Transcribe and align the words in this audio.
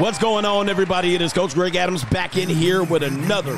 What's 0.00 0.18
going 0.18 0.46
on, 0.46 0.70
everybody? 0.70 1.14
It 1.14 1.20
is 1.20 1.34
Coach 1.34 1.52
Greg 1.52 1.76
Adams 1.76 2.04
back 2.04 2.38
in 2.38 2.48
here 2.48 2.82
with 2.82 3.02
another 3.02 3.54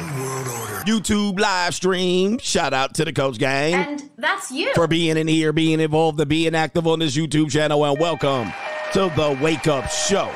YouTube 0.85 1.39
live 1.39 1.73
stream. 1.73 2.41
Shout 2.41 2.75
out 2.75 2.95
to 2.95 3.05
the 3.05 3.13
Coach 3.13 3.39
Gang. 3.39 3.75
And 3.75 4.11
that's 4.19 4.51
you. 4.51 4.75
For 4.75 4.89
being 4.89 5.17
in 5.17 5.29
here, 5.29 5.53
being 5.53 5.79
involved, 5.79 6.19
and 6.19 6.29
being 6.29 6.57
active 6.57 6.89
on 6.89 6.99
this 6.99 7.17
YouTube 7.17 7.53
channel. 7.53 7.87
And 7.87 7.97
welcome 7.97 8.53
to 8.93 9.13
the 9.15 9.39
Wake 9.41 9.69
Up 9.69 9.89
Show, 9.89 10.33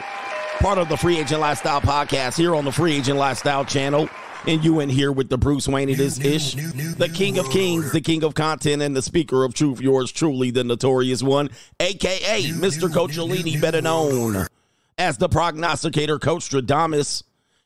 part 0.61 0.79
of 0.79 0.88
the 0.88 0.96
Free 0.96 1.19
Agent 1.19 1.41
Lifestyle 1.41 1.80
podcast 1.80 2.36
here 2.36 2.54
on 2.54 2.64
the 2.64 2.73
Free 2.73 2.95
Agent 2.95 3.18
Lifestyle 3.18 3.64
channel. 3.64 4.09
And 4.46 4.64
you 4.64 4.79
in 4.79 4.88
here 4.88 5.11
with 5.11 5.29
the 5.29 5.38
Bruce 5.38 5.66
Wayne 5.66 5.88
it 5.88 5.98
is 5.98 6.20
ish, 6.20 6.54
the 6.54 7.11
king 7.12 7.36
of 7.36 7.50
kings, 7.50 7.91
the 7.91 8.00
king 8.00 8.23
of 8.23 8.34
content, 8.34 8.80
and 8.80 8.95
the 8.95 9.02
speaker 9.02 9.43
of 9.43 9.54
truth, 9.54 9.80
yours 9.80 10.12
truly, 10.12 10.52
the 10.52 10.62
notorious 10.62 11.25
one, 11.25 11.50
aka 11.80 12.45
Mr. 12.45 12.88
Coachellini, 12.88 13.61
better 13.61 13.82
known 13.82 14.46
as 14.98 15.18
the 15.18 15.28
prognosticator, 15.28 16.18
Coach 16.18 16.50
Stradamus. 16.50 17.23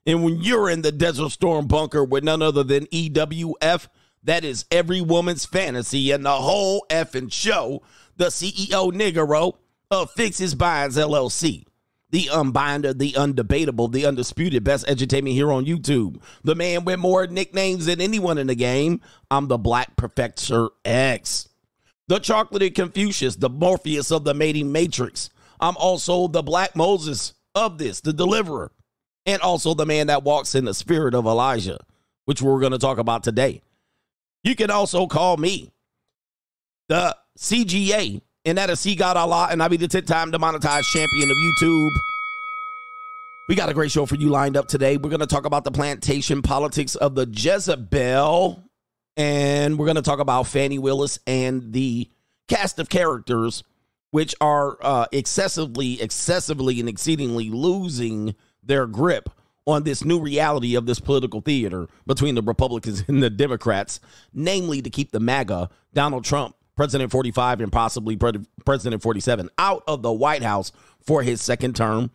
And 0.06 0.24
when 0.24 0.40
you're 0.40 0.70
in 0.70 0.82
the 0.82 0.92
Desert 0.92 1.30
Storm 1.30 1.66
bunker 1.66 2.02
with 2.02 2.24
none 2.24 2.42
other 2.42 2.64
than 2.64 2.86
EWF, 2.86 3.88
that 4.24 4.44
is 4.44 4.64
every 4.70 5.00
woman's 5.00 5.46
fantasy 5.46 6.10
and 6.10 6.24
the 6.24 6.30
whole 6.30 6.84
effing 6.90 7.32
show, 7.32 7.82
the 8.16 8.26
CEO 8.26 8.92
Nigero 8.92 9.54
of 9.90 10.10
Fixes 10.12 10.54
Binds 10.54 10.96
LLC. 10.96 11.64
The 12.10 12.24
unbinder, 12.24 12.96
the 12.96 13.12
undebatable, 13.12 13.92
the 13.92 14.04
undisputed 14.04 14.64
best 14.64 14.88
entertainment 14.88 15.36
here 15.36 15.52
on 15.52 15.64
YouTube. 15.64 16.20
The 16.42 16.56
man 16.56 16.84
with 16.84 16.98
more 16.98 17.26
nicknames 17.28 17.86
than 17.86 18.00
anyone 18.00 18.36
in 18.36 18.48
the 18.48 18.56
game. 18.56 19.00
I'm 19.30 19.46
the 19.46 19.58
Black 19.58 19.96
Professor 19.96 20.70
X. 20.84 21.48
The 22.08 22.18
chocolatey 22.18 22.74
Confucius, 22.74 23.36
the 23.36 23.48
Morpheus 23.48 24.10
of 24.10 24.24
the 24.24 24.34
mating 24.34 24.72
matrix. 24.72 25.30
I'm 25.60 25.76
also 25.76 26.26
the 26.26 26.42
Black 26.42 26.74
Moses 26.74 27.34
of 27.54 27.78
this, 27.78 28.00
the 28.00 28.12
deliverer, 28.12 28.72
and 29.26 29.42
also 29.42 29.74
the 29.74 29.86
man 29.86 30.06
that 30.06 30.22
walks 30.22 30.54
in 30.54 30.64
the 30.64 30.74
spirit 30.74 31.14
of 31.14 31.26
Elijah, 31.26 31.78
which 32.24 32.40
we're 32.40 32.60
going 32.60 32.72
to 32.72 32.78
talk 32.78 32.98
about 32.98 33.22
today. 33.22 33.62
You 34.42 34.56
can 34.56 34.70
also 34.70 35.06
call 35.06 35.36
me 35.36 35.70
the 36.88 37.16
CGA, 37.38 38.22
and 38.44 38.58
that 38.58 38.70
is 38.70 38.80
See 38.80 38.94
God 38.94 39.16
Allah, 39.16 39.48
and 39.50 39.62
I'll 39.62 39.68
be 39.68 39.76
the 39.76 39.88
10 39.88 40.04
time 40.04 40.30
demonetized 40.30 40.88
champion 40.88 41.30
of 41.30 41.36
YouTube. 41.36 41.90
We 43.48 43.54
got 43.56 43.68
a 43.68 43.74
great 43.74 43.90
show 43.90 44.06
for 44.06 44.14
you 44.14 44.28
lined 44.28 44.56
up 44.56 44.68
today. 44.68 44.96
We're 44.96 45.10
going 45.10 45.20
to 45.20 45.26
talk 45.26 45.44
about 45.44 45.64
the 45.64 45.72
plantation 45.72 46.40
politics 46.40 46.94
of 46.94 47.14
the 47.14 47.26
Jezebel, 47.26 48.62
and 49.16 49.78
we're 49.78 49.86
going 49.86 49.96
to 49.96 50.02
talk 50.02 50.20
about 50.20 50.46
Fani 50.46 50.78
Willis 50.78 51.18
and 51.26 51.72
the 51.72 52.08
cast 52.48 52.78
of 52.78 52.88
characters 52.88 53.62
which 54.10 54.34
are 54.40 54.78
uh, 54.82 55.06
excessively, 55.12 56.00
excessively, 56.00 56.80
and 56.80 56.88
exceedingly 56.88 57.50
losing 57.50 58.34
their 58.62 58.86
grip 58.86 59.30
on 59.66 59.84
this 59.84 60.04
new 60.04 60.20
reality 60.20 60.74
of 60.74 60.86
this 60.86 61.00
political 61.00 61.40
theater 61.40 61.86
between 62.06 62.34
the 62.34 62.42
Republicans 62.42 63.04
and 63.08 63.22
the 63.22 63.30
Democrats, 63.30 64.00
namely 64.32 64.82
to 64.82 64.90
keep 64.90 65.12
the 65.12 65.20
MAGA, 65.20 65.70
Donald 65.92 66.24
Trump, 66.24 66.56
President 66.76 67.10
45, 67.10 67.60
and 67.60 67.72
possibly 67.72 68.16
President 68.16 69.02
47 69.02 69.50
out 69.58 69.82
of 69.86 70.02
the 70.02 70.12
White 70.12 70.42
House 70.42 70.72
for 71.00 71.22
his 71.22 71.42
second 71.42 71.76
term. 71.76 72.10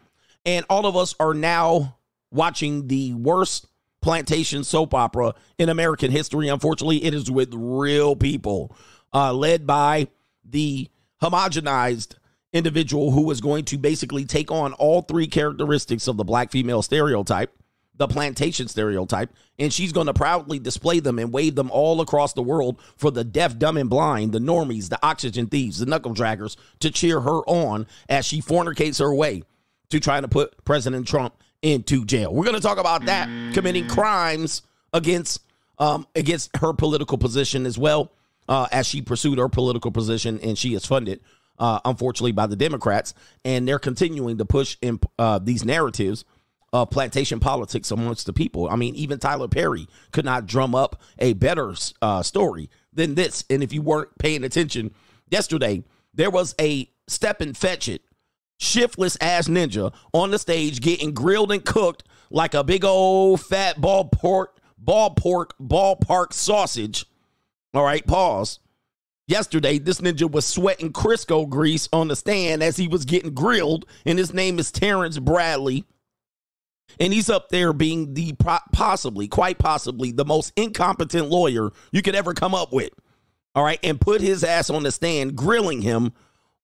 And 0.45 0.65
all 0.69 0.85
of 0.85 0.95
us 0.95 1.15
are 1.19 1.33
now 1.33 1.97
watching 2.31 2.87
the 2.87 3.13
worst 3.13 3.67
plantation 4.01 4.63
soap 4.63 4.93
opera 4.93 5.33
in 5.57 5.69
American 5.69 6.11
history. 6.11 6.47
Unfortunately, 6.47 7.03
it 7.03 7.13
is 7.13 7.31
with 7.31 7.53
real 7.53 8.15
people, 8.15 8.75
uh, 9.13 9.33
led 9.33 9.65
by 9.65 10.07
the 10.43 10.89
homogenized 11.21 12.15
individual 12.53 13.11
who 13.11 13.29
is 13.31 13.41
going 13.41 13.65
to 13.65 13.77
basically 13.77 14.25
take 14.25 14.49
on 14.51 14.73
all 14.73 15.01
three 15.01 15.27
characteristics 15.27 16.07
of 16.07 16.17
the 16.17 16.23
black 16.23 16.51
female 16.51 16.81
stereotype, 16.81 17.53
the 17.97 18.07
plantation 18.07 18.67
stereotype, 18.67 19.29
and 19.59 19.71
she's 19.71 19.91
going 19.91 20.07
to 20.07 20.13
proudly 20.13 20.59
display 20.59 20.99
them 20.99 21.19
and 21.19 21.33
wave 21.33 21.55
them 21.55 21.69
all 21.71 22.01
across 22.01 22.33
the 22.33 22.41
world 22.41 22.79
for 22.97 23.11
the 23.11 23.23
deaf, 23.23 23.57
dumb, 23.57 23.77
and 23.77 23.89
blind, 23.89 24.31
the 24.31 24.39
normies, 24.39 24.89
the 24.89 24.99
oxygen 25.03 25.47
thieves, 25.47 25.79
the 25.79 25.85
knuckle 25.85 26.13
draggers 26.13 26.55
to 26.79 26.91
cheer 26.91 27.19
her 27.21 27.39
on 27.47 27.85
as 28.09 28.25
she 28.25 28.41
fornicates 28.41 28.99
her 28.99 29.13
way 29.13 29.43
to 29.89 29.99
trying 29.99 30.23
to 30.23 30.27
put 30.27 30.63
President 30.65 31.07
Trump 31.07 31.35
into 31.61 32.05
jail. 32.05 32.33
We're 32.33 32.43
going 32.43 32.55
to 32.55 32.61
talk 32.61 32.77
about 32.77 33.05
that 33.05 33.27
committing 33.53 33.87
crimes 33.87 34.61
against 34.93 35.41
um, 35.77 36.07
against 36.15 36.55
her 36.57 36.71
political 36.71 37.17
position 37.17 37.65
as 37.65 37.77
well 37.77 38.11
uh, 38.47 38.67
as 38.71 38.85
she 38.87 39.01
pursued 39.01 39.37
her 39.37 39.49
political 39.49 39.91
position, 39.91 40.39
and 40.41 40.57
she 40.57 40.73
is 40.73 40.85
funded, 40.85 41.21
uh, 41.59 41.79
unfortunately, 41.85 42.31
by 42.31 42.47
the 42.47 42.55
Democrats, 42.55 43.13
and 43.43 43.67
they're 43.67 43.79
continuing 43.79 44.37
to 44.37 44.45
push 44.45 44.77
in 44.81 44.99
uh, 45.17 45.39
these 45.39 45.65
narratives 45.65 46.25
of 46.73 46.89
plantation 46.89 47.39
politics 47.39 47.91
amongst 47.91 48.25
the 48.25 48.33
people. 48.33 48.67
I 48.69 48.75
mean, 48.75 48.95
even 48.95 49.17
Tyler 49.17 49.47
Perry 49.47 49.87
could 50.11 50.25
not 50.25 50.45
drum 50.45 50.75
up 50.75 51.01
a 51.17 51.33
better 51.33 51.73
uh, 52.01 52.21
story 52.21 52.69
than 52.91 53.15
this. 53.15 53.45
And 53.49 53.63
if 53.63 53.71
you 53.71 53.81
weren't 53.81 54.17
paying 54.17 54.43
attention 54.43 54.93
yesterday, 55.29 55.83
there 56.13 56.29
was 56.29 56.53
a 56.59 56.89
step 57.07 57.39
and 57.39 57.55
fetch 57.55 57.87
it, 57.87 58.01
shiftless 58.57 59.17
ass 59.21 59.47
ninja 59.47 59.93
on 60.13 60.31
the 60.31 60.39
stage 60.39 60.81
getting 60.81 61.13
grilled 61.13 61.51
and 61.51 61.63
cooked 61.63 62.03
like 62.29 62.53
a 62.53 62.63
big 62.63 62.83
old 62.83 63.41
fat 63.41 63.79
ball 63.79 64.05
pork, 64.05 64.57
ball 64.77 65.11
pork, 65.11 65.53
ballpark 65.61 66.33
sausage 66.33 67.05
all 67.75 67.83
right, 67.83 68.05
pause. 68.05 68.59
Yesterday, 69.27 69.79
this 69.79 70.01
ninja 70.01 70.29
was 70.29 70.45
sweating 70.45 70.93
Crisco 70.93 71.49
grease 71.49 71.89
on 71.91 72.07
the 72.07 72.15
stand 72.15 72.61
as 72.61 72.77
he 72.77 72.87
was 72.87 73.05
getting 73.05 73.33
grilled, 73.33 73.85
and 74.05 74.19
his 74.19 74.33
name 74.33 74.59
is 74.59 74.71
Terrence 74.71 75.17
Bradley. 75.17 75.83
And 76.99 77.11
he's 77.11 77.29
up 77.29 77.49
there 77.49 77.73
being 77.73 78.13
the 78.13 78.33
possibly, 78.71 79.27
quite 79.27 79.57
possibly, 79.57 80.11
the 80.11 80.25
most 80.25 80.53
incompetent 80.55 81.29
lawyer 81.29 81.71
you 81.91 82.01
could 82.01 82.15
ever 82.15 82.33
come 82.33 82.53
up 82.53 82.71
with. 82.71 82.91
All 83.55 83.63
right, 83.63 83.79
and 83.83 83.99
put 83.99 84.21
his 84.21 84.43
ass 84.43 84.69
on 84.69 84.83
the 84.83 84.91
stand, 84.91 85.35
grilling 85.35 85.81
him 85.81 86.13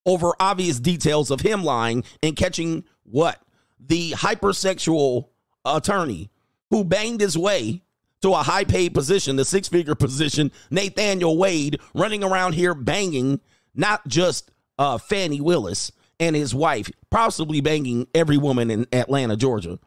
over 0.06 0.32
obvious 0.38 0.78
details 0.78 1.30
of 1.30 1.40
him 1.40 1.64
lying 1.64 2.04
and 2.22 2.36
catching 2.36 2.84
what? 3.02 3.40
The 3.80 4.12
hypersexual 4.12 5.28
attorney 5.64 6.30
who 6.70 6.84
banged 6.84 7.20
his 7.20 7.36
way 7.36 7.82
to 8.22 8.30
a 8.30 8.42
high 8.42 8.64
paid 8.64 8.94
position, 8.94 9.36
the 9.36 9.44
six 9.44 9.68
figure 9.68 9.94
position, 9.94 10.50
Nathaniel 10.70 11.36
Wade 11.36 11.80
running 11.94 12.24
around 12.24 12.54
here 12.54 12.74
banging 12.74 13.40
not 13.74 14.06
just 14.06 14.50
uh, 14.78 14.98
Fani 14.98 15.40
Willis 15.40 15.92
and 16.18 16.36
his 16.36 16.54
wife, 16.54 16.90
possibly 17.10 17.60
banging 17.60 18.06
every 18.14 18.38
woman 18.38 18.70
in 18.70 18.86
Atlanta, 18.92 19.36
Georgia. 19.36 19.78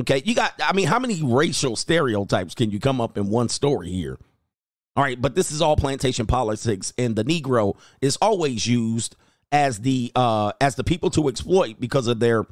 Okay, 0.00 0.22
you 0.24 0.34
got, 0.34 0.54
I 0.62 0.72
mean, 0.72 0.86
how 0.86 0.98
many 0.98 1.20
racial 1.22 1.76
stereotypes 1.76 2.54
can 2.54 2.70
you 2.70 2.80
come 2.80 3.00
up 3.00 3.18
in 3.18 3.28
one 3.28 3.48
story 3.48 3.90
here? 3.90 4.18
All 4.96 5.02
right, 5.02 5.20
but 5.20 5.34
this 5.34 5.50
is 5.50 5.60
all 5.60 5.76
plantation 5.76 6.26
politics, 6.26 6.92
and 6.98 7.16
the 7.16 7.24
Negro 7.24 7.76
is 8.00 8.16
always 8.20 8.66
used 8.66 9.16
as 9.50 9.80
the 9.80 10.12
uh, 10.14 10.52
as 10.60 10.76
the 10.76 10.84
people 10.84 11.10
to 11.10 11.28
exploit 11.28 11.80
because 11.80 12.06
of 12.06 12.20
their 12.20 12.44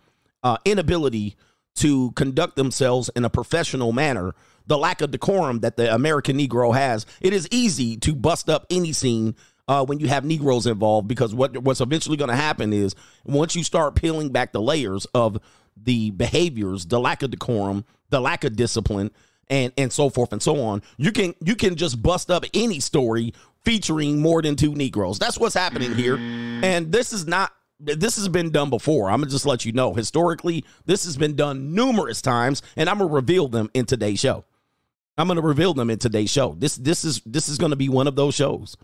uh, 0.42 0.56
inability 0.64 1.36
to 1.76 2.12
conduct 2.12 2.56
themselves 2.56 3.10
in 3.14 3.24
a 3.24 3.30
professional 3.30 3.92
manner 3.92 4.34
the 4.70 4.78
lack 4.78 5.00
of 5.00 5.10
decorum 5.10 5.58
that 5.60 5.76
the 5.76 5.92
American 5.92 6.38
Negro 6.38 6.72
has, 6.72 7.04
it 7.20 7.32
is 7.32 7.48
easy 7.50 7.96
to 7.96 8.14
bust 8.14 8.48
up 8.48 8.66
any 8.70 8.92
scene 8.92 9.34
uh, 9.66 9.84
when 9.84 9.98
you 9.98 10.06
have 10.06 10.24
Negroes 10.24 10.64
involved 10.64 11.08
because 11.08 11.34
what 11.34 11.58
what's 11.58 11.80
eventually 11.80 12.16
going 12.16 12.30
to 12.30 12.36
happen 12.36 12.72
is 12.72 12.94
once 13.24 13.56
you 13.56 13.64
start 13.64 13.96
peeling 13.96 14.28
back 14.30 14.52
the 14.52 14.62
layers 14.62 15.06
of 15.06 15.38
the 15.76 16.12
behaviors, 16.12 16.86
the 16.86 17.00
lack 17.00 17.24
of 17.24 17.32
decorum, 17.32 17.84
the 18.10 18.20
lack 18.20 18.44
of 18.44 18.54
discipline, 18.54 19.10
and 19.48 19.72
and 19.76 19.92
so 19.92 20.08
forth 20.08 20.32
and 20.32 20.40
so 20.40 20.60
on, 20.60 20.82
you 20.98 21.10
can 21.10 21.34
you 21.44 21.56
can 21.56 21.74
just 21.74 22.00
bust 22.00 22.30
up 22.30 22.44
any 22.54 22.78
story 22.78 23.34
featuring 23.64 24.22
more 24.22 24.40
than 24.40 24.54
two 24.54 24.76
Negroes. 24.76 25.18
That's 25.18 25.36
what's 25.36 25.56
happening 25.56 25.96
here, 25.96 26.16
and 26.16 26.92
this 26.92 27.12
is 27.12 27.26
not 27.26 27.50
this 27.80 28.14
has 28.14 28.28
been 28.28 28.50
done 28.50 28.70
before. 28.70 29.10
I'm 29.10 29.18
gonna 29.18 29.32
just 29.32 29.46
let 29.46 29.64
you 29.64 29.72
know. 29.72 29.94
Historically, 29.94 30.64
this 30.86 31.06
has 31.06 31.16
been 31.16 31.34
done 31.34 31.74
numerous 31.74 32.22
times, 32.22 32.62
and 32.76 32.88
I'm 32.88 32.98
gonna 32.98 33.10
reveal 33.10 33.48
them 33.48 33.68
in 33.74 33.84
today's 33.84 34.20
show. 34.20 34.44
I'm 35.20 35.26
going 35.26 35.36
to 35.36 35.42
reveal 35.42 35.74
them 35.74 35.90
in 35.90 35.98
today's 35.98 36.30
show. 36.30 36.54
This 36.58 36.76
this 36.76 37.04
is 37.04 37.20
this 37.26 37.48
is 37.48 37.58
going 37.58 37.70
to 37.70 37.76
be 37.76 37.88
one 37.88 38.06
of 38.06 38.16
those 38.16 38.34
shows 38.34 38.76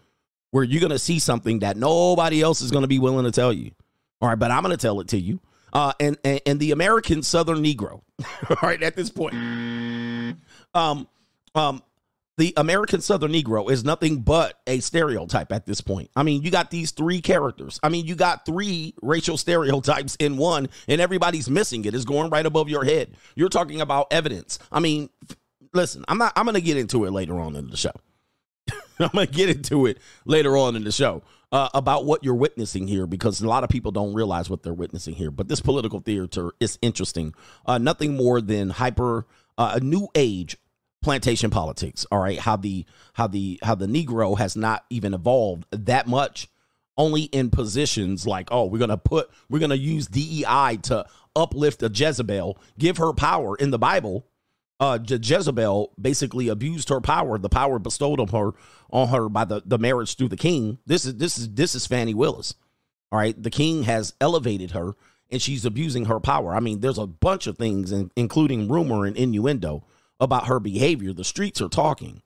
where 0.51 0.65
you're 0.65 0.81
going 0.81 0.91
to 0.91 0.99
see 0.99 1.19
something 1.19 1.61
that 1.61 1.77
nobody 1.77 2.43
else 2.43 2.61
is 2.61 2.71
going 2.71 2.83
to 2.83 2.89
be 2.89 2.99
willing 2.99 3.25
to 3.25 3.33
tell 3.33 3.53
you. 3.53 3.73
All 4.21 4.29
right, 4.29 4.39
but 4.39 4.51
I'm 4.51 4.63
going 4.63 4.77
to 4.77 4.81
tell 4.81 5.01
it 5.01 5.09
to 5.09 5.19
you. 5.19 5.41
Uh, 5.73 5.93
and, 5.99 6.17
and 6.25 6.41
and 6.47 6.61
the 6.61 6.71
American 6.71 7.23
Southern 7.23 7.63
Negro, 7.63 8.03
all 8.51 8.57
right, 8.63 8.83
at 8.83 8.97
this 8.97 9.11
point, 9.11 9.35
um, 10.75 11.09
um, 11.55 11.83
the 12.39 12.53
American 12.57 13.01
Southern 13.01 13.33
Negro 13.33 13.71
is 13.71 13.85
nothing 13.85 14.21
but 14.21 14.61
a 14.67 14.81
stereotype 14.81 15.53
at 15.53 15.67
this 15.67 15.81
point. 15.81 16.11
I 16.15 16.23
mean, 16.23 16.43
you 16.43 16.51
got 16.51 16.71
these 16.71 16.91
three 16.91 17.21
characters. 17.21 17.81
I 17.83 17.89
mean, 17.89 18.07
you 18.07 18.15
got 18.15 18.45
three 18.45 18.95
racial 19.03 19.37
stereotypes 19.37 20.17
in 20.17 20.37
one, 20.37 20.69
and 20.87 21.01
everybody's 21.01 21.49
missing 21.49 21.85
it. 21.85 21.95
It's 21.95 22.05
going 22.05 22.31
right 22.31 22.45
above 22.45 22.69
your 22.69 22.85
head. 22.85 23.17
You're 23.35 23.49
talking 23.49 23.81
about 23.81 24.09
evidence. 24.11 24.59
I 24.71 24.81
mean, 24.81 25.09
listen, 25.77 26.05
I'm 26.09 26.19
not. 26.19 26.33
I'm 26.37 26.47
to 26.47 26.61
get 26.61 26.77
into 26.77 27.05
it 27.05 27.13
later 27.13 27.39
on 27.39 27.57
in 27.57 27.69
the 27.69 27.77
show. 27.77 27.93
I'm 28.99 29.11
to 29.11 29.27
get 29.27 29.49
into 29.49 29.87
it 29.87 29.99
later 30.25 30.57
on 30.57 30.77
in 30.77 30.85
the 30.85 30.93
show. 30.93 31.23
uh, 31.53 31.69
about 31.75 32.05
what 32.05 32.25
you're 32.25 32.35
witnessing 32.35 32.89
here 32.89 33.07
because 33.07 33.41
a 33.41 33.49
lot 33.49 33.65
of 33.65 33.71
people 33.71 33.93
don't 33.93 34.15
realize 34.15 34.51
what 34.51 34.63
they're 34.63 34.75
witnessing 34.75 35.15
here. 35.15 35.31
But 35.31 35.49
this 35.49 35.61
political 35.61 36.01
theater 36.01 36.53
is 36.61 36.79
interesting. 36.83 37.35
Uh, 37.65 37.79
nothing 37.79 38.17
more 38.17 38.41
than 38.41 38.71
hyper 38.71 39.27
uh, 39.59 39.73
a 39.77 39.81
new 39.81 40.09
age 40.15 40.57
plantation 41.03 41.51
politics. 41.51 42.07
All 42.11 42.19
right, 42.19 42.39
how 42.39 42.57
the 42.57 42.85
how 43.15 43.27
the 43.27 43.59
how 43.63 43.75
the 43.75 43.87
Negro 43.87 44.37
has 44.39 44.57
not 44.57 44.85
even 44.91 45.15
evolved 45.15 45.67
that 45.71 46.07
much. 46.07 46.49
Only 46.99 47.25
in 47.25 47.51
positions 47.51 48.27
like, 48.27 48.49
oh, 48.51 48.65
we're 48.65 48.79
gonna 48.79 48.97
put, 48.97 49.29
we're 49.51 49.59
gonna 49.59 49.75
use 49.75 50.07
DEI 50.07 50.79
to 50.85 51.05
uplift 51.35 51.83
a 51.83 51.91
Jezebel, 51.93 52.59
give 52.79 52.97
her 52.97 53.13
power 53.13 53.55
in 53.55 53.71
the 53.71 53.79
Bible 53.79 54.27
uh, 54.81 54.99
Je- 54.99 55.19
Jezebel 55.23 55.93
basically 56.01 56.49
abused 56.49 56.89
her 56.89 57.01
power, 57.01 57.39
the 57.39 57.49
power 57.49 57.79
bestowed 57.79 58.21
on 58.21 58.29
her 58.29 58.53
on 58.91 59.09
her 59.09 59.29
by 59.29 59.45
the, 59.45 59.63
the 59.65 59.79
marriage 59.79 60.17
through 60.17 60.29
the 60.29 60.37
king. 60.37 60.79
This 60.87 61.05
is 61.05 61.17
this 61.17 61.39
is 61.39 61.49
this 61.51 61.75
is 61.75 61.87
Fani 61.87 62.15
Willis. 62.15 62.55
All 63.11 63.19
right, 63.19 63.41
the 63.41 63.51
king 63.51 63.85
has 63.85 64.15
elevated 64.21 64.73
her 64.73 64.95
and 65.31 65.41
she's 65.41 65.65
abusing 65.65 66.07
her 66.07 66.21
power. 66.21 66.55
I 66.55 66.61
mean, 66.61 66.81
there's 66.81 66.99
a 66.99 67.07
bunch 67.07 67.47
of 67.47 67.59
things, 67.59 67.93
in, 67.93 68.11
including 68.17 68.69
rumor 68.69 69.05
and 69.05 69.17
innuendo 69.17 69.85
about 70.21 70.47
her 70.47 70.61
behavior. 70.61 71.13
The 71.13 71.25
streets 71.25 71.61
are 71.61 71.69
talking 71.69 72.23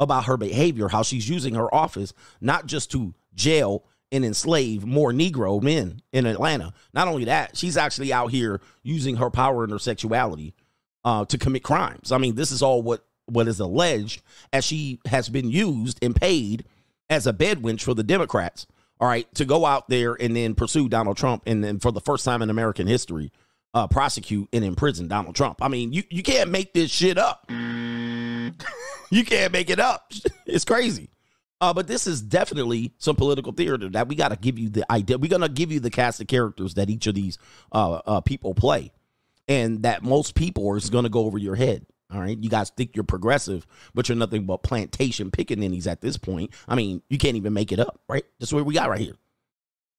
about 0.00 0.24
her 0.24 0.36
behavior, 0.36 0.88
how 0.88 1.02
she's 1.02 1.28
using 1.28 1.54
her 1.54 1.72
office 1.74 2.12
not 2.40 2.66
just 2.66 2.90
to 2.92 3.14
jail 3.34 3.84
and 4.10 4.24
enslave 4.24 4.86
more 4.86 5.12
Negro 5.12 5.60
men 5.62 6.00
in 6.12 6.24
Atlanta. 6.24 6.72
Not 6.94 7.08
only 7.08 7.24
that, 7.24 7.56
she's 7.56 7.76
actually 7.76 8.12
out 8.12 8.30
here 8.30 8.60
using 8.82 9.16
her 9.16 9.30
power 9.30 9.64
and 9.64 9.72
her 9.72 9.78
sexuality 9.78 10.54
uh, 11.08 11.24
to 11.24 11.38
commit 11.38 11.62
crimes. 11.62 12.12
I 12.12 12.18
mean, 12.18 12.34
this 12.34 12.52
is 12.52 12.60
all 12.62 12.82
what 12.82 13.02
what 13.24 13.48
is 13.48 13.60
alleged 13.60 14.20
as 14.52 14.62
she 14.62 15.00
has 15.06 15.30
been 15.30 15.50
used 15.50 15.98
and 16.02 16.14
paid 16.14 16.66
as 17.08 17.26
a 17.26 17.32
bedwench 17.32 17.80
for 17.80 17.94
the 17.94 18.02
Democrats. 18.02 18.66
All 19.00 19.08
right, 19.08 19.32
to 19.36 19.46
go 19.46 19.64
out 19.64 19.88
there 19.88 20.20
and 20.20 20.36
then 20.36 20.54
pursue 20.54 20.86
Donald 20.86 21.16
Trump 21.16 21.44
and 21.46 21.64
then 21.64 21.78
for 21.78 21.92
the 21.92 22.00
first 22.00 22.26
time 22.26 22.42
in 22.42 22.50
American 22.50 22.86
history, 22.86 23.32
uh, 23.72 23.86
prosecute 23.86 24.48
and 24.52 24.62
imprison 24.62 25.08
Donald 25.08 25.34
Trump. 25.34 25.62
I 25.62 25.68
mean, 25.68 25.94
you, 25.94 26.02
you 26.10 26.22
can't 26.22 26.50
make 26.50 26.74
this 26.74 26.90
shit 26.90 27.16
up. 27.16 27.46
you 27.48 29.24
can't 29.24 29.52
make 29.52 29.70
it 29.70 29.80
up. 29.80 30.12
It's 30.46 30.64
crazy. 30.64 31.10
Uh, 31.60 31.74
but 31.74 31.86
this 31.86 32.06
is 32.06 32.22
definitely 32.22 32.92
some 32.98 33.16
political 33.16 33.52
theater 33.52 33.88
that 33.90 34.08
we 34.08 34.14
got 34.14 34.28
to 34.28 34.36
give 34.36 34.58
you 34.58 34.68
the 34.70 34.90
idea. 34.90 35.18
We're 35.18 35.28
going 35.28 35.42
to 35.42 35.48
give 35.48 35.70
you 35.70 35.78
the 35.78 35.90
cast 35.90 36.20
of 36.20 36.26
characters 36.26 36.74
that 36.74 36.88
each 36.88 37.06
of 37.06 37.14
these 37.14 37.38
uh, 37.70 38.00
uh, 38.06 38.20
people 38.22 38.54
play 38.54 38.92
and 39.48 39.82
that 39.82 40.02
most 40.02 40.34
people 40.34 40.74
is 40.74 40.90
going 40.90 41.04
to 41.04 41.10
go 41.10 41.24
over 41.24 41.38
your 41.38 41.56
head. 41.56 41.86
All 42.10 42.20
right, 42.20 42.38
you 42.38 42.48
guys 42.48 42.70
think 42.70 42.96
you're 42.96 43.04
progressive, 43.04 43.66
but 43.94 44.08
you're 44.08 44.16
nothing 44.16 44.46
but 44.46 44.62
plantation 44.62 45.30
pickaninnies 45.30 45.86
at 45.86 46.00
this 46.00 46.16
point. 46.16 46.52
I 46.66 46.74
mean, 46.74 47.02
you 47.10 47.18
can't 47.18 47.36
even 47.36 47.52
make 47.52 47.70
it 47.70 47.80
up, 47.80 48.00
right? 48.08 48.24
That's 48.38 48.52
what 48.52 48.64
we 48.64 48.74
got 48.74 48.88
right 48.88 49.00
here. 49.00 49.14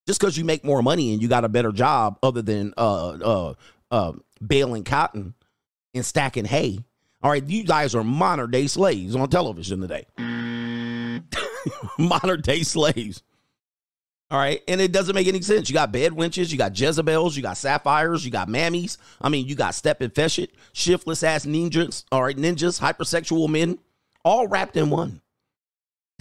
Just 0.07 0.19
because 0.19 0.35
you 0.35 0.43
make 0.43 0.63
more 0.63 0.81
money 0.81 1.13
and 1.13 1.21
you 1.21 1.27
got 1.27 1.45
a 1.45 1.49
better 1.49 1.71
job, 1.71 2.17
other 2.23 2.41
than 2.41 2.73
uh 2.77 3.09
uh 3.09 3.53
uh 3.91 4.13
baling 4.45 4.85
cotton 4.85 5.35
and 5.93 6.03
stacking 6.03 6.45
hay. 6.45 6.79
All 7.21 7.29
right, 7.29 7.45
you 7.45 7.63
guys 7.63 7.93
are 7.93 8.03
modern 8.03 8.49
day 8.49 8.65
slaves 8.65 9.15
on 9.15 9.29
television 9.29 9.81
today. 9.81 10.07
modern 11.99 12.41
day 12.41 12.63
slaves. 12.63 13.21
All 14.31 14.37
right. 14.37 14.61
And 14.67 14.79
it 14.79 14.91
doesn't 14.91 15.15
make 15.15 15.27
any 15.27 15.41
sense. 15.41 15.69
You 15.69 15.73
got 15.73 15.91
bed 15.91 16.11
wenches, 16.11 16.51
you 16.51 16.57
got 16.57 16.79
Jezebels, 16.79 17.35
you 17.35 17.41
got 17.41 17.57
sapphires, 17.57 18.23
you 18.23 18.31
got 18.31 18.47
mammies. 18.47 18.97
I 19.21 19.29
mean, 19.29 19.47
you 19.47 19.55
got 19.55 19.73
step 19.73 20.01
and 20.01 20.13
fetch 20.13 20.37
it, 20.37 20.51
shiftless 20.71 21.23
ass 21.23 21.45
ninjas, 21.45 22.03
all 22.11 22.23
right, 22.23 22.37
ninjas, 22.37 22.79
hypersexual 22.79 23.49
men, 23.49 23.79
all 24.23 24.47
wrapped 24.47 24.77
in 24.77 24.89
one. 24.89 25.21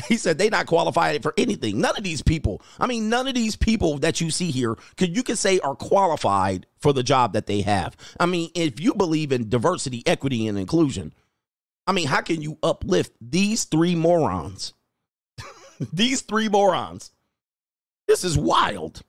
He 0.06 0.16
said 0.16 0.38
they 0.38 0.48
not 0.48 0.66
qualified 0.66 1.24
for 1.24 1.34
anything. 1.36 1.80
None 1.80 1.96
of 1.96 2.04
these 2.04 2.22
people, 2.22 2.62
I 2.78 2.86
mean, 2.86 3.08
none 3.08 3.26
of 3.26 3.34
these 3.34 3.56
people 3.56 3.98
that 3.98 4.20
you 4.20 4.30
see 4.30 4.52
here 4.52 4.76
could 4.96 5.16
you 5.16 5.24
could 5.24 5.38
say 5.38 5.58
are 5.58 5.74
qualified 5.74 6.66
for 6.78 6.92
the 6.92 7.02
job 7.02 7.32
that 7.32 7.46
they 7.46 7.62
have. 7.62 7.96
I 8.20 8.26
mean, 8.26 8.50
if 8.54 8.78
you 8.78 8.94
believe 8.94 9.32
in 9.32 9.48
diversity, 9.48 10.04
equity, 10.06 10.46
and 10.46 10.56
inclusion, 10.56 11.12
I 11.84 11.92
mean, 11.92 12.06
how 12.06 12.20
can 12.20 12.40
you 12.40 12.58
uplift 12.62 13.12
these 13.20 13.64
three 13.64 13.96
morons? 13.96 14.72
these 15.92 16.20
three 16.20 16.48
morons 16.48 17.10
this 18.08 18.24
is 18.24 18.36
wild. 18.36 19.02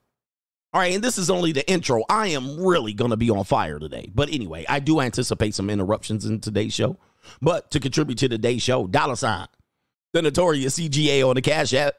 All 0.72 0.81
right, 0.81 0.94
and 0.94 1.04
this 1.04 1.18
is 1.18 1.31
only 1.31 1.51
the 1.51 1.68
intro. 1.69 2.04
I 2.10 2.28
am 2.28 2.63
really 2.63 2.94
going 2.94 3.10
to 3.10 3.18
be 3.18 3.31
on 3.31 3.44
fire 3.44 3.80
today. 3.80 4.12
But 4.13 4.30
anyway, 4.31 4.66
I 4.69 4.80
do 4.80 5.01
anticipate 5.01 5.56
some 5.56 5.69
interruptions 5.69 6.25
in 6.25 6.40
today's 6.42 6.75
show. 6.75 6.98
But 7.42 7.72
to 7.72 7.80
contribute 7.80 8.19
to 8.19 8.30
today's 8.30 8.62
show, 8.62 8.86
dollar 8.86 9.16
sign, 9.16 9.48
the 10.13 10.22
notorious 10.22 10.78
CGA 10.78 11.28
on 11.28 11.36
the 11.36 11.42
Cash 11.42 11.74
App, 11.74 11.96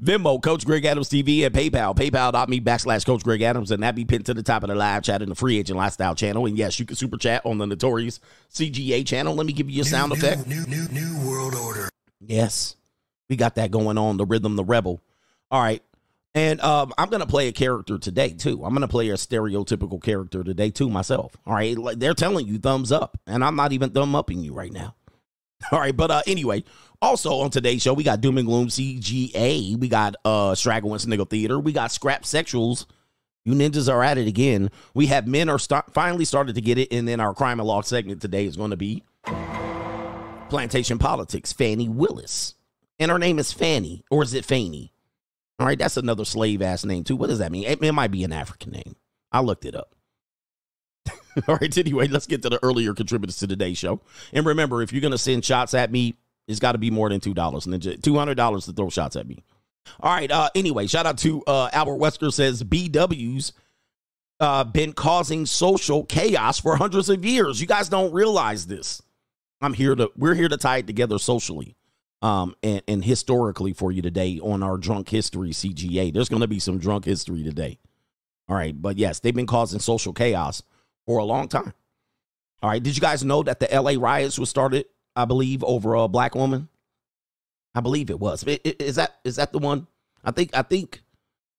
Venmo, 0.00 0.40
Coach 0.40 0.64
Greg 0.64 0.84
Adams 0.84 1.08
TV, 1.08 1.44
and 1.44 1.52
PayPal, 1.52 1.96
paypal.me 1.96 2.60
backslash 2.60 3.04
Coach 3.04 3.24
Greg 3.24 3.42
Adams, 3.42 3.72
and 3.72 3.82
that 3.82 3.96
be 3.96 4.04
pinned 4.04 4.26
to 4.26 4.34
the 4.34 4.42
top 4.42 4.62
of 4.62 4.68
the 4.68 4.76
live 4.76 5.02
chat 5.02 5.22
in 5.22 5.28
the 5.28 5.34
Free 5.34 5.58
Agent 5.58 5.76
Lifestyle 5.76 6.14
channel. 6.14 6.46
And 6.46 6.56
yes, 6.56 6.78
you 6.78 6.86
can 6.86 6.94
super 6.94 7.16
chat 7.16 7.44
on 7.44 7.58
the 7.58 7.66
notorious 7.66 8.20
CGA 8.52 9.04
channel. 9.04 9.34
Let 9.34 9.46
me 9.46 9.52
give 9.52 9.68
you 9.68 9.82
a 9.82 9.84
sound 9.84 10.10
new, 10.10 10.18
effect. 10.18 10.46
New, 10.46 10.64
new, 10.66 10.86
new 10.88 11.28
world 11.28 11.56
order. 11.56 11.88
Yes, 12.20 12.76
we 13.28 13.34
got 13.34 13.56
that 13.56 13.72
going 13.72 13.98
on. 13.98 14.16
The 14.16 14.26
rhythm, 14.26 14.54
the 14.54 14.64
rebel. 14.64 15.02
All 15.50 15.60
right. 15.60 15.82
And 16.34 16.60
um, 16.62 16.94
I'm 16.96 17.10
to 17.10 17.26
play 17.26 17.48
a 17.48 17.52
character 17.52 17.98
today, 17.98 18.30
too. 18.30 18.64
I'm 18.64 18.74
to 18.80 18.88
play 18.88 19.10
a 19.10 19.14
stereotypical 19.14 20.02
character 20.02 20.42
today, 20.42 20.70
too, 20.70 20.88
myself. 20.88 21.36
All 21.46 21.54
right. 21.54 21.76
like 21.76 21.98
They're 21.98 22.14
telling 22.14 22.46
you 22.46 22.58
thumbs 22.58 22.90
up, 22.90 23.18
and 23.26 23.44
I'm 23.44 23.56
not 23.56 23.72
even 23.72 23.90
thumb 23.90 24.14
upping 24.14 24.40
you 24.42 24.54
right 24.54 24.72
now. 24.72 24.94
All 25.72 25.78
right. 25.78 25.96
But 25.96 26.10
uh, 26.10 26.22
anyway, 26.26 26.64
also 27.00 27.40
on 27.40 27.50
today's 27.50 27.82
show, 27.82 27.92
we 27.92 28.02
got 28.02 28.20
Doom 28.20 28.38
and 28.38 28.46
Gloom 28.46 28.68
CGA. 28.68 29.76
We 29.76 29.88
got 29.88 30.16
uh, 30.24 30.54
Straggle 30.54 30.92
and 30.92 31.00
Sniggle 31.00 31.26
Theater. 31.26 31.58
We 31.58 31.72
got 31.72 31.92
Scrap 31.92 32.22
Sexuals. 32.22 32.86
You 33.44 33.54
ninjas 33.54 33.92
are 33.92 34.02
at 34.02 34.18
it 34.18 34.28
again. 34.28 34.70
We 34.94 35.06
have 35.06 35.26
men 35.26 35.48
are 35.48 35.58
finally 35.58 36.24
started 36.24 36.54
to 36.54 36.60
get 36.60 36.78
it. 36.78 36.92
And 36.92 37.06
then 37.06 37.20
our 37.20 37.34
crime 37.34 37.60
and 37.60 37.66
law 37.66 37.82
segment 37.82 38.22
today 38.22 38.46
is 38.46 38.56
going 38.56 38.70
to 38.70 38.76
be 38.76 39.02
Plantation 40.48 40.98
Politics, 40.98 41.52
Fani 41.52 41.88
Willis. 41.88 42.54
And 42.98 43.10
her 43.10 43.18
name 43.18 43.38
is 43.38 43.52
Fanny, 43.52 44.04
or 44.10 44.22
is 44.22 44.32
it 44.32 44.44
Fanny? 44.44 44.91
All 45.62 45.68
right, 45.68 45.78
that's 45.78 45.96
another 45.96 46.24
slave 46.24 46.60
ass 46.60 46.84
name 46.84 47.04
too. 47.04 47.14
What 47.14 47.28
does 47.28 47.38
that 47.38 47.52
mean? 47.52 47.62
It, 47.62 47.80
it 47.80 47.92
might 47.92 48.10
be 48.10 48.24
an 48.24 48.32
African 48.32 48.72
name. 48.72 48.96
I 49.30 49.42
looked 49.42 49.64
it 49.64 49.76
up. 49.76 49.94
All 51.46 51.54
right, 51.54 51.78
anyway, 51.78 52.08
let's 52.08 52.26
get 52.26 52.42
to 52.42 52.48
the 52.48 52.58
earlier 52.64 52.94
contributors 52.94 53.36
to 53.36 53.46
today's 53.46 53.78
show. 53.78 54.00
And 54.32 54.44
remember, 54.44 54.82
if 54.82 54.92
you're 54.92 55.00
going 55.00 55.12
to 55.12 55.18
send 55.18 55.44
shots 55.44 55.72
at 55.72 55.92
me, 55.92 56.16
it's 56.48 56.58
got 56.58 56.72
to 56.72 56.78
be 56.78 56.90
more 56.90 57.08
than 57.08 57.20
$2. 57.20 57.32
Ninja, 57.32 57.96
$200 57.96 58.64
to 58.64 58.72
throw 58.72 58.90
shots 58.90 59.14
at 59.14 59.28
me. 59.28 59.44
All 60.00 60.12
right, 60.12 60.32
uh, 60.32 60.50
anyway, 60.56 60.88
shout 60.88 61.06
out 61.06 61.18
to 61.18 61.44
uh, 61.46 61.70
Albert 61.72 61.98
Wesker 61.98 62.32
says 62.32 62.64
BW's 62.64 63.52
uh, 64.40 64.64
been 64.64 64.92
causing 64.92 65.46
social 65.46 66.02
chaos 66.06 66.58
for 66.58 66.74
hundreds 66.74 67.08
of 67.08 67.24
years. 67.24 67.60
You 67.60 67.68
guys 67.68 67.88
don't 67.88 68.12
realize 68.12 68.66
this. 68.66 69.00
I'm 69.60 69.74
here 69.74 69.94
to, 69.94 70.10
we're 70.16 70.34
here 70.34 70.48
to 70.48 70.56
tie 70.56 70.78
it 70.78 70.88
together 70.88 71.20
socially 71.20 71.76
um, 72.22 72.54
and, 72.62 72.82
and 72.86 73.04
historically 73.04 73.72
for 73.72 73.92
you 73.92 74.00
today 74.00 74.38
on 74.42 74.62
our 74.62 74.78
drunk 74.78 75.08
history 75.08 75.50
CGA. 75.50 76.12
There's 76.12 76.28
going 76.28 76.42
to 76.42 76.48
be 76.48 76.60
some 76.60 76.78
drunk 76.78 77.04
history 77.04 77.42
today. 77.42 77.78
All 78.48 78.56
right. 78.56 78.80
But 78.80 78.96
yes, 78.96 79.20
they've 79.20 79.34
been 79.34 79.46
causing 79.46 79.80
social 79.80 80.12
chaos 80.12 80.62
for 81.04 81.18
a 81.18 81.24
long 81.24 81.48
time. 81.48 81.74
All 82.62 82.70
right. 82.70 82.82
Did 82.82 82.96
you 82.96 83.00
guys 83.00 83.24
know 83.24 83.42
that 83.42 83.58
the 83.60 83.68
LA 83.72 83.94
riots 83.98 84.38
was 84.38 84.48
started, 84.48 84.86
I 85.16 85.24
believe, 85.24 85.64
over 85.64 85.94
a 85.94 86.08
black 86.08 86.34
woman? 86.34 86.68
I 87.74 87.80
believe 87.80 88.10
it 88.10 88.20
was. 88.20 88.44
Is 88.44 88.96
that 88.96 89.16
is 89.24 89.36
that 89.36 89.52
the 89.52 89.58
one? 89.58 89.86
I 90.22 90.30
think 90.30 90.50
I 90.54 90.62
think 90.62 91.02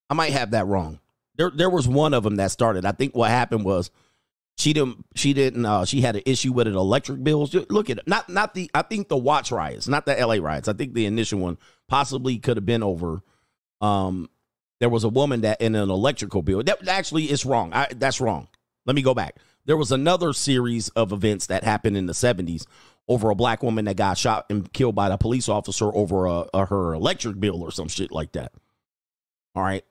I 0.10 0.14
might 0.14 0.32
have 0.32 0.52
that 0.52 0.68
wrong. 0.68 1.00
There 1.36 1.50
there 1.50 1.70
was 1.70 1.88
one 1.88 2.14
of 2.14 2.24
them 2.24 2.36
that 2.36 2.52
started. 2.52 2.86
I 2.86 2.92
think 2.92 3.16
what 3.16 3.32
happened 3.32 3.66
was 3.66 3.90
she 4.58 4.74
didn't. 4.74 5.06
She 5.16 5.34
didn't. 5.34 5.66
Uh, 5.66 5.86
she 5.86 6.02
had 6.02 6.16
an 6.16 6.22
issue 6.26 6.54
with 6.54 6.68
an 6.68 6.76
electric 6.76 7.24
bills. 7.24 7.54
Look 7.54 7.90
at 7.90 7.98
it. 7.98 8.08
Not 8.08 8.30
not 8.30 8.54
the. 8.54 8.70
I 8.74 8.84
think 8.84 9.08
the 9.08 9.18
Watts 9.18 9.52
riots, 9.52 9.88
not 9.88 10.06
the 10.06 10.18
L.A. 10.18 10.40
riots. 10.40 10.68
I 10.68 10.74
think 10.74 10.94
the 10.94 11.06
initial 11.06 11.40
one 11.40 11.58
possibly 11.88 12.38
could 12.38 12.58
have 12.58 12.66
been 12.66 12.84
over. 12.84 13.24
Um, 13.82 14.30
there 14.80 14.90
was 14.90 15.04
a 15.04 15.10
woman 15.10 15.42
that 15.42 15.60
in 15.62 15.76
an 15.76 15.90
electrical 15.90 16.42
bill. 16.42 16.62
That 16.64 16.88
actually 16.88 17.32
is 17.32 17.46
wrong. 17.46 17.74
I, 17.74 17.88
that's 17.96 18.22
wrong. 18.22 18.48
Let 18.86 18.96
me 18.96 19.02
go 19.02 19.14
back. 19.14 19.38
There 19.66 19.78
was 19.78 19.92
another 19.92 20.34
series 20.34 20.90
of 20.90 21.12
events 21.12 21.48
that 21.48 21.64
happened 21.64 21.98
in 21.98 22.06
the 22.06 22.14
seventies 22.14 22.68
over 23.08 23.32
a 23.32 23.36
black 23.36 23.64
woman 23.64 23.86
that 23.86 23.98
got 23.98 24.18
shot 24.18 24.46
and 24.50 24.72
killed 24.72 24.96
by 24.96 25.10
the 25.10 25.18
police 25.18 25.50
officer 25.50 25.94
over 25.94 26.26
a, 26.26 26.46
a 26.54 26.66
her 26.66 26.94
electric 26.94 27.40
bill 27.40 27.64
or 27.64 27.72
some 27.72 27.88
shit 27.88 28.12
like 28.12 28.34
that. 28.34 28.52
All 29.56 29.64
right, 29.64 29.84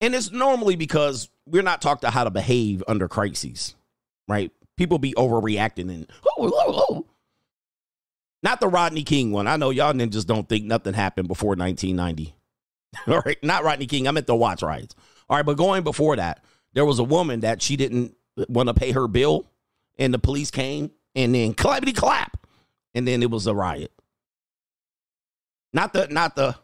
and 0.00 0.14
it's 0.14 0.30
normally 0.30 0.76
because 0.76 1.28
we're 1.46 1.62
not 1.62 1.82
taught 1.82 2.00
to 2.02 2.10
how 2.10 2.24
to 2.24 2.30
behave 2.30 2.82
under 2.88 3.06
crises 3.06 3.74
right? 4.32 4.50
People 4.76 4.98
be 4.98 5.12
overreacting 5.14 5.90
and 5.90 6.10
not 8.42 8.60
the 8.60 8.68
Rodney 8.68 9.04
King 9.04 9.30
one. 9.30 9.46
I 9.46 9.56
know 9.56 9.70
y'all 9.70 9.92
ninjas 9.92 10.26
don't 10.26 10.48
think 10.48 10.64
nothing 10.64 10.94
happened 10.94 11.28
before 11.28 11.54
1990. 11.54 12.34
All 13.06 13.22
right, 13.24 13.42
not 13.44 13.64
Rodney 13.64 13.86
King. 13.86 14.08
I 14.08 14.10
meant 14.10 14.26
the 14.26 14.34
Watts 14.34 14.62
riots. 14.62 14.94
All 15.28 15.36
right, 15.36 15.46
but 15.46 15.56
going 15.56 15.84
before 15.84 16.16
that, 16.16 16.42
there 16.72 16.84
was 16.84 16.98
a 16.98 17.04
woman 17.04 17.40
that 17.40 17.62
she 17.62 17.76
didn't 17.76 18.14
want 18.48 18.68
to 18.68 18.74
pay 18.74 18.92
her 18.92 19.06
bill, 19.06 19.46
and 19.98 20.12
the 20.12 20.18
police 20.18 20.50
came 20.50 20.90
and 21.14 21.34
then 21.34 21.54
clappity 21.54 21.94
clap, 21.94 22.46
and 22.94 23.06
then 23.06 23.22
it 23.22 23.30
was 23.30 23.46
a 23.46 23.54
riot. 23.54 23.92
Not 25.72 25.92
the 25.92 26.08
not 26.08 26.34
the 26.34 26.56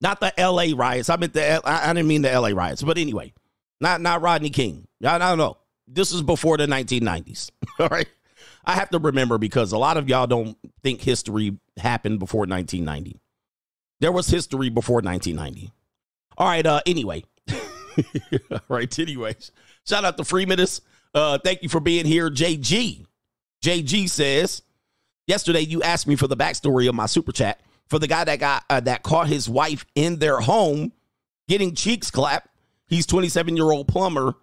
Not 0.00 0.20
the 0.20 0.38
L.A. 0.38 0.72
riots. 0.72 1.08
I 1.08 1.16
meant 1.16 1.32
the 1.32 1.66
I, 1.66 1.90
I 1.90 1.92
didn't 1.92 2.08
mean 2.08 2.22
the 2.22 2.30
L.A. 2.32 2.54
riots, 2.54 2.82
but 2.82 2.98
anyway, 2.98 3.32
not 3.80 4.00
not 4.00 4.20
Rodney 4.20 4.50
King. 4.50 4.88
I, 5.04 5.14
I 5.14 5.18
don't 5.18 5.38
know. 5.38 5.56
This 5.86 6.12
is 6.12 6.22
before 6.22 6.56
the 6.56 6.66
1990s. 6.66 7.50
All 7.78 7.88
right. 7.88 8.08
I 8.64 8.74
have 8.74 8.90
to 8.90 8.98
remember 8.98 9.38
because 9.38 9.72
a 9.72 9.78
lot 9.78 9.96
of 9.96 10.08
y'all 10.08 10.26
don't 10.26 10.56
think 10.82 11.00
history 11.00 11.58
happened 11.76 12.18
before 12.18 12.40
1990. 12.40 13.20
There 14.00 14.12
was 14.12 14.28
history 14.28 14.68
before 14.68 15.00
1990. 15.00 15.72
All 16.38 16.48
right. 16.48 16.64
Uh. 16.64 16.80
Anyway. 16.86 17.24
All 18.50 18.60
right. 18.68 18.98
Anyways, 18.98 19.52
shout 19.86 20.04
out 20.04 20.16
to 20.16 20.22
Freemanus. 20.22 20.80
Uh. 21.14 21.38
Thank 21.38 21.62
you 21.62 21.68
for 21.68 21.80
being 21.80 22.06
here, 22.06 22.30
JG. 22.30 23.04
JG 23.64 24.08
says, 24.08 24.62
yesterday 25.26 25.60
you 25.60 25.82
asked 25.82 26.06
me 26.06 26.16
for 26.16 26.26
the 26.26 26.36
backstory 26.36 26.88
of 26.88 26.94
my 26.94 27.06
super 27.06 27.30
chat 27.32 27.60
for 27.88 27.98
the 27.98 28.08
guy 28.08 28.24
that 28.24 28.38
got 28.38 28.64
uh, 28.70 28.80
that 28.80 29.02
caught 29.02 29.28
his 29.28 29.48
wife 29.48 29.84
in 29.94 30.18
their 30.18 30.40
home 30.40 30.92
getting 31.48 31.74
cheeks 31.74 32.10
clapped. 32.10 32.48
He's 32.86 33.06
27 33.06 33.56
year 33.56 33.70
old 33.70 33.88
plumber 33.88 34.34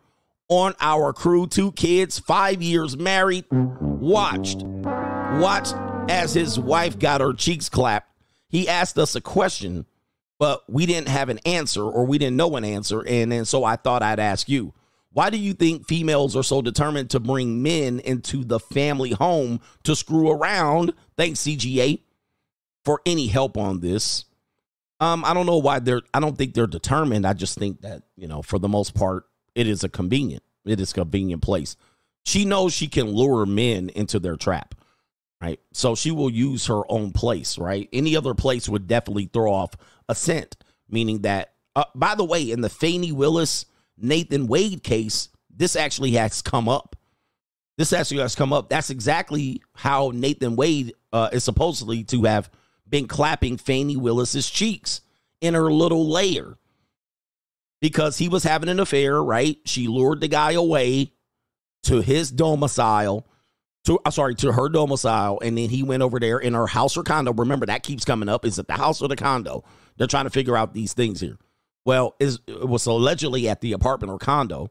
on 0.50 0.74
our 0.82 1.13
crew, 1.13 1.48
two 1.48 1.72
kids, 1.72 2.20
five 2.20 2.62
years 2.62 2.98
married. 2.98 3.46
Watched, 3.51 4.63
watched 4.63 5.75
as 6.10 6.34
his 6.34 6.60
wife 6.60 7.00
got 7.00 7.22
her 7.22 7.34
cheeks 7.34 7.70
clapped. 7.70 8.12
He 8.50 8.68
asked 8.68 8.98
us 8.98 9.15
a 9.15 9.22
question, 9.22 9.86
but 10.39 10.63
we 10.68 10.86
didn't 10.86 11.08
have 11.08 11.29
an 11.29 11.39
answer 11.46 11.84
or 11.84 12.06
we 12.06 12.18
didn't 12.18 12.38
know 12.38 12.56
an 12.56 12.65
answer. 12.65 13.06
And 13.08 13.32
then 13.32 13.46
so 13.46 13.63
I 13.63 13.75
thought 13.75 14.03
I'd 14.03 14.20
ask 14.20 14.50
you. 14.50 14.74
Why 15.12 15.32
do 15.32 15.38
you 15.38 15.53
think 15.53 15.88
females 15.88 16.36
are 16.36 16.44
so 16.44 16.62
determined 16.62 17.10
to 17.12 17.20
bring 17.20 17.63
men 17.63 18.00
into 18.00 18.44
the 18.44 18.60
family 18.60 19.12
home 19.12 19.60
to 19.84 19.96
screw 19.96 20.29
around? 20.29 20.94
Thanks, 21.18 21.39
CGA, 21.41 22.01
for 22.86 23.01
any 23.06 23.25
help 23.27 23.58
on 23.58 23.79
this. 23.79 24.25
Um, 25.00 25.25
I 25.25 25.34
don't 25.34 25.48
know 25.48 25.58
why 25.58 25.79
they're. 25.79 26.01
I 26.13 26.20
don't 26.20 26.38
think 26.38 26.53
they're 26.53 26.68
determined. 26.68 27.25
I 27.25 27.34
just 27.34 27.58
think 27.58 27.82
that 27.82 28.03
you 28.18 28.27
know, 28.27 28.41
for 28.41 28.60
the 28.60 28.68
most 28.68 28.94
part, 28.94 29.25
it 29.60 29.68
is 29.68 29.84
a 29.84 29.89
convenient. 29.89 30.42
It 30.63 30.80
is 30.80 30.92
a 30.92 30.94
convenient 30.94 31.42
place. 31.42 31.75
She 32.24 32.46
knows 32.46 32.72
she 32.72 32.88
can 32.88 33.12
lure 33.12 33.46
men 33.46 33.89
into 33.89 34.18
their 34.18 34.38
trap, 34.38 34.74
right? 35.42 35.60
So 35.74 35.96
she 35.96 36.12
will 36.12 36.30
use 36.30 36.68
her 36.68 36.89
own 36.89 37.12
place, 37.12 37.58
right? 37.58 37.89
Any 37.92 38.16
other 38.16 38.34
place 38.34 38.70
would 38.70 38.88
definitely 38.88 39.25
throw 39.25 39.51
off 39.51 39.72
a 40.08 40.16
scent, 40.16 40.56
meaning 40.89 41.24
that. 41.24 41.51
Uh, 41.75 41.84
by 41.94 42.16
the 42.16 42.24
way, 42.24 42.51
in 42.51 42.62
the 42.62 42.70
Fani 42.70 43.12
Willis 43.12 43.66
Nathan 43.98 44.48
Wade 44.48 44.82
case, 44.82 45.28
this 45.54 45.75
actually 45.75 46.12
has 46.12 46.42
come 46.42 46.70
up. 46.70 46.96
This 47.78 47.92
actually 47.92 48.22
has 48.22 48.36
come 48.36 48.54
up. 48.54 48.70
That's 48.70 48.89
exactly 48.89 49.62
how 49.74 50.13
Nathan 50.13 50.56
Wade 50.56 50.94
uh, 51.12 51.30
is 51.34 51.44
supposedly 51.44 52.06
to 52.06 52.24
have 52.24 52.50
been 52.88 53.10
clapping 53.10 53.58
Fani 53.58 53.98
Willis's 53.98 54.50
cheeks 54.50 55.01
in 55.42 55.54
her 55.54 55.70
little 55.70 56.08
lair 56.08 56.56
because 57.82 58.18
he 58.18 58.30
was 58.30 58.44
having 58.44 58.70
an 58.70 58.80
affair, 58.80 59.22
right? 59.22 59.58
She 59.66 59.88
lured 59.88 60.22
the 60.22 60.28
guy 60.28 60.54
away 60.54 61.14
to 61.84 62.02
his 62.02 62.32
domicile, 62.32 63.26
to 63.86 64.00
uh, 64.06 64.12
sorry, 64.12 64.36
to 64.36 64.52
her 64.52 64.70
domicile, 64.70 65.40
and 65.42 65.58
then 65.58 65.70
he 65.70 65.84
went 65.84 66.04
over 66.04 66.20
there 66.20 66.40
in 66.40 66.54
her 66.54 66.68
house 66.68 66.98
or 66.98 67.04
condo. 67.04 67.34
Remember 67.34 67.66
that 67.66 67.84
keeps 67.84 68.06
coming 68.06 68.30
up. 68.30 68.46
Is 68.46 68.60
it 68.60 68.68
the 68.68 68.74
house 68.74 69.02
or 69.02 69.08
the 69.08 69.16
condo? 69.16 69.64
They're 69.98 70.08
trying 70.08 70.26
to 70.26 70.30
figure 70.30 70.58
out 70.58 70.74
these 70.74 70.94
things 70.94 71.22
here. 71.22 71.38
Well, 71.86 72.16
is 72.20 72.40
it 72.48 72.68
was 72.68 72.86
allegedly 72.86 73.48
at 73.48 73.62
the 73.62 73.72
apartment 73.72 74.12
or 74.12 74.20
condo, 74.20 74.70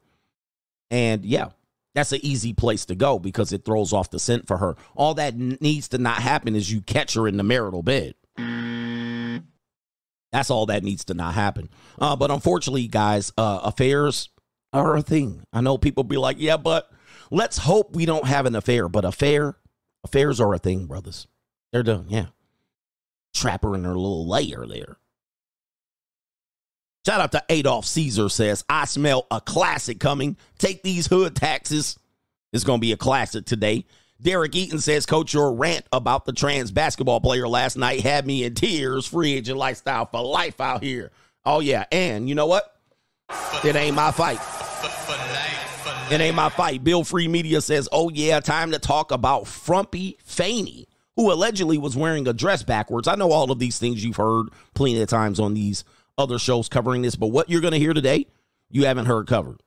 and 0.91 1.25
yeah, 1.25 1.49
that's 1.95 2.12
an 2.12 2.21
easy 2.23 2.53
place 2.53 2.85
to 2.87 2.95
go 2.95 3.19
because 3.19 3.53
it 3.53 3.65
throws 3.65 3.93
off 3.93 4.11
the 4.11 4.19
scent 4.19 4.47
for 4.47 4.59
her. 4.59 4.77
All 4.95 5.15
that 5.15 5.37
needs 5.37 5.88
to 5.88 5.99
not 5.99 6.19
happen 6.19 6.55
is 6.55 6.71
you 6.71 6.81
catch 6.83 7.15
her 7.15 7.27
in 7.27 7.38
the 7.38 7.43
marital 7.43 7.83
bed. 7.83 8.15
That's 10.32 10.50
all 10.50 10.66
that 10.66 10.85
needs 10.85 11.04
to 11.06 11.14
not 11.14 11.35
happen. 11.35 11.70
Uh, 11.99 12.16
but 12.16 12.30
unfortunately, 12.30 12.87
guys, 12.87 13.32
uh, 13.38 13.61
affairs 13.62 14.28
are 14.73 14.97
a 14.97 15.02
thing. 15.02 15.42
I 15.52 15.61
know 15.61 15.78
people 15.78 16.04
be 16.04 16.18
like, 16.18 16.37
yeah, 16.38 16.56
but 16.56 16.90
let's 17.30 17.58
hope 17.58 17.94
we 17.94 18.06
don't 18.06 18.26
have 18.26 18.47
an 18.47 18.54
affair. 18.54 18.88
But 18.88 19.04
affair, 19.04 19.56
affairs 20.04 20.40
are 20.40 20.52
a 20.52 20.58
thing, 20.58 20.87
brothers. 20.87 21.26
They're 21.73 21.82
done. 21.82 22.06
Yeah. 22.08 22.26
Trap 23.35 23.62
her 23.62 23.75
in 23.75 23.85
her 23.85 23.94
little 23.94 24.28
layer 24.28 24.66
there. 24.66 24.99
Shout 27.06 27.20
out 27.20 27.32
to 27.32 27.44
Adolf 27.49 27.87
Caesar 27.87 28.28
says, 28.28 28.64
I 28.68 28.85
smell 28.85 29.26
a 29.30 29.40
classic 29.40 29.99
coming. 29.99 30.37
Take 30.58 30.82
these 30.82 31.06
hood 31.06 31.35
taxes. 31.35 31.99
It's 32.52 32.64
going 32.64 32.80
to 32.80 32.87
be 32.87 32.92
a 32.92 32.99
classic 32.99 33.47
today. 33.47 33.87
Derek 34.20 34.56
Eaton 34.56 34.80
says, 34.80 35.06
Coach, 35.06 35.32
your 35.32 35.52
rant 35.52 35.87
about 35.92 36.25
the 36.25 36.32
trans 36.32 36.72
basketball 36.72 37.20
player 37.20 37.46
last 37.46 37.76
night 37.76 38.00
had 38.00 38.26
me 38.26 38.42
in 38.42 38.54
tears. 38.54 39.06
Free 39.06 39.34
agent 39.34 39.58
lifestyle 39.58 40.06
for 40.06 40.22
life 40.22 40.60
out 40.60 40.82
here. 40.82 41.12
Oh, 41.44 41.60
yeah. 41.60 41.84
And 41.92 42.28
you 42.28 42.34
know 42.34 42.46
what? 42.46 42.75
It 43.64 43.76
ain't 43.76 43.94
my 43.94 44.10
fight. 44.10 44.40
It 46.10 46.20
ain't 46.20 46.34
my 46.34 46.48
fight. 46.48 46.82
Bill 46.82 47.04
Free 47.04 47.28
Media 47.28 47.60
says, 47.60 47.88
oh, 47.92 48.10
yeah, 48.10 48.40
time 48.40 48.72
to 48.72 48.78
talk 48.78 49.12
about 49.12 49.46
Frumpy 49.46 50.18
Fani, 50.25 50.88
who 51.16 51.30
allegedly 51.30 51.78
was 51.78 51.96
wearing 51.96 52.26
a 52.26 52.32
dress 52.32 52.62
backwards. 52.62 53.06
I 53.06 53.14
know 53.14 53.30
all 53.30 53.52
of 53.52 53.58
these 53.58 53.78
things 53.78 54.02
you've 54.02 54.16
heard 54.16 54.46
plenty 54.75 55.00
of 55.00 55.08
times 55.08 55.38
on 55.38 55.54
these 55.54 55.84
other 56.16 56.38
shows 56.38 56.68
covering 56.68 57.02
this, 57.02 57.14
but 57.14 57.28
what 57.28 57.48
you're 57.48 57.60
going 57.60 57.75
to 57.75 57.78
hear 57.78 57.94
today, 57.94 58.26
you 58.70 58.87
haven't 58.87 59.06
heard 59.06 59.28
covered. 59.28 59.60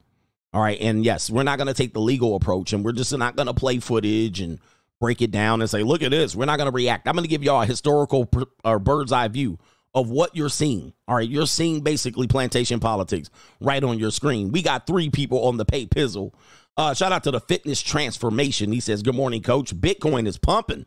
All 0.54 0.62
right. 0.62 0.80
And 0.82 1.06
yes, 1.06 1.30
we're 1.30 1.44
not 1.44 1.58
going 1.58 1.68
to 1.68 1.74
take 1.74 1.94
the 1.94 2.02
legal 2.02 2.36
approach 2.36 2.74
and 2.74 2.84
we're 2.84 2.92
just 2.92 3.16
not 3.18 3.36
going 3.36 3.48
to 3.48 3.54
play 3.54 3.80
footage 3.80 4.42
and 4.42 4.60
break 5.00 5.22
it 5.22 5.32
down 5.32 5.62
and 5.62 5.70
say, 5.70 5.84
look 5.84 6.04
at 6.04 6.12
this. 6.12 6.36
We're 6.36 6.46
not 6.46 6.58
going 6.58 6.70
to 6.70 6.76
react. 6.76 7.08
I'm 7.08 7.16
going 7.16 7.24
to 7.24 7.30
give 7.30 7.44
y'all 7.44 7.62
a 7.62 7.66
historical 7.66 8.30
or 8.64 8.80
bird's 8.80 9.12
eye 9.12 9.28
view 9.30 9.58
of 9.94 10.10
what 10.10 10.36
you're 10.36 10.50
seeing. 10.50 10.94
All 11.08 11.16
right. 11.16 11.30
You're 11.30 11.48
seeing 11.48 11.82
basically 11.82 12.28
plantation 12.28 12.80
politics 12.80 13.30
right 13.60 13.84
on 13.84 13.98
your 13.98 14.12
screen. 14.12 14.52
We 14.52 14.62
got 14.62 14.88
three 14.88 15.10
people 15.10 15.46
on 15.46 15.58
the 15.58 15.66
pay 15.66 15.86
pizzle. 15.86 16.34
Uh, 16.78 16.94
shout 16.94 17.12
out 17.12 17.24
to 17.26 17.32
the 17.32 17.42
fitness 17.42 17.82
transformation. 17.82 18.72
He 18.72 18.80
says, 18.80 19.04
Good 19.04 19.16
morning, 19.16 19.42
coach. 19.42 19.76
Bitcoin 19.76 20.28
is 20.28 20.38
pumping 20.38 20.86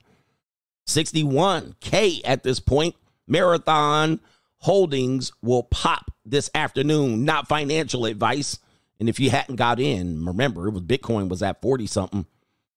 61K 0.89 2.23
at 2.25 2.43
this 2.43 2.61
point. 2.61 2.95
Marathon 3.27 4.21
holdings 4.59 5.33
will 5.43 5.65
pop 5.65 6.11
this 6.25 6.51
afternoon. 6.55 7.25
Not 7.25 7.49
financial 7.49 8.07
advice. 8.07 8.59
And 9.01 9.09
if 9.09 9.19
you 9.19 9.31
hadn't 9.31 9.57
got 9.57 9.81
in, 9.81 10.25
remember 10.25 10.69
it 10.69 10.73
was 10.73 10.83
Bitcoin 10.83 11.29
was 11.29 11.43
at 11.43 11.61
40 11.61 11.87
something 11.87 12.27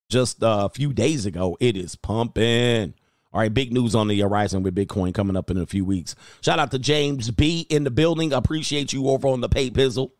just 0.10 0.38
a 0.42 0.70
few 0.70 0.94
days 0.94 1.26
ago. 1.26 1.58
It 1.60 1.78
is 1.78 1.96
pumping. 1.96 2.94
All 3.34 3.42
right, 3.42 3.54
big 3.54 3.74
news 3.74 3.94
on 3.94 4.08
the 4.08 4.20
horizon 4.20 4.64
with 4.64 4.74
Bitcoin 4.76 5.14
coming 5.14 5.36
up 5.36 5.52
in 5.52 5.58
a 5.58 5.66
few 5.66 5.86
weeks. 5.86 6.16
Shout 6.42 6.60
out 6.60 6.72
to 6.72 6.80
James 6.80 7.30
B 7.30 7.68
in 7.70 7.84
the 7.84 7.92
building. 7.92 8.34
Appreciate 8.34 8.94
you 8.94 9.10
over 9.10 9.28
on 9.28 9.42
the 9.42 9.50
pay 9.50 9.70
pizzle. 9.70 10.12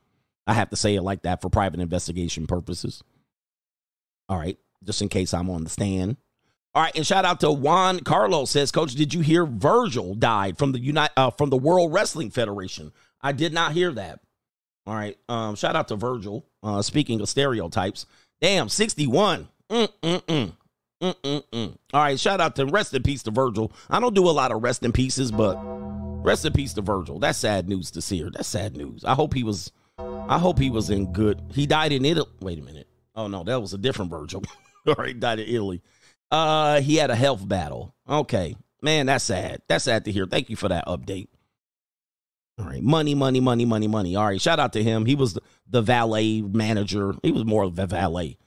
I 0.46 0.54
have 0.54 0.70
to 0.70 0.76
say 0.76 0.96
it 0.96 1.02
like 1.02 1.24
that 1.24 1.42
for 1.42 1.50
private 1.50 1.80
investigation 1.80 2.48
purposes. 2.48 3.02
All 4.30 4.38
right, 4.38 4.58
just 4.84 5.02
in 5.02 5.10
case 5.10 5.34
I'm 5.34 5.50
on 5.50 5.64
the 5.64 5.70
stand. 5.70 6.18
All 6.76 6.84
right, 6.84 6.96
and 6.96 7.08
shout 7.08 7.26
out 7.26 7.40
to 7.40 7.52
Juan 7.52 8.02
Carlos 8.02 8.52
says, 8.52 8.72
Coach, 8.72 8.94
did 8.94 9.14
you 9.14 9.22
hear 9.22 9.46
Virgil 9.46 10.14
died 10.14 10.58
from 10.58 10.74
the 10.74 10.80
United 10.80 11.14
uh, 11.18 11.32
from 11.32 11.50
the 11.50 11.58
World 11.58 11.94
Wrestling 11.94 12.30
Federation? 12.30 12.92
I 13.22 13.32
did 13.32 13.52
not 13.52 13.72
hear 13.72 13.92
that. 13.94 14.20
All 14.88 14.96
right. 14.96 15.18
Um, 15.28 15.56
shout 15.56 15.76
out 15.76 15.90
to 15.90 15.98
Virgil. 15.98 16.46
Uh, 16.64 16.82
speaking 16.82 17.20
of 17.20 17.28
stereotypes, 17.28 18.06
damn, 18.42 18.70
61. 18.70 19.50
Mm-mm-mm. 19.70 20.54
Mm-mm-mm. 21.02 21.78
All 21.94 22.02
right, 22.02 22.20
shout 22.20 22.42
out 22.42 22.56
to 22.56 22.66
rest 22.66 22.94
in 22.94 23.04
peace 23.04 23.22
to 23.24 23.32
Virgil. 23.32 23.72
I 23.90 24.00
don't 24.00 24.16
do 24.16 24.28
a 24.28 24.32
lot 24.32 24.52
of 24.52 24.64
rest 24.64 24.84
in 24.84 24.92
pieces, 24.94 25.32
but 25.32 25.58
rest 26.24 26.46
in 26.46 26.54
peace 26.54 26.74
to 26.74 26.82
Virgil. 26.82 27.20
That's 27.20 27.38
sad 27.38 27.68
news 27.68 27.92
to 27.92 28.02
see 28.02 28.22
her. 28.22 28.30
That's 28.32 28.48
sad 28.48 28.76
news. 28.76 29.04
I 29.06 29.14
hope 29.14 29.34
he 29.34 29.44
was 29.44 29.72
I 30.00 30.40
hope 30.40 30.58
he 30.58 30.70
was 30.70 30.90
in 30.90 31.12
good. 31.12 31.42
He 31.54 31.68
died 31.68 31.92
in 31.92 32.06
Italy. 32.06 32.30
Wait 32.42 32.60
a 32.60 32.64
minute. 32.64 32.88
Oh 33.16 33.28
no, 33.28 33.44
that 33.44 33.62
was 33.62 33.74
a 33.74 33.78
different 33.78 34.10
Virgil. 34.10 34.44
All 34.88 34.96
right, 34.98 35.20
died 35.20 35.40
in 35.40 35.48
Italy. 35.54 35.82
Uh 36.32 36.82
he 36.82 36.96
had 36.96 37.12
a 37.12 37.16
health 37.16 37.48
battle. 37.48 37.94
Okay. 38.10 38.56
Man, 38.82 39.08
that's 39.08 39.24
sad. 39.24 39.62
That's 39.68 39.84
sad 39.84 40.06
to 40.06 40.12
hear. 40.12 40.26
Thank 40.26 40.50
you 40.50 40.56
for 40.56 40.70
that 40.70 40.88
update. 40.88 41.28
All 42.60 42.66
right, 42.66 42.82
money, 42.82 43.14
money, 43.14 43.40
money, 43.40 43.66
money, 43.66 43.88
money. 43.88 44.16
All 44.16 44.26
right, 44.26 44.42
shout 44.42 44.60
out 44.60 44.74
to 44.74 44.84
him. 44.84 45.06
He 45.06 45.14
was 45.16 45.38
the, 45.70 45.82
valet 45.82 46.42
manager. 46.42 47.14
He 47.22 47.32
was 47.32 47.46
more 47.46 47.64
of 47.64 47.78
a 47.78 47.86
valet 47.86 48.38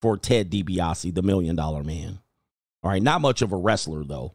for 0.00 0.16
Ted 0.16 0.50
DiBiase, 0.50 1.12
the 1.12 1.22
million 1.22 1.56
dollar 1.56 1.82
man. 1.82 2.20
All 2.84 2.90
right, 2.90 3.02
not 3.02 3.20
much 3.20 3.42
of 3.42 3.52
a 3.52 3.56
wrestler 3.56 4.04
though. 4.04 4.34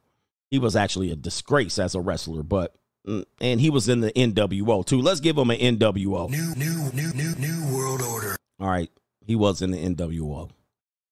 He 0.50 0.60
was 0.60 0.76
actually 0.76 1.12
a 1.12 1.16
disgrace 1.16 1.80
as 1.80 1.96
a 1.96 2.02
wrestler, 2.02 2.44
but 2.44 2.76
mm, 3.08 3.24
and 3.40 3.62
he 3.62 3.70
was 3.70 3.88
in 3.88 4.02
the 4.02 4.12
NWO 4.12 4.86
too. 4.86 5.00
Let's 5.00 5.22
give 5.22 5.38
him 5.38 5.50
an 5.50 5.78
NWO. 5.78 6.30
New, 6.30 6.54
new, 6.56 6.92
new, 6.92 7.14
new, 7.14 7.36
new 7.36 7.74
world 7.74 8.02
order. 8.02 8.36
All 8.60 8.68
right, 8.68 8.92
he 9.26 9.36
was 9.36 9.62
in 9.62 9.72
the 9.72 9.78
NWO. 9.78 10.50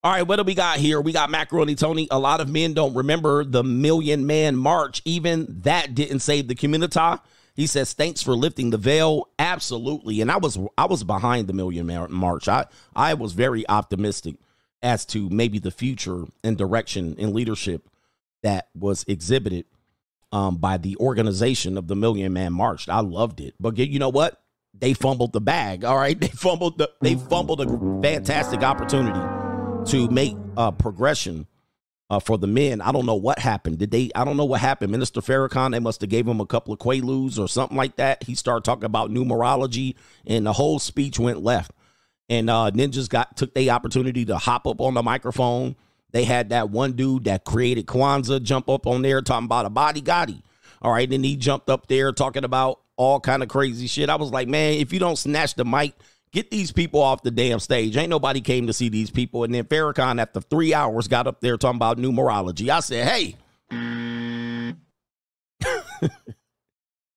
All 0.01 0.11
right, 0.11 0.23
what 0.23 0.37
do 0.37 0.43
we 0.43 0.55
got 0.55 0.77
here? 0.77 0.99
We 0.99 1.13
got 1.13 1.29
Macaroni 1.29 1.75
Tony. 1.75 2.07
A 2.11 2.19
lot 2.19 2.41
of 2.41 2.49
men 2.49 2.73
don't 2.73 2.93
remember 2.93 3.45
the 3.45 3.63
Million 3.63 4.25
Man 4.25 4.57
March. 4.57 5.01
Even 5.05 5.61
that 5.63 5.95
didn't 5.95 6.19
save 6.19 6.49
the 6.49 6.55
community. 6.55 6.99
He 7.59 7.67
says, 7.67 7.91
"Thanks 7.91 8.23
for 8.23 8.35
lifting 8.35 8.69
the 8.69 8.77
veil." 8.77 9.27
Absolutely, 9.37 10.21
and 10.21 10.31
I 10.31 10.37
was 10.37 10.57
I 10.77 10.85
was 10.85 11.03
behind 11.03 11.47
the 11.47 11.53
Million 11.53 11.85
March. 12.09 12.47
I 12.47 12.67
I 12.95 13.15
was 13.15 13.33
very 13.33 13.67
optimistic 13.67 14.35
as 14.81 15.05
to 15.07 15.29
maybe 15.29 15.59
the 15.59 15.69
future 15.69 16.23
and 16.41 16.57
direction 16.57 17.17
and 17.19 17.33
leadership 17.33 17.89
that 18.43 18.69
was 18.73 19.03
exhibited 19.09 19.65
um, 20.31 20.55
by 20.55 20.77
the 20.77 20.95
organization 21.01 21.77
of 21.77 21.89
the 21.89 21.97
Million 21.97 22.31
Man 22.31 22.53
March. 22.53 22.87
I 22.87 23.01
loved 23.01 23.41
it. 23.41 23.55
But 23.59 23.77
you 23.77 23.99
know 23.99 24.07
what? 24.07 24.41
They 24.73 24.93
fumbled 24.93 25.33
the 25.33 25.41
bag. 25.41 25.83
All 25.83 25.97
right. 25.97 26.17
They 26.21 26.29
fumbled 26.29 26.77
the 26.77 26.89
they 27.01 27.15
fumbled 27.15 27.59
a 27.59 28.01
fantastic 28.01 28.63
opportunity 28.63 29.19
to 29.91 30.07
make 30.09 30.37
a 30.55 30.71
progression 30.71 31.45
uh, 32.09 32.19
for 32.19 32.37
the 32.37 32.47
men. 32.47 32.81
I 32.81 32.91
don't 32.91 33.05
know 33.05 33.15
what 33.15 33.39
happened. 33.39 33.79
Did 33.79 33.91
they? 33.91 34.09
I 34.15 34.25
don't 34.25 34.37
know 34.37 34.45
what 34.45 34.61
happened. 34.61 34.91
Minister 34.91 35.21
Farrakhan, 35.21 35.71
they 35.71 35.79
must 35.79 36.01
have 36.01 36.09
gave 36.09 36.27
him 36.27 36.39
a 36.39 36.45
couple 36.45 36.73
of 36.73 36.79
quaaludes 36.79 37.39
or 37.39 37.47
something 37.47 37.77
like 37.77 37.95
that. 37.97 38.23
He 38.23 38.35
started 38.35 38.63
talking 38.63 38.85
about 38.85 39.11
numerology, 39.11 39.95
and 40.25 40.45
the 40.45 40.53
whole 40.53 40.79
speech 40.79 41.19
went 41.19 41.43
left. 41.43 41.71
And 42.29 42.49
uh, 42.49 42.71
ninjas 42.73 43.09
got 43.09 43.35
took 43.37 43.53
the 43.53 43.71
opportunity 43.71 44.25
to 44.25 44.37
hop 44.37 44.67
up 44.67 44.81
on 44.81 44.93
the 44.93 45.03
microphone 45.03 45.75
they 46.11 46.23
had 46.23 46.49
that 46.49 46.69
one 46.69 46.93
dude 46.93 47.25
that 47.25 47.45
created 47.45 47.85
Kwanzaa 47.85 48.41
jump 48.41 48.69
up 48.69 48.87
on 48.87 49.01
there 49.01 49.21
talking 49.21 49.45
about 49.45 49.65
a 49.65 49.69
body 49.69 50.01
gotti. 50.01 50.41
All 50.81 50.91
right. 50.91 51.09
Then 51.09 51.23
he 51.23 51.35
jumped 51.35 51.69
up 51.69 51.87
there 51.87 52.11
talking 52.11 52.43
about 52.43 52.81
all 52.95 53.19
kind 53.19 53.43
of 53.43 53.49
crazy 53.49 53.87
shit. 53.87 54.09
I 54.09 54.15
was 54.15 54.31
like, 54.31 54.47
man, 54.47 54.73
if 54.73 54.91
you 54.91 54.99
don't 54.99 55.17
snatch 55.17 55.55
the 55.55 55.65
mic, 55.65 55.93
get 56.31 56.51
these 56.51 56.71
people 56.71 57.01
off 57.01 57.23
the 57.23 57.31
damn 57.31 57.59
stage. 57.59 57.97
Ain't 57.97 58.09
nobody 58.09 58.41
came 58.41 58.67
to 58.67 58.73
see 58.73 58.89
these 58.89 59.11
people. 59.11 59.43
And 59.43 59.53
then 59.53 59.65
Farrakhan, 59.65 60.21
after 60.21 60.41
three 60.41 60.73
hours, 60.73 61.07
got 61.07 61.27
up 61.27 61.41
there 61.41 61.57
talking 61.57 61.77
about 61.77 61.97
numerology. 61.97 62.69
I 62.69 62.79
said, 62.79 63.07
hey. 63.07 63.35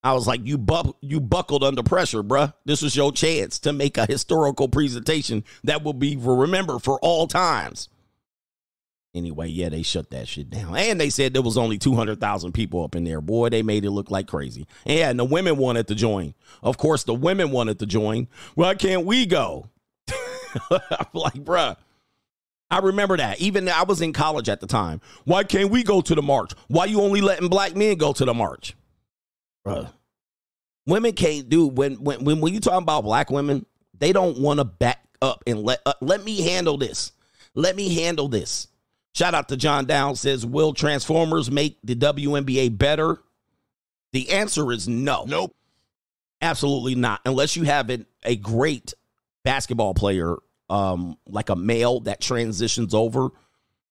I 0.04 0.14
was 0.14 0.26
like, 0.26 0.40
you 0.44 0.58
bu- 0.58 0.94
you 1.00 1.20
buckled 1.20 1.62
under 1.62 1.84
pressure, 1.84 2.24
bruh. 2.24 2.52
This 2.64 2.82
was 2.82 2.96
your 2.96 3.12
chance 3.12 3.60
to 3.60 3.72
make 3.72 3.98
a 3.98 4.06
historical 4.06 4.68
presentation 4.68 5.44
that 5.62 5.84
will 5.84 5.92
be 5.92 6.16
remembered 6.16 6.82
for 6.82 6.98
all 7.00 7.28
times. 7.28 7.88
Anyway, 9.14 9.46
yeah, 9.48 9.68
they 9.68 9.82
shut 9.82 10.10
that 10.10 10.26
shit 10.26 10.48
down. 10.48 10.74
And 10.74 10.98
they 10.98 11.10
said 11.10 11.34
there 11.34 11.42
was 11.42 11.58
only 11.58 11.76
200,000 11.76 12.52
people 12.52 12.82
up 12.82 12.96
in 12.96 13.04
there. 13.04 13.20
Boy, 13.20 13.50
they 13.50 13.62
made 13.62 13.84
it 13.84 13.90
look 13.90 14.10
like 14.10 14.26
crazy. 14.26 14.66
Yeah, 14.86 15.10
and 15.10 15.18
the 15.18 15.24
women 15.24 15.58
wanted 15.58 15.86
to 15.88 15.94
join. 15.94 16.32
Of 16.62 16.78
course, 16.78 17.04
the 17.04 17.12
women 17.14 17.50
wanted 17.50 17.78
to 17.80 17.86
join. 17.86 18.28
Why 18.54 18.74
can't 18.74 19.04
we 19.04 19.26
go? 19.26 19.68
I'm 20.70 21.06
like, 21.12 21.34
bruh. 21.34 21.76
I 22.70 22.78
remember 22.78 23.18
that. 23.18 23.38
Even 23.38 23.68
I 23.68 23.82
was 23.82 24.00
in 24.00 24.14
college 24.14 24.48
at 24.48 24.60
the 24.60 24.66
time. 24.66 25.02
Why 25.24 25.44
can't 25.44 25.70
we 25.70 25.82
go 25.82 26.00
to 26.00 26.14
the 26.14 26.22
march? 26.22 26.52
Why 26.68 26.86
you 26.86 27.02
only 27.02 27.20
letting 27.20 27.48
black 27.48 27.76
men 27.76 27.98
go 27.98 28.14
to 28.14 28.24
the 28.24 28.32
march? 28.32 28.74
Bruh. 29.66 29.92
Women 30.86 31.12
can't 31.12 31.50
do 31.50 31.66
when 31.66 31.96
when 32.02 32.24
when, 32.24 32.40
when 32.40 32.54
you 32.54 32.60
talking 32.60 32.82
about 32.82 33.04
black 33.04 33.30
women, 33.30 33.66
they 33.98 34.12
don't 34.12 34.38
want 34.38 34.58
to 34.58 34.64
back 34.64 35.04
up 35.20 35.44
and 35.46 35.62
let 35.62 35.80
uh, 35.84 35.92
let 36.00 36.24
me 36.24 36.40
handle 36.40 36.78
this. 36.78 37.12
Let 37.54 37.76
me 37.76 37.94
handle 37.94 38.28
this. 38.28 38.68
Shout 39.14 39.34
out 39.34 39.48
to 39.48 39.56
John 39.56 39.84
Down 39.84 40.16
says, 40.16 40.46
Will 40.46 40.72
Transformers 40.72 41.50
make 41.50 41.78
the 41.84 41.94
WNBA 41.94 42.76
better? 42.76 43.18
The 44.12 44.30
answer 44.30 44.72
is 44.72 44.88
no. 44.88 45.24
Nope. 45.26 45.54
Absolutely 46.40 46.94
not. 46.94 47.20
Unless 47.24 47.56
you 47.56 47.64
have 47.64 47.90
an, 47.90 48.06
a 48.24 48.36
great 48.36 48.94
basketball 49.44 49.94
player, 49.94 50.36
um, 50.70 51.16
like 51.26 51.50
a 51.50 51.56
male 51.56 52.00
that 52.00 52.20
transitions 52.20 52.94
over. 52.94 53.28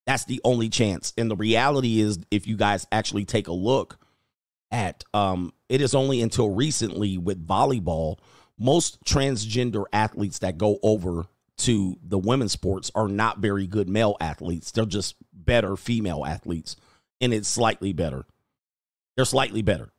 That's 0.06 0.26
the 0.26 0.42
only 0.44 0.70
chance. 0.70 1.14
And 1.18 1.30
the 1.30 1.36
reality 1.36 2.02
is, 2.02 2.20
if 2.32 2.48
you 2.48 2.58
guys 2.58 2.88
actually 2.92 3.26
take 3.26 3.48
a 3.48 3.54
look 3.54 4.00
at 4.72 5.04
um, 5.14 5.54
it 5.70 5.82
is 5.82 5.94
only 5.94 6.22
until 6.22 6.50
recently 6.50 7.18
with 7.18 7.46
volleyball, 7.46 8.18
most 8.58 9.04
transgender 9.04 9.86
athletes 9.94 10.40
that 10.40 10.58
go 10.58 10.80
over 10.82 11.26
to 11.60 11.98
the 12.04 12.18
women's 12.18 12.52
sports 12.52 12.92
are 12.96 13.08
not 13.08 13.40
very 13.40 13.68
good 13.68 13.88
male 13.88 14.18
athletes. 14.20 14.72
They're 14.72 14.86
just 14.86 15.16
better 15.34 15.76
female 15.76 16.26
athletes, 16.26 16.76
and 17.20 17.34
it's 17.34 17.48
slightly 17.48 17.94
better. 17.94 18.26
They're 19.16 19.26
slightly 19.26 19.62
better, 19.62 19.92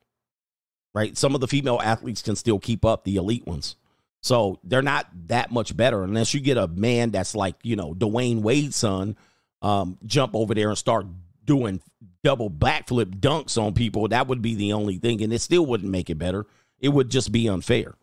right? 0.94 1.16
Some 1.16 1.35
of 1.35 1.40
the 1.40 1.49
female 1.49 1.80
athletes 1.82 2.23
can 2.23 2.37
still 2.37 2.59
keep 2.59 2.85
up 2.85 3.04
the 3.04 3.16
elite 3.16 3.47
ones. 3.47 3.76
So 4.23 4.61
they're 4.62 4.82
not 4.82 5.09
that 5.26 5.50
much 5.50 5.76
better 5.76 6.04
unless 6.04 6.32
you 6.32 6.40
get 6.40 6.56
a 6.56 6.68
man 6.68 7.11
that's 7.11 7.35
like, 7.35 7.56
you 7.62 7.75
know, 7.75 7.92
Dwyane 7.92 8.40
Wade's 8.40 8.76
son, 8.76 9.16
um, 9.62 9.98
jump 10.07 10.35
over 10.37 10.55
there 10.55 10.68
and 10.68 10.79
start 10.79 11.07
doing 11.44 11.81
double 12.22 12.48
backflip 12.48 13.16
dunks 13.18 13.61
on 13.61 13.74
people. 13.74 14.07
That 14.09 14.29
would 14.29 14.40
be 14.40 14.55
the 14.55 14.74
only 14.74 14.98
thing. 14.98 15.22
And 15.22 15.33
it 15.33 15.40
still 15.40 15.66
wouldn't 15.66 15.90
make 15.90 16.09
it 16.09 16.18
better. 16.18 16.46
It 16.79 16.90
would 16.90 17.11
just 17.11 17.33
be 17.33 17.48
unfair. 17.48 17.94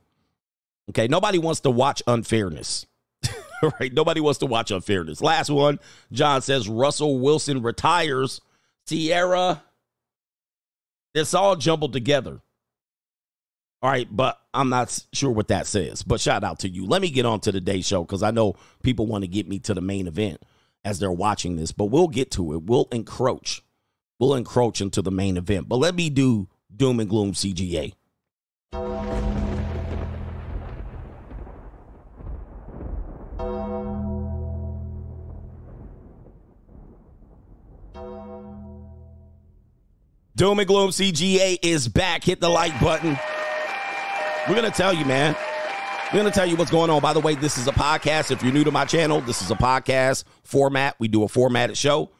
Okay. 0.89 1.07
Nobody 1.07 1.37
wants 1.37 1.61
to 1.61 1.69
watch 1.69 2.03
unfairness. 2.05 2.85
right? 3.79 3.93
Nobody 3.93 4.21
wants 4.21 4.39
to 4.39 4.45
watch 4.45 4.71
unfairness. 4.71 5.21
Last 5.21 5.49
one, 5.49 5.79
John 6.11 6.41
says 6.41 6.67
Russell 6.69 7.19
Wilson 7.19 7.61
retires. 7.61 8.41
Sierra, 8.87 9.63
it's 11.13 11.33
all 11.33 11.55
jumbled 11.55 11.93
together. 11.93 12.41
All 13.81 13.89
right, 13.89 14.07
but 14.09 14.39
I'm 14.53 14.69
not 14.69 14.97
sure 15.13 15.31
what 15.31 15.47
that 15.49 15.65
says. 15.65 16.03
But 16.03 16.19
shout 16.19 16.43
out 16.43 16.59
to 16.59 16.69
you. 16.69 16.85
Let 16.85 17.01
me 17.01 17.09
get 17.09 17.25
on 17.25 17.39
to 17.41 17.51
the 17.51 17.61
day 17.61 17.81
show 17.81 18.03
because 18.03 18.23
I 18.23 18.31
know 18.31 18.55
people 18.83 19.05
want 19.05 19.23
to 19.23 19.27
get 19.27 19.47
me 19.47 19.59
to 19.59 19.73
the 19.73 19.81
main 19.81 20.07
event 20.07 20.41
as 20.83 20.99
they're 20.99 21.11
watching 21.11 21.55
this, 21.55 21.71
but 21.71 21.85
we'll 21.85 22.07
get 22.07 22.31
to 22.31 22.53
it. 22.53 22.63
We'll 22.63 22.87
encroach. 22.91 23.61
We'll 24.19 24.35
encroach 24.35 24.81
into 24.81 25.01
the 25.01 25.11
main 25.11 25.37
event. 25.37 25.69
But 25.69 25.77
let 25.77 25.95
me 25.95 26.09
do 26.09 26.49
Doom 26.75 26.99
and 26.99 27.09
Gloom 27.09 27.31
CGA. 27.33 27.93
Doom 40.39 40.59
and 40.59 40.67
Gloom 40.69 40.89
CGA 40.91 41.59
is 41.61 41.89
back. 41.89 42.23
Hit 42.23 42.39
the 42.39 42.47
like 42.47 42.71
button. 42.79 43.19
We're 44.47 44.55
going 44.55 44.71
to 44.71 44.77
tell 44.77 44.93
you, 44.93 45.03
man. 45.03 45.35
We're 46.13 46.21
going 46.21 46.31
to 46.31 46.39
tell 46.39 46.47
you 46.47 46.55
what's 46.55 46.71
going 46.71 46.89
on. 46.89 47.01
By 47.01 47.11
the 47.11 47.19
way, 47.19 47.35
this 47.35 47.57
is 47.57 47.67
a 47.67 47.73
podcast. 47.73 48.31
If 48.31 48.41
you're 48.41 48.53
new 48.53 48.63
to 48.63 48.71
my 48.71 48.85
channel, 48.85 49.19
this 49.19 49.41
is 49.41 49.51
a 49.51 49.55
podcast 49.55 50.23
format. 50.43 50.95
We 50.97 51.09
do 51.09 51.23
a 51.23 51.27
formatted 51.27 51.75
show. 51.75 52.11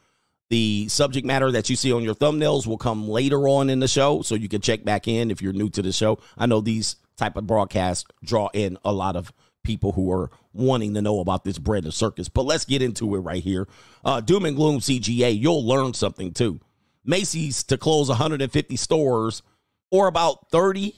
The 0.50 0.90
subject 0.90 1.26
matter 1.26 1.50
that 1.50 1.70
you 1.70 1.78
see 1.78 1.94
on 1.94 2.04
your 2.04 2.14
thumbnails 2.14 2.68
will 2.68 2.78
come 2.78 3.08
later 3.08 3.48
on 3.48 3.70
in 3.70 3.80
the 3.80 3.88
show, 3.88 4.22
so 4.22 4.36
you 4.36 4.50
can 4.50 4.60
check 4.60 4.84
back 4.84 5.08
in 5.08 5.32
if 5.32 5.42
you're 5.42 5.54
new 5.54 5.70
to 5.70 5.82
the 5.82 5.94
show. 5.94 6.20
I 6.38 6.46
know 6.46 6.60
these 6.60 6.98
type 7.16 7.38
of 7.38 7.48
broadcasts 7.48 8.04
draw 8.22 8.50
in 8.54 8.78
a 8.84 8.92
lot 8.92 9.16
of 9.16 9.32
people 9.64 9.94
who 9.94 10.12
are 10.12 10.30
wanting 10.52 10.94
to 10.96 11.02
know 11.02 11.22
about 11.22 11.46
this 11.46 11.58
bread 11.58 11.86
and 11.86 11.94
circus. 11.94 12.28
But 12.28 12.44
let's 12.44 12.66
get 12.66 12.82
into 12.82 13.16
it 13.16 13.20
right 13.20 13.42
here. 13.42 13.66
Uh, 14.04 14.20
Doom 14.20 14.44
and 14.44 14.58
Gloom 14.58 14.80
CGA, 14.80 15.40
you'll 15.40 15.66
learn 15.66 15.94
something 15.94 16.34
too. 16.34 16.60
Macy's 17.10 17.64
to 17.64 17.78
close 17.78 18.08
150 18.08 18.76
stores 18.76 19.42
or 19.92 20.08
about 20.08 20.52
30% 20.52 20.94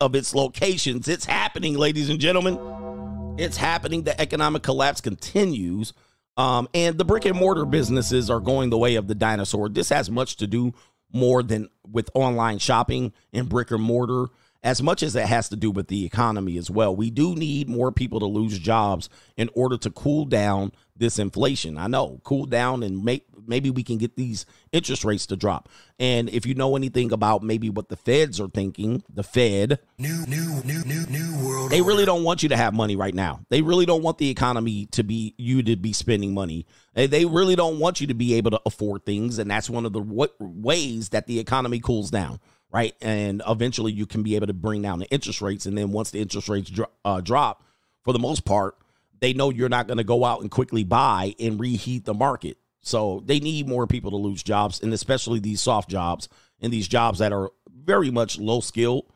of 0.00 0.14
its 0.14 0.34
locations. 0.34 1.08
It's 1.08 1.24
happening, 1.24 1.76
ladies 1.76 2.08
and 2.08 2.20
gentlemen. 2.20 3.36
It's 3.36 3.56
happening. 3.56 4.04
The 4.04 4.18
economic 4.20 4.62
collapse 4.62 5.00
continues. 5.00 5.92
Um, 6.36 6.68
and 6.72 6.96
the 6.96 7.04
brick 7.04 7.24
and 7.24 7.36
mortar 7.36 7.64
businesses 7.64 8.30
are 8.30 8.38
going 8.38 8.70
the 8.70 8.78
way 8.78 8.94
of 8.94 9.08
the 9.08 9.14
dinosaur. 9.16 9.68
This 9.68 9.88
has 9.88 10.08
much 10.08 10.36
to 10.36 10.46
do 10.46 10.72
more 11.12 11.42
than 11.42 11.68
with 11.90 12.10
online 12.14 12.58
shopping 12.58 13.12
and 13.32 13.48
brick 13.48 13.72
and 13.72 13.82
mortar 13.82 14.26
as 14.62 14.82
much 14.82 15.02
as 15.02 15.14
it 15.14 15.26
has 15.26 15.48
to 15.48 15.56
do 15.56 15.70
with 15.70 15.88
the 15.88 16.04
economy 16.04 16.58
as 16.58 16.70
well. 16.70 16.94
We 16.94 17.10
do 17.10 17.34
need 17.34 17.68
more 17.68 17.92
people 17.92 18.20
to 18.20 18.26
lose 18.26 18.58
jobs 18.58 19.08
in 19.36 19.50
order 19.54 19.76
to 19.78 19.90
cool 19.90 20.24
down 20.24 20.72
this 20.96 21.18
inflation. 21.18 21.78
I 21.78 21.86
know, 21.86 22.20
cool 22.24 22.46
down 22.46 22.82
and 22.82 23.04
make 23.04 23.27
maybe 23.48 23.70
we 23.70 23.82
can 23.82 23.98
get 23.98 24.16
these 24.16 24.46
interest 24.72 25.04
rates 25.04 25.26
to 25.26 25.36
drop. 25.36 25.68
And 25.98 26.28
if 26.28 26.46
you 26.46 26.54
know 26.54 26.76
anything 26.76 27.12
about 27.12 27.42
maybe 27.42 27.70
what 27.70 27.88
the 27.88 27.96
feds 27.96 28.40
are 28.40 28.48
thinking, 28.48 29.02
the 29.12 29.22
Fed, 29.22 29.78
new, 29.98 30.24
new, 30.26 30.62
new, 30.64 30.84
new, 30.84 31.06
new 31.06 31.46
world. 31.46 31.70
They 31.70 31.82
really 31.82 32.04
don't 32.04 32.24
want 32.24 32.42
you 32.42 32.48
to 32.50 32.56
have 32.56 32.74
money 32.74 32.96
right 32.96 33.14
now. 33.14 33.40
They 33.48 33.62
really 33.62 33.86
don't 33.86 34.02
want 34.02 34.18
the 34.18 34.30
economy 34.30 34.86
to 34.92 35.02
be 35.02 35.34
you 35.38 35.62
to 35.62 35.76
be 35.76 35.92
spending 35.92 36.34
money. 36.34 36.66
They 36.94 37.24
really 37.24 37.56
don't 37.56 37.78
want 37.78 38.00
you 38.00 38.06
to 38.08 38.14
be 38.14 38.34
able 38.34 38.50
to 38.52 38.60
afford 38.66 39.04
things, 39.04 39.38
and 39.38 39.50
that's 39.50 39.70
one 39.70 39.86
of 39.86 39.92
the 39.92 40.00
w- 40.00 40.32
ways 40.40 41.10
that 41.10 41.26
the 41.26 41.38
economy 41.38 41.80
cools 41.80 42.10
down 42.10 42.40
right? 42.70 42.94
And 43.00 43.42
eventually 43.48 43.92
you 43.92 44.06
can 44.06 44.22
be 44.22 44.36
able 44.36 44.46
to 44.46 44.52
bring 44.52 44.82
down 44.82 44.98
the 44.98 45.08
interest 45.10 45.40
rates. 45.40 45.66
And 45.66 45.76
then 45.76 45.90
once 45.90 46.10
the 46.10 46.20
interest 46.20 46.48
rates 46.48 46.70
dro- 46.70 46.90
uh, 47.04 47.20
drop, 47.20 47.64
for 48.04 48.12
the 48.12 48.18
most 48.18 48.44
part, 48.44 48.76
they 49.20 49.32
know 49.32 49.50
you're 49.50 49.68
not 49.68 49.86
going 49.86 49.98
to 49.98 50.04
go 50.04 50.24
out 50.24 50.40
and 50.40 50.50
quickly 50.50 50.84
buy 50.84 51.34
and 51.40 51.58
reheat 51.58 52.04
the 52.04 52.14
market. 52.14 52.56
So 52.88 53.22
they 53.24 53.40
need 53.40 53.68
more 53.68 53.86
people 53.86 54.10
to 54.10 54.16
lose 54.16 54.42
jobs, 54.42 54.82
and 54.82 54.92
especially 54.92 55.40
these 55.40 55.60
soft 55.60 55.90
jobs 55.90 56.28
and 56.60 56.72
these 56.72 56.88
jobs 56.88 57.18
that 57.18 57.32
are 57.32 57.50
very 57.70 58.10
much 58.10 58.38
low 58.38 58.60
skill 58.60 59.06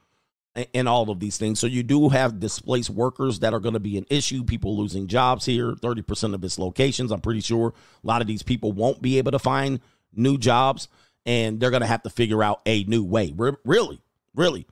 and 0.75 0.89
all 0.89 1.11
of 1.11 1.19
these 1.19 1.39
things. 1.39 1.59
So 1.59 1.67
you 1.67 1.83
do 1.83 2.11
have 2.11 2.39
displaced 2.39 2.91
workers 2.91 3.41
that 3.41 3.55
are 3.55 3.61
going 3.61 3.73
to 3.73 3.81
be 3.81 3.97
an 3.97 4.07
issue. 4.11 4.45
People 4.45 4.77
losing 4.77 5.07
jobs 5.07 5.47
here, 5.47 5.73
30% 5.73 6.35
of 6.35 6.45
its 6.45 6.59
locations. 6.59 7.11
I'm 7.11 7.21
pretty 7.21 7.41
sure 7.41 7.69
a 8.03 8.07
lot 8.07 8.21
of 8.21 8.27
these 8.27 8.43
people 8.43 8.73
won't 8.73 9.01
be 9.01 9.19
able 9.19 9.33
to 9.33 9.39
find 9.39 9.81
new 10.15 10.37
jobs 10.37 10.89
and 11.25 11.59
they're 11.59 11.71
going 11.71 11.83
to 11.83 11.87
have 11.87 12.03
to 12.03 12.11
figure 12.11 12.43
out 12.43 12.61
a 12.67 12.85
new 12.85 13.03
way. 13.03 13.33
Really, 13.65 14.01
really. 14.35 14.67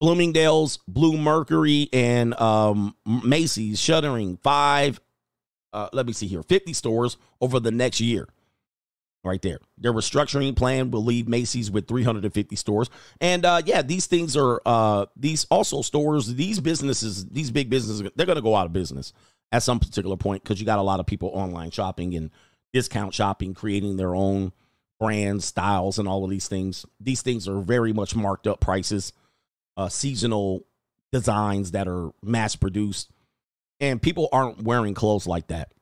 Bloomingdale's, 0.00 0.80
Blue 0.88 1.16
Mercury, 1.16 1.88
and 1.92 2.38
um, 2.40 2.96
Macy's 3.06 3.78
shuttering 3.78 4.36
five, 4.38 5.00
uh, 5.72 5.88
let 5.92 6.06
me 6.06 6.12
see 6.12 6.26
here, 6.26 6.42
50 6.42 6.72
stores 6.72 7.16
over 7.40 7.60
the 7.60 7.70
next 7.70 8.00
year. 8.00 8.26
Right 9.24 9.40
there. 9.42 9.58
Their 9.78 9.92
restructuring 9.92 10.56
plan 10.56 10.90
will 10.90 11.04
leave 11.04 11.28
Macy's 11.28 11.70
with 11.70 11.86
350 11.86 12.56
stores. 12.56 12.90
And 13.20 13.44
uh, 13.44 13.62
yeah, 13.64 13.82
these 13.82 14.06
things 14.06 14.36
are 14.36 14.60
uh, 14.66 15.06
these 15.16 15.46
also 15.50 15.82
stores, 15.82 16.34
these 16.34 16.60
businesses, 16.60 17.26
these 17.26 17.50
big 17.50 17.70
businesses, 17.70 18.08
they're 18.16 18.26
going 18.26 18.36
to 18.36 18.42
go 18.42 18.56
out 18.56 18.66
of 18.66 18.72
business 18.72 19.12
at 19.52 19.62
some 19.62 19.78
particular 19.78 20.16
point 20.16 20.42
because 20.42 20.60
you 20.60 20.66
got 20.66 20.78
a 20.78 20.82
lot 20.82 21.00
of 21.00 21.06
people 21.06 21.30
online 21.34 21.70
shopping 21.70 22.14
and 22.14 22.30
discount 22.72 23.14
shopping, 23.14 23.54
creating 23.54 23.96
their 23.96 24.14
own 24.14 24.52
brands, 24.98 25.44
styles, 25.44 25.98
and 25.98 26.08
all 26.08 26.24
of 26.24 26.30
these 26.30 26.48
things. 26.48 26.86
These 27.00 27.22
things 27.22 27.46
are 27.48 27.60
very 27.60 27.92
much 27.92 28.16
marked 28.16 28.46
up 28.46 28.60
prices, 28.60 29.12
uh, 29.76 29.88
seasonal 29.88 30.66
designs 31.12 31.72
that 31.72 31.86
are 31.86 32.10
mass 32.22 32.56
produced, 32.56 33.10
and 33.78 34.00
people 34.00 34.28
aren't 34.32 34.62
wearing 34.62 34.94
clothes 34.94 35.26
like 35.26 35.48
that 35.48 35.72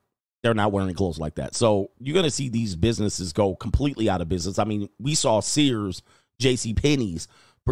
they're 0.42 0.54
not 0.54 0.72
wearing 0.72 0.94
clothes 0.94 1.18
like 1.18 1.34
that. 1.34 1.54
So 1.54 1.90
you're 1.98 2.14
going 2.14 2.24
to 2.24 2.30
see 2.30 2.48
these 2.48 2.76
businesses 2.76 3.32
go 3.32 3.54
completely 3.54 4.08
out 4.08 4.20
of 4.20 4.28
business. 4.28 4.58
I 4.58 4.64
mean, 4.64 4.88
we 4.98 5.14
saw 5.14 5.40
Sears, 5.40 6.02
J.C. 6.38 6.74
Penney's 6.74 7.28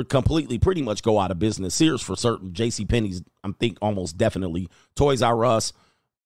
completely 0.09 0.59
pretty 0.59 0.83
much 0.83 1.03
go 1.03 1.19
out 1.19 1.31
of 1.33 1.39
business. 1.39 1.75
Sears 1.75 2.01
for 2.01 2.15
certain, 2.15 2.53
J.C. 2.53 2.85
Penney's, 2.85 3.23
I 3.43 3.51
think 3.59 3.79
almost 3.83 4.17
definitely. 4.17 4.69
Toys 4.95 5.23
R 5.23 5.45
Us, 5.45 5.73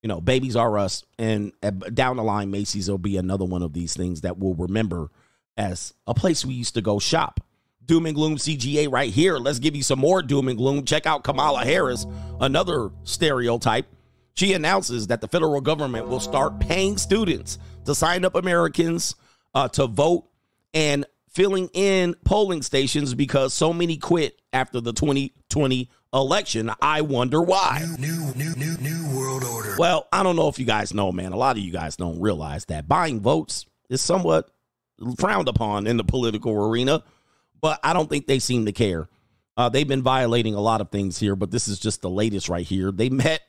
you 0.02 0.08
know, 0.08 0.20
Babies 0.20 0.56
R 0.56 0.76
Us, 0.78 1.04
and 1.18 1.52
down 1.94 2.16
the 2.16 2.22
line, 2.22 2.50
Macy's 2.50 2.90
will 2.90 2.98
be 2.98 3.16
another 3.16 3.46
one 3.46 3.62
of 3.62 3.72
these 3.72 3.96
things 3.96 4.22
that 4.22 4.36
we'll 4.36 4.54
remember 4.54 5.10
as 5.56 5.94
a 6.06 6.12
place 6.12 6.44
we 6.44 6.54
used 6.54 6.74
to 6.74 6.82
go 6.82 6.98
shop. 6.98 7.40
Doom 7.84 8.06
and 8.06 8.14
gloom 8.14 8.36
CGA 8.36 8.92
right 8.92 9.12
here. 9.12 9.38
Let's 9.38 9.58
give 9.58 9.74
you 9.74 9.82
some 9.82 9.98
more 9.98 10.22
doom 10.22 10.48
and 10.48 10.58
gloom. 10.58 10.84
Check 10.84 11.06
out 11.06 11.24
Kamala 11.24 11.64
Harris, 11.64 12.06
another 12.40 12.90
stereotype 13.04 13.86
she 14.34 14.52
announces 14.54 15.08
that 15.08 15.20
the 15.20 15.28
federal 15.28 15.60
government 15.60 16.08
will 16.08 16.20
start 16.20 16.60
paying 16.60 16.96
students 16.96 17.58
to 17.84 17.94
sign 17.94 18.24
up 18.24 18.34
Americans 18.34 19.14
uh, 19.54 19.68
to 19.68 19.86
vote 19.86 20.24
and 20.74 21.04
filling 21.28 21.68
in 21.72 22.14
polling 22.24 22.62
stations 22.62 23.14
because 23.14 23.54
so 23.54 23.72
many 23.72 23.96
quit 23.96 24.40
after 24.52 24.80
the 24.80 24.92
2020 24.92 25.90
election. 26.12 26.70
I 26.80 27.00
wonder 27.00 27.40
why. 27.42 27.84
New, 27.98 28.32
new, 28.34 28.54
new, 28.54 28.76
new 28.78 29.16
world 29.16 29.44
order. 29.44 29.74
Well, 29.78 30.08
I 30.12 30.22
don't 30.22 30.36
know 30.36 30.48
if 30.48 30.58
you 30.58 30.66
guys 30.66 30.92
know, 30.92 31.10
man. 31.12 31.32
A 31.32 31.36
lot 31.36 31.56
of 31.56 31.62
you 31.62 31.72
guys 31.72 31.96
don't 31.96 32.20
realize 32.20 32.66
that 32.66 32.88
buying 32.88 33.20
votes 33.20 33.66
is 33.88 34.00
somewhat 34.00 34.50
frowned 35.18 35.48
upon 35.48 35.86
in 35.86 35.96
the 35.96 36.04
political 36.04 36.52
arena, 36.52 37.02
but 37.60 37.80
I 37.82 37.92
don't 37.92 38.08
think 38.08 38.26
they 38.26 38.38
seem 38.38 38.66
to 38.66 38.72
care. 38.72 39.08
Uh, 39.56 39.68
they've 39.68 39.88
been 39.88 40.02
violating 40.02 40.54
a 40.54 40.60
lot 40.60 40.80
of 40.80 40.90
things 40.90 41.18
here, 41.18 41.36
but 41.36 41.50
this 41.50 41.68
is 41.68 41.78
just 41.78 42.00
the 42.02 42.10
latest 42.10 42.48
right 42.48 42.66
here. 42.66 42.90
They 42.90 43.10
met 43.10 43.42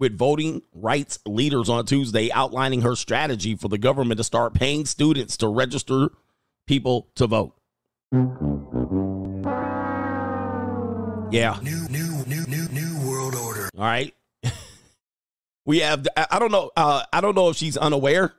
with 0.00 0.16
voting 0.16 0.62
rights 0.72 1.20
leaders 1.26 1.68
on 1.68 1.84
Tuesday 1.86 2.32
outlining 2.32 2.80
her 2.80 2.96
strategy 2.96 3.54
for 3.54 3.68
the 3.68 3.78
government 3.78 4.18
to 4.18 4.24
start 4.24 4.54
paying 4.54 4.86
students 4.86 5.36
to 5.36 5.46
register 5.46 6.08
people 6.66 7.08
to 7.14 7.26
vote. 7.26 7.54
Yeah. 11.30 11.60
New, 11.62 11.86
new, 11.88 12.24
new, 12.26 12.44
new, 12.46 12.66
new 12.72 13.08
world 13.08 13.36
order. 13.36 13.68
All 13.76 13.84
right. 13.84 14.14
we 15.66 15.80
have. 15.80 16.08
I 16.16 16.38
don't 16.40 16.50
know. 16.50 16.70
Uh, 16.74 17.04
I 17.12 17.20
don't 17.20 17.36
know 17.36 17.50
if 17.50 17.56
she's 17.56 17.76
unaware, 17.76 18.32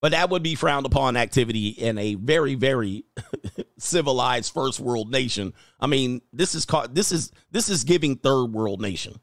but 0.00 0.12
that 0.12 0.30
would 0.30 0.42
be 0.42 0.54
frowned 0.54 0.86
upon 0.86 1.16
activity 1.16 1.68
in 1.68 1.98
a 1.98 2.14
very, 2.14 2.54
very 2.54 3.04
civilized 3.78 4.54
first 4.54 4.80
world 4.80 5.10
nation. 5.10 5.52
I 5.80 5.86
mean, 5.86 6.22
this 6.32 6.54
is 6.54 6.64
called. 6.64 6.94
This 6.94 7.12
is 7.12 7.30
this 7.50 7.68
is 7.68 7.84
giving 7.84 8.16
third 8.16 8.46
world 8.46 8.80
nation. 8.80 9.20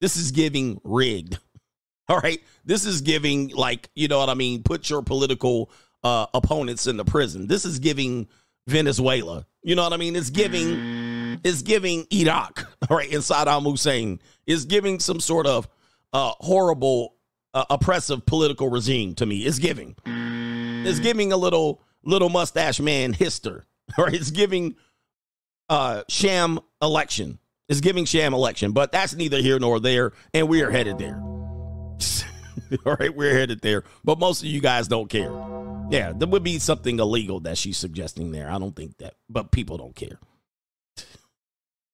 This 0.00 0.16
is 0.16 0.30
giving 0.30 0.80
rigged. 0.84 1.38
All 2.08 2.18
right. 2.18 2.40
This 2.64 2.84
is 2.84 3.00
giving, 3.02 3.48
like, 3.50 3.88
you 3.94 4.08
know 4.08 4.18
what 4.18 4.28
I 4.28 4.34
mean? 4.34 4.62
Put 4.62 4.90
your 4.90 5.02
political 5.02 5.70
uh, 6.02 6.26
opponents 6.34 6.86
in 6.86 6.96
the 6.96 7.04
prison. 7.04 7.46
This 7.46 7.64
is 7.64 7.78
giving 7.78 8.28
Venezuela. 8.66 9.46
You 9.62 9.74
know 9.74 9.82
what 9.84 9.92
I 9.92 9.96
mean? 9.96 10.16
It's 10.16 10.30
giving, 10.30 11.38
it's 11.44 11.62
giving 11.62 12.06
Iraq, 12.12 12.66
all 12.90 12.96
right, 12.96 13.12
and 13.12 13.22
Saddam 13.22 13.62
Hussein. 13.62 14.20
It's 14.46 14.64
giving 14.64 14.98
some 14.98 15.20
sort 15.20 15.46
of 15.46 15.68
uh, 16.12 16.32
horrible, 16.38 17.16
uh, 17.52 17.66
oppressive 17.70 18.24
political 18.26 18.70
regime 18.70 19.14
to 19.16 19.26
me. 19.26 19.40
It's 19.40 19.58
giving. 19.58 19.94
It's 20.06 20.98
giving 20.98 21.32
a 21.32 21.36
little, 21.36 21.82
little 22.02 22.30
mustache 22.30 22.80
man 22.80 23.12
hister, 23.12 23.66
or 23.98 24.08
it's 24.12 24.30
giving 24.30 24.76
uh, 25.68 26.02
sham 26.08 26.58
election 26.82 27.38
is 27.70 27.80
giving 27.80 28.04
sham 28.04 28.34
election, 28.34 28.72
but 28.72 28.92
that's 28.92 29.14
neither 29.14 29.38
here 29.38 29.58
nor 29.58 29.78
there, 29.80 30.12
and 30.34 30.48
we 30.48 30.60
are 30.62 30.70
headed 30.70 30.98
there. 30.98 31.16
All 32.84 32.96
right, 32.98 33.14
we're 33.14 33.32
headed 33.32 33.60
there, 33.60 33.84
but 34.04 34.18
most 34.18 34.42
of 34.42 34.48
you 34.48 34.60
guys 34.60 34.88
don't 34.88 35.08
care. 35.08 35.32
Yeah, 35.88 36.12
there 36.14 36.28
would 36.28 36.42
be 36.42 36.58
something 36.58 36.98
illegal 36.98 37.40
that 37.40 37.56
she's 37.56 37.78
suggesting 37.78 38.32
there. 38.32 38.50
I 38.50 38.58
don't 38.58 38.74
think 38.74 38.98
that, 38.98 39.14
but 39.28 39.52
people 39.52 39.78
don't 39.78 39.94
care. 39.94 40.18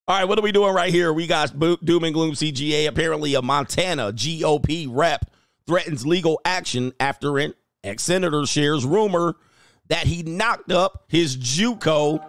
All 0.09 0.19
right, 0.19 0.25
what 0.25 0.39
are 0.39 0.43
we 0.43 0.53
doing 0.53 0.75
right 0.75 0.93
here? 0.93 1.13
We 1.13 1.27
got 1.27 1.59
doom 1.59 2.05
and 2.05 2.15
gloom 2.15 2.33
CGA. 2.33 2.89
Apparently, 2.89 3.35
a 3.35 3.43
Montana 3.43 4.13
GOP 4.13 4.87
rep 4.91 5.31
threatens 5.67 6.07
legal 6.07 6.41
action 6.45 6.93
after 7.01 7.39
an 7.39 7.55
ex 7.85 8.03
senator 8.03 8.47
shares 8.47 8.87
rumor 8.87 9.37
that 9.89 10.07
he 10.07 10.23
knocked 10.23 10.73
up 10.73 11.05
his 11.09 11.37
JUCO 11.37 12.25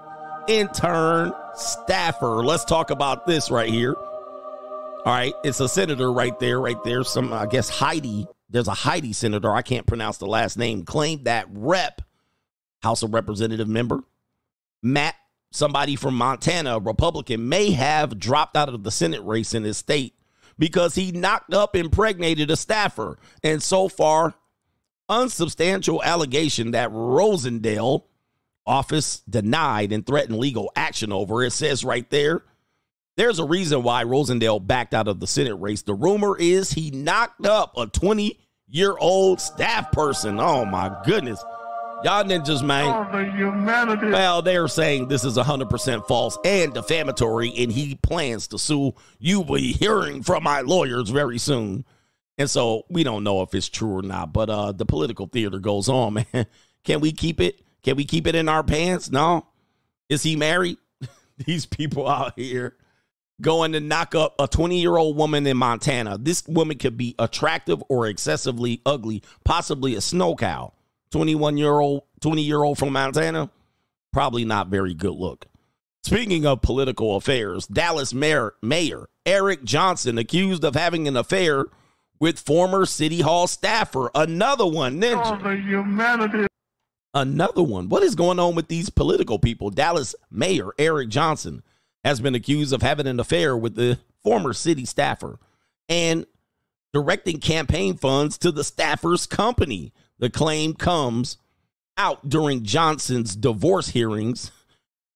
intern 0.49 1.33
staffer. 1.57 2.43
Let's 2.43 2.65
talk 2.65 2.89
about 2.89 3.25
this 3.25 3.49
right 3.51 3.69
here. 3.69 3.95
All 3.95 5.13
right, 5.13 5.33
it's 5.43 5.59
a 5.59 5.69
senator 5.69 6.11
right 6.11 6.37
there, 6.39 6.59
right 6.59 6.81
there. 6.83 7.03
Some, 7.03 7.31
I 7.31 7.45
guess, 7.45 7.69
Heidi. 7.69 8.27
There's 8.49 8.67
a 8.67 8.73
Heidi 8.73 9.13
senator. 9.13 9.53
I 9.53 9.61
can't 9.61 9.85
pronounce 9.85 10.17
the 10.17 10.25
last 10.25 10.57
name. 10.57 10.83
Claimed 10.83 11.25
that 11.25 11.47
rep, 11.49 12.01
House 12.81 13.03
of 13.03 13.13
Representative 13.13 13.67
member, 13.67 14.03
Matt, 14.81 15.15
somebody 15.51 15.95
from 15.95 16.15
Montana, 16.15 16.79
Republican, 16.79 17.49
may 17.49 17.71
have 17.71 18.19
dropped 18.19 18.55
out 18.55 18.69
of 18.69 18.83
the 18.83 18.91
Senate 18.91 19.23
race 19.23 19.53
in 19.53 19.63
his 19.63 19.77
state 19.77 20.13
because 20.59 20.95
he 20.95 21.11
knocked 21.11 21.53
up, 21.53 21.75
impregnated 21.75 22.51
a 22.51 22.55
staffer. 22.55 23.17
And 23.43 23.61
so 23.61 23.87
far, 23.87 24.35
unsubstantial 25.09 26.03
allegation 26.03 26.71
that 26.71 26.91
Rosendale 26.91 28.03
office 28.67 29.21
denied 29.29 29.91
and 29.91 30.05
threatened 30.05 30.37
legal 30.37 30.71
action 30.75 31.11
over. 31.11 31.43
It 31.43 31.51
says 31.51 31.83
right 31.83 32.07
there, 32.09 32.43
there's 33.15 33.39
a 33.39 33.45
reason 33.45 33.81
why 33.81 34.03
Rosendale 34.03 34.65
backed 34.65 34.93
out 34.93 35.07
of 35.07 35.19
the 35.19 35.27
Senate 35.27 35.55
race. 35.55 35.81
The 35.81 35.95
rumor 35.95 36.37
is 36.37 36.71
he 36.71 36.91
knocked 36.91 37.45
up 37.45 37.75
a 37.77 37.87
20 37.87 38.39
year 38.67 38.95
old 38.97 39.41
staff 39.41 39.91
person. 39.91 40.39
Oh 40.39 40.65
my 40.65 40.95
goodness. 41.05 41.43
Y'all 42.03 42.23
ninjas, 42.23 42.63
man. 42.63 42.85
Oh, 42.85 43.95
the. 43.95 44.11
Well, 44.11 44.43
they're 44.43 44.67
saying 44.67 45.07
this 45.07 45.23
is 45.23 45.35
100% 45.35 46.07
false 46.07 46.37
and 46.45 46.71
defamatory, 46.71 47.51
and 47.57 47.71
he 47.71 47.95
plans 47.95 48.47
to 48.49 48.59
sue. 48.59 48.93
You 49.17 49.41
will 49.41 49.55
be 49.55 49.73
hearing 49.73 50.21
from 50.21 50.43
my 50.43 50.61
lawyers 50.61 51.09
very 51.09 51.39
soon. 51.39 51.85
And 52.37 52.47
so 52.47 52.83
we 52.87 53.03
don't 53.03 53.23
know 53.23 53.41
if 53.41 53.55
it's 53.55 53.67
true 53.67 53.97
or 53.97 54.03
not, 54.03 54.31
but 54.31 54.47
uh, 54.47 54.73
the 54.73 54.85
political 54.85 55.25
theater 55.25 55.57
goes 55.57 55.89
on, 55.89 56.13
man. 56.33 56.45
Can 56.83 56.99
we 56.99 57.11
keep 57.11 57.41
it? 57.41 57.59
Can 57.83 57.95
we 57.95 58.05
keep 58.05 58.27
it 58.27 58.35
in 58.35 58.49
our 58.49 58.63
pants? 58.63 59.11
No. 59.11 59.47
Is 60.09 60.23
he 60.23 60.35
married? 60.35 60.77
These 61.45 61.65
people 61.65 62.07
out 62.07 62.33
here 62.35 62.75
going 63.39 63.73
to 63.73 63.79
knock 63.79 64.15
up 64.15 64.35
a 64.39 64.47
20 64.47 64.79
year 64.79 64.97
old 64.97 65.15
woman 65.15 65.45
in 65.45 65.57
Montana. 65.57 66.17
This 66.17 66.45
woman 66.47 66.77
could 66.77 66.97
be 66.97 67.15
attractive 67.19 67.83
or 67.89 68.07
excessively 68.07 68.81
ugly, 68.85 69.23
possibly 69.43 69.95
a 69.95 70.01
snow 70.01 70.35
cow. 70.35 70.73
21 71.11 71.57
year 71.57 71.79
old, 71.79 72.03
20 72.21 72.41
year 72.41 72.63
old 72.63 72.77
from 72.77 72.93
Montana, 72.93 73.49
probably 74.11 74.43
not 74.43 74.67
very 74.67 74.93
good 74.93 75.13
look. 75.13 75.47
Speaking 76.03 76.45
of 76.45 76.61
political 76.61 77.15
affairs, 77.15 77.67
Dallas 77.67 78.13
Mayor, 78.13 78.53
Mayor 78.61 79.09
Eric 79.25 79.63
Johnson 79.65 80.17
accused 80.17 80.63
of 80.63 80.73
having 80.73 81.07
an 81.07 81.17
affair 81.17 81.65
with 82.19 82.39
former 82.39 82.85
City 82.85 83.21
Hall 83.21 83.45
staffer. 83.45 84.09
Another 84.15 84.65
one, 84.65 85.01
ninja. 85.01 85.39
Oh, 85.39 85.49
the 85.49 85.57
humanity. 85.57 86.46
Another 87.17 87.63
one. 87.63 87.89
What 87.89 88.03
is 88.03 88.13
going 88.13 88.37
on 88.37 88.53
with 88.53 88.67
these 88.67 88.91
political 88.91 89.39
people? 89.39 89.71
Dallas 89.71 90.13
Mayor 90.29 90.69
Eric 90.77 91.09
Johnson 91.09 91.63
has 92.03 92.19
been 92.19 92.35
accused 92.35 92.73
of 92.73 92.83
having 92.83 93.07
an 93.07 93.19
affair 93.19 93.57
with 93.57 93.73
the 93.73 93.97
former 94.21 94.53
city 94.53 94.85
staffer 94.85 95.39
and 95.89 96.27
directing 96.93 97.39
campaign 97.39 97.97
funds 97.97 98.37
to 98.37 98.51
the 98.51 98.63
staffer's 98.63 99.25
company. 99.25 99.93
The 100.19 100.29
claim 100.29 100.75
comes 100.75 101.37
out 101.97 102.29
during 102.29 102.63
Johnson's 102.63 103.35
divorce 103.35 103.89
hearings 103.89 104.51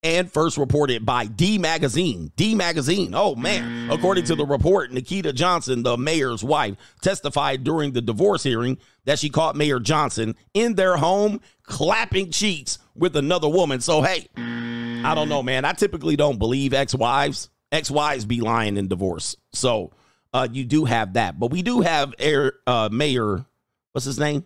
and 0.04 0.32
first 0.32 0.58
reported 0.58 1.06
by 1.06 1.26
D 1.26 1.58
Magazine. 1.58 2.32
D 2.36 2.56
Magazine. 2.56 3.14
Oh 3.14 3.36
man. 3.36 3.92
According 3.92 4.26
to 4.26 4.36
the 4.36 4.46
report, 4.46 4.92
Nikita 4.92 5.34
Johnson, 5.34 5.84
the 5.84 5.98
mayor's 5.98 6.44
wife, 6.44 6.76
testified 7.02 7.64
during 7.64 7.92
the 7.92 8.02
divorce 8.02 8.44
hearing 8.44 8.78
that 9.06 9.20
she 9.20 9.30
caught 9.30 9.56
Mayor 9.56 9.80
Johnson 9.80 10.36
in 10.54 10.76
their 10.76 10.98
home 10.98 11.42
clapping 11.64 12.32
cheeks 12.32 12.80
with 12.96 13.16
another 13.16 13.50
woman. 13.50 13.80
So 13.82 14.02
hey, 14.02 14.28
I 14.38 15.14
don't 15.16 15.30
know, 15.30 15.44
man. 15.44 15.66
I 15.66 15.74
typically 15.74 16.16
don't 16.16 16.40
believe 16.40 16.74
ex-wives. 16.74 17.50
Ex-wives 17.72 18.26
be 18.26 18.42
lying 18.42 18.78
in 18.78 18.88
divorce. 18.88 19.38
So 19.54 19.92
uh, 20.34 20.48
you 20.52 20.66
do 20.66 20.86
have 20.86 21.14
that. 21.14 21.40
But 21.40 21.52
we 21.52 21.62
do 21.62 21.82
have 21.82 22.14
Air, 22.20 22.54
uh, 22.68 22.90
Mayor, 22.92 23.46
what's 23.94 24.06
his 24.06 24.20
name? 24.20 24.46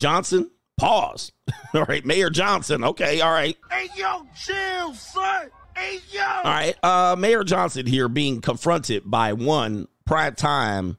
Johnson 0.00 0.50
Pause. 0.78 1.32
all 1.74 1.84
right, 1.84 2.04
Mayor 2.04 2.30
Johnson. 2.30 2.84
Okay, 2.84 3.20
all 3.20 3.32
right. 3.32 3.56
Hey, 3.70 3.88
yo, 3.96 4.26
chill, 4.36 4.94
son. 4.94 5.48
Hey, 5.76 6.00
yo. 6.10 6.22
All 6.22 6.44
right. 6.44 6.74
Uh, 6.82 7.16
Mayor 7.18 7.44
Johnson 7.44 7.86
here 7.86 8.08
being 8.08 8.40
confronted 8.40 9.02
by 9.04 9.32
one 9.32 9.88
prime 10.04 10.34
time 10.34 10.96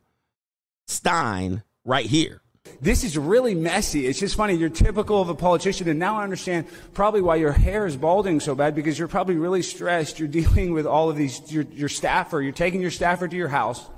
Stein 0.87 1.63
right 1.85 2.05
here. 2.05 2.41
This 2.81 3.03
is 3.03 3.17
really 3.17 3.55
messy. 3.55 4.05
It's 4.05 4.19
just 4.19 4.35
funny. 4.35 4.53
You're 4.53 4.69
typical 4.69 5.21
of 5.21 5.29
a 5.29 5.35
politician, 5.35 5.87
and 5.87 5.97
now 5.97 6.17
I 6.17 6.23
understand 6.23 6.67
probably 6.93 7.21
why 7.21 7.37
your 7.37 7.51
hair 7.51 7.87
is 7.87 7.95
balding 7.95 8.39
so 8.39 8.55
bad 8.55 8.75
because 8.75 8.99
you're 8.99 9.07
probably 9.07 9.35
really 9.35 9.61
stressed. 9.61 10.19
You're 10.19 10.27
dealing 10.27 10.73
with 10.73 10.85
all 10.85 11.09
of 11.09 11.15
these, 11.15 11.51
your, 11.51 11.63
your 11.71 11.89
staffer. 11.89 12.41
You're 12.41 12.51
taking 12.51 12.81
your 12.81 12.91
staffer 12.91 13.27
to 13.27 13.35
your 13.35 13.47
house. 13.47 13.89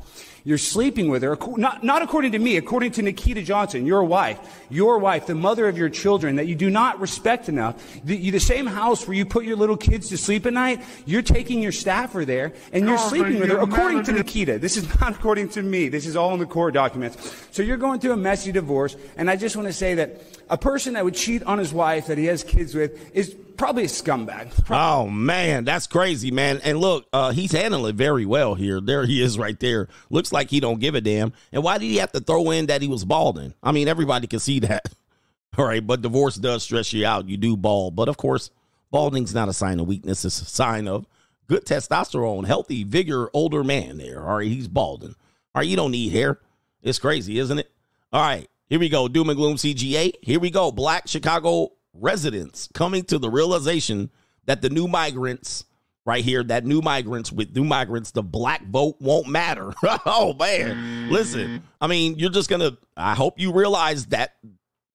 You're 0.50 0.58
sleeping 0.58 1.10
with 1.10 1.22
her, 1.22 1.38
not, 1.58 1.84
not 1.84 2.02
according 2.02 2.32
to 2.32 2.40
me, 2.40 2.58
according 2.58 2.94
to 2.94 3.04
Nikita 3.04 3.44
Johnson, 3.44 3.86
your 3.86 4.04
wife, 4.04 4.40
your 4.72 4.98
wife, 4.98 5.28
the 5.28 5.36
mother 5.36 5.68
of 5.68 5.78
your 5.78 5.90
children 5.90 6.38
that 6.38 6.48
you 6.48 6.56
do 6.56 6.72
not 6.72 7.00
respect 7.00 7.50
enough. 7.50 7.76
The, 8.04 8.18
you, 8.18 8.32
the 8.32 8.40
same 8.40 8.66
house 8.66 9.08
where 9.08 9.16
you 9.16 9.28
put 9.28 9.46
your 9.46 9.58
little 9.58 9.78
kids 9.78 10.10
to 10.10 10.18
sleep 10.18 10.48
at 10.48 10.54
night, 10.54 10.84
you're 11.06 11.22
taking 11.22 11.62
your 11.62 11.72
staffer 11.72 12.26
there 12.26 12.54
and 12.74 12.84
you're 12.88 12.98
Oh, 12.98 13.10
sleeping 13.10 13.40
with 13.40 13.52
her, 13.52 13.60
according 13.60 14.02
to 14.06 14.12
Nikita. 14.12 14.58
This 14.58 14.76
is 14.76 14.90
not 15.00 15.12
according 15.12 15.50
to 15.50 15.62
me. 15.62 15.88
This 15.88 16.08
is 16.08 16.16
all 16.16 16.34
in 16.34 16.40
the 16.40 16.48
court 16.48 16.74
documents. 16.74 17.46
So 17.52 17.62
you're 17.62 17.78
going 17.78 18.00
through 18.00 18.14
a 18.14 18.18
messy 18.18 18.52
divorce, 18.52 18.96
and 19.18 19.30
I 19.30 19.36
just 19.36 19.56
want 19.56 19.68
to 19.68 19.74
say 19.74 19.94
that 19.94 20.39
a 20.50 20.58
person 20.58 20.94
that 20.94 21.06
would 21.06 21.16
cheat 21.16 21.44
on 21.44 21.58
his 21.58 21.74
wife 21.74 22.08
that 22.08 22.18
he 22.18 22.26
has 22.26 22.44
kids 22.44 22.74
with 22.74 23.16
is 23.16 23.36
probably 23.58 23.84
a 23.84 23.88
scumbag. 23.88 24.52
Oh 24.70 25.08
man, 25.08 25.66
that's 25.66 25.86
crazy, 25.86 26.32
man. 26.32 26.60
And 26.64 26.80
look, 26.80 27.08
uh, 27.14 27.32
he's 27.32 27.52
handling 27.52 27.90
it 27.90 27.96
very 27.96 28.26
well 28.26 28.56
here. 28.56 28.82
There 28.82 29.06
he 29.06 29.22
is, 29.22 29.38
right 29.38 29.60
there. 29.60 29.88
Looks 30.10 30.32
like 30.32 30.50
he 30.50 30.60
don't 30.60 30.80
give 30.80 30.96
a 30.96 31.02
damn. 31.02 31.34
And 31.52 31.64
why 31.64 31.78
did 31.78 31.86
he 31.86 31.98
have 31.98 32.12
to 32.14 32.20
throw 32.20 32.52
in 32.52 32.68
that 32.68 32.82
he 32.82 32.88
was 32.88 33.06
balding? 33.06 33.54
I 33.62 33.72
mean, 33.72 33.88
everybody 33.88 34.28
can 34.28 34.40
see 34.40 34.60
that. 34.60 34.92
All 35.58 35.66
right, 35.66 35.86
but 35.86 36.02
divorce 36.02 36.36
does 36.36 36.64
stress 36.64 36.94
you 36.94 37.06
out. 37.06 37.28
You 37.28 37.38
do 37.38 37.58
bald, 37.58 37.96
but 37.96 38.08
of 38.08 38.18
course, 38.18 38.50
balding's 38.92 39.34
not 39.34 39.50
a 39.50 39.54
sign 39.54 39.80
of 39.80 39.88
weakness. 39.88 40.24
It's 40.24 40.42
a 40.42 40.46
sign 40.46 40.88
of 40.88 41.06
good 41.48 41.66
testosterone, 41.66 42.46
healthy, 42.46 42.84
vigor, 42.84 43.30
older 43.34 43.64
man. 43.64 43.98
There, 43.98 44.26
all 44.26 44.38
right, 44.38 44.48
he's 44.48 44.68
balding. 44.68 45.16
All 45.54 45.62
right, 45.62 45.68
you 45.68 45.76
don't 45.76 45.92
need 45.92 46.12
hair. 46.12 46.40
It's 46.82 47.00
crazy, 47.00 47.40
isn't 47.40 47.60
it? 47.60 47.70
All 48.14 48.22
right, 48.22 48.48
here 48.70 48.80
we 48.80 48.90
go. 48.90 49.08
Doom 49.08 49.30
and 49.30 49.38
gloom 49.38 49.58
CGA. 49.58 50.14
Here 50.22 50.40
we 50.40 50.50
go. 50.50 50.72
Black 50.72 51.08
Chicago 51.08 51.72
residents 51.94 52.70
coming 52.74 53.04
to 53.04 53.18
the 53.18 53.30
realization 53.30 54.10
that 54.46 54.62
the 54.62 54.70
new 54.70 54.88
migrants 54.88 55.66
right 56.06 56.24
here 56.24 56.44
that 56.44 56.66
new 56.66 56.82
migrants 56.82 57.32
with 57.32 57.54
new 57.56 57.64
migrants 57.64 58.12
the 58.12 58.24
black 58.24 58.66
vote 58.68 58.96
won't 59.02 59.28
matter 59.28 59.74
oh 60.06 60.34
man 60.40 61.10
listen 61.10 61.62
i 61.82 61.88
mean 61.88 62.18
you're 62.18 62.30
just 62.30 62.50
gonna 62.50 62.72
i 62.96 63.14
hope 63.14 63.38
you 63.38 63.52
realize 63.52 64.06
that 64.06 64.36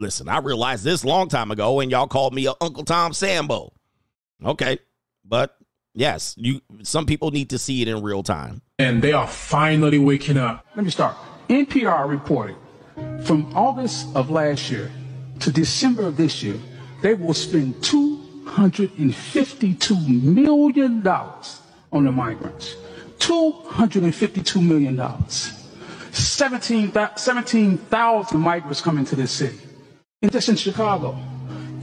listen 0.01 0.29
i 0.29 0.39
realized 0.39 0.83
this 0.83 1.05
long 1.05 1.29
time 1.29 1.51
ago 1.51 1.81
and 1.81 1.91
y'all 1.91 2.07
called 2.07 2.33
me 2.33 2.47
a 2.47 2.55
uncle 2.61 2.85
tom 2.85 3.13
sambo 3.13 3.71
okay 4.45 4.79
but 5.27 5.59
yes 5.95 6.35
you 6.39 6.61
some 6.83 7.05
people 7.05 7.31
need 7.33 7.51
to 7.51 7.59
see 7.59 7.83
it 7.83 7.89
in 7.89 8.03
real 8.03 8.23
time 8.23 8.63
and 8.79 9.03
they 9.03 9.13
are 9.13 9.27
finally 9.27 9.99
waking 9.99 10.37
up. 10.37 10.67
Let 10.75 10.85
me 10.85 10.91
start. 10.91 11.17
NPR 11.49 12.09
reported 12.09 12.57
from 13.25 13.53
August 13.55 14.09
of 14.15 14.31
last 14.31 14.71
year 14.71 14.91
to 15.41 15.51
December 15.51 16.07
of 16.07 16.17
this 16.17 16.43
year, 16.43 16.57
they 17.03 17.13
will 17.15 17.35
spend 17.35 17.75
$252 17.77 20.23
million 20.23 21.07
on 21.07 22.05
the 22.05 22.13
migrants. 22.13 22.77
$252 23.19 24.67
million. 24.67 24.97
17,000 26.13 27.17
17,000 27.17 28.41
migrants 28.41 28.81
come 28.81 28.99
into 28.99 29.17
this 29.17 29.33
city. 29.33 29.59
And 30.23 30.31
just 30.33 30.49
in 30.49 30.57
Chicago. 30.57 31.19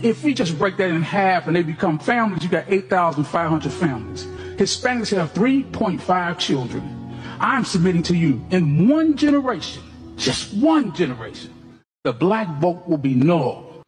If 0.01 0.23
we 0.23 0.33
just 0.33 0.57
break 0.57 0.77
that 0.77 0.89
in 0.89 1.03
half 1.03 1.45
and 1.47 1.55
they 1.55 1.61
become 1.61 1.99
families, 1.99 2.43
you 2.43 2.49
got 2.49 2.65
8,500 2.67 3.71
families. 3.71 4.25
Hispanics 4.55 5.15
have 5.15 5.31
3.5 5.33 6.39
children. 6.39 6.97
I'm 7.39 7.63
submitting 7.65 8.01
to 8.03 8.15
you 8.15 8.43
in 8.49 8.87
one 8.87 9.15
generation, 9.15 9.83
just 10.21 10.53
one 10.53 10.93
generation, 10.93 11.51
the 12.03 12.13
black 12.13 12.47
vote 12.59 12.87
will 12.87 12.97
be 12.97 13.13
null. 13.15 13.83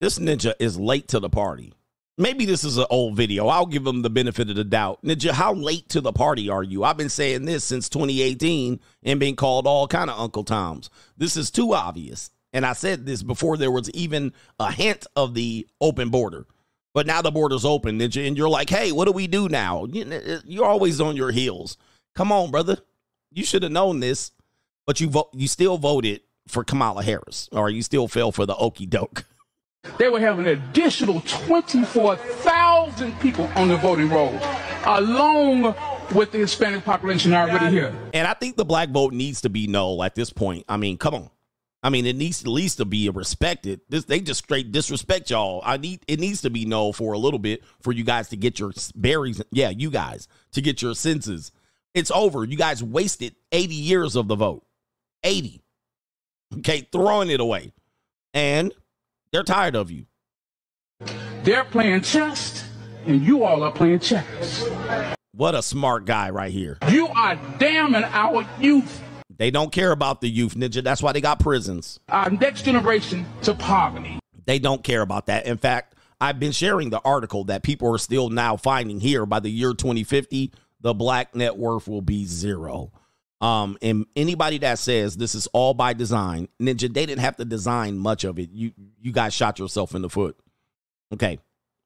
this 0.00 0.18
ninja 0.18 0.54
is 0.58 0.78
late 0.78 1.08
to 1.08 1.20
the 1.20 1.28
party. 1.30 1.72
Maybe 2.18 2.44
this 2.44 2.62
is 2.62 2.76
an 2.76 2.84
old 2.90 3.16
video. 3.16 3.48
I'll 3.48 3.66
give 3.66 3.86
him 3.86 4.02
the 4.02 4.10
benefit 4.10 4.50
of 4.50 4.56
the 4.56 4.64
doubt. 4.64 5.02
Ninja, 5.02 5.30
how 5.30 5.54
late 5.54 5.88
to 5.90 6.00
the 6.00 6.12
party 6.12 6.48
are 6.50 6.62
you? 6.62 6.84
I've 6.84 6.96
been 6.98 7.08
saying 7.08 7.46
this 7.46 7.64
since 7.64 7.88
2018 7.88 8.78
and 9.02 9.18
being 9.20 9.34
called 9.34 9.66
all 9.66 9.88
kind 9.88 10.10
of 10.10 10.20
Uncle 10.20 10.44
Toms. 10.44 10.90
This 11.16 11.36
is 11.36 11.50
too 11.50 11.72
obvious. 11.74 12.30
And 12.52 12.66
I 12.66 12.74
said 12.74 13.06
this 13.06 13.22
before 13.22 13.56
there 13.56 13.70
was 13.70 13.90
even 13.92 14.34
a 14.60 14.70
hint 14.70 15.06
of 15.16 15.32
the 15.34 15.66
open 15.80 16.10
border. 16.10 16.46
But 16.92 17.06
now 17.06 17.22
the 17.22 17.30
border's 17.30 17.64
open, 17.64 17.98
Ninja, 17.98 18.26
and 18.26 18.36
you're 18.36 18.50
like, 18.50 18.68
hey, 18.68 18.92
what 18.92 19.06
do 19.06 19.12
we 19.12 19.26
do 19.26 19.48
now? 19.48 19.86
You- 19.86 20.40
You're 20.44 20.66
always 20.66 21.00
on 21.00 21.16
your 21.16 21.30
heels. 21.30 21.78
Come 22.14 22.30
on, 22.30 22.50
brother. 22.50 22.76
You 23.32 23.44
should 23.46 23.62
have 23.62 23.72
known 23.72 24.00
this, 24.00 24.32
but 24.86 25.00
you 25.00 25.08
vote. 25.08 25.30
You 25.32 25.48
still 25.48 25.78
voted 25.78 26.20
for 26.48 26.64
Kamala 26.64 27.02
Harris, 27.02 27.48
or 27.52 27.70
you 27.70 27.82
still 27.82 28.08
fell 28.08 28.32
for 28.32 28.46
the 28.46 28.56
okey 28.56 28.86
doke. 28.86 29.24
They 29.98 30.08
will 30.08 30.20
have 30.20 30.38
an 30.38 30.46
additional 30.46 31.22
24,000 31.22 33.18
people 33.18 33.50
on 33.56 33.66
the 33.66 33.76
voting 33.76 34.10
roll, 34.10 34.38
along 34.84 35.74
with 36.14 36.30
the 36.30 36.38
Hispanic 36.38 36.84
population 36.84 37.34
already 37.34 37.68
here. 37.68 37.92
And 38.14 38.28
I 38.28 38.34
think 38.34 38.56
the 38.56 38.64
black 38.64 38.90
vote 38.90 39.12
needs 39.12 39.40
to 39.40 39.50
be 39.50 39.66
no 39.66 40.00
at 40.04 40.14
this 40.14 40.30
point. 40.30 40.64
I 40.68 40.76
mean, 40.76 40.98
come 40.98 41.14
on. 41.14 41.30
I 41.82 41.90
mean, 41.90 42.06
it 42.06 42.14
needs 42.14 42.42
at 42.42 42.48
least 42.48 42.76
to 42.78 42.84
be 42.84 43.08
respected. 43.08 43.80
This 43.88 44.04
they 44.04 44.20
just 44.20 44.44
straight 44.44 44.70
disrespect 44.70 45.30
y'all. 45.30 45.62
I 45.64 45.78
need 45.78 46.04
it 46.06 46.20
needs 46.20 46.42
to 46.42 46.50
be 46.50 46.64
no 46.64 46.92
for 46.92 47.12
a 47.12 47.18
little 47.18 47.40
bit 47.40 47.64
for 47.80 47.90
you 47.90 48.04
guys 48.04 48.28
to 48.28 48.36
get 48.36 48.60
your 48.60 48.72
berries. 48.94 49.42
Yeah, 49.50 49.70
you 49.70 49.90
guys 49.90 50.28
to 50.52 50.60
get 50.60 50.80
your 50.80 50.94
senses. 50.94 51.50
It's 51.92 52.12
over. 52.12 52.44
You 52.44 52.56
guys 52.56 52.84
wasted 52.84 53.34
80 53.50 53.74
years 53.74 54.14
of 54.14 54.28
the 54.28 54.36
vote. 54.36 54.64
80. 55.22 55.60
Okay, 56.58 56.86
throwing 56.92 57.30
it 57.30 57.40
away. 57.40 57.72
And 58.34 58.72
they're 59.32 59.42
tired 59.42 59.74
of 59.76 59.90
you. 59.90 60.06
They're 61.42 61.64
playing 61.64 62.02
chess, 62.02 62.64
and 63.06 63.22
you 63.22 63.44
all 63.44 63.62
are 63.62 63.72
playing 63.72 64.00
checkers. 64.00 64.64
What 65.34 65.54
a 65.54 65.62
smart 65.62 66.04
guy 66.04 66.30
right 66.30 66.52
here. 66.52 66.78
You 66.90 67.08
are 67.08 67.36
damning 67.58 68.04
our 68.04 68.46
youth, 68.60 69.02
They 69.38 69.50
don't 69.50 69.72
care 69.72 69.90
about 69.92 70.20
the 70.20 70.28
youth 70.28 70.54
ninja. 70.54 70.84
That's 70.84 71.02
why 71.02 71.12
they 71.12 71.20
got 71.20 71.40
prisons. 71.40 71.98
our 72.08 72.30
next 72.30 72.62
generation, 72.62 73.26
to 73.42 73.54
poverty. 73.54 74.18
They 74.44 74.58
don't 74.58 74.84
care 74.84 75.00
about 75.00 75.26
that. 75.26 75.46
In 75.46 75.56
fact, 75.56 75.94
I've 76.20 76.38
been 76.38 76.52
sharing 76.52 76.90
the 76.90 77.00
article 77.00 77.44
that 77.44 77.62
people 77.62 77.92
are 77.92 77.98
still 77.98 78.28
now 78.28 78.56
finding 78.56 79.00
here 79.00 79.26
by 79.26 79.40
the 79.40 79.50
year 79.50 79.72
2050, 79.74 80.52
the 80.80 80.94
black 80.94 81.34
net 81.34 81.56
worth 81.56 81.88
will 81.88 82.02
be 82.02 82.24
zero. 82.26 82.92
Um, 83.42 83.76
and 83.82 84.06
anybody 84.14 84.58
that 84.58 84.78
says 84.78 85.16
this 85.16 85.34
is 85.34 85.48
all 85.48 85.74
by 85.74 85.94
design, 85.94 86.48
Ninja, 86.60 86.82
they 86.92 87.04
didn't 87.04 87.18
have 87.18 87.36
to 87.38 87.44
design 87.44 87.98
much 87.98 88.22
of 88.22 88.38
it. 88.38 88.50
You 88.52 88.70
you 89.00 89.10
guys 89.10 89.34
shot 89.34 89.58
yourself 89.58 89.96
in 89.96 90.02
the 90.02 90.08
foot. 90.08 90.38
Okay. 91.12 91.40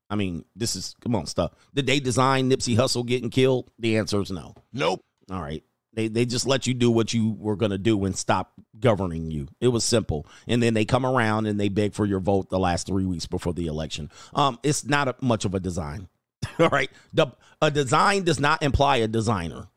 I 0.08 0.14
mean, 0.16 0.44
this 0.54 0.76
is 0.76 0.94
come 1.00 1.16
on 1.16 1.26
stuff. 1.26 1.52
Did 1.74 1.86
they 1.86 1.98
design 1.98 2.50
Nipsey 2.50 2.76
Hussle 2.76 3.06
getting 3.06 3.30
killed? 3.30 3.70
The 3.78 3.96
answer 3.96 4.20
is 4.20 4.30
no. 4.30 4.54
Nope. 4.74 5.02
All 5.30 5.40
right. 5.40 5.64
They 5.94 6.08
they 6.08 6.26
just 6.26 6.46
let 6.46 6.66
you 6.66 6.74
do 6.74 6.90
what 6.90 7.14
you 7.14 7.34
were 7.38 7.56
going 7.56 7.70
to 7.72 7.78
do 7.78 8.04
and 8.04 8.14
stop 8.14 8.52
governing 8.78 9.30
you. 9.30 9.48
It 9.58 9.68
was 9.68 9.82
simple. 9.82 10.26
And 10.46 10.62
then 10.62 10.74
they 10.74 10.84
come 10.84 11.06
around 11.06 11.46
and 11.46 11.58
they 11.58 11.70
beg 11.70 11.94
for 11.94 12.04
your 12.04 12.20
vote 12.20 12.50
the 12.50 12.58
last 12.58 12.86
3 12.86 13.06
weeks 13.06 13.26
before 13.26 13.54
the 13.54 13.66
election. 13.66 14.10
Um 14.34 14.58
it's 14.62 14.84
not 14.84 15.08
a, 15.08 15.16
much 15.22 15.46
of 15.46 15.54
a 15.54 15.60
design. 15.60 16.08
All 16.58 16.68
right. 16.68 16.90
The 17.14 17.28
a 17.62 17.70
design 17.70 18.24
does 18.24 18.38
not 18.38 18.62
imply 18.62 18.96
a 18.98 19.08
designer. 19.08 19.68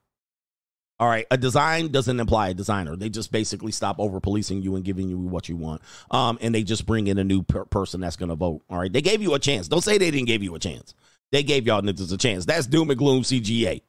All 1.00 1.08
right, 1.08 1.26
a 1.32 1.38
design 1.38 1.90
doesn't 1.90 2.20
imply 2.20 2.50
a 2.50 2.54
designer. 2.54 2.96
They 2.96 3.10
just 3.10 3.32
basically 3.32 3.72
stop 3.72 4.00
over 4.00 4.20
policing 4.20 4.62
you 4.62 4.76
and 4.76 4.84
giving 4.84 5.08
you 5.08 5.18
what 5.18 5.48
you 5.48 5.56
want. 5.56 5.82
Um, 6.12 6.38
and 6.42 6.54
they 6.54 6.64
just 6.64 6.86
bring 6.86 7.08
in 7.08 7.18
a 7.18 7.24
new 7.24 7.42
per- 7.42 7.66
person 7.66 8.02
that's 8.02 8.18
going 8.18 8.30
to 8.30 8.36
vote. 8.36 8.64
All 8.70 8.78
right, 8.78 8.92
they 8.92 9.02
gave 9.02 9.22
you 9.22 9.34
a 9.34 9.40
chance. 9.40 9.70
Don't 9.70 9.84
say 9.84 9.98
they 9.98 10.12
didn't 10.12 10.28
give 10.28 10.44
you 10.44 10.56
a 10.56 10.60
chance. 10.60 10.94
They 11.32 11.44
gave 11.44 11.66
y'all 11.66 11.82
niggas 11.82 12.12
a 12.12 12.18
chance. 12.18 12.46
That's 12.46 12.68
doom 12.68 12.90
and 12.90 13.00
gloom 13.00 13.24
CGA. 13.24 13.82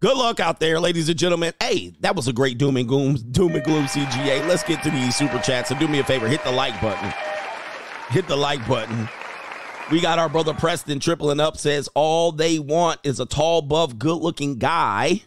Good 0.00 0.16
luck 0.16 0.38
out 0.38 0.60
there, 0.60 0.78
ladies 0.78 1.08
and 1.08 1.18
gentlemen. 1.18 1.52
Hey, 1.60 1.92
that 2.00 2.14
was 2.14 2.28
a 2.28 2.32
great 2.32 2.56
doom 2.56 2.76
and 2.76 2.86
gloom, 2.86 3.16
doom 3.32 3.56
and 3.56 3.64
gloom 3.64 3.86
CGA. 3.86 4.46
Let's 4.46 4.62
get 4.62 4.80
to 4.84 4.90
these 4.90 5.16
super 5.16 5.40
chats 5.40 5.72
and 5.72 5.80
do 5.80 5.88
me 5.88 5.98
a 5.98 6.04
favor, 6.04 6.28
hit 6.28 6.44
the 6.44 6.52
like 6.52 6.80
button. 6.80 7.12
Hit 8.10 8.28
the 8.28 8.36
like 8.36 8.64
button. 8.68 9.08
We 9.90 10.00
got 10.00 10.20
our 10.20 10.28
brother 10.28 10.54
Preston 10.54 11.00
tripling 11.00 11.40
up. 11.40 11.56
Says 11.56 11.88
all 11.96 12.30
they 12.30 12.60
want 12.60 13.00
is 13.02 13.18
a 13.18 13.26
tall, 13.26 13.60
buff, 13.60 13.98
good-looking 13.98 14.58
guy, 14.58 15.22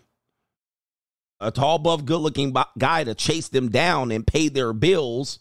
a 1.42 1.52
tall, 1.52 1.78
buff, 1.78 2.06
good-looking 2.06 2.56
guy 2.78 3.04
to 3.04 3.14
chase 3.14 3.50
them 3.50 3.68
down 3.68 4.10
and 4.10 4.26
pay 4.26 4.48
their 4.48 4.72
bills. 4.72 5.40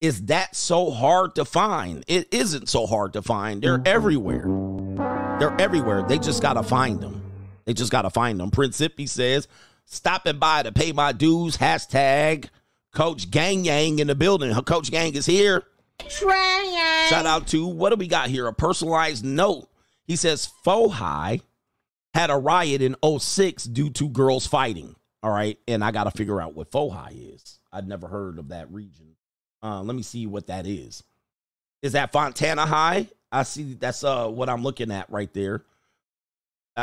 Is 0.00 0.26
that 0.26 0.56
so 0.56 0.90
hard 0.90 1.34
to 1.34 1.44
find? 1.44 2.02
It 2.08 2.32
isn't 2.32 2.70
so 2.70 2.86
hard 2.86 3.12
to 3.12 3.20
find. 3.20 3.60
They're 3.60 3.82
everywhere. 3.84 4.46
They're 5.38 5.60
everywhere. 5.60 6.02
They 6.08 6.18
just 6.18 6.40
got 6.40 6.54
to 6.54 6.62
find 6.62 6.98
them. 6.98 7.17
They 7.68 7.74
just 7.74 7.92
got 7.92 8.02
to 8.02 8.10
find 8.10 8.40
them. 8.40 8.50
Principi 8.50 9.06
says, 9.06 9.46
stopping 9.84 10.38
by 10.38 10.62
to 10.62 10.72
pay 10.72 10.92
my 10.92 11.12
dues. 11.12 11.58
Hashtag 11.58 12.48
Coach 12.94 13.30
Gang 13.30 13.66
Yang 13.66 13.98
in 13.98 14.06
the 14.06 14.14
building. 14.14 14.54
Coach 14.62 14.90
Gang 14.90 15.14
is 15.14 15.26
here. 15.26 15.64
Trying. 16.08 17.08
Shout 17.10 17.26
out 17.26 17.46
to, 17.48 17.66
what 17.66 17.90
do 17.90 17.96
we 17.96 18.08
got 18.08 18.30
here? 18.30 18.46
A 18.46 18.54
personalized 18.54 19.22
note. 19.22 19.68
He 20.06 20.16
says, 20.16 20.48
Fohi 20.64 21.42
had 22.14 22.30
a 22.30 22.38
riot 22.38 22.80
in 22.80 22.96
06 23.04 23.64
due 23.64 23.90
to 23.90 24.08
girls 24.08 24.46
fighting. 24.46 24.96
All 25.22 25.30
right. 25.30 25.58
And 25.68 25.84
I 25.84 25.90
got 25.90 26.04
to 26.04 26.10
figure 26.10 26.40
out 26.40 26.54
what 26.54 26.70
Fohi 26.70 27.34
is. 27.34 27.58
I'd 27.70 27.86
never 27.86 28.08
heard 28.08 28.38
of 28.38 28.48
that 28.48 28.72
region. 28.72 29.14
Uh, 29.62 29.82
let 29.82 29.94
me 29.94 30.02
see 30.02 30.26
what 30.26 30.46
that 30.46 30.66
is. 30.66 31.02
Is 31.82 31.92
that 31.92 32.12
Fontana 32.12 32.64
High? 32.64 33.08
I 33.30 33.42
see 33.42 33.74
that's 33.74 34.04
uh 34.04 34.26
what 34.28 34.48
I'm 34.48 34.62
looking 34.62 34.90
at 34.90 35.10
right 35.10 35.32
there. 35.34 35.64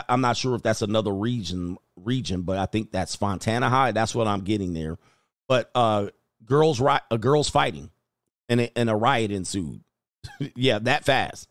I'm 0.10 0.22
not 0.22 0.38
sure 0.38 0.56
if 0.56 0.64
that's 0.64 0.82
another 0.82 1.14
region 1.14 1.78
region, 1.96 2.42
but 2.42 2.58
I 2.58 2.66
think 2.66 2.92
that's 2.92 3.16
Fontana 3.16 3.70
High. 3.70 3.92
That's 3.92 4.14
what 4.14 4.28
I'm 4.28 4.42
getting 4.42 4.74
there. 4.74 4.98
But 5.48 5.72
uh 5.76 6.08
girls 6.46 6.80
ri- 6.80 7.00
uh, 7.10 7.18
girls 7.18 7.50
fighting 7.50 7.92
and 8.50 8.62
a, 8.62 8.78
and 8.78 8.90
a 8.90 8.96
riot 8.96 9.32
ensued. 9.32 9.82
yeah, 10.56 10.80
that 10.80 11.06
fast. 11.06 11.48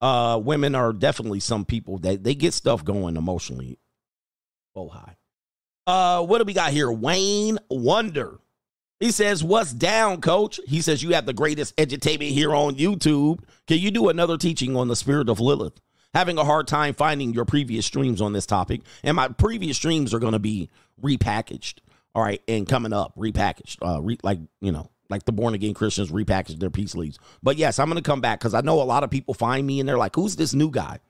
Uh 0.00 0.40
women 0.42 0.74
are 0.74 0.92
definitely 0.92 1.40
some 1.40 1.64
people 1.64 1.98
that 1.98 2.24
they 2.24 2.34
get 2.34 2.54
stuff 2.54 2.84
going 2.84 3.16
emotionally. 3.16 3.78
Oh 4.74 4.88
high. 4.88 5.16
Uh 5.86 6.24
what 6.24 6.38
do 6.38 6.44
we 6.44 6.52
got 6.54 6.72
here? 6.72 6.90
Wayne 6.90 7.58
Wonder. 7.70 8.40
He 9.00 9.10
says, 9.10 9.44
What's 9.44 9.72
down, 9.72 10.20
coach? 10.20 10.58
He 10.66 10.80
says, 10.80 11.02
You 11.02 11.10
have 11.10 11.26
the 11.26 11.32
greatest 11.32 11.76
edutainment 11.76 12.30
here 12.30 12.54
on 12.54 12.76
YouTube. 12.76 13.40
Can 13.66 13.78
you 13.78 13.90
do 13.90 14.08
another 14.08 14.38
teaching 14.38 14.76
on 14.76 14.88
the 14.88 14.96
spirit 14.96 15.28
of 15.28 15.40
Lilith? 15.40 15.80
Having 16.14 16.38
a 16.38 16.44
hard 16.44 16.66
time 16.66 16.94
finding 16.94 17.34
your 17.34 17.44
previous 17.44 17.84
streams 17.84 18.20
on 18.20 18.32
this 18.32 18.46
topic. 18.46 18.82
And 19.02 19.16
my 19.16 19.28
previous 19.28 19.76
streams 19.76 20.14
are 20.14 20.20
going 20.20 20.32
to 20.32 20.38
be 20.38 20.70
repackaged. 21.02 21.80
All 22.14 22.22
right. 22.22 22.40
And 22.46 22.68
coming 22.68 22.92
up, 22.92 23.16
repackaged. 23.16 23.78
Uh, 23.82 24.00
re- 24.00 24.18
like, 24.22 24.38
you 24.60 24.70
know, 24.72 24.90
like 25.10 25.24
the 25.24 25.32
born 25.32 25.54
again 25.54 25.74
Christians 25.74 26.10
repackaged 26.10 26.60
their 26.60 26.70
peace 26.70 26.94
leaves. 26.94 27.18
But 27.42 27.56
yes, 27.56 27.78
I'm 27.78 27.88
going 27.88 28.02
to 28.02 28.08
come 28.08 28.20
back 28.20 28.38
because 28.38 28.54
I 28.54 28.60
know 28.60 28.80
a 28.80 28.84
lot 28.84 29.04
of 29.04 29.10
people 29.10 29.34
find 29.34 29.66
me 29.66 29.80
and 29.80 29.88
they're 29.88 29.98
like, 29.98 30.14
Who's 30.14 30.36
this 30.36 30.54
new 30.54 30.70
guy? 30.70 31.00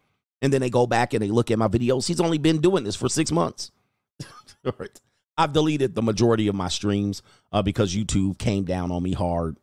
And 0.42 0.52
then 0.52 0.60
they 0.60 0.70
go 0.70 0.86
back 0.86 1.14
and 1.14 1.22
they 1.22 1.28
look 1.28 1.50
at 1.50 1.58
my 1.58 1.68
videos. 1.68 2.06
He's 2.06 2.20
only 2.20 2.38
been 2.38 2.60
doing 2.60 2.84
this 2.84 2.96
for 2.96 3.08
six 3.08 3.30
months. 3.30 3.70
All 4.66 4.72
right. 4.78 5.00
I've 5.36 5.52
deleted 5.52 5.94
the 5.94 6.02
majority 6.02 6.48
of 6.48 6.54
my 6.54 6.68
streams 6.68 7.22
uh, 7.52 7.62
because 7.62 7.94
YouTube 7.94 8.38
came 8.38 8.64
down 8.64 8.92
on 8.92 9.02
me 9.02 9.12
hard. 9.12 9.56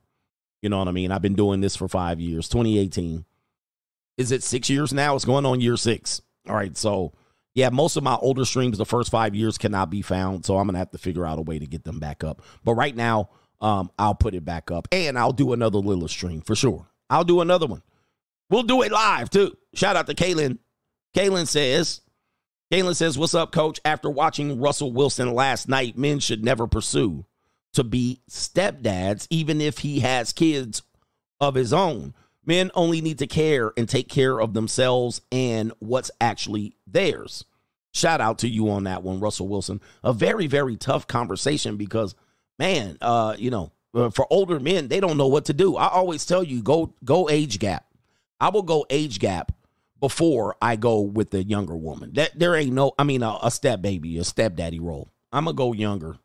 You 0.61 0.69
know 0.69 0.79
what 0.79 0.87
I 0.87 0.91
mean? 0.91 1.11
I've 1.11 1.21
been 1.21 1.35
doing 1.35 1.61
this 1.61 1.75
for 1.75 1.87
five 1.87 2.19
years. 2.19 2.49
2018. 2.49 3.25
Is 4.17 4.31
it 4.31 4.43
six 4.43 4.69
years 4.69 4.93
now? 4.93 5.15
It's 5.15 5.25
going 5.25 5.45
on 5.45 5.61
year 5.61 5.77
six. 5.77 6.21
All 6.47 6.55
right. 6.55 6.75
So, 6.75 7.13
yeah, 7.53 7.69
most 7.69 7.97
of 7.97 8.03
my 8.03 8.15
older 8.15 8.45
streams, 8.45 8.77
the 8.77 8.85
first 8.85 9.11
five 9.11 9.35
years 9.35 9.57
cannot 9.57 9.89
be 9.89 10.01
found. 10.01 10.45
So 10.45 10.57
I'm 10.57 10.67
going 10.67 10.73
to 10.73 10.79
have 10.79 10.91
to 10.91 10.97
figure 10.97 11.25
out 11.25 11.39
a 11.39 11.41
way 11.41 11.59
to 11.59 11.67
get 11.67 11.83
them 11.83 11.99
back 11.99 12.23
up. 12.23 12.41
But 12.63 12.75
right 12.75 12.95
now, 12.95 13.29
um, 13.61 13.91
I'll 13.97 14.15
put 14.15 14.33
it 14.33 14.43
back 14.45 14.71
up 14.71 14.87
and 14.91 15.17
I'll 15.17 15.33
do 15.33 15.53
another 15.53 15.77
Lilith 15.79 16.11
stream 16.11 16.41
for 16.41 16.55
sure. 16.55 16.87
I'll 17.09 17.23
do 17.23 17.41
another 17.41 17.67
one. 17.67 17.83
We'll 18.49 18.63
do 18.63 18.81
it 18.81 18.91
live 18.91 19.29
too. 19.29 19.55
Shout 19.73 19.95
out 19.95 20.07
to 20.07 20.13
Kaylin. 20.13 20.57
Kaylin 21.15 21.47
says, 21.47 22.01
Kaylin 22.71 22.95
says, 22.95 23.17
What's 23.17 23.35
up, 23.35 23.51
coach? 23.51 23.79
After 23.85 24.09
watching 24.09 24.59
Russell 24.59 24.91
Wilson 24.91 25.33
last 25.33 25.67
night, 25.67 25.97
men 25.97 26.19
should 26.19 26.43
never 26.43 26.67
pursue 26.67 27.25
to 27.73 27.83
be 27.83 28.21
stepdads, 28.29 29.27
even 29.29 29.61
if 29.61 29.79
he 29.79 29.99
has 29.99 30.33
kids 30.33 30.81
of 31.39 31.55
his 31.55 31.73
own. 31.73 32.13
Men 32.45 32.71
only 32.73 33.01
need 33.01 33.19
to 33.19 33.27
care 33.27 33.71
and 33.77 33.87
take 33.87 34.09
care 34.09 34.39
of 34.39 34.53
themselves 34.53 35.21
and 35.31 35.71
what's 35.79 36.09
actually 36.19 36.75
theirs. 36.87 37.45
Shout 37.93 38.21
out 38.21 38.39
to 38.39 38.47
you 38.47 38.69
on 38.71 38.85
that 38.85 39.03
one, 39.03 39.19
Russell 39.19 39.47
Wilson. 39.47 39.81
A 40.03 40.13
very, 40.13 40.47
very 40.47 40.77
tough 40.77 41.07
conversation 41.07 41.77
because, 41.77 42.15
man, 42.57 42.97
uh, 43.01 43.35
you 43.37 43.51
know, 43.51 43.71
uh, 43.93 44.09
for 44.09 44.25
older 44.31 44.59
men, 44.59 44.87
they 44.87 44.99
don't 44.99 45.17
know 45.17 45.27
what 45.27 45.45
to 45.45 45.53
do. 45.53 45.75
I 45.75 45.89
always 45.89 46.25
tell 46.25 46.43
you, 46.43 46.63
go 46.63 46.93
go 47.03 47.29
age 47.29 47.59
gap. 47.59 47.85
I 48.39 48.49
will 48.49 48.63
go 48.63 48.85
age 48.89 49.19
gap 49.19 49.51
before 49.99 50.55
I 50.61 50.77
go 50.77 51.01
with 51.01 51.29
the 51.29 51.43
younger 51.43 51.75
woman. 51.75 52.13
That 52.13 52.37
there 52.39 52.55
ain't 52.55 52.73
no, 52.73 52.93
I 52.97 53.03
mean, 53.03 53.23
a, 53.23 53.37
a 53.43 53.51
step 53.51 53.81
baby, 53.81 54.17
a 54.17 54.23
stepdaddy 54.23 54.79
role. 54.79 55.09
I'm 55.31 55.45
gonna 55.45 55.55
go 55.55 55.73
younger. 55.73 56.17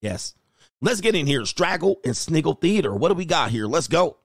Yes. 0.00 0.34
Let's 0.80 1.00
get 1.00 1.14
in 1.14 1.26
here. 1.28 1.46
Straggle 1.46 2.00
and 2.04 2.16
Sniggle 2.16 2.54
Theater. 2.54 2.92
What 2.92 3.08
do 3.08 3.14
we 3.14 3.24
got 3.24 3.50
here? 3.50 3.66
Let's 3.66 3.86
go. 3.86 4.18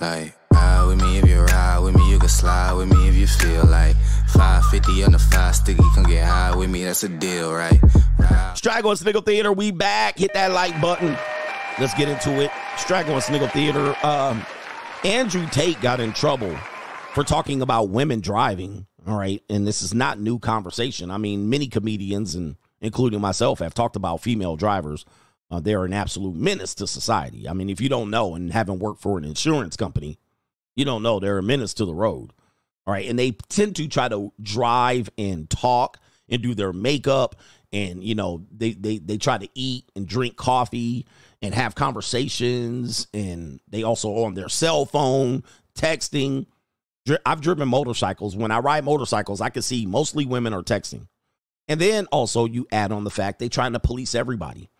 Like, 0.00 0.36
ride 0.52 0.84
with 0.86 1.02
me 1.02 1.18
if 1.18 1.28
you 1.28 1.40
ride 1.40 1.78
with 1.80 1.96
me, 1.96 2.10
you 2.10 2.18
can 2.18 2.28
slide 2.28 2.74
with 2.74 2.88
me 2.88 3.08
if 3.08 3.16
you 3.16 3.26
feel 3.26 3.64
like 3.66 3.96
550 4.28 5.04
on 5.04 5.12
the 5.12 5.18
five 5.18 5.56
sticky, 5.56 5.82
come 5.94 6.04
get 6.04 6.24
high 6.24 6.54
with 6.54 6.70
me, 6.70 6.84
that's 6.84 7.02
a 7.02 7.08
deal, 7.08 7.52
right? 7.52 7.80
Ride 8.18 8.54
Straggle 8.56 8.90
and 8.90 8.98
Sniggle 9.00 9.22
Theater, 9.22 9.52
we 9.52 9.72
back. 9.72 10.18
Hit 10.18 10.34
that 10.34 10.52
like 10.52 10.80
button. 10.80 11.16
Let's 11.80 11.94
get 11.94 12.08
into 12.08 12.40
it. 12.40 12.50
Straggle 12.76 13.14
and 13.14 13.22
Sniggle 13.22 13.48
Theater. 13.48 13.96
Um, 14.04 14.44
Andrew 15.04 15.46
Tate 15.50 15.80
got 15.80 15.98
in 15.98 16.12
trouble 16.12 16.56
for 17.14 17.24
talking 17.24 17.62
about 17.62 17.88
women 17.88 18.20
driving. 18.20 18.86
All 19.06 19.18
right. 19.18 19.42
And 19.48 19.66
this 19.66 19.82
is 19.82 19.94
not 19.94 20.20
new 20.20 20.38
conversation. 20.38 21.10
I 21.10 21.18
mean, 21.18 21.48
many 21.48 21.66
comedians 21.66 22.34
and 22.34 22.56
including 22.80 23.20
myself 23.20 23.58
have 23.60 23.74
talked 23.74 23.96
about 23.96 24.22
female 24.22 24.56
drivers. 24.56 25.04
Uh, 25.50 25.60
they're 25.60 25.84
an 25.84 25.94
absolute 25.94 26.36
menace 26.36 26.74
to 26.74 26.86
society. 26.86 27.48
I 27.48 27.52
mean, 27.54 27.70
if 27.70 27.80
you 27.80 27.88
don't 27.88 28.10
know 28.10 28.34
and 28.34 28.52
haven't 28.52 28.80
worked 28.80 29.00
for 29.00 29.16
an 29.16 29.24
insurance 29.24 29.76
company, 29.76 30.18
you 30.76 30.84
don't 30.84 31.02
know 31.02 31.18
they're 31.18 31.38
a 31.38 31.42
menace 31.42 31.74
to 31.74 31.84
the 31.84 31.94
road. 31.94 32.32
All 32.86 32.92
right. 32.92 33.08
And 33.08 33.18
they 33.18 33.32
tend 33.48 33.76
to 33.76 33.88
try 33.88 34.08
to 34.08 34.32
drive 34.40 35.10
and 35.18 35.48
talk 35.48 35.98
and 36.28 36.42
do 36.42 36.54
their 36.54 36.72
makeup. 36.72 37.36
And, 37.72 38.02
you 38.02 38.14
know, 38.14 38.46
they, 38.50 38.72
they, 38.72 38.98
they 38.98 39.18
try 39.18 39.38
to 39.38 39.48
eat 39.54 39.90
and 39.94 40.06
drink 40.06 40.36
coffee 40.36 41.06
and 41.42 41.54
have 41.54 41.74
conversations. 41.74 43.08
And 43.12 43.60
they 43.68 43.82
also 43.82 44.24
on 44.24 44.34
their 44.34 44.48
cell 44.48 44.86
phone, 44.86 45.44
texting. 45.78 46.46
I've 47.24 47.40
driven 47.40 47.68
motorcycles. 47.68 48.36
When 48.36 48.50
I 48.50 48.58
ride 48.58 48.84
motorcycles, 48.84 49.40
I 49.40 49.50
can 49.50 49.62
see 49.62 49.86
mostly 49.86 50.26
women 50.26 50.52
are 50.52 50.62
texting. 50.62 51.08
And 51.66 51.80
then 51.80 52.06
also 52.06 52.46
you 52.46 52.66
add 52.72 52.92
on 52.92 53.04
the 53.04 53.10
fact 53.10 53.38
they 53.38 53.48
trying 53.48 53.72
to 53.72 53.80
police 53.80 54.14
everybody. 54.14 54.70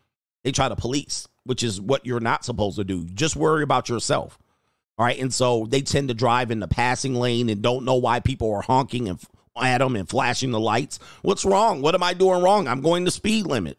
They 0.48 0.52
try 0.52 0.70
to 0.70 0.76
police, 0.76 1.28
which 1.44 1.62
is 1.62 1.78
what 1.78 2.06
you're 2.06 2.20
not 2.20 2.42
supposed 2.42 2.76
to 2.78 2.84
do. 2.84 3.04
Just 3.04 3.36
worry 3.36 3.62
about 3.62 3.90
yourself. 3.90 4.38
All 4.96 5.04
right. 5.04 5.18
And 5.20 5.30
so 5.30 5.66
they 5.68 5.82
tend 5.82 6.08
to 6.08 6.14
drive 6.14 6.50
in 6.50 6.58
the 6.58 6.66
passing 6.66 7.14
lane 7.14 7.50
and 7.50 7.60
don't 7.60 7.84
know 7.84 7.96
why 7.96 8.20
people 8.20 8.50
are 8.54 8.62
honking 8.62 9.10
and 9.10 9.22
at 9.60 9.76
them 9.76 9.94
and 9.94 10.08
flashing 10.08 10.50
the 10.50 10.58
lights. 10.58 11.00
What's 11.20 11.44
wrong? 11.44 11.82
What 11.82 11.94
am 11.94 12.02
I 12.02 12.14
doing 12.14 12.42
wrong? 12.42 12.66
I'm 12.66 12.80
going 12.80 13.04
the 13.04 13.10
speed 13.10 13.44
limit. 13.44 13.78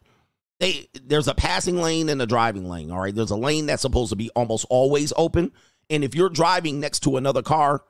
They 0.60 0.88
there's 1.04 1.28
a 1.28 1.34
passing 1.34 1.78
lane 1.78 2.08
and 2.08 2.22
a 2.22 2.28
driving 2.28 2.70
lane. 2.70 2.92
All 2.92 3.00
right. 3.00 3.16
There's 3.16 3.32
a 3.32 3.36
lane 3.36 3.66
that's 3.66 3.82
supposed 3.82 4.12
to 4.12 4.16
be 4.16 4.30
almost 4.36 4.68
always 4.70 5.12
open. 5.18 5.52
And 5.90 6.04
if 6.04 6.14
you're 6.14 6.30
driving 6.30 6.80
next 6.80 7.00
to 7.00 7.18
another 7.18 7.42
car, 7.42 7.84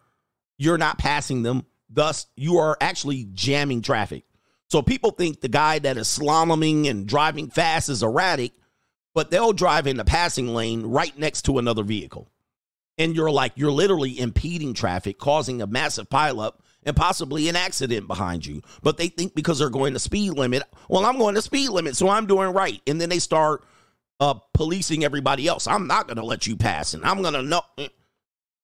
you're 0.57 0.77
not 0.77 0.99
passing 0.99 1.43
them. 1.43 1.65
Thus, 1.89 2.27
you 2.37 2.59
are 2.59 2.77
actually 2.79 3.27
jamming 3.33 3.81
traffic. 3.81 4.23
So 4.69 4.81
people 4.81 5.11
think 5.11 5.41
the 5.41 5.49
guy 5.49 5.79
that 5.79 5.97
is 5.97 6.07
slaloming 6.07 6.89
and 6.89 7.05
driving 7.05 7.49
fast 7.49 7.89
is 7.89 8.03
erratic, 8.03 8.53
but 9.19 9.31
they'll 9.31 9.51
drive 9.51 9.85
in 9.85 9.97
the 9.97 10.05
passing 10.05 10.53
lane 10.53 10.81
right 10.81 11.19
next 11.19 11.41
to 11.41 11.57
another 11.57 11.83
vehicle. 11.83 12.31
And 12.97 13.13
you're 13.13 13.29
like, 13.29 13.51
you're 13.55 13.69
literally 13.69 14.17
impeding 14.17 14.73
traffic, 14.73 15.19
causing 15.19 15.61
a 15.61 15.67
massive 15.67 16.09
pileup 16.09 16.53
and 16.83 16.95
possibly 16.95 17.49
an 17.49 17.57
accident 17.57 18.07
behind 18.07 18.45
you. 18.45 18.61
But 18.81 18.95
they 18.95 19.09
think 19.09 19.35
because 19.35 19.59
they're 19.59 19.69
going 19.69 19.91
the 19.91 19.99
speed 19.99 20.37
limit, 20.37 20.63
well, 20.87 21.05
I'm 21.05 21.17
going 21.17 21.35
the 21.35 21.41
speed 21.41 21.67
limit, 21.67 21.97
so 21.97 22.07
I'm 22.07 22.27
doing 22.27 22.53
right. 22.53 22.81
And 22.87 23.01
then 23.01 23.09
they 23.09 23.19
start 23.19 23.65
uh, 24.21 24.35
policing 24.53 25.03
everybody 25.03 25.49
else. 25.49 25.67
I'm 25.67 25.85
not 25.85 26.07
going 26.07 26.15
to 26.15 26.23
let 26.23 26.47
you 26.47 26.55
pass, 26.55 26.93
and 26.93 27.03
I'm 27.03 27.21
going 27.21 27.33
to 27.33 27.43
know. 27.43 27.63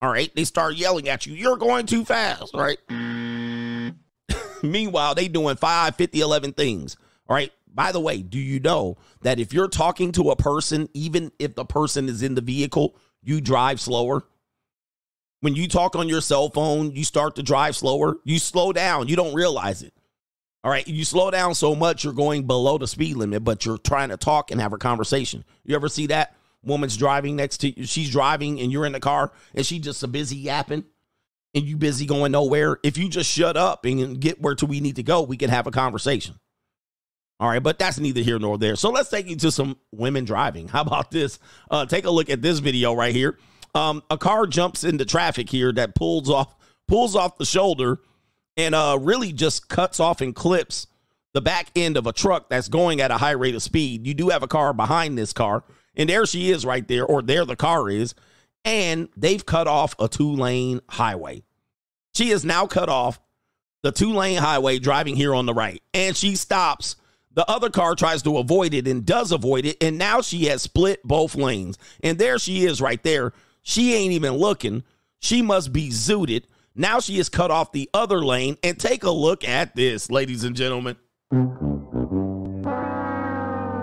All 0.01 0.09
right. 0.09 0.33
They 0.37 0.45
start 0.45 0.75
yelling 0.75 1.09
at 1.09 1.25
you. 1.25 1.33
You're 1.33 1.57
going 1.57 1.85
too 1.85 2.05
fast. 2.05 2.53
Right. 2.53 2.77
Meanwhile, 4.63 5.15
they 5.15 5.27
doing 5.27 5.57
5, 5.57 5.97
50, 5.97 6.21
11 6.21 6.53
things. 6.53 6.95
All 7.27 7.35
right. 7.35 7.51
By 7.75 7.91
the 7.91 7.99
way, 7.99 8.21
do 8.21 8.39
you 8.39 8.61
know 8.61 8.97
that 9.21 9.37
if 9.37 9.53
you're 9.53 9.67
talking 9.67 10.13
to 10.13 10.31
a 10.31 10.35
person, 10.35 10.87
even 10.93 11.33
if 11.37 11.55
the 11.55 11.65
person 11.65 12.07
is 12.07 12.23
in 12.23 12.33
the 12.33 12.41
vehicle, 12.41 12.95
you 13.21 13.41
drive 13.41 13.81
slower? 13.81 14.23
When 15.41 15.55
you 15.55 15.67
talk 15.67 15.97
on 15.97 16.07
your 16.07 16.21
cell 16.21 16.49
phone, 16.49 16.93
you 16.93 17.03
start 17.03 17.35
to 17.35 17.43
drive 17.43 17.75
slower. 17.75 18.15
You 18.23 18.39
slow 18.39 18.71
down. 18.71 19.09
You 19.09 19.17
don't 19.17 19.35
realize 19.35 19.83
it. 19.83 19.93
All 20.63 20.71
right. 20.71 20.87
You 20.87 21.03
slow 21.03 21.29
down 21.29 21.53
so 21.53 21.75
much, 21.75 22.03
you're 22.03 22.13
going 22.13 22.47
below 22.47 22.77
the 22.77 22.87
speed 22.87 23.17
limit, 23.17 23.43
but 23.43 23.65
you're 23.65 23.77
trying 23.77 24.09
to 24.09 24.17
talk 24.17 24.49
and 24.51 24.61
have 24.61 24.73
a 24.73 24.77
conversation. 24.77 25.43
You 25.65 25.75
ever 25.75 25.89
see 25.89 26.07
that? 26.07 26.33
Woman's 26.63 26.97
driving 26.97 27.35
next 27.35 27.57
to 27.57 27.77
you. 27.77 27.85
She's 27.85 28.09
driving 28.09 28.59
and 28.59 28.71
you're 28.71 28.85
in 28.85 28.93
the 28.93 28.99
car 28.99 29.33
and 29.53 29.65
she 29.65 29.79
just 29.79 30.01
a 30.01 30.07
busy 30.07 30.37
yapping 30.37 30.85
and 31.53 31.65
you 31.65 31.77
busy 31.77 32.05
going 32.05 32.31
nowhere. 32.31 32.79
If 32.83 32.97
you 32.97 33.09
just 33.09 33.29
shut 33.29 33.57
up 33.57 33.85
and 33.85 34.19
get 34.19 34.41
where 34.41 34.55
to 34.55 34.65
we 34.65 34.79
need 34.79 34.95
to 34.95 35.03
go, 35.03 35.21
we 35.21 35.37
can 35.37 35.51
have 35.51 35.67
a 35.67 35.71
conversation. 35.71 36.39
All 37.39 37.49
right, 37.49 37.61
but 37.61 37.77
that's 37.77 37.99
neither 37.99 38.21
here 38.21 38.39
nor 38.39 38.57
there. 38.57 38.75
So 38.75 38.89
let's 38.89 39.09
take 39.09 39.27
you 39.27 39.35
to 39.37 39.51
some 39.51 39.77
women 39.91 40.23
driving. 40.23 40.69
How 40.69 40.81
about 40.81 41.11
this? 41.11 41.39
Uh, 41.69 41.85
take 41.85 42.05
a 42.05 42.11
look 42.11 42.29
at 42.29 42.41
this 42.41 42.59
video 42.59 42.93
right 42.93 43.13
here. 43.13 43.37
Um, 43.73 44.03
a 44.09 44.17
car 44.17 44.47
jumps 44.47 44.85
into 44.85 45.03
traffic 45.03 45.49
here 45.49 45.73
that 45.73 45.95
pulls 45.95 46.29
off 46.29 46.55
pulls 46.87 47.15
off 47.15 47.37
the 47.37 47.45
shoulder 47.45 47.99
and 48.55 48.73
uh, 48.73 48.97
really 49.01 49.33
just 49.33 49.67
cuts 49.67 49.99
off 49.99 50.21
and 50.21 50.33
clips 50.33 50.87
the 51.33 51.41
back 51.41 51.67
end 51.75 51.97
of 51.97 52.07
a 52.07 52.13
truck 52.13 52.47
that's 52.47 52.69
going 52.69 53.01
at 53.01 53.11
a 53.11 53.17
high 53.17 53.31
rate 53.31 53.55
of 53.55 53.61
speed. 53.61 54.07
You 54.07 54.13
do 54.13 54.29
have 54.29 54.43
a 54.43 54.47
car 54.47 54.73
behind 54.73 55.17
this 55.17 55.33
car, 55.33 55.65
and 55.95 56.09
there 56.09 56.25
she 56.25 56.51
is 56.51 56.65
right 56.65 56.87
there, 56.87 57.05
or 57.05 57.21
there 57.21 57.43
the 57.43 57.57
car 57.57 57.89
is, 57.89 58.15
and 58.63 59.09
they've 59.17 59.45
cut 59.45 59.67
off 59.67 59.93
a 59.99 60.07
two 60.07 60.31
lane 60.31 60.79
highway. 60.87 61.43
She 62.15 62.29
is 62.29 62.45
now 62.45 62.65
cut 62.67 62.87
off 62.87 63.19
the 63.83 63.91
two 63.91 64.13
lane 64.13 64.37
highway 64.37 64.79
driving 64.79 65.17
here 65.17 65.35
on 65.35 65.45
the 65.45 65.53
right, 65.53 65.83
and 65.93 66.15
she 66.15 66.37
stops. 66.37 66.95
The 67.35 67.49
other 67.49 67.69
car 67.69 67.95
tries 67.95 68.21
to 68.23 68.37
avoid 68.37 68.73
it 68.73 68.87
and 68.87 69.05
does 69.05 69.31
avoid 69.31 69.65
it, 69.65 69.77
and 69.81 69.97
now 69.97 70.21
she 70.21 70.45
has 70.45 70.61
split 70.61 71.01
both 71.03 71.35
lanes. 71.35 71.77
And 72.01 72.17
there 72.17 72.39
she 72.39 72.65
is 72.65 72.81
right 72.81 73.03
there. 73.03 73.33
She 73.61 73.93
ain't 73.93 74.13
even 74.13 74.33
looking. 74.33 74.83
She 75.19 75.41
must 75.41 75.73
be 75.73 75.89
zooted. 75.89 76.45
Now 76.75 76.99
she 76.99 77.19
is 77.19 77.29
cut 77.29 77.51
off 77.51 77.71
the 77.73 77.89
other 77.93 78.23
lane. 78.23 78.57
And 78.63 78.79
take 78.79 79.03
a 79.03 79.11
look 79.11 79.43
at 79.43 79.75
this, 79.75 80.09
ladies 80.09 80.45
and 80.45 80.55
gentlemen. 80.55 80.95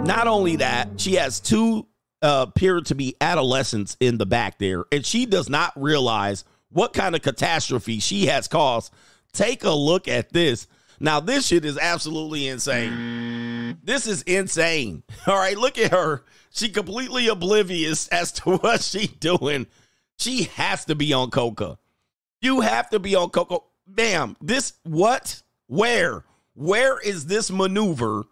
Not 0.06 0.26
only 0.26 0.56
that, 0.56 0.98
she 1.00 1.14
has 1.14 1.38
two 1.38 1.86
uh, 2.22 2.46
appear 2.48 2.80
to 2.80 2.94
be 2.94 3.16
adolescents 3.20 3.96
in 4.00 4.16
the 4.16 4.26
back 4.26 4.58
there, 4.58 4.84
and 4.90 5.04
she 5.04 5.26
does 5.26 5.50
not 5.50 5.72
realize 5.76 6.44
what 6.70 6.92
kind 6.92 7.14
of 7.14 7.22
catastrophe 7.22 7.98
she 7.98 8.26
has 8.26 8.48
caused. 8.48 8.92
Take 9.32 9.64
a 9.64 9.70
look 9.70 10.08
at 10.08 10.32
this. 10.32 10.66
Now, 11.02 11.18
this 11.18 11.48
shit 11.48 11.64
is 11.64 11.76
absolutely 11.78 12.46
insane. 12.46 13.76
This 13.82 14.06
is 14.06 14.22
insane. 14.22 15.02
All 15.26 15.34
right, 15.34 15.58
look 15.58 15.76
at 15.76 15.90
her. 15.90 16.24
She 16.50 16.68
completely 16.68 17.26
oblivious 17.26 18.06
as 18.08 18.30
to 18.32 18.56
what 18.58 18.82
she 18.82 19.08
doing. 19.08 19.66
She 20.16 20.44
has 20.54 20.84
to 20.84 20.94
be 20.94 21.12
on 21.12 21.30
coca. 21.30 21.78
You 22.40 22.60
have 22.60 22.88
to 22.90 23.00
be 23.00 23.16
on 23.16 23.30
coca. 23.30 23.58
Bam. 23.84 24.36
This 24.40 24.74
what? 24.84 25.42
Where? 25.66 26.24
Where 26.54 27.00
is 27.00 27.26
this 27.26 27.50
maneuver 27.50 28.22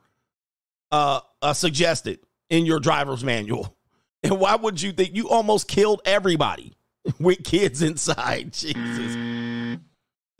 uh, 0.92 1.20
uh 1.42 1.52
suggested 1.52 2.20
in 2.50 2.66
your 2.66 2.78
driver's 2.78 3.24
manual? 3.24 3.76
And 4.22 4.38
why 4.38 4.54
would 4.54 4.82
you 4.82 4.92
think 4.92 5.16
you 5.16 5.30
almost 5.30 5.66
killed 5.66 6.02
everybody 6.04 6.74
with 7.18 7.42
kids 7.42 7.80
inside? 7.80 8.52
Jesus. 8.52 9.49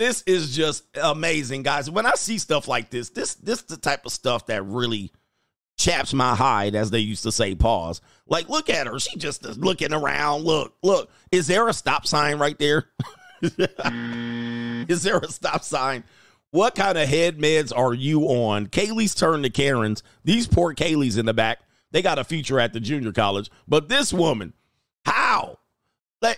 This 0.00 0.22
is 0.22 0.56
just 0.56 0.84
amazing, 0.96 1.62
guys. 1.62 1.90
When 1.90 2.06
I 2.06 2.12
see 2.14 2.38
stuff 2.38 2.68
like 2.68 2.88
this, 2.88 3.10
this 3.10 3.34
this 3.34 3.60
the 3.60 3.76
type 3.76 4.06
of 4.06 4.12
stuff 4.12 4.46
that 4.46 4.64
really 4.64 5.12
chaps 5.76 6.14
my 6.14 6.34
hide, 6.34 6.74
as 6.74 6.90
they 6.90 7.00
used 7.00 7.24
to 7.24 7.30
say, 7.30 7.54
pause. 7.54 8.00
Like, 8.26 8.48
look 8.48 8.70
at 8.70 8.86
her. 8.86 8.98
She 8.98 9.18
just 9.18 9.44
is 9.44 9.58
looking 9.58 9.92
around. 9.92 10.44
Look, 10.44 10.74
look. 10.82 11.10
Is 11.30 11.48
there 11.48 11.68
a 11.68 11.74
stop 11.74 12.06
sign 12.06 12.38
right 12.38 12.58
there? 12.58 12.86
is 13.42 15.02
there 15.02 15.18
a 15.18 15.28
stop 15.28 15.64
sign? 15.64 16.04
What 16.50 16.74
kind 16.74 16.96
of 16.96 17.06
head 17.06 17.36
meds 17.36 17.70
are 17.76 17.92
you 17.92 18.22
on? 18.22 18.68
Kaylee's 18.68 19.14
turn 19.14 19.42
to 19.42 19.50
Karen's. 19.50 20.02
These 20.24 20.46
poor 20.46 20.74
Kaylee's 20.74 21.18
in 21.18 21.26
the 21.26 21.34
back. 21.34 21.58
They 21.90 22.00
got 22.00 22.18
a 22.18 22.24
feature 22.24 22.58
at 22.58 22.72
the 22.72 22.80
junior 22.80 23.12
college. 23.12 23.50
But 23.68 23.90
this 23.90 24.14
woman, 24.14 24.54
how? 25.04 25.58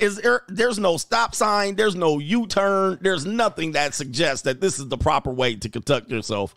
Is 0.00 0.16
there, 0.16 0.42
there's 0.48 0.78
no 0.78 0.96
stop 0.96 1.34
sign, 1.34 1.74
there's 1.74 1.96
no 1.96 2.18
U-turn, 2.20 2.98
there's 3.00 3.26
nothing 3.26 3.72
that 3.72 3.94
suggests 3.94 4.42
that 4.42 4.60
this 4.60 4.78
is 4.78 4.88
the 4.88 4.98
proper 4.98 5.30
way 5.32 5.56
to 5.56 5.68
conduct 5.68 6.08
yourself 6.08 6.54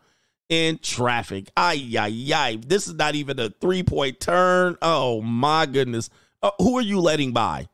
in 0.49 0.78
traffic. 0.78 1.49
Ay, 1.57 1.95
ay, 1.97 2.32
ay. 2.34 2.59
This 2.65 2.88
is 2.88 2.93
not 2.93 3.15
even 3.15 3.39
a 3.39 3.49
three-point 3.49 4.19
turn. 4.19 4.78
Oh 4.82 5.21
my 5.21 5.65
goodness. 5.65 6.09
Uh, 6.43 6.51
who 6.59 6.78
are 6.78 6.84
you 6.84 6.99
letting 6.99 7.32
by? 7.32 7.67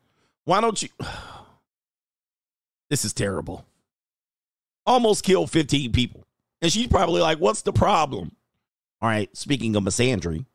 Why 0.44 0.60
don't 0.62 0.82
you? 0.82 0.88
this 2.90 3.04
is 3.04 3.12
terrible. 3.12 3.66
Almost 4.86 5.24
killed 5.24 5.50
15 5.50 5.92
people. 5.92 6.26
And 6.62 6.72
she's 6.72 6.86
probably 6.86 7.20
like, 7.20 7.38
what's 7.38 7.62
the 7.62 7.72
problem? 7.72 8.34
All 9.00 9.08
right, 9.08 9.36
speaking 9.36 9.74
of 9.76 9.82
misandry, 9.82 10.46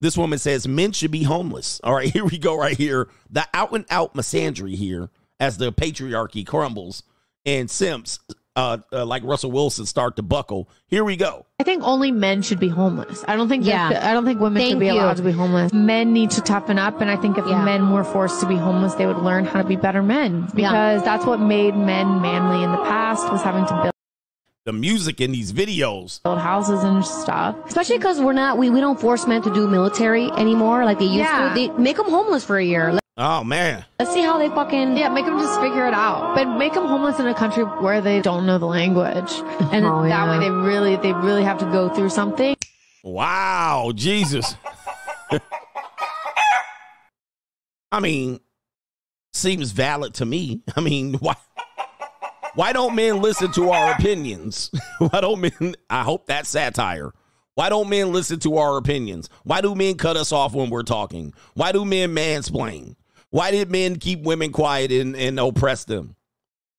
this 0.00 0.16
woman 0.16 0.38
says 0.38 0.66
men 0.68 0.92
should 0.92 1.10
be 1.10 1.22
homeless. 1.22 1.80
All 1.84 1.94
right, 1.94 2.10
here 2.12 2.24
we 2.24 2.38
go, 2.38 2.56
right 2.56 2.76
here. 2.76 3.08
The 3.30 3.46
out 3.54 3.72
and 3.72 3.84
out 3.90 4.14
misandry 4.14 4.74
here 4.74 5.10
as 5.40 5.56
the 5.58 5.72
patriarchy 5.72 6.46
crumbles 6.46 7.02
and 7.46 7.70
simps 7.70 8.18
uh, 8.56 8.78
uh, 8.92 9.04
like 9.04 9.24
Russell 9.24 9.50
Wilson 9.50 9.84
start 9.84 10.14
to 10.14 10.22
buckle. 10.22 10.68
Here 10.86 11.02
we 11.02 11.16
go. 11.16 11.44
I 11.58 11.64
think 11.64 11.82
only 11.82 12.12
men 12.12 12.40
should 12.40 12.60
be 12.60 12.68
homeless. 12.68 13.24
I 13.26 13.34
don't 13.34 13.48
think 13.48 13.64
Yeah. 13.66 13.88
that- 13.88 14.04
I 14.04 14.12
don't 14.12 14.24
think 14.24 14.38
women 14.40 14.60
Thank 14.60 14.70
should 14.74 14.78
be 14.78 14.86
you. 14.86 14.92
allowed 14.92 15.16
to 15.16 15.24
be 15.24 15.32
homeless. 15.32 15.72
Men 15.72 16.12
need 16.12 16.30
to 16.32 16.40
toughen 16.40 16.78
up 16.78 17.00
and 17.00 17.10
I 17.10 17.16
think 17.16 17.36
if 17.36 17.44
Yeah. 17.46 17.64
men 17.64 17.90
were 17.92 18.04
forced 18.04 18.38
to 18.42 18.46
be 18.46 18.54
homeless, 18.54 18.94
they 18.94 19.06
would 19.06 19.18
learn 19.18 19.44
how 19.44 19.60
to 19.62 19.66
be 19.66 19.74
better 19.74 20.04
men 20.04 20.46
because 20.54 21.02
that's 21.02 21.26
what 21.26 21.40
made 21.40 21.74
men 21.76 22.22
manly 22.22 22.62
in 22.62 22.70
the 22.70 22.78
past 22.84 23.28
was 23.32 23.42
having 23.42 23.66
to 23.66 23.74
build 23.82 23.93
The 24.66 24.72
music 24.72 25.20
in 25.20 25.30
these 25.32 25.52
videos. 25.52 26.22
build 26.22 26.38
houses 26.38 26.82
and 26.84 27.04
stuff. 27.04 27.54
Especially 27.66 27.98
because 27.98 28.18
we're 28.18 28.32
not, 28.32 28.56
we, 28.56 28.70
we 28.70 28.80
don't 28.80 28.98
force 28.98 29.26
men 29.26 29.42
to 29.42 29.52
do 29.52 29.68
military 29.68 30.30
anymore 30.32 30.86
like 30.86 30.98
they 30.98 31.04
used 31.04 31.18
Yeah. 31.18 31.50
to. 31.50 31.54
They 31.54 31.68
make 31.76 31.98
them 31.98 32.08
homeless 32.08 32.44
for 32.46 32.56
a 32.56 32.64
year. 32.64 32.92
Let, 32.94 33.00
Oh 33.18 33.44
man. 33.44 33.84
let's 34.00 34.10
see 34.12 34.22
how 34.22 34.38
they 34.38 34.48
fucking. 34.48 34.96
Yeah, 34.96 35.08
make 35.10 35.26
them 35.26 35.38
just 35.38 35.60
figure 35.60 35.86
it 35.86 35.92
out. 35.94 36.34
But 36.34 36.56
make 36.56 36.72
them 36.72 36.86
homeless 36.86 37.20
in 37.20 37.26
a 37.28 37.34
country 37.34 37.62
where 37.64 38.00
they 38.00 38.22
don't 38.22 38.46
know 38.46 38.56
the 38.58 38.66
language. 38.66 39.30
And 39.70 39.84
Oh, 39.84 40.02
that 40.02 40.08
yeah. 40.08 40.30
way 40.30 40.38
they 40.44 40.50
really 40.50 40.96
they 40.96 41.12
really 41.12 41.44
have 41.44 41.58
to 41.58 41.66
go 41.66 41.90
through 41.90 42.08
something. 42.08 42.56
Wow, 43.04 43.92
Jesus. 43.94 44.56
I 47.92 48.00
mean, 48.00 48.40
seems 49.34 49.72
valid 49.72 50.14
to 50.14 50.24
me. 50.24 50.62
I 50.76 50.80
mean, 50.80 51.14
why 51.14 51.34
why 52.54 52.72
don't 52.72 52.94
men 52.94 53.20
listen 53.20 53.52
to 53.52 53.70
our 53.70 53.92
opinions? 53.92 54.70
Why 54.98 55.20
don't 55.20 55.40
men 55.40 55.74
I 55.90 56.02
hope 56.02 56.26
that's 56.26 56.48
satire. 56.48 57.12
Why 57.54 57.68
don't 57.68 57.88
men 57.88 58.12
listen 58.12 58.40
to 58.40 58.56
our 58.56 58.76
opinions? 58.76 59.28
Why 59.44 59.60
do 59.60 59.74
men 59.74 59.96
cut 59.96 60.16
us 60.16 60.32
off 60.32 60.54
when 60.54 60.70
we're 60.70 60.82
talking? 60.82 61.34
Why 61.54 61.72
do 61.72 61.84
men 61.84 62.14
mansplain? 62.14 62.96
Why 63.30 63.50
did 63.50 63.70
men 63.70 63.96
keep 63.96 64.22
women 64.22 64.52
quiet 64.52 64.92
and, 64.92 65.16
and 65.16 65.38
oppress 65.38 65.84
them? 65.84 66.16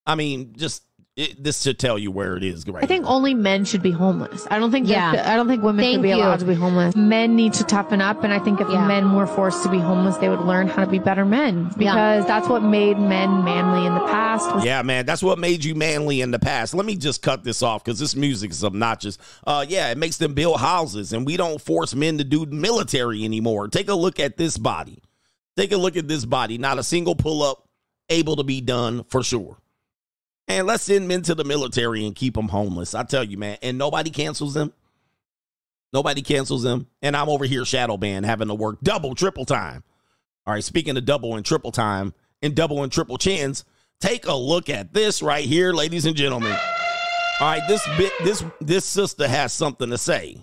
I 0.06 0.16
mean, 0.16 0.54
just 0.58 0.84
it, 1.18 1.42
this 1.42 1.62
should 1.62 1.80
tell 1.80 1.98
you 1.98 2.12
where 2.12 2.36
it 2.36 2.44
is 2.44 2.68
right 2.68 2.84
I 2.84 2.88
think 2.88 3.04
now. 3.06 3.12
only 3.12 3.34
men 3.34 3.64
should 3.64 3.82
be 3.82 3.92
homeless. 3.92 4.46
I 4.52 4.60
don't 4.60 4.70
think 4.72 4.88
Yeah. 4.88 5.14
that, 5.14 5.26
I 5.28 5.38
don't 5.38 5.48
think 5.48 5.64
women 5.64 5.84
Thank 5.84 5.96
should 5.96 6.02
be 6.02 6.10
you. 6.10 6.16
allowed 6.16 6.40
to 6.40 6.46
be 6.46 6.56
homeless. 6.56 6.94
Men 6.96 7.38
need 7.38 7.54
to 7.54 7.64
toughen 7.64 8.02
up 8.02 8.24
and 8.26 8.34
I 8.34 8.40
think 8.40 8.60
if 8.60 8.68
Yeah. 8.70 8.86
men 8.86 9.14
were 9.16 9.26
forced 9.26 9.64
to 9.64 9.70
be 9.70 9.80
homeless, 9.80 10.18
they 10.18 10.28
would 10.28 10.42
learn 10.42 10.68
how 10.68 10.84
to 10.84 10.92
be 10.92 11.00
better 11.00 11.24
men 11.24 11.72
because 11.78 12.26
that's 12.26 12.50
what 12.50 12.64
made 12.64 13.00
men 13.00 13.46
manly 13.46 13.86
in 13.86 13.94
the 13.94 14.02
past 14.08 14.54
was 14.54 14.66
Yeah, 14.66 14.82
man, 14.82 15.06
that's 15.06 15.24
what 15.24 15.40
made 15.40 15.64
you 15.64 15.74
manly 15.74 16.20
in 16.20 16.32
the 16.32 16.40
past. 16.40 16.74
Let 16.74 16.86
me 16.86 16.98
just 16.98 17.22
cut 17.22 17.46
this 17.46 17.64
off 17.64 17.84
because 17.86 17.98
this 17.98 18.16
music 18.16 18.52
is 18.52 18.64
obnoxious. 18.64 19.18
Uh, 19.48 19.66
yeah, 19.68 19.92
it 19.92 19.98
makes 19.98 20.18
them 20.18 20.34
build 20.34 20.60
houses, 20.60 21.14
and 21.14 21.26
we 21.26 21.38
don't 21.38 21.62
force 21.62 21.96
men 21.96 22.18
to 22.18 22.26
do 22.26 22.46
military 22.46 23.24
anymore. 23.24 23.70
Take 23.70 23.88
a 23.88 23.96
look 23.96 24.20
at 24.20 24.36
this 24.36 24.58
body. 24.58 25.02
Take 25.56 25.72
a 25.72 25.78
look 25.78 25.96
at 25.96 26.10
this 26.10 26.26
body. 26.26 26.58
Not 26.58 26.78
a 26.78 26.84
single 26.84 27.16
pull 27.16 27.42
up 27.42 27.70
able 28.10 28.36
to 28.36 28.44
be 28.44 28.60
done 28.60 29.06
for 29.08 29.24
sure. 29.24 29.58
And 30.48 30.68
let's 30.68 30.84
send 30.84 31.08
men 31.08 31.24
to 31.24 31.36
the 31.36 31.44
military 31.44 32.06
and 32.06 32.16
keep 32.16 32.36
them 32.36 32.48
homeless. 32.48 32.94
I 32.94 33.04
tell 33.04 33.24
you, 33.24 33.38
man, 33.38 33.58
and 33.62 33.78
nobody 33.78 34.10
cancels 34.12 34.54
them. 34.54 34.74
Nobody 35.92 36.22
cancels 36.22 36.64
them. 36.64 36.88
And 37.02 37.16
I'm 37.16 37.30
over 37.30 37.46
here 37.46 37.66
shadow 37.66 37.98
band 37.98 38.26
having 38.26 38.50
to 38.50 38.54
work 38.54 38.80
double, 38.84 39.16
triple 39.16 39.46
time. 39.46 39.84
All 40.46 40.54
right, 40.54 40.64
speaking 40.64 40.98
of 40.98 41.06
double 41.06 41.36
and 41.36 41.46
triple 41.46 41.72
time 41.72 42.14
and 42.42 42.56
double 42.56 42.84
and 42.84 42.92
triple 42.92 43.18
chins, 43.18 43.66
take 44.00 44.28
a 44.28 44.36
look 44.36 44.70
at 44.70 44.94
this 44.94 45.24
right 45.24 45.46
here, 45.46 45.74
ladies 45.74 46.06
and 46.06 46.16
gentlemen. 46.16 46.52
All 46.52 47.48
right, 47.48 47.62
this 47.68 47.86
bit 47.98 48.14
this 48.24 48.44
this 48.62 48.86
sister 48.86 49.28
has 49.28 49.52
something 49.52 49.90
to 49.90 49.98
say. 49.98 50.38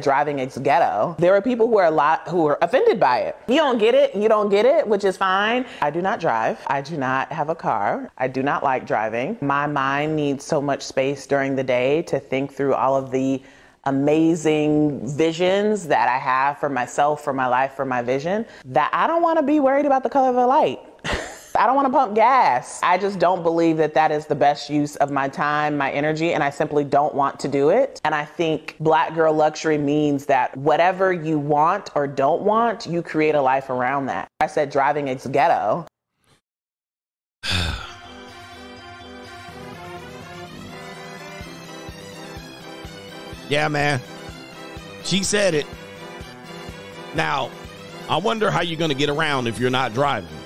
Driving 0.00 0.38
is 0.38 0.58
ghetto. 0.58 1.16
There 1.18 1.34
are 1.34 1.42
people 1.42 1.66
who 1.68 1.78
are 1.78 1.86
a 1.86 1.90
lot 1.90 2.28
who 2.28 2.46
are 2.46 2.58
offended 2.62 3.00
by 3.00 3.20
it. 3.20 3.36
You 3.48 3.56
don't 3.56 3.78
get 3.78 3.94
it, 3.94 4.14
you 4.14 4.28
don't 4.28 4.48
get 4.48 4.64
it, 4.64 4.86
which 4.86 5.04
is 5.04 5.16
fine. 5.16 5.66
I 5.82 5.90
do 5.90 6.00
not 6.02 6.20
drive. 6.20 6.58
I 6.66 6.80
do 6.80 6.96
not 6.96 7.32
have 7.32 7.48
a 7.48 7.54
car. 7.54 8.10
I 8.18 8.28
do 8.28 8.42
not 8.42 8.62
like 8.62 8.86
driving. 8.86 9.36
My 9.40 9.66
mind 9.66 10.16
needs 10.16 10.44
so 10.44 10.60
much 10.60 10.82
space 10.82 11.26
during 11.26 11.56
the 11.56 11.64
day 11.64 12.02
to 12.02 12.20
think 12.20 12.52
through 12.52 12.74
all 12.74 12.96
of 12.96 13.10
the 13.10 13.42
amazing 13.84 15.00
visions 15.16 15.86
that 15.88 16.08
I 16.08 16.18
have 16.18 16.58
for 16.58 16.68
myself, 16.68 17.24
for 17.24 17.32
my 17.32 17.46
life, 17.46 17.72
for 17.72 17.84
my 17.84 18.02
vision, 18.02 18.44
that 18.66 18.90
I 18.92 19.06
don't 19.06 19.22
want 19.22 19.38
to 19.38 19.42
be 19.42 19.60
worried 19.60 19.86
about 19.86 20.02
the 20.02 20.10
color 20.10 20.28
of 20.28 20.34
the 20.34 20.46
light. 20.46 20.80
I 21.58 21.66
don't 21.66 21.74
want 21.74 21.86
to 21.86 21.92
pump 21.92 22.14
gas. 22.14 22.78
I 22.84 22.98
just 22.98 23.18
don't 23.18 23.42
believe 23.42 23.78
that 23.78 23.92
that 23.94 24.12
is 24.12 24.26
the 24.26 24.34
best 24.36 24.70
use 24.70 24.94
of 24.96 25.10
my 25.10 25.28
time, 25.28 25.76
my 25.76 25.90
energy, 25.90 26.32
and 26.32 26.44
I 26.44 26.50
simply 26.50 26.84
don't 26.84 27.16
want 27.16 27.40
to 27.40 27.48
do 27.48 27.70
it. 27.70 28.00
And 28.04 28.14
I 28.14 28.24
think 28.24 28.76
black 28.78 29.12
girl 29.12 29.34
luxury 29.34 29.76
means 29.76 30.24
that 30.26 30.56
whatever 30.56 31.12
you 31.12 31.36
want 31.36 31.90
or 31.96 32.06
don't 32.06 32.42
want, 32.42 32.86
you 32.86 33.02
create 33.02 33.34
a 33.34 33.42
life 33.42 33.70
around 33.70 34.06
that. 34.06 34.28
I 34.38 34.46
said 34.46 34.70
driving 34.70 35.08
is 35.08 35.26
ghetto. 35.26 35.86
Yeah, 43.48 43.66
man. 43.68 43.98
She 45.04 45.24
said 45.24 45.54
it. 45.54 45.64
Now, 47.14 47.50
I 48.10 48.18
wonder 48.18 48.50
how 48.50 48.60
you're 48.60 48.78
going 48.78 48.90
to 48.90 48.94
get 48.94 49.08
around 49.08 49.46
if 49.46 49.58
you're 49.58 49.70
not 49.70 49.94
driving. 49.94 50.37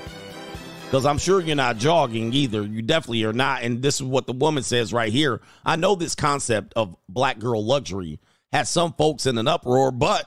Because 0.93 1.07
I'm 1.07 1.16
sure 1.16 1.40
you're 1.40 1.57
not 1.57 1.78
jogging 1.78 2.34
either. 2.34 2.62
You 2.62 2.82
definitely 2.82 3.24
are 3.24 3.32
not. 3.32 3.62
And 3.62 3.80
this 3.80 3.95
is 3.95 4.03
what 4.03 4.26
the 4.26 4.34
woman 4.34 4.62
says 4.62 4.93
right 4.93 5.11
here. 5.11 5.40
I 5.64 5.76
know 5.76 5.95
this 5.95 6.14
concept 6.14 6.74
of 6.76 6.95
black 7.09 7.38
girl 7.38 7.64
luxury 7.64 8.20
has 8.53 8.68
some 8.68 8.93
folks 8.93 9.24
in 9.24 9.38
an 9.38 9.49
uproar, 9.49 9.90
but 9.90 10.26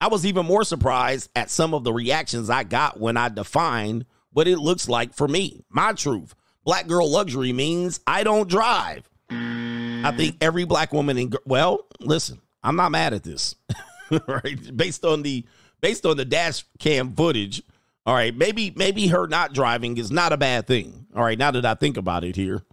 I 0.00 0.08
was 0.08 0.26
even 0.26 0.44
more 0.44 0.64
surprised 0.64 1.30
at 1.36 1.50
some 1.50 1.72
of 1.72 1.84
the 1.84 1.92
reactions 1.92 2.50
I 2.50 2.64
got 2.64 2.98
when 2.98 3.16
I 3.16 3.28
defined 3.28 4.04
what 4.32 4.48
it 4.48 4.58
looks 4.58 4.88
like 4.88 5.14
for 5.14 5.28
me. 5.28 5.64
My 5.68 5.92
truth. 5.92 6.34
Black 6.64 6.88
girl 6.88 7.08
luxury 7.08 7.52
means 7.52 8.00
I 8.04 8.24
don't 8.24 8.48
drive. 8.48 9.08
I 9.30 10.12
think 10.16 10.36
every 10.40 10.64
black 10.64 10.92
woman 10.92 11.16
in 11.16 11.32
well, 11.46 11.86
listen, 12.00 12.40
I'm 12.64 12.74
not 12.74 12.90
mad 12.90 13.14
at 13.14 13.22
this. 13.22 13.54
right? 14.26 14.76
Based 14.76 15.04
on 15.04 15.22
the 15.22 15.46
based 15.80 16.04
on 16.04 16.16
the 16.16 16.24
dash 16.24 16.64
cam 16.80 17.14
footage, 17.14 17.62
all 18.04 18.14
right, 18.14 18.34
maybe 18.36 18.72
maybe 18.74 19.06
her 19.08 19.26
not 19.26 19.54
driving 19.54 19.96
is 19.96 20.10
not 20.10 20.32
a 20.32 20.36
bad 20.36 20.66
thing. 20.66 21.06
All 21.14 21.22
right, 21.22 21.38
now 21.38 21.50
that 21.52 21.64
I 21.64 21.74
think 21.74 21.96
about 21.96 22.24
it 22.24 22.34
here. 22.34 22.64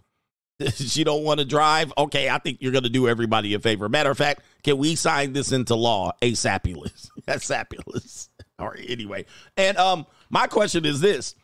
she 0.74 1.04
don't 1.04 1.24
want 1.24 1.40
to 1.40 1.46
drive. 1.46 1.92
Okay, 1.96 2.28
I 2.28 2.38
think 2.38 2.58
you're 2.60 2.72
going 2.72 2.84
to 2.84 2.90
do 2.90 3.08
everybody 3.08 3.54
a 3.54 3.60
favor. 3.60 3.88
Matter 3.88 4.10
of 4.10 4.18
fact, 4.18 4.42
can 4.62 4.76
we 4.76 4.94
sign 4.94 5.32
this 5.32 5.52
into 5.52 5.74
law? 5.74 6.12
Asapulous. 6.22 7.10
Asapulous. 7.28 8.28
All 8.58 8.68
right. 8.68 8.84
Anyway, 8.88 9.24
and 9.56 9.76
um, 9.78 10.06
my 10.30 10.48
question 10.48 10.84
is 10.84 11.00
this: 11.00 11.34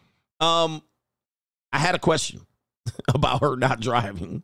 um, 0.40 0.82
I 1.72 1.78
had 1.78 1.94
a 1.94 2.00
question 2.00 2.40
about 3.14 3.40
her 3.40 3.56
not 3.56 3.80
driving. 3.80 4.42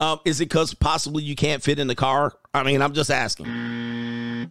Um, 0.00 0.20
is 0.24 0.40
it 0.40 0.48
because 0.48 0.74
possibly 0.74 1.24
you 1.24 1.34
can't 1.34 1.62
fit 1.62 1.80
in 1.80 1.88
the 1.88 1.96
car? 1.96 2.32
I 2.54 2.62
mean, 2.62 2.80
I'm 2.80 2.92
just 2.92 3.10
asking. 3.10 4.48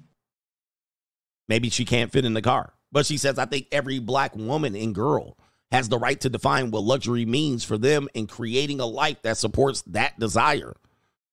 Maybe 1.48 1.70
she 1.70 1.86
can't 1.86 2.12
fit 2.12 2.26
in 2.26 2.34
the 2.34 2.42
car. 2.42 2.74
But 2.92 3.06
she 3.06 3.18
says, 3.18 3.38
I 3.38 3.46
think 3.46 3.68
every 3.72 4.00
black 4.00 4.36
woman 4.36 4.76
and 4.76 4.96
girl 4.96 5.38
has 5.72 5.90
the 5.90 5.98
right 5.98 6.20
to 6.22 6.30
define 6.30 6.72
what 6.72 6.84
luxury 6.84 7.26
means 7.26 7.64
for 7.64 7.78
them 7.78 8.08
in 8.14 8.28
creating 8.28 8.80
a 8.80 8.86
life 8.86 9.22
that 9.24 9.38
supports 9.38 9.82
that 9.88 10.18
desire. 10.20 10.76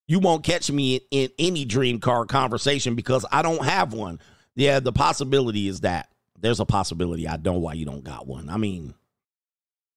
You 0.06 0.18
won't 0.18 0.44
catch 0.44 0.70
me 0.70 1.00
in 1.10 1.30
any 1.38 1.64
dream 1.64 2.00
car 2.00 2.26
conversation 2.26 2.94
because 2.94 3.24
I 3.30 3.42
don't 3.42 3.64
have 3.64 3.92
one. 3.92 4.20
Yeah, 4.54 4.80
the 4.80 4.92
possibility 4.92 5.68
is 5.68 5.80
that 5.80 6.08
there's 6.38 6.60
a 6.60 6.66
possibility 6.66 7.26
I 7.26 7.36
don't 7.36 7.54
know 7.54 7.60
why 7.60 7.74
you 7.74 7.86
don't 7.86 8.04
got 8.04 8.26
one. 8.26 8.50
I 8.50 8.56
mean, 8.56 8.94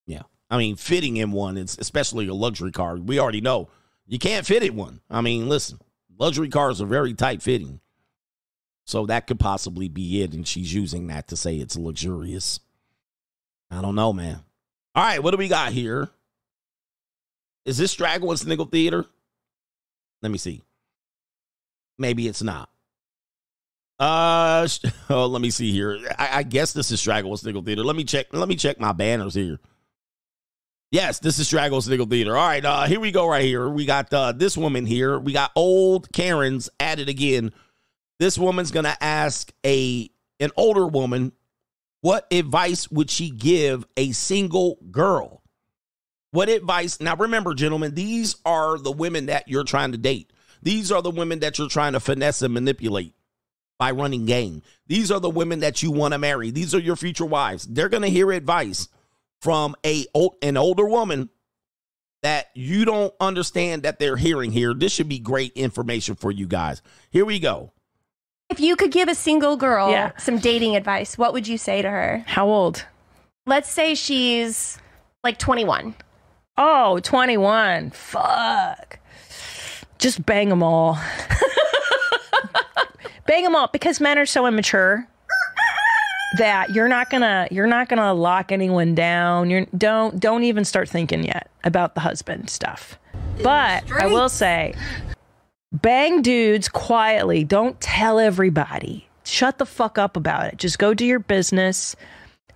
yeah. 0.05 0.23
I 0.49 0.57
mean, 0.57 0.75
fitting 0.77 1.17
in 1.17 1.31
one, 1.31 1.57
is 1.57 1.77
especially 1.79 2.27
a 2.27 2.33
luxury 2.33 2.71
car, 2.71 2.95
we 2.95 3.19
already 3.19 3.41
know 3.41 3.69
you 4.05 4.17
can't 4.17 4.45
fit 4.45 4.63
in 4.63 4.75
one. 4.75 5.01
I 5.09 5.21
mean, 5.21 5.49
listen, 5.49 5.79
luxury 6.17 6.49
cars 6.49 6.81
are 6.81 6.85
very 6.85 7.13
tight 7.13 7.41
fitting. 7.41 7.81
So 8.87 9.05
that 9.07 9.27
could 9.27 9.39
possibly 9.39 9.89
be 9.89 10.23
it. 10.23 10.33
And 10.33 10.47
she's 10.47 10.73
using 10.73 11.07
that 11.07 11.27
to 11.27 11.35
say 11.35 11.57
it's 11.57 11.75
luxurious. 11.75 12.61
I 13.69 13.81
don't 13.81 13.95
know, 13.95 14.13
man. 14.13 14.39
All 14.95 15.03
right, 15.03 15.21
what 15.21 15.31
do 15.31 15.37
we 15.37 15.49
got 15.49 15.73
here? 15.73 16.09
Is 17.65 17.77
this 17.77 17.91
Straggle 17.91 18.31
and 18.31 18.39
Sniggle 18.39 18.65
Theater? 18.65 19.05
Let 20.21 20.31
me 20.31 20.37
see. 20.37 20.63
Maybe 21.97 22.29
it's 22.29 22.41
not. 22.41 22.69
Uh, 23.99 24.65
oh, 25.09 25.25
let 25.25 25.41
me 25.41 25.49
see 25.49 25.73
here. 25.73 25.99
I, 26.17 26.29
I 26.39 26.43
guess 26.43 26.71
this 26.71 26.89
is 26.89 27.01
Straggle 27.01 27.31
and 27.31 27.39
Sniggle 27.39 27.63
Theater. 27.63 27.83
Let 27.83 27.97
me 27.97 28.05
check. 28.05 28.27
Let 28.31 28.47
me 28.47 28.55
check 28.55 28.79
my 28.79 28.93
banners 28.93 29.33
here. 29.33 29.59
Yes, 30.91 31.19
this 31.19 31.37
is 31.39 31.47
Straggle 31.47 31.81
Sniggle 31.81 32.05
Theater. 32.05 32.37
All 32.37 32.47
right, 32.47 32.63
uh, 32.63 32.85
here 32.85 33.01
we 33.01 33.11
go 33.11 33.27
right 33.27 33.43
here. 33.43 33.67
We 33.67 33.85
got 33.85 34.13
uh, 34.13 34.31
this 34.31 34.55
woman 34.55 34.85
here. 34.85 35.19
We 35.19 35.33
got 35.33 35.51
old 35.53 36.09
Karen's 36.13 36.69
at 36.79 36.99
it 36.99 37.09
again. 37.09 37.51
This 38.19 38.37
woman's 38.37 38.71
gonna 38.71 38.97
ask 38.99 39.51
a 39.65 40.09
an 40.39 40.51
older 40.55 40.87
woman, 40.87 41.31
what 42.01 42.27
advice 42.31 42.89
would 42.91 43.09
she 43.09 43.29
give 43.29 43.85
a 43.95 44.11
single 44.11 44.77
girl? 44.91 45.41
What 46.31 46.49
advice? 46.49 46.99
Now 46.99 47.15
remember, 47.15 47.53
gentlemen, 47.53 47.95
these 47.95 48.35
are 48.45 48.77
the 48.77 48.91
women 48.91 49.27
that 49.27 49.47
you're 49.47 49.63
trying 49.63 49.91
to 49.93 49.97
date. 49.97 50.31
These 50.61 50.91
are 50.91 51.01
the 51.01 51.11
women 51.11 51.39
that 51.39 51.57
you're 51.57 51.69
trying 51.69 51.93
to 51.93 51.99
finesse 51.99 52.41
and 52.41 52.53
manipulate 52.53 53.13
by 53.77 53.91
running 53.91 54.25
game. 54.25 54.63
These 54.87 55.11
are 55.11 55.19
the 55.19 55.29
women 55.29 55.59
that 55.59 55.83
you 55.83 55.91
want 55.91 56.13
to 56.13 56.17
marry. 56.17 56.51
These 56.51 56.73
are 56.73 56.79
your 56.79 56.95
future 56.95 57.25
wives. 57.25 57.65
They're 57.67 57.89
gonna 57.89 58.09
hear 58.09 58.31
advice 58.31 58.89
from 59.41 59.75
a 59.85 60.05
an 60.41 60.57
older 60.57 60.85
woman 60.85 61.29
that 62.23 62.47
you 62.55 62.85
don't 62.85 63.13
understand 63.19 63.83
that 63.83 63.99
they're 63.99 64.17
hearing 64.17 64.51
here. 64.51 64.73
This 64.73 64.91
should 64.91 65.09
be 65.09 65.19
great 65.19 65.53
information 65.53 66.15
for 66.15 66.31
you 66.31 66.47
guys. 66.47 66.81
Here 67.11 67.25
we 67.25 67.39
go. 67.39 67.71
If 68.49 68.59
you 68.61 68.75
could 68.75 68.91
give 68.91 69.09
a 69.09 69.15
single 69.15 69.57
girl 69.57 69.91
Yeah. 69.91 70.11
some 70.17 70.37
dating 70.39 70.75
advice, 70.75 71.17
what 71.17 71.33
would 71.33 71.47
you 71.47 71.57
say 71.57 71.81
to 71.81 71.89
her? 71.89 72.23
How 72.27 72.47
old? 72.47 72.85
Let's 73.45 73.69
say 73.69 73.93
she's 73.95 74.77
like 75.23 75.37
21. 75.37 75.95
Oh, 76.57 76.99
21. 76.99 77.91
Fuck. 77.91 78.99
Just 79.99 80.25
bang 80.25 80.49
them 80.49 80.63
all. 80.63 80.97
bang 83.27 83.43
them 83.43 83.55
all 83.55 83.67
because 83.67 83.99
men 83.99 84.17
are 84.17 84.25
so 84.25 84.45
immature 84.47 85.07
that 86.37 86.69
you're 86.71 86.87
not 86.87 87.09
gonna 87.09 87.47
you're 87.51 87.67
not 87.67 87.89
gonna 87.89 88.13
lock 88.13 88.51
anyone 88.51 88.95
down. 88.95 89.49
You're 89.49 89.65
don't 89.77 90.19
don't 90.19 90.43
even 90.43 90.63
start 90.65 90.87
thinking 90.89 91.23
yet 91.23 91.49
about 91.63 91.95
the 91.95 92.01
husband 92.01 92.49
stuff. 92.49 92.97
But 93.43 93.89
I 93.91 94.07
will 94.07 94.29
say, 94.29 94.73
bang 95.81 96.21
dudes 96.21 96.69
quietly. 96.69 97.43
Don't 97.43 97.79
tell 97.81 98.19
everybody. 98.19 99.07
Shut 99.23 99.57
the 99.57 99.65
fuck 99.65 99.97
up 99.97 100.15
about 100.15 100.47
it. 100.47 100.57
Just 100.57 100.79
go 100.79 100.93
do 100.93 101.05
your 101.05 101.19
business. 101.19 101.95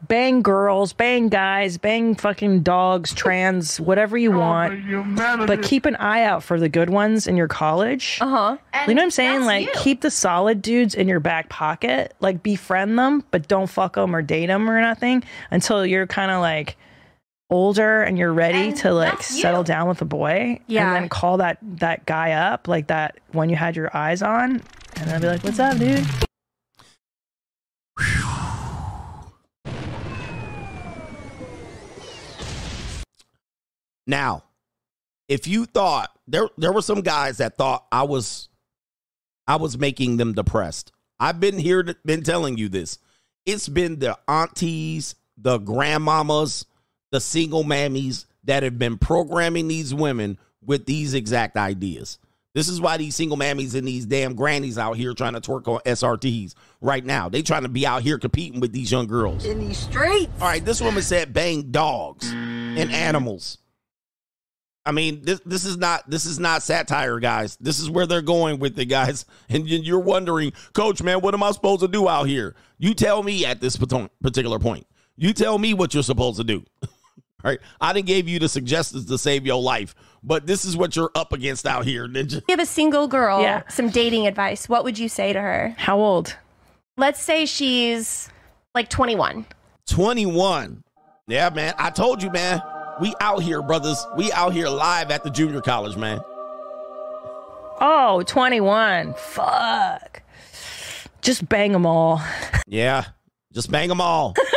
Bang 0.08 0.42
girls, 0.42 0.94
bang 0.94 1.30
guys, 1.30 1.78
bang 1.78 2.16
fucking 2.16 2.64
dogs, 2.64 3.14
trans, 3.14 3.80
whatever 3.80 4.18
you 4.18 4.32
want. 4.32 4.82
But 5.46 5.62
keep 5.62 5.86
an 5.86 5.96
eye 5.98 6.24
out 6.24 6.42
for 6.44 6.60
the 6.60 6.70
good 6.70 6.90
ones 6.90 7.28
in 7.28 7.38
your 7.38 7.48
college. 7.48 8.18
Uh 8.20 8.28
huh. 8.28 8.58
You 8.88 8.96
know 8.96 9.02
what 9.02 9.06
I'm 9.06 9.12
saying? 9.12 9.46
Like, 9.46 9.72
keep 9.74 10.02
the 10.02 10.10
solid 10.10 10.64
dudes 10.64 10.96
in 10.96 11.08
your 11.08 11.20
back 11.20 11.50
pocket. 11.50 12.16
Like, 12.20 12.42
befriend 12.42 12.98
them, 12.98 13.24
but 13.30 13.48
don't 13.48 13.68
fuck 13.70 13.94
them 13.94 14.16
or 14.16 14.24
date 14.24 14.48
them 14.48 14.68
or 14.68 14.82
nothing 14.82 15.24
until 15.52 15.86
you're 15.86 16.08
kind 16.08 16.32
of 16.32 16.42
like 16.42 16.78
older 17.52 18.02
and 18.02 18.18
you're 18.18 18.34
ready 18.34 18.72
to 18.72 18.94
like 18.94 19.22
settle 19.22 19.64
down 19.64 19.88
with 19.88 20.02
a 20.02 20.06
boy. 20.06 20.60
Yeah. 20.68 20.88
And 20.88 21.04
then 21.04 21.10
call 21.10 21.38
that 21.38 21.60
that 21.62 22.06
guy 22.06 22.32
up, 22.32 22.68
like 22.68 22.88
that 22.88 23.20
one 23.34 23.50
you 23.50 23.56
had 23.56 23.76
your 23.76 23.96
eyes 23.96 24.24
on, 24.24 24.64
and 24.96 25.10
then 25.10 25.22
be 25.22 25.28
like, 25.28 25.44
"What's 25.44 25.60
up, 25.60 25.78
dude?" 25.78 26.08
Now, 34.08 34.44
if 35.30 35.48
you 35.48 35.66
thought 35.66 36.10
there 36.28 36.50
there 36.58 36.72
were 36.72 36.82
some 36.82 37.02
guys 37.02 37.38
that 37.38 37.58
thought 37.58 37.86
I 37.92 38.04
was 38.04 38.50
I 39.48 39.58
was 39.58 39.78
making 39.78 40.18
them 40.18 40.34
depressed. 40.34 40.92
I've 41.20 41.40
been 41.40 41.60
here 41.60 41.84
to, 41.84 41.96
been 42.04 42.24
telling 42.24 42.58
you 42.58 42.68
this. 42.68 42.98
It's 43.46 43.70
been 43.70 44.00
the 44.00 44.18
aunties, 44.28 45.16
the 45.38 45.60
grandmamas, 45.60 46.66
the 47.12 47.20
single 47.22 47.64
mammies 47.64 48.26
that 48.46 48.64
have 48.64 48.80
been 48.80 48.98
programming 48.98 49.68
these 49.68 49.94
women 49.94 50.38
with 50.66 50.86
these 50.86 51.14
exact 51.14 51.58
ideas. 51.58 52.18
This 52.54 52.68
is 52.68 52.82
why 52.82 52.98
these 52.98 53.16
single 53.16 53.38
mammies 53.38 53.76
and 53.76 53.88
these 53.88 54.06
damn 54.06 54.36
grannies 54.36 54.78
out 54.78 54.98
here 54.98 55.14
trying 55.14 55.34
to 55.34 55.42
twerk 55.42 55.68
on 55.70 55.80
SRTs 55.86 56.54
right 56.82 57.06
now. 57.06 57.30
They 57.30 57.42
trying 57.42 57.64
to 57.64 57.70
be 57.70 57.86
out 57.88 58.02
here 58.02 58.18
competing 58.18 58.60
with 58.60 58.74
these 58.74 58.92
young 58.92 59.08
girls. 59.08 59.46
In 59.46 59.60
these 59.60 59.78
streets. 59.78 60.32
All 60.42 60.48
right, 60.48 60.64
this 60.64 60.82
woman 60.82 61.02
said 61.02 61.34
bang 61.34 61.72
dogs 61.72 62.30
and 62.32 62.92
animals. 62.92 63.58
I 64.86 64.92
mean, 64.92 65.22
this 65.24 65.40
this 65.46 65.64
is 65.64 65.78
not 65.78 66.10
this 66.10 66.26
is 66.26 66.40
not 66.40 66.64
satire, 66.64 67.20
guys. 67.20 67.56
This 67.62 67.80
is 67.80 67.90
where 67.90 68.08
they're 68.08 68.22
going 68.24 68.60
with 68.60 68.78
it, 68.80 68.86
guys. 68.86 69.26
And 69.50 69.70
you- 69.70 69.80
you're 69.80 70.00
wondering, 70.00 70.52
Coach, 70.74 71.02
man, 71.04 71.22
what 71.22 71.34
am 71.34 71.44
I 71.44 71.52
supposed 71.52 71.82
to 71.82 71.88
do 71.88 72.10
out 72.10 72.28
here? 72.28 72.56
You 72.80 72.94
tell 72.96 73.22
me 73.24 73.46
at 73.46 73.62
this 73.62 73.78
particular 73.78 74.60
point. 74.60 74.88
You 75.16 75.34
tell 75.34 75.58
me 75.60 75.74
what 75.74 75.94
you're 75.94 76.04
supposed 76.04 76.38
to 76.38 76.44
do. 76.44 76.66
All 77.44 77.50
right, 77.52 77.60
I 77.80 77.94
didn't 77.94 78.08
give 78.08 78.28
you 78.30 78.40
the 78.40 78.48
suggestions 78.50 79.06
to 79.06 79.18
save 79.18 79.46
your 79.46 79.62
life, 79.62 79.96
but 80.24 80.46
this 80.46 80.64
is 80.66 80.78
what 80.78 80.96
you're 80.96 81.12
up 81.16 81.34
against 81.34 81.66
out 81.66 81.86
here, 81.86 82.08
Ninja. 82.08 82.46
Give 82.48 82.60
a 82.60 82.66
single 82.66 83.08
girl 83.08 83.42
Yeah. 83.42 83.64
some 83.70 83.90
dating 83.90 84.28
advice. 84.28 84.70
What 84.70 84.84
would 84.84 85.00
you 85.00 85.10
say 85.10 85.34
to 85.34 85.42
her? 85.42 85.76
How 85.78 85.98
old? 85.98 86.36
Let's 86.98 87.20
say 87.22 87.46
she's 87.46 88.30
like 88.76 88.90
21. 88.90 89.46
21. 89.88 90.84
Yeah, 91.28 91.50
man. 91.50 91.74
I 91.78 91.90
told 91.90 92.22
you, 92.22 92.30
man. 92.30 92.62
We 93.00 93.14
out 93.22 93.42
here, 93.42 93.62
brothers. 93.64 94.06
We 94.16 94.32
out 94.34 94.54
here 94.54 94.68
live 94.70 95.10
at 95.10 95.24
the 95.24 95.30
junior 95.32 95.62
college, 95.62 95.98
man. 95.98 96.20
Oh, 97.80 98.22
21. 98.28 99.16
Fuck. 99.16 100.22
Just 101.22 101.48
bang 101.50 101.72
them 101.72 101.86
all. 101.86 102.22
Yeah, 102.68 103.06
just 103.54 103.72
bang 103.72 103.90
them 103.90 104.02
all. 104.02 104.36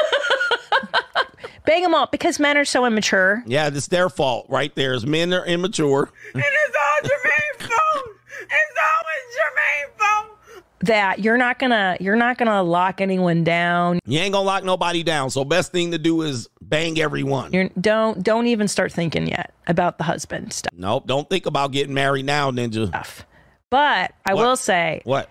Bang 1.67 1.83
them 1.83 1.95
all 1.95 2.07
because 2.11 2.39
men 2.39 2.57
are 2.59 2.65
so 2.65 2.85
immature. 2.85 3.43
Yeah, 3.47 3.69
it's 3.69 3.89
their 3.89 4.09
fault 4.09 4.47
right 4.49 4.75
there. 4.75 4.93
Is 4.95 5.07
men 5.07 5.33
are 5.33 5.45
immature. 5.47 6.11
And 6.35 6.43
it's 6.45 6.77
all 6.77 7.09
Jermaine's 7.09 7.73
fault. 7.73 8.07
It's 8.41 8.79
always 8.91 9.35
Jermaine's 9.37 9.99
fault. 9.99 10.65
that 10.81 11.19
you're 11.21 11.39
not 11.39 11.59
gonna 11.59 11.97
you're 12.01 12.17
not 12.17 12.37
gonna 12.39 12.63
lock 12.63 13.01
anyone 13.01 13.45
down. 13.45 14.01
You 14.07 14.19
ain't 14.21 14.33
gonna 14.33 14.45
lock 14.47 14.65
nobody 14.65 15.03
down. 15.03 15.31
So 15.31 15.45
best 15.45 15.73
thing 15.73 15.93
to 15.93 15.99
do 15.99 16.23
is 16.23 16.49
Bang 16.61 16.99
everyone. 17.01 17.53
You're, 17.53 17.69
don't 17.81 18.23
don't 18.23 18.47
even 18.47 18.69
start 18.69 18.93
thinking 18.93 19.27
yet 19.27 19.55
about 19.67 19.99
the 19.99 20.05
husband 20.05 20.53
stuff. 20.53 20.73
Nope. 20.77 21.07
Don't 21.07 21.29
think 21.31 21.47
about 21.47 21.73
getting 21.73 21.95
married 21.95 22.25
now, 22.27 22.51
Ninja. 22.51 22.91
But 23.71 24.13
I 24.27 24.35
What? 24.35 24.45
will 24.45 24.57
say, 24.57 25.01
What? 25.05 25.29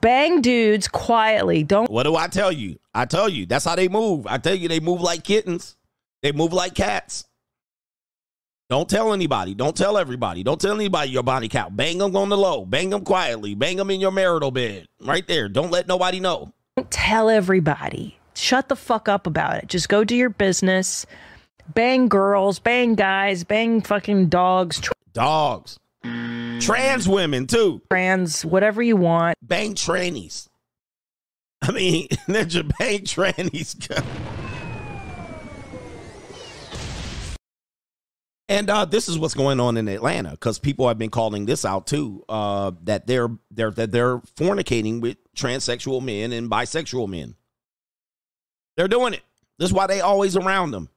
Bang 0.00 0.40
dudes 0.40 0.88
quietly. 0.88 1.62
Don't 1.62 1.90
What 1.90 2.04
do 2.04 2.16
I 2.16 2.28
tell 2.28 2.52
you? 2.52 2.78
I 2.94 3.04
tell 3.04 3.28
you, 3.28 3.46
that's 3.46 3.64
how 3.64 3.76
they 3.76 3.88
move. 3.88 4.26
I 4.26 4.38
tell 4.38 4.54
you, 4.54 4.68
they 4.68 4.80
move 4.80 5.00
like 5.00 5.22
kittens. 5.24 5.76
They 6.22 6.32
move 6.32 6.52
like 6.52 6.74
cats. 6.74 7.24
Don't 8.68 8.88
tell 8.88 9.12
anybody. 9.12 9.54
Don't 9.54 9.76
tell 9.76 9.96
everybody. 9.96 10.42
Don't 10.42 10.60
tell 10.60 10.74
anybody 10.74 11.10
your 11.10 11.22
body 11.22 11.48
count. 11.48 11.76
Bang 11.76 11.98
them 11.98 12.16
on 12.16 12.28
the 12.28 12.36
low. 12.36 12.64
Bang 12.64 12.90
them 12.90 13.04
quietly. 13.04 13.54
Bang 13.54 13.76
them 13.76 13.90
in 13.90 14.00
your 14.00 14.10
marital 14.10 14.50
bed. 14.50 14.88
Right 15.00 15.26
there. 15.28 15.48
Don't 15.48 15.70
let 15.70 15.86
nobody 15.86 16.18
know. 16.18 16.52
don't 16.76 16.90
tell 16.90 17.30
everybody. 17.30 18.18
Shut 18.34 18.68
the 18.68 18.74
fuck 18.76 19.08
up 19.08 19.26
about 19.26 19.56
it. 19.58 19.68
Just 19.68 19.88
go 19.88 20.02
do 20.02 20.16
your 20.16 20.30
business. 20.30 21.06
Bang 21.74 22.08
girls, 22.08 22.58
bang 22.58 22.94
guys, 22.94 23.42
bang 23.44 23.80
fucking 23.80 24.28
dogs, 24.28 24.80
Dogs. 25.12 25.78
Trans 26.60 27.08
women, 27.08 27.46
too. 27.46 27.82
trans, 27.90 28.44
whatever 28.44 28.82
you 28.82 28.96
want. 28.96 29.36
Bang 29.42 29.74
trannies. 29.74 30.48
I 31.62 31.72
mean, 31.72 32.08
Ninja 32.28 32.70
bang 32.78 33.00
trannies. 33.00 33.76
And 38.48 38.70
uh, 38.70 38.84
this 38.84 39.08
is 39.08 39.18
what's 39.18 39.34
going 39.34 39.58
on 39.58 39.76
in 39.76 39.88
Atlanta 39.88 40.30
because 40.30 40.60
people 40.60 40.86
have 40.86 40.98
been 40.98 41.10
calling 41.10 41.46
this 41.46 41.64
out 41.64 41.88
too. 41.88 42.24
Uh, 42.28 42.70
that 42.84 43.06
they're 43.08 43.28
they're 43.50 43.72
that 43.72 43.90
they're 43.90 44.18
fornicating 44.18 45.00
with 45.00 45.16
transsexual 45.34 46.00
men 46.00 46.32
and 46.32 46.48
bisexual 46.48 47.08
men. 47.08 47.34
They're 48.76 48.86
doing 48.86 49.14
it. 49.14 49.22
This 49.58 49.70
is 49.70 49.72
why 49.72 49.88
they 49.88 50.00
always 50.00 50.36
around 50.36 50.70
them. 50.70 50.90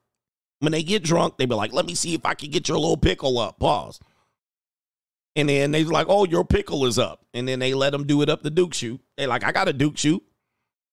When 0.60 0.74
they 0.74 0.84
get 0.84 1.04
drunk, 1.04 1.38
they 1.38 1.48
be 1.48 1.56
like, 1.56 1.74
"Let 1.74 1.88
me 1.88 1.96
see 1.96 2.14
if 2.14 2.24
I 2.24 2.36
can 2.36 2.52
get 2.52 2.68
your 2.68 2.78
little 2.78 2.98
pickle 2.98 3.40
up." 3.40 3.60
Pause. 3.60 4.00
And 5.36 5.48
then 5.48 5.72
they 5.72 5.84
like, 5.84 6.08
"Oh, 6.10 6.26
your 6.26 6.44
pickle 6.44 6.86
is 6.86 6.98
up," 7.00 7.26
and 7.34 7.48
then 7.48 7.60
they 7.60 7.74
let 7.74 7.92
them 7.92 8.06
do 8.06 8.22
it 8.22 8.30
up 8.30 8.42
the 8.42 8.50
Duke 8.50 8.74
shoot. 8.74 9.00
They 9.18 9.28
like, 9.28 9.44
"I 9.44 9.52
got 9.52 9.68
a 9.68 9.74
Duke 9.74 9.98
shoot." 9.98 10.24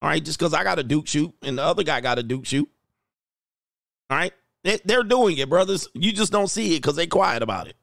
All 0.01 0.09
right, 0.09 0.23
just 0.23 0.37
because 0.37 0.53
I 0.53 0.63
got 0.63 0.79
a 0.79 0.83
Duke 0.83 1.07
shoot 1.07 1.33
and 1.41 1.57
the 1.57 1.63
other 1.63 1.83
guy 1.83 2.01
got 2.01 2.19
a 2.19 2.23
Duke 2.23 2.45
shoot. 2.45 2.69
All 4.09 4.17
right, 4.17 4.31
they, 4.63 4.79
they're 4.85 5.03
doing 5.03 5.37
it, 5.37 5.49
brothers. 5.49 5.87
You 5.93 6.11
just 6.11 6.31
don't 6.31 6.47
see 6.49 6.75
it 6.75 6.81
because 6.81 6.95
they 6.95 7.07
quiet 7.07 7.41
about 7.41 7.67
it. 7.67 7.75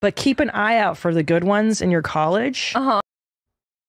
But 0.00 0.14
keep 0.14 0.38
an 0.38 0.50
eye 0.50 0.76
out 0.76 0.96
for 0.96 1.12
the 1.12 1.22
good 1.24 1.42
ones 1.44 1.80
in 1.80 1.90
your 1.90 2.02
college. 2.02 2.72
Uh 2.74 2.82
huh. 2.82 3.00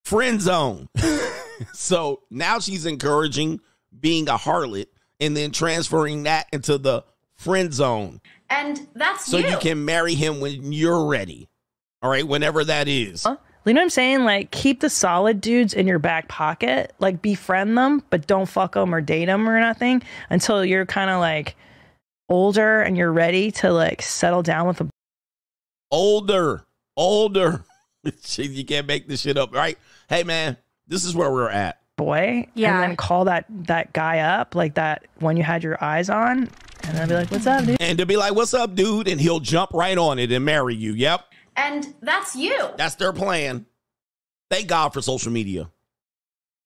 friend 0.06 0.42
zone. 0.42 0.90
so 1.74 2.22
now 2.32 2.60
she's 2.60 2.86
encouraging 2.86 3.60
being 4.00 4.28
a 4.28 4.38
harlot 4.38 4.88
and 5.20 5.36
then 5.36 5.52
transferring 5.52 6.24
that 6.24 6.48
into 6.52 6.78
the 6.78 7.04
friend 7.36 7.74
zone. 7.74 8.22
And 8.50 8.88
that's 8.96 9.26
So 9.26 9.38
you. 9.38 9.58
can 9.58 9.86
marry 9.86 10.16
him 10.16 10.40
when 10.40 10.72
you're 10.74 11.06
ready. 11.06 11.48
All 12.02 12.10
right, 12.10 12.28
whenever 12.28 12.64
that 12.64 12.88
is. 12.88 13.26
You 13.26 13.74
know 13.74 13.82
what 13.82 13.84
I'm 13.84 13.90
saying? 13.90 14.24
Like, 14.24 14.52
keep 14.52 14.80
the 14.80 14.90
solid 14.90 15.42
dudes 15.42 15.74
in 15.74 15.86
your 15.86 16.00
back 16.00 16.28
pocket. 16.30 16.94
Like, 17.00 17.22
befriend 17.22 17.78
them, 17.78 18.02
but 18.10 18.26
don't 18.26 18.48
fuck 18.48 18.74
them 18.74 18.96
or 18.96 19.02
date 19.02 19.26
them 19.26 19.48
or 19.48 19.60
nothing 19.60 20.02
until 20.30 20.64
you're 20.66 20.86
kind 20.86 21.10
of 21.10 21.20
like 21.20 21.56
older 22.30 22.82
and 22.82 22.96
you're 22.98 23.12
ready 23.12 23.52
to 23.52 23.72
like 23.72 24.02
settle 24.02 24.42
down 24.44 24.68
with 24.68 24.82
a 24.82 24.88
Older, 25.92 26.66
older. 26.96 27.64
Shit, 28.24 28.52
you 28.52 28.64
can't 28.64 28.88
make 28.88 29.08
this 29.08 29.22
shit 29.22 29.38
up, 29.38 29.54
right? 29.54 29.78
Hey, 30.08 30.24
man, 30.24 30.56
this 30.88 31.04
is 31.04 31.16
where 31.16 31.32
we're 31.32 31.50
at. 31.50 31.80
boy. 31.98 32.48
Yeah. 32.54 32.76
And 32.76 32.84
then 32.92 32.96
call 32.96 33.26
that 33.26 33.46
that 33.68 33.92
guy 33.94 34.20
up, 34.20 34.56
like 34.56 34.76
that 34.76 35.06
one 35.20 35.36
you 35.36 35.44
had 35.44 35.64
your 35.64 35.84
eyes 35.84 36.10
on, 36.10 36.50
and 36.84 36.98
then 36.98 37.08
be 37.08 37.16
like, 37.16 37.32
"What's 37.32 37.48
up, 37.48 37.66
dude?" 37.66 37.82
And 37.82 37.98
to 37.98 38.06
be 38.06 38.18
like, 38.18 38.36
what's 38.36 38.54
up, 38.54 38.76
dude? 38.76 39.08
And 39.08 39.20
he'll 39.20 39.40
jump 39.40 39.72
right 39.74 39.98
on 39.98 40.20
it 40.20 40.32
and 40.32 40.46
marry 40.46 40.76
you. 40.76 40.94
Yep. 40.94 41.26
And 41.56 41.94
that's 42.02 42.36
you. 42.36 42.56
That's 42.78 42.96
their 42.96 43.14
plan. 43.14 43.66
Thank 44.50 44.68
God 44.68 44.94
for 44.94 45.02
social 45.02 45.32
media. 45.32 45.70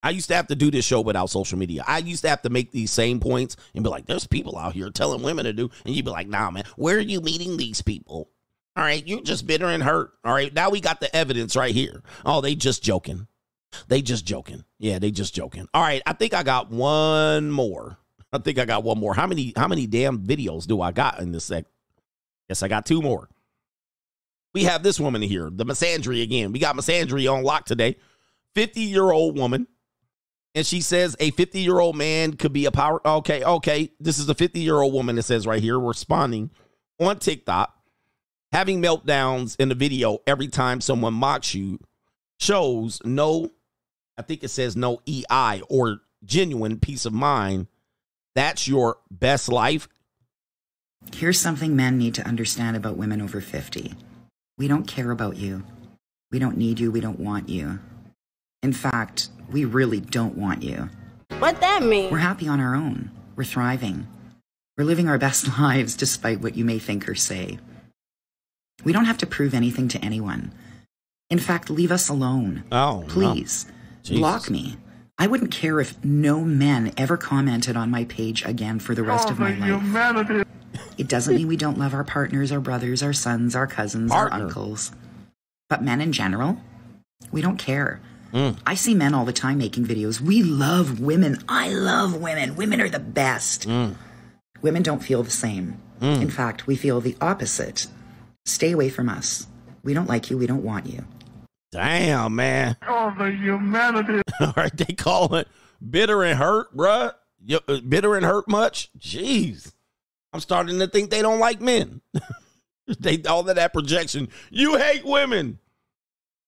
I 0.02 0.10
used 0.10 0.28
to 0.28 0.34
have 0.34 0.48
to 0.48 0.54
do 0.54 0.70
this 0.70 0.84
show 0.84 1.00
without 1.00 1.30
social 1.30 1.58
media. 1.58 1.82
I 1.86 1.98
used 1.98 2.22
to 2.22 2.28
have 2.28 2.42
to 2.42 2.50
make 2.50 2.72
these 2.72 2.90
same 2.90 3.20
points 3.20 3.56
and 3.74 3.82
be 3.82 3.88
like, 3.88 4.04
there's 4.04 4.26
people 4.26 4.58
out 4.58 4.74
here 4.74 4.90
telling 4.90 5.22
women 5.22 5.46
to 5.46 5.52
do. 5.54 5.70
And 5.86 5.94
you'd 5.94 6.04
be 6.04 6.10
like, 6.10 6.28
nah, 6.28 6.50
man, 6.50 6.64
where 6.76 6.98
are 6.98 7.00
you 7.00 7.20
meeting 7.20 7.56
these 7.56 7.80
people? 7.80 8.30
All 8.76 8.84
right, 8.84 9.06
you're 9.06 9.22
just 9.22 9.46
bitter 9.46 9.66
and 9.66 9.82
hurt. 9.82 10.12
All 10.24 10.34
right, 10.34 10.52
now 10.52 10.68
we 10.68 10.80
got 10.80 11.00
the 11.00 11.14
evidence 11.14 11.56
right 11.56 11.74
here. 11.74 12.02
Oh, 12.26 12.40
they 12.40 12.54
just 12.54 12.82
joking. 12.82 13.28
They 13.88 14.02
just 14.02 14.26
joking. 14.26 14.64
Yeah, 14.78 14.98
they 14.98 15.10
just 15.10 15.34
joking. 15.34 15.68
All 15.72 15.82
right, 15.82 16.02
I 16.06 16.12
think 16.12 16.34
I 16.34 16.42
got 16.42 16.70
one 16.70 17.50
more. 17.50 17.96
I 18.34 18.38
think 18.38 18.58
I 18.58 18.64
got 18.64 18.84
one 18.84 18.98
more. 18.98 19.14
How 19.14 19.26
many 19.26 19.52
how 19.56 19.68
many 19.68 19.86
damn 19.86 20.18
videos 20.18 20.66
do 20.66 20.80
I 20.80 20.92
got 20.92 21.20
in 21.20 21.32
this 21.32 21.44
sec? 21.44 21.64
Yes, 22.48 22.62
I 22.62 22.68
got 22.68 22.86
two 22.86 23.00
more. 23.00 23.28
We 24.52 24.64
have 24.64 24.82
this 24.82 25.00
woman 25.00 25.22
here, 25.22 25.50
the 25.50 25.64
misandry 25.64 26.22
again. 26.22 26.52
We 26.52 26.58
got 26.58 26.76
misandry 26.76 27.32
on 27.32 27.42
lock 27.42 27.64
today. 27.64 27.96
50 28.54 28.80
year 28.80 29.10
old 29.10 29.38
woman. 29.38 29.66
And 30.56 30.64
she 30.64 30.80
says 30.80 31.16
a 31.18 31.32
50 31.32 31.60
year 31.60 31.80
old 31.80 31.96
man 31.96 32.34
could 32.34 32.52
be 32.52 32.66
a 32.66 32.70
power. 32.70 33.04
Okay, 33.06 33.42
okay. 33.42 33.90
This 33.98 34.18
is 34.18 34.28
a 34.28 34.34
50 34.34 34.60
year 34.60 34.80
old 34.80 34.94
woman 34.94 35.16
that 35.16 35.24
says 35.24 35.46
right 35.46 35.60
here, 35.60 35.78
responding 35.78 36.50
on 37.00 37.18
TikTok, 37.18 37.76
having 38.52 38.80
meltdowns 38.80 39.56
in 39.58 39.68
the 39.68 39.74
video 39.74 40.18
every 40.26 40.48
time 40.48 40.80
someone 40.80 41.14
mocks 41.14 41.54
you 41.54 41.80
shows 42.38 43.00
no, 43.04 43.50
I 44.16 44.22
think 44.22 44.44
it 44.44 44.48
says 44.48 44.76
no 44.76 45.00
EI 45.08 45.62
or 45.68 45.98
genuine 46.24 46.78
peace 46.78 47.04
of 47.04 47.12
mind. 47.12 47.66
That's 48.34 48.66
your 48.66 48.98
best 49.10 49.48
life. 49.48 49.88
Here's 51.14 51.40
something 51.40 51.76
men 51.76 51.98
need 51.98 52.14
to 52.14 52.26
understand 52.26 52.76
about 52.76 52.96
women 52.96 53.20
over 53.20 53.40
50. 53.40 53.94
We 54.58 54.68
don't 54.68 54.86
care 54.86 55.10
about 55.10 55.36
you. 55.36 55.64
We 56.30 56.38
don't 56.38 56.56
need 56.56 56.80
you. 56.80 56.90
We 56.90 57.00
don't 57.00 57.20
want 57.20 57.48
you. 57.48 57.78
In 58.62 58.72
fact, 58.72 59.28
we 59.50 59.64
really 59.64 60.00
don't 60.00 60.36
want 60.36 60.62
you. 60.62 60.88
What 61.38 61.60
that 61.60 61.82
mean? 61.82 62.10
We're 62.10 62.18
happy 62.18 62.48
on 62.48 62.60
our 62.60 62.74
own. 62.74 63.10
We're 63.36 63.44
thriving. 63.44 64.06
We're 64.76 64.84
living 64.84 65.08
our 65.08 65.18
best 65.18 65.58
lives 65.58 65.94
despite 65.94 66.40
what 66.40 66.56
you 66.56 66.64
may 66.64 66.78
think 66.78 67.08
or 67.08 67.14
say. 67.14 67.58
We 68.84 68.92
don't 68.92 69.04
have 69.04 69.18
to 69.18 69.26
prove 69.26 69.54
anything 69.54 69.88
to 69.88 70.04
anyone. 70.04 70.52
In 71.30 71.38
fact, 71.38 71.70
leave 71.70 71.92
us 71.92 72.08
alone. 72.08 72.64
Oh. 72.72 73.04
Please. 73.08 73.66
Jesus. 74.02 74.18
Block 74.18 74.50
me. 74.50 74.76
I 75.18 75.26
wouldn't 75.26 75.52
care 75.52 75.80
if 75.80 76.02
no 76.04 76.40
men 76.40 76.92
ever 76.96 77.16
commented 77.16 77.76
on 77.76 77.90
my 77.90 78.04
page 78.04 78.44
again 78.44 78.78
for 78.80 78.94
the 78.94 79.02
rest 79.02 79.30
of 79.30 79.38
my 79.38 79.54
life. 79.54 80.46
It 80.98 81.08
doesn't 81.08 81.36
mean 81.36 81.46
we 81.46 81.56
don't 81.56 81.78
love 81.78 81.94
our 81.94 82.04
partners, 82.04 82.50
our 82.50 82.60
brothers, 82.60 83.02
our 83.02 83.12
sons, 83.12 83.54
our 83.54 83.66
cousins, 83.66 84.10
our 84.10 84.32
uncles. 84.32 84.92
But 85.68 85.82
men 85.82 86.00
in 86.00 86.12
general, 86.12 86.58
we 87.30 87.40
don't 87.40 87.58
care. 87.58 88.00
Mm. 88.32 88.58
I 88.66 88.74
see 88.74 88.94
men 88.94 89.14
all 89.14 89.24
the 89.24 89.32
time 89.32 89.58
making 89.58 89.86
videos. 89.86 90.20
We 90.20 90.42
love 90.42 90.98
women. 91.00 91.38
I 91.48 91.68
love 91.68 92.16
women. 92.20 92.56
Women 92.56 92.80
are 92.80 92.88
the 92.88 92.98
best. 92.98 93.68
Mm. 93.68 93.94
Women 94.62 94.82
don't 94.82 95.02
feel 95.02 95.22
the 95.22 95.30
same. 95.30 95.80
In 96.00 96.28
fact, 96.28 96.66
we 96.66 96.76
feel 96.76 97.00
the 97.00 97.16
opposite. 97.18 97.86
Stay 98.44 98.72
away 98.72 98.90
from 98.90 99.08
us. 99.08 99.46
We 99.82 99.94
don't 99.94 100.08
like 100.08 100.28
you. 100.28 100.36
We 100.36 100.46
don't 100.46 100.64
want 100.64 100.86
you. 100.86 101.04
Damn, 101.72 102.36
man. 102.36 102.76
Oh, 102.86 103.14
the 103.16 103.30
humanity. 103.30 104.20
All 104.40 104.52
right, 104.56 104.76
they 104.76 104.94
call 104.94 105.34
it 105.34 105.48
bitter 105.88 106.22
and 106.22 106.38
hurt, 106.38 106.76
bruh. 106.76 107.12
You- 107.44 107.60
uh, 107.68 107.80
Bitter 107.80 108.16
and 108.16 108.24
hurt 108.24 108.48
much? 108.48 108.90
Jeez. 108.98 109.72
I'm 110.32 110.40
starting 110.40 110.78
to 110.80 110.86
think 110.86 111.10
they 111.10 111.22
don't 111.22 111.38
like 111.38 111.60
men. 111.60 112.00
they 112.98 113.22
all 113.28 113.48
of 113.48 113.54
that 113.56 113.72
projection. 113.72 114.28
You 114.50 114.76
hate 114.76 115.04
women. 115.04 115.58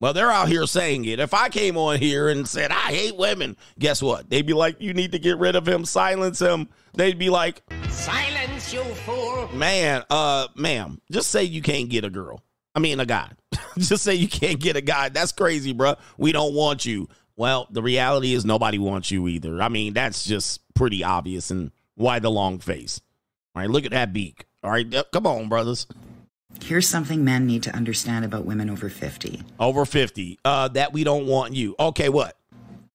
Well, 0.01 0.13
they're 0.13 0.31
out 0.31 0.49
here 0.49 0.67
saying 0.67 1.05
it. 1.07 1.21
If 1.21 1.33
I 1.33 1.49
came 1.49 1.77
on 1.77 1.99
here 1.99 2.29
and 2.29 2.47
said 2.47 2.71
I 2.71 2.93
hate 2.93 3.17
women, 3.17 3.57
guess 3.79 4.03
what? 4.03 4.29
They'd 4.29 4.47
be 4.47 4.53
like, 4.53 4.81
"You 4.81 4.93
need 4.93 5.13
to 5.13 5.19
get 5.19 5.39
rid 5.39 5.57
of 5.57 5.67
him, 5.67 5.85
silence 5.85 6.39
him." 6.39 6.69
They'd 6.95 7.19
be 7.19 7.31
like, 7.31 7.63
Silence, 7.89 8.73
you 8.75 8.83
fool. 8.83 9.49
"Man, 9.55 10.03
uh, 10.11 10.49
ma'am, 10.57 11.01
just 11.11 11.31
say 11.31 11.45
you 11.45 11.63
can't 11.63 11.89
get 11.89 12.05
a 12.05 12.11
girl. 12.11 12.43
I 12.75 12.81
mean, 12.81 13.01
a 13.01 13.07
guy. 13.07 13.31
just 13.79 14.03
say 14.03 14.15
you 14.15 14.29
can't 14.29 14.61
get 14.61 14.77
a 14.77 14.83
guy. 14.83 15.09
That's 15.11 15.33
crazy, 15.33 15.73
bruh. 15.73 15.97
We 16.19 16.33
don't 16.33 16.55
want 16.55 16.85
you." 16.85 17.09
Well, 17.37 17.69
the 17.71 17.83
reality 17.83 18.33
is 18.33 18.45
nobody 18.45 18.79
wants 18.79 19.11
you 19.11 19.29
either. 19.29 19.61
I 19.61 19.69
mean, 19.69 19.93
that's 19.93 20.25
just 20.25 20.61
pretty 20.75 21.05
obvious. 21.05 21.51
And 21.51 21.71
why 21.95 22.19
the 22.19 22.31
long 22.31 22.59
face? 22.59 23.01
All 23.55 23.63
right, 23.63 23.71
look 23.71 23.85
at 23.85 23.91
that 23.93 24.13
beak. 24.13 24.47
All 24.63 24.71
right, 24.71 24.87
come 25.13 25.27
on, 25.27 25.49
brothers. 25.49 25.87
Here's 26.63 26.89
something 26.89 27.25
men 27.25 27.47
need 27.47 27.63
to 27.65 27.75
understand 27.75 28.25
about 28.25 28.47
women 28.47 28.71
over 28.71 28.89
50. 28.89 29.43
Over 29.61 29.85
50. 29.85 30.39
Uh, 30.45 30.69
that 30.69 30.93
we 30.93 31.05
don't 31.05 31.27
want 31.27 31.55
you. 31.55 31.75
Okay, 31.79 32.09
what? 32.09 32.39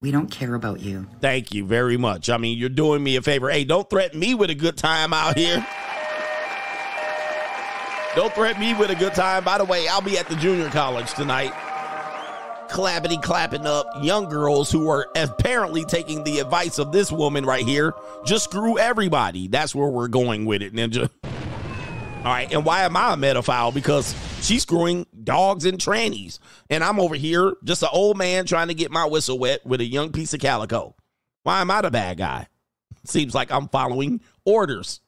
We 0.01 0.09
don't 0.09 0.31
care 0.31 0.55
about 0.55 0.79
you. 0.79 1.07
Thank 1.19 1.53
you 1.53 1.63
very 1.63 1.95
much. 1.95 2.29
I 2.31 2.37
mean, 2.37 2.57
you're 2.57 2.69
doing 2.69 3.03
me 3.03 3.17
a 3.17 3.21
favor. 3.21 3.51
Hey, 3.51 3.63
don't 3.63 3.87
threaten 3.87 4.19
me 4.19 4.33
with 4.33 4.49
a 4.49 4.55
good 4.55 4.77
time 4.77 5.13
out 5.13 5.37
here. 5.37 5.65
Don't 8.15 8.33
threaten 8.33 8.59
me 8.59 8.73
with 8.73 8.89
a 8.89 8.95
good 8.95 9.13
time. 9.13 9.43
By 9.43 9.59
the 9.59 9.63
way, 9.63 9.87
I'll 9.87 10.01
be 10.01 10.17
at 10.17 10.27
the 10.27 10.35
junior 10.35 10.69
college 10.69 11.13
tonight. 11.13 11.53
Clappity 12.71 13.21
clapping 13.21 13.67
up 13.67 13.85
young 14.01 14.29
girls 14.29 14.71
who 14.71 14.89
are 14.89 15.07
apparently 15.15 15.83
taking 15.83 16.23
the 16.23 16.39
advice 16.39 16.79
of 16.79 16.91
this 16.91 17.11
woman 17.11 17.45
right 17.45 17.65
here. 17.65 17.93
Just 18.25 18.45
screw 18.45 18.79
everybody. 18.79 19.47
That's 19.47 19.75
where 19.75 19.89
we're 19.89 20.07
going 20.07 20.45
with 20.45 20.61
it, 20.61 20.73
Ninja. 20.73 21.09
All 21.23 22.31
right, 22.31 22.51
and 22.53 22.63
why 22.63 22.83
am 22.83 22.95
I 22.95 23.13
a 23.13 23.17
medophile? 23.17 23.73
Because 23.73 24.15
she's 24.41 24.61
screwing 24.61 25.07
dogs 25.23 25.65
and 25.65 25.79
trannies, 25.79 26.37
and 26.69 26.83
I'm 26.83 26.99
over 26.99 27.15
here 27.15 27.55
just 27.63 27.81
an 27.81 27.89
old 27.91 28.17
man 28.17 28.45
trying 28.45 28.67
to 28.67 28.75
get 28.75 28.91
my 28.91 29.05
whistle 29.05 29.39
wet 29.39 29.65
with 29.65 29.81
a 29.81 29.85
young 29.85 30.11
piece 30.11 30.33
of 30.33 30.39
calico. 30.39 30.95
Why 31.43 31.61
am 31.61 31.71
I 31.71 31.81
the 31.81 31.89
bad 31.89 32.19
guy? 32.19 32.47
Seems 33.05 33.33
like 33.33 33.51
I'm 33.51 33.67
following 33.69 34.21
orders. 34.45 35.01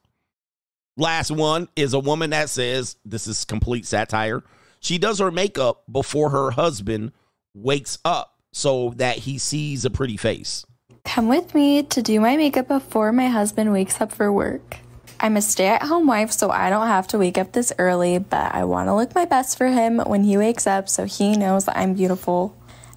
Last 0.96 1.30
one 1.30 1.68
is 1.76 1.92
a 1.92 2.00
woman 2.00 2.30
that 2.30 2.50
says 2.50 2.96
this 3.04 3.26
is 3.26 3.44
complete 3.44 3.86
satire. 3.86 4.42
She 4.80 4.98
does 4.98 5.20
her 5.20 5.30
makeup 5.30 5.84
before 5.90 6.30
her 6.30 6.50
husband 6.50 7.12
wakes 7.54 7.98
up 8.04 8.34
so 8.52 8.90
that 8.96 9.18
he 9.18 9.38
sees 9.38 9.84
a 9.84 9.90
pretty 9.90 10.16
face. 10.16 10.64
Come 11.04 11.28
with 11.28 11.54
me 11.54 11.82
to 11.82 12.02
do 12.02 12.20
my 12.20 12.36
makeup 12.36 12.68
before 12.68 13.12
my 13.12 13.28
husband 13.28 13.72
wakes 13.72 14.00
up 14.00 14.12
for 14.12 14.32
work. 14.32 14.78
I'm 15.20 15.36
a 15.36 15.42
stay 15.42 15.68
at 15.68 15.82
home 15.82 16.06
wife, 16.06 16.32
so 16.32 16.50
I 16.50 16.70
don't 16.70 16.86
have 16.86 17.06
to 17.08 17.18
wake 17.18 17.38
up 17.38 17.52
this 17.52 17.72
early, 17.78 18.18
but 18.18 18.54
I 18.54 18.64
want 18.64 18.88
to 18.88 18.94
look 18.94 19.14
my 19.14 19.24
best 19.24 19.56
for 19.56 19.68
him 19.68 19.98
when 19.98 20.24
he 20.24 20.36
wakes 20.36 20.66
up 20.66 20.88
so 20.88 21.04
he 21.04 21.36
knows 21.36 21.66
that 21.66 21.78
I'm 21.78 21.94
beautiful. 21.94 22.56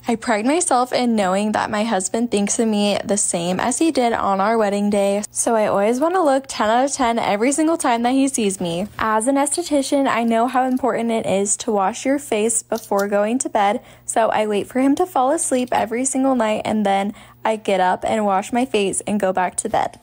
I 0.10 0.16
pride 0.16 0.46
myself 0.46 0.94
in 0.94 1.18
knowing 1.18 1.52
that 1.52 1.70
my 1.70 1.84
husband 1.84 2.32
thinks 2.32 2.60
of 2.60 2.70
me 2.70 2.98
the 3.04 3.18
same 3.18 3.60
as 3.60 3.80
he 3.80 3.92
did 3.92 4.14
on 4.14 4.40
our 4.40 4.58
wedding 4.58 4.90
day, 4.90 5.24
so 5.32 5.54
I 5.54 5.68
always 5.68 6.00
want 6.00 6.16
to 6.16 6.24
look 6.24 6.46
10 6.48 6.70
out 6.70 6.86
of 6.86 6.94
10 6.94 7.20
every 7.20 7.52
single 7.52 7.76
time 7.76 8.04
that 8.04 8.14
he 8.14 8.30
sees 8.30 8.62
me. 8.62 8.88
As 8.98 9.28
an 9.28 9.36
esthetician, 9.36 10.08
I 10.08 10.24
know 10.24 10.48
how 10.48 10.64
important 10.64 11.12
it 11.12 11.26
is 11.26 11.58
to 11.58 11.74
wash 11.74 12.06
your 12.06 12.20
face 12.20 12.64
before 12.64 13.10
going 13.10 13.38
to 13.40 13.50
bed, 13.50 13.84
so 14.06 14.30
I 14.30 14.48
wait 14.48 14.68
for 14.68 14.80
him 14.80 14.96
to 14.96 15.06
fall 15.06 15.30
asleep 15.32 15.70
every 15.74 16.06
single 16.06 16.36
night 16.36 16.62
and 16.64 16.86
then 16.86 17.14
I 17.44 17.58
get 17.58 17.82
up 17.82 18.06
and 18.08 18.26
wash 18.26 18.54
my 18.54 18.64
face 18.64 19.02
and 19.02 19.20
go 19.20 19.34
back 19.34 19.58
to 19.58 19.68
bed. 19.70 20.00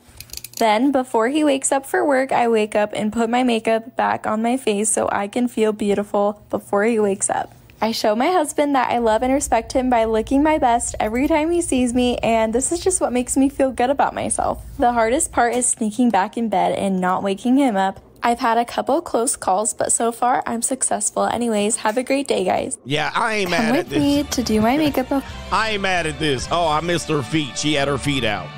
Then, 0.59 0.93
before 0.93 1.29
he 1.29 1.43
wakes 1.43 1.73
up 1.73 1.87
for 1.87 2.05
work, 2.05 2.31
I 2.31 2.47
wake 2.47 2.75
up 2.75 2.91
and 2.93 3.11
put 3.11 3.31
my 3.31 3.43
makeup 3.43 3.97
back 3.97 4.27
on 4.27 4.43
my 4.43 4.59
face 4.59 4.91
so 4.91 5.09
I 5.11 5.29
can 5.29 5.49
feel 5.49 5.73
beautiful 5.73 6.43
before 6.51 6.85
he 6.85 7.01
wakes 7.01 7.31
up. 7.31 7.55
I 7.85 7.93
show 7.93 8.17
my 8.17 8.29
husband 8.29 8.75
that 8.77 8.91
I 8.91 8.97
love 8.97 9.23
and 9.23 9.31
respect 9.31 9.71
him 9.75 9.91
by 9.91 10.05
looking 10.07 10.43
my 10.43 10.57
best 10.57 10.95
every 10.99 11.29
time 11.29 11.51
he 11.51 11.61
sees 11.61 11.93
me, 11.93 12.17
and 12.23 12.51
this 12.51 12.73
is 12.73 12.81
just 12.81 12.99
what 12.99 13.13
makes 13.13 13.37
me 13.37 13.51
feel 13.51 13.71
good 13.73 13.91
about 13.91 14.15
myself. 14.15 14.65
The 14.79 14.95
hardest 14.95 15.33
part 15.33 15.55
is 15.55 15.67
sneaking 15.67 16.09
back 16.09 16.39
in 16.39 16.49
bed 16.49 16.73
and 16.79 16.99
not 16.99 17.23
waking 17.23 17.59
him 17.59 17.77
up. 17.77 18.01
I've 18.23 18.39
had 18.39 18.57
a 18.57 18.65
couple 18.65 19.03
close 19.03 19.37
calls, 19.37 19.75
but 19.75 19.93
so 19.93 20.13
far 20.13 20.43
I'm 20.47 20.63
successful. 20.63 21.25
Anyways, 21.27 21.77
have 21.77 21.99
a 21.99 22.03
great 22.03 22.27
day, 22.27 22.47
guys. 22.47 22.79
Yeah, 22.87 23.13
I 23.15 23.35
ain't 23.35 23.51
Come 23.51 23.63
mad 23.63 23.75
at 23.75 23.77
with 23.77 23.89
this. 23.91 23.99
me 23.99 24.23
to 24.31 24.43
do 24.43 24.63
my 24.63 24.79
makeup. 24.79 25.23
I 25.53 25.73
ain't 25.73 25.83
mad 25.83 26.07
at 26.07 26.19
this. 26.19 26.49
Oh, 26.51 26.67
I 26.67 26.81
missed 26.81 27.11
her 27.11 27.23
feet. 27.23 27.59
She 27.59 27.75
had 27.75 27.87
her 27.89 27.99
feet 27.99 28.25
out. 28.25 28.49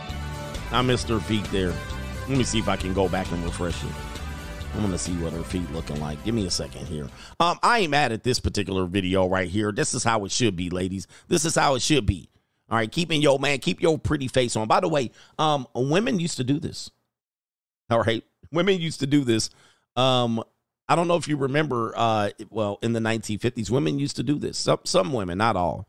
I 0.70 0.82
missed 0.82 1.08
her 1.08 1.18
feet 1.18 1.42
there. 1.46 1.74
Let 2.28 2.38
me 2.38 2.44
see 2.44 2.60
if 2.60 2.68
I 2.68 2.76
can 2.76 2.94
go 2.94 3.08
back 3.08 3.28
and 3.32 3.42
refresh 3.42 3.82
it. 3.82 3.90
I'm 4.76 4.82
gonna 4.82 4.98
see 4.98 5.14
what 5.14 5.32
her 5.32 5.42
feet 5.42 5.70
looking 5.72 5.98
like. 6.00 6.22
Give 6.22 6.34
me 6.34 6.46
a 6.46 6.50
second 6.50 6.84
here. 6.84 7.08
Um, 7.40 7.58
I 7.62 7.78
ain't 7.78 7.90
mad 7.90 8.12
at 8.12 8.22
this 8.22 8.38
particular 8.38 8.84
video 8.84 9.26
right 9.26 9.48
here. 9.48 9.72
This 9.72 9.94
is 9.94 10.04
how 10.04 10.26
it 10.26 10.30
should 10.30 10.54
be, 10.54 10.68
ladies. 10.68 11.06
This 11.28 11.46
is 11.46 11.54
how 11.54 11.76
it 11.76 11.82
should 11.82 12.04
be. 12.04 12.28
All 12.68 12.76
right, 12.76 12.92
keeping 12.92 13.22
your 13.22 13.38
man, 13.38 13.58
keep 13.58 13.80
your 13.80 13.98
pretty 13.98 14.28
face 14.28 14.54
on. 14.54 14.68
By 14.68 14.80
the 14.80 14.88
way, 14.88 15.12
um, 15.38 15.66
women 15.74 16.20
used 16.20 16.36
to 16.36 16.44
do 16.44 16.60
this. 16.60 16.90
All 17.88 18.02
right, 18.02 18.22
women 18.52 18.78
used 18.78 19.00
to 19.00 19.06
do 19.06 19.24
this. 19.24 19.48
Um, 19.96 20.44
I 20.90 20.94
don't 20.94 21.08
know 21.08 21.16
if 21.16 21.26
you 21.26 21.38
remember. 21.38 21.94
Uh, 21.96 22.30
well, 22.50 22.78
in 22.82 22.92
the 22.92 23.00
1950s, 23.00 23.70
women 23.70 23.98
used 23.98 24.16
to 24.16 24.22
do 24.22 24.38
this. 24.38 24.58
Some 24.58 24.80
some 24.84 25.10
women, 25.14 25.38
not 25.38 25.56
all, 25.56 25.88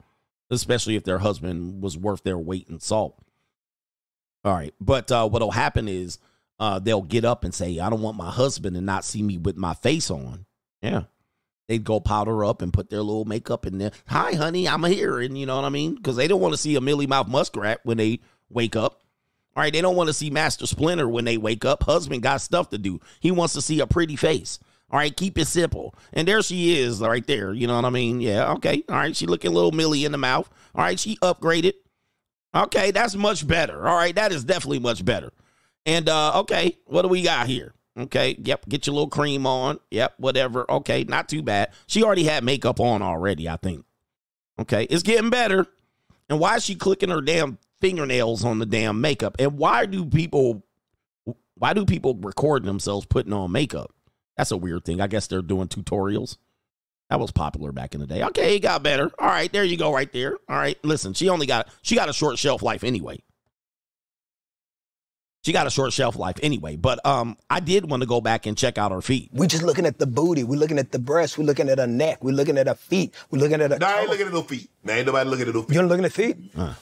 especially 0.49 0.95
if 0.95 1.03
their 1.03 1.19
husband 1.19 1.83
was 1.83 1.97
worth 1.97 2.23
their 2.23 2.37
weight 2.37 2.69
in 2.69 2.79
salt. 2.79 3.21
All 4.45 4.53
right, 4.53 4.73
but 4.79 5.11
uh, 5.11 5.27
what'll 5.27 5.51
happen 5.51 5.89
is 5.89 6.19
uh, 6.59 6.79
they'll 6.79 7.01
get 7.01 7.25
up 7.25 7.43
and 7.43 7.53
say, 7.53 7.79
"I 7.79 7.89
don't 7.89 8.01
want 8.01 8.17
my 8.17 8.29
husband 8.31 8.75
to 8.75 8.81
not 8.81 9.05
see 9.05 9.21
me 9.21 9.37
with 9.37 9.57
my 9.57 9.73
face 9.73 10.09
on." 10.09 10.45
Yeah, 10.81 11.03
they'd 11.67 11.83
go 11.83 11.99
powder 11.99 12.45
up 12.45 12.61
and 12.61 12.73
put 12.73 12.89
their 12.89 13.01
little 13.01 13.25
makeup 13.25 13.65
in 13.65 13.77
there. 13.77 13.91
Hi, 14.07 14.33
honey, 14.33 14.67
I'm 14.67 14.83
here, 14.83 15.19
and 15.19 15.37
you 15.37 15.45
know 15.45 15.55
what 15.55 15.65
I 15.65 15.69
mean, 15.69 15.95
because 15.95 16.15
they 16.15 16.27
don't 16.27 16.41
want 16.41 16.53
to 16.53 16.59
see 16.59 16.75
a 16.75 16.81
Millie 16.81 17.07
Mouth 17.07 17.27
muskrat 17.27 17.81
when 17.83 17.97
they 17.97 18.19
wake 18.49 18.75
up. 18.75 19.01
All 19.55 19.63
right, 19.63 19.73
they 19.73 19.81
don't 19.81 19.95
want 19.95 20.07
to 20.07 20.13
see 20.13 20.29
Master 20.29 20.67
Splinter 20.67 21.09
when 21.09 21.25
they 21.25 21.37
wake 21.37 21.65
up. 21.65 21.81
Husband 21.83 22.21
got 22.21 22.41
stuff 22.41 22.69
to 22.69 22.77
do. 22.77 22.99
He 23.19 23.31
wants 23.31 23.53
to 23.55 23.61
see 23.61 23.79
a 23.79 23.87
pretty 23.87 24.15
face. 24.15 24.59
All 24.91 24.99
right, 24.99 25.15
keep 25.15 25.37
it 25.37 25.47
simple. 25.47 25.95
And 26.13 26.27
there 26.27 26.41
she 26.43 26.79
is, 26.79 27.01
right 27.01 27.25
there. 27.25 27.53
You 27.53 27.67
know 27.67 27.75
what 27.75 27.83
I 27.83 27.89
mean? 27.89 28.21
Yeah, 28.21 28.53
okay. 28.53 28.83
All 28.87 28.95
right, 28.95 29.15
she 29.15 29.25
looking 29.25 29.51
a 29.51 29.53
little 29.53 29.71
Millie 29.71 30.05
in 30.05 30.11
the 30.11 30.17
mouth. 30.19 30.47
All 30.75 30.83
right, 30.83 30.99
she 30.99 31.17
upgraded. 31.17 31.73
Okay, 32.55 32.91
that's 32.91 33.15
much 33.15 33.47
better. 33.47 33.87
All 33.87 33.97
right, 33.97 34.15
that 34.15 34.31
is 34.31 34.43
definitely 34.43 34.79
much 34.79 35.03
better. 35.03 35.31
And 35.87 36.07
uh 36.09 36.41
okay, 36.41 36.77
what 36.85 37.01
do 37.01 37.07
we 37.07 37.23
got 37.23 37.47
here? 37.47 37.73
Okay, 37.97 38.35
yep, 38.43 38.67
get 38.69 38.85
your 38.85 38.93
little 38.93 39.09
cream 39.09 39.47
on. 39.47 39.79
Yep, 39.89 40.15
whatever. 40.17 40.69
Okay, 40.69 41.03
not 41.05 41.27
too 41.27 41.41
bad. 41.41 41.71
She 41.87 42.03
already 42.03 42.25
had 42.25 42.43
makeup 42.43 42.79
on 42.79 43.01
already, 43.01 43.49
I 43.49 43.57
think. 43.57 43.85
Okay, 44.59 44.83
it's 44.83 45.01
getting 45.01 45.31
better. 45.31 45.65
And 46.29 46.39
why 46.39 46.57
is 46.57 46.65
she 46.65 46.75
clicking 46.75 47.09
her 47.09 47.21
damn 47.21 47.57
fingernails 47.79 48.43
on 48.45 48.59
the 48.59 48.65
damn 48.65 49.01
makeup? 49.01 49.37
And 49.39 49.57
why 49.57 49.85
do 49.87 50.05
people 50.05 50.63
why 51.55 51.73
do 51.73 51.85
people 51.85 52.15
record 52.15 52.65
themselves 52.65 53.05
putting 53.07 53.33
on 53.33 53.51
makeup? 53.51 53.91
That's 54.35 54.51
a 54.51 54.57
weird 54.57 54.85
thing. 54.85 55.01
I 55.01 55.07
guess 55.07 55.25
they're 55.25 55.41
doing 55.41 55.67
tutorials. 55.67 56.37
That 57.09 57.19
was 57.19 57.31
popular 57.31 57.71
back 57.71 57.95
in 57.95 58.01
the 58.01 58.07
day. 58.07 58.21
Okay, 58.21 58.57
it 58.57 58.59
got 58.59 58.83
better. 58.83 59.09
All 59.17 59.27
right, 59.27 59.51
there 59.51 59.63
you 59.63 59.77
go, 59.77 59.93
right 59.93 60.11
there. 60.11 60.37
All 60.49 60.57
right, 60.57 60.77
listen, 60.83 61.13
she 61.13 61.29
only 61.29 61.47
got 61.47 61.69
she 61.81 61.95
got 61.95 62.09
a 62.09 62.13
short 62.13 62.37
shelf 62.37 62.61
life 62.61 62.83
anyway. 62.83 63.19
She 65.47 65.53
got 65.53 65.65
a 65.65 65.69
short 65.69 65.93
shelf 65.93 66.17
life 66.17 66.35
anyway. 66.43 66.75
But 66.75 66.99
um, 67.05 67.37
I 67.49 67.61
did 67.61 67.89
want 67.89 68.01
to 68.01 68.05
go 68.05 68.19
back 68.19 68.45
and 68.45 68.57
check 68.57 68.77
out 68.77 68.91
her 68.91 69.01
feet. 69.01 69.29
We 69.31 69.47
just 69.47 69.63
looking 69.63 69.85
at 69.85 69.97
the 69.97 70.05
booty. 70.05 70.43
We're 70.43 70.59
looking 70.59 70.77
at 70.77 70.91
the 70.91 70.99
breast. 70.99 71.37
We're 71.37 71.45
looking 71.45 71.69
at 71.69 71.77
her 71.77 71.87
neck. 71.87 72.21
We're 72.21 72.33
looking 72.33 72.57
at 72.57 72.67
her 72.67 72.75
feet. 72.75 73.13
We're 73.31 73.39
looking 73.39 73.61
at 73.61 73.71
her. 73.71 73.79
Nah, 73.79 73.87
I 73.87 73.99
ain't 74.01 74.09
looking 74.09 74.27
at 74.27 74.33
no 74.33 74.41
feet. 74.41 74.69
Man, 74.83 74.97
ain't 74.97 75.05
nobody 75.05 75.29
looking 75.29 75.47
at 75.47 75.53
no 75.53 75.61
feet. 75.61 75.73
You're 75.73 75.85
looking 75.85 76.03
at 76.03 76.11
feet? 76.11 76.35
Uh. 76.53 76.73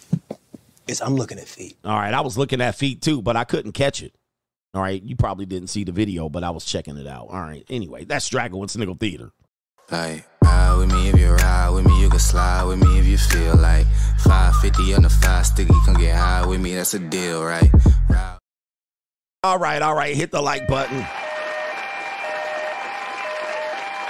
Yes, 0.88 0.99
I'm 0.99 1.13
looking 1.13 1.38
at 1.38 1.47
feet. 1.47 1.78
All 1.86 1.95
right, 1.95 2.11
I 2.11 2.22
was 2.22 2.39
looking 2.39 2.59
at 2.59 2.74
feet 2.74 3.03
too, 3.03 3.22
but 3.22 3.36
I 3.38 3.43
couldn't 3.43 3.74
catch 3.74 4.01
it. 4.01 4.16
All 4.74 4.82
right, 4.82 4.99
you 4.99 5.16
probably 5.16 5.45
didn't 5.45 5.68
see 5.68 5.84
the 5.84 5.91
video, 5.91 6.28
but 6.28 6.43
I 6.43 6.49
was 6.49 6.66
checking 6.66 6.97
it 6.97 7.05
out. 7.05 7.28
All 7.30 7.41
right, 7.41 7.63
anyway, 7.70 8.05
that's 8.05 8.26
Straggle 8.26 8.63
and 8.63 8.72
Sniggle 8.72 8.95
Theater. 8.95 9.30
Like, 9.91 10.26
ride 10.43 10.76
with 10.80 10.91
me 10.91 11.09
if 11.09 11.20
you 11.20 11.30
ride 11.30 11.70
with 11.70 11.86
me, 11.86 12.01
you 12.01 12.09
can 12.09 12.18
slide 12.18 12.63
with 12.63 12.80
me 12.80 12.97
if 12.97 13.05
you 13.05 13.20
feel 13.20 13.57
like 13.57 13.86
550 14.24 14.95
on 14.95 15.03
the 15.03 15.09
five 15.11 15.45
sticky, 15.45 15.72
come 15.86 15.97
get 15.97 16.16
high 16.16 16.47
with 16.47 16.59
me, 16.59 16.74
that's 16.74 16.95
a 16.95 16.99
deal, 16.99 17.43
right? 17.43 17.70
Ride 18.09 18.39
All 19.45 19.59
right, 19.59 19.79
all 19.79 19.93
right, 19.93 20.15
hit 20.15 20.31
the 20.31 20.41
like 20.41 20.67
button. 20.67 21.05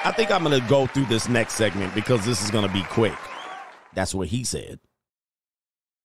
I 0.05 0.13
think 0.15 0.31
I'm 0.31 0.45
going 0.45 0.57
to 0.57 0.65
go 0.69 0.87
through 0.87 1.07
this 1.07 1.27
next 1.27 1.55
segment 1.55 1.93
because 1.93 2.25
this 2.25 2.41
is 2.41 2.49
going 2.49 2.65
to 2.65 2.71
be 2.71 2.83
quick. 2.83 3.17
That's 3.93 4.15
what 4.15 4.29
he 4.29 4.45
said. 4.45 4.79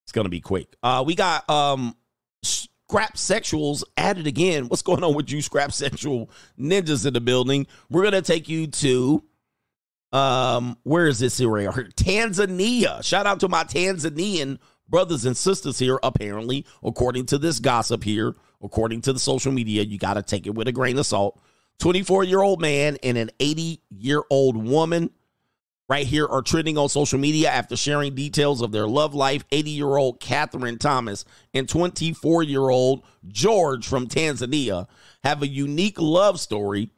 It's 0.04 0.10
going 0.10 0.24
to 0.24 0.30
be 0.30 0.40
quick. 0.40 0.74
Uh 0.82 1.04
we 1.06 1.14
got 1.14 1.48
um 1.48 1.94
scrap 2.42 3.14
sexuals 3.14 3.84
added 3.96 4.26
again. 4.26 4.64
What's 4.66 4.82
going 4.82 5.04
on 5.04 5.14
with 5.14 5.30
you 5.30 5.40
scrap 5.42 5.70
sexual 5.70 6.28
ninjas 6.58 7.06
in 7.06 7.12
the 7.14 7.20
building? 7.20 7.68
We're 7.88 8.02
going 8.02 8.14
to 8.14 8.22
take 8.22 8.48
you 8.48 8.66
to 8.66 9.22
um 10.12 10.76
where 10.82 11.06
is 11.06 11.20
this 11.20 11.40
area? 11.40 11.70
Tanzania. 11.70 13.04
Shout 13.04 13.26
out 13.26 13.38
to 13.40 13.48
my 13.48 13.62
Tanzanian 13.62 14.58
brothers 14.88 15.24
and 15.24 15.36
sisters 15.36 15.78
here 15.78 16.00
apparently 16.02 16.66
according 16.82 17.26
to 17.26 17.38
this 17.38 17.60
gossip 17.60 18.02
here, 18.02 18.34
according 18.62 19.02
to 19.02 19.12
the 19.12 19.18
social 19.18 19.52
media, 19.52 19.82
you 19.82 19.98
got 19.98 20.14
to 20.14 20.22
take 20.22 20.46
it 20.46 20.54
with 20.54 20.68
a 20.68 20.72
grain 20.72 20.98
of 20.98 21.06
salt. 21.06 21.40
24 21.80 22.24
year 22.24 22.40
old 22.40 22.60
man 22.60 22.98
and 23.02 23.16
an 23.16 23.30
80 23.40 23.80
year 23.90 24.22
old 24.30 24.56
woman 24.56 25.10
right 25.88 26.06
here 26.06 26.26
are 26.26 26.42
trending 26.42 26.78
on 26.78 26.88
social 26.88 27.18
media 27.18 27.50
after 27.50 27.74
sharing 27.74 28.14
details 28.14 28.62
of 28.62 28.70
their 28.70 28.86
love 28.86 29.14
life. 29.14 29.44
80 29.50 29.70
year 29.70 29.96
old 29.96 30.20
Catherine 30.20 30.78
Thomas 30.78 31.24
and 31.52 31.68
24 31.68 32.42
year 32.44 32.68
old 32.68 33.02
George 33.26 33.86
from 33.86 34.06
Tanzania 34.06 34.86
have 35.24 35.42
a 35.42 35.48
unique 35.48 36.00
love 36.00 36.38
story, 36.38 36.90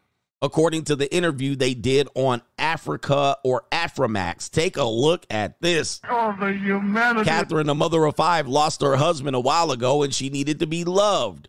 according 0.42 0.84
to 0.84 0.96
the 0.96 1.12
interview 1.14 1.54
they 1.54 1.74
did 1.74 2.08
on 2.14 2.42
Africa 2.58 3.36
or 3.44 3.64
Aframax. 3.70 4.50
Take 4.50 4.76
a 4.76 4.84
look 4.84 5.24
at 5.30 5.60
this. 5.60 6.00
Oh, 6.10 6.36
the 6.38 6.52
humanity. 6.52 7.24
Catherine, 7.24 7.68
a 7.68 7.74
mother 7.74 8.04
of 8.04 8.16
five, 8.16 8.48
lost 8.48 8.82
her 8.82 8.96
husband 8.96 9.36
a 9.36 9.40
while 9.40 9.70
ago 9.70 10.02
and 10.02 10.12
she 10.12 10.28
needed 10.28 10.58
to 10.58 10.66
be 10.66 10.84
loved. 10.84 11.48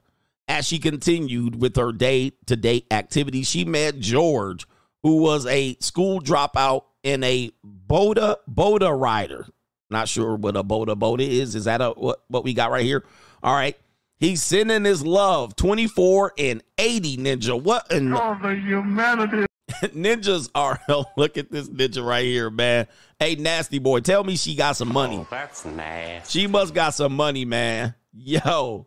As 0.53 0.67
she 0.67 0.77
continued 0.77 1.59
with 1.59 1.75
her 1.77 1.91
day 1.91 2.31
to 2.45 2.55
day 2.55 2.85
activities, 2.91 3.47
she 3.49 3.65
met 3.65 3.99
George, 3.99 4.67
who 5.01 5.17
was 5.17 5.47
a 5.47 5.75
school 5.79 6.21
dropout 6.21 6.83
and 7.03 7.23
a 7.23 7.49
Boda 7.65 8.35
Boda 8.47 8.95
rider. 8.95 9.47
Not 9.89 10.07
sure 10.07 10.35
what 10.35 10.55
a 10.55 10.63
Boda 10.63 10.95
Boda 10.95 11.27
is. 11.27 11.55
Is 11.55 11.63
that 11.65 11.81
a 11.81 11.89
what, 11.89 12.19
what 12.27 12.43
we 12.43 12.53
got 12.53 12.69
right 12.69 12.85
here? 12.85 13.03
All 13.41 13.55
right. 13.55 13.75
He's 14.19 14.43
sending 14.43 14.85
his 14.85 15.03
love 15.03 15.55
24 15.55 16.33
and 16.37 16.63
80 16.77 17.17
ninja. 17.17 17.59
What 17.59 17.91
in 17.91 18.13
Oh, 18.13 18.37
the 18.39 18.53
humanity. 18.53 19.45
ninjas 19.89 20.51
are 20.53 20.79
look 21.17 21.35
at 21.39 21.51
this 21.51 21.67
ninja 21.67 22.05
right 22.05 22.25
here, 22.25 22.51
man. 22.51 22.85
Hey, 23.17 23.33
nasty 23.33 23.79
boy, 23.79 24.01
tell 24.01 24.23
me 24.23 24.35
she 24.37 24.53
got 24.53 24.75
some 24.75 24.93
money. 24.93 25.17
Oh, 25.17 25.27
that's 25.31 25.65
nasty. 25.65 26.41
She 26.41 26.45
must 26.45 26.75
got 26.75 26.93
some 26.93 27.15
money, 27.15 27.43
man. 27.43 27.95
Yo, 28.13 28.85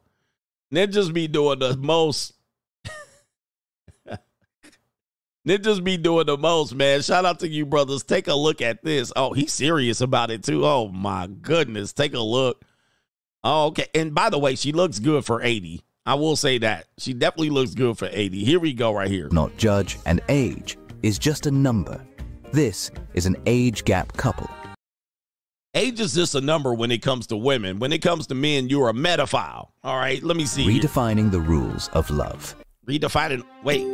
ninjas 0.73 1.13
be 1.13 1.29
doing 1.29 1.59
the 1.59 1.77
most. 1.77 2.33
ninjas 5.47 5.83
be 5.83 5.97
doing 5.97 6.27
the 6.27 6.37
most, 6.37 6.75
man. 6.75 7.03
Shout 7.03 7.25
out 7.25 7.41
to 7.41 7.49
you, 7.49 7.67
brothers. 7.67 8.03
Take 8.03 8.29
a 8.29 8.35
look 8.35 8.61
at 8.61 8.83
this. 8.83 9.13
Oh, 9.15 9.33
he's 9.33 9.53
serious 9.53 10.01
about 10.01 10.31
it 10.31 10.43
too. 10.43 10.65
Oh 10.67 10.89
my 10.89 11.27
goodness, 11.27 11.93
take 11.93 12.15
a 12.15 12.21
look. 12.21 12.65
Oh, 13.45 13.67
okay. 13.67 13.87
And 13.95 14.15
by 14.15 14.31
the 14.31 14.39
way, 14.39 14.57
she 14.57 14.73
looks 14.73 14.99
good 14.99 15.25
for 15.25 15.43
eighty. 15.43 15.83
I 16.05 16.15
will 16.15 16.37
say 16.37 16.59
that 16.59 16.87
she 16.99 17.15
definitely 17.15 17.51
looks 17.51 17.75
good 17.75 17.99
for 17.99 18.09
eighty. 18.13 18.45
Here 18.45 18.61
we 18.61 18.73
go, 18.73 18.93
right 18.93 19.11
here. 19.11 19.29
Not 19.31 19.57
judge, 19.57 19.99
and 20.07 20.21
age 20.29 20.77
is 21.03 21.19
just 21.19 21.47
a 21.47 21.51
number. 21.51 22.05
This 22.53 22.91
is 23.15 23.27
an 23.27 23.37
age 23.47 23.85
gap 23.85 24.17
couple. 24.17 24.49
Age 25.77 26.01
is 26.01 26.15
just 26.15 26.35
a 26.35 26.41
number 26.41 26.73
when 26.73 26.91
it 26.91 27.03
comes 27.03 27.27
to 27.27 27.37
women. 27.37 27.79
When 27.79 27.93
it 27.93 28.01
comes 28.01 28.27
to 28.29 28.35
men, 28.35 28.71
you're 28.71 28.89
a 28.89 28.95
metaphile. 28.95 29.75
All 29.85 29.99
right, 29.99 30.23
let 30.23 30.35
me 30.35 30.47
see. 30.47 30.63
here. 30.63 30.81
Redefining 30.81 31.31
the 31.31 31.39
rules 31.39 31.91
of 31.93 32.09
love. 32.09 32.57
Redefining. 32.87 33.45
Wait. 33.63 33.85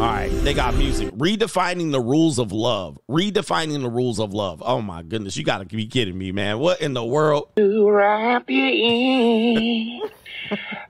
All 0.00 0.08
right, 0.08 0.30
they 0.42 0.52
got 0.52 0.74
music. 0.74 1.12
Redefining 1.12 1.92
the 1.92 2.00
rules 2.00 2.40
of 2.40 2.50
love. 2.50 2.98
Redefining 3.08 3.82
the 3.82 3.88
rules 3.88 4.18
of 4.18 4.34
love. 4.34 4.64
Oh 4.66 4.82
my 4.82 5.04
goodness, 5.04 5.36
you 5.36 5.44
got 5.44 5.58
to 5.58 5.64
be 5.64 5.86
kidding 5.86 6.18
me, 6.18 6.32
man. 6.32 6.58
What 6.58 6.80
in 6.80 6.92
the 6.92 7.04
world? 7.04 7.50
To 7.54 7.88
wrap 7.88 8.50
you 8.50 8.66
in 8.66 10.10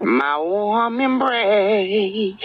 my 0.01 0.39
warm 0.39 0.99
embrace, 0.99 2.37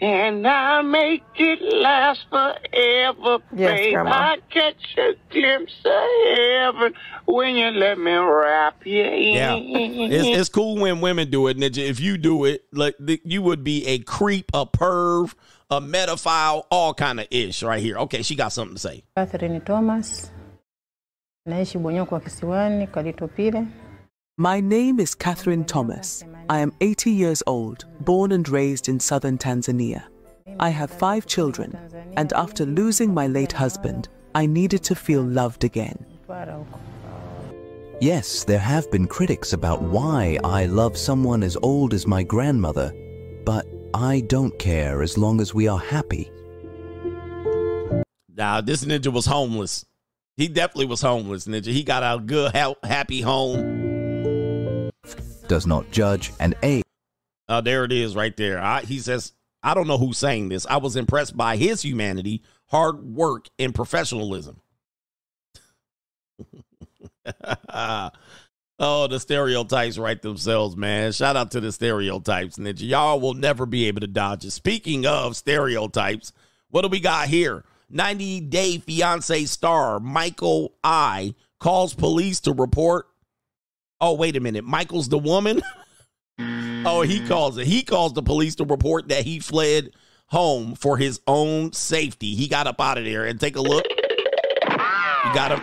and 0.00 0.46
I 0.46 0.80
make 0.82 1.22
it 1.36 1.60
last 1.74 2.24
forever, 2.30 3.38
Yes, 3.54 3.78
babe. 3.78 3.92
Grandma. 3.94 4.10
I 4.10 4.38
catch 4.48 4.96
a 4.96 5.12
glimpse 5.30 5.74
of 5.84 6.36
heaven 6.36 6.94
when 7.26 7.56
you 7.56 7.70
let 7.70 7.98
me 7.98 8.12
wrap 8.12 8.86
you 8.86 9.04
in. 9.04 9.34
Yeah, 9.34 9.56
it's, 9.56 10.40
it's 10.40 10.48
cool 10.48 10.76
when 10.76 11.00
women 11.00 11.30
do 11.30 11.48
it, 11.48 11.58
Ninja. 11.58 11.78
If 11.86 12.00
you 12.00 12.16
do 12.16 12.44
it, 12.46 12.64
like 12.72 12.96
you 13.24 13.42
would 13.42 13.62
be 13.62 13.86
a 13.86 13.98
creep, 13.98 14.50
a 14.54 14.64
perv, 14.64 15.34
a 15.70 15.80
metaphile, 15.80 16.66
all 16.70 16.94
kind 16.94 17.20
of 17.20 17.26
ish 17.30 17.62
right 17.62 17.82
here. 17.82 17.98
Okay, 17.98 18.22
she 18.22 18.34
got 18.34 18.52
something 18.52 18.76
to 18.76 18.80
say. 18.80 19.04
Catherine 19.16 19.60
Thomas, 19.60 20.30
naishi 21.46 21.78
Bonyokwa 21.80 22.22
Kisiwani, 22.22 22.88
Kalitopile. 22.90 23.68
My 24.40 24.58
name 24.58 25.00
is 25.00 25.14
Catherine 25.14 25.66
Thomas. 25.66 26.24
I 26.48 26.60
am 26.60 26.72
80 26.80 27.10
years 27.10 27.42
old, 27.46 27.84
born 28.00 28.32
and 28.32 28.48
raised 28.48 28.88
in 28.88 28.98
southern 28.98 29.36
Tanzania. 29.36 30.04
I 30.58 30.70
have 30.70 30.90
five 30.90 31.26
children, 31.26 31.78
and 32.16 32.32
after 32.32 32.64
losing 32.64 33.12
my 33.12 33.26
late 33.26 33.52
husband, 33.52 34.08
I 34.34 34.46
needed 34.46 34.82
to 34.84 34.94
feel 34.94 35.20
loved 35.20 35.64
again. 35.64 36.06
Yes, 38.00 38.44
there 38.44 38.58
have 38.58 38.90
been 38.90 39.06
critics 39.06 39.52
about 39.52 39.82
why 39.82 40.38
I 40.42 40.64
love 40.64 40.96
someone 40.96 41.42
as 41.42 41.58
old 41.58 41.92
as 41.92 42.06
my 42.06 42.22
grandmother, 42.22 42.94
but 43.44 43.66
I 43.92 44.20
don't 44.20 44.58
care 44.58 45.02
as 45.02 45.18
long 45.18 45.42
as 45.42 45.52
we 45.52 45.68
are 45.68 45.78
happy. 45.78 46.32
Now, 48.34 48.62
this 48.62 48.86
ninja 48.86 49.12
was 49.12 49.26
homeless. 49.26 49.84
He 50.38 50.48
definitely 50.48 50.86
was 50.86 51.02
homeless, 51.02 51.46
Ninja. 51.46 51.66
He 51.66 51.82
got 51.82 52.02
a 52.02 52.18
good, 52.18 52.56
ha- 52.56 52.72
happy 52.82 53.20
home. 53.20 53.79
Does 55.50 55.66
not 55.66 55.90
judge 55.90 56.32
and 56.38 56.54
age. 56.62 56.84
Uh, 57.48 57.60
there 57.60 57.82
it 57.82 57.90
is 57.90 58.14
right 58.14 58.36
there. 58.36 58.60
I, 58.60 58.82
he 58.82 59.00
says, 59.00 59.32
I 59.64 59.74
don't 59.74 59.88
know 59.88 59.98
who's 59.98 60.16
saying 60.16 60.48
this. 60.48 60.64
I 60.64 60.76
was 60.76 60.94
impressed 60.94 61.36
by 61.36 61.56
his 61.56 61.82
humanity, 61.82 62.44
hard 62.66 63.02
work, 63.02 63.48
and 63.58 63.74
professionalism. 63.74 64.60
oh, 68.78 69.08
the 69.08 69.18
stereotypes 69.18 69.98
write 69.98 70.22
themselves, 70.22 70.76
man. 70.76 71.10
Shout 71.10 71.34
out 71.34 71.50
to 71.50 71.60
the 71.60 71.72
stereotypes, 71.72 72.56
Ninja. 72.56 72.88
Y'all 72.88 73.18
will 73.18 73.34
never 73.34 73.66
be 73.66 73.88
able 73.88 74.02
to 74.02 74.06
dodge 74.06 74.44
it. 74.44 74.52
Speaking 74.52 75.04
of 75.04 75.36
stereotypes, 75.36 76.32
what 76.68 76.82
do 76.82 76.88
we 76.88 77.00
got 77.00 77.26
here? 77.26 77.64
90 77.90 78.42
Day 78.42 78.78
Fiance 78.78 79.46
star 79.46 79.98
Michael 79.98 80.76
I 80.84 81.34
calls 81.58 81.92
police 81.92 82.38
to 82.42 82.52
report. 82.52 83.08
Oh, 84.00 84.14
wait 84.14 84.36
a 84.36 84.40
minute. 84.40 84.64
Michael's 84.64 85.08
the 85.08 85.18
woman? 85.18 85.62
oh, 86.86 87.02
he 87.02 87.26
calls 87.26 87.58
it. 87.58 87.66
He 87.66 87.82
calls 87.82 88.14
the 88.14 88.22
police 88.22 88.54
to 88.56 88.64
report 88.64 89.08
that 89.08 89.24
he 89.24 89.40
fled 89.40 89.90
home 90.26 90.74
for 90.74 90.96
his 90.96 91.20
own 91.26 91.72
safety. 91.72 92.34
He 92.34 92.48
got 92.48 92.66
up 92.66 92.80
out 92.80 92.98
of 92.98 93.04
there 93.04 93.26
and 93.26 93.38
take 93.38 93.56
a 93.56 93.60
look. 93.60 93.84
You 93.88 95.34
got 95.34 95.52
him. 95.52 95.60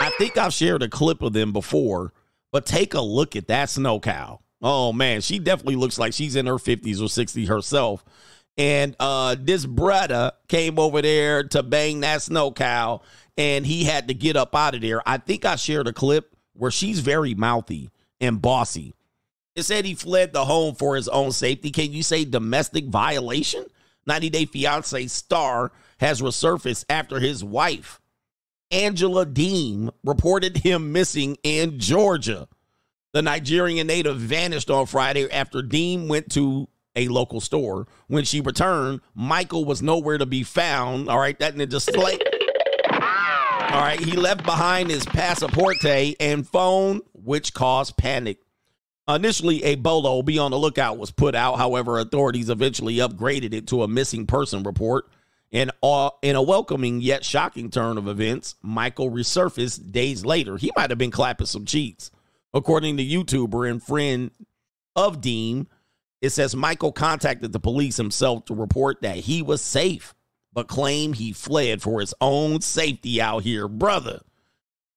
I 0.00 0.12
think 0.18 0.36
I've 0.36 0.52
shared 0.52 0.82
a 0.82 0.88
clip 0.88 1.22
of 1.22 1.32
them 1.32 1.52
before, 1.52 2.12
but 2.52 2.66
take 2.66 2.94
a 2.94 3.00
look 3.00 3.36
at 3.36 3.48
that 3.48 3.70
snow 3.70 3.98
cow. 3.98 4.40
Oh 4.62 4.92
man, 4.92 5.22
she 5.22 5.38
definitely 5.38 5.76
looks 5.76 5.98
like 5.98 6.12
she's 6.12 6.36
in 6.36 6.46
her 6.46 6.54
50s 6.54 7.00
or 7.00 7.08
60s 7.08 7.48
herself. 7.48 8.04
And 8.56 8.94
uh 9.00 9.34
this 9.38 9.66
brother 9.66 10.32
came 10.48 10.78
over 10.78 11.02
there 11.02 11.42
to 11.48 11.62
bang 11.62 12.00
that 12.00 12.22
snow 12.22 12.52
cow 12.52 13.00
and 13.36 13.66
he 13.66 13.84
had 13.84 14.08
to 14.08 14.14
get 14.14 14.36
up 14.36 14.54
out 14.54 14.74
of 14.74 14.80
there. 14.82 15.02
I 15.06 15.18
think 15.18 15.44
I 15.44 15.56
shared 15.56 15.88
a 15.88 15.92
clip 15.92 16.33
where 16.54 16.70
she's 16.70 17.00
very 17.00 17.34
mouthy 17.34 17.90
and 18.20 18.40
bossy. 18.40 18.94
It 19.54 19.62
said 19.64 19.84
he 19.84 19.94
fled 19.94 20.32
the 20.32 20.44
home 20.44 20.74
for 20.74 20.96
his 20.96 21.08
own 21.08 21.32
safety. 21.32 21.70
Can 21.70 21.92
you 21.92 22.02
say 22.02 22.24
domestic 22.24 22.86
violation? 22.86 23.66
90 24.06 24.30
Day 24.30 24.44
Fiance 24.44 25.06
star 25.06 25.72
has 25.98 26.20
resurfaced 26.20 26.84
after 26.90 27.20
his 27.20 27.42
wife, 27.44 28.00
Angela 28.70 29.24
Deem, 29.24 29.90
reported 30.02 30.58
him 30.58 30.92
missing 30.92 31.36
in 31.42 31.78
Georgia. 31.78 32.48
The 33.12 33.22
Nigerian 33.22 33.86
native 33.86 34.18
vanished 34.18 34.70
on 34.70 34.86
Friday 34.86 35.30
after 35.30 35.62
Deem 35.62 36.08
went 36.08 36.32
to 36.32 36.68
a 36.96 37.08
local 37.08 37.40
store. 37.40 37.86
When 38.08 38.24
she 38.24 38.40
returned, 38.40 39.00
Michael 39.14 39.64
was 39.64 39.82
nowhere 39.82 40.18
to 40.18 40.26
be 40.26 40.42
found. 40.42 41.08
All 41.08 41.18
right, 41.18 41.38
that 41.38 41.54
ninja 41.54 41.80
slate. 41.80 42.22
All 43.72 43.80
right, 43.80 43.98
he 43.98 44.12
left 44.12 44.44
behind 44.44 44.90
his 44.90 45.04
passaporte 45.04 46.16
and 46.20 46.46
phone, 46.46 47.00
which 47.12 47.54
caused 47.54 47.96
panic. 47.96 48.38
Initially, 49.08 49.62
a 49.64 49.74
bolo 49.74 50.22
be 50.22 50.38
on 50.38 50.50
the 50.50 50.58
lookout 50.58 50.96
was 50.96 51.10
put 51.10 51.34
out. 51.34 51.58
However, 51.58 51.98
authorities 51.98 52.48
eventually 52.48 52.96
upgraded 52.96 53.52
it 53.52 53.66
to 53.68 53.82
a 53.82 53.88
missing 53.88 54.26
person 54.26 54.62
report. 54.62 55.06
And 55.52 55.70
uh, 55.82 56.10
in 56.22 56.36
a 56.36 56.42
welcoming 56.42 57.00
yet 57.00 57.24
shocking 57.24 57.70
turn 57.70 57.98
of 57.98 58.08
events, 58.08 58.54
Michael 58.62 59.10
resurfaced 59.10 59.92
days 59.92 60.24
later. 60.24 60.56
He 60.56 60.72
might 60.76 60.90
have 60.90 60.98
been 60.98 61.10
clapping 61.10 61.46
some 61.46 61.64
cheeks. 61.64 62.10
According 62.52 62.96
to 62.96 63.04
YouTuber 63.04 63.70
and 63.70 63.82
friend 63.82 64.30
of 64.96 65.20
Deem, 65.20 65.68
it 66.22 66.30
says 66.30 66.56
Michael 66.56 66.92
contacted 66.92 67.52
the 67.52 67.60
police 67.60 67.96
himself 67.96 68.46
to 68.46 68.54
report 68.54 69.02
that 69.02 69.18
he 69.18 69.42
was 69.42 69.60
safe, 69.60 70.14
but 70.54 70.68
claimed 70.68 71.16
he 71.16 71.32
fled 71.32 71.82
for 71.82 72.00
his 72.00 72.14
own 72.20 72.60
safety 72.60 73.20
out 73.20 73.42
here, 73.42 73.66
brother. 73.66 74.20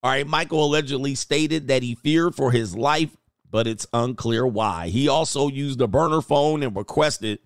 All 0.02 0.12
right, 0.12 0.26
Michael 0.26 0.64
allegedly 0.64 1.16
stated 1.16 1.68
that 1.68 1.82
he 1.82 1.96
feared 1.96 2.36
for 2.36 2.52
his 2.52 2.76
life, 2.76 3.16
but 3.50 3.66
it's 3.66 3.86
unclear 3.92 4.46
why. 4.46 4.88
He 4.88 5.08
also 5.08 5.48
used 5.48 5.80
a 5.80 5.88
burner 5.88 6.22
phone 6.22 6.62
and 6.62 6.76
requested 6.76 7.40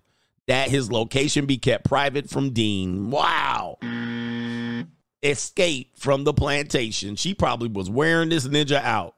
that 0.47 0.69
his 0.69 0.91
location 0.91 1.47
be 1.47 1.57
kept 1.57 1.85
private 1.85 2.29
from 2.29 2.51
Deem. 2.51 3.09
Wow. 3.09 3.79
Escape 5.23 5.97
from 5.97 6.25
the 6.25 6.33
plantation. 6.33 7.15
She 7.15 7.33
probably 7.33 7.69
was 7.69 7.89
wearing 7.89 8.29
this 8.29 8.47
ninja 8.47 8.81
out. 8.83 9.15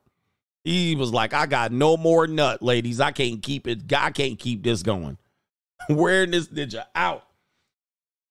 He 0.64 0.96
was 0.96 1.12
like, 1.12 1.34
I 1.34 1.46
got 1.46 1.72
no 1.72 1.98
more 1.98 2.28
nut, 2.28 2.62
ladies. 2.62 3.02
I 3.02 3.12
can't 3.12 3.42
keep 3.42 3.68
it. 3.68 3.92
I 3.94 4.12
can't 4.12 4.40
keep 4.40 4.64
this 4.64 4.82
going. 4.82 5.18
wearing 5.90 6.32
this 6.32 6.48
ninja 6.48 6.86
out. 6.96 7.24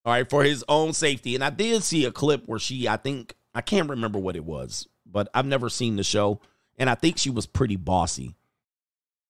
All 0.05 0.13
right, 0.13 0.29
for 0.29 0.45
his 0.45 0.65
own 0.69 0.93
safety. 0.93 1.35
And 1.35 1.43
I 1.43 1.51
did 1.51 1.83
see 1.83 2.05
a 2.05 2.13
clip 2.13 2.47
where 2.47 2.59
she, 2.59 2.87
I 2.87 2.97
think, 2.97 3.35
I 3.55 3.63
can't 3.63 3.89
remember 3.89 4.19
what 4.19 4.37
it 4.37 4.45
was, 4.45 4.87
but 5.07 5.29
I've 5.33 5.47
never 5.47 5.71
seen 5.71 5.97
the 5.97 6.05
show. 6.05 6.41
And 6.77 6.91
I 6.91 6.95
think 6.95 7.19
she 7.19 7.31
was 7.31 7.47
pretty 7.47 7.77
bossy. 7.77 8.35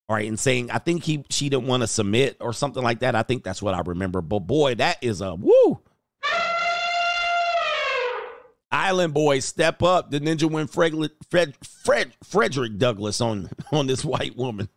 All 0.09 0.17
right, 0.17 0.29
and 0.29 0.39
saying, 0.39 0.71
I 0.71 0.79
think 0.79 1.05
he 1.05 1.25
she 1.31 1.49
didn't 1.49 1.67
want 1.67 1.83
to 1.83 1.87
submit 1.87 2.37
or 2.41 2.53
something 2.53 2.83
like 2.83 3.01
that. 3.01 3.15
I 3.15 3.23
think 3.23 3.43
that's 3.43 3.63
what 3.63 3.75
I 3.75 3.81
remember. 3.81 4.21
But 4.21 4.41
boy, 4.41 4.75
that 4.75 4.99
is 5.03 5.23
a 5.23 5.35
woo. 5.35 5.81
Island 8.71 9.15
boys 9.15 9.45
step 9.47 9.83
up. 9.83 10.11
The 10.11 10.21
ninja 10.21 10.51
went 10.51 10.69
Fred, 10.69 10.95
Fred, 11.31 11.55
Fred, 11.65 12.13
Frederick 12.23 12.77
Douglass 12.77 13.21
on 13.21 13.49
on 13.73 13.87
this 13.87 14.05
white 14.05 14.37
woman. 14.37 14.69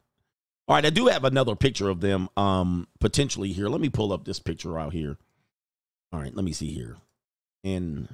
All 0.67 0.75
right, 0.75 0.85
I 0.85 0.91
do 0.91 1.07
have 1.07 1.25
another 1.25 1.55
picture 1.55 1.89
of 1.89 1.99
them 1.99 2.29
um 2.37 2.87
potentially 2.99 3.51
here. 3.51 3.67
Let 3.67 3.81
me 3.81 3.89
pull 3.89 4.13
up 4.13 4.23
this 4.23 4.39
picture 4.39 4.79
out 4.79 4.93
here. 4.93 5.17
All 6.11 6.19
right, 6.19 6.35
let 6.35 6.45
me 6.45 6.53
see 6.53 6.71
here. 6.71 6.97
And 7.63 8.07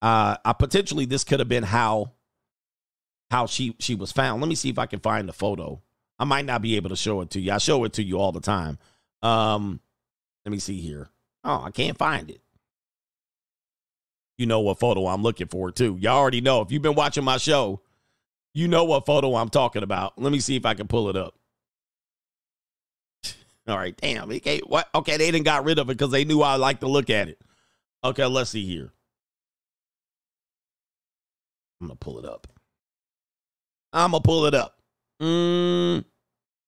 uh 0.00 0.36
I 0.44 0.52
potentially 0.52 1.06
this 1.06 1.24
could 1.24 1.38
have 1.38 1.48
been 1.48 1.62
how 1.62 2.12
how 3.30 3.46
she 3.46 3.74
she 3.78 3.94
was 3.94 4.12
found. 4.12 4.42
Let 4.42 4.48
me 4.48 4.54
see 4.54 4.68
if 4.68 4.78
I 4.78 4.86
can 4.86 5.00
find 5.00 5.28
the 5.28 5.32
photo. 5.32 5.80
I 6.18 6.24
might 6.24 6.44
not 6.44 6.62
be 6.62 6.76
able 6.76 6.90
to 6.90 6.96
show 6.96 7.20
it 7.22 7.30
to 7.30 7.40
you. 7.40 7.52
I 7.52 7.58
show 7.58 7.84
it 7.84 7.94
to 7.94 8.02
you 8.02 8.18
all 8.18 8.30
the 8.30 8.40
time. 8.40 8.78
Um, 9.22 9.80
let 10.44 10.52
me 10.52 10.58
see 10.58 10.80
here. 10.80 11.08
Oh, 11.44 11.62
I 11.64 11.70
can't 11.70 11.98
find 11.98 12.30
it. 12.30 12.40
You 14.38 14.46
know 14.46 14.60
what 14.60 14.78
photo 14.78 15.06
I'm 15.06 15.22
looking 15.22 15.48
for 15.48 15.70
too. 15.70 15.96
Y'all 16.00 16.18
already 16.18 16.40
know. 16.40 16.60
If 16.60 16.70
you've 16.70 16.82
been 16.82 16.94
watching 16.94 17.24
my 17.24 17.38
show, 17.38 17.80
you 18.54 18.68
know 18.68 18.84
what 18.84 19.06
photo 19.06 19.34
I'm 19.34 19.48
talking 19.48 19.82
about. 19.82 20.20
Let 20.20 20.32
me 20.32 20.40
see 20.40 20.56
if 20.56 20.66
I 20.66 20.74
can 20.74 20.88
pull 20.88 21.08
it 21.08 21.16
up. 21.16 21.34
All 23.68 23.76
right, 23.76 23.96
damn. 23.96 24.30
Okay, 24.30 24.60
what? 24.66 24.88
Okay, 24.94 25.16
they 25.16 25.30
didn't 25.30 25.44
got 25.44 25.64
rid 25.64 25.78
of 25.78 25.88
it 25.88 25.96
because 25.96 26.10
they 26.10 26.24
knew 26.24 26.42
I 26.42 26.56
like 26.56 26.80
to 26.80 26.88
look 26.88 27.10
at 27.10 27.28
it. 27.28 27.40
Okay, 28.04 28.26
let's 28.26 28.50
see 28.50 28.66
here. 28.66 28.92
I'm 31.80 31.88
gonna 31.88 31.96
pull 31.96 32.18
it 32.18 32.24
up. 32.24 32.46
I'm 33.92 34.12
gonna 34.12 34.22
pull 34.22 34.46
it 34.46 34.54
up. 34.54 34.78
Mm, 35.20 36.04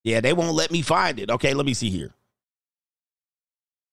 yeah, 0.05 0.21
they 0.21 0.33
won't 0.33 0.55
let 0.55 0.71
me 0.71 0.83
find 0.83 1.19
it. 1.19 1.31
Okay, 1.31 1.55
let 1.55 1.67
me 1.67 1.75
see 1.75 1.91
here. 1.91 2.15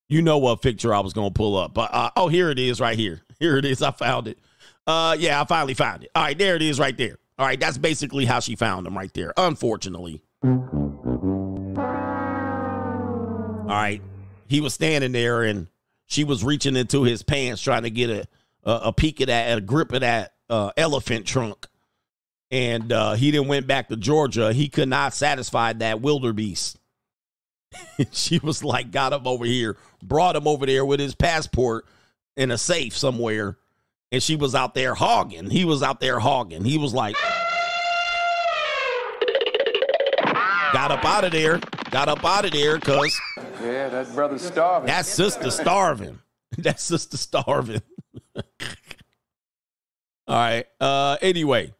You 0.10 0.22
know 0.22 0.38
what 0.38 0.62
picture 0.62 0.94
I 0.94 1.00
was 1.00 1.14
gonna 1.14 1.32
pull 1.32 1.56
up, 1.58 1.74
but 1.74 1.94
uh, 1.94 2.12
oh, 2.16 2.28
here 2.28 2.50
it 2.50 2.60
is, 2.60 2.80
right 2.80 2.98
here. 2.98 3.22
Here 3.40 3.58
it 3.58 3.66
is. 3.66 3.82
I 3.82 3.90
found 3.90 4.28
it. 4.28 4.38
Uh, 4.86 5.16
yeah, 5.18 5.42
I 5.42 5.46
finally 5.46 5.74
found 5.74 6.04
it. 6.04 6.12
All 6.14 6.22
right, 6.22 6.38
there 6.38 6.56
it 6.56 6.62
is, 6.62 6.80
right 6.80 6.96
there. 6.96 7.18
All 7.40 7.46
right, 7.48 7.60
that's 7.60 7.80
basically 7.80 8.26
how 8.26 8.40
she 8.40 8.56
found 8.56 8.86
him, 8.86 8.96
right 8.96 9.12
there. 9.16 9.34
Unfortunately. 9.36 10.22
All 13.72 13.78
right, 13.78 14.02
he 14.48 14.60
was 14.60 14.74
standing 14.74 15.14
there, 15.14 15.44
and 15.44 15.68
she 16.06 16.26
was 16.26 16.44
reaching 16.44 16.76
into 16.76 17.04
his 17.04 17.24
pants 17.24 17.62
trying 17.62 17.84
to 17.84 17.90
get 17.90 18.10
a 18.10 18.28
a, 18.64 18.72
a 18.86 18.94
peek 18.94 19.22
at 19.22 19.28
that, 19.28 19.58
a 19.58 19.62
grip 19.62 19.92
of 19.94 20.02
that 20.02 20.34
uh, 20.50 20.72
elephant 20.78 21.26
trunk. 21.26 21.68
And 22.50 22.92
uh, 22.92 23.14
he 23.14 23.32
then 23.32 23.48
went 23.48 23.68
back 23.68 23.88
to 23.90 23.96
Georgia. 23.96 24.52
He 24.52 24.68
could 24.68 24.90
not 24.90 25.14
satisfy 25.14 25.74
that 25.74 26.02
wildebeest. 26.02 26.78
she 28.12 28.40
was 28.40 28.64
like, 28.64 28.92
got 28.92 29.14
him 29.14 29.26
over 29.26 29.46
here, 29.46 29.78
brought 30.04 30.36
him 30.36 30.48
over 30.48 30.66
there 30.66 30.86
with 30.86 31.00
his 31.00 31.16
passport 31.16 31.86
in 32.36 32.52
a 32.52 32.58
safe 32.58 32.98
somewhere. 32.98 33.58
And 34.12 34.22
she 34.22 34.36
was 34.36 34.54
out 34.54 34.74
there 34.74 34.94
hogging. 34.94 35.50
He 35.50 35.64
was 35.64 35.82
out 35.82 36.02
there 36.02 36.20
hogging. 36.20 36.66
He 36.66 36.78
was 36.78 36.94
like, 36.94 37.16
got 40.74 40.92
up 40.92 41.04
out 41.06 41.24
of 41.24 41.32
there, 41.32 41.60
got 41.90 42.08
up 42.10 42.24
out 42.24 42.46
of 42.46 42.52
there 42.52 42.78
because 42.80 43.20
Yeah, 43.62 43.90
that 43.90 44.14
brother's 44.14 44.42
starving. 44.44 44.88
that 44.88 45.06
sister 45.06 45.52
starving. 45.52 46.20
That 46.58 46.82
sister 46.82 47.16
starving. 47.16 47.82
All 50.28 50.36
right. 50.36 50.66
Uh 50.82 51.16
anyway, 51.22 51.74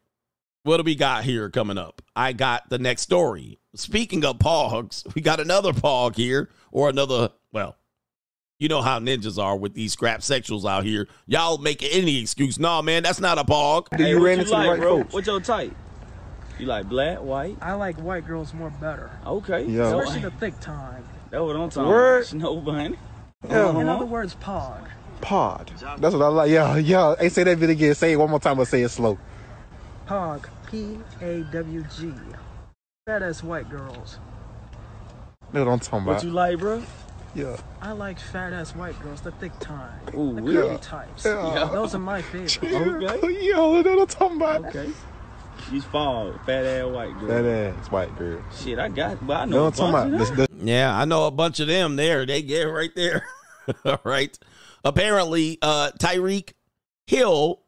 what 0.64 0.78
do 0.78 0.84
we 0.84 0.96
got 0.96 1.24
here 1.26 1.50
coming 1.50 1.78
up? 1.78 2.02
I 2.16 2.32
got 2.34 2.70
the 2.70 2.80
next 2.80 3.02
story. 3.02 3.60
Speaking 3.76 4.24
of 4.26 4.38
pogs, 4.40 5.14
we 5.16 5.22
got 5.22 5.40
another 5.42 5.74
pog 5.74 6.16
here, 6.16 6.50
or 6.72 6.90
another, 6.90 7.32
well, 7.52 7.76
you 8.60 8.68
know 8.70 8.82
how 8.82 9.00
ninjas 9.00 9.42
are 9.42 9.58
with 9.58 9.74
these 9.74 9.92
scrap 9.94 10.22
sexuals 10.22 10.70
out 10.70 10.84
here. 10.86 11.08
Y'all 11.26 11.58
make 11.58 11.84
any 11.84 12.22
excuse. 12.22 12.60
Nah, 12.60 12.82
man, 12.82 13.04
that's 13.04 13.20
not 13.20 13.38
a 13.38 13.44
pog. 13.44 13.88
Hey, 13.98 14.14
ran 14.14 14.40
into 14.40 14.52
like, 14.52 14.80
bro? 14.80 15.04
What's 15.04 15.28
your 15.28 15.40
type? 15.42 15.76
You 16.62 16.68
like 16.68 16.88
black, 16.88 17.18
white? 17.18 17.58
I 17.60 17.74
like 17.74 17.98
white 17.98 18.28
girls 18.28 18.54
more 18.54 18.70
better. 18.70 19.10
Okay. 19.26 19.66
Yeah. 19.66 19.96
Especially 19.96 20.22
the 20.22 20.30
thick 20.30 20.60
time. 20.60 21.04
That's 21.32 21.42
what 21.42 21.56
I'm 21.56 21.72
talking 21.72 21.90
Word. 21.90 22.18
about. 22.18 22.28
Snow 22.28 22.58
bunny. 22.58 22.98
In 23.46 23.52
other 23.52 23.90
uh-huh. 23.90 24.06
words, 24.06 24.36
pog. 24.36 24.88
Pod. 25.22 25.72
That's 25.98 26.14
what 26.14 26.22
I 26.22 26.28
like. 26.28 26.52
Yeah, 26.52 26.78
yeah. 26.78 27.16
Hey, 27.20 27.30
say 27.30 27.46
that 27.46 27.60
bit 27.60 27.72
again. 27.72 27.96
Say 27.96 28.12
it 28.12 28.18
one 28.18 28.30
more 28.30 28.40
time, 28.40 28.58
but 28.58 28.68
say 28.68 28.84
it 28.84 28.90
slow. 28.90 29.18
Pog. 30.06 30.46
P 30.70 31.00
A 31.22 31.42
W 31.52 31.84
G. 31.98 32.14
Fat 33.08 33.24
ass 33.24 33.42
white 33.42 33.68
girls. 33.68 34.20
That's 35.52 35.66
what 35.66 35.72
I'm 35.72 35.80
talking 35.80 36.04
about. 36.04 36.16
What 36.18 36.24
you 36.24 36.30
like, 36.30 36.60
bro? 36.60 36.84
Yeah. 37.34 37.58
I 37.82 37.94
like 37.94 38.20
fat 38.20 38.54
ass 38.54 38.76
white 38.76 39.02
girls, 39.02 39.22
the 39.22 39.32
thick 39.32 39.58
time. 39.60 40.00
Ooh, 40.16 40.40
the 40.40 40.52
yeah. 40.52 40.78
types. 40.78 41.26
Yeah. 41.26 41.70
Those 41.72 41.96
are 41.96 42.00
my 42.00 42.22
favorites. 42.22 42.60
Okay. 42.62 43.48
Yo, 43.50 43.82
that's 43.82 43.96
what 43.96 44.00
I'm 44.00 44.08
talking 44.08 44.38
about. 44.38 44.66
Okay. 44.68 44.92
She's 45.72 45.86
fall, 45.86 46.34
fat 46.46 46.66
ass 46.66 46.86
white 46.86 47.18
girl. 47.18 47.30
Fat 47.30 47.46
ass 47.46 47.90
white 47.92 48.16
girl. 48.18 48.44
Shit, 48.62 48.78
I 48.78 48.90
got, 48.90 49.26
but 49.26 49.38
I 49.38 49.46
Know 49.46 49.56
know. 49.58 49.64
what 49.66 49.80
I'm 49.80 49.92
talking 49.94 50.12
about? 50.14 50.20
This- 50.20 50.30
this- 50.32 50.48
Yeah, 50.64 50.94
I 50.96 51.06
know 51.06 51.26
a 51.28 51.32
bunch 51.32 51.60
of 51.62 51.68
them 51.68 51.96
there. 51.96 52.26
They 52.26 52.42
get 52.42 52.64
right 52.64 52.94
there. 52.94 53.26
All 53.86 54.00
right. 54.04 54.38
Apparently, 54.84 55.58
uh 55.62 55.92
Tyreek 56.00 56.52
Hill 57.08 57.62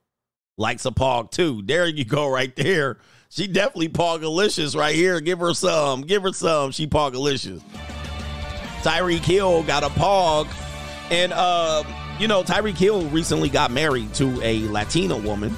likes 0.58 0.86
a 0.86 0.92
pog 0.92 1.32
too. 1.32 1.62
There 1.66 1.88
you 1.88 2.04
go, 2.06 2.28
right 2.30 2.54
there. 2.56 2.98
She 3.30 3.48
definitely 3.48 3.90
pogalicious 3.90 4.76
right 4.76 4.94
here. 4.94 5.20
Give 5.22 5.40
her 5.40 5.54
some. 5.54 6.02
Give 6.02 6.22
her 6.24 6.34
some. 6.34 6.72
She 6.72 6.86
pogalicious. 6.88 7.62
Tyreek 8.82 9.24
Hill 9.24 9.64
got 9.64 9.84
a 9.84 9.90
pog. 9.90 10.48
And 11.10 11.32
uh, 11.34 11.84
you 12.20 12.28
know, 12.28 12.44
Tyreek 12.44 12.76
Hill 12.78 13.04
recently 13.10 13.50
got 13.50 13.72
married 13.72 14.14
to 14.16 14.42
a 14.44 14.68
Latina 14.70 15.18
woman. 15.18 15.56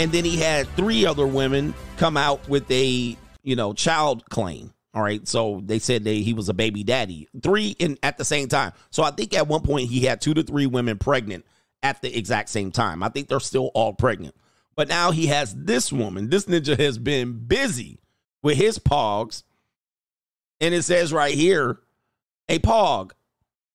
And 0.00 0.10
then 0.10 0.24
he 0.24 0.38
had 0.38 0.66
three 0.76 1.04
other 1.04 1.26
women 1.26 1.74
come 1.98 2.16
out 2.16 2.48
with 2.48 2.70
a, 2.70 3.18
you 3.42 3.54
know, 3.54 3.74
child 3.74 4.24
claim. 4.30 4.72
All 4.94 5.02
right. 5.02 5.28
So 5.28 5.60
they 5.62 5.78
said 5.78 6.04
they, 6.04 6.22
he 6.22 6.32
was 6.32 6.48
a 6.48 6.54
baby 6.54 6.82
daddy. 6.82 7.28
Three 7.42 7.76
in 7.78 7.98
at 8.02 8.16
the 8.16 8.24
same 8.24 8.48
time. 8.48 8.72
So 8.88 9.02
I 9.02 9.10
think 9.10 9.34
at 9.34 9.46
one 9.46 9.60
point 9.60 9.90
he 9.90 10.06
had 10.06 10.22
two 10.22 10.32
to 10.32 10.42
three 10.42 10.64
women 10.64 10.96
pregnant 10.96 11.44
at 11.82 12.00
the 12.00 12.16
exact 12.16 12.48
same 12.48 12.72
time. 12.72 13.02
I 13.02 13.10
think 13.10 13.28
they're 13.28 13.40
still 13.40 13.70
all 13.74 13.92
pregnant. 13.92 14.34
But 14.74 14.88
now 14.88 15.10
he 15.10 15.26
has 15.26 15.54
this 15.54 15.92
woman. 15.92 16.30
This 16.30 16.46
ninja 16.46 16.80
has 16.80 16.96
been 16.96 17.34
busy 17.34 18.00
with 18.42 18.56
his 18.56 18.78
pogs. 18.78 19.42
And 20.62 20.72
it 20.72 20.84
says 20.84 21.12
right 21.12 21.34
here, 21.34 21.78
a 22.48 22.58
pog. 22.58 23.10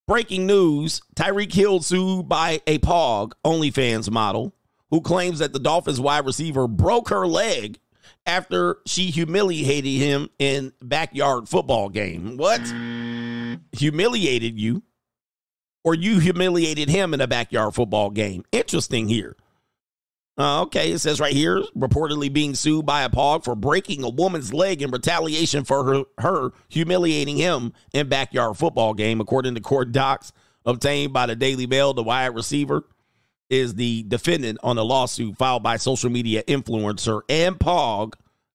Breaking 0.08 0.48
news 0.48 1.04
Tyreek 1.16 1.54
Hill 1.54 1.84
sued 1.84 2.28
by 2.28 2.62
a 2.66 2.80
pog 2.80 3.34
OnlyFans 3.46 4.10
model 4.10 4.55
who 4.96 5.02
claims 5.02 5.40
that 5.40 5.52
the 5.52 5.60
Dolphins 5.60 6.00
wide 6.00 6.26
receiver 6.26 6.70
broke 6.70 7.10
her 7.10 7.28
leg 7.28 7.80
after 8.26 8.78
she 8.86 9.12
humiliated 9.12 9.92
him 9.92 10.30
in 10.40 10.72
backyard 10.82 11.50
football 11.50 11.90
game. 11.90 12.38
What? 12.38 12.62
Humiliated 13.74 14.58
you? 14.58 14.84
Or 15.84 15.96
you 15.96 16.20
humiliated 16.20 16.88
him 16.88 17.14
in 17.14 17.20
a 17.20 17.28
backyard 17.28 17.76
football 17.76 18.10
game? 18.10 18.46
Interesting 18.54 19.10
here. 19.10 19.36
Uh, 20.38 20.62
okay, 20.62 20.94
it 20.94 21.00
says 21.00 21.20
right 21.20 21.34
here, 21.34 21.62
reportedly 21.76 22.32
being 22.32 22.56
sued 22.56 22.86
by 22.86 23.04
a 23.04 23.10
pog 23.10 23.44
for 23.44 23.54
breaking 23.54 24.02
a 24.02 24.10
woman's 24.10 24.54
leg 24.54 24.82
in 24.82 24.92
retaliation 24.92 25.66
for 25.66 25.84
her, 25.84 26.04
her 26.20 26.52
humiliating 26.70 27.36
him 27.36 27.74
in 27.92 28.08
backyard 28.08 28.56
football 28.56 28.94
game, 28.94 29.20
according 29.20 29.56
to 29.56 29.62
court 29.62 29.92
docs 29.92 30.32
obtained 30.66 31.12
by 31.12 31.26
the 31.26 31.36
Daily 31.36 31.68
Mail. 31.68 31.94
The 31.94 32.02
wide 32.02 32.34
receiver 32.34 32.86
is 33.50 33.76
the 33.76 34.04
defendant 34.04 34.60
on 34.64 34.78
a 34.78 34.84
lawsuit 34.84 35.38
filed 35.38 35.64
by 35.64 35.78
social 35.78 36.10
media 36.10 36.44
influencer 36.44 37.22
and 37.30 37.58
pog. 37.58 38.14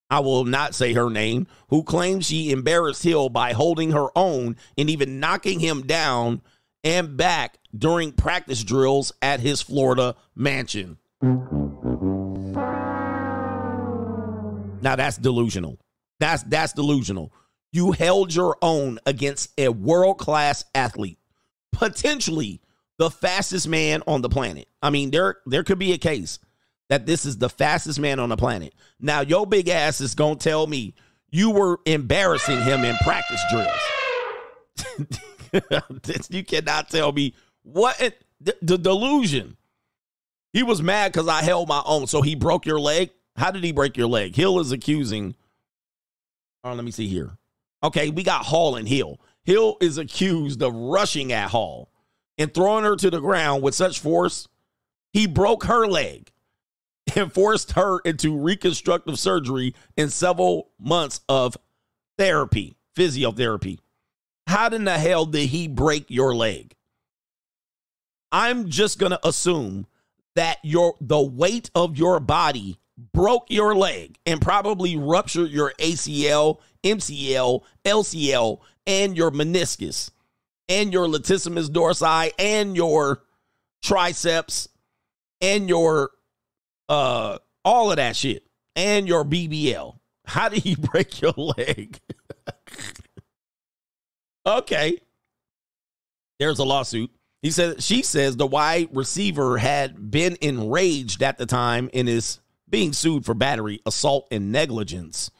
I 0.09 0.19
will 0.19 0.43
not 0.43 0.75
say 0.75 0.93
her 0.93 1.09
name, 1.09 1.47
who 1.69 1.83
claims 1.83 2.25
she 2.25 2.51
embarrassed 2.51 3.03
Hill 3.03 3.29
by 3.29 3.53
holding 3.53 3.91
her 3.91 4.07
own 4.15 4.57
and 4.77 4.89
even 4.89 5.21
knocking 5.21 5.61
him 5.61 5.83
down 5.83 6.41
and 6.83 7.15
back 7.15 7.57
during 7.77 8.11
practice 8.11 8.63
drills 8.63 9.13
at 9.21 9.39
his 9.39 9.61
Florida 9.61 10.15
mansion. 10.35 10.97
Now 14.81 14.95
that's 14.95 15.17
delusional. 15.17 15.77
That's 16.19 16.43
that's 16.43 16.73
delusional. 16.73 17.31
You 17.71 17.93
held 17.93 18.33
your 18.35 18.57
own 18.61 18.99
against 19.05 19.51
a 19.57 19.69
world-class 19.69 20.65
athlete, 20.75 21.19
potentially 21.71 22.59
the 23.01 23.09
fastest 23.09 23.67
man 23.67 24.03
on 24.05 24.21
the 24.21 24.29
planet. 24.29 24.67
I 24.79 24.91
mean, 24.91 25.09
there 25.09 25.37
there 25.47 25.63
could 25.63 25.79
be 25.79 25.93
a 25.93 25.97
case 25.97 26.37
that 26.87 27.07
this 27.07 27.25
is 27.25 27.39
the 27.39 27.49
fastest 27.49 27.99
man 27.99 28.19
on 28.19 28.29
the 28.29 28.37
planet. 28.37 28.75
Now, 28.99 29.21
your 29.21 29.47
big 29.47 29.69
ass 29.69 30.01
is 30.01 30.13
to 30.13 30.35
tell 30.35 30.67
me 30.67 30.93
you 31.31 31.49
were 31.49 31.79
embarrassing 31.87 32.61
him 32.61 32.83
in 32.83 32.95
practice 32.97 33.41
drills. 33.49 33.71
you 36.29 36.43
cannot 36.43 36.91
tell 36.91 37.11
me 37.11 37.33
what 37.63 37.97
the, 38.39 38.55
the 38.61 38.77
delusion. 38.77 39.57
He 40.53 40.61
was 40.61 40.83
mad 40.83 41.11
because 41.11 41.27
I 41.27 41.41
held 41.41 41.67
my 41.69 41.81
own. 41.83 42.05
So 42.05 42.21
he 42.21 42.35
broke 42.35 42.67
your 42.67 42.79
leg. 42.79 43.09
How 43.35 43.49
did 43.49 43.63
he 43.63 43.71
break 43.71 43.97
your 43.97 44.09
leg? 44.09 44.35
Hill 44.35 44.59
is 44.59 44.71
accusing. 44.71 45.33
Oh, 46.63 46.73
let 46.73 46.85
me 46.85 46.91
see 46.91 47.07
here. 47.07 47.31
Okay, 47.83 48.11
we 48.11 48.21
got 48.21 48.45
Hall 48.45 48.75
and 48.75 48.87
Hill. 48.87 49.19
Hill 49.43 49.77
is 49.81 49.97
accused 49.97 50.61
of 50.61 50.75
rushing 50.75 51.31
at 51.31 51.49
Hall 51.49 51.90
and 52.37 52.53
throwing 52.53 52.83
her 52.83 52.95
to 52.95 53.09
the 53.09 53.19
ground 53.19 53.63
with 53.63 53.75
such 53.75 53.99
force, 53.99 54.47
he 55.13 55.27
broke 55.27 55.65
her 55.65 55.87
leg 55.87 56.31
and 57.15 57.31
forced 57.31 57.73
her 57.73 57.99
into 57.99 58.37
reconstructive 58.37 59.19
surgery 59.19 59.75
and 59.97 60.11
several 60.11 60.69
months 60.79 61.21
of 61.27 61.57
therapy, 62.17 62.75
physiotherapy. 62.95 63.79
How 64.47 64.69
in 64.69 64.83
the 64.83 64.97
hell 64.97 65.25
did 65.25 65.49
he 65.49 65.67
break 65.67 66.09
your 66.09 66.35
leg? 66.35 66.75
I'm 68.31 68.69
just 68.69 68.99
going 68.99 69.11
to 69.11 69.27
assume 69.27 69.87
that 70.35 70.59
your 70.63 70.95
the 71.01 71.21
weight 71.21 71.69
of 71.75 71.97
your 71.97 72.19
body 72.19 72.77
broke 73.13 73.47
your 73.49 73.75
leg 73.75 74.17
and 74.25 74.41
probably 74.41 74.95
ruptured 74.95 75.51
your 75.51 75.73
ACL, 75.79 76.59
MCL, 76.83 77.63
LCL, 77.83 78.59
and 78.87 79.17
your 79.17 79.31
meniscus. 79.31 80.11
And 80.71 80.93
your 80.93 81.05
latissimus 81.07 81.67
dorsi 81.67 82.31
and 82.39 82.77
your 82.77 83.23
triceps 83.83 84.69
and 85.41 85.67
your 85.67 86.11
uh 86.87 87.37
all 87.65 87.91
of 87.91 87.97
that 87.97 88.15
shit 88.15 88.43
and 88.75 89.07
your 89.07 89.25
BBL. 89.25 89.97
How 90.25 90.49
do 90.49 90.57
you 90.57 90.77
break 90.91 91.21
your 91.21 91.33
leg? 91.33 91.99
okay. 94.45 94.97
There's 96.39 96.59
a 96.59 96.63
lawsuit. 96.63 97.11
He 97.41 97.51
said 97.51 97.83
she 97.83 98.01
says 98.01 98.37
the 98.37 98.47
wide 98.47 98.89
receiver 98.93 99.57
had 99.57 100.09
been 100.09 100.37
enraged 100.41 101.21
at 101.21 101.37
the 101.37 101.45
time 101.45 101.89
and 101.93 102.07
is 102.07 102.39
being 102.69 102.93
sued 102.93 103.25
for 103.25 103.33
battery, 103.33 103.81
assault, 103.85 104.27
and 104.31 104.51
negligence. 104.51 105.31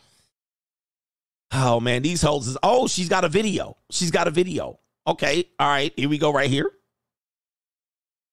Oh 1.53 1.79
man, 1.79 2.01
these 2.01 2.21
hoes 2.21 2.47
is 2.47 2.57
oh, 2.61 2.87
she's 2.87 3.07
got 3.07 3.23
a 3.23 3.29
video. 3.29 3.77
She's 3.89 4.11
got 4.11 4.27
a 4.27 4.31
video. 4.31 4.79
Okay, 5.07 5.45
all 5.59 5.67
right, 5.67 5.93
here 5.95 6.09
we 6.09 6.17
go 6.17 6.31
right 6.31 6.49
here. 6.49 6.71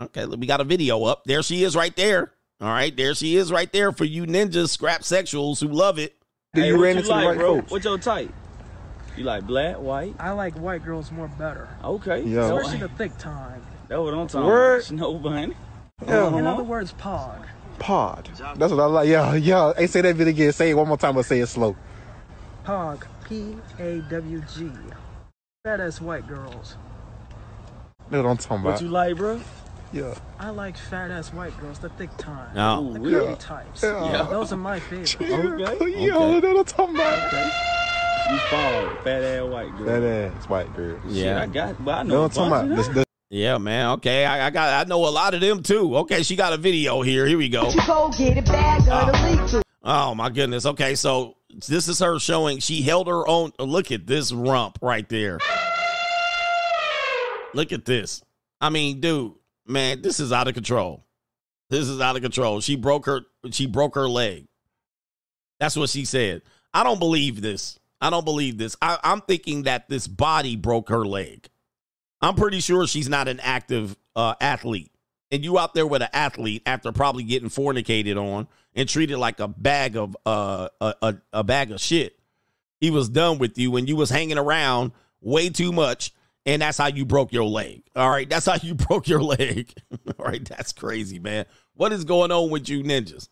Okay, 0.01 0.27
we 0.27 0.47
got 0.47 0.61
a 0.61 0.65
video 0.65 1.05
up. 1.05 1.25
There 1.25 1.43
she 1.43 1.65
is 1.65 1.75
right 1.75 1.95
there. 1.97 2.33
All 2.61 2.69
right, 2.69 2.97
there 2.97 3.15
she 3.15 3.37
is 3.37 3.51
right 3.51 3.73
there 3.73 3.93
for 3.93 4.05
you 4.05 4.27
ninjas, 4.27 4.71
scrap 4.71 5.03
sexuals 5.03 5.61
who 5.61 5.69
love 5.69 5.99
it. 5.99 6.17
Hey, 6.53 6.73
what 6.73 6.95
you 6.95 7.03
like, 7.03 7.39
bro? 7.39 7.61
What's 7.63 7.85
your 7.85 7.99
type? 7.99 8.33
You 9.17 9.25
like 9.25 9.47
black, 9.47 9.77
white? 9.77 10.15
I 10.19 10.31
like 10.31 10.55
white 10.59 10.85
girls 10.85 11.11
more 11.11 11.29
better. 11.29 11.69
Okay. 11.83 12.23
Yeah. 12.23 12.53
Especially 12.53 12.79
the 12.79 12.89
thick 12.91 13.17
time. 13.19 13.61
That's 13.89 13.99
what 13.99 14.15
I'm 14.15 14.29
talking 14.29 14.47
Word. 14.47 14.75
about. 14.77 14.85
Snow 14.85 15.15
bunny. 15.15 15.55
Yeah. 16.07 16.29
In 16.29 16.35
uh-huh. 16.35 16.55
other 16.55 16.63
words, 16.63 16.93
pod. 16.93 17.45
Pod. 17.81 18.31
That's 18.57 18.73
what 18.73 18.81
I 18.81 18.87
like. 18.87 19.09
Yeah, 19.09 19.35
yeah. 19.35 19.73
Hey, 19.77 19.89
say 19.89 20.03
that 20.03 20.17
bit 20.17 20.29
again. 20.29 20.53
Say 20.53 20.71
it 20.71 20.75
one 20.75 20.87
more 20.87 20.97
time, 20.97 21.17
but 21.17 21.25
say 21.25 21.41
it 21.41 21.49
slow. 21.49 21.77
Pog. 22.65 23.07
P 23.29 23.57
A 23.79 23.99
W 24.09 24.43
G. 24.57 24.71
Fat 25.69 25.81
ass 25.81 26.01
white 26.01 26.27
girls. 26.27 26.79
No, 28.11 28.23
what 28.23 28.31
I'm 28.31 28.37
talking 28.39 28.63
about. 28.65 28.73
What 28.73 28.81
you 28.81 28.89
like, 28.89 29.17
bro? 29.17 29.39
Yeah. 29.93 30.15
I 30.39 30.49
like 30.49 30.79
fat 30.79 31.11
ass 31.11 31.31
white 31.35 31.55
girls, 31.61 31.79
the 31.79 31.91
thick 31.91 32.09
time. 32.17 32.57
Oh. 32.57 32.91
The 32.95 33.01
Ooh, 33.01 33.03
curvy 33.03 33.29
yeah. 33.29 33.35
types. 33.35 33.83
Yeah. 33.83 34.27
Those 34.31 34.51
are 34.51 34.57
my 34.57 34.81
favorite. 34.81 35.15
Okay. 35.21 36.07
Yeah, 36.07 36.17
okay. 36.17 36.41
that's 36.41 36.75
what 36.75 36.89
I'm 36.89 36.95
talking 36.95 36.95
about. 36.95 38.33
You 38.33 38.39
fall, 38.49 39.05
fat 39.05 39.23
ass 39.23 39.43
white 39.45 39.77
girl. 39.77 39.85
That 40.01 40.03
ass 40.35 40.49
white 40.49 40.75
girl. 40.75 40.99
Shit, 41.03 41.13
Yeah. 41.13 41.43
I 41.43 41.47
got, 41.47 41.85
but 41.85 41.99
I 41.99 42.03
Know 42.05 42.15
know. 42.15 42.23
what 42.23 42.39
I'm 42.39 42.51
talking 42.51 42.69
about? 42.71 42.77
This- 42.79 42.89
this- 42.95 43.05
Yeah, 43.29 43.59
man. 43.59 43.91
Okay, 43.97 44.25
I, 44.25 44.47
I 44.47 44.49
got. 44.51 44.87
I 44.87 44.89
know 44.89 45.07
a 45.07 45.11
lot 45.11 45.35
of 45.35 45.43
them 45.43 45.63
too. 45.63 45.99
Okay, 45.99 46.23
she 46.23 46.35
got 46.35 46.55
a 46.55 46.57
video 46.57 47.03
here. 47.03 47.27
Here 47.27 47.37
we 47.37 47.51
go. 47.51 47.71
Go 47.87 48.09
get 48.17 48.39
it 48.39 48.47
back 48.47 48.89
on. 48.89 49.63
Oh 49.85 50.15
my 50.15 50.31
goodness. 50.31 50.65
Okay, 50.65 50.95
so 50.95 51.37
this 51.69 51.89
is 51.89 51.99
her 51.99 52.19
showing. 52.19 52.59
She 52.59 52.81
held 52.83 53.07
her 53.07 53.27
own. 53.29 53.53
Look 53.59 53.93
at 53.93 54.07
this 54.07 54.33
rump 54.33 54.79
right 54.83 55.07
there. 55.11 55.39
Look 57.55 57.73
at 57.73 57.85
this. 57.85 58.23
I 58.61 58.71
mean, 58.71 59.01
dude, 59.01 59.33
man, 59.67 60.03
this 60.03 60.21
is 60.21 60.33
out 60.33 60.49
of 60.49 60.55
control. 60.55 61.05
This 61.71 61.89
is 61.89 62.01
out 62.01 62.17
of 62.17 62.23
control. 62.23 62.61
She 62.61 62.77
broke 62.77 63.07
her. 63.07 63.23
She 63.51 63.67
broke 63.67 63.95
her 63.95 64.09
leg. 64.09 64.47
That's 65.61 65.77
what 65.77 65.91
she 65.91 66.05
said. 66.05 66.43
I 66.73 66.85
don't 66.85 66.99
believe 66.99 67.41
this. 67.41 67.79
I 68.01 68.11
don't 68.11 68.25
believe 68.25 68.59
this. 68.59 68.77
I, 68.81 68.99
I'm 69.03 69.21
thinking 69.23 69.65
that 69.65 69.89
this 69.89 70.07
body 70.07 70.57
broke 70.57 70.89
her 70.89 71.05
leg. 71.05 71.49
I'm 72.21 72.35
pretty 72.35 72.61
sure 72.61 72.87
she's 72.87 73.09
not 73.09 73.29
an 73.29 73.41
active 73.41 73.97
uh, 74.15 74.35
athlete. 74.41 74.93
And 75.31 75.45
you 75.45 75.59
out 75.59 75.75
there 75.75 75.87
with 75.87 76.03
an 76.03 76.09
athlete 76.13 76.63
after 76.65 76.91
probably 76.91 77.23
getting 77.23 77.49
fornicated 77.49 78.17
on 78.17 78.49
and 78.75 78.89
treated 78.89 79.19
like 79.19 79.41
a 79.41 79.49
bag 79.49 79.97
of 79.97 80.17
uh 80.25 80.69
a, 80.81 80.95
a, 81.03 81.17
a 81.35 81.45
bag 81.45 81.71
of 81.71 81.81
shit. 81.81 82.19
He 82.81 82.91
was 82.91 83.09
done 83.09 83.39
with 83.39 83.59
you 83.59 83.71
when 83.71 83.87
you 83.87 83.97
was 83.97 84.11
hanging 84.11 84.39
around 84.39 84.93
way 85.21 85.51
too 85.51 85.73
much, 85.73 86.13
and 86.49 86.63
that's 86.63 86.79
how 86.79 86.87
you 86.87 87.05
broke 87.05 87.31
your 87.31 87.45
leg. 87.45 87.83
All 87.95 88.09
right, 88.09 88.29
that's 88.29 88.47
how 88.47 88.57
you 88.61 88.75
broke 88.89 89.07
your 89.07 89.23
leg. 89.23 89.71
All 90.19 90.25
right, 90.25 90.43
that's 90.43 90.73
crazy, 90.73 91.19
man. 91.19 91.45
What 91.75 91.93
is 91.93 92.05
going 92.05 92.33
on 92.33 92.49
with 92.49 92.71
you 92.71 92.83
ninjas? 92.83 93.29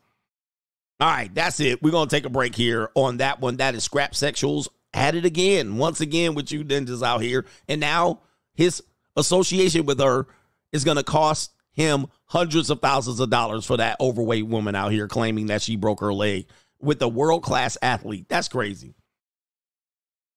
All 1.01 1.09
right, 1.09 1.35
that's 1.35 1.59
it. 1.61 1.83
We're 1.83 1.93
gonna 1.93 2.11
take 2.11 2.27
a 2.27 2.31
break 2.31 2.55
here 2.55 2.91
on 2.95 3.17
that 3.17 3.41
one. 3.41 3.57
That 3.57 3.75
is 3.75 3.85
Scrap 3.85 4.13
Sexuals 4.13 4.69
at 4.93 5.15
it 5.15 5.25
again, 5.25 5.79
once 5.79 6.03
again 6.03 6.35
with 6.35 6.53
you 6.53 6.63
ninjas 6.63 7.03
out 7.03 7.23
here. 7.23 7.47
And 7.69 7.81
now 7.81 8.21
his 8.55 8.83
association 9.17 9.87
with 9.87 9.99
her 9.99 10.27
is 10.73 10.85
gonna 10.85 11.03
cost 11.03 11.53
him 11.73 12.09
hundreds 12.27 12.69
of 12.69 12.81
thousands 12.81 13.21
of 13.21 13.31
dollars 13.31 13.65
for 13.65 13.79
that 13.79 13.99
overweight 13.99 14.47
woman 14.47 14.75
out 14.75 14.93
here 14.93 15.09
claiming 15.09 15.47
that 15.47 15.63
she 15.63 15.77
broke 15.77 16.01
her 16.01 16.13
leg 16.13 16.47
with 16.81 17.01
a 17.01 17.09
world 17.09 17.43
class 17.43 17.79
athlete. 17.81 18.27
That's 18.29 18.49
crazy. 18.49 18.95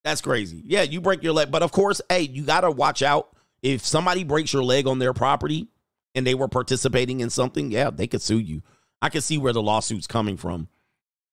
That's 0.09 0.21
crazy. 0.21 0.63
Yeah, 0.65 0.81
you 0.81 1.01
break 1.01 1.21
your 1.21 1.33
leg, 1.33 1.51
but 1.51 1.61
of 1.61 1.71
course, 1.71 2.01
hey, 2.09 2.21
you 2.21 2.43
gotta 2.43 2.71
watch 2.71 3.03
out. 3.03 3.29
If 3.61 3.85
somebody 3.85 4.23
breaks 4.23 4.51
your 4.51 4.63
leg 4.63 4.87
on 4.87 4.97
their 4.97 5.13
property 5.13 5.67
and 6.15 6.25
they 6.25 6.33
were 6.33 6.47
participating 6.47 7.19
in 7.19 7.29
something, 7.29 7.69
yeah, 7.69 7.91
they 7.91 8.07
could 8.07 8.23
sue 8.23 8.39
you. 8.39 8.63
I 9.03 9.09
can 9.09 9.21
see 9.21 9.37
where 9.37 9.53
the 9.53 9.61
lawsuit's 9.61 10.07
coming 10.07 10.35
from. 10.35 10.67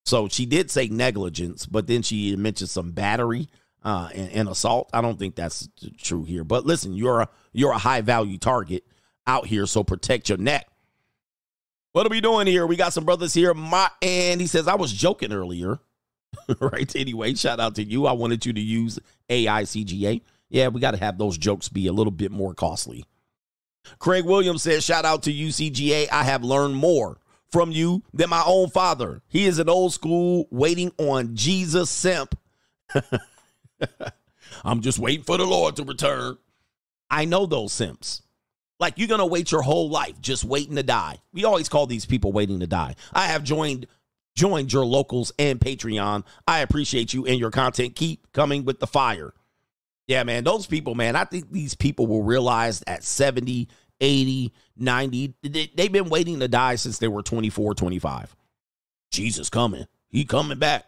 So 0.05 0.29
she 0.29 0.45
did 0.45 0.71
say 0.71 0.89
negligence, 0.89 1.65
but 1.65 1.87
then 1.87 2.03
she 2.03 2.37
mentioned 2.37 2.69
some 2.69 2.93
battery 2.93 3.49
uh, 3.83 4.11
and, 4.15 4.31
and 4.33 4.49
assault. 4.51 4.91
I 4.93 5.01
don't 5.01 5.19
think 5.19 5.37
that's 5.37 5.71
true 5.97 6.25
here. 6.25 6.45
But 6.45 6.67
listen, 6.67 6.93
you're 6.93 7.23
a 7.23 7.29
you're 7.55 7.73
a 7.73 7.79
high 7.79 8.03
value 8.03 8.37
target 8.37 8.85
out 9.27 9.47
here, 9.47 9.65
so 9.65 9.85
protect 9.85 10.29
your 10.29 10.37
neck. 10.37 10.69
What 11.93 12.05
are 12.05 12.11
we 12.11 12.21
doing 12.21 12.47
here? 12.47 12.67
We 12.67 12.77
got 12.77 12.93
some 12.93 13.07
brothers 13.07 13.33
here. 13.33 13.55
My 13.55 13.89
and 14.03 14.39
he 14.39 14.47
says 14.47 14.69
I 14.69 14.75
was 14.75 14.93
joking 14.93 15.33
earlier. 15.33 15.79
right. 16.61 16.95
Anyway, 16.97 17.35
shout 17.35 17.61
out 17.61 17.75
to 17.77 17.83
you. 17.83 18.07
I 18.07 18.13
wanted 18.13 18.45
you 18.47 18.53
to 18.53 18.61
use 18.61 18.99
AI 19.29 19.63
CGA. 19.63 20.23
Yeah, 20.49 20.69
we 20.69 20.81
got 20.81 20.93
to 20.93 20.99
have 20.99 21.19
those 21.19 21.39
jokes 21.39 21.69
be 21.69 21.87
a 21.87 21.93
little 21.93 22.13
bit 22.13 22.31
more 22.31 22.55
costly. 22.55 23.05
Craig 23.99 24.25
Williams 24.25 24.63
says, 24.63 24.85
shout 24.85 25.05
out 25.05 25.23
to 25.25 25.33
UCGA. 25.33 26.09
I 26.11 26.25
have 26.25 26.45
learned 26.45 26.77
more 26.77 27.19
from 27.51 27.71
you 27.71 28.03
than 28.13 28.31
my 28.31 28.43
own 28.47 28.71
father. 28.71 29.23
He 29.29 29.47
is 29.47 29.59
an 29.59 29.69
old 29.69 29.93
school 29.93 30.47
waiting 30.51 30.93
on 30.99 31.35
Jesus 31.35 31.91
simp. 31.91 32.39
I'm 34.65 34.81
just 34.81 34.99
waiting 34.99 35.25
for 35.25 35.37
the 35.37 35.45
Lord 35.45 35.77
to 35.77 35.85
return. 35.85 36.39
I 37.11 37.25
know 37.25 37.47
those 37.47 37.73
simps. 37.73 38.23
Like 38.79 38.99
you're 38.99 39.09
gonna 39.09 39.27
wait 39.27 39.53
your 39.53 39.63
whole 39.63 39.89
life 39.89 40.21
just 40.21 40.45
waiting 40.45 40.77
to 40.77 40.83
die. 40.83 41.19
We 41.33 41.45
always 41.45 41.69
call 41.69 41.87
these 41.87 42.05
people 42.05 42.33
waiting 42.33 42.61
to 42.61 42.67
die. 42.67 42.97
I 43.13 43.27
have 43.27 43.43
joined 43.43 43.87
joined 44.37 44.73
your 44.73 44.85
locals 44.85 45.33
and 45.39 45.59
Patreon. 45.59 46.25
I 46.47 46.61
appreciate 46.61 47.13
you 47.13 47.27
and 47.27 47.41
your 47.41 47.51
content. 47.51 47.97
Keep 47.97 48.33
coming 48.33 48.65
with 48.65 48.79
the 48.79 48.87
fire. 48.87 49.35
Yeah, 50.07 50.23
man, 50.23 50.45
those 50.45 50.67
people, 50.67 50.95
man, 50.95 51.17
I 51.17 51.25
think 51.25 51.51
these 51.51 51.75
people 51.75 52.07
will 52.07 52.23
realize 52.23 52.85
at 52.87 53.03
70, 53.03 53.69
80, 54.01 54.53
90, 54.77 55.35
they, 55.43 55.73
they've 55.75 55.91
been 55.91 56.11
waiting 56.11 56.39
to 56.41 56.49
die 56.49 56.77
since 56.77 56.99
they 56.99 57.09
were 57.09 57.23
24, 57.23 57.75
25. 57.75 58.37
Jesus 59.11 59.51
coming. 59.51 59.87
He 60.09 60.25
coming 60.25 60.59
back. 60.59 60.85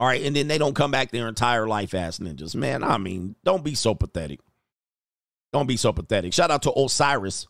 All 0.00 0.08
right, 0.08 0.22
and 0.22 0.34
then 0.34 0.48
they 0.48 0.58
don't 0.58 0.74
come 0.74 0.90
back 0.90 1.10
their 1.10 1.28
entire 1.28 1.66
life 1.66 1.92
ass 1.92 2.18
ninjas. 2.18 2.54
Man, 2.54 2.82
I 2.82 2.98
mean, 2.98 3.34
don't 3.44 3.64
be 3.64 3.74
so 3.74 3.94
pathetic. 3.94 4.40
Don't 5.52 5.66
be 5.66 5.76
so 5.76 5.92
pathetic. 5.92 6.32
Shout 6.32 6.50
out 6.50 6.62
to 6.62 6.72
Osiris. 6.72 7.46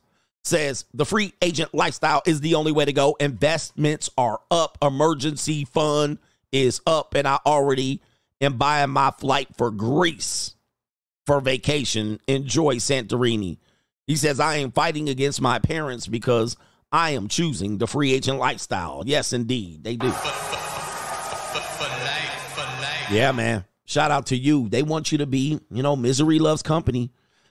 Says 0.48 0.86
the 0.94 1.04
free 1.04 1.34
agent 1.42 1.74
lifestyle 1.74 2.22
is 2.24 2.40
the 2.40 2.54
only 2.54 2.72
way 2.72 2.86
to 2.86 2.92
go. 2.94 3.18
Investments 3.20 4.08
are 4.16 4.40
up. 4.50 4.78
Emergency 4.80 5.66
fund 5.66 6.16
is 6.52 6.80
up. 6.86 7.14
And 7.14 7.28
I 7.28 7.38
already 7.44 8.00
am 8.40 8.56
buying 8.56 8.88
my 8.88 9.10
flight 9.10 9.48
for 9.58 9.70
Greece 9.70 10.54
for 11.26 11.42
vacation. 11.42 12.18
Enjoy 12.26 12.76
Santorini. 12.76 13.58
He 14.06 14.16
says, 14.16 14.40
I 14.40 14.56
am 14.56 14.72
fighting 14.72 15.10
against 15.10 15.42
my 15.42 15.58
parents 15.58 16.06
because 16.06 16.56
I 16.90 17.10
am 17.10 17.28
choosing 17.28 17.76
the 17.76 17.86
free 17.86 18.14
agent 18.14 18.38
lifestyle. 18.38 19.02
Yes, 19.04 19.34
indeed. 19.34 19.84
They 19.84 19.96
do. 19.96 20.14
Yeah, 23.10 23.32
man. 23.34 23.66
Shout 23.84 24.10
out 24.10 24.24
to 24.28 24.36
you. 24.36 24.70
They 24.70 24.82
want 24.82 25.12
you 25.12 25.18
to 25.18 25.26
be, 25.26 25.60
you 25.70 25.82
know, 25.82 25.94
misery 25.94 26.38
loves 26.38 26.62
company. 26.62 27.10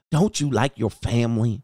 Don't 0.10 0.42
you 0.42 0.50
like 0.50 0.80
your 0.80 0.90
family? 0.90 1.62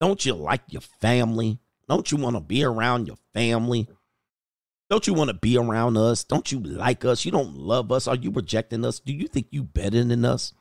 Don't 0.00 0.24
you 0.24 0.34
like 0.34 0.62
your 0.68 0.80
family? 0.80 1.58
Don't 1.88 2.10
you 2.12 2.18
want 2.18 2.36
to 2.36 2.40
be 2.40 2.64
around 2.64 3.06
your 3.06 3.16
family? 3.34 3.88
Don't 4.90 5.06
you 5.06 5.14
want 5.14 5.28
to 5.28 5.34
be 5.34 5.58
around 5.58 5.96
us? 5.96 6.24
Don't 6.24 6.50
you 6.50 6.60
like 6.60 7.04
us? 7.04 7.24
You 7.24 7.30
don't 7.30 7.54
love 7.54 7.92
us? 7.92 8.06
Are 8.06 8.16
you 8.16 8.30
rejecting 8.30 8.84
us? 8.84 9.00
Do 9.00 9.12
you 9.12 9.28
think 9.28 9.48
you 9.50 9.62
better 9.62 10.02
than 10.02 10.24
us? 10.24 10.54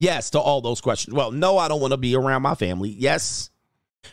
Yes, 0.00 0.30
to 0.30 0.38
all 0.38 0.60
those 0.60 0.80
questions. 0.80 1.14
Well, 1.14 1.32
no, 1.32 1.58
I 1.58 1.68
don't 1.68 1.80
want 1.80 1.92
to 1.92 1.98
be 1.98 2.14
around 2.14 2.42
my 2.42 2.54
family. 2.54 2.90
Yes, 2.90 3.50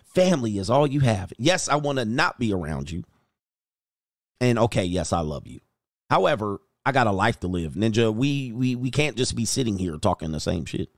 family 0.03 0.57
is 0.57 0.69
all 0.69 0.87
you 0.87 1.01
have. 1.01 1.33
Yes, 1.37 1.69
I 1.69 1.75
want 1.75 1.99
to 1.99 2.05
not 2.05 2.39
be 2.39 2.53
around 2.53 2.89
you. 2.89 3.03
And 4.41 4.57
okay, 4.59 4.83
yes, 4.83 5.13
I 5.13 5.19
love 5.19 5.47
you. 5.47 5.59
However, 6.09 6.61
I 6.85 6.91
got 6.91 7.07
a 7.07 7.11
life 7.11 7.39
to 7.41 7.47
live. 7.47 7.73
Ninja, 7.73 8.13
we 8.13 8.51
we 8.51 8.75
we 8.75 8.91
can't 8.91 9.17
just 9.17 9.35
be 9.35 9.45
sitting 9.45 9.77
here 9.77 9.97
talking 9.97 10.31
the 10.31 10.39
same 10.39 10.65
shit. 10.65 10.89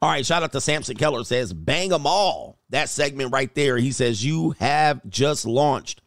All 0.00 0.10
right, 0.10 0.24
shout 0.24 0.42
out 0.42 0.52
to 0.52 0.60
Samson 0.60 0.96
Keller 0.96 1.24
says, 1.24 1.52
bang 1.52 1.90
them 1.90 2.06
all. 2.06 2.55
That 2.70 2.88
segment 2.88 3.32
right 3.32 3.54
there. 3.54 3.76
He 3.76 3.92
says, 3.92 4.24
You 4.24 4.54
have 4.58 5.00
just 5.08 5.46
launched 5.46 6.00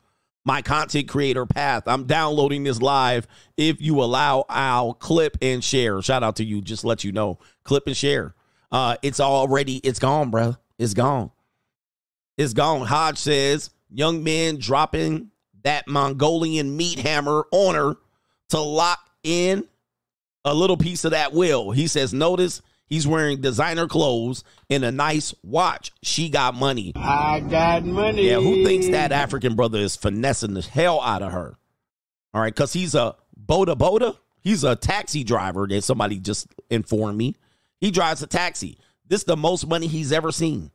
my 0.45 0.61
content 0.61 1.07
creator 1.07 1.45
path. 1.45 1.83
I'm 1.87 2.05
downloading 2.05 2.63
this 2.63 2.81
live. 2.81 3.27
If 3.57 3.81
you 3.81 4.01
allow, 4.01 4.45
I'll 4.49 4.93
clip 4.93 5.37
and 5.41 5.63
share. 5.63 6.01
Shout 6.01 6.23
out 6.23 6.37
to 6.37 6.43
you. 6.43 6.61
Just 6.61 6.83
let 6.83 7.03
you 7.03 7.11
know. 7.11 7.39
Clip 7.63 7.85
and 7.87 7.95
share. 7.95 8.33
Uh, 8.71 8.97
it's 9.01 9.19
already 9.19 9.77
it's 9.77 9.99
gone, 9.99 10.29
bro. 10.29 10.55
It's 10.77 10.93
gone. 10.93 11.31
It's 12.37 12.53
gone. 12.53 12.85
Hodge 12.85 13.17
says 13.17 13.69
young 13.89 14.23
men 14.23 14.57
dropping 14.57 15.31
that 15.63 15.87
Mongolian 15.87 16.75
meat 16.75 16.99
hammer 16.99 17.45
on 17.51 17.75
her 17.75 17.95
to 18.49 18.59
lock 18.59 18.99
in 19.23 19.67
a 20.45 20.53
little 20.53 20.77
piece 20.77 21.05
of 21.05 21.11
that 21.11 21.33
will. 21.33 21.71
He 21.71 21.87
says, 21.87 22.13
notice 22.13 22.61
he's 22.89 23.07
wearing 23.07 23.41
designer 23.41 23.87
clothes 23.87 24.43
and 24.69 24.83
a 24.83 24.91
nice 24.91 25.33
watch. 25.43 25.91
She 26.03 26.29
got 26.29 26.55
money. 26.55 26.91
I 26.95 27.39
got 27.39 27.85
money. 27.85 28.27
Yeah, 28.27 28.39
who 28.39 28.63
thinks 28.63 28.89
that 28.89 29.11
African 29.11 29.55
brother 29.55 29.79
is 29.79 29.95
finessing 29.95 30.53
the 30.53 30.61
hell 30.61 30.99
out 31.01 31.21
of 31.21 31.31
her? 31.31 31.57
All 32.33 32.41
right, 32.41 32.53
because 32.53 32.73
he's 32.73 32.95
a 32.95 33.15
boda 33.45 33.75
boda. 33.77 34.17
He's 34.41 34.63
a 34.63 34.75
taxi 34.75 35.23
driver 35.23 35.67
that 35.67 35.83
somebody 35.83 36.19
just 36.19 36.47
informed 36.69 37.17
me. 37.17 37.35
He 37.79 37.91
drives 37.91 38.21
a 38.21 38.27
taxi. 38.27 38.77
This 39.07 39.21
is 39.21 39.25
the 39.25 39.37
most 39.37 39.67
money 39.67 39.87
he's 39.87 40.11
ever 40.11 40.31
seen. 40.31 40.71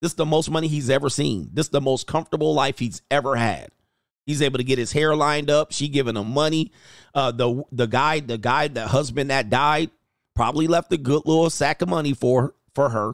This 0.00 0.12
is 0.12 0.16
the 0.16 0.26
most 0.26 0.50
money 0.50 0.68
he's 0.68 0.88
ever 0.88 1.10
seen. 1.10 1.50
This 1.52 1.66
is 1.66 1.70
the 1.70 1.80
most 1.80 2.06
comfortable 2.06 2.54
life 2.54 2.78
he's 2.78 3.02
ever 3.10 3.36
had. 3.36 3.70
He's 4.26 4.42
able 4.42 4.58
to 4.58 4.64
get 4.64 4.78
his 4.78 4.92
hair 4.92 5.16
lined 5.16 5.50
up. 5.50 5.72
She 5.72 5.88
giving 5.88 6.16
him 6.16 6.32
money. 6.32 6.72
Uh, 7.14 7.32
the 7.32 7.64
the 7.72 7.86
guy, 7.86 8.20
the 8.20 8.38
guy, 8.38 8.68
the 8.68 8.86
husband 8.86 9.30
that 9.30 9.50
died, 9.50 9.90
probably 10.40 10.66
left 10.66 10.90
a 10.90 10.96
good 10.96 11.20
little 11.26 11.50
sack 11.50 11.82
of 11.82 11.88
money 11.90 12.14
for 12.14 12.54
for 12.74 12.88
her, 12.88 13.12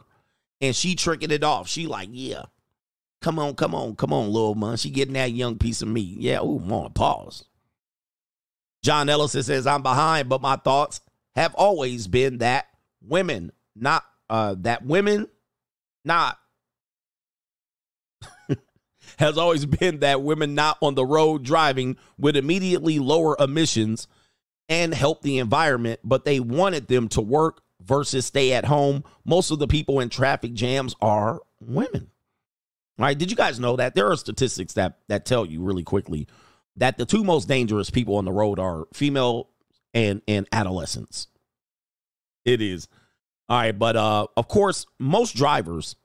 and 0.61 0.77
she 0.77 0.95
tricking 0.95 1.33
it 1.33 1.43
off. 1.43 1.67
She 1.67 1.89
like, 1.89 2.09
yeah, 2.13 2.45
come 3.21 3.41
on, 3.41 3.57
come 3.57 3.75
on, 3.75 3.97
come 3.97 4.13
on, 4.13 4.31
little 4.31 4.55
man. 4.55 4.77
She 4.77 4.91
getting 4.91 5.15
that 5.15 5.33
young 5.33 5.59
piece 5.59 5.83
of 5.83 5.89
meat. 5.89 6.21
Yeah, 6.21 6.39
oh, 6.41 6.61
on 6.61 6.93
pause. 6.93 7.45
John 8.85 9.09
Ellison 9.09 9.43
says, 9.43 9.67
I'm 9.67 9.83
behind, 9.83 10.29
but 10.29 10.41
my 10.41 10.55
thoughts 10.55 11.01
have 11.35 11.53
always 11.57 12.07
been 12.07 12.39
that 12.39 12.69
women, 13.03 13.51
not 13.75 14.05
uh 14.31 14.55
that 14.61 14.87
women, 14.87 15.27
not 16.05 16.39
has 19.19 19.37
always 19.37 19.67
been 19.67 19.99
that 19.99 20.23
women 20.23 20.55
not 20.55 20.79
on 20.81 20.95
the 20.95 21.05
road 21.05 21.43
driving 21.43 21.97
would 22.19 22.37
immediately 22.37 23.01
lower 23.01 23.35
emissions 23.41 24.07
and 24.69 24.95
help 24.95 25.23
the 25.23 25.39
environment, 25.39 26.01
but 26.03 26.25
they 26.25 26.41
wanted 26.41 26.89
them 26.89 27.09
to 27.09 27.21
work 27.21 27.63
versus 27.83 28.27
stay 28.27 28.53
at 28.53 28.65
home. 28.65 29.05
Most 29.25 29.51
of 29.51 29.59
the 29.59 29.69
people 29.69 30.01
in 30.01 30.09
traffic 30.09 30.55
jams 30.55 30.95
are 31.01 31.41
women. 31.61 32.11
Right, 32.99 33.17
did 33.17 33.31
you 33.31 33.37
guys 33.37 33.61
know 33.61 33.77
that 33.77 33.95
there 33.95 34.11
are 34.11 34.17
statistics 34.17 34.73
that 34.75 34.99
that 35.09 35.27
tell 35.27 35.45
you 35.45 35.63
really 35.63 35.83
quickly 35.83 36.27
that 36.77 36.97
the 36.97 37.05
two 37.05 37.25
most 37.25 37.47
dangerous 37.47 37.91
people 37.91 38.17
on 38.17 38.25
the 38.25 38.33
road 38.33 38.59
are 38.59 38.87
female 38.95 39.51
and 39.93 40.23
and 40.27 40.49
adolescents. 40.53 41.29
It 42.45 42.63
is. 42.63 42.89
All 43.49 43.59
right, 43.59 43.79
but 43.79 43.97
uh 43.97 44.29
of 44.37 44.49
course, 44.49 44.87
most 44.99 45.37
drivers 45.37 45.97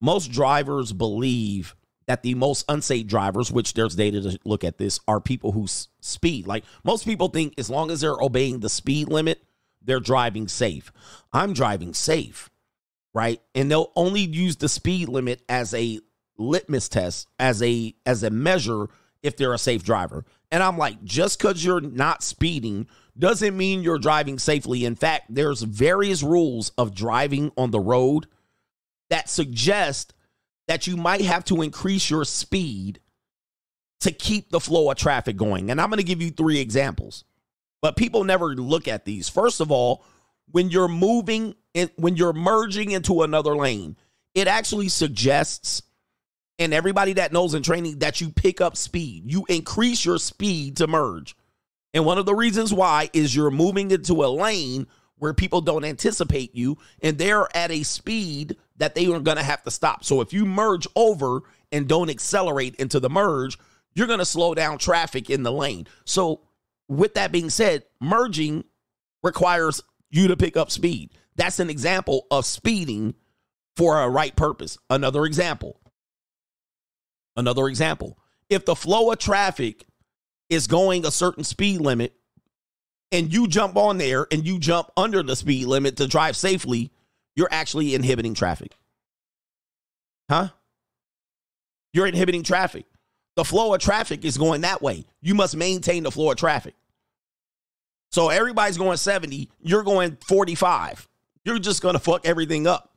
most 0.00 0.30
drivers 0.30 0.92
believe 0.92 1.74
that 2.08 2.22
the 2.22 2.34
most 2.34 2.64
unsafe 2.70 3.06
drivers, 3.06 3.52
which 3.52 3.74
there's 3.74 3.94
data 3.94 4.22
to 4.22 4.38
look 4.46 4.64
at 4.64 4.78
this, 4.78 4.98
are 5.06 5.20
people 5.20 5.52
who 5.52 5.66
speed. 6.00 6.46
Like 6.46 6.64
most 6.82 7.04
people 7.04 7.28
think 7.28 7.54
as 7.58 7.68
long 7.68 7.90
as 7.90 8.00
they're 8.00 8.20
obeying 8.20 8.60
the 8.60 8.70
speed 8.70 9.08
limit, 9.08 9.42
they're 9.82 10.00
driving 10.00 10.48
safe. 10.48 10.90
I'm 11.34 11.52
driving 11.52 11.92
safe, 11.92 12.48
right? 13.14 13.40
And 13.54 13.70
they'll 13.70 13.92
only 13.94 14.22
use 14.22 14.56
the 14.56 14.70
speed 14.70 15.10
limit 15.10 15.42
as 15.50 15.74
a 15.74 16.00
litmus 16.38 16.88
test, 16.88 17.28
as 17.38 17.62
a 17.62 17.94
as 18.06 18.22
a 18.22 18.30
measure 18.30 18.88
if 19.22 19.36
they're 19.36 19.52
a 19.52 19.58
safe 19.58 19.84
driver. 19.84 20.24
And 20.50 20.62
I'm 20.62 20.78
like, 20.78 21.04
just 21.04 21.38
because 21.38 21.62
you're 21.62 21.82
not 21.82 22.22
speeding 22.22 22.86
doesn't 23.18 23.54
mean 23.54 23.82
you're 23.82 23.98
driving 23.98 24.38
safely. 24.38 24.86
In 24.86 24.94
fact, 24.94 25.26
there's 25.28 25.60
various 25.60 26.22
rules 26.22 26.70
of 26.78 26.94
driving 26.94 27.52
on 27.58 27.70
the 27.70 27.80
road 27.80 28.28
that 29.10 29.28
suggest 29.28 30.14
that 30.68 30.86
you 30.86 30.96
might 30.96 31.22
have 31.22 31.44
to 31.46 31.62
increase 31.62 32.08
your 32.08 32.24
speed 32.24 33.00
to 34.00 34.12
keep 34.12 34.50
the 34.50 34.60
flow 34.60 34.90
of 34.90 34.96
traffic 34.96 35.36
going. 35.36 35.70
And 35.70 35.80
I'm 35.80 35.88
going 35.88 35.98
to 35.98 36.04
give 36.04 36.22
you 36.22 36.30
three 36.30 36.60
examples. 36.60 37.24
But 37.82 37.96
people 37.96 38.24
never 38.24 38.54
look 38.54 38.86
at 38.86 39.04
these. 39.04 39.28
First 39.28 39.60
of 39.60 39.72
all, 39.72 40.04
when 40.50 40.70
you're 40.70 40.88
moving 40.88 41.54
in, 41.74 41.90
when 41.96 42.16
you're 42.16 42.32
merging 42.32 42.92
into 42.92 43.22
another 43.22 43.56
lane, 43.56 43.96
it 44.34 44.46
actually 44.46 44.88
suggests 44.88 45.82
and 46.58 46.74
everybody 46.74 47.14
that 47.14 47.32
knows 47.32 47.54
in 47.54 47.62
training 47.62 48.00
that 48.00 48.20
you 48.20 48.30
pick 48.30 48.60
up 48.60 48.76
speed. 48.76 49.24
You 49.26 49.46
increase 49.48 50.04
your 50.04 50.18
speed 50.18 50.78
to 50.78 50.86
merge. 50.86 51.36
And 51.94 52.04
one 52.04 52.18
of 52.18 52.26
the 52.26 52.34
reasons 52.34 52.74
why 52.74 53.10
is 53.12 53.34
you're 53.34 53.50
moving 53.50 53.90
into 53.90 54.24
a 54.24 54.26
lane 54.26 54.86
where 55.18 55.34
people 55.34 55.60
don't 55.60 55.84
anticipate 55.84 56.54
you 56.54 56.78
and 57.02 57.18
they're 57.18 57.48
at 57.56 57.70
a 57.70 57.82
speed 57.82 58.56
that 58.76 58.94
they 58.94 59.06
are 59.06 59.20
going 59.20 59.36
to 59.36 59.42
have 59.42 59.62
to 59.64 59.70
stop. 59.70 60.04
So 60.04 60.20
if 60.20 60.32
you 60.32 60.46
merge 60.46 60.86
over 60.96 61.40
and 61.72 61.88
don't 61.88 62.10
accelerate 62.10 62.76
into 62.76 63.00
the 63.00 63.10
merge, 63.10 63.58
you're 63.94 64.06
going 64.06 64.20
to 64.20 64.24
slow 64.24 64.54
down 64.54 64.78
traffic 64.78 65.30
in 65.30 65.42
the 65.42 65.52
lane. 65.52 65.86
So 66.04 66.42
with 66.88 67.14
that 67.14 67.32
being 67.32 67.50
said, 67.50 67.84
merging 68.00 68.64
requires 69.22 69.82
you 70.10 70.28
to 70.28 70.36
pick 70.36 70.56
up 70.56 70.70
speed. 70.70 71.10
That's 71.36 71.60
an 71.60 71.70
example 71.70 72.26
of 72.30 72.46
speeding 72.46 73.14
for 73.76 74.00
a 74.00 74.08
right 74.08 74.34
purpose. 74.34 74.78
Another 74.90 75.24
example. 75.24 75.80
Another 77.36 77.68
example. 77.68 78.18
If 78.48 78.64
the 78.64 78.74
flow 78.74 79.12
of 79.12 79.18
traffic 79.18 79.86
is 80.48 80.66
going 80.66 81.04
a 81.04 81.10
certain 81.10 81.44
speed 81.44 81.80
limit 81.80 82.14
and 83.10 83.32
you 83.32 83.48
jump 83.48 83.76
on 83.76 83.98
there 83.98 84.26
and 84.30 84.46
you 84.46 84.58
jump 84.58 84.90
under 84.96 85.22
the 85.22 85.36
speed 85.36 85.66
limit 85.66 85.96
to 85.96 86.06
drive 86.06 86.36
safely, 86.36 86.90
you're 87.36 87.48
actually 87.50 87.94
inhibiting 87.94 88.34
traffic. 88.34 88.76
Huh? 90.30 90.48
You're 91.92 92.06
inhibiting 92.06 92.42
traffic. 92.42 92.84
The 93.36 93.44
flow 93.44 93.72
of 93.72 93.80
traffic 93.80 94.24
is 94.24 94.36
going 94.36 94.62
that 94.62 94.82
way. 94.82 95.06
You 95.22 95.34
must 95.34 95.56
maintain 95.56 96.02
the 96.02 96.10
flow 96.10 96.30
of 96.30 96.36
traffic. 96.36 96.74
So 98.10 98.30
everybody's 98.30 98.78
going 98.78 98.96
70, 98.96 99.50
you're 99.60 99.82
going 99.82 100.16
45. 100.26 101.08
You're 101.44 101.58
just 101.58 101.82
going 101.82 101.94
to 101.94 101.98
fuck 101.98 102.26
everything 102.26 102.66
up. 102.66 102.92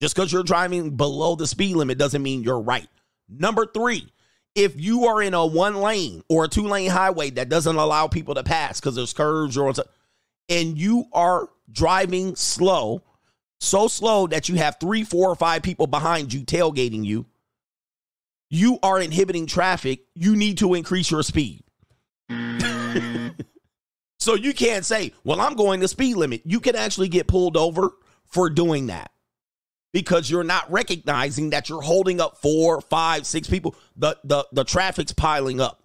Just 0.00 0.14
because 0.14 0.32
you're 0.32 0.42
driving 0.42 0.96
below 0.96 1.36
the 1.36 1.46
speed 1.46 1.76
limit 1.76 1.96
doesn't 1.96 2.22
mean 2.22 2.42
you're 2.42 2.60
right. 2.60 2.88
Number 3.28 3.66
three, 3.66 4.12
if 4.54 4.78
you 4.78 5.06
are 5.06 5.22
in 5.22 5.34
a 5.34 5.46
one 5.46 5.76
lane 5.76 6.22
or 6.28 6.44
a 6.44 6.48
two 6.48 6.66
lane 6.66 6.90
highway 6.90 7.30
that 7.30 7.48
doesn't 7.48 7.76
allow 7.76 8.06
people 8.08 8.34
to 8.34 8.42
pass 8.42 8.80
because 8.80 8.94
there's 8.94 9.12
curves 9.12 9.56
or 9.56 9.72
and 10.48 10.76
you 10.76 11.06
are 11.12 11.48
driving 11.70 12.36
slow, 12.36 13.02
so 13.60 13.88
slow 13.88 14.26
that 14.26 14.48
you 14.48 14.56
have 14.56 14.76
three, 14.78 15.04
four, 15.04 15.30
or 15.30 15.36
five 15.36 15.62
people 15.62 15.86
behind 15.86 16.32
you 16.32 16.40
tailgating 16.40 17.04
you, 17.04 17.26
you 18.50 18.78
are 18.82 19.00
inhibiting 19.00 19.46
traffic. 19.46 20.00
You 20.14 20.36
need 20.36 20.58
to 20.58 20.74
increase 20.74 21.10
your 21.10 21.22
speed. 21.22 21.62
so 24.18 24.34
you 24.34 24.52
can't 24.52 24.84
say, 24.84 25.14
well, 25.24 25.40
I'm 25.40 25.54
going 25.54 25.80
the 25.80 25.88
speed 25.88 26.16
limit. 26.16 26.42
You 26.44 26.60
can 26.60 26.76
actually 26.76 27.08
get 27.08 27.28
pulled 27.28 27.56
over 27.56 27.92
for 28.26 28.50
doing 28.50 28.88
that 28.88 29.10
because 29.92 30.30
you're 30.30 30.44
not 30.44 30.70
recognizing 30.70 31.50
that 31.50 31.68
you're 31.68 31.82
holding 31.82 32.20
up 32.20 32.38
four, 32.38 32.80
five, 32.80 33.26
six 33.26 33.48
people. 33.48 33.74
The 33.96 34.16
the 34.24 34.46
the 34.52 34.64
traffic's 34.64 35.12
piling 35.12 35.60
up. 35.60 35.82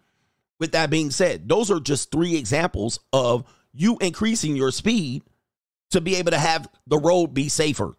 With 0.59 0.71
that 0.71 0.89
being 0.89 1.11
said, 1.11 1.47
those 1.47 1.69
are 1.69 1.79
just 1.79 2.11
three 2.11 2.35
examples 2.35 2.99
of 3.13 3.45
you 3.73 3.97
increasing 4.01 4.55
your 4.55 4.71
speed 4.71 5.21
to 5.91 6.01
be 6.01 6.15
able 6.15 6.31
to 6.31 6.39
have 6.39 6.67
the 6.87 6.97
road 6.97 7.33
be 7.33 7.47
safer. 7.47 7.93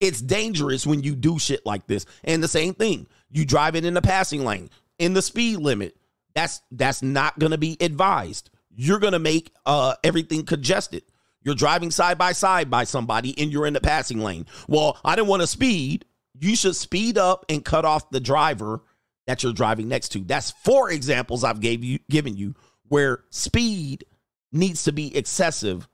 It's 0.00 0.20
dangerous 0.20 0.86
when 0.86 1.02
you 1.02 1.16
do 1.16 1.38
shit 1.38 1.66
like 1.66 1.86
this. 1.86 2.06
And 2.22 2.42
the 2.42 2.48
same 2.48 2.74
thing, 2.74 3.06
you 3.30 3.44
drive 3.44 3.76
it 3.76 3.84
in 3.84 3.94
the 3.94 4.02
passing 4.02 4.44
lane, 4.44 4.70
in 4.98 5.14
the 5.14 5.22
speed 5.22 5.58
limit. 5.58 5.96
That's 6.34 6.60
that's 6.70 7.02
not 7.02 7.38
going 7.38 7.52
to 7.52 7.58
be 7.58 7.76
advised. 7.80 8.50
You're 8.74 8.98
going 9.00 9.12
to 9.12 9.18
make 9.18 9.52
uh, 9.66 9.94
everything 10.02 10.44
congested. 10.44 11.02
You're 11.42 11.54
driving 11.54 11.90
side 11.90 12.18
by 12.18 12.32
side 12.32 12.70
by 12.70 12.84
somebody 12.84 13.34
and 13.38 13.52
you're 13.52 13.66
in 13.66 13.74
the 13.74 13.80
passing 13.80 14.20
lane. 14.20 14.46
Well, 14.68 14.98
I 15.04 15.16
didn't 15.16 15.28
want 15.28 15.42
to 15.42 15.46
speed. 15.46 16.04
You 16.38 16.56
should 16.56 16.76
speed 16.76 17.18
up 17.18 17.44
and 17.48 17.64
cut 17.64 17.84
off 17.84 18.10
the 18.10 18.20
driver 18.20 18.82
that 19.26 19.42
you're 19.42 19.52
driving 19.52 19.88
next 19.88 20.10
to. 20.10 20.20
That's 20.20 20.50
four 20.50 20.90
examples 20.90 21.44
I've 21.44 21.60
gave 21.60 21.84
you 21.84 21.98
given 22.10 22.36
you 22.36 22.54
where 22.88 23.24
speed 23.30 24.04
needs 24.52 24.84
to 24.84 24.92
be 24.92 25.16
excessive 25.16 25.88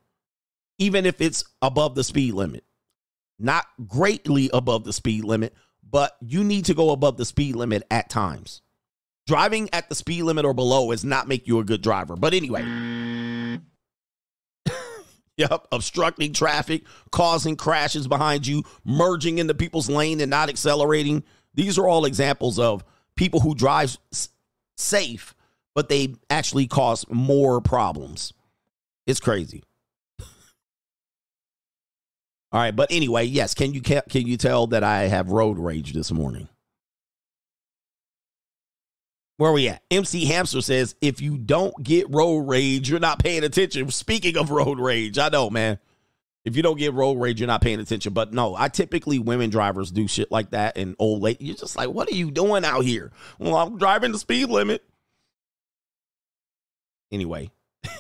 even 0.79 1.07
if 1.07 1.21
it's 1.21 1.45
above 1.61 1.95
the 1.95 2.05
speed 2.05 2.35
limit. 2.35 2.65
Not 3.39 3.67
greatly 3.87 4.51
above 4.53 4.85
the 4.85 4.93
speed 4.93 5.25
limit, 5.25 5.55
but 5.89 6.17
you 6.21 6.45
need 6.45 6.65
to 6.67 6.75
go 6.75 6.91
above 6.91 7.17
the 7.17 7.25
speed 7.25 7.57
limit 7.57 7.85
at 7.91 8.09
times. 8.09 8.63
Driving 9.27 9.69
at 9.73 9.89
the 9.89 9.95
speed 9.95 10.23
limit 10.23 10.45
or 10.45 10.55
below 10.55 10.91
is 10.91 11.05
not 11.05 11.29
make 11.29 11.47
you 11.47 11.59
a 11.59 11.65
good 11.65 11.83
driver. 11.83 12.17
But 12.17 12.35
anyway, 12.35 12.63
Yep, 15.39 15.69
obstructing 15.71 16.33
traffic, 16.33 16.83
causing 17.13 17.55
crashes 17.55 18.09
behind 18.09 18.45
you, 18.45 18.65
merging 18.85 19.39
into 19.39 19.55
people's 19.55 19.89
lane 19.89 20.21
and 20.21 20.31
not 20.31 20.49
accelerating. 20.49 21.23
These 21.55 21.79
are 21.79 21.87
all 21.87 22.05
examples 22.05 22.59
of 22.59 22.85
people 23.15 23.39
who 23.39 23.55
drive 23.55 23.97
safe, 24.77 25.37
but 25.77 25.89
they 25.89 26.17
actually 26.29 26.67
cause 26.67 27.07
more 27.09 27.61
problems. 27.61 28.33
It's 29.07 29.21
crazy. 29.21 29.63
All 32.51 32.61
right, 32.61 32.75
but 32.75 32.91
anyway, 32.91 33.25
yes. 33.25 33.55
Can 33.55 33.75
you 33.75 33.81
can 33.81 34.03
you 34.11 34.37
tell 34.37 34.67
that 34.69 34.83
I 34.83 35.03
have 35.03 35.31
road 35.31 35.59
rage 35.59 35.93
this 35.93 36.11
morning? 36.11 36.49
Where 39.39 39.51
are 39.51 39.55
we 39.55 39.69
at? 39.69 39.83
MC 39.89 40.25
Hamster 40.25 40.61
says, 40.61 40.97
if 41.01 41.21
you 41.21 41.39
don't 41.39 41.73
get 41.81 42.11
road 42.11 42.41
rage, 42.49 42.91
you're 42.91 42.99
not 42.99 43.21
paying 43.21 43.45
attention. 43.45 43.89
Speaking 43.93 44.37
of 44.37 44.51
road 44.51 44.81
rage, 44.81 45.17
I 45.17 45.29
know, 45.29 45.49
man. 45.49 45.79
If 46.45 46.57
you 46.57 46.63
don't 46.63 46.77
get 46.77 46.93
road 46.93 47.21
rage, 47.21 47.39
you're 47.39 47.47
not 47.47 47.61
paying 47.61 47.79
attention. 47.79 48.13
But 48.13 48.33
no, 48.33 48.57
I 48.57 48.69
typically 48.69 49.21
women 49.21 49.49
drivers 49.49 49.93
do 49.93 50.09
shit 50.09 50.33
like 50.33 50.51
that 50.51 50.77
and 50.77 50.97
old 50.99 51.23
lady. 51.23 51.45
You're 51.45 51.55
just 51.55 51.77
like, 51.77 51.89
what 51.89 52.11
are 52.11 52.15
you 52.15 52.33
doing 52.33 52.65
out 52.65 52.85
here? 52.85 53.13
Well, 53.39 53.55
I'm 53.55 53.79
driving 53.79 54.11
the 54.11 54.19
speed 54.19 54.49
limit. 54.49 54.83
Anyway. 57.13 57.53
All 57.85 57.93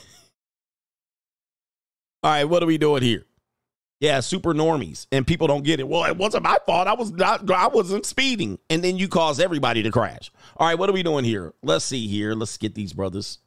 right, 2.24 2.44
what 2.44 2.65
are 2.65 2.66
we 2.66 2.78
doing 2.78 3.05
here? 3.05 3.27
Yeah, 4.01 4.20
super 4.20 4.55
normies, 4.55 5.07
and 5.11 5.27
people 5.27 5.49
don't 5.49 5.65
get 5.65 5.81
it. 5.81 5.89
Well, 5.89 6.05
it 6.05 6.16
wasn't 6.16 6.45
my 6.45 6.59
fault. 6.65 6.87
I 6.87 6.95
was 6.95 7.11
not. 7.11 7.51
I 7.51 7.66
wasn't 7.66 8.07
speeding, 8.07 8.59
and 8.70 8.83
then 8.83 8.97
you 8.97 9.09
cause 9.09 9.41
everybody 9.41 9.83
to 9.83 9.91
crash. 9.91 10.31
All 10.57 10.69
right, 10.69 10.79
what 10.79 10.89
are 10.89 10.93
we 10.93 11.03
doing 11.03 11.25
here? 11.25 11.53
Let's 11.62 11.85
see 11.85 12.07
here. 12.07 12.35
Let's 12.35 12.57
get 12.57 12.77
these 12.77 12.93
brothers. 12.93 13.39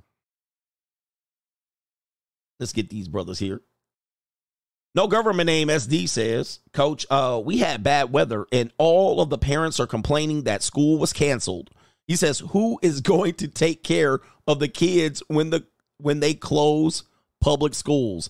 Let's 2.60 2.74
get 2.74 2.90
these 2.90 3.08
brothers 3.08 3.40
here. 3.40 3.62
No 4.94 5.08
government 5.08 5.48
name, 5.48 5.70
SD 5.70 6.10
says, 6.10 6.60
Coach. 6.74 7.06
Uh, 7.10 7.42
we 7.44 7.60
had 7.60 7.82
bad 7.82 8.12
weather, 8.12 8.46
and 8.52 8.74
all 8.78 9.22
of 9.22 9.30
the 9.30 9.38
parents 9.38 9.80
are 9.80 9.88
complaining 9.88 10.44
that 10.44 10.64
school 10.64 10.98
was 10.98 11.14
canceled. 11.14 11.70
He 12.08 12.18
says, 12.18 12.40
"Who 12.50 12.78
is 12.82 13.00
going 13.02 13.36
to 13.36 13.48
take 13.48 13.84
care 13.84 14.20
of 14.48 14.60
the 14.60 14.68
kids 14.68 15.24
when 15.28 15.50
the 15.50 15.66
when 15.98 16.20
they 16.20 16.34
close 16.34 17.04
public 17.40 17.74
schools?" 17.74 18.30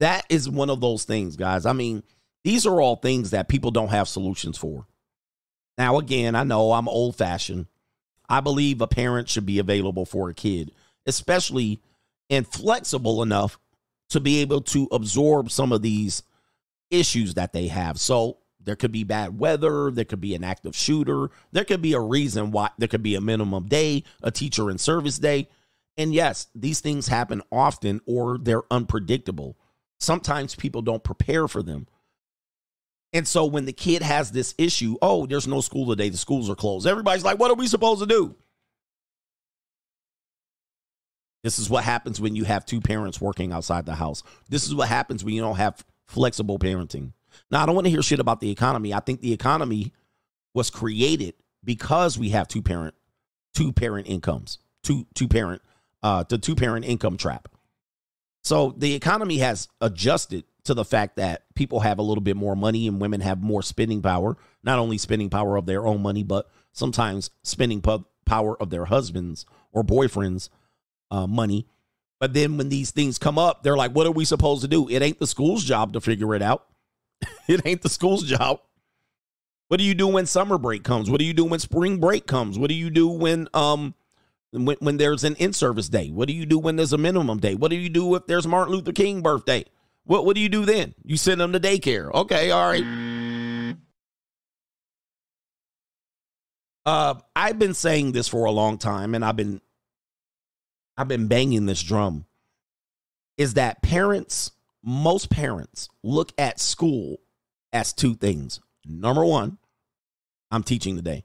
That 0.00 0.24
is 0.28 0.48
one 0.48 0.70
of 0.70 0.80
those 0.80 1.04
things, 1.04 1.36
guys. 1.36 1.66
I 1.66 1.72
mean, 1.72 2.02
these 2.42 2.66
are 2.66 2.80
all 2.80 2.96
things 2.96 3.30
that 3.30 3.48
people 3.48 3.70
don't 3.70 3.88
have 3.88 4.08
solutions 4.08 4.58
for. 4.58 4.86
Now, 5.78 5.98
again, 5.98 6.34
I 6.34 6.42
know 6.44 6.72
I'm 6.72 6.88
old 6.88 7.16
fashioned. 7.16 7.66
I 8.28 8.40
believe 8.40 8.80
a 8.80 8.86
parent 8.86 9.28
should 9.28 9.46
be 9.46 9.58
available 9.58 10.04
for 10.04 10.28
a 10.28 10.34
kid, 10.34 10.72
especially 11.06 11.82
and 12.28 12.46
flexible 12.46 13.22
enough 13.22 13.58
to 14.10 14.20
be 14.20 14.40
able 14.40 14.60
to 14.60 14.88
absorb 14.92 15.50
some 15.50 15.72
of 15.72 15.82
these 15.82 16.22
issues 16.90 17.34
that 17.34 17.52
they 17.52 17.68
have. 17.68 17.98
So 17.98 18.38
there 18.62 18.76
could 18.76 18.92
be 18.92 19.04
bad 19.04 19.38
weather, 19.38 19.90
there 19.90 20.04
could 20.04 20.20
be 20.20 20.34
an 20.34 20.44
active 20.44 20.76
shooter, 20.76 21.30
there 21.52 21.64
could 21.64 21.82
be 21.82 21.92
a 21.92 22.00
reason 22.00 22.50
why 22.50 22.70
there 22.78 22.88
could 22.88 23.02
be 23.02 23.14
a 23.14 23.20
minimum 23.20 23.66
day, 23.66 24.04
a 24.22 24.30
teacher 24.30 24.70
in 24.70 24.78
service 24.78 25.18
day. 25.18 25.48
And 25.96 26.14
yes, 26.14 26.46
these 26.54 26.80
things 26.80 27.08
happen 27.08 27.42
often 27.50 28.00
or 28.06 28.38
they're 28.38 28.62
unpredictable. 28.70 29.56
Sometimes 30.00 30.54
people 30.54 30.82
don't 30.82 31.04
prepare 31.04 31.46
for 31.46 31.62
them. 31.62 31.86
And 33.12 33.26
so 33.26 33.44
when 33.44 33.66
the 33.66 33.72
kid 33.72 34.02
has 34.02 34.30
this 34.30 34.54
issue, 34.56 34.96
oh, 35.02 35.26
there's 35.26 35.48
no 35.48 35.60
school 35.60 35.88
today, 35.88 36.08
the 36.08 36.16
schools 36.16 36.48
are 36.48 36.54
closed. 36.54 36.86
Everybody's 36.86 37.24
like, 37.24 37.38
what 37.38 37.50
are 37.50 37.56
we 37.56 37.66
supposed 37.66 38.00
to 38.00 38.06
do? 38.06 38.36
This 41.42 41.58
is 41.58 41.70
what 41.70 41.84
happens 41.84 42.20
when 42.20 42.36
you 42.36 42.44
have 42.44 42.66
two 42.66 42.80
parents 42.80 43.20
working 43.20 43.52
outside 43.52 43.86
the 43.86 43.94
house. 43.94 44.22
This 44.48 44.66
is 44.66 44.74
what 44.74 44.88
happens 44.88 45.24
when 45.24 45.34
you 45.34 45.40
don't 45.40 45.56
have 45.56 45.84
flexible 46.06 46.58
parenting. 46.58 47.12
Now, 47.50 47.62
I 47.62 47.66
don't 47.66 47.74
want 47.74 47.86
to 47.86 47.90
hear 47.90 48.02
shit 48.02 48.20
about 48.20 48.40
the 48.40 48.50
economy. 48.50 48.92
I 48.92 49.00
think 49.00 49.20
the 49.20 49.32
economy 49.32 49.92
was 50.54 50.70
created 50.70 51.34
because 51.64 52.18
we 52.18 52.30
have 52.30 52.48
two 52.48 52.62
parent 52.62 52.94
two 53.54 53.72
parent 53.72 54.08
incomes, 54.08 54.58
two 54.82 55.06
two 55.14 55.28
parent 55.28 55.62
uh 56.02 56.24
the 56.28 56.38
two 56.38 56.54
parent 56.54 56.84
income 56.84 57.16
trap. 57.16 57.48
So 58.42 58.74
the 58.76 58.94
economy 58.94 59.38
has 59.38 59.68
adjusted 59.80 60.44
to 60.64 60.74
the 60.74 60.84
fact 60.84 61.16
that 61.16 61.44
people 61.54 61.80
have 61.80 61.98
a 61.98 62.02
little 62.02 62.22
bit 62.22 62.36
more 62.36 62.56
money 62.56 62.86
and 62.86 63.00
women 63.00 63.20
have 63.20 63.42
more 63.42 63.62
spending 63.62 64.02
power, 64.02 64.36
not 64.62 64.78
only 64.78 64.98
spending 64.98 65.30
power 65.30 65.56
of 65.56 65.66
their 65.66 65.86
own 65.86 66.02
money, 66.02 66.22
but 66.22 66.50
sometimes 66.72 67.30
spending 67.42 67.80
po- 67.80 68.06
power 68.24 68.60
of 68.60 68.70
their 68.70 68.86
husbands 68.86 69.46
or 69.72 69.82
boyfriends' 69.82 70.48
uh, 71.10 71.26
money. 71.26 71.66
But 72.18 72.34
then 72.34 72.56
when 72.56 72.68
these 72.68 72.90
things 72.90 73.18
come 73.18 73.38
up, 73.38 73.62
they're 73.62 73.76
like, 73.76 73.92
what 73.92 74.06
are 74.06 74.12
we 74.12 74.24
supposed 74.24 74.62
to 74.62 74.68
do? 74.68 74.88
It 74.88 75.02
ain't 75.02 75.18
the 75.18 75.26
school's 75.26 75.64
job 75.64 75.94
to 75.94 76.00
figure 76.00 76.34
it 76.34 76.42
out. 76.42 76.66
it 77.48 77.62
ain't 77.64 77.82
the 77.82 77.88
school's 77.88 78.24
job. 78.24 78.60
What 79.68 79.78
do 79.78 79.84
you 79.84 79.94
do 79.94 80.08
when 80.08 80.26
summer 80.26 80.58
break 80.58 80.82
comes? 80.82 81.08
What 81.08 81.20
do 81.20 81.24
you 81.24 81.32
do 81.32 81.44
when 81.44 81.60
spring 81.60 81.98
break 81.98 82.26
comes? 82.26 82.58
What 82.58 82.68
do 82.68 82.74
you 82.74 82.90
do 82.90 83.08
when 83.08 83.48
um 83.54 83.94
when, 84.52 84.76
when 84.80 84.96
there's 84.96 85.24
an 85.24 85.36
in-service 85.36 85.88
day? 85.88 86.10
What 86.10 86.28
do 86.28 86.34
you 86.34 86.46
do 86.46 86.58
when 86.58 86.76
there's 86.76 86.92
a 86.92 86.98
minimum 86.98 87.38
day? 87.38 87.54
What 87.54 87.70
do 87.70 87.76
you 87.76 87.88
do 87.88 88.14
if 88.14 88.26
there's 88.26 88.46
Martin 88.46 88.74
Luther 88.74 88.92
King 88.92 89.22
birthday? 89.22 89.64
What 90.04 90.24
what 90.24 90.34
do 90.34 90.40
you 90.40 90.48
do 90.48 90.64
then? 90.64 90.94
You 91.04 91.16
send 91.16 91.40
them 91.40 91.52
to 91.52 91.60
daycare. 91.60 92.12
Okay, 92.12 92.50
all 92.50 92.68
right. 92.68 93.76
Uh, 96.86 97.14
I've 97.36 97.58
been 97.58 97.74
saying 97.74 98.12
this 98.12 98.26
for 98.26 98.46
a 98.46 98.50
long 98.50 98.78
time, 98.78 99.14
and 99.14 99.24
I've 99.24 99.36
been 99.36 99.60
I've 100.96 101.08
been 101.08 101.28
banging 101.28 101.66
this 101.66 101.82
drum. 101.82 102.24
Is 103.36 103.54
that 103.54 103.82
parents, 103.82 104.50
most 104.82 105.30
parents, 105.30 105.88
look 106.02 106.32
at 106.36 106.58
school 106.60 107.20
as 107.72 107.92
two 107.92 108.14
things. 108.14 108.60
Number 108.84 109.24
one, 109.24 109.58
I'm 110.50 110.62
teaching 110.62 110.96
today, 110.96 111.24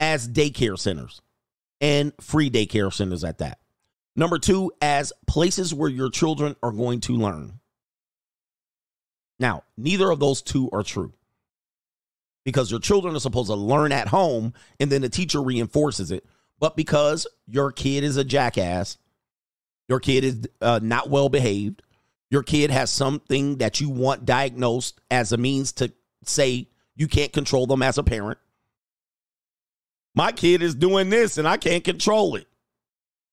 as 0.00 0.28
daycare 0.28 0.78
centers 0.78 1.22
and 1.82 2.12
free 2.20 2.48
daycare 2.48 2.92
centers 2.92 3.24
at 3.24 3.38
that. 3.38 3.58
Number 4.14 4.38
two, 4.38 4.72
as 4.80 5.12
places 5.26 5.74
where 5.74 5.90
your 5.90 6.10
children 6.10 6.54
are 6.62 6.70
going 6.70 7.00
to 7.00 7.14
learn. 7.14 7.60
Now, 9.38 9.64
neither 9.76 10.10
of 10.10 10.20
those 10.20 10.40
two 10.40 10.70
are 10.72 10.84
true 10.84 11.12
because 12.44 12.70
your 12.70 12.80
children 12.80 13.16
are 13.16 13.20
supposed 13.20 13.50
to 13.50 13.56
learn 13.56 13.90
at 13.90 14.08
home 14.08 14.54
and 14.78 14.90
then 14.90 15.02
the 15.02 15.08
teacher 15.08 15.42
reinforces 15.42 16.10
it. 16.10 16.24
But 16.60 16.76
because 16.76 17.26
your 17.46 17.72
kid 17.72 18.04
is 18.04 18.16
a 18.16 18.24
jackass, 18.24 18.98
your 19.88 19.98
kid 19.98 20.24
is 20.24 20.48
uh, 20.60 20.78
not 20.80 21.10
well 21.10 21.28
behaved, 21.28 21.82
your 22.30 22.42
kid 22.42 22.70
has 22.70 22.90
something 22.90 23.58
that 23.58 23.80
you 23.80 23.90
want 23.90 24.24
diagnosed 24.24 25.00
as 25.10 25.32
a 25.32 25.36
means 25.36 25.72
to 25.72 25.92
say 26.24 26.68
you 26.94 27.08
can't 27.08 27.32
control 27.32 27.66
them 27.66 27.82
as 27.82 27.98
a 27.98 28.02
parent. 28.04 28.38
My 30.14 30.32
kid 30.32 30.62
is 30.62 30.74
doing 30.74 31.10
this 31.10 31.38
and 31.38 31.48
I 31.48 31.56
can't 31.56 31.84
control 31.84 32.36
it. 32.36 32.46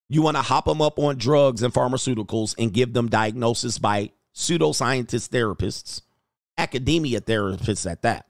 You 0.07 0.21
want 0.21 0.37
to 0.37 0.41
hop 0.41 0.65
them 0.65 0.81
up 0.81 0.97
on 0.97 1.17
drugs 1.17 1.61
and 1.61 1.73
pharmaceuticals 1.73 2.55
and 2.57 2.73
give 2.73 2.93
them 2.93 3.09
diagnosis 3.09 3.77
by 3.77 4.11
pseudoscientist 4.33 5.29
therapists, 5.29 6.01
academia 6.57 7.21
therapists 7.21 7.89
at 7.89 8.01
that. 8.01 8.25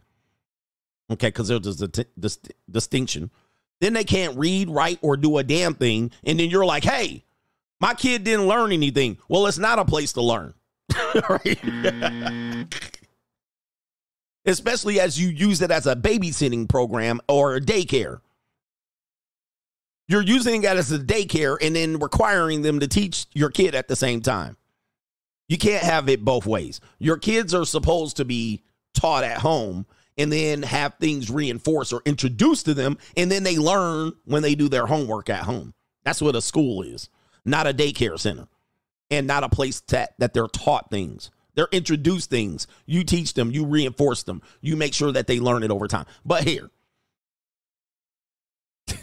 Okay, 1.11 1.27
because 1.27 1.47
there's 1.47 1.81
a 1.81 1.87
dis- 1.87 2.39
distinction. 2.69 3.31
Then 3.81 3.93
they 3.93 4.03
can't 4.03 4.37
read, 4.37 4.69
write, 4.69 4.99
or 5.01 5.15
do 5.17 5.37
a 5.37 5.43
damn 5.43 5.73
thing. 5.73 6.11
And 6.23 6.39
then 6.39 6.49
you're 6.49 6.65
like, 6.65 6.83
hey, 6.83 7.23
my 7.79 7.93
kid 7.93 8.23
didn't 8.25 8.47
learn 8.47 8.71
anything. 8.71 9.17
Well, 9.29 9.47
it's 9.47 9.57
not 9.57 9.79
a 9.79 9.85
place 9.85 10.13
to 10.13 10.21
learn. 10.21 10.53
Mm. 11.09 12.73
Especially 14.45 14.99
as 14.99 15.19
you 15.19 15.29
use 15.29 15.61
it 15.61 15.69
as 15.71 15.85
a 15.85 15.95
babysitting 15.95 16.67
program 16.67 17.19
or 17.27 17.55
a 17.55 17.61
daycare. 17.61 18.21
You're 20.09 20.23
using 20.23 20.61
that 20.61 20.75
as 20.75 20.91
a 20.91 20.97
daycare 20.97 21.55
and 21.61 21.75
then 21.75 21.99
requiring 21.99 22.63
them 22.63 22.79
to 22.79 22.87
teach 22.87 23.27
your 23.31 23.51
kid 23.51 23.75
at 23.75 23.87
the 23.87 23.95
same 23.95 24.21
time. 24.21 24.57
You 25.47 25.59
can't 25.59 25.83
have 25.83 26.09
it 26.09 26.25
both 26.25 26.47
ways. 26.47 26.81
Your 26.97 27.17
kids 27.17 27.53
are 27.53 27.63
supposed 27.63 28.17
to 28.17 28.25
be 28.25 28.63
taught 28.95 29.23
at 29.23 29.37
home 29.37 29.85
and 30.17 30.33
then 30.33 30.63
have 30.63 30.95
things 30.95 31.29
reinforced 31.29 31.93
or 31.93 32.01
introduced 32.05 32.65
to 32.65 32.73
them, 32.73 32.97
and 33.15 33.31
then 33.31 33.43
they 33.43 33.57
learn 33.57 34.11
when 34.25 34.41
they 34.41 34.55
do 34.55 34.67
their 34.67 34.87
homework 34.87 35.29
at 35.29 35.43
home. 35.43 35.75
That's 36.03 36.23
what 36.23 36.35
a 36.35 36.41
school 36.41 36.81
is, 36.81 37.07
not 37.45 37.67
a 37.67 37.73
daycare 37.73 38.19
center, 38.19 38.47
and 39.11 39.27
not 39.27 39.43
a 39.43 39.49
place 39.49 39.79
that, 39.81 40.15
that 40.17 40.33
they're 40.33 40.47
taught 40.47 40.89
things. 40.89 41.29
They're 41.53 41.69
introduced 41.71 42.31
things. 42.31 42.65
You 42.87 43.03
teach 43.03 43.35
them, 43.35 43.51
you 43.51 43.63
reinforce 43.63 44.23
them, 44.23 44.41
you 44.59 44.75
make 44.75 44.95
sure 44.95 45.11
that 45.11 45.27
they 45.27 45.39
learn 45.39 45.61
it 45.61 45.71
over 45.71 45.87
time. 45.87 46.05
But 46.25 46.45
here, 46.45 46.71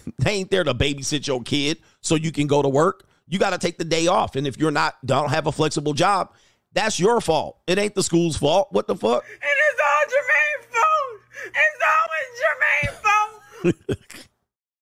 they 0.19 0.33
ain't 0.33 0.51
there 0.51 0.65
to 0.65 0.74
babysit 0.74 1.27
your 1.27 1.43
kid 1.43 1.78
so 2.01 2.15
you 2.15 2.33
can 2.33 2.47
go 2.47 2.62
to 2.62 2.69
work. 2.69 3.05
You 3.28 3.39
got 3.39 3.51
to 3.51 3.59
take 3.59 3.78
the 3.78 3.85
day 3.85 4.07
off. 4.07 4.37
And 4.37 4.47
if 4.47 4.59
you're 4.59 4.70
not, 4.70 4.95
don't 5.05 5.31
have 5.31 5.47
a 5.47 5.53
flexible 5.53 5.93
job, 5.93 6.33
that's 6.73 7.01
your 7.01 7.20
fault. 7.20 7.59
It 7.66 7.78
ain't 7.78 7.95
the 7.95 8.03
school's 8.03 8.37
fault. 8.37 8.69
What 8.70 8.87
the 8.87 8.97
fuck? 8.97 9.24
And 9.24 9.53
it's 9.70 9.81
all 9.83 10.05
Jermaine's 10.12 10.66
fault. 10.77 11.20
It's 11.57 11.83
always 12.05 13.73
Jermaine's 13.73 13.87
fault. 13.89 14.37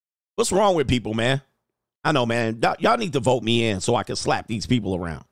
What's 0.37 0.53
wrong 0.53 0.75
with 0.75 0.89
people, 0.89 1.15
man? 1.15 1.41
I 2.05 2.13
know, 2.13 2.27
man. 2.27 2.61
Y'all 2.81 2.99
need 2.99 3.15
to 3.15 3.21
vote 3.21 3.43
me 3.43 3.69
in 3.69 3.81
so 3.81 3.95
I 3.95 4.03
can 4.03 4.17
slap 4.17 4.47
these 4.47 4.67
people 4.67 4.95
around. 4.95 5.25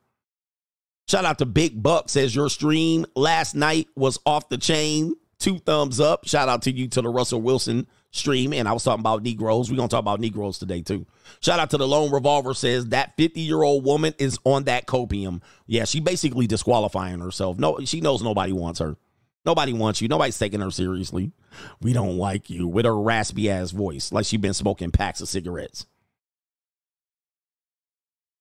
Shout 1.09 1.25
out 1.25 1.39
to 1.39 1.47
Big 1.47 1.83
Buck 1.83 2.09
says 2.09 2.35
your 2.35 2.49
stream 2.49 3.05
last 3.15 3.55
night 3.55 3.89
was 3.97 4.19
off 4.25 4.49
the 4.49 4.57
chain. 4.57 5.15
Two 5.39 5.59
thumbs 5.59 6.01
up. 6.01 6.27
Shout 6.27 6.49
out 6.49 6.63
to 6.63 6.71
you 6.71 6.89
to 6.89 7.03
the 7.03 7.09
Russell 7.09 7.43
Wilson 7.43 7.87
stream. 8.13 8.53
And 8.53 8.69
I 8.69 8.73
was 8.73 8.85
talking 8.85 9.01
about 9.01 9.23
Negroes. 9.23 9.71
We're 9.71 9.77
going 9.77 9.89
to 9.89 9.93
talk 9.93 10.01
about 10.01 10.21
Negroes 10.21 10.59
today, 10.59 10.83
too. 10.83 11.07
Shout 11.41 11.59
out 11.59 11.71
to 11.71 11.77
the 11.77 11.89
Lone 11.89 12.13
Revolver 12.13 12.55
says 12.55 12.87
that 12.89 13.17
50 13.17 13.41
year 13.41 13.63
old 13.63 13.85
woman 13.85 14.15
is 14.19 14.39
on 14.45 14.65
that 14.65 14.87
copium. 14.87 15.43
Yeah, 15.67 15.85
she 15.85 15.99
basically 15.99 16.47
disqualifying 16.47 17.21
herself. 17.21 17.59
No, 17.59 17.81
she 17.85 18.01
knows 18.01 18.23
nobody 18.23 18.53
wants 18.53 18.79
her. 18.79 18.97
Nobody 19.45 19.73
wants 19.73 20.01
you. 20.01 20.07
Nobody's 20.07 20.39
taking 20.39 20.61
her 20.61 20.71
seriously. 20.71 21.33
We 21.81 21.93
don't 21.93 22.17
like 22.17 22.49
you 22.49 22.69
with 22.69 22.85
her 22.85 22.97
raspy 22.97 23.51
ass 23.51 23.73
voice, 23.73 24.13
like 24.13 24.25
she 24.25 24.37
been 24.37 24.55
smoking 24.55 24.93
packs 24.93 25.21
of 25.21 25.29
cigarettes. 25.29 25.87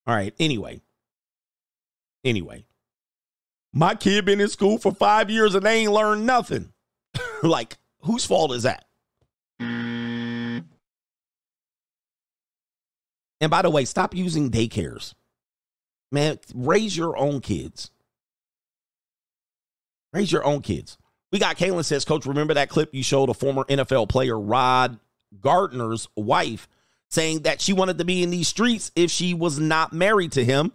All 0.06 0.16
right. 0.16 0.34
Anyway. 0.40 0.82
Anyway. 2.24 2.66
My 3.74 3.96
kid 3.96 4.26
been 4.26 4.42
in 4.42 4.50
school 4.50 4.78
for 4.78 4.92
five 4.92 5.30
years 5.30 5.56
and 5.56 5.66
they 5.66 5.80
ain't 5.80 5.94
learned 5.94 6.26
nothing. 6.26 6.74
like, 7.44 7.78
whose 8.02 8.26
fault 8.26 8.52
is 8.52 8.64
that? 8.64 8.86
By 13.50 13.64
the 13.64 13.70
way, 13.70 13.86
stop 13.86 14.14
using 14.16 14.52
daycares. 14.52 15.14
Man, 16.12 16.40
raise 16.54 16.96
your 16.96 17.18
own 17.18 17.42
kids. 17.42 17.90
Raise 20.14 20.32
your 20.32 20.44
own 20.44 20.62
kids. 20.62 20.98
We 21.32 21.40
got 21.40 21.58
Kaylin 21.58 21.86
says, 21.86 22.06
Coach, 22.06 22.26
remember 22.26 22.54
that 22.54 22.70
clip 22.70 22.94
you 22.94 23.04
showed 23.04 23.30
a 23.30 23.34
former 23.34 23.64
NFL 23.64 24.10
player, 24.10 24.38
Rod 24.38 25.00
Gardner's 25.40 26.08
wife, 26.16 26.68
saying 27.10 27.42
that 27.42 27.62
she 27.62 27.72
wanted 27.74 27.98
to 27.98 28.06
be 28.06 28.22
in 28.22 28.30
these 28.30 28.50
streets 28.50 28.92
if 28.96 29.10
she 29.10 29.34
was 29.34 29.58
not 29.58 29.94
married 29.94 30.34
to 30.34 30.44
him? 30.44 30.74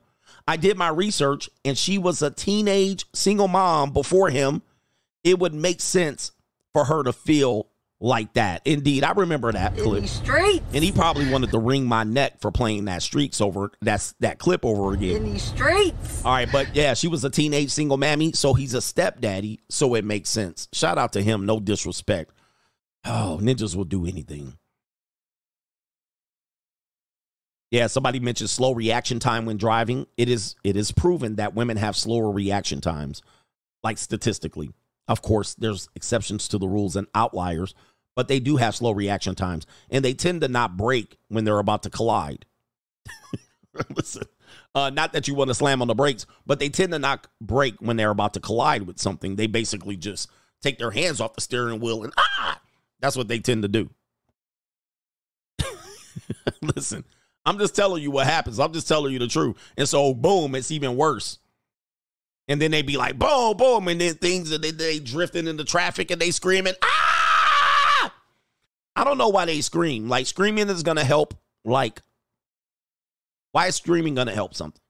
I 0.48 0.56
did 0.56 0.76
my 0.76 0.88
research 0.88 1.50
and 1.64 1.76
she 1.76 1.98
was 1.98 2.22
a 2.22 2.30
teenage 2.30 3.04
single 3.12 3.48
mom 3.48 3.92
before 3.92 4.30
him. 4.30 4.62
It 5.24 5.38
would 5.38 5.54
make 5.54 5.80
sense 5.80 6.32
for 6.72 6.84
her 6.84 7.02
to 7.02 7.12
feel 7.12 7.66
like 8.00 8.32
that. 8.34 8.62
Indeed, 8.64 9.04
I 9.04 9.12
remember 9.12 9.52
that 9.52 9.76
clip. 9.76 10.06
streets. 10.06 10.64
And 10.74 10.84
he 10.84 10.92
probably 10.92 11.30
wanted 11.30 11.50
to 11.52 11.58
wring 11.58 11.86
my 11.86 12.04
neck 12.04 12.40
for 12.40 12.50
playing 12.50 12.86
that 12.86 13.02
streaks 13.02 13.40
over 13.40 13.70
that's 13.80 14.14
that 14.20 14.38
clip 14.38 14.64
over 14.64 14.92
again. 14.92 15.16
In 15.16 15.32
these 15.32 15.42
streets. 15.44 16.24
All 16.24 16.32
right, 16.32 16.48
but 16.50 16.74
yeah, 16.74 16.94
she 16.94 17.08
was 17.08 17.24
a 17.24 17.30
teenage 17.30 17.70
single 17.70 17.96
mammy, 17.96 18.32
so 18.32 18.54
he's 18.54 18.74
a 18.74 18.82
stepdaddy, 18.82 19.60
so 19.70 19.94
it 19.94 20.04
makes 20.04 20.28
sense. 20.28 20.68
Shout 20.72 20.98
out 20.98 21.12
to 21.14 21.22
him, 21.22 21.46
no 21.46 21.58
disrespect. 21.60 22.32
Oh, 23.04 23.38
ninjas 23.40 23.74
will 23.74 23.84
do 23.84 24.06
anything. 24.06 24.58
Yeah, 27.70 27.88
somebody 27.88 28.20
mentioned 28.20 28.50
slow 28.50 28.72
reaction 28.72 29.18
time 29.18 29.44
when 29.44 29.56
driving. 29.56 30.06
It 30.16 30.28
is 30.28 30.54
it 30.62 30.76
is 30.76 30.92
proven 30.92 31.36
that 31.36 31.54
women 31.54 31.76
have 31.76 31.96
slower 31.96 32.30
reaction 32.30 32.80
times, 32.80 33.22
like 33.82 33.98
statistically. 33.98 34.70
Of 35.08 35.22
course, 35.22 35.54
there's 35.54 35.88
exceptions 35.94 36.48
to 36.48 36.58
the 36.58 36.68
rules 36.68 36.96
and 36.96 37.06
outliers, 37.14 37.74
but 38.16 38.26
they 38.28 38.40
do 38.40 38.56
have 38.56 38.74
slow 38.74 38.90
reaction 38.92 39.36
times, 39.36 39.66
and 39.90 40.04
they 40.04 40.14
tend 40.14 40.40
to 40.40 40.48
not 40.48 40.76
brake 40.76 41.18
when 41.28 41.44
they're 41.44 41.58
about 41.58 41.84
to 41.84 41.90
collide. 41.90 42.46
Listen, 43.94 44.24
uh, 44.74 44.90
not 44.90 45.12
that 45.12 45.28
you 45.28 45.34
want 45.34 45.48
to 45.48 45.54
slam 45.54 45.82
on 45.82 45.88
the 45.88 45.94
brakes, 45.94 46.26
but 46.46 46.58
they 46.58 46.70
tend 46.70 46.92
to 46.92 46.98
not 46.98 47.28
brake 47.40 47.76
when 47.78 47.96
they're 47.96 48.10
about 48.10 48.34
to 48.34 48.40
collide 48.40 48.82
with 48.82 48.98
something. 48.98 49.36
They 49.36 49.46
basically 49.46 49.96
just 49.96 50.30
take 50.62 50.78
their 50.78 50.90
hands 50.90 51.20
off 51.20 51.34
the 51.34 51.42
steering 51.42 51.78
wheel 51.78 52.02
and 52.02 52.12
ah, 52.16 52.60
that's 53.00 53.16
what 53.16 53.28
they 53.28 53.38
tend 53.38 53.62
to 53.62 53.68
do. 53.68 53.90
Listen, 56.74 57.04
I'm 57.44 57.58
just 57.58 57.76
telling 57.76 58.02
you 58.02 58.10
what 58.10 58.26
happens. 58.26 58.58
I'm 58.58 58.72
just 58.72 58.88
telling 58.88 59.12
you 59.12 59.18
the 59.18 59.28
truth. 59.28 59.56
And 59.76 59.88
so, 59.88 60.14
boom, 60.14 60.54
it's 60.54 60.70
even 60.70 60.96
worse. 60.96 61.38
And 62.48 62.62
then 62.62 62.70
they 62.70 62.82
be 62.82 62.96
like, 62.96 63.18
boom, 63.18 63.56
boom, 63.56 63.88
and 63.88 64.00
then 64.00 64.14
things 64.14 64.52
and 64.52 64.62
they, 64.64 64.70
they 64.70 65.00
drifting 65.00 65.48
into 65.48 65.64
traffic 65.64 66.10
and 66.10 66.20
they 66.20 66.30
screaming, 66.30 66.74
ah! 66.82 67.05
I 68.96 69.04
don't 69.04 69.18
know 69.18 69.28
why 69.28 69.44
they 69.44 69.60
scream. 69.60 70.08
Like 70.08 70.26
screaming 70.26 70.70
is 70.70 70.82
gonna 70.82 71.04
help. 71.04 71.34
Like, 71.64 72.00
why 73.52 73.66
is 73.66 73.76
screaming 73.76 74.14
gonna 74.14 74.34
help 74.34 74.54
something? 74.54 74.80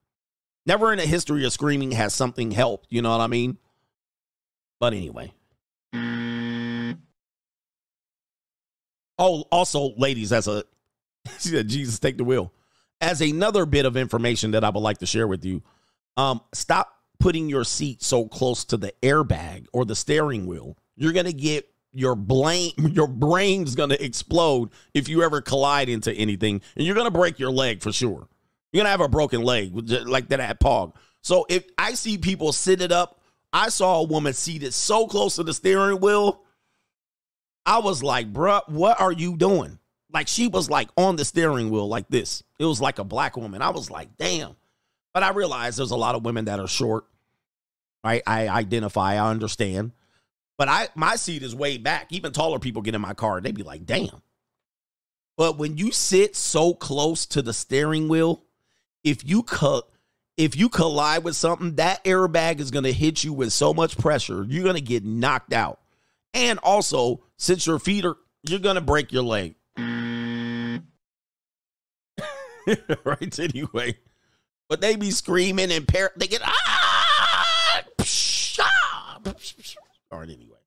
Never 0.65 0.93
in 0.93 0.99
the 0.99 1.07
history 1.07 1.45
of 1.45 1.53
screaming 1.53 1.91
has 1.93 2.15
something 2.15 2.53
helped. 2.53 2.87
You 2.91 3.03
know 3.03 3.11
what 3.11 3.21
I 3.21 3.27
mean? 3.27 3.59
But 4.79 4.95
anyway. 4.95 5.33
Oh, 9.19 9.45
also, 9.51 9.95
ladies, 9.97 10.33
as 10.33 10.47
a 10.47 10.65
Jesus, 11.41 11.99
take 11.99 12.17
the 12.17 12.25
wheel. 12.25 12.53
As 13.01 13.21
another 13.21 13.67
bit 13.67 13.87
of 13.87 13.97
information 13.97 14.53
that 14.53 14.63
I 14.65 14.71
would 14.71 14.81
like 14.81 14.99
to 14.99 15.07
share 15.07 15.27
with 15.27 15.45
you, 15.45 15.63
um, 16.17 16.41
stop 16.53 16.93
putting 17.19 17.49
your 17.49 17.65
seat 17.65 18.03
so 18.03 18.27
close 18.27 18.65
to 18.67 18.77
the 18.77 18.93
airbag 19.03 19.67
or 19.73 19.85
the 19.85 19.97
steering 19.97 20.47
wheel. 20.47 20.77
You're 20.97 21.13
gonna 21.13 21.33
get 21.33 21.69
your 21.97 22.15
brain, 22.15 22.73
your 22.79 23.09
brain's 23.09 23.75
gonna 23.75 23.97
explode 23.99 24.71
if 24.95 25.09
you 25.09 25.23
ever 25.23 25.41
collide 25.41 25.89
into 25.89 26.13
anything, 26.13 26.61
and 26.77 26.87
you're 26.87 26.95
gonna 26.95 27.11
break 27.11 27.39
your 27.39 27.51
leg 27.51 27.83
for 27.83 27.93
sure. 27.93 28.29
You're 28.73 28.81
gonna 28.81 28.91
have 28.91 29.01
a 29.01 29.09
broken 29.09 29.43
leg 29.43 29.73
like 30.07 30.29
that 30.29 30.41
at 30.41 30.61
Pog. 30.61 30.95
So 31.23 31.47
if 31.49 31.65
I 31.79 31.95
see 31.95 32.19
people 32.19 32.53
sitting 32.53 32.93
up, 32.93 33.21
I 33.53 33.71
saw 33.71 34.01
a 34.01 34.05
woman 34.05 34.33
seated 34.33 34.75
so 34.75 35.07
close 35.07 35.37
to 35.37 35.43
the 35.43 35.55
steering 35.55 36.01
wheel. 36.01 36.43
I 37.65 37.79
was 37.79 38.03
like, 38.03 38.33
bruh, 38.33 38.69
what 38.69 39.01
are 39.01 39.13
you 39.13 39.37
doing? 39.37 39.79
Like 40.13 40.29
she 40.29 40.47
was 40.47 40.71
like 40.71 40.89
on 40.97 41.17
the 41.17 41.25
steering 41.25 41.71
wheel 41.71 41.89
like 41.89 42.09
this. 42.09 42.43
It 42.59 42.65
was 42.65 42.81
like 42.81 42.99
a 42.99 43.05
black 43.05 43.37
woman. 43.37 43.63
I 43.63 43.71
was 43.71 43.91
like, 43.91 44.17
damn. 44.17 44.57
But 45.13 45.23
I 45.23 45.31
realize 45.31 45.77
there's 45.77 45.91
a 45.91 45.97
lot 45.97 46.15
of 46.15 46.25
women 46.25 46.45
that 46.45 46.61
are 46.61 46.69
short. 46.69 47.07
Right? 48.05 48.23
I 48.27 48.49
identify, 48.49 49.15
I 49.15 49.31
understand. 49.31 49.93
But 50.59 50.69
I 50.69 50.89
my 50.95 51.17
seat 51.17 51.43
is 51.43 51.55
way 51.55 51.77
back. 51.77 52.07
Even 52.11 52.33
taller 52.33 52.59
people 52.59 52.83
get 52.83 52.95
in 52.95 53.01
my 53.01 53.15
car, 53.15 53.41
They'd 53.41 53.55
be 53.55 53.63
like, 53.63 53.85
damn. 53.85 54.23
But 55.37 55.59
when 55.59 55.77
you 55.77 55.93
sit 55.93 56.35
so 56.35 56.73
close 56.73 57.27
to 57.27 57.43
the 57.43 57.53
steering 57.53 58.09
wheel, 58.09 58.43
if 59.05 59.29
you 59.29 59.43
cut 59.43 59.87
if 60.37 60.55
you 60.55 60.69
collide 60.69 61.25
with 61.25 61.35
something, 61.35 61.77
that 61.77 62.05
airbag 62.05 62.61
is 62.61 62.71
gonna 62.71 62.93
hit 62.93 63.25
you 63.25 63.33
with 63.33 63.53
so 63.53 63.73
much 63.73 63.97
pressure, 63.97 64.45
you're 64.49 64.65
gonna 64.65 64.81
get 64.81 65.05
knocked 65.05 65.53
out. 65.53 65.81
And 66.35 66.59
also, 66.59 67.23
since 67.37 67.67
your 67.67 67.79
feet 67.79 68.05
are 68.05 68.17
you're 68.43 68.61
gonna 68.61 68.81
break 68.81 69.13
your 69.13 69.23
leg. 69.23 69.55
right 73.05 73.39
anyway. 73.39 73.99
But 74.69 74.81
they 74.81 74.97
be 74.97 75.13
screaming 75.13 75.71
and 75.71 75.87
par- 75.87 76.13
they 76.17 76.27
get 76.27 76.43
ah, 76.45 77.83
right 80.13 80.29
anyway. 80.29 80.59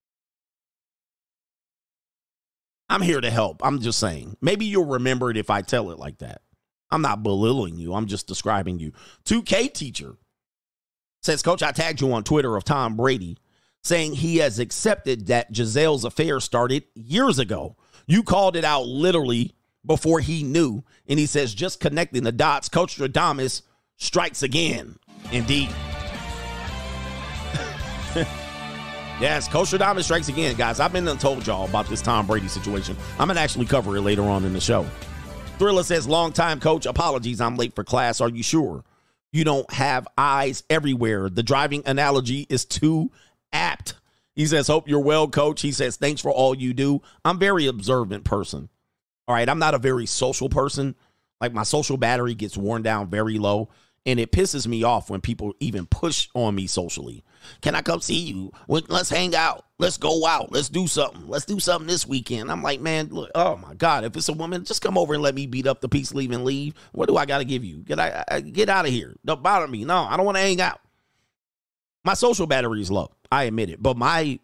I'm 2.89 3.01
here 3.01 3.21
to 3.21 3.29
help. 3.29 3.63
I'm 3.63 3.79
just 3.79 3.99
saying. 3.99 4.35
Maybe 4.41 4.65
you'll 4.65 4.85
remember 4.85 5.29
it 5.29 5.37
if 5.37 5.49
I 5.49 5.61
tell 5.61 5.91
it 5.91 5.99
like 5.99 6.17
that. 6.19 6.41
I'm 6.91 7.03
not 7.03 7.21
belittling 7.21 7.77
you. 7.77 7.93
I'm 7.93 8.07
just 8.07 8.27
describing 8.27 8.79
you. 8.79 8.93
2K 9.25 9.73
teacher 9.73 10.15
says, 11.21 11.43
Coach, 11.43 11.61
I 11.61 11.71
tagged 11.71 12.01
you 12.01 12.11
on 12.13 12.23
Twitter 12.23 12.55
of 12.55 12.63
Tom 12.63 12.97
Brady 12.97 13.37
saying 13.83 14.13
he 14.13 14.37
has 14.37 14.59
accepted 14.59 15.27
that 15.27 15.53
Gisele's 15.53 16.03
affair 16.03 16.39
started 16.39 16.83
years 16.95 17.37
ago. 17.39 17.75
You 18.07 18.23
called 18.23 18.55
it 18.55 18.65
out 18.65 18.87
literally 18.87 19.53
before 19.85 20.19
he 20.19 20.43
knew. 20.43 20.83
And 21.07 21.19
he 21.19 21.27
says, 21.27 21.53
just 21.53 21.79
connecting 21.79 22.23
the 22.23 22.31
dots, 22.31 22.69
Coach 22.69 22.97
Stradamus 22.97 23.61
strikes 23.97 24.41
again. 24.41 24.97
Indeed. 25.31 25.69
yes, 29.19 29.47
Coach 29.47 29.71
Stradamus 29.71 30.03
strikes 30.03 30.29
again, 30.29 30.55
guys. 30.55 30.79
I've 30.79 30.93
been 30.93 31.05
told 31.17 31.45
y'all 31.45 31.67
about 31.67 31.87
this 31.87 32.01
Tom 32.01 32.27
Brady 32.27 32.47
situation. 32.47 32.95
I'm 33.17 33.27
to 33.27 33.39
actually 33.39 33.65
cover 33.65 33.97
it 33.97 34.01
later 34.01 34.23
on 34.23 34.45
in 34.45 34.53
the 34.53 34.61
show. 34.61 34.85
Thriller 35.57 35.83
says, 35.83 36.07
long 36.07 36.31
time 36.31 36.59
coach, 36.59 36.85
apologies, 36.85 37.41
I'm 37.41 37.57
late 37.57 37.75
for 37.75 37.83
class. 37.83 38.21
Are 38.21 38.29
you 38.29 38.43
sure? 38.43 38.83
You 39.31 39.43
don't 39.43 39.71
have 39.71 40.07
eyes 40.17 40.63
everywhere. 40.69 41.29
The 41.29 41.43
driving 41.43 41.83
analogy 41.85 42.47
is 42.49 42.65
too 42.65 43.11
apt. 43.53 43.95
He 44.35 44.45
says, 44.45 44.67
Hope 44.67 44.87
you're 44.87 44.99
well, 44.99 45.27
coach. 45.27 45.61
He 45.61 45.71
says, 45.71 45.97
Thanks 45.97 46.21
for 46.21 46.31
all 46.31 46.55
you 46.55 46.73
do. 46.73 47.01
I'm 47.25 47.37
very 47.37 47.67
observant 47.67 48.23
person. 48.23 48.69
All 49.27 49.35
right. 49.35 49.49
I'm 49.49 49.59
not 49.59 49.75
a 49.75 49.79
very 49.79 50.05
social 50.05 50.49
person. 50.49 50.95
Like 51.41 51.53
my 51.53 51.63
social 51.63 51.97
battery 51.97 52.33
gets 52.33 52.57
worn 52.57 52.81
down 52.81 53.09
very 53.09 53.37
low. 53.37 53.69
And 54.05 54.19
it 54.19 54.31
pisses 54.31 54.65
me 54.65 54.83
off 54.83 55.09
when 55.09 55.21
people 55.21 55.53
even 55.59 55.85
push 55.85 56.29
on 56.33 56.55
me 56.55 56.67
socially. 56.67 57.23
Can 57.61 57.75
I 57.75 57.81
come 57.81 58.01
see 58.01 58.19
you? 58.19 58.51
Let's 58.67 59.09
hang 59.09 59.35
out. 59.35 59.65
Let's 59.77 59.97
go 59.97 60.25
out. 60.25 60.51
Let's 60.51 60.69
do 60.69 60.87
something. 60.87 61.27
Let's 61.27 61.45
do 61.45 61.59
something 61.59 61.87
this 61.87 62.05
weekend. 62.05 62.51
I'm 62.51 62.61
like, 62.61 62.81
man, 62.81 63.09
look, 63.09 63.31
oh 63.35 63.55
my 63.57 63.73
God. 63.75 64.03
If 64.03 64.15
it's 64.17 64.29
a 64.29 64.33
woman, 64.33 64.65
just 64.65 64.81
come 64.81 64.97
over 64.97 65.13
and 65.13 65.23
let 65.23 65.35
me 65.35 65.47
beat 65.47 65.67
up 65.67 65.81
the 65.81 65.89
peace, 65.89 66.13
leave 66.13 66.31
and 66.31 66.43
leave. 66.43 66.73
What 66.91 67.07
do 67.07 67.17
I 67.17 67.25
got 67.25 67.37
to 67.37 67.45
give 67.45 67.63
you? 67.63 67.77
Get, 67.77 67.99
I, 67.99 68.23
I, 68.29 68.41
get 68.41 68.69
out 68.69 68.85
of 68.85 68.91
here. 68.91 69.15
Don't 69.23 69.41
bother 69.41 69.67
me. 69.67 69.85
No, 69.85 69.97
I 69.97 70.17
don't 70.17 70.25
want 70.25 70.37
to 70.37 70.41
hang 70.41 70.59
out. 70.59 70.81
My 72.03 72.13
social 72.13 72.47
battery 72.47 72.81
is 72.81 72.91
low. 72.91 73.11
I 73.31 73.43
admit 73.43 73.69
it. 73.69 73.81
But 73.81 73.97
my 73.97 74.39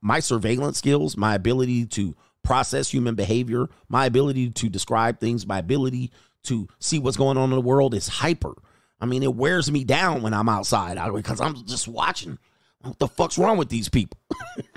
my 0.00 0.20
surveillance 0.20 0.78
skills, 0.78 1.16
my 1.16 1.34
ability 1.34 1.86
to 1.86 2.14
process 2.42 2.90
human 2.90 3.14
behavior, 3.14 3.68
my 3.88 4.06
ability 4.06 4.50
to 4.50 4.68
describe 4.68 5.20
things, 5.20 5.46
my 5.46 5.58
ability 5.58 6.10
to 6.44 6.68
see 6.80 6.98
what's 6.98 7.16
going 7.16 7.38
on 7.38 7.50
in 7.50 7.54
the 7.54 7.60
world 7.60 7.94
is 7.94 8.08
hyper. 8.08 8.54
I 9.02 9.04
mean, 9.04 9.24
it 9.24 9.34
wears 9.34 9.68
me 9.68 9.82
down 9.82 10.22
when 10.22 10.32
I'm 10.32 10.48
outside 10.48 10.96
because 11.12 11.40
I'm 11.40 11.56
just 11.66 11.88
watching. 11.88 12.38
What 12.82 13.00
the 13.00 13.08
fuck's 13.08 13.36
wrong 13.36 13.58
with 13.58 13.68
these 13.68 13.88
people? 13.88 14.16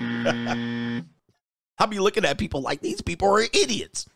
I'll 0.00 1.86
be 1.88 2.00
looking 2.00 2.24
at 2.24 2.36
people 2.36 2.60
like 2.60 2.80
these 2.80 3.00
people 3.00 3.28
are 3.28 3.40
idiots. 3.40 4.08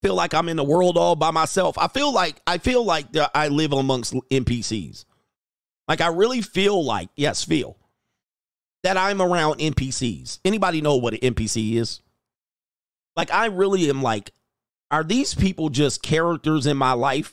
Feel 0.00 0.14
like 0.14 0.32
I'm 0.32 0.48
in 0.48 0.56
the 0.56 0.64
world 0.64 0.96
all 0.96 1.16
by 1.16 1.32
myself. 1.32 1.76
I 1.76 1.88
feel 1.88 2.12
like 2.12 2.40
I 2.46 2.58
feel 2.58 2.84
like 2.84 3.06
I 3.34 3.48
live 3.48 3.72
amongst 3.72 4.14
NPCs. 4.14 5.04
Like 5.88 6.00
I 6.00 6.08
really 6.08 6.40
feel 6.40 6.84
like 6.84 7.08
yes, 7.16 7.42
feel 7.42 7.76
that 8.84 8.96
I'm 8.96 9.20
around 9.20 9.58
NPCs. 9.58 10.38
Anybody 10.44 10.80
know 10.82 10.96
what 10.96 11.14
an 11.14 11.34
NPC 11.34 11.74
is? 11.74 12.00
Like 13.16 13.32
I 13.32 13.46
really 13.46 13.90
am 13.90 14.02
like, 14.02 14.30
are 14.92 15.02
these 15.02 15.34
people 15.34 15.68
just 15.68 16.00
characters 16.00 16.64
in 16.64 16.76
my 16.76 16.92
life 16.92 17.32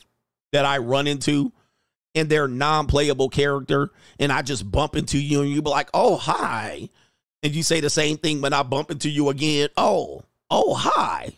that 0.56 0.66
I 0.66 0.78
run 0.78 1.06
into 1.06 1.52
and 2.16 2.30
they're 2.30 2.48
non-playable 2.48 3.28
character 3.28 3.90
and 4.20 4.32
I 4.32 4.42
just 4.42 4.72
bump 4.72 4.96
into 4.96 5.18
you 5.20 5.42
and 5.42 5.50
you 5.50 5.62
be 5.62 5.70
like, 5.70 5.90
oh 5.94 6.16
hi. 6.16 6.88
And 7.44 7.54
you 7.54 7.62
say 7.62 7.82
the 7.82 7.90
same 7.90 8.18
thing 8.18 8.40
when 8.40 8.54
I 8.54 8.64
bump 8.64 8.90
into 8.90 9.10
you 9.10 9.28
again. 9.28 9.68
Oh, 9.76 10.24
oh 10.50 10.74
hi. 10.74 11.34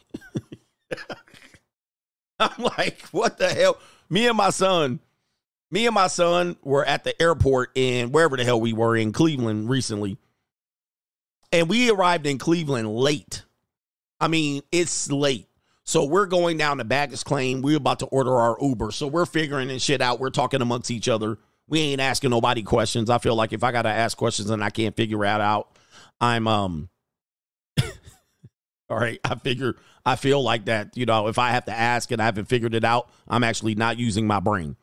I'm 2.39 2.63
like, 2.77 3.01
what 3.09 3.39
the 3.39 3.49
hell? 3.49 3.79
Me 4.07 4.27
and 4.27 4.37
my 4.37 4.51
son, 4.51 4.99
me 5.71 5.87
and 5.87 5.95
my 5.95 6.05
son 6.05 6.55
were 6.61 6.85
at 6.85 7.03
the 7.03 7.19
airport 7.19 7.71
in 7.73 8.11
wherever 8.11 8.37
the 8.37 8.43
hell 8.43 8.61
we 8.61 8.71
were 8.71 8.95
in 8.95 9.13
Cleveland 9.13 9.67
recently. 9.67 10.19
And 11.51 11.67
we 11.67 11.89
arrived 11.89 12.27
in 12.27 12.37
Cleveland 12.37 12.87
late. 12.87 13.45
I 14.19 14.27
mean, 14.27 14.61
it's 14.71 15.11
late. 15.11 15.46
So 15.87 16.03
we're 16.03 16.25
going 16.25 16.57
down 16.57 16.79
to 16.79 16.83
baggage 16.83 17.23
claim. 17.23 17.61
We're 17.61 17.77
about 17.77 17.99
to 17.99 18.07
order 18.07 18.35
our 18.35 18.57
Uber. 18.61 18.91
So 18.91 19.07
we're 19.07 19.25
figuring 19.25 19.69
this 19.69 19.81
shit 19.81 20.01
out. 20.01 20.19
We're 20.19 20.31
talking 20.31 20.61
amongst 20.61 20.91
each 20.91 21.07
other. 21.07 21.37
We 21.69 21.79
ain't 21.79 22.01
asking 22.01 22.29
nobody 22.29 22.61
questions. 22.61 23.09
I 23.09 23.19
feel 23.19 23.35
like 23.35 23.53
if 23.53 23.63
I 23.63 23.71
gotta 23.71 23.89
ask 23.89 24.17
questions 24.17 24.49
and 24.49 24.61
I 24.61 24.69
can't 24.69 24.97
figure 24.97 25.23
it 25.23 25.29
out, 25.29 25.77
I'm 26.19 26.45
um 26.45 26.89
all 28.89 28.97
right. 28.97 29.17
I 29.23 29.35
figure 29.35 29.77
I 30.05 30.17
feel 30.17 30.43
like 30.43 30.65
that, 30.65 30.97
you 30.97 31.05
know, 31.05 31.29
if 31.29 31.39
I 31.39 31.51
have 31.51 31.65
to 31.65 31.73
ask 31.73 32.11
and 32.11 32.21
I 32.21 32.25
haven't 32.25 32.49
figured 32.49 32.75
it 32.75 32.83
out, 32.83 33.09
I'm 33.25 33.45
actually 33.45 33.75
not 33.75 33.97
using 33.97 34.27
my 34.27 34.41
brain. 34.41 34.75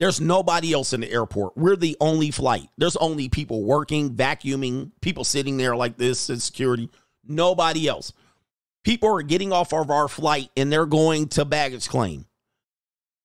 There's 0.00 0.20
nobody 0.20 0.72
else 0.72 0.92
in 0.92 1.00
the 1.00 1.12
airport. 1.12 1.56
We're 1.56 1.76
the 1.76 1.96
only 2.00 2.32
flight. 2.32 2.68
There's 2.76 2.96
only 2.96 3.28
people 3.28 3.62
working, 3.62 4.16
vacuuming, 4.16 4.90
people 5.00 5.22
sitting 5.22 5.56
there 5.58 5.76
like 5.76 5.96
this 5.96 6.28
in 6.28 6.40
security. 6.40 6.90
Nobody 7.24 7.86
else. 7.86 8.12
People 8.88 9.14
are 9.14 9.22
getting 9.22 9.52
off 9.52 9.74
of 9.74 9.90
our 9.90 10.08
flight 10.08 10.50
and 10.56 10.72
they're 10.72 10.86
going 10.86 11.28
to 11.28 11.44
baggage 11.44 11.90
claim. 11.90 12.24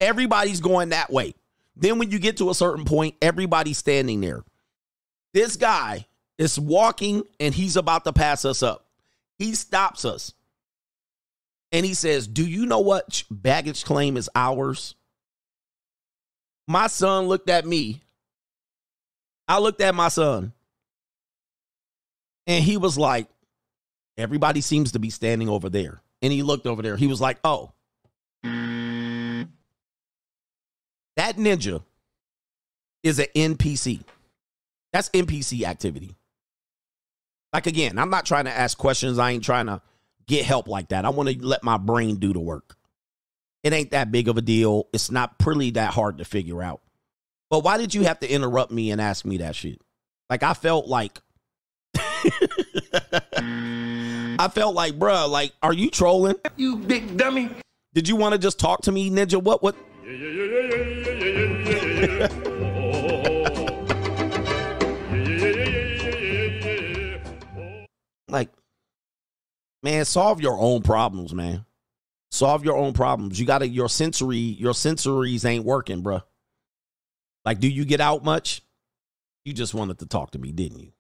Everybody's 0.02 0.60
going 0.60 0.90
that 0.90 1.10
way. 1.10 1.36
Then 1.78 2.00
when 2.00 2.12
you 2.12 2.20
get 2.20 2.36
to 2.40 2.50
a 2.50 2.54
certain 2.54 2.84
point, 2.84 3.16
everybody's 3.22 3.78
standing 3.78 4.20
there. 4.20 4.44
This 5.34 5.56
guy 5.56 6.06
is 6.38 6.60
walking 6.60 7.24
and 7.40 7.54
he's 7.54 7.78
about 7.78 8.04
to 8.04 8.12
pass 8.12 8.44
us 8.44 8.62
up. 8.62 8.88
He 9.40 9.56
stops 9.56 10.04
us 10.04 10.34
and 11.72 11.86
he 11.86 11.94
says, 11.94 12.28
Do 12.28 12.46
you 12.46 12.66
know 12.66 12.82
what 12.82 13.24
baggage 13.32 13.86
claim 13.86 14.18
is 14.18 14.30
ours? 14.36 14.96
My 16.68 16.88
son 16.88 17.28
looked 17.28 17.50
at 17.50 17.66
me. 17.66 18.02
I 19.48 19.60
looked 19.60 19.80
at 19.80 19.96
my 19.96 20.10
son 20.10 20.52
and 22.48 22.66
he 22.66 22.76
was 22.76 22.98
like, 22.98 23.30
Everybody 24.18 24.62
seems 24.62 24.94
to 24.94 25.00
be 25.00 25.10
standing 25.10 25.50
over 25.50 25.70
there. 25.70 26.02
And 26.22 26.32
he 26.32 26.44
looked 26.44 26.68
over 26.68 26.82
there. 26.82 26.96
He 26.96 27.08
was 27.08 27.20
like, 27.20 27.38
Oh, 27.44 27.74
that 28.44 29.48
ninja 31.38 31.84
is 33.04 33.20
an 33.20 33.28
NPC. 33.36 34.02
That's 34.92 35.10
NPC 35.10 35.64
activity. 35.64 36.16
Like 37.52 37.68
again, 37.68 38.00
I'm 38.00 38.10
not 38.10 38.26
trying 38.26 38.46
to 38.46 38.52
ask 38.52 38.78
questions. 38.78 39.20
I 39.20 39.32
ain't 39.32 39.44
trying 39.44 39.68
to 39.68 39.82
get 40.28 40.46
help 40.46 40.68
like 40.68 40.90
that. 40.90 41.06
I 41.06 41.10
want 41.10 41.30
to 41.30 41.46
let 41.46 41.64
my 41.64 41.78
brain 41.78 42.16
do 42.16 42.34
the 42.34 42.40
work. 42.40 42.76
It 43.64 43.74
ain't 43.74 43.92
that 43.92 44.12
big 44.12 44.28
of 44.28 44.38
a 44.38 44.42
deal. 44.42 44.88
It's 44.92 45.12
not 45.12 45.40
pretty 45.40 45.72
that 45.72 45.94
hard 45.94 46.18
to 46.18 46.26
figure 46.26 46.62
out. 46.62 46.82
But 47.50 47.64
why 47.64 47.78
did 47.78 47.94
you 47.94 48.04
have 48.04 48.20
to 48.22 48.30
interrupt 48.30 48.72
me 48.72 48.92
and 48.92 49.00
ask 49.00 49.26
me 49.26 49.38
that 49.38 49.56
shit? 49.56 49.80
Like 50.30 50.44
I 50.44 50.54
felt 50.54 50.88
like 50.88 51.20
Mm-hmm. 54.34 54.42
I 54.42 54.48
felt 54.48 54.74
like, 54.74 54.98
bruh, 54.98 55.30
like, 55.30 55.54
are 55.62 55.74
you 55.74 55.92
trolling? 55.92 56.36
You 56.58 56.78
big 56.78 57.18
dummy. 57.18 57.50
Did 57.94 58.08
you 58.08 58.16
want 58.16 58.34
to 58.34 58.40
just 58.40 58.60
talk 58.60 58.82
to 58.84 58.92
me, 58.92 59.12
Ninja? 59.12 59.42
What 59.42 59.62
what? 59.62 59.76
like, 68.28 68.50
man, 69.84 70.06
solve 70.06 70.42
your 70.42 70.58
own 70.58 70.82
problems, 70.82 71.34
man. 71.34 71.66
Solve 72.32 72.66
your 72.66 72.78
own 72.78 72.94
problems. 72.94 73.40
You 73.40 73.46
gotta 73.46 73.68
your 73.68 73.88
sensory, 73.88 74.38
your 74.38 74.74
sensories 74.74 75.46
ain't 75.46 75.66
working, 75.66 76.02
bruh. 76.02 76.24
Like, 77.46 77.60
do 77.60 77.68
you 77.68 77.86
get 77.86 78.02
out 78.02 78.24
much? 78.24 78.64
You 79.46 79.54
just 79.54 79.76
wanted 79.76 80.00
to 80.00 80.08
talk 80.08 80.32
to 80.32 80.40
me, 80.40 80.52
didn't 80.52 80.80
you? 80.80 80.94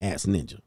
Ass 0.00 0.24
ninja. 0.24 0.60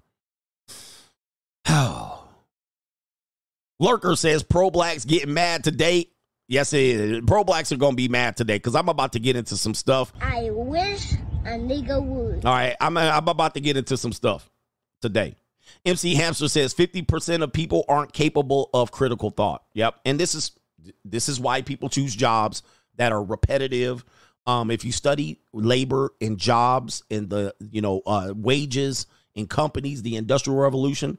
Oh. 1.68 2.28
Lurker 3.80 4.16
says 4.16 4.44
pro 4.44 4.70
blacks 4.70 5.06
getting 5.06 5.34
mad 5.34 5.64
today. 5.64 6.08
Yes, 6.48 6.74
it 6.74 6.82
is. 6.82 7.22
Pro 7.26 7.44
blacks 7.44 7.72
are 7.72 7.78
gonna 7.78 7.96
be 7.96 8.10
mad 8.10 8.38
today 8.38 8.56
because 8.56 8.76
I'm 8.76 8.90
about 8.90 9.14
to 9.14 9.20
get 9.20 9.36
into 9.36 9.58
some 9.58 9.74
stuff. 9.74 10.14
I 10.22 10.50
wish 10.52 11.14
a 11.46 11.58
nigga 11.58 12.04
would. 12.04 12.46
All 12.46 12.54
right, 12.54 12.76
I'm 12.80 12.98
I'm 12.98 13.28
about 13.28 13.56
to 13.56 13.62
get 13.62 13.78
into 13.78 13.98
some 13.98 14.14
stuff 14.14 14.50
today. 15.02 15.36
MC 15.86 16.16
Hamster 16.16 16.48
says 16.48 16.74
50% 16.74 17.44
of 17.44 17.54
people 17.54 17.86
aren't 17.88 18.14
capable 18.14 18.70
of 18.74 18.92
critical 18.92 19.30
thought. 19.30 19.64
Yep. 19.74 19.96
And 20.06 20.20
this 20.20 20.36
is 20.36 20.52
this 21.06 21.30
is 21.30 21.40
why 21.40 21.62
people 21.62 21.90
choose 21.90 22.16
jobs 22.16 22.64
that 22.98 23.12
are 23.12 23.24
repetitive. 23.24 24.04
Um, 24.48 24.72
if 24.72 24.84
you 24.84 24.92
study 24.92 25.40
labor 25.54 26.14
and 26.20 26.38
jobs 26.38 27.04
and 27.12 27.30
the 27.30 27.54
you 27.60 27.82
know 27.82 28.02
uh, 28.06 28.34
wages 28.36 29.06
in 29.36 29.48
companies, 29.48 30.02
the 30.02 30.16
industrial 30.16 30.60
revolution, 30.60 31.18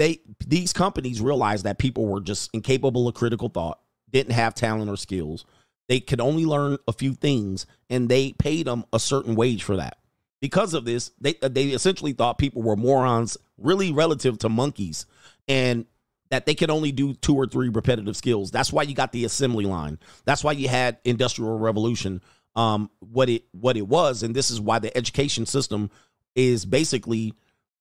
they 0.00 0.18
these 0.46 0.72
companies 0.72 1.20
realized 1.20 1.66
that 1.66 1.78
people 1.78 2.06
were 2.06 2.22
just 2.22 2.48
incapable 2.54 3.06
of 3.06 3.14
critical 3.14 3.50
thought, 3.50 3.80
didn't 4.10 4.32
have 4.32 4.54
talent 4.54 4.90
or 4.90 4.96
skills. 4.96 5.44
They 5.88 6.00
could 6.00 6.22
only 6.22 6.46
learn 6.46 6.78
a 6.88 6.92
few 6.92 7.12
things, 7.12 7.66
and 7.90 8.08
they 8.08 8.32
paid 8.32 8.66
them 8.66 8.84
a 8.94 8.98
certain 8.98 9.34
wage 9.34 9.62
for 9.62 9.76
that. 9.76 9.98
Because 10.40 10.72
of 10.72 10.86
this, 10.86 11.10
they 11.20 11.34
they 11.42 11.64
essentially 11.66 12.14
thought 12.14 12.38
people 12.38 12.62
were 12.62 12.76
morons, 12.76 13.36
really 13.58 13.92
relative 13.92 14.38
to 14.38 14.48
monkeys, 14.48 15.04
and 15.46 15.84
that 16.30 16.46
they 16.46 16.54
could 16.54 16.70
only 16.70 16.92
do 16.92 17.12
two 17.12 17.36
or 17.36 17.46
three 17.46 17.68
repetitive 17.68 18.16
skills. 18.16 18.50
That's 18.50 18.72
why 18.72 18.84
you 18.84 18.94
got 18.94 19.12
the 19.12 19.26
assembly 19.26 19.66
line. 19.66 19.98
That's 20.24 20.42
why 20.42 20.52
you 20.52 20.68
had 20.68 20.96
industrial 21.04 21.58
revolution. 21.58 22.22
Um, 22.56 22.90
what 23.00 23.28
it 23.28 23.44
what 23.52 23.76
it 23.76 23.86
was, 23.86 24.22
and 24.22 24.34
this 24.34 24.50
is 24.50 24.62
why 24.62 24.78
the 24.78 24.96
education 24.96 25.44
system 25.44 25.90
is 26.34 26.64
basically 26.64 27.34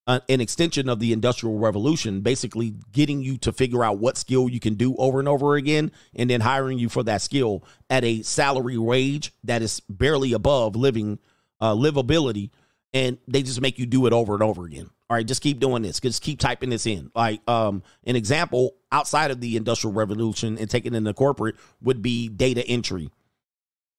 uh, 0.09 0.19
an 0.27 0.41
extension 0.41 0.89
of 0.89 0.99
the 0.99 1.13
industrial 1.13 1.59
revolution, 1.59 2.21
basically 2.21 2.73
getting 2.91 3.21
you 3.21 3.37
to 3.37 3.53
figure 3.53 3.83
out 3.83 3.99
what 3.99 4.17
skill 4.17 4.49
you 4.49 4.59
can 4.59 4.73
do 4.73 4.95
over 4.95 5.19
and 5.19 5.27
over 5.27 5.55
again, 5.55 5.91
and 6.15 6.31
then 6.31 6.41
hiring 6.41 6.79
you 6.79 6.89
for 6.89 7.03
that 7.03 7.21
skill 7.21 7.63
at 7.91 8.03
a 8.03 8.23
salary 8.23 8.79
wage 8.79 9.31
that 9.43 9.61
is 9.61 9.81
barely 9.81 10.33
above 10.33 10.75
living 10.75 11.19
uh, 11.61 11.75
livability, 11.75 12.49
and 12.91 13.19
they 13.27 13.43
just 13.43 13.61
make 13.61 13.77
you 13.77 13.85
do 13.85 14.07
it 14.07 14.13
over 14.13 14.33
and 14.33 14.41
over 14.41 14.65
again. 14.65 14.89
All 15.11 15.15
right, 15.15 15.27
just 15.27 15.43
keep 15.43 15.59
doing 15.59 15.83
this. 15.83 15.99
Just 15.99 16.23
keep 16.23 16.39
typing 16.39 16.71
this 16.71 16.87
in. 16.87 17.11
Like 17.13 17.47
um, 17.47 17.83
an 18.03 18.15
example 18.15 18.77
outside 18.91 19.29
of 19.29 19.41
the 19.41 19.57
industrial 19.57 19.93
revolution 19.93 20.57
and 20.57 20.67
taking 20.67 20.95
into 20.95 21.13
corporate 21.13 21.55
would 21.83 22.01
be 22.01 22.29
data 22.29 22.65
entry. 22.65 23.11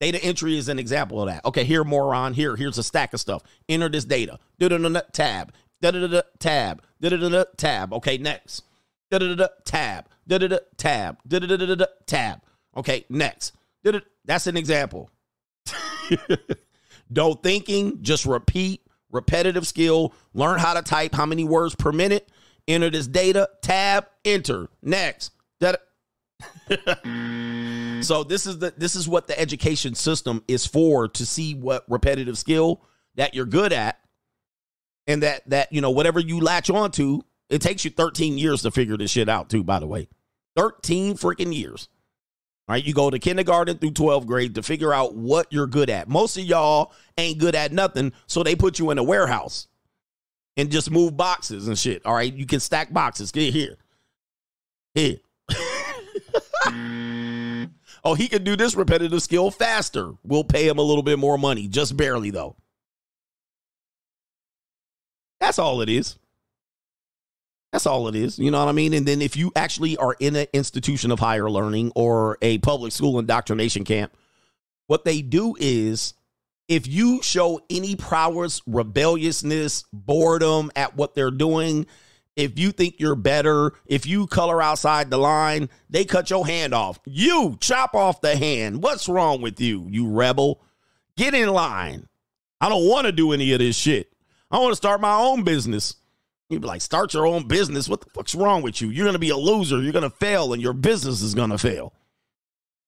Data 0.00 0.20
entry 0.24 0.58
is 0.58 0.68
an 0.68 0.80
example 0.80 1.20
of 1.20 1.28
that. 1.28 1.44
Okay, 1.44 1.62
here, 1.62 1.84
moron. 1.84 2.34
Here, 2.34 2.56
here's 2.56 2.78
a 2.78 2.82
stack 2.82 3.14
of 3.14 3.20
stuff. 3.20 3.44
Enter 3.68 3.88
this 3.88 4.04
data. 4.04 4.40
Da-da-da-da, 5.80 6.22
Tab. 6.38 6.82
Da-da-da-da, 7.00 7.44
Tab. 7.56 7.56
Da-da-da-da, 7.56 7.56
Tab. 7.56 7.92
Okay, 7.94 8.18
next. 8.18 8.64
Da-da-da-da, 9.10 9.48
Tab. 9.64 10.06
Da-da-da, 10.26 10.58
Tab. 10.76 11.18
Da-da-da-da, 11.26 11.86
Tab. 12.06 12.40
Okay, 12.76 13.04
next. 13.08 13.54
Da-da. 13.82 14.00
That's 14.24 14.46
an 14.46 14.56
example. 14.56 15.10
Don't 17.12 17.42
thinking, 17.42 18.02
just 18.02 18.26
repeat, 18.26 18.82
repetitive 19.10 19.66
skill, 19.66 20.14
learn 20.34 20.58
how 20.58 20.74
to 20.74 20.82
type 20.82 21.14
how 21.14 21.26
many 21.26 21.44
words 21.44 21.74
per 21.74 21.92
minute, 21.92 22.30
enter 22.68 22.90
this 22.90 23.06
data, 23.06 23.48
tab, 23.62 24.06
enter, 24.24 24.68
next. 24.82 25.32
That 25.60 25.80
so 28.02 28.24
this 28.24 28.46
is 28.46 28.58
the 28.60 28.72
this 28.76 28.94
is 28.94 29.08
what 29.08 29.26
the 29.26 29.38
education 29.38 29.94
system 29.94 30.42
is 30.48 30.66
for 30.66 31.08
to 31.08 31.26
see 31.26 31.54
what 31.54 31.84
repetitive 31.88 32.38
skill 32.38 32.80
that 33.16 33.34
you're 33.34 33.44
good 33.44 33.72
at 33.72 33.98
and 35.06 35.22
that 35.22 35.48
that 35.48 35.72
you 35.72 35.80
know 35.80 35.90
whatever 35.90 36.20
you 36.20 36.40
latch 36.40 36.70
onto, 36.70 37.20
it 37.48 37.60
takes 37.60 37.84
you 37.84 37.90
13 37.90 38.38
years 38.38 38.62
to 38.62 38.70
figure 38.70 38.96
this 38.96 39.10
shit 39.10 39.28
out 39.28 39.50
too 39.50 39.64
by 39.64 39.78
the 39.78 39.86
way. 39.86 40.08
13 40.56 41.16
freaking 41.16 41.54
years. 41.54 41.88
All 42.68 42.74
right, 42.74 42.84
you 42.84 42.94
go 42.94 43.10
to 43.10 43.18
kindergarten 43.18 43.78
through 43.78 43.92
12th 43.92 44.26
grade 44.26 44.54
to 44.54 44.62
figure 44.62 44.92
out 44.92 45.14
what 45.14 45.48
you're 45.50 45.66
good 45.66 45.90
at. 45.90 46.08
Most 46.08 46.36
of 46.36 46.44
y'all 46.44 46.92
ain't 47.18 47.38
good 47.38 47.56
at 47.56 47.72
nothing, 47.72 48.12
so 48.26 48.42
they 48.42 48.54
put 48.54 48.78
you 48.78 48.90
in 48.90 48.98
a 48.98 49.02
warehouse 49.02 49.66
and 50.56 50.70
just 50.70 50.90
move 50.90 51.16
boxes 51.16 51.66
and 51.66 51.78
shit. 51.78 52.04
All 52.06 52.14
right, 52.14 52.32
you 52.32 52.46
can 52.46 52.60
stack 52.60 52.92
boxes. 52.92 53.32
Get 53.32 53.52
here. 53.52 53.76
Here. 54.94 55.16
oh, 58.04 58.14
he 58.14 58.28
can 58.28 58.44
do 58.44 58.54
this 58.54 58.76
repetitive 58.76 59.22
skill 59.22 59.50
faster. 59.50 60.12
We'll 60.22 60.44
pay 60.44 60.68
him 60.68 60.78
a 60.78 60.82
little 60.82 61.02
bit 61.02 61.18
more 61.18 61.38
money, 61.38 61.66
just 61.66 61.96
barely 61.96 62.30
though. 62.30 62.56
That's 65.40 65.58
all 65.58 65.80
it 65.80 65.88
is. 65.88 66.18
That's 67.72 67.86
all 67.86 68.08
it 68.08 68.16
is. 68.16 68.38
You 68.38 68.50
know 68.50 68.58
what 68.58 68.68
I 68.68 68.72
mean? 68.72 68.92
And 68.92 69.06
then 69.06 69.22
if 69.22 69.36
you 69.36 69.52
actually 69.54 69.96
are 69.96 70.16
in 70.18 70.36
an 70.36 70.46
institution 70.52 71.10
of 71.10 71.20
higher 71.20 71.50
learning 71.50 71.92
or 71.94 72.36
a 72.42 72.58
public 72.58 72.92
school 72.92 73.18
indoctrination 73.18 73.84
camp, 73.84 74.12
what 74.86 75.04
they 75.04 75.22
do 75.22 75.54
is 75.58 76.14
if 76.66 76.86
you 76.86 77.22
show 77.22 77.60
any 77.70 77.94
prowess, 77.94 78.60
rebelliousness, 78.66 79.84
boredom 79.92 80.70
at 80.74 80.96
what 80.96 81.14
they're 81.14 81.30
doing, 81.30 81.86
if 82.36 82.58
you 82.58 82.72
think 82.72 82.96
you're 82.98 83.16
better, 83.16 83.72
if 83.86 84.06
you 84.06 84.26
color 84.26 84.62
outside 84.62 85.10
the 85.10 85.18
line, 85.18 85.68
they 85.88 86.04
cut 86.04 86.30
your 86.30 86.46
hand 86.46 86.74
off. 86.74 86.98
You 87.04 87.56
chop 87.60 87.94
off 87.94 88.20
the 88.20 88.36
hand. 88.36 88.82
What's 88.82 89.08
wrong 89.08 89.42
with 89.42 89.60
you, 89.60 89.86
you 89.90 90.08
rebel? 90.08 90.60
Get 91.16 91.34
in 91.34 91.50
line. 91.50 92.08
I 92.60 92.68
don't 92.68 92.88
want 92.88 93.06
to 93.06 93.12
do 93.12 93.32
any 93.32 93.52
of 93.52 93.58
this 93.58 93.76
shit. 93.76 94.12
I 94.50 94.58
want 94.58 94.72
to 94.72 94.76
start 94.76 95.00
my 95.00 95.16
own 95.16 95.44
business. 95.44 95.94
You'd 96.48 96.62
be 96.62 96.66
like, 96.68 96.80
start 96.80 97.14
your 97.14 97.26
own 97.26 97.46
business. 97.46 97.88
What 97.88 98.00
the 98.00 98.10
fuck's 98.10 98.34
wrong 98.34 98.62
with 98.62 98.80
you? 98.80 98.88
You're 98.90 99.04
going 99.04 99.14
to 99.14 99.20
be 99.20 99.30
a 99.30 99.36
loser. 99.36 99.80
You're 99.80 99.92
going 99.92 100.02
to 100.02 100.10
fail, 100.10 100.52
and 100.52 100.60
your 100.60 100.72
business 100.72 101.22
is 101.22 101.34
going 101.34 101.50
to 101.50 101.58
fail. 101.58 101.92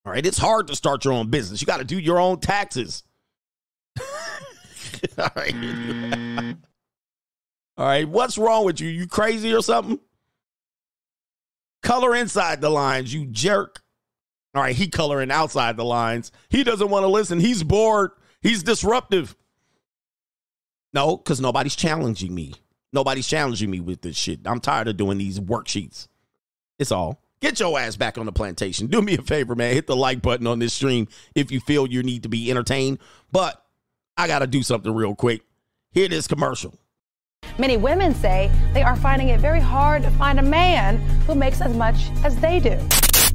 All 0.04 0.12
right. 0.12 0.26
It's 0.26 0.38
hard 0.38 0.66
to 0.66 0.74
start 0.74 1.04
your 1.04 1.14
own 1.14 1.30
business. 1.30 1.60
You 1.60 1.66
got 1.66 1.78
to 1.78 1.84
do 1.84 1.98
your 1.98 2.18
own 2.18 2.40
taxes. 2.40 3.04
All 5.18 5.28
right. 5.36 5.54
All 7.76 7.86
right. 7.86 8.08
What's 8.08 8.36
wrong 8.36 8.64
with 8.64 8.80
you? 8.80 8.88
You 8.88 9.06
crazy 9.06 9.54
or 9.54 9.62
something? 9.62 10.00
Color 11.84 12.16
inside 12.16 12.60
the 12.60 12.70
lines, 12.70 13.14
you 13.14 13.26
jerk. 13.26 13.82
All 14.54 14.62
right. 14.62 14.74
He 14.74 14.88
coloring 14.88 15.30
outside 15.30 15.76
the 15.76 15.84
lines. 15.84 16.32
He 16.48 16.64
doesn't 16.64 16.90
want 16.90 17.04
to 17.04 17.08
listen. 17.08 17.38
He's 17.38 17.62
bored. 17.62 18.10
He's 18.40 18.64
disruptive. 18.64 19.36
No, 20.92 21.16
because 21.16 21.40
nobody's 21.40 21.76
challenging 21.76 22.34
me. 22.34 22.54
Nobody's 22.92 23.26
challenging 23.26 23.70
me 23.70 23.80
with 23.80 24.02
this 24.02 24.16
shit. 24.16 24.40
I'm 24.44 24.60
tired 24.60 24.88
of 24.88 24.96
doing 24.96 25.18
these 25.18 25.40
worksheets. 25.40 26.08
It's 26.78 26.92
all. 26.92 27.22
Get 27.40 27.58
your 27.58 27.78
ass 27.78 27.96
back 27.96 28.18
on 28.18 28.26
the 28.26 28.32
plantation. 28.32 28.86
Do 28.86 29.02
me 29.02 29.16
a 29.16 29.22
favor, 29.22 29.54
man. 29.54 29.74
Hit 29.74 29.86
the 29.86 29.96
like 29.96 30.22
button 30.22 30.46
on 30.46 30.58
this 30.58 30.74
stream 30.74 31.08
if 31.34 31.50
you 31.50 31.60
feel 31.60 31.86
you 31.86 32.02
need 32.02 32.22
to 32.22 32.28
be 32.28 32.50
entertained. 32.50 32.98
But 33.32 33.64
I 34.16 34.26
got 34.26 34.40
to 34.40 34.46
do 34.46 34.62
something 34.62 34.94
real 34.94 35.14
quick. 35.14 35.42
Hear 35.90 36.08
this 36.08 36.28
commercial. 36.28 36.74
Many 37.58 37.76
women 37.76 38.14
say 38.14 38.50
they 38.72 38.82
are 38.82 38.96
finding 38.96 39.28
it 39.28 39.40
very 39.40 39.60
hard 39.60 40.02
to 40.02 40.10
find 40.12 40.38
a 40.38 40.42
man 40.42 40.98
who 41.26 41.34
makes 41.34 41.60
as 41.60 41.74
much 41.74 42.10
as 42.22 42.36
they 42.36 42.60
do. 42.60 42.78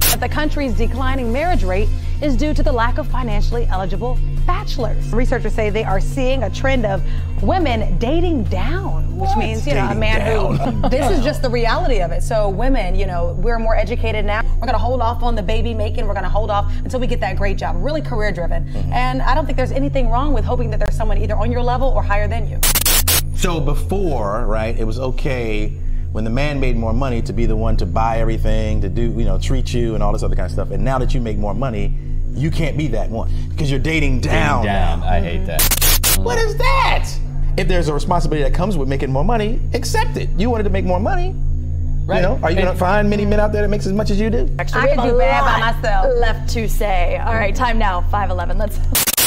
That 0.08 0.20
the 0.20 0.28
country's 0.28 0.74
declining 0.74 1.30
marriage 1.30 1.64
rate 1.64 1.88
is 2.22 2.34
due 2.34 2.54
to 2.54 2.62
the 2.62 2.72
lack 2.72 2.96
of 2.96 3.06
financially 3.08 3.66
eligible 3.66 4.18
bachelors. 4.46 5.12
Researchers 5.12 5.54
say 5.54 5.68
they 5.68 5.84
are 5.84 6.00
seeing 6.00 6.44
a 6.44 6.50
trend 6.50 6.86
of 6.86 7.02
women 7.42 7.98
dating 7.98 8.44
down, 8.44 9.18
which 9.18 9.36
means, 9.36 9.66
you 9.66 9.74
know, 9.74 9.86
a 9.86 9.94
man 9.94 10.20
down? 10.20 10.56
who. 10.56 10.88
this 10.88 11.10
is 11.10 11.22
just 11.22 11.42
the 11.42 11.50
reality 11.50 12.00
of 12.00 12.10
it. 12.10 12.22
So, 12.22 12.48
women, 12.48 12.94
you 12.94 13.06
know, 13.06 13.34
we're 13.38 13.58
more 13.58 13.76
educated 13.76 14.24
now. 14.24 14.42
We're 14.54 14.66
going 14.66 14.72
to 14.72 14.78
hold 14.78 15.02
off 15.02 15.22
on 15.22 15.34
the 15.34 15.42
baby 15.42 15.74
making. 15.74 16.06
We're 16.06 16.14
going 16.14 16.24
to 16.24 16.30
hold 16.30 16.50
off 16.50 16.72
until 16.78 17.00
we 17.00 17.06
get 17.06 17.20
that 17.20 17.36
great 17.36 17.58
job, 17.58 17.76
really 17.78 18.00
career 18.00 18.32
driven. 18.32 18.64
Mm-hmm. 18.64 18.92
And 18.94 19.20
I 19.20 19.34
don't 19.34 19.44
think 19.44 19.58
there's 19.58 19.72
anything 19.72 20.08
wrong 20.08 20.32
with 20.32 20.44
hoping 20.44 20.70
that 20.70 20.80
there's 20.80 20.96
someone 20.96 21.18
either 21.18 21.36
on 21.36 21.52
your 21.52 21.62
level 21.62 21.88
or 21.88 22.02
higher 22.02 22.26
than 22.26 22.48
you. 22.48 22.58
So 23.36 23.60
before, 23.60 24.46
right, 24.46 24.76
it 24.76 24.84
was 24.84 24.98
okay 24.98 25.78
when 26.18 26.24
the 26.24 26.30
man 26.30 26.58
made 26.58 26.76
more 26.76 26.92
money 26.92 27.22
to 27.22 27.32
be 27.32 27.46
the 27.46 27.54
one 27.54 27.76
to 27.76 27.86
buy 27.86 28.18
everything, 28.18 28.80
to 28.80 28.88
do, 28.88 29.02
you 29.02 29.24
know, 29.24 29.38
treat 29.38 29.72
you 29.72 29.94
and 29.94 30.02
all 30.02 30.12
this 30.12 30.24
other 30.24 30.34
kind 30.34 30.46
of 30.46 30.50
stuff. 30.50 30.72
And 30.72 30.84
now 30.84 30.98
that 30.98 31.14
you 31.14 31.20
make 31.20 31.38
more 31.38 31.54
money, 31.54 31.96
you 32.32 32.50
can't 32.50 32.76
be 32.76 32.88
that 32.88 33.08
one 33.08 33.30
because 33.50 33.70
you're 33.70 33.78
dating 33.78 34.18
down. 34.18 34.64
down. 34.64 34.98
now. 34.98 35.06
I 35.06 35.20
hate 35.20 35.46
that. 35.46 35.62
What 36.18 36.36
is 36.40 36.56
that? 36.56 37.08
If 37.56 37.68
there's 37.68 37.86
a 37.86 37.94
responsibility 37.94 38.42
that 38.42 38.52
comes 38.52 38.76
with 38.76 38.88
making 38.88 39.12
more 39.12 39.22
money, 39.22 39.60
accept 39.74 40.16
it. 40.16 40.28
You 40.30 40.50
wanted 40.50 40.64
to 40.64 40.70
make 40.70 40.84
more 40.84 40.98
money. 40.98 41.36
Right. 42.04 42.16
You 42.16 42.22
know, 42.22 42.40
are 42.42 42.50
you 42.50 42.56
going 42.56 42.66
to 42.66 42.74
find 42.76 43.08
many 43.08 43.24
men 43.24 43.38
out 43.38 43.52
there 43.52 43.62
that 43.62 43.68
makes 43.68 43.86
as 43.86 43.92
much 43.92 44.10
as 44.10 44.18
you 44.20 44.28
do? 44.28 44.52
I 44.58 44.64
could 44.64 45.00
do 45.00 45.18
bad 45.18 45.44
by 45.44 45.72
myself. 45.72 46.12
Left 46.16 46.50
to 46.54 46.68
say. 46.68 47.16
All 47.18 47.34
right, 47.34 47.54
time 47.54 47.78
now. 47.78 48.00
511. 48.10 48.58
Let's. 48.58 49.17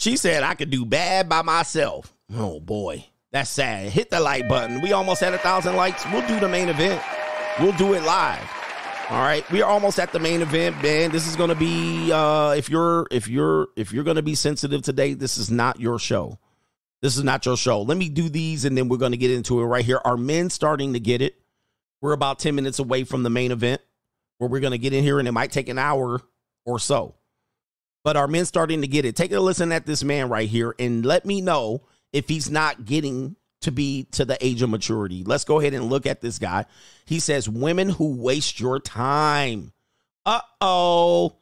She 0.00 0.16
said 0.16 0.42
I 0.42 0.54
could 0.54 0.70
do 0.70 0.86
bad 0.86 1.28
by 1.28 1.42
myself. 1.42 2.16
Oh 2.34 2.58
boy, 2.58 3.04
that's 3.32 3.50
sad. 3.50 3.90
Hit 3.90 4.08
the 4.08 4.18
like 4.18 4.48
button. 4.48 4.80
We 4.80 4.94
almost 4.94 5.20
had 5.20 5.34
a 5.34 5.38
thousand 5.38 5.76
likes. 5.76 6.06
We'll 6.10 6.26
do 6.26 6.40
the 6.40 6.48
main 6.48 6.70
event. 6.70 7.02
We'll 7.60 7.76
do 7.76 7.92
it 7.92 8.02
live. 8.02 8.50
All 9.10 9.20
right, 9.20 9.48
we 9.50 9.60
are 9.60 9.70
almost 9.70 10.00
at 10.00 10.10
the 10.10 10.18
main 10.18 10.40
event, 10.40 10.82
man. 10.82 11.10
This 11.10 11.28
is 11.28 11.36
gonna 11.36 11.54
be 11.54 12.10
uh 12.12 12.54
if 12.56 12.70
you're 12.70 13.08
if 13.10 13.28
you're 13.28 13.68
if 13.76 13.92
you're 13.92 14.04
gonna 14.04 14.22
be 14.22 14.34
sensitive 14.34 14.80
today, 14.80 15.12
this 15.12 15.36
is 15.36 15.50
not 15.50 15.78
your 15.78 15.98
show. 15.98 16.38
This 17.02 17.18
is 17.18 17.22
not 17.22 17.44
your 17.44 17.58
show. 17.58 17.82
Let 17.82 17.98
me 17.98 18.08
do 18.08 18.30
these 18.30 18.64
and 18.64 18.78
then 18.78 18.88
we're 18.88 18.96
gonna 18.96 19.18
get 19.18 19.30
into 19.30 19.60
it 19.60 19.64
right 19.66 19.84
here. 19.84 20.00
Are 20.02 20.16
men 20.16 20.48
starting 20.48 20.94
to 20.94 21.00
get 21.00 21.20
it? 21.20 21.34
We're 22.00 22.12
about 22.12 22.38
10 22.38 22.54
minutes 22.54 22.78
away 22.78 23.04
from 23.04 23.22
the 23.22 23.28
main 23.28 23.52
event 23.52 23.82
where 24.38 24.48
we're 24.48 24.60
gonna 24.60 24.78
get 24.78 24.94
in 24.94 25.04
here 25.04 25.18
and 25.18 25.28
it 25.28 25.32
might 25.32 25.52
take 25.52 25.68
an 25.68 25.78
hour 25.78 26.22
or 26.64 26.78
so 26.78 27.16
but 28.04 28.16
are 28.16 28.28
men 28.28 28.44
starting 28.44 28.80
to 28.82 28.88
get 28.88 29.04
it? 29.04 29.16
Take 29.16 29.32
a 29.32 29.40
listen 29.40 29.72
at 29.72 29.86
this 29.86 30.02
man 30.02 30.28
right 30.28 30.48
here 30.48 30.74
and 30.78 31.04
let 31.04 31.24
me 31.24 31.40
know 31.40 31.82
if 32.12 32.28
he's 32.28 32.50
not 32.50 32.84
getting 32.84 33.36
to 33.60 33.70
be 33.70 34.04
to 34.12 34.24
the 34.24 34.38
age 34.44 34.62
of 34.62 34.70
maturity. 34.70 35.22
Let's 35.24 35.44
go 35.44 35.60
ahead 35.60 35.74
and 35.74 35.90
look 35.90 36.06
at 36.06 36.20
this 36.20 36.38
guy. 36.38 36.66
He 37.04 37.20
says, 37.20 37.48
Women 37.48 37.90
who 37.90 38.16
waste 38.16 38.58
your 38.58 38.80
time. 38.80 39.72
Uh 40.24 40.40
oh. 40.60 41.36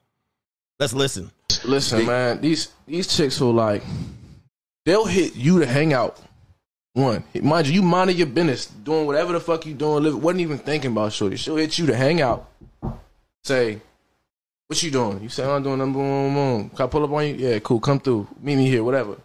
Let's 0.79 0.93
listen. 0.93 1.31
Listen, 1.65 2.07
man, 2.07 2.41
these 2.41 2.73
these 2.87 3.17
chicks 3.17 3.41
will 3.41 3.53
like 3.53 3.83
they'll 4.85 5.07
hit 5.07 5.35
you 5.35 5.61
to 5.61 5.67
hang 5.67 5.93
out. 5.93 6.21
One, 6.95 7.25
mind 7.41 7.69
you, 7.69 7.75
you 7.75 7.83
minding 7.83 8.17
your 8.17 8.27
business, 8.27 8.67
doing 8.67 9.07
whatever 9.07 9.33
the 9.33 9.41
fuck 9.41 9.67
you 9.67 9.75
doing, 9.75 10.03
live, 10.03 10.21
wasn't 10.21 10.41
even 10.41 10.59
thinking 10.59 10.93
about 10.93 11.13
shorty. 11.13 11.37
She'll 11.37 11.57
hit 11.57 11.79
you 11.79 11.87
to 11.87 11.95
hang 11.95 12.21
out. 12.21 12.51
Say, 13.45 13.81
what 14.69 14.83
you 14.83 14.91
doing? 14.91 15.23
You 15.23 15.31
say 15.31 15.45
oh, 15.45 15.57
I'm 15.57 15.63
doing 15.63 15.79
number 15.79 15.99
boom, 15.99 16.35
boom. 16.35 16.71
Can 16.71 16.85
I 16.85 16.89
pull 16.89 17.03
up 17.03 17.11
on 17.11 17.27
you? 17.27 17.35
Yeah, 17.35 17.59
cool. 17.61 17.81
Come 17.81 17.99
through. 18.01 18.29
Meet 18.41 18.57
me 18.57 18.69
here. 18.69 18.85
Whatever. 18.85 19.17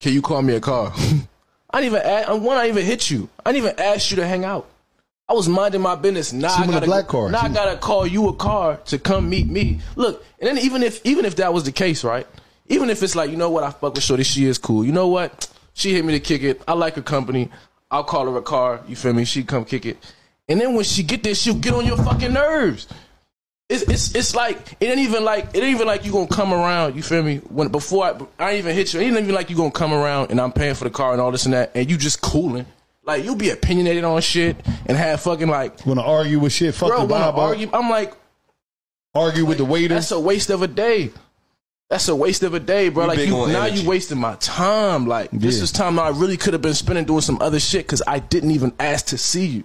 Can 0.00 0.12
you 0.12 0.20
call 0.20 0.42
me 0.42 0.54
a 0.54 0.60
car? 0.60 0.92
I 1.70 1.80
didn't 1.80 1.94
even 1.94 2.06
ask, 2.06 2.28
one. 2.30 2.56
I 2.56 2.66
didn't 2.66 2.78
even 2.78 2.90
hit 2.90 3.08
you. 3.08 3.28
I 3.46 3.52
didn't 3.52 3.66
even 3.68 3.80
ask 3.80 4.10
you 4.10 4.16
to 4.16 4.26
hang 4.26 4.44
out. 4.44 4.68
I 5.28 5.34
was 5.34 5.48
minding 5.48 5.80
my 5.80 5.94
business. 5.94 6.32
Now 6.32 6.56
She 6.56 6.64
I 6.64 6.66
gotta, 6.66 6.86
black 6.86 7.06
car. 7.06 7.30
Now 7.30 7.42
I 7.42 7.48
gotta 7.48 7.78
call 7.78 8.06
you 8.06 8.28
a 8.28 8.34
car 8.34 8.76
to 8.86 8.98
come 8.98 9.30
meet 9.30 9.46
me. 9.46 9.80
Look, 9.94 10.24
and 10.40 10.48
then 10.48 10.58
even 10.58 10.82
if 10.82 11.00
even 11.06 11.24
if 11.24 11.36
that 11.36 11.54
was 11.54 11.62
the 11.62 11.72
case, 11.72 12.02
right? 12.02 12.26
Even 12.66 12.90
if 12.90 13.02
it's 13.04 13.14
like, 13.14 13.30
you 13.30 13.36
know 13.36 13.50
what, 13.50 13.62
I 13.62 13.70
fuck 13.70 13.94
with 13.94 14.02
Shorty, 14.02 14.24
she 14.24 14.46
is 14.46 14.58
cool. 14.58 14.84
You 14.84 14.92
know 14.92 15.06
what? 15.06 15.48
She 15.74 15.92
hit 15.92 16.04
me 16.04 16.12
to 16.14 16.20
kick 16.20 16.42
it. 16.42 16.60
I 16.66 16.72
like 16.72 16.96
her 16.96 17.02
company. 17.02 17.50
I'll 17.90 18.04
call 18.04 18.28
her 18.30 18.36
a 18.36 18.42
car. 18.42 18.82
You 18.88 18.96
feel 18.96 19.12
me? 19.12 19.24
She 19.24 19.44
come 19.44 19.64
kick 19.64 19.86
it. 19.86 19.96
And 20.48 20.60
then 20.60 20.74
when 20.74 20.84
she 20.84 21.04
get 21.04 21.22
there, 21.22 21.34
she'll 21.36 21.54
get 21.54 21.72
on 21.72 21.86
your 21.86 21.96
fucking 21.98 22.32
nerves. 22.32 22.88
It's, 23.72 23.82
it's 23.84 24.14
it's 24.14 24.34
like 24.34 24.76
it 24.80 24.86
ain't 24.86 24.98
even 24.98 25.24
like 25.24 25.46
it 25.54 25.62
ain't 25.62 25.74
even 25.74 25.86
like 25.86 26.04
you 26.04 26.12
gonna 26.12 26.26
come 26.26 26.52
around. 26.52 26.94
You 26.94 27.02
feel 27.02 27.22
me? 27.22 27.38
When 27.38 27.68
before 27.68 28.04
I, 28.04 28.50
I 28.50 28.56
even 28.58 28.74
hit 28.74 28.92
you. 28.92 29.00
It 29.00 29.04
ain't 29.04 29.16
even 29.16 29.34
like 29.34 29.48
you 29.48 29.56
gonna 29.56 29.70
come 29.70 29.94
around 29.94 30.30
and 30.30 30.38
I'm 30.38 30.52
paying 30.52 30.74
for 30.74 30.84
the 30.84 30.90
car 30.90 31.12
and 31.12 31.20
all 31.22 31.30
this 31.30 31.46
and 31.46 31.54
that, 31.54 31.72
and 31.74 31.90
you 31.90 31.96
just 31.96 32.20
cooling. 32.20 32.66
Like 33.04 33.24
you'll 33.24 33.36
be 33.36 33.48
opinionated 33.48 34.04
on 34.04 34.20
shit 34.20 34.56
and 34.86 34.96
have 34.96 35.22
fucking 35.22 35.48
like 35.48 35.86
Want 35.86 35.98
to 35.98 36.04
argue 36.04 36.38
with 36.38 36.52
shit? 36.52 36.74
Fuck 36.74 36.90
bro 36.90 37.06
the 37.06 37.06
wanna 37.06 37.32
vibe. 37.32 37.38
argue. 37.38 37.70
I'm 37.72 37.88
like 37.88 38.12
argue 39.14 39.46
with 39.46 39.56
the 39.56 39.64
waiter. 39.64 39.94
that's 39.94 40.10
a 40.10 40.20
waste 40.20 40.50
of 40.50 40.60
a 40.60 40.68
day. 40.68 41.10
That's 41.88 42.08
a 42.08 42.16
waste 42.16 42.42
of 42.42 42.52
a 42.52 42.60
day, 42.60 42.90
bro. 42.90 43.04
You 43.04 43.08
like 43.08 43.18
big 43.18 43.28
you, 43.28 43.36
on 43.36 43.52
now 43.52 43.64
energy. 43.64 43.82
you 43.82 43.88
wasting 43.88 44.18
my 44.18 44.34
time. 44.36 45.06
Like 45.06 45.30
this 45.30 45.60
is 45.62 45.72
time 45.72 45.98
I 45.98 46.10
really 46.10 46.36
could 46.36 46.52
have 46.52 46.62
been 46.62 46.74
spending 46.74 47.06
doing 47.06 47.22
some 47.22 47.40
other 47.40 47.58
shit 47.58 47.86
because 47.86 48.02
I 48.06 48.18
didn't 48.18 48.50
even 48.50 48.72
ask 48.78 49.06
to 49.06 49.18
see 49.18 49.46
you. 49.46 49.64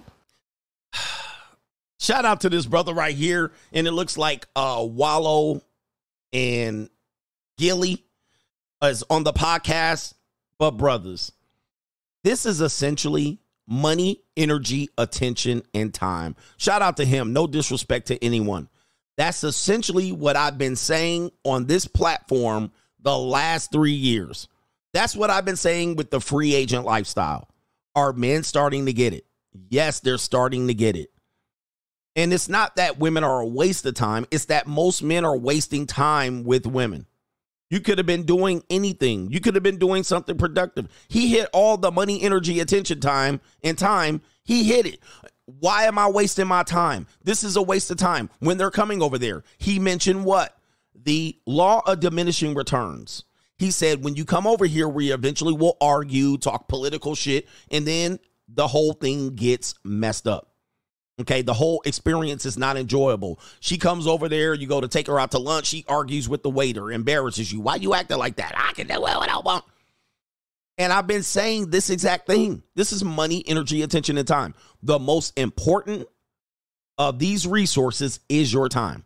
Shout 1.98 2.24
out 2.24 2.42
to 2.42 2.48
this 2.48 2.66
brother 2.66 2.94
right 2.94 3.14
here. 3.14 3.52
And 3.72 3.86
it 3.86 3.92
looks 3.92 4.16
like 4.16 4.46
uh 4.54 4.84
Wallo 4.88 5.62
and 6.32 6.88
Gillie 7.56 8.04
is 8.82 9.04
on 9.10 9.24
the 9.24 9.32
podcast. 9.32 10.14
But 10.58 10.72
brothers, 10.72 11.32
this 12.24 12.46
is 12.46 12.60
essentially 12.60 13.38
money, 13.66 14.22
energy, 14.36 14.88
attention, 14.98 15.62
and 15.74 15.92
time. 15.92 16.34
Shout 16.56 16.82
out 16.82 16.96
to 16.96 17.04
him. 17.04 17.32
No 17.32 17.46
disrespect 17.46 18.08
to 18.08 18.24
anyone. 18.24 18.68
That's 19.16 19.44
essentially 19.44 20.12
what 20.12 20.36
I've 20.36 20.58
been 20.58 20.76
saying 20.76 21.32
on 21.44 21.66
this 21.66 21.86
platform 21.86 22.72
the 23.00 23.16
last 23.16 23.72
three 23.72 23.92
years. 23.92 24.48
That's 24.92 25.14
what 25.14 25.30
I've 25.30 25.44
been 25.44 25.56
saying 25.56 25.96
with 25.96 26.10
the 26.10 26.20
free 26.20 26.54
agent 26.54 26.84
lifestyle. 26.84 27.48
Are 27.94 28.12
men 28.12 28.42
starting 28.42 28.86
to 28.86 28.92
get 28.92 29.12
it? 29.12 29.26
Yes, 29.70 30.00
they're 30.00 30.18
starting 30.18 30.68
to 30.68 30.74
get 30.74 30.96
it. 30.96 31.10
And 32.18 32.32
it's 32.32 32.48
not 32.48 32.74
that 32.74 32.98
women 32.98 33.22
are 33.22 33.40
a 33.40 33.46
waste 33.46 33.86
of 33.86 33.94
time, 33.94 34.26
it's 34.32 34.46
that 34.46 34.66
most 34.66 35.04
men 35.04 35.24
are 35.24 35.36
wasting 35.36 35.86
time 35.86 36.42
with 36.42 36.66
women. 36.66 37.06
You 37.70 37.78
could 37.78 37.96
have 37.98 38.08
been 38.08 38.24
doing 38.24 38.64
anything. 38.68 39.30
You 39.30 39.38
could 39.38 39.54
have 39.54 39.62
been 39.62 39.78
doing 39.78 40.02
something 40.02 40.36
productive. 40.36 40.88
He 41.06 41.28
hit 41.28 41.48
all 41.52 41.76
the 41.76 41.92
money, 41.92 42.20
energy, 42.20 42.58
attention 42.58 42.98
time 42.98 43.40
and 43.62 43.78
time. 43.78 44.20
He 44.42 44.64
hit 44.64 44.84
it. 44.84 44.98
why 45.44 45.84
am 45.84 45.96
I 45.96 46.08
wasting 46.08 46.48
my 46.48 46.64
time? 46.64 47.06
This 47.22 47.44
is 47.44 47.54
a 47.54 47.62
waste 47.62 47.92
of 47.92 47.98
time. 47.98 48.30
When 48.40 48.58
they're 48.58 48.72
coming 48.72 49.00
over 49.00 49.16
there, 49.16 49.44
he 49.56 49.78
mentioned 49.78 50.24
what? 50.24 50.58
The 51.00 51.38
law 51.46 51.82
of 51.86 52.00
diminishing 52.00 52.54
returns. 52.54 53.22
He 53.58 53.70
said, 53.70 54.02
when 54.02 54.16
you 54.16 54.24
come 54.24 54.46
over 54.46 54.66
here, 54.66 54.88
we 54.88 55.12
eventually 55.12 55.54
will 55.54 55.76
argue, 55.80 56.36
talk 56.36 56.66
political 56.66 57.14
shit, 57.14 57.46
and 57.70 57.86
then 57.86 58.18
the 58.48 58.66
whole 58.66 58.92
thing 58.92 59.36
gets 59.36 59.76
messed 59.84 60.26
up. 60.26 60.47
Okay, 61.20 61.42
the 61.42 61.54
whole 61.54 61.82
experience 61.84 62.46
is 62.46 62.56
not 62.56 62.76
enjoyable. 62.76 63.40
She 63.60 63.76
comes 63.76 64.06
over 64.06 64.28
there, 64.28 64.54
you 64.54 64.68
go 64.68 64.80
to 64.80 64.88
take 64.88 65.08
her 65.08 65.18
out 65.18 65.32
to 65.32 65.38
lunch, 65.38 65.66
she 65.66 65.84
argues 65.88 66.28
with 66.28 66.42
the 66.42 66.50
waiter, 66.50 66.92
embarrasses 66.92 67.52
you. 67.52 67.60
Why 67.60 67.76
you 67.76 67.94
acting 67.94 68.18
like 68.18 68.36
that? 68.36 68.54
I 68.56 68.72
can 68.74 68.86
do 68.86 69.00
what 69.00 69.28
I 69.28 69.38
want. 69.40 69.64
And 70.78 70.92
I've 70.92 71.08
been 71.08 71.24
saying 71.24 71.70
this 71.70 71.90
exact 71.90 72.28
thing. 72.28 72.62
This 72.76 72.92
is 72.92 73.02
money, 73.02 73.42
energy, 73.48 73.82
attention, 73.82 74.16
and 74.16 74.28
time. 74.28 74.54
The 74.84 75.00
most 75.00 75.36
important 75.36 76.06
of 76.98 77.18
these 77.18 77.48
resources 77.48 78.20
is 78.28 78.52
your 78.52 78.68
time. 78.68 79.04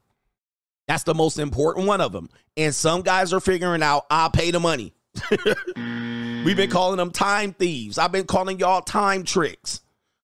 That's 0.86 1.05
the 1.05 1.14
most 1.14 1.39
important 1.39 1.86
one 1.86 2.02
of 2.02 2.12
them. 2.12 2.28
And 2.59 2.74
some 2.74 3.01
guys 3.01 3.32
are 3.32 3.40
figuring 3.40 3.82
out, 3.82 4.05
I'll 4.10 4.30
pay 4.30 4.51
the 4.51 4.60
money. 4.60 4.93
We've 6.44 6.56
been 6.56 6.70
calling 6.70 6.98
them 6.98 7.10
time 7.10 7.55
thieves. 7.55 7.97
I've 7.97 8.12
been 8.12 8.26
calling 8.26 8.59
y'all 8.59 8.82
time 8.82 9.24
tricks. 9.24 9.80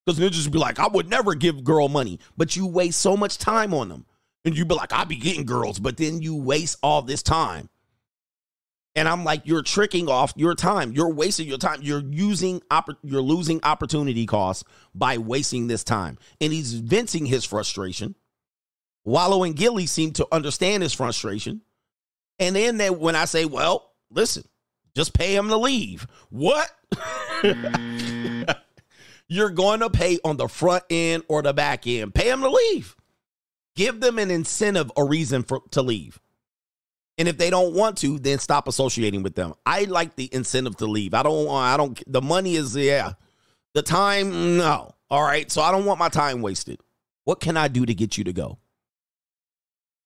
Because 0.09 0.21
ninjas 0.21 0.51
be 0.51 0.59
like, 0.59 0.79
I 0.79 0.89
would 0.89 1.11
never 1.11 1.35
give 1.35 1.63
girl 1.63 1.87
money, 1.87 2.19
but 2.35 2.57
you 2.57 2.67
waste 2.67 2.99
so 2.99 3.15
much 3.15 3.37
time 3.37 3.75
on 3.75 3.91
them. 3.91 4.07
And 4.43 4.57
you 4.57 4.65
be 4.65 4.75
like, 4.75 4.91
I 4.91 5.05
be 5.05 5.17
getting 5.17 5.45
girls, 5.45 5.79
but 5.79 5.99
then 5.99 6.23
you 6.23 6.35
waste 6.35 6.79
all 6.83 7.03
this 7.03 7.23
time. 7.23 7.69
And 8.97 9.07
I'm 9.07 9.23
like, 9.23 9.43
you're 9.45 9.61
tricking 9.61 10.09
off 10.09 10.33
your 10.35 10.55
time. 10.55 10.93
You're 10.93 11.13
wasting 11.13 11.47
your 11.47 11.59
time. 11.59 11.81
You're 11.83 12.03
using 12.09 12.61
oppor- 12.71 12.97
you're 13.03 13.21
losing 13.21 13.61
opportunity 13.63 14.25
costs 14.25 14.65
by 14.95 15.19
wasting 15.19 15.67
this 15.67 15.85
time. 15.85 16.17
And 16.41 16.55
he's 16.55 16.73
venting 16.73 17.27
his 17.27 17.45
frustration. 17.45 18.15
Wallo 19.05 19.43
and 19.43 19.55
Gillie 19.55 19.85
seem 19.85 20.13
to 20.13 20.27
understand 20.33 20.83
his 20.83 20.95
frustration. 20.95 21.61
And 22.39 22.57
then 22.57 22.79
they, 22.79 22.89
when 22.89 23.15
I 23.15 23.27
say, 23.27 23.45
well, 23.45 23.93
listen, 24.11 24.45
just 24.97 25.13
pay 25.13 25.37
him 25.37 25.49
to 25.49 25.59
leave. 25.59 26.07
What? 26.31 26.71
You're 29.29 29.51
going 29.51 29.81
to 29.81 29.91
pay 29.91 30.19
on 30.25 30.39
the 30.39 30.49
front 30.49 30.85
end 30.89 31.23
or 31.29 31.43
the 31.43 31.53
back 31.53 31.87
end. 31.87 32.15
Pay 32.15 32.29
them 32.29 32.41
to 32.41 32.51
leave. 32.51 32.97
Give 33.77 34.01
them 34.01 34.19
an 34.19 34.31
incentive 34.31 34.91
or 34.97 35.07
reason 35.07 35.43
for 35.43 35.61
to 35.73 35.83
leave. 35.83 36.19
And 37.19 37.29
if 37.29 37.37
they 37.37 37.51
don't 37.51 37.75
want 37.75 37.99
to, 37.99 38.19
then 38.19 38.39
stop 38.39 38.69
associating 38.69 39.23
with 39.23 39.35
them. 39.35 39.55
I 39.67 39.85
like 39.85 40.17
the 40.17 40.29
incentive 40.33 40.77
to 40.77 40.87
leave. 40.87 41.15
I 41.15 41.23
don't 41.23 41.49
I 41.49 41.77
don't 41.77 42.01
the 42.11 42.23
money 42.23 42.57
is 42.57 42.77
yeah. 42.77 43.13
The 43.75 43.83
time 43.83 44.57
no. 44.57 44.95
All 45.11 45.23
right. 45.23 45.51
So 45.51 45.63
I 45.63 45.73
don't 45.73 45.85
want 45.85 45.99
my 45.99 46.09
time 46.09 46.43
wasted. 46.43 46.81
What 47.25 47.41
can 47.41 47.57
I 47.57 47.69
do 47.69 47.85
to 47.85 47.95
get 47.95 48.17
you 48.17 48.25
to 48.25 48.33
go? 48.33 48.59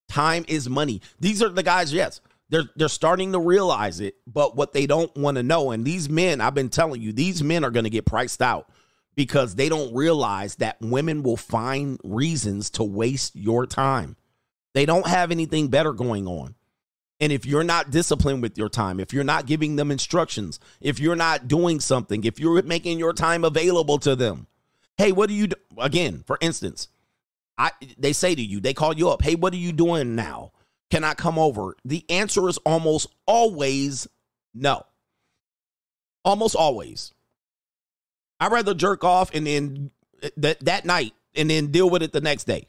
Time 0.09 0.45
is 0.49 0.69
money. 0.69 1.01
These 1.21 1.43
are 1.43 1.49
the 1.49 1.63
guys, 1.63 1.93
yes. 1.93 2.21
They're 2.49 2.69
they're 2.77 2.89
starting 2.89 3.33
to 3.33 3.39
realize 3.39 4.01
it, 4.01 4.17
but 4.27 4.57
what 4.57 4.73
they 4.73 4.87
don't 4.87 5.15
want 5.17 5.37
to 5.37 5.43
know 5.43 5.71
and 5.71 5.85
these 5.85 6.11
men, 6.11 6.41
I've 6.41 6.55
been 6.55 6.69
telling 6.69 7.01
you, 7.01 7.13
these 7.13 7.43
men 7.43 7.65
are 7.65 7.71
going 7.71 7.85
to 7.85 7.91
get 7.91 8.05
priced 8.05 8.43
out 8.43 8.69
because 9.15 9.55
they 9.55 9.69
don't 9.69 9.95
realize 9.95 10.57
that 10.57 10.81
women 10.81 11.23
will 11.23 11.37
find 11.37 12.01
reasons 12.03 12.71
to 12.71 12.85
waste 12.85 13.37
your 13.37 13.67
time. 13.67 14.17
They 14.75 14.87
don't 14.87 15.07
have 15.07 15.31
anything 15.31 15.69
better 15.69 15.93
going 15.93 16.27
on. 16.27 16.55
And 17.21 17.31
if 17.31 17.47
you're 17.47 17.63
not 17.63 17.91
disciplined 17.91 18.43
with 18.43 18.59
your 18.59 18.69
time, 18.69 18.99
if 18.99 19.13
you're 19.13 19.23
not 19.23 19.47
giving 19.47 19.77
them 19.77 19.93
instructions, 19.93 20.59
if 20.81 20.99
you're 20.99 21.15
not 21.15 21.47
doing 21.47 21.79
something, 21.79 22.25
if 22.25 22.41
you're 22.41 22.61
making 22.63 22.99
your 22.99 23.13
time 23.13 23.45
available 23.45 23.99
to 23.99 24.17
them, 24.17 24.49
hey, 24.97 25.13
what 25.13 25.29
do 25.29 25.35
you 25.35 25.47
do? 25.47 25.57
Again, 25.79 26.25
for 26.27 26.37
instance, 26.41 26.89
I 27.57 27.71
they 27.97 28.13
say 28.13 28.35
to 28.35 28.43
you, 28.43 28.61
they 28.61 28.75
call 28.75 28.97
you 28.97 29.11
up, 29.11 29.23
hey, 29.23 29.37
what 29.37 29.53
are 29.53 29.59
you 29.59 29.73
doing 29.73 30.17
now? 30.17 30.53
Can 30.91 31.05
I 31.05 31.15
come 31.15 31.39
over? 31.39 31.77
The 31.85 32.05
answer 32.11 32.49
is 32.49 32.59
almost 32.59 33.07
always 33.27 34.09
no. 34.53 34.85
Almost 36.25 36.57
always. 36.57 37.12
I'd 38.43 38.51
rather 38.51 38.75
jerk 38.75 39.05
off 39.05 39.33
and 39.33 39.47
then 39.47 39.93
uh, 40.21 40.31
that 40.39 40.59
that 40.65 40.85
night 40.85 41.15
and 41.37 41.49
then 41.49 41.69
deal 41.69 41.89
with 41.89 42.03
it 42.03 42.13
the 42.13 42.21
next 42.21 42.45
day. 42.45 42.67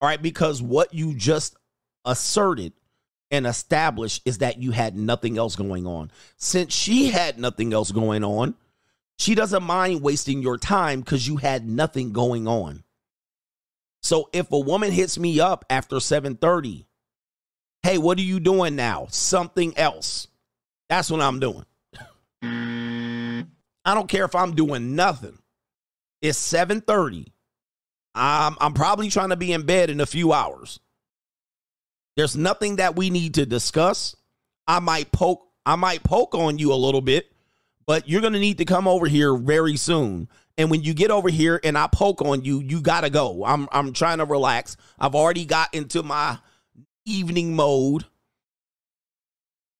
All 0.00 0.08
right, 0.08 0.22
because 0.22 0.62
what 0.62 0.94
you 0.94 1.12
just 1.12 1.56
asserted 2.04 2.72
and 3.32 3.44
established 3.44 4.22
is 4.24 4.38
that 4.38 4.62
you 4.62 4.70
had 4.70 4.96
nothing 4.96 5.36
else 5.36 5.56
going 5.56 5.88
on. 5.88 6.12
Since 6.36 6.72
she 6.72 7.10
had 7.10 7.36
nothing 7.36 7.72
else 7.72 7.90
going 7.90 8.22
on, 8.22 8.54
she 9.18 9.34
doesn't 9.34 9.64
mind 9.64 10.02
wasting 10.02 10.40
your 10.40 10.56
time 10.56 11.00
because 11.00 11.26
you 11.26 11.38
had 11.38 11.68
nothing 11.68 12.12
going 12.12 12.46
on. 12.46 12.84
So 14.00 14.30
if 14.32 14.52
a 14.52 14.58
woman 14.60 14.92
hits 14.92 15.18
me 15.18 15.40
up 15.40 15.64
after 15.68 15.96
7:30, 15.96 16.84
hey, 17.82 17.98
what 17.98 18.18
are 18.18 18.22
you 18.22 18.38
doing 18.38 18.76
now? 18.76 19.08
Something 19.10 19.76
else. 19.76 20.28
That's 20.88 21.10
what 21.10 21.20
I'm 21.20 21.40
doing. 21.40 21.64
I 23.88 23.94
don't 23.94 24.06
care 24.06 24.26
if 24.26 24.34
I'm 24.34 24.54
doing 24.54 24.94
nothing. 24.96 25.38
It's 26.20 26.38
7:30. 26.38 27.32
I'm 28.14 28.54
I'm 28.60 28.74
probably 28.74 29.08
trying 29.08 29.30
to 29.30 29.36
be 29.36 29.52
in 29.52 29.62
bed 29.62 29.88
in 29.88 30.00
a 30.00 30.06
few 30.06 30.34
hours. 30.34 30.78
There's 32.14 32.36
nothing 32.36 32.76
that 32.76 32.96
we 32.96 33.08
need 33.08 33.34
to 33.34 33.46
discuss. 33.46 34.14
I 34.66 34.80
might 34.80 35.10
poke 35.10 35.42
I 35.64 35.76
might 35.76 36.02
poke 36.02 36.34
on 36.34 36.58
you 36.58 36.70
a 36.70 36.74
little 36.74 37.00
bit, 37.00 37.32
but 37.86 38.06
you're 38.06 38.20
going 38.20 38.34
to 38.34 38.38
need 38.38 38.58
to 38.58 38.66
come 38.66 38.86
over 38.86 39.06
here 39.06 39.34
very 39.34 39.78
soon. 39.78 40.28
And 40.58 40.70
when 40.70 40.82
you 40.82 40.92
get 40.92 41.10
over 41.10 41.30
here 41.30 41.58
and 41.64 41.78
I 41.78 41.86
poke 41.86 42.20
on 42.20 42.44
you, 42.44 42.60
you 42.60 42.82
got 42.82 43.02
to 43.02 43.10
go. 43.10 43.42
I'm 43.46 43.68
I'm 43.72 43.94
trying 43.94 44.18
to 44.18 44.26
relax. 44.26 44.76
I've 44.98 45.14
already 45.14 45.46
got 45.46 45.72
into 45.72 46.02
my 46.02 46.36
evening 47.06 47.56
mode. 47.56 48.04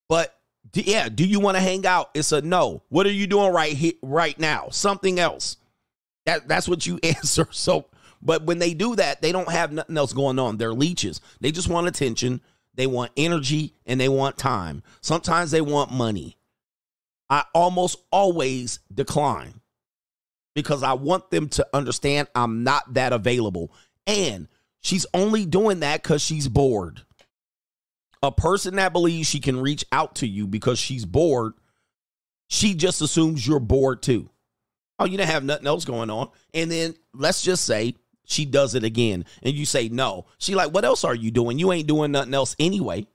But 0.07 0.35
yeah, 0.73 1.09
do 1.09 1.25
you 1.25 1.39
want 1.39 1.57
to 1.57 1.61
hang 1.61 1.85
out? 1.85 2.11
It's 2.13 2.31
a 2.31 2.41
no. 2.41 2.83
What 2.89 3.05
are 3.05 3.11
you 3.11 3.27
doing 3.27 3.51
right 3.53 3.73
here 3.73 3.93
right 4.01 4.37
now? 4.39 4.69
Something 4.71 5.19
else. 5.19 5.57
That 6.25 6.47
that's 6.47 6.67
what 6.67 6.85
you 6.85 6.99
answer. 7.03 7.47
So, 7.51 7.85
but 8.21 8.43
when 8.43 8.59
they 8.59 8.73
do 8.73 8.95
that, 8.95 9.21
they 9.21 9.31
don't 9.31 9.51
have 9.51 9.71
nothing 9.71 9.97
else 9.97 10.13
going 10.13 10.39
on. 10.39 10.57
They're 10.57 10.73
leeches. 10.73 11.21
They 11.39 11.51
just 11.51 11.69
want 11.69 11.87
attention. 11.87 12.41
They 12.75 12.87
want 12.87 13.11
energy 13.17 13.73
and 13.85 13.99
they 13.99 14.09
want 14.09 14.37
time. 14.37 14.83
Sometimes 15.01 15.51
they 15.51 15.61
want 15.61 15.91
money. 15.91 16.37
I 17.29 17.43
almost 17.53 17.97
always 18.11 18.79
decline 18.93 19.61
because 20.55 20.81
I 20.83 20.93
want 20.93 21.29
them 21.29 21.49
to 21.49 21.67
understand 21.73 22.27
I'm 22.33 22.63
not 22.63 22.93
that 22.93 23.13
available. 23.13 23.71
And 24.07 24.47
she's 24.81 25.05
only 25.13 25.45
doing 25.45 25.81
that 25.81 26.01
because 26.01 26.21
she's 26.21 26.47
bored. 26.47 27.01
A 28.21 28.31
person 28.31 28.75
that 28.75 28.93
believes 28.93 29.27
she 29.27 29.39
can 29.39 29.61
reach 29.61 29.85
out 29.91 30.15
to 30.15 30.27
you 30.27 30.45
because 30.45 30.77
she's 30.77 31.05
bored, 31.05 31.53
she 32.47 32.73
just 32.73 33.01
assumes 33.01 33.47
you're 33.47 33.59
bored 33.59 34.01
too. 34.01 34.29
Oh, 34.97 35.05
you 35.05 35.17
didn't 35.17 35.29
have 35.29 35.45
nothing 35.45 35.67
else 35.67 35.85
going 35.85 36.09
on. 36.09 36.29
And 36.53 36.69
then 36.69 36.95
let's 37.13 37.41
just 37.41 37.65
say 37.65 37.95
she 38.25 38.43
does 38.43 38.75
it 38.75 38.83
again 38.83 39.23
and 39.41 39.53
you 39.53 39.65
say 39.65 39.87
no. 39.87 40.25
She 40.37 40.55
like, 40.55 40.73
what 40.73 40.83
else 40.83 41.05
are 41.05 41.15
you 41.15 41.31
doing? 41.31 41.57
You 41.57 41.71
ain't 41.71 41.87
doing 41.87 42.11
nothing 42.11 42.33
else 42.33 42.55
anyway. 42.59 43.07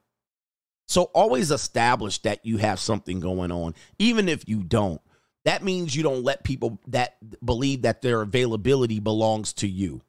So 0.87 1.05
always 1.15 1.51
establish 1.51 2.19
that 2.21 2.45
you 2.47 2.57
have 2.59 2.79
something 2.81 3.21
going 3.21 3.53
on, 3.53 3.75
even 3.99 4.29
if 4.29 4.49
you 4.49 4.63
don't. 4.63 5.01
That 5.45 5.63
means 5.63 5.95
you 5.95 6.03
don't 6.03 6.25
let 6.25 6.45
people 6.45 6.81
that 6.87 7.17
believe 7.45 7.83
that 7.83 8.01
their 8.01 8.23
availability 8.23 8.99
belongs 9.01 9.53
to 9.55 9.69
you. 9.69 10.01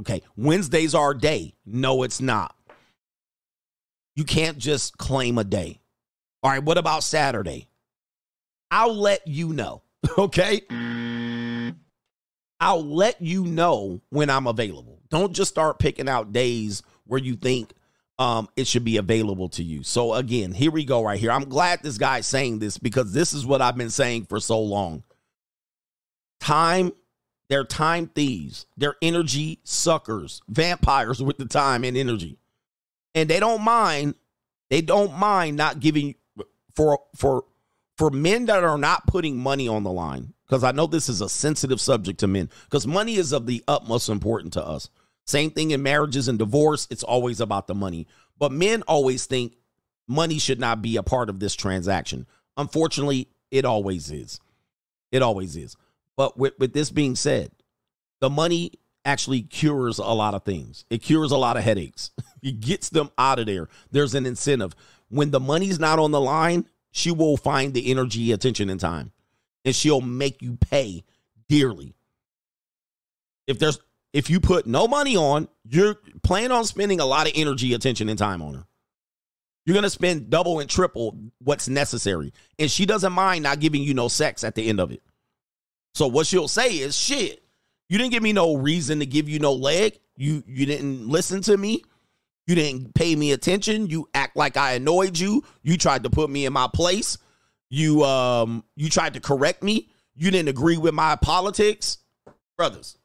Okay, 0.00 0.22
Wednesday's 0.36 0.94
our 0.94 1.14
day. 1.14 1.54
No, 1.64 2.02
it's 2.02 2.20
not. 2.20 2.55
You 4.16 4.24
can't 4.24 4.58
just 4.58 4.98
claim 4.98 5.38
a 5.38 5.44
day. 5.44 5.80
All 6.42 6.50
right, 6.50 6.62
what 6.62 6.78
about 6.78 7.04
Saturday? 7.04 7.68
I'll 8.70 8.96
let 8.96 9.26
you 9.26 9.52
know. 9.52 9.82
Okay? 10.18 10.62
I'll 12.60 12.84
let 12.84 13.20
you 13.20 13.44
know 13.44 14.00
when 14.10 14.30
I'm 14.30 14.46
available. 14.46 15.00
Don't 15.10 15.32
just 15.32 15.50
start 15.50 15.78
picking 15.78 16.08
out 16.08 16.32
days 16.32 16.82
where 17.04 17.20
you 17.20 17.36
think 17.36 17.72
um, 18.18 18.48
it 18.56 18.66
should 18.66 18.84
be 18.84 18.96
available 18.96 19.48
to 19.50 19.62
you. 19.62 19.82
So 19.82 20.14
again, 20.14 20.52
here 20.52 20.70
we 20.70 20.84
go 20.84 21.02
right 21.02 21.18
here. 21.18 21.30
I'm 21.30 21.48
glad 21.48 21.82
this 21.82 21.98
guy's 21.98 22.26
saying 22.26 22.60
this 22.60 22.78
because 22.78 23.12
this 23.12 23.34
is 23.34 23.44
what 23.44 23.60
I've 23.60 23.76
been 23.76 23.90
saying 23.90 24.26
for 24.26 24.40
so 24.40 24.60
long. 24.60 25.02
Time, 26.40 26.92
they're 27.48 27.64
time 27.64 28.06
thieves. 28.06 28.66
They're 28.76 28.96
energy 29.02 29.60
suckers, 29.64 30.40
vampires 30.48 31.22
with 31.22 31.36
the 31.38 31.46
time 31.46 31.84
and 31.84 31.96
energy. 31.96 32.38
And 33.16 33.28
they 33.28 33.40
don't 33.40 33.62
mind, 33.62 34.14
they 34.70 34.82
don't 34.82 35.18
mind 35.18 35.56
not 35.56 35.80
giving 35.80 36.14
for 36.74 37.00
for 37.16 37.44
for 37.96 38.10
men 38.10 38.46
that 38.46 38.62
are 38.62 38.78
not 38.78 39.06
putting 39.06 39.38
money 39.38 39.66
on 39.66 39.82
the 39.82 39.90
line, 39.90 40.34
because 40.46 40.62
I 40.62 40.72
know 40.72 40.86
this 40.86 41.08
is 41.08 41.22
a 41.22 41.28
sensitive 41.28 41.80
subject 41.80 42.20
to 42.20 42.26
men, 42.26 42.50
because 42.64 42.86
money 42.86 43.16
is 43.16 43.32
of 43.32 43.46
the 43.46 43.64
utmost 43.66 44.10
importance 44.10 44.52
to 44.54 44.64
us. 44.64 44.90
Same 45.24 45.50
thing 45.50 45.70
in 45.72 45.82
marriages 45.82 46.28
and 46.28 46.38
divorce, 46.38 46.86
it's 46.90 47.02
always 47.02 47.40
about 47.40 47.66
the 47.66 47.74
money. 47.74 48.06
But 48.38 48.52
men 48.52 48.82
always 48.82 49.24
think 49.26 49.54
money 50.06 50.38
should 50.38 50.60
not 50.60 50.82
be 50.82 50.96
a 50.96 51.02
part 51.02 51.30
of 51.30 51.40
this 51.40 51.54
transaction. 51.54 52.26
Unfortunately, 52.56 53.28
it 53.50 53.64
always 53.64 54.10
is. 54.10 54.40
It 55.10 55.22
always 55.22 55.56
is. 55.56 55.74
But 56.16 56.38
with, 56.38 56.52
with 56.58 56.74
this 56.74 56.90
being 56.90 57.16
said, 57.16 57.50
the 58.20 58.30
money 58.30 58.72
actually 59.06 59.42
cures 59.42 59.98
a 59.98 60.04
lot 60.04 60.34
of 60.34 60.44
things. 60.44 60.84
It 60.90 60.98
cures 60.98 61.30
a 61.30 61.36
lot 61.36 61.56
of 61.56 61.62
headaches. 61.62 62.10
it 62.42 62.60
gets 62.60 62.90
them 62.90 63.10
out 63.16 63.38
of 63.38 63.46
there. 63.46 63.68
There's 63.90 64.14
an 64.14 64.26
incentive. 64.26 64.74
When 65.08 65.30
the 65.30 65.40
money's 65.40 65.78
not 65.78 65.98
on 65.98 66.10
the 66.10 66.20
line, 66.20 66.66
she 66.90 67.10
will 67.10 67.36
find 67.36 67.72
the 67.72 67.90
energy, 67.90 68.32
attention, 68.32 68.68
and 68.68 68.80
time. 68.80 69.12
And 69.64 69.74
she'll 69.74 70.00
make 70.00 70.42
you 70.42 70.56
pay 70.56 71.04
dearly. 71.48 71.94
If 73.46 73.58
there's 73.58 73.78
if 74.12 74.30
you 74.30 74.40
put 74.40 74.66
no 74.66 74.88
money 74.88 75.16
on, 75.16 75.48
you're 75.68 75.96
planning 76.22 76.50
on 76.50 76.64
spending 76.64 77.00
a 77.00 77.06
lot 77.06 77.26
of 77.26 77.32
energy, 77.36 77.74
attention, 77.74 78.08
and 78.08 78.18
time 78.18 78.40
on 78.40 78.54
her. 78.54 78.66
You're 79.64 79.74
gonna 79.74 79.90
spend 79.90 80.30
double 80.30 80.60
and 80.60 80.70
triple 80.70 81.18
what's 81.38 81.68
necessary. 81.68 82.32
And 82.58 82.70
she 82.70 82.86
doesn't 82.86 83.12
mind 83.12 83.42
not 83.42 83.60
giving 83.60 83.82
you 83.82 83.94
no 83.94 84.08
sex 84.08 84.42
at 84.42 84.54
the 84.54 84.68
end 84.68 84.80
of 84.80 84.90
it. 84.90 85.02
So 85.94 86.06
what 86.06 86.26
she'll 86.26 86.48
say 86.48 86.78
is, 86.78 86.96
shit, 86.96 87.42
you 87.88 87.98
didn't 87.98 88.12
give 88.12 88.22
me 88.22 88.32
no 88.32 88.56
reason 88.56 89.00
to 89.00 89.06
give 89.06 89.28
you 89.28 89.38
no 89.38 89.52
leg. 89.52 89.98
You 90.16 90.42
you 90.46 90.66
didn't 90.66 91.08
listen 91.08 91.40
to 91.42 91.56
me. 91.56 91.82
You 92.46 92.54
didn't 92.54 92.94
pay 92.94 93.14
me 93.16 93.32
attention. 93.32 93.88
You 93.88 94.08
act 94.14 94.36
like 94.36 94.56
I 94.56 94.72
annoyed 94.72 95.18
you. 95.18 95.44
You 95.62 95.76
tried 95.76 96.04
to 96.04 96.10
put 96.10 96.30
me 96.30 96.46
in 96.46 96.52
my 96.52 96.68
place. 96.72 97.18
You 97.70 98.04
um 98.04 98.64
you 98.76 98.88
tried 98.88 99.14
to 99.14 99.20
correct 99.20 99.62
me. 99.62 99.88
You 100.14 100.30
didn't 100.30 100.48
agree 100.48 100.78
with 100.78 100.94
my 100.94 101.16
politics. 101.16 101.98
Brothers. 102.56 102.96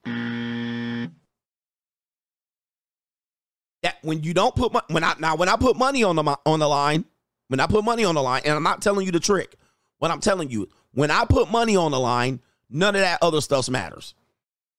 That 3.84 3.98
when 4.04 4.24
you 4.24 4.34
don't 4.34 4.56
put 4.56 4.72
my, 4.72 4.82
when 4.90 5.04
I 5.04 5.16
now 5.20 5.36
when 5.36 5.50
I 5.50 5.56
put 5.58 5.76
money 5.76 6.04
on 6.04 6.16
the 6.16 6.38
on 6.46 6.60
the 6.60 6.70
line, 6.70 7.06
when 7.48 7.60
I 7.60 7.68
put 7.68 7.84
money 7.84 8.06
on 8.06 8.16
the 8.16 8.22
line, 8.22 8.44
and 8.46 8.54
I'm 8.54 8.64
not 8.64 8.82
telling 8.82 9.06
you 9.06 9.12
the 9.12 9.20
trick. 9.20 9.56
What 9.98 10.10
I'm 10.10 10.20
telling 10.20 10.50
you, 10.50 10.70
when 10.94 11.12
I 11.12 11.26
put 11.26 11.52
money 11.52 11.76
on 11.76 11.92
the 11.92 12.00
line, 12.00 12.40
none 12.70 12.96
of 12.96 13.02
that 13.02 13.20
other 13.22 13.42
stuff 13.42 13.70
matters. 13.70 14.16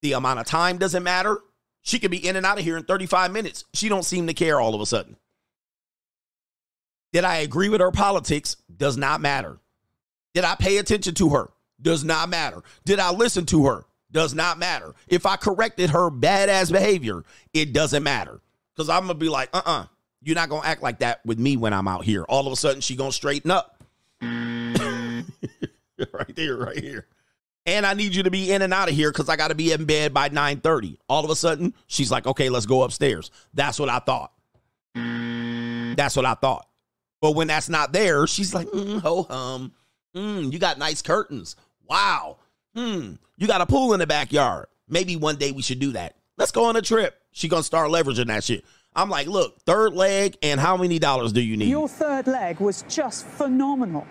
The 0.03 0.13
amount 0.13 0.39
of 0.39 0.45
time 0.45 0.77
doesn't 0.77 1.01
matter. 1.01 1.39
She 1.81 1.97
could 1.97 2.11
be 2.11 2.27
in 2.27 2.35
and 2.35 2.45
out 2.45 2.59
of 2.59 2.65
here 2.65 2.75
in 2.75 2.83
35 2.83 3.31
minutes. 3.31 3.63
She 3.73 3.87
don't 3.87 4.03
seem 4.03 4.27
to 4.27 4.33
care 4.33 4.59
all 4.59 4.75
of 4.75 4.81
a 4.81 4.85
sudden. 4.85 5.15
Did 7.13 7.23
I 7.23 7.37
agree 7.37 7.69
with 7.69 7.79
her 7.79 7.91
politics? 7.91 8.57
Does 8.75 8.97
not 8.97 9.21
matter. 9.21 9.59
Did 10.33 10.43
I 10.43 10.55
pay 10.55 10.77
attention 10.77 11.15
to 11.15 11.29
her? 11.29 11.51
Does 11.81 12.03
not 12.03 12.27
matter. 12.27 12.63
Did 12.83 12.99
I 12.99 13.11
listen 13.11 13.45
to 13.47 13.65
her? 13.65 13.85
Does 14.11 14.33
not 14.33 14.59
matter. 14.59 14.93
If 15.07 15.25
I 15.25 15.37
corrected 15.37 15.91
her 15.91 16.11
badass 16.11 16.69
behavior, 16.69 17.23
it 17.53 17.71
doesn't 17.71 18.03
matter. 18.03 18.41
Because 18.75 18.89
I'm 18.89 19.03
gonna 19.03 19.13
be 19.13 19.29
like, 19.29 19.49
uh-uh, 19.53 19.85
you're 20.21 20.35
not 20.35 20.49
gonna 20.49 20.67
act 20.67 20.83
like 20.83 20.99
that 20.99 21.25
with 21.25 21.39
me 21.39 21.55
when 21.55 21.71
I'm 21.71 21.87
out 21.87 22.03
here. 22.03 22.23
All 22.23 22.45
of 22.45 22.51
a 22.51 22.57
sudden, 22.57 22.81
she 22.81 22.97
gonna 22.97 23.13
straighten 23.13 23.51
up. 23.51 23.81
right 24.21 25.25
there, 26.35 26.57
right 26.57 26.79
here. 26.79 27.07
And 27.65 27.85
I 27.85 27.93
need 27.93 28.13
you 28.13 28.23
to 28.23 28.31
be 28.31 28.51
in 28.51 28.61
and 28.61 28.73
out 28.73 28.89
of 28.89 28.95
here 28.95 29.11
because 29.11 29.29
I 29.29 29.37
got 29.37 29.47
to 29.47 29.55
be 29.55 29.71
in 29.71 29.85
bed 29.85 30.13
by 30.13 30.29
9:30. 30.29 30.97
All 31.07 31.23
of 31.23 31.29
a 31.29 31.35
sudden, 31.35 31.73
she's 31.87 32.11
like, 32.11 32.27
okay, 32.27 32.49
let's 32.49 32.65
go 32.65 32.83
upstairs. 32.83 33.31
That's 33.53 33.79
what 33.79 33.89
I 33.89 33.99
thought. 33.99 34.33
That's 35.95 36.15
what 36.15 36.25
I 36.25 36.33
thought. 36.33 36.67
But 37.21 37.35
when 37.35 37.47
that's 37.47 37.69
not 37.69 37.93
there, 37.93 38.27
she's 38.27 38.53
like, 38.53 38.67
mm, 38.67 38.99
ho 38.99 39.23
hum. 39.23 39.71
Mm, 40.15 40.51
you 40.51 40.59
got 40.59 40.77
nice 40.77 41.01
curtains. 41.01 41.55
Wow. 41.87 42.37
Hmm. 42.75 43.13
You 43.37 43.47
got 43.47 43.61
a 43.61 43.65
pool 43.65 43.93
in 43.93 43.99
the 43.99 44.07
backyard. 44.07 44.67
Maybe 44.89 45.15
one 45.15 45.37
day 45.37 45.51
we 45.51 45.61
should 45.61 45.79
do 45.79 45.93
that. 45.93 46.17
Let's 46.37 46.51
go 46.51 46.65
on 46.65 46.75
a 46.75 46.81
trip. 46.81 47.19
She 47.31 47.47
gonna 47.47 47.63
start 47.63 47.89
leveraging 47.89 48.27
that 48.27 48.43
shit. 48.43 48.65
I'm 48.95 49.09
like, 49.09 49.27
look, 49.27 49.59
third 49.61 49.93
leg, 49.93 50.37
and 50.43 50.59
how 50.59 50.77
many 50.77 50.99
dollars 50.99 51.33
do 51.33 51.41
you 51.41 51.57
need? 51.57 51.69
Your 51.69 51.87
third 51.87 52.27
leg 52.27 52.59
was 52.59 52.83
just 52.87 53.25
phenomenal. 53.25 54.05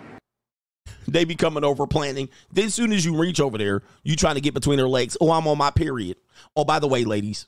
They 1.07 1.25
be 1.25 1.35
coming 1.35 1.63
over 1.63 1.87
planning. 1.87 2.29
Then 2.51 2.69
soon 2.69 2.91
as 2.91 3.05
you 3.05 3.15
reach 3.15 3.39
over 3.39 3.57
there, 3.57 3.81
you 4.03 4.15
trying 4.15 4.35
to 4.35 4.41
get 4.41 4.53
between 4.53 4.79
her 4.79 4.87
legs. 4.87 5.17
Oh, 5.21 5.31
I'm 5.31 5.47
on 5.47 5.57
my 5.57 5.71
period. 5.71 6.17
Oh, 6.55 6.63
by 6.63 6.79
the 6.79 6.87
way, 6.87 7.03
ladies, 7.03 7.47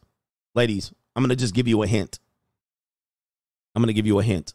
ladies, 0.53 0.93
I'm 1.15 1.23
gonna 1.23 1.35
just 1.35 1.53
give 1.53 1.67
you 1.67 1.83
a 1.83 1.87
hint. 1.87 2.19
I'm 3.73 3.81
gonna 3.81 3.93
give 3.93 4.07
you 4.07 4.19
a 4.19 4.23
hint. 4.23 4.53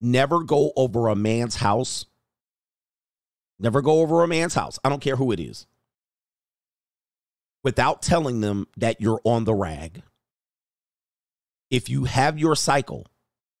Never 0.00 0.42
go 0.42 0.72
over 0.76 1.08
a 1.08 1.16
man's 1.16 1.56
house. 1.56 2.06
Never 3.58 3.82
go 3.82 4.00
over 4.00 4.22
a 4.22 4.28
man's 4.28 4.54
house. 4.54 4.78
I 4.84 4.88
don't 4.88 5.02
care 5.02 5.16
who 5.16 5.32
it 5.32 5.40
is. 5.40 5.66
Without 7.64 8.02
telling 8.02 8.40
them 8.40 8.68
that 8.76 9.00
you're 9.00 9.20
on 9.24 9.44
the 9.44 9.54
rag. 9.54 10.02
If 11.70 11.88
you 11.90 12.04
have 12.04 12.38
your 12.38 12.54
cycle, 12.54 13.06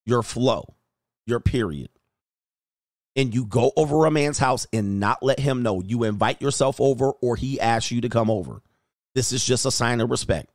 your 0.06 0.22
flow, 0.22 0.76
your 1.26 1.40
period, 1.40 1.90
and 3.18 3.34
you 3.34 3.44
go 3.44 3.72
over 3.76 4.06
a 4.06 4.10
man's 4.10 4.38
house 4.38 4.66
and 4.72 5.00
not 5.00 5.22
let 5.22 5.40
him 5.40 5.62
know 5.62 5.82
you 5.82 6.04
invite 6.04 6.40
yourself 6.40 6.80
over 6.80 7.10
or 7.20 7.34
he 7.34 7.60
asks 7.60 7.90
you 7.90 8.00
to 8.00 8.08
come 8.08 8.30
over, 8.30 8.62
this 9.14 9.32
is 9.32 9.44
just 9.44 9.66
a 9.66 9.72
sign 9.72 10.00
of 10.00 10.08
respect. 10.08 10.50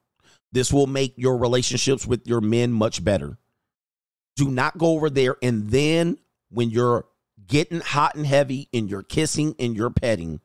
This 0.54 0.72
will 0.72 0.88
make 0.88 1.14
your 1.18 1.38
relationships 1.38 2.08
with 2.08 2.26
your 2.26 2.40
men 2.40 2.72
much 2.72 3.04
better. 3.04 3.38
Do 4.38 4.50
not 4.50 4.78
go 4.78 4.88
over 4.88 5.10
there 5.10 5.36
and 5.44 5.70
then 5.70 6.18
when 6.50 6.70
you're 6.70 7.06
getting 7.46 7.82
hot 7.82 8.16
and 8.16 8.26
heavy 8.26 8.70
and 8.74 8.90
you're 8.90 9.04
kissing 9.04 9.56
and 9.60 9.76
you're 9.76 9.90
petting, 9.90 10.40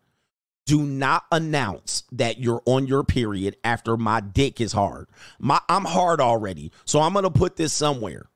do 0.66 0.82
not 0.82 1.24
announce 1.30 2.02
that 2.12 2.38
you're 2.38 2.62
on 2.66 2.88
your 2.88 3.04
period 3.04 3.56
after 3.62 3.96
my 3.96 4.20
dick 4.20 4.60
is 4.60 4.72
hard. 4.72 5.06
My 5.38 5.60
I'm 5.68 5.84
hard 5.84 6.20
already. 6.20 6.72
So 6.84 7.00
I'm 7.00 7.12
going 7.12 7.22
to 7.22 7.30
put 7.30 7.56
this 7.56 7.72
somewhere. 7.72 8.28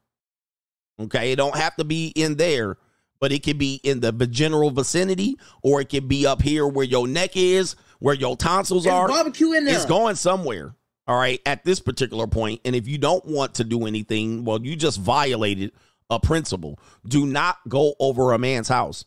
Okay, 1.00 1.32
it 1.32 1.36
don't 1.36 1.56
have 1.56 1.74
to 1.76 1.84
be 1.84 2.09
in 2.09 2.36
there, 2.36 2.78
but 3.23 3.31
it 3.31 3.44
could 3.44 3.57
be 3.57 3.81
in 3.85 4.01
the 4.01 4.11
general 4.27 4.73
vicinity 4.73 5.39
or 5.62 5.81
it 5.81 5.89
could 5.89 6.09
be 6.09 6.27
up 6.27 6.43
here 6.43 6.66
where 6.66 6.85
your 6.85 7.07
neck 7.07 7.36
is, 7.36 7.77
where 8.01 8.16
your 8.16 8.36
tonsils 8.36 8.82
There's 8.82 8.93
are. 8.93 9.07
barbecue 9.07 9.53
in 9.53 9.65
there. 9.65 9.77
It's 9.77 9.86
going 9.86 10.16
somewhere. 10.16 10.74
All 11.07 11.16
right, 11.16 11.40
at 11.47 11.65
this 11.65 11.78
particular 11.78 12.27
point, 12.27 12.62
and 12.65 12.74
if 12.74 12.89
you 12.89 12.99
don't 12.99 13.24
want 13.24 13.55
to 13.55 13.65
do 13.65 13.86
anything, 13.86 14.44
well, 14.44 14.61
you 14.61 14.74
just 14.74 14.99
violated 14.99 15.70
a 16.11 16.19
principle. 16.19 16.81
Do 17.07 17.24
not 17.24 17.59
go 17.69 17.94
over 18.01 18.32
a 18.32 18.39
man's 18.39 18.66
house 18.66 19.05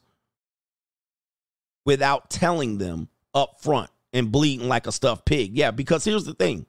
without 1.85 2.29
telling 2.29 2.77
them 2.77 3.09
up 3.33 3.59
front 3.59 3.89
and 4.13 4.31
bleeding 4.31 4.69
like 4.69 4.87
a 4.87 4.93
stuffed 4.93 5.25
pig. 5.25 5.57
Yeah, 5.57 5.71
because 5.71 6.05
here's 6.05 6.23
the 6.23 6.33
thing. 6.33 6.65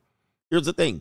Here's 0.50 0.66
the 0.66 0.72
thing. 0.72 1.00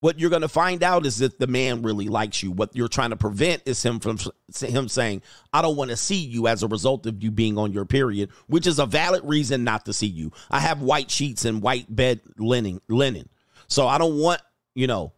What 0.00 0.18
you're 0.18 0.30
going 0.30 0.42
to 0.42 0.48
find 0.48 0.82
out 0.82 1.04
is 1.04 1.18
that 1.18 1.38
the 1.38 1.46
man 1.46 1.82
really 1.82 2.08
likes 2.08 2.42
you. 2.42 2.50
What 2.50 2.74
you're 2.74 2.88
trying 2.88 3.10
to 3.10 3.16
prevent 3.16 3.62
is 3.66 3.82
him 3.82 4.00
from 4.00 4.18
him 4.58 4.88
saying, 4.88 5.20
"I 5.52 5.60
don't 5.60 5.76
want 5.76 5.90
to 5.90 5.96
see 5.96 6.16
you" 6.16 6.46
as 6.46 6.62
a 6.62 6.68
result 6.68 7.04
of 7.06 7.22
you 7.22 7.30
being 7.30 7.58
on 7.58 7.72
your 7.72 7.84
period, 7.84 8.30
which 8.46 8.66
is 8.66 8.78
a 8.78 8.86
valid 8.86 9.22
reason 9.24 9.62
not 9.62 9.84
to 9.84 9.92
see 9.92 10.06
you. 10.06 10.32
I 10.50 10.60
have 10.60 10.80
white 10.80 11.10
sheets 11.10 11.44
and 11.44 11.62
white 11.62 11.94
bed 11.94 12.20
linen, 12.38 12.80
linen. 12.88 13.28
So 13.68 13.86
I 13.86 13.98
don't 13.98 14.18
want, 14.18 14.40
you 14.74 14.86
know, 14.86 15.12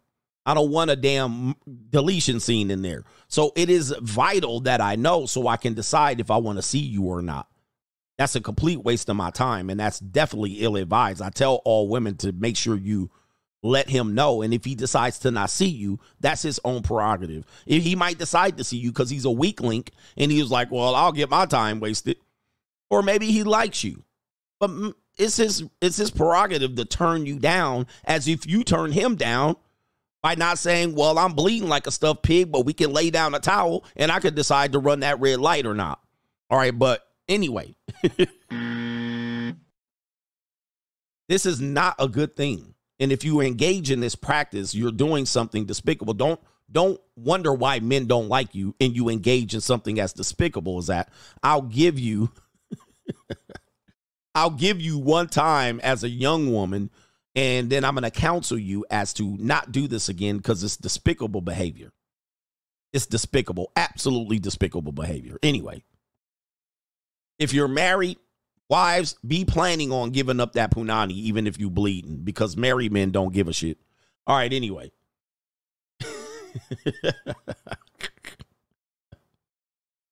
I 0.44 0.54
don't 0.54 0.70
want 0.72 0.90
a 0.90 0.96
damn 0.96 1.54
deletion 1.90 2.40
scene 2.40 2.72
in 2.72 2.82
there. 2.82 3.04
So 3.28 3.52
it 3.54 3.70
is 3.70 3.94
vital 4.00 4.60
that 4.62 4.80
I 4.80 4.96
know 4.96 5.26
so 5.26 5.46
I 5.46 5.56
can 5.56 5.74
decide 5.74 6.18
if 6.18 6.30
I 6.30 6.38
want 6.38 6.58
to 6.58 6.62
see 6.62 6.80
you 6.80 7.04
or 7.04 7.22
not. 7.22 7.46
That's 8.18 8.34
a 8.34 8.40
complete 8.40 8.82
waste 8.82 9.08
of 9.08 9.16
my 9.16 9.30
time. 9.30 9.70
And 9.70 9.78
that's 9.78 10.00
definitely 10.00 10.54
ill 10.54 10.76
advised. 10.76 11.22
I 11.22 11.30
tell 11.30 11.62
all 11.64 11.88
women 11.88 12.16
to 12.18 12.32
make 12.32 12.56
sure 12.56 12.76
you 12.76 13.10
let 13.62 13.88
him 13.88 14.14
know. 14.14 14.42
And 14.42 14.52
if 14.52 14.64
he 14.64 14.74
decides 14.74 15.18
to 15.20 15.30
not 15.30 15.50
see 15.50 15.68
you, 15.68 16.00
that's 16.20 16.42
his 16.42 16.60
own 16.64 16.82
prerogative. 16.82 17.44
If 17.66 17.82
he 17.82 17.94
might 17.94 18.18
decide 18.18 18.56
to 18.58 18.64
see 18.64 18.76
you 18.76 18.90
because 18.90 19.10
he's 19.10 19.24
a 19.24 19.30
weak 19.30 19.60
link 19.60 19.92
and 20.16 20.30
he 20.30 20.40
was 20.40 20.50
like, 20.50 20.70
well, 20.70 20.94
I'll 20.94 21.12
get 21.12 21.30
my 21.30 21.46
time 21.46 21.80
wasted. 21.80 22.16
Or 22.90 23.02
maybe 23.02 23.30
he 23.30 23.44
likes 23.44 23.84
you. 23.84 24.02
But 24.60 24.70
it's 25.18 25.36
his 25.36 25.64
it's 25.80 25.96
his 25.96 26.10
prerogative 26.10 26.76
to 26.76 26.84
turn 26.84 27.26
you 27.26 27.38
down 27.38 27.86
as 28.04 28.28
if 28.28 28.46
you 28.46 28.64
turn 28.64 28.92
him 28.92 29.16
down 29.16 29.56
by 30.22 30.36
not 30.36 30.58
saying, 30.58 30.94
"Well, 30.94 31.18
I'm 31.18 31.32
bleeding 31.32 31.68
like 31.68 31.86
a 31.86 31.90
stuffed 31.90 32.22
pig, 32.22 32.52
but 32.52 32.64
we 32.64 32.72
can 32.72 32.92
lay 32.92 33.10
down 33.10 33.34
a 33.34 33.40
towel 33.40 33.84
and 33.96 34.12
I 34.12 34.20
could 34.20 34.34
decide 34.34 34.72
to 34.72 34.78
run 34.78 35.00
that 35.00 35.20
red 35.20 35.40
light 35.40 35.66
or 35.66 35.74
not." 35.74 36.00
All 36.48 36.58
right, 36.58 36.76
but 36.76 37.06
anyway, 37.28 37.74
this 41.28 41.46
is 41.46 41.60
not 41.60 41.96
a 41.98 42.08
good 42.08 42.36
thing. 42.36 42.71
And 43.02 43.10
if 43.10 43.24
you 43.24 43.40
engage 43.40 43.90
in 43.90 43.98
this 43.98 44.14
practice, 44.14 44.76
you're 44.76 44.92
doing 44.92 45.26
something 45.26 45.66
despicable. 45.66 46.14
Don't 46.14 46.40
don't 46.70 47.00
wonder 47.16 47.52
why 47.52 47.80
men 47.80 48.06
don't 48.06 48.28
like 48.28 48.54
you 48.54 48.76
and 48.80 48.94
you 48.94 49.08
engage 49.08 49.54
in 49.54 49.60
something 49.60 49.98
as 49.98 50.12
despicable 50.12 50.78
as 50.78 50.86
that. 50.86 51.10
I'll 51.42 51.62
give 51.62 51.98
you 51.98 52.30
I'll 54.36 54.50
give 54.50 54.80
you 54.80 54.98
one 54.98 55.26
time 55.26 55.80
as 55.80 56.04
a 56.04 56.08
young 56.08 56.52
woman, 56.52 56.90
and 57.34 57.68
then 57.68 57.84
I'm 57.84 57.94
going 57.94 58.04
to 58.04 58.10
counsel 58.12 58.56
you 58.56 58.86
as 58.88 59.12
to 59.14 59.36
not 59.36 59.72
do 59.72 59.88
this 59.88 60.08
again 60.08 60.36
because 60.36 60.62
it's 60.62 60.76
despicable 60.76 61.40
behavior. 61.40 61.90
It's 62.92 63.06
despicable, 63.06 63.72
absolutely 63.74 64.38
despicable 64.38 64.92
behavior. 64.92 65.38
Anyway, 65.42 65.82
if 67.40 67.52
you're 67.52 67.66
married, 67.66 68.18
wives, 68.72 69.16
be 69.26 69.44
planning 69.44 69.92
on 69.92 70.10
giving 70.12 70.40
up 70.40 70.54
that 70.54 70.70
punani 70.74 71.12
even 71.12 71.46
if 71.46 71.60
you 71.60 71.68
bleeding 71.68 72.16
because 72.24 72.56
married 72.56 72.90
men 72.90 73.10
don't 73.10 73.34
give 73.34 73.46
a 73.46 73.52
shit. 73.52 73.76
All 74.26 74.34
right, 74.34 74.50
anyway. 74.50 74.90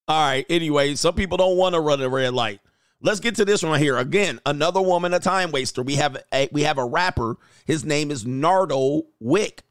All 0.06 0.26
right, 0.28 0.44
anyway, 0.50 0.94
some 0.94 1.14
people 1.14 1.38
don't 1.38 1.56
want 1.56 1.74
to 1.74 1.80
run 1.80 2.02
a 2.02 2.08
red 2.10 2.34
light. 2.34 2.60
Let's 3.00 3.20
get 3.20 3.36
to 3.36 3.46
this 3.46 3.62
one 3.62 3.80
here. 3.80 3.96
Again, 3.96 4.40
another 4.44 4.82
woman, 4.82 5.14
a 5.14 5.20
time 5.20 5.52
waster. 5.52 5.82
We 5.82 5.94
have 5.94 6.22
a 6.30 6.50
we 6.52 6.64
have 6.64 6.76
a 6.76 6.84
rapper. 6.84 7.36
His 7.64 7.82
name 7.82 8.10
is 8.10 8.26
Nardo 8.26 9.04
Wick. 9.20 9.62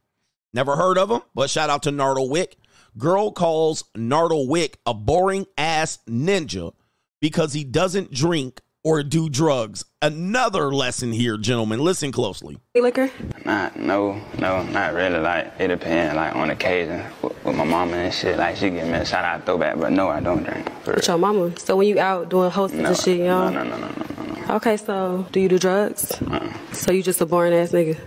Never 0.52 0.76
heard 0.76 0.98
of 0.98 1.12
him, 1.12 1.22
but 1.36 1.52
shout 1.52 1.70
out 1.70 1.84
to 1.84 1.92
Nardo 1.92 2.24
Wick. 2.24 2.58
Girl 2.98 3.32
calls 3.32 3.84
Nardo 3.96 4.48
Wick 4.48 4.80
a 4.88 4.96
boring 4.96 5.46
ass 5.60 6.00
ninja 6.10 6.74
because 7.20 7.54
he 7.54 7.64
doesn't 7.64 8.12
drink 8.12 8.62
or 8.84 9.04
do 9.04 9.30
drugs. 9.30 9.86
Another 10.02 10.74
lesson 10.74 11.12
here, 11.12 11.38
gentlemen. 11.38 11.80
Listen 11.80 12.12
closely. 12.12 12.58
liquor? 12.76 13.12
Not, 13.46 13.76
no, 13.76 14.22
no, 14.38 14.64
not 14.64 14.94
really. 14.94 15.20
Like, 15.20 15.54
it 15.60 15.68
depends, 15.68 16.16
like, 16.16 16.36
on 16.36 16.50
occasion. 16.50 17.04
With, 17.22 17.46
with 17.46 17.56
my 17.56 17.66
mama 17.66 17.98
and 17.98 18.14
shit, 18.14 18.38
like, 18.38 18.56
she 18.56 18.70
give 18.70 18.88
me 18.88 18.94
a 18.94 19.06
shout 19.06 19.26
out 19.26 19.46
throwback, 19.46 19.78
but 19.78 19.92
no, 19.92 20.08
I 20.08 20.22
don't 20.22 20.44
drink. 20.44 20.70
For 20.84 20.94
With 20.94 21.08
your 21.08 21.18
mama. 21.18 21.58
So 21.60 21.76
when 21.76 21.88
you 21.88 22.00
out 22.00 22.30
doing 22.30 22.50
hostess 22.50 22.80
No, 22.80 22.90
and 22.90 22.98
shit, 22.98 23.18
you 23.18 23.26
know? 23.26 23.50
No, 23.50 23.64
no, 23.64 23.78
no, 23.78 23.88
no, 23.88 23.88
no, 23.88 24.46
no, 24.48 24.56
Okay, 24.56 24.78
so 24.78 25.28
do 25.32 25.40
you 25.40 25.50
do 25.50 25.60
drugs? 25.60 26.12
Uh-uh. 26.22 26.54
So 26.72 26.92
you 26.92 27.04
just 27.04 27.20
a 27.22 27.26
boring 27.26 27.54
ass 27.54 27.72
nigga? 27.72 28.00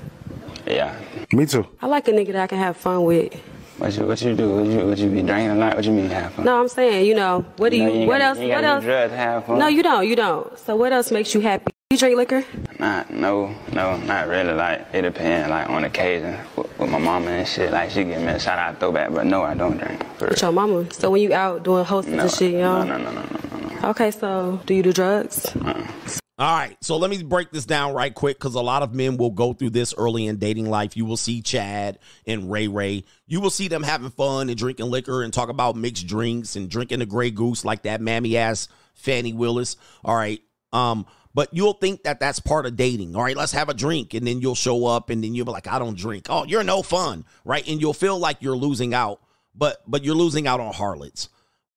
Yeah. 0.66 0.98
Me 1.32 1.46
too. 1.46 1.66
I 1.80 1.86
like 1.86 2.08
a 2.08 2.12
nigga 2.12 2.32
that 2.32 2.42
I 2.42 2.46
can 2.46 2.58
have 2.58 2.76
fun 2.76 3.04
with. 3.04 3.40
What 3.82 3.96
you, 3.96 4.06
what 4.06 4.22
you 4.22 4.36
do? 4.36 4.48
What 4.54 4.66
you, 4.66 4.86
what 4.86 4.98
you 4.98 5.08
be 5.10 5.22
drinking 5.22 5.50
a 5.50 5.54
lot? 5.56 5.74
What 5.74 5.84
you 5.84 5.90
mean 5.90 6.08
have 6.08 6.32
fun? 6.34 6.44
No, 6.44 6.60
I'm 6.60 6.68
saying, 6.68 7.04
you 7.04 7.16
know, 7.16 7.44
what 7.56 7.70
do 7.70 7.76
You 7.78 7.84
know, 7.86 7.92
you 7.92 8.06
what 8.06 8.18
gotta- 8.20 8.24
else, 8.24 8.38
you 8.38 8.48
what 8.50 8.62
else? 8.64 8.84
drugs 8.84 9.12
have 9.12 9.44
fun. 9.46 9.58
No, 9.58 9.66
you 9.66 9.82
don't, 9.82 10.06
you 10.06 10.14
don't. 10.14 10.56
So 10.60 10.76
what 10.76 10.92
else 10.92 11.10
makes 11.10 11.34
you 11.34 11.40
happy? 11.40 11.72
You 11.90 11.98
drink 11.98 12.16
liquor? 12.16 12.44
Not, 12.78 13.10
no, 13.10 13.52
no, 13.72 13.96
not 13.96 14.28
really. 14.28 14.52
Like, 14.52 14.86
it 14.94 15.02
depends, 15.02 15.50
like, 15.50 15.68
on 15.68 15.82
occasion. 15.82 16.38
With, 16.54 16.78
with 16.78 16.90
my 16.90 16.98
mama 16.98 17.30
and 17.32 17.48
shit, 17.48 17.72
like, 17.72 17.90
she 17.90 18.04
give 18.04 18.20
me 18.22 18.28
a 18.28 18.38
shout 18.38 18.56
out 18.56 18.78
throwback, 18.78 19.12
but 19.12 19.26
no, 19.26 19.42
I 19.42 19.54
don't 19.54 19.76
drink. 19.78 20.00
For 20.16 20.28
With 20.28 20.40
your 20.40 20.52
mama. 20.52 20.86
So 20.92 21.10
when 21.10 21.20
you 21.20 21.34
out 21.34 21.64
doing 21.64 21.84
hostess 21.84 22.14
no, 22.14 22.22
and 22.22 22.30
shit, 22.30 22.52
you 22.52 22.58
know? 22.58 22.84
no, 22.84 22.96
no, 22.98 23.10
no, 23.10 23.20
no, 23.20 23.58
no, 23.58 23.80
no. 23.80 23.88
Okay, 23.90 24.12
so 24.12 24.60
do 24.64 24.74
you 24.74 24.84
do 24.84 24.92
drugs? 24.92 25.44
Uh-uh. 25.56 25.86
All 26.38 26.56
right, 26.56 26.82
so 26.82 26.96
let 26.96 27.10
me 27.10 27.22
break 27.22 27.50
this 27.50 27.66
down 27.66 27.92
right 27.92 28.12
quick 28.12 28.38
because 28.38 28.54
a 28.54 28.60
lot 28.60 28.82
of 28.82 28.94
men 28.94 29.18
will 29.18 29.30
go 29.30 29.52
through 29.52 29.70
this 29.70 29.92
early 29.98 30.26
in 30.26 30.38
dating 30.38 30.70
life. 30.70 30.96
You 30.96 31.04
will 31.04 31.18
see 31.18 31.42
Chad 31.42 31.98
and 32.26 32.50
Ray 32.50 32.68
Ray. 32.68 33.04
You 33.26 33.42
will 33.42 33.50
see 33.50 33.68
them 33.68 33.82
having 33.82 34.08
fun 34.08 34.48
and 34.48 34.58
drinking 34.58 34.86
liquor 34.86 35.22
and 35.22 35.32
talk 35.32 35.50
about 35.50 35.76
mixed 35.76 36.06
drinks 36.06 36.56
and 36.56 36.70
drinking 36.70 37.00
the 37.00 37.06
Grey 37.06 37.30
Goose 37.30 37.66
like 37.66 37.82
that 37.82 38.00
mammy 38.00 38.38
ass 38.38 38.68
Fani 38.94 39.34
Willis. 39.34 39.76
All 40.06 40.16
right, 40.16 40.40
um, 40.72 41.04
but 41.34 41.50
you'll 41.52 41.74
think 41.74 42.04
that 42.04 42.18
that's 42.18 42.40
part 42.40 42.64
of 42.64 42.76
dating. 42.76 43.14
All 43.14 43.22
right, 43.22 43.36
let's 43.36 43.52
have 43.52 43.68
a 43.68 43.74
drink, 43.74 44.14
and 44.14 44.26
then 44.26 44.40
you'll 44.40 44.54
show 44.54 44.86
up, 44.86 45.10
and 45.10 45.22
then 45.22 45.34
you'll 45.34 45.46
be 45.46 45.52
like, 45.52 45.68
I 45.68 45.78
don't 45.78 45.98
drink. 45.98 46.28
Oh, 46.30 46.46
you're 46.46 46.64
no 46.64 46.82
fun, 46.82 47.26
right? 47.44 47.66
And 47.68 47.78
you'll 47.78 47.92
feel 47.92 48.18
like 48.18 48.38
you're 48.40 48.56
losing 48.56 48.94
out, 48.94 49.20
but 49.54 49.82
but 49.86 50.02
you're 50.02 50.14
losing 50.14 50.46
out 50.46 50.60
on 50.60 50.72
harlots 50.72 51.28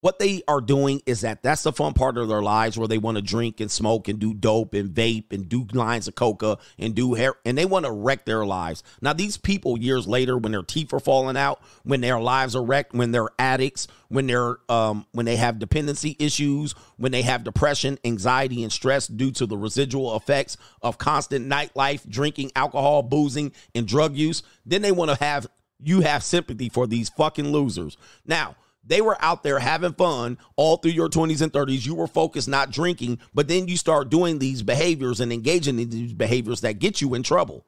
what 0.05 0.19
they 0.19 0.43
are 0.47 0.61
doing 0.61 1.01
is 1.07 1.21
that 1.21 1.41
that's 1.41 1.63
the 1.63 1.73
fun 1.73 1.91
part 1.91 2.15
of 2.15 2.27
their 2.27 2.43
lives 2.43 2.77
where 2.77 2.87
they 2.87 2.99
want 2.99 3.17
to 3.17 3.23
drink 3.23 3.59
and 3.59 3.71
smoke 3.71 4.07
and 4.07 4.19
do 4.19 4.35
dope 4.35 4.75
and 4.75 4.91
vape 4.91 5.33
and 5.33 5.49
do 5.49 5.65
lines 5.73 6.07
of 6.07 6.13
coca 6.13 6.59
and 6.77 6.93
do 6.93 7.15
hair 7.15 7.33
and 7.43 7.57
they 7.57 7.65
want 7.65 7.87
to 7.87 7.91
wreck 7.91 8.23
their 8.23 8.45
lives. 8.45 8.83
Now 9.01 9.13
these 9.13 9.35
people 9.35 9.79
years 9.79 10.07
later 10.07 10.37
when 10.37 10.51
their 10.51 10.61
teeth 10.61 10.93
are 10.93 10.99
falling 10.99 11.35
out, 11.35 11.59
when 11.81 12.01
their 12.01 12.19
lives 12.19 12.55
are 12.55 12.63
wrecked, 12.63 12.93
when 12.93 13.13
they're 13.13 13.31
addicts, 13.39 13.87
when 14.09 14.27
they're 14.27 14.57
um 14.69 15.07
when 15.13 15.25
they 15.25 15.37
have 15.37 15.57
dependency 15.57 16.15
issues, 16.19 16.73
when 16.97 17.11
they 17.11 17.23
have 17.23 17.43
depression, 17.43 17.97
anxiety 18.05 18.61
and 18.61 18.71
stress 18.71 19.07
due 19.07 19.31
to 19.31 19.47
the 19.47 19.57
residual 19.57 20.15
effects 20.15 20.55
of 20.83 20.99
constant 20.99 21.49
nightlife, 21.49 22.07
drinking, 22.07 22.51
alcohol, 22.55 23.01
boozing 23.01 23.51
and 23.73 23.87
drug 23.87 24.15
use, 24.15 24.43
then 24.67 24.83
they 24.83 24.91
want 24.91 25.09
to 25.09 25.17
have 25.17 25.47
you 25.83 26.01
have 26.01 26.23
sympathy 26.23 26.69
for 26.69 26.85
these 26.85 27.09
fucking 27.09 27.51
losers. 27.51 27.97
Now, 28.27 28.55
they 28.85 29.01
were 29.01 29.17
out 29.19 29.43
there 29.43 29.59
having 29.59 29.93
fun 29.93 30.37
all 30.55 30.77
through 30.77 30.91
your 30.91 31.09
20s 31.09 31.41
and 31.41 31.51
30s. 31.51 31.85
You 31.85 31.95
were 31.95 32.07
focused, 32.07 32.47
not 32.47 32.71
drinking, 32.71 33.19
but 33.33 33.47
then 33.47 33.67
you 33.67 33.77
start 33.77 34.09
doing 34.09 34.39
these 34.39 34.63
behaviors 34.63 35.19
and 35.19 35.33
engaging 35.33 35.79
in 35.79 35.89
these 35.89 36.13
behaviors 36.13 36.61
that 36.61 36.79
get 36.79 37.01
you 37.01 37.13
in 37.13 37.23
trouble 37.23 37.65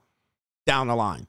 down 0.66 0.88
the 0.88 0.96
line. 0.96 1.28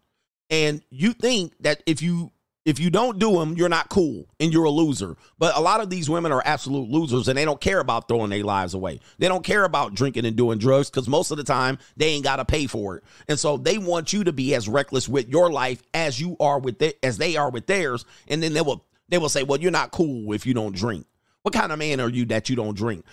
And 0.50 0.82
you 0.90 1.12
think 1.12 1.52
that 1.60 1.82
if 1.86 2.02
you 2.02 2.32
if 2.68 2.78
you 2.78 2.90
don't 2.90 3.18
do 3.18 3.32
them, 3.32 3.54
you're 3.56 3.70
not 3.70 3.88
cool 3.88 4.26
and 4.38 4.52
you're 4.52 4.64
a 4.64 4.70
loser. 4.70 5.16
But 5.38 5.56
a 5.56 5.60
lot 5.60 5.80
of 5.80 5.88
these 5.88 6.10
women 6.10 6.32
are 6.32 6.42
absolute 6.44 6.90
losers 6.90 7.26
and 7.26 7.38
they 7.38 7.46
don't 7.46 7.62
care 7.62 7.80
about 7.80 8.08
throwing 8.08 8.28
their 8.28 8.44
lives 8.44 8.74
away. 8.74 9.00
They 9.16 9.26
don't 9.26 9.42
care 9.42 9.64
about 9.64 9.94
drinking 9.94 10.26
and 10.26 10.36
doing 10.36 10.58
drugs 10.58 10.90
because 10.90 11.08
most 11.08 11.30
of 11.30 11.38
the 11.38 11.44
time 11.44 11.78
they 11.96 12.08
ain't 12.08 12.24
got 12.24 12.36
to 12.36 12.44
pay 12.44 12.66
for 12.66 12.98
it. 12.98 13.04
And 13.26 13.38
so 13.38 13.56
they 13.56 13.78
want 13.78 14.12
you 14.12 14.22
to 14.24 14.34
be 14.34 14.54
as 14.54 14.68
reckless 14.68 15.08
with 15.08 15.30
your 15.30 15.50
life 15.50 15.82
as 15.94 16.20
you 16.20 16.36
are 16.40 16.58
with 16.58 16.82
it, 16.82 16.98
as 17.02 17.16
they 17.16 17.38
are 17.38 17.48
with 17.48 17.66
theirs. 17.66 18.04
And 18.26 18.42
then 18.42 18.52
they 18.52 18.60
will 18.60 18.84
they 19.08 19.18
will 19.18 19.28
say, 19.28 19.42
"Well, 19.42 19.60
you're 19.60 19.70
not 19.70 19.90
cool 19.90 20.32
if 20.32 20.46
you 20.46 20.54
don't 20.54 20.74
drink." 20.74 21.06
What 21.42 21.54
kind 21.54 21.72
of 21.72 21.78
man 21.78 22.00
are 22.00 22.08
you 22.08 22.24
that 22.26 22.48
you 22.48 22.56
don't 22.56 22.76
drink? 22.76 23.04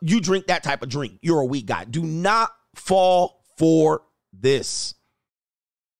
You 0.00 0.20
drink 0.20 0.46
that 0.46 0.62
type 0.62 0.82
of 0.82 0.88
drink. 0.88 1.18
You're 1.22 1.40
a 1.40 1.46
weak 1.46 1.66
guy. 1.66 1.84
Do 1.84 2.02
not 2.02 2.50
fall 2.74 3.42
for 3.56 4.02
this. 4.32 4.94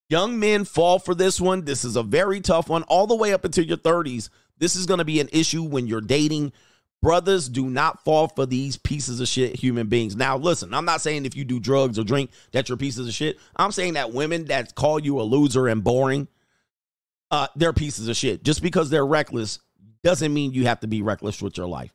Young 0.09 0.39
men 0.39 0.65
fall 0.65 0.99
for 0.99 1.15
this 1.15 1.41
one. 1.41 1.65
This 1.65 1.85
is 1.85 1.97
a 1.97 2.03
very 2.03 2.41
tough 2.41 2.69
one, 2.69 2.83
all 2.85 3.07
the 3.07 3.17
way 3.17 3.33
up 3.33 3.45
until 3.45 3.65
your 3.65 3.79
30s. 3.79 4.29
This 4.59 4.77
is 4.77 4.87
going 4.87 4.99
to 4.99 5.05
be 5.05 5.21
an 5.21 5.29
issue 5.33 5.63
when 5.63 5.87
you're 5.87 6.01
dating. 6.01 6.53
Brothers, 7.01 7.49
do 7.49 7.69
not 7.69 8.05
fall 8.05 8.29
for 8.29 8.47
these 8.47 8.77
pieces 8.77 9.21
of 9.21 9.27
shit 9.27 9.57
human 9.57 9.89
beings. 9.89 10.15
Now, 10.15 10.37
listen, 10.37 10.73
I'm 10.73 10.85
not 10.85 11.01
saying 11.01 11.25
if 11.25 11.35
you 11.35 11.45
do 11.45 11.59
drugs 11.59 11.99
or 11.99 12.05
drink 12.05 12.31
that 12.53 12.69
you're 12.69 12.79
pieces 12.79 13.09
of 13.09 13.15
shit. 13.15 13.39
I'm 13.57 13.73
saying 13.73 13.95
that 13.95 14.13
women 14.13 14.45
that 14.45 14.75
call 14.77 15.01
you 15.01 15.21
a 15.21 15.23
loser 15.23 15.67
and 15.67 15.83
boring, 15.83 16.29
uh, 17.33 17.49
they're 17.57 17.73
pieces 17.73 18.07
of 18.07 18.17
shit. 18.17 18.45
Just 18.45 18.63
because 18.63 18.91
they're 18.91 19.07
reckless 19.07 19.59
doesn't 20.05 20.33
mean 20.33 20.53
you 20.53 20.67
have 20.67 20.81
to 20.81 20.87
be 20.87 21.03
reckless 21.03 21.43
with 21.43 21.57
your 21.57 21.67
life. 21.67 21.93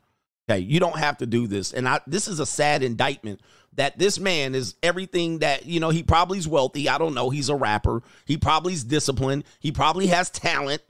Okay, 0.50 0.60
you 0.60 0.80
don't 0.80 0.98
have 0.98 1.18
to 1.18 1.26
do 1.26 1.48
this. 1.48 1.74
And 1.74 1.88
I 1.88 2.02
this 2.08 2.28
is 2.28 2.40
a 2.40 2.46
sad 2.46 2.82
indictment 2.82 3.42
that 3.74 4.00
this 4.00 4.20
man 4.20 4.56
is 4.56 4.76
everything 4.82 5.40
that, 5.40 5.66
you 5.66 5.80
know, 5.80 5.90
he 5.90 6.02
probably 6.02 6.40
is 6.40 6.48
wealthy. 6.48 6.90
I 6.90 6.98
don't 6.98 7.14
know. 7.14 7.30
He's 7.30 7.50
a 7.50 7.56
rapper. 7.56 8.02
He 8.26 8.36
probably 8.36 8.74
is 8.74 8.84
disciplined. 8.84 9.44
He 9.60 9.72
probably 9.72 10.08
has 10.08 10.30
talent. 10.30 10.82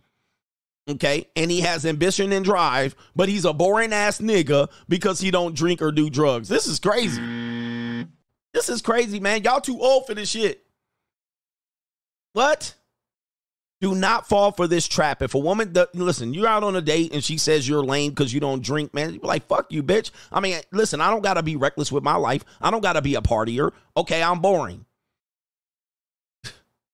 Okay, 0.89 1.27
and 1.35 1.51
he 1.51 1.59
has 1.61 1.85
ambition 1.85 2.31
and 2.31 2.45
drive, 2.45 2.95
but 3.13 3.27
he's 3.27 3.43
a 3.43 3.51
boring 3.51 3.91
ass 3.91 4.21
nigga 4.21 4.69
because 4.87 5.19
he 5.19 5.31
don't 5.31 5.53
drink 5.53 5.81
or 5.81 5.91
do 5.91 6.09
drugs. 6.09 6.47
This 6.47 6.65
is 6.65 6.79
crazy. 6.79 7.21
This 8.53 8.69
is 8.69 8.81
crazy, 8.81 9.19
man. 9.19 9.43
Y'all 9.43 9.59
too 9.59 9.81
old 9.81 10.07
for 10.07 10.13
this 10.13 10.29
shit. 10.29 10.63
What? 12.31 12.73
Do 13.79 13.93
not 13.93 14.27
fall 14.27 14.51
for 14.51 14.67
this 14.67 14.87
trap. 14.87 15.21
If 15.21 15.35
a 15.35 15.39
woman, 15.39 15.71
does, 15.71 15.87
listen, 15.93 16.33
you're 16.33 16.47
out 16.47 16.63
on 16.63 16.75
a 16.75 16.81
date 16.81 17.13
and 17.13 17.23
she 17.23 17.37
says 17.37 17.69
you're 17.69 17.83
lame 17.83 18.09
because 18.09 18.33
you 18.33 18.39
don't 18.39 18.63
drink, 18.63 18.93
man, 18.93 19.13
you 19.13 19.19
like, 19.21 19.47
fuck 19.47 19.71
you, 19.71 19.83
bitch. 19.83 20.09
I 20.31 20.39
mean, 20.39 20.59
listen, 20.71 20.99
I 20.99 21.11
don't 21.11 21.21
got 21.21 21.35
to 21.35 21.43
be 21.43 21.55
reckless 21.55 21.91
with 21.91 22.03
my 22.03 22.15
life. 22.15 22.43
I 22.59 22.71
don't 22.71 22.81
got 22.81 22.93
to 22.93 23.03
be 23.03 23.15
a 23.15 23.21
partier. 23.21 23.71
Okay, 23.95 24.23
I'm 24.23 24.39
boring. 24.39 24.85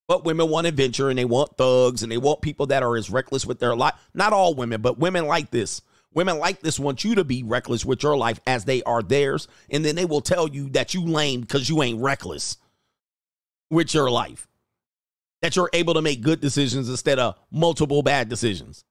But 0.06 0.26
women 0.26 0.50
want 0.50 0.66
adventure 0.66 1.08
and 1.08 1.18
they 1.18 1.24
want 1.24 1.56
thugs 1.56 2.02
and 2.02 2.12
they 2.12 2.18
want 2.18 2.42
people 2.42 2.66
that 2.66 2.82
are 2.82 2.96
as 2.96 3.08
reckless 3.08 3.46
with 3.46 3.60
their 3.60 3.74
life. 3.74 3.94
Not 4.12 4.34
all 4.34 4.54
women, 4.54 4.82
but 4.82 4.98
women 4.98 5.26
like 5.26 5.50
this. 5.50 5.80
Women 6.12 6.38
like 6.38 6.60
this 6.60 6.78
want 6.78 7.02
you 7.02 7.14
to 7.14 7.24
be 7.24 7.42
reckless 7.42 7.86
with 7.86 8.02
your 8.02 8.16
life 8.16 8.38
as 8.46 8.66
they 8.66 8.82
are 8.82 9.02
theirs. 9.02 9.48
And 9.70 9.82
then 9.82 9.96
they 9.96 10.04
will 10.04 10.20
tell 10.20 10.46
you 10.46 10.68
that 10.70 10.92
you 10.92 11.06
lame 11.06 11.40
because 11.40 11.70
you 11.70 11.82
ain't 11.82 12.02
reckless 12.02 12.58
with 13.70 13.94
your 13.94 14.10
life 14.10 14.46
that 15.44 15.56
you're 15.56 15.68
able 15.74 15.92
to 15.92 16.00
make 16.00 16.22
good 16.22 16.40
decisions 16.40 16.88
instead 16.88 17.18
of 17.18 17.38
multiple 17.50 18.02
bad 18.02 18.30
decisions. 18.30 18.82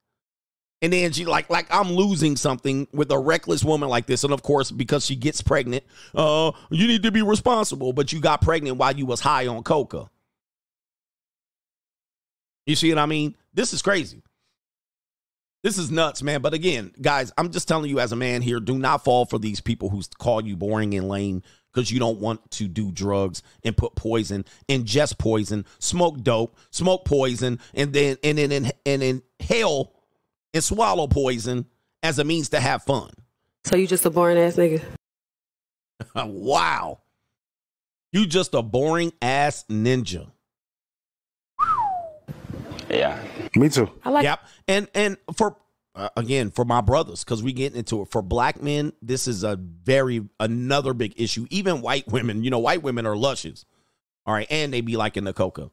And 0.84 0.94
then 0.94 1.12
she 1.12 1.26
like 1.26 1.50
like 1.50 1.66
I'm 1.72 1.94
losing 1.94 2.36
something 2.36 2.88
with 2.94 3.12
a 3.12 3.18
reckless 3.18 3.64
woman 3.64 3.90
like 3.90 4.06
this, 4.06 4.24
and 4.24 4.32
of 4.32 4.44
course 4.44 4.70
because 4.70 5.04
she 5.04 5.16
gets 5.16 5.42
pregnant, 5.42 5.84
uh, 6.14 6.52
you 6.70 6.86
need 6.86 7.02
to 7.04 7.12
be 7.12 7.24
responsible. 7.24 7.92
But 7.92 8.14
you 8.14 8.20
got 8.20 8.42
pregnant 8.42 8.78
while 8.78 8.96
you 8.96 9.08
was 9.08 9.20
high 9.20 9.48
on 9.48 9.64
coca. 9.64 10.12
You 12.68 12.76
see 12.76 12.90
what 12.90 13.00
I 13.00 13.08
mean? 13.08 13.34
This 13.56 13.74
is 13.74 13.82
crazy. 13.82 14.22
This 15.64 15.80
is 15.80 15.90
nuts, 15.90 16.22
man. 16.22 16.44
But 16.44 16.54
again, 16.54 16.92
guys, 17.02 17.34
I'm 17.36 17.50
just 17.50 17.68
telling 17.68 17.90
you 17.90 18.00
as 18.00 18.12
a 18.12 18.16
man 18.16 18.44
here, 18.44 18.60
do 18.60 18.78
not 18.78 19.04
fall 19.04 19.26
for 19.26 19.40
these 19.40 19.60
people 19.60 19.90
who 19.90 20.04
call 20.20 20.46
you 20.46 20.56
boring 20.56 20.94
and 20.94 21.10
lame 21.10 21.42
because 21.74 21.92
you 21.92 22.00
don't 22.00 22.20
want 22.20 22.52
to 22.52 22.68
do 22.68 22.92
drugs 22.92 23.42
and 23.64 23.76
put 23.76 23.96
poison, 23.96 24.46
ingest 24.70 25.18
poison, 25.18 25.66
smoke 25.80 26.22
dope, 26.22 26.58
smoke 26.72 27.06
poison, 27.06 27.60
and 27.74 27.94
then 27.94 28.18
and 28.24 28.38
then 28.38 28.52
and, 28.52 28.72
and 28.86 29.24
inhale 29.40 29.94
and 30.54 30.64
swallow 30.64 31.08
poison 31.08 31.66
as 32.02 32.20
a 32.20 32.24
means 32.24 32.50
to 32.50 32.60
have 32.60 32.84
fun. 32.84 33.10
So 33.66 33.76
you 33.76 33.88
just 33.88 34.06
a 34.06 34.10
boring 34.10 34.38
ass 34.38 34.56
nigga? 34.56 34.84
wow. 36.16 37.00
You 38.12 38.28
just 38.28 38.54
a 38.54 38.62
boring 38.62 39.12
ass 39.22 39.66
ninja. 39.70 40.30
Yeah. 42.90 43.20
Me 43.56 43.70
too. 43.70 43.90
I 44.04 44.10
like 44.10 44.24
Yep. 44.24 44.40
And 44.68 44.88
and 44.94 45.18
for 45.36 45.58
uh, 45.96 46.10
again 46.18 46.52
for 46.52 46.66
my 46.66 46.82
brothers 46.82 47.24
because 47.24 47.44
we 47.44 47.54
get 47.54 47.76
into 47.76 48.02
it. 48.02 48.10
For 48.10 48.22
black 48.22 48.62
men 48.62 48.94
this 49.02 49.28
is 49.28 49.44
a 49.44 49.56
very 49.56 50.28
another 50.40 50.94
big 50.94 51.14
issue. 51.18 51.46
Even 51.50 51.82
white 51.82 52.08
women 52.08 52.44
you 52.44 52.50
know 52.50 52.60
white 52.60 52.84
women 52.84 53.06
are 53.06 53.16
luscious 53.16 53.66
all 54.26 54.34
right 54.34 54.48
and 54.50 54.74
they 54.74 54.82
be 54.82 54.98
like 54.98 55.18
in 55.18 55.24
the 55.24 55.34
coca 55.34 55.70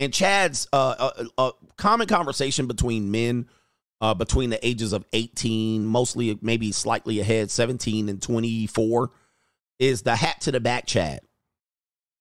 and 0.00 0.12
chad's 0.12 0.68
uh, 0.72 1.10
a, 1.16 1.42
a 1.42 1.52
common 1.76 2.06
conversation 2.06 2.66
between 2.66 3.10
men 3.10 3.48
uh, 4.00 4.12
between 4.12 4.50
the 4.50 4.66
ages 4.66 4.92
of 4.92 5.04
18 5.12 5.86
mostly 5.86 6.38
maybe 6.42 6.72
slightly 6.72 7.20
ahead 7.20 7.50
17 7.50 8.08
and 8.08 8.20
24 8.20 9.10
is 9.78 10.02
the 10.02 10.16
hat 10.16 10.40
to 10.42 10.52
the 10.52 10.60
back 10.60 10.86
Chad. 10.86 11.20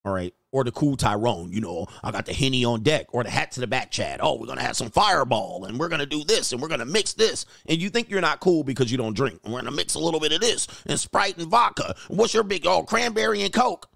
All 0.06 0.14
right. 0.14 0.34
Or 0.52 0.64
the 0.64 0.72
cool 0.72 0.98
Tyrone. 0.98 1.52
You 1.52 1.62
know, 1.62 1.88
I 2.04 2.12
got 2.12 2.26
the 2.26 2.34
henny 2.34 2.66
on 2.66 2.84
deck. 2.84 3.08
Or 3.14 3.24
the 3.24 3.30
hat 3.30 3.52
to 3.52 3.62
the 3.62 3.68
back 3.68 3.90
Chad. 3.90 4.20
Oh, 4.22 4.36
we're 4.36 4.48
gonna 4.48 4.62
have 4.62 4.76
some 4.76 4.90
fireball 4.90 5.66
and 5.66 5.80
we're 5.80 5.90
gonna 5.90 6.06
do 6.06 6.24
this 6.24 6.52
and 6.52 6.62
we're 6.62 6.68
gonna 6.68 6.86
mix 6.86 7.14
this. 7.14 7.46
And 7.68 7.82
you 7.82 7.90
think 7.90 8.10
you're 8.10 8.22
not 8.22 8.40
cool 8.40 8.64
because 8.64 8.92
you 8.92 8.98
don't 8.98 9.16
drink. 9.16 9.40
We're 9.46 9.62
gonna 9.62 9.72
mix 9.72 9.96
a 9.96 10.00
little 10.00 10.20
bit 10.20 10.34
of 10.34 10.42
this 10.42 10.68
and 10.86 11.00
Sprite 11.00 11.38
and 11.38 11.48
vodka. 11.48 11.96
What's 12.10 12.34
your 12.34 12.44
big 12.44 12.68
oh 12.68 12.84
cranberry 12.84 13.44
and 13.44 13.54
Coke? 13.54 13.90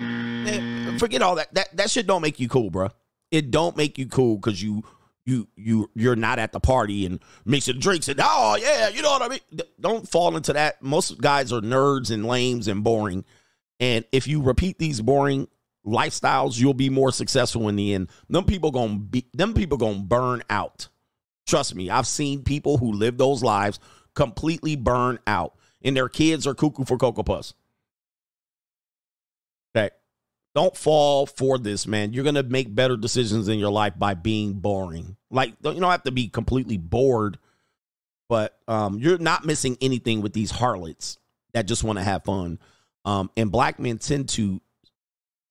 Man, 0.00 0.98
forget 0.98 1.22
all 1.22 1.36
that. 1.36 1.54
That 1.54 1.76
that 1.76 1.90
shit 1.90 2.06
don't 2.06 2.22
make 2.22 2.40
you 2.40 2.48
cool, 2.48 2.70
bro. 2.70 2.90
It 3.30 3.50
don't 3.50 3.76
make 3.76 3.98
you 3.98 4.06
cool 4.06 4.36
because 4.36 4.60
you 4.60 4.82
you 5.24 5.46
you 5.56 5.90
you're 5.94 6.16
not 6.16 6.40
at 6.40 6.50
the 6.50 6.60
party 6.60 7.06
and 7.06 7.20
mixing 7.44 7.78
drinks 7.78 8.08
and 8.08 8.20
oh 8.22 8.58
yeah, 8.60 8.88
you 8.88 9.02
know 9.02 9.10
what 9.10 9.22
I 9.22 9.28
mean. 9.28 9.40
Don't 9.80 10.08
fall 10.08 10.36
into 10.36 10.52
that. 10.54 10.82
Most 10.82 11.20
guys 11.20 11.52
are 11.52 11.60
nerds 11.60 12.10
and 12.10 12.26
lames 12.26 12.66
and 12.66 12.82
boring. 12.82 13.24
And 13.78 14.04
if 14.12 14.26
you 14.28 14.42
repeat 14.42 14.78
these 14.78 15.00
boring 15.00 15.48
lifestyles, 15.86 16.58
you'll 16.58 16.74
be 16.74 16.90
more 16.90 17.12
successful 17.12 17.68
in 17.68 17.76
the 17.76 17.94
end. 17.94 18.08
Them 18.28 18.44
people 18.44 18.70
gonna 18.70 18.98
be 18.98 19.26
them 19.32 19.54
people 19.54 19.78
gonna 19.78 19.98
burn 19.98 20.42
out. 20.50 20.88
Trust 21.46 21.74
me, 21.74 21.90
I've 21.90 22.06
seen 22.06 22.42
people 22.42 22.78
who 22.78 22.92
live 22.92 23.18
those 23.18 23.42
lives 23.42 23.80
completely 24.14 24.76
burn 24.76 25.18
out, 25.26 25.54
and 25.82 25.96
their 25.96 26.08
kids 26.08 26.46
are 26.46 26.54
cuckoo 26.54 26.84
for 26.84 26.98
cocoa 26.98 27.22
puffs. 27.22 27.54
Okay. 29.76 29.90
Don't 30.54 30.76
fall 30.76 31.26
for 31.26 31.58
this, 31.58 31.86
man. 31.86 32.12
You're 32.12 32.24
gonna 32.24 32.42
make 32.42 32.74
better 32.74 32.96
decisions 32.96 33.48
in 33.48 33.58
your 33.58 33.72
life 33.72 33.94
by 33.98 34.14
being 34.14 34.54
boring. 34.54 35.16
Like 35.30 35.54
you 35.62 35.80
don't 35.80 35.90
have 35.90 36.04
to 36.04 36.12
be 36.12 36.28
completely 36.28 36.76
bored, 36.76 37.38
but 38.28 38.58
um, 38.68 38.98
you're 38.98 39.18
not 39.18 39.44
missing 39.44 39.76
anything 39.80 40.20
with 40.20 40.32
these 40.32 40.50
harlots 40.50 41.18
that 41.54 41.66
just 41.66 41.84
want 41.84 41.98
to 41.98 42.04
have 42.04 42.24
fun. 42.24 42.58
Um, 43.04 43.30
and 43.36 43.50
black 43.50 43.78
men 43.78 43.98
tend 43.98 44.28
to 44.30 44.60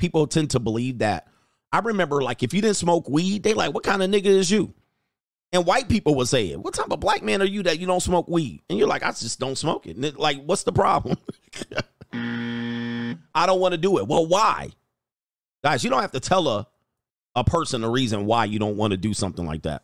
people 0.01 0.27
tend 0.27 0.49
to 0.51 0.59
believe 0.59 0.97
that. 0.99 1.27
I 1.71 1.79
remember, 1.79 2.21
like, 2.21 2.43
if 2.43 2.53
you 2.53 2.61
didn't 2.61 2.75
smoke 2.75 3.07
weed, 3.07 3.43
they 3.43 3.53
like, 3.53 3.73
what 3.73 3.83
kind 3.83 4.03
of 4.03 4.09
nigga 4.09 4.25
is 4.25 4.51
you? 4.51 4.73
And 5.53 5.65
white 5.65 5.87
people 5.87 6.15
would 6.15 6.27
say 6.27 6.49
it. 6.49 6.59
What 6.59 6.73
type 6.73 6.91
of 6.91 6.99
black 6.99 7.23
man 7.23 7.41
are 7.41 7.45
you 7.45 7.63
that 7.63 7.79
you 7.79 7.87
don't 7.87 8.01
smoke 8.01 8.27
weed? 8.27 8.61
And 8.69 8.77
you're 8.77 8.87
like, 8.87 9.03
I 9.03 9.11
just 9.11 9.39
don't 9.39 9.57
smoke 9.57 9.87
it. 9.87 10.03
It- 10.03 10.19
like, 10.19 10.43
what's 10.43 10.63
the 10.63 10.73
problem? 10.73 11.17
I 12.13 13.45
don't 13.45 13.59
want 13.61 13.73
to 13.73 13.77
do 13.77 13.97
it. 13.99 14.07
Well, 14.07 14.25
why? 14.25 14.71
Guys, 15.63 15.83
you 15.83 15.89
don't 15.89 16.01
have 16.01 16.11
to 16.11 16.19
tell 16.19 16.47
a 16.47 16.67
a 17.33 17.43
person 17.45 17.83
a 17.83 17.89
reason 17.89 18.25
why 18.25 18.43
you 18.43 18.59
don't 18.59 18.75
want 18.75 18.91
to 18.91 18.97
do 18.97 19.13
something 19.13 19.45
like 19.45 19.61
that. 19.61 19.83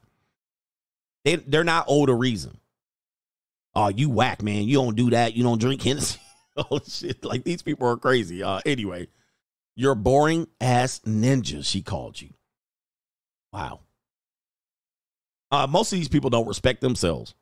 They 1.23 1.35
they're 1.35 1.63
not 1.63 1.85
owed 1.87 2.09
a 2.09 2.13
reason. 2.13 2.57
Oh, 3.75 3.87
you 3.89 4.09
whack, 4.09 4.41
man. 4.41 4.63
You 4.63 4.75
don't 4.77 4.95
do 4.95 5.11
that. 5.11 5.35
You 5.35 5.43
don't 5.43 5.61
drink 5.61 5.81
Hennessy. 5.81 6.19
oh 6.57 6.79
shit. 6.85 7.23
Like 7.23 7.43
these 7.43 7.61
people 7.61 7.87
are 7.87 7.97
crazy. 7.97 8.43
Uh 8.43 8.59
anyway. 8.65 9.07
You're 9.79 9.93
boring 9.93 10.47
ass 10.59 11.01
ninja, 11.05 11.63
she 11.63 11.83
called 11.83 12.19
you. 12.19 12.29
Wow. 13.53 13.81
Uh, 15.51 15.67
most 15.67 15.93
of 15.93 15.99
these 15.99 16.09
people 16.09 16.31
don't 16.31 16.47
respect 16.47 16.81
themselves. 16.81 17.35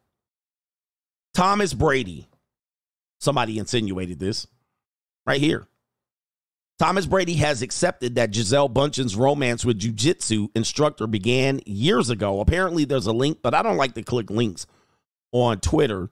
Thomas 1.33 1.73
Brady. 1.73 2.27
Somebody 3.21 3.57
insinuated 3.57 4.19
this 4.19 4.47
right 5.25 5.39
here. 5.39 5.65
Thomas 6.77 7.05
Brady 7.05 7.35
has 7.35 7.61
accepted 7.61 8.15
that 8.15 8.31
Gisele 8.31 8.69
Bündchen's 8.69 9.15
romance 9.15 9.63
with 9.63 9.79
jujitsu 9.79 10.49
instructor 10.55 11.07
began 11.07 11.61
years 11.65 12.09
ago. 12.09 12.41
Apparently, 12.41 12.83
there's 12.83 13.07
a 13.07 13.13
link, 13.13 13.39
but 13.41 13.53
I 13.53 13.63
don't 13.63 13.77
like 13.77 13.93
to 13.93 14.03
click 14.03 14.29
links 14.29 14.67
on 15.31 15.61
Twitter. 15.61 16.09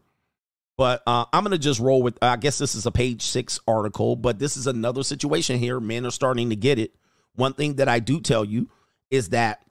But 0.77 1.03
uh, 1.05 1.25
I'm 1.31 1.43
going 1.43 1.51
to 1.51 1.59
just 1.59 1.79
roll 1.79 2.01
with, 2.01 2.17
I 2.21 2.35
guess 2.35 2.57
this 2.57 2.73
is 2.73 2.85
a 2.85 2.91
page 2.91 3.21
six 3.21 3.59
article, 3.67 4.15
but 4.15 4.39
this 4.39 4.57
is 4.57 4.65
another 4.65 5.03
situation 5.03 5.59
here. 5.59 5.79
Men 5.79 6.05
are 6.05 6.11
starting 6.11 6.49
to 6.49 6.55
get 6.55 6.79
it. 6.79 6.95
One 7.35 7.53
thing 7.53 7.75
that 7.75 7.87
I 7.87 7.99
do 7.99 8.19
tell 8.19 8.43
you 8.43 8.69
is 9.11 9.29
that 9.29 9.63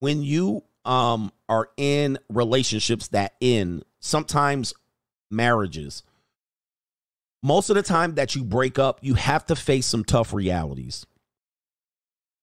when 0.00 0.22
you 0.22 0.64
um, 0.84 1.32
are 1.48 1.68
in 1.76 2.18
relationships 2.28 3.08
that 3.08 3.34
end, 3.40 3.84
sometimes 4.00 4.74
marriages, 5.30 6.02
most 7.42 7.70
of 7.70 7.76
the 7.76 7.82
time 7.82 8.16
that 8.16 8.34
you 8.34 8.44
break 8.44 8.78
up, 8.78 8.98
you 9.02 9.14
have 9.14 9.46
to 9.46 9.56
face 9.56 9.86
some 9.86 10.04
tough 10.04 10.32
realities. 10.32 11.06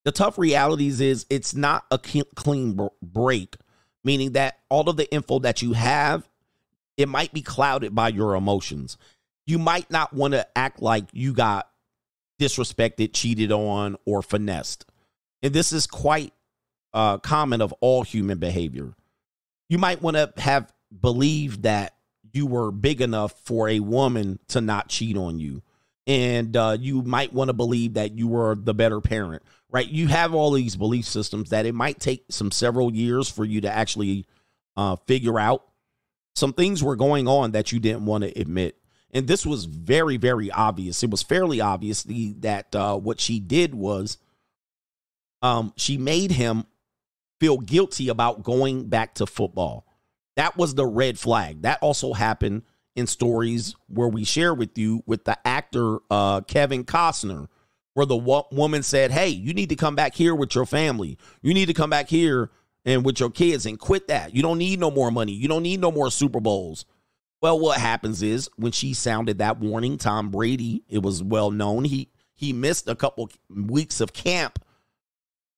The 0.04 0.12
tough 0.12 0.38
realities 0.38 1.00
is 1.00 1.26
it's 1.28 1.54
not 1.54 1.84
a 1.90 1.98
clean 1.98 2.88
break, 3.02 3.56
meaning 4.02 4.32
that 4.32 4.58
all 4.70 4.88
of 4.88 4.96
the 4.96 5.12
info 5.12 5.40
that 5.40 5.60
you 5.60 5.74
have, 5.74 6.28
it 6.98 7.08
might 7.08 7.32
be 7.32 7.40
clouded 7.40 7.94
by 7.94 8.08
your 8.08 8.34
emotions. 8.34 8.98
You 9.46 9.58
might 9.58 9.90
not 9.90 10.12
want 10.12 10.34
to 10.34 10.46
act 10.58 10.82
like 10.82 11.04
you 11.12 11.32
got 11.32 11.70
disrespected, 12.38 13.14
cheated 13.14 13.52
on, 13.52 13.96
or 14.04 14.20
finessed. 14.20 14.84
And 15.42 15.54
this 15.54 15.72
is 15.72 15.86
quite 15.86 16.34
uh, 16.92 17.18
common 17.18 17.62
of 17.62 17.72
all 17.80 18.02
human 18.02 18.38
behavior. 18.38 18.92
You 19.68 19.78
might 19.78 20.02
want 20.02 20.16
to 20.16 20.32
have 20.38 20.72
believed 21.00 21.62
that 21.62 21.94
you 22.32 22.46
were 22.46 22.72
big 22.72 23.00
enough 23.00 23.32
for 23.44 23.68
a 23.68 23.80
woman 23.80 24.40
to 24.48 24.60
not 24.60 24.88
cheat 24.88 25.16
on 25.16 25.38
you. 25.38 25.62
And 26.06 26.56
uh, 26.56 26.76
you 26.80 27.02
might 27.02 27.32
want 27.32 27.48
to 27.48 27.54
believe 27.54 27.94
that 27.94 28.12
you 28.12 28.28
were 28.28 28.54
the 28.54 28.74
better 28.74 29.00
parent, 29.00 29.42
right? 29.70 29.86
You 29.86 30.08
have 30.08 30.34
all 30.34 30.50
these 30.50 30.74
belief 30.74 31.04
systems 31.04 31.50
that 31.50 31.66
it 31.66 31.74
might 31.74 32.00
take 32.00 32.24
some 32.30 32.50
several 32.50 32.92
years 32.92 33.28
for 33.28 33.44
you 33.44 33.60
to 33.60 33.70
actually 33.70 34.26
uh, 34.76 34.96
figure 35.06 35.38
out. 35.38 35.67
Some 36.38 36.52
things 36.52 36.82
were 36.84 36.96
going 36.96 37.26
on 37.26 37.50
that 37.52 37.72
you 37.72 37.80
didn't 37.80 38.06
want 38.06 38.22
to 38.22 38.40
admit. 38.40 38.76
And 39.10 39.26
this 39.26 39.44
was 39.44 39.64
very, 39.64 40.16
very 40.16 40.50
obvious. 40.50 41.02
It 41.02 41.10
was 41.10 41.22
fairly 41.22 41.60
obvious 41.60 42.04
that 42.04 42.74
uh, 42.74 42.96
what 42.96 43.20
she 43.20 43.40
did 43.40 43.74
was 43.74 44.18
um, 45.42 45.72
she 45.76 45.98
made 45.98 46.30
him 46.30 46.64
feel 47.40 47.58
guilty 47.58 48.08
about 48.08 48.42
going 48.42 48.88
back 48.88 49.14
to 49.14 49.26
football. 49.26 49.86
That 50.36 50.56
was 50.56 50.74
the 50.74 50.86
red 50.86 51.18
flag. 51.18 51.62
That 51.62 51.78
also 51.82 52.12
happened 52.12 52.62
in 52.94 53.06
stories 53.06 53.74
where 53.88 54.08
we 54.08 54.24
share 54.24 54.54
with 54.54 54.76
you 54.78 55.02
with 55.06 55.24
the 55.24 55.38
actor 55.46 55.98
uh, 56.10 56.42
Kevin 56.42 56.84
Costner, 56.84 57.48
where 57.94 58.06
the 58.06 58.16
wo- 58.16 58.46
woman 58.52 58.82
said, 58.82 59.10
Hey, 59.10 59.28
you 59.28 59.54
need 59.54 59.70
to 59.70 59.76
come 59.76 59.96
back 59.96 60.14
here 60.14 60.34
with 60.34 60.54
your 60.54 60.66
family. 60.66 61.18
You 61.42 61.54
need 61.54 61.66
to 61.66 61.74
come 61.74 61.90
back 61.90 62.08
here 62.08 62.50
and 62.88 63.04
with 63.04 63.20
your 63.20 63.30
kids 63.30 63.66
and 63.66 63.78
quit 63.78 64.08
that. 64.08 64.34
You 64.34 64.42
don't 64.42 64.58
need 64.58 64.80
no 64.80 64.90
more 64.90 65.10
money. 65.10 65.32
You 65.32 65.46
don't 65.46 65.62
need 65.62 65.80
no 65.80 65.92
more 65.92 66.10
Super 66.10 66.40
Bowls. 66.40 66.86
Well, 67.42 67.60
what 67.60 67.78
happens 67.78 68.22
is 68.22 68.48
when 68.56 68.72
she 68.72 68.94
sounded 68.94 69.38
that 69.38 69.60
warning, 69.60 69.98
Tom 69.98 70.30
Brady, 70.30 70.82
it 70.88 71.02
was 71.02 71.22
well 71.22 71.50
known, 71.50 71.84
he 71.84 72.08
he 72.34 72.52
missed 72.52 72.88
a 72.88 72.94
couple 72.94 73.30
weeks 73.50 74.00
of 74.00 74.12
camp 74.12 74.64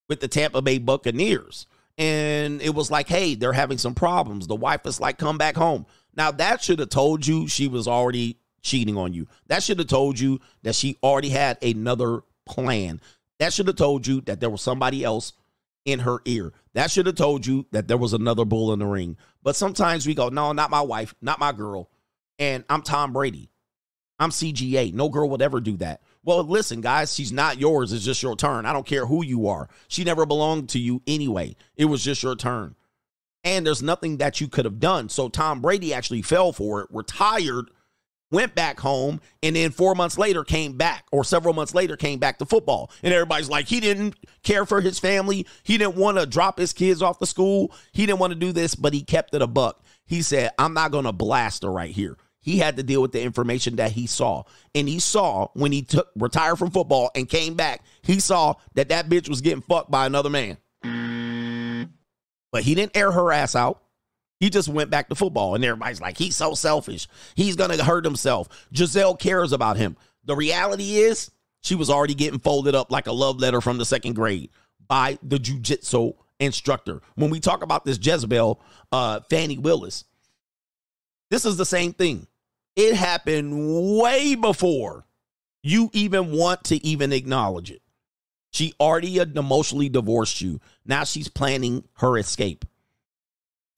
with 0.08 0.20
the 0.20 0.28
Tampa 0.28 0.60
Bay 0.60 0.78
Buccaneers. 0.78 1.66
And 1.96 2.60
it 2.62 2.74
was 2.74 2.90
like, 2.90 3.06
hey, 3.06 3.34
they're 3.34 3.52
having 3.52 3.78
some 3.78 3.94
problems. 3.94 4.46
The 4.46 4.56
wife 4.56 4.86
is 4.86 4.98
like, 4.98 5.18
come 5.18 5.38
back 5.38 5.56
home. 5.56 5.84
Now, 6.16 6.30
that 6.32 6.62
should 6.62 6.78
have 6.78 6.88
told 6.88 7.26
you 7.26 7.46
she 7.46 7.68
was 7.68 7.86
already 7.86 8.38
cheating 8.62 8.96
on 8.96 9.12
you. 9.12 9.28
That 9.48 9.62
should 9.62 9.78
have 9.78 9.88
told 9.88 10.18
you 10.18 10.40
that 10.62 10.74
she 10.74 10.96
already 11.02 11.28
had 11.28 11.62
another 11.62 12.22
plan. 12.46 13.00
That 13.38 13.52
should 13.52 13.66
have 13.66 13.76
told 13.76 14.06
you 14.06 14.22
that 14.22 14.40
there 14.40 14.50
was 14.50 14.62
somebody 14.62 15.04
else 15.04 15.34
in 15.84 16.00
her 16.00 16.18
ear. 16.24 16.52
That 16.74 16.90
should 16.90 17.06
have 17.06 17.16
told 17.16 17.46
you 17.46 17.66
that 17.72 17.88
there 17.88 17.96
was 17.96 18.12
another 18.12 18.44
bull 18.44 18.72
in 18.72 18.78
the 18.78 18.86
ring. 18.86 19.16
But 19.42 19.56
sometimes 19.56 20.06
we 20.06 20.14
go, 20.14 20.28
no, 20.28 20.52
not 20.52 20.70
my 20.70 20.80
wife, 20.80 21.14
not 21.20 21.38
my 21.38 21.52
girl. 21.52 21.90
And 22.38 22.64
I'm 22.68 22.82
Tom 22.82 23.12
Brady. 23.12 23.50
I'm 24.18 24.30
CGA. 24.30 24.92
No 24.92 25.08
girl 25.08 25.30
would 25.30 25.42
ever 25.42 25.60
do 25.60 25.78
that. 25.78 26.02
Well, 26.22 26.44
listen, 26.44 26.82
guys, 26.82 27.14
she's 27.14 27.32
not 27.32 27.58
yours. 27.58 27.92
It's 27.92 28.04
just 28.04 28.22
your 28.22 28.36
turn. 28.36 28.66
I 28.66 28.72
don't 28.74 28.86
care 28.86 29.06
who 29.06 29.24
you 29.24 29.46
are. 29.46 29.68
She 29.88 30.04
never 30.04 30.26
belonged 30.26 30.68
to 30.70 30.78
you 30.78 31.02
anyway. 31.06 31.56
It 31.76 31.86
was 31.86 32.04
just 32.04 32.22
your 32.22 32.36
turn. 32.36 32.76
And 33.42 33.66
there's 33.66 33.82
nothing 33.82 34.18
that 34.18 34.38
you 34.38 34.48
could 34.48 34.66
have 34.66 34.78
done. 34.78 35.08
So 35.08 35.30
Tom 35.30 35.62
Brady 35.62 35.94
actually 35.94 36.20
fell 36.20 36.52
for 36.52 36.82
it, 36.82 36.88
retired, 36.90 37.70
went 38.30 38.54
back 38.54 38.80
home, 38.80 39.20
and 39.42 39.56
then 39.56 39.70
four 39.70 39.94
months 39.94 40.18
later 40.18 40.44
came 40.44 40.76
back, 40.76 41.06
or 41.12 41.24
several 41.24 41.54
months 41.54 41.74
later 41.74 41.96
came 41.96 42.18
back 42.18 42.38
to 42.38 42.46
football. 42.46 42.90
And 43.02 43.12
everybody's 43.12 43.48
like, 43.48 43.66
he 43.66 43.80
didn't 43.80 44.14
care 44.42 44.64
for 44.64 44.80
his 44.80 44.98
family. 44.98 45.46
He 45.62 45.78
didn't 45.78 45.96
want 45.96 46.18
to 46.18 46.26
drop 46.26 46.58
his 46.58 46.72
kids 46.72 47.02
off 47.02 47.18
the 47.18 47.26
school. 47.26 47.72
He 47.92 48.06
didn't 48.06 48.20
want 48.20 48.32
to 48.32 48.38
do 48.38 48.52
this, 48.52 48.74
but 48.74 48.92
he 48.92 49.02
kept 49.02 49.34
it 49.34 49.42
a 49.42 49.46
buck. 49.46 49.82
He 50.06 50.22
said, 50.22 50.50
I'm 50.58 50.74
not 50.74 50.90
going 50.90 51.04
to 51.04 51.12
blast 51.12 51.62
her 51.62 51.70
right 51.70 51.90
here 51.90 52.16
he 52.40 52.58
had 52.58 52.76
to 52.76 52.82
deal 52.82 53.02
with 53.02 53.12
the 53.12 53.22
information 53.22 53.76
that 53.76 53.92
he 53.92 54.06
saw. 54.06 54.42
And 54.74 54.88
he 54.88 54.98
saw 54.98 55.48
when 55.54 55.72
he 55.72 55.82
took 55.82 56.08
retired 56.16 56.56
from 56.56 56.70
football 56.70 57.10
and 57.14 57.28
came 57.28 57.54
back, 57.54 57.84
he 58.02 58.18
saw 58.18 58.54
that 58.74 58.88
that 58.88 59.08
bitch 59.08 59.28
was 59.28 59.40
getting 59.40 59.62
fucked 59.62 59.90
by 59.90 60.06
another 60.06 60.30
man. 60.30 60.56
But 62.50 62.62
he 62.62 62.74
didn't 62.74 62.96
air 62.96 63.12
her 63.12 63.30
ass 63.30 63.54
out. 63.54 63.82
He 64.40 64.50
just 64.50 64.68
went 64.68 64.90
back 64.90 65.08
to 65.10 65.14
football. 65.14 65.54
And 65.54 65.64
everybody's 65.64 66.00
like, 66.00 66.18
he's 66.18 66.34
so 66.34 66.54
selfish. 66.54 67.06
He's 67.34 67.56
going 67.56 67.70
to 67.70 67.84
hurt 67.84 68.04
himself. 68.04 68.48
Gisele 68.72 69.14
cares 69.16 69.52
about 69.52 69.76
him. 69.76 69.96
The 70.24 70.34
reality 70.34 70.96
is, 70.96 71.30
she 71.62 71.74
was 71.74 71.90
already 71.90 72.14
getting 72.14 72.40
folded 72.40 72.74
up 72.74 72.90
like 72.90 73.06
a 73.06 73.12
love 73.12 73.38
letter 73.38 73.60
from 73.60 73.76
the 73.76 73.84
second 73.84 74.14
grade 74.14 74.50
by 74.88 75.18
the 75.22 75.36
jujitsu 75.36 76.14
instructor. 76.40 77.02
When 77.16 77.30
we 77.30 77.38
talk 77.38 77.62
about 77.62 77.84
this 77.84 77.98
Jezebel, 78.00 78.60
uh, 78.90 79.20
Fani 79.28 79.58
Willis, 79.58 80.04
this 81.30 81.44
is 81.44 81.58
the 81.58 81.66
same 81.66 81.92
thing. 81.92 82.26
It 82.76 82.94
happened 82.94 83.98
way 83.98 84.34
before 84.36 85.04
you 85.62 85.90
even 85.92 86.32
want 86.32 86.64
to 86.64 86.84
even 86.84 87.12
acknowledge 87.12 87.70
it. 87.70 87.82
She 88.52 88.74
already 88.80 89.18
emotionally 89.18 89.88
divorced 89.88 90.40
you. 90.40 90.60
Now 90.86 91.04
she's 91.04 91.28
planning 91.28 91.84
her 91.98 92.16
escape. 92.16 92.64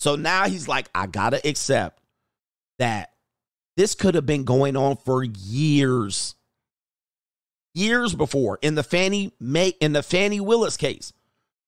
So 0.03 0.17
now 0.17 0.49
he's 0.49 0.67
like, 0.67 0.91
I 0.97 1.07
gotta 1.07 1.41
accept 1.49 2.03
that 2.81 3.13
this 3.77 3.95
could 3.95 4.17
have 4.17 4.27
been 4.27 4.43
going 4.43 4.77
on 4.77 4.97
for 4.97 5.23
years. 5.23 6.35
Years 7.73 8.13
before. 8.13 8.59
In 8.63 8.75
the 8.75 8.83
Fannie 8.83 9.33
Mae, 9.39 9.75
in 9.81 9.93
the 9.93 10.03
Fani 10.03 10.41
Willis 10.41 10.77
case, 10.77 11.13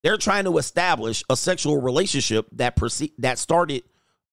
they're 0.02 0.16
trying 0.16 0.47
to 0.47 0.59
establish 0.59 1.23
a 1.31 1.36
sexual 1.36 1.81
relationship 1.81 2.48
that 2.51 2.74
proceed 2.74 3.12
that 3.19 3.39
started 3.39 3.85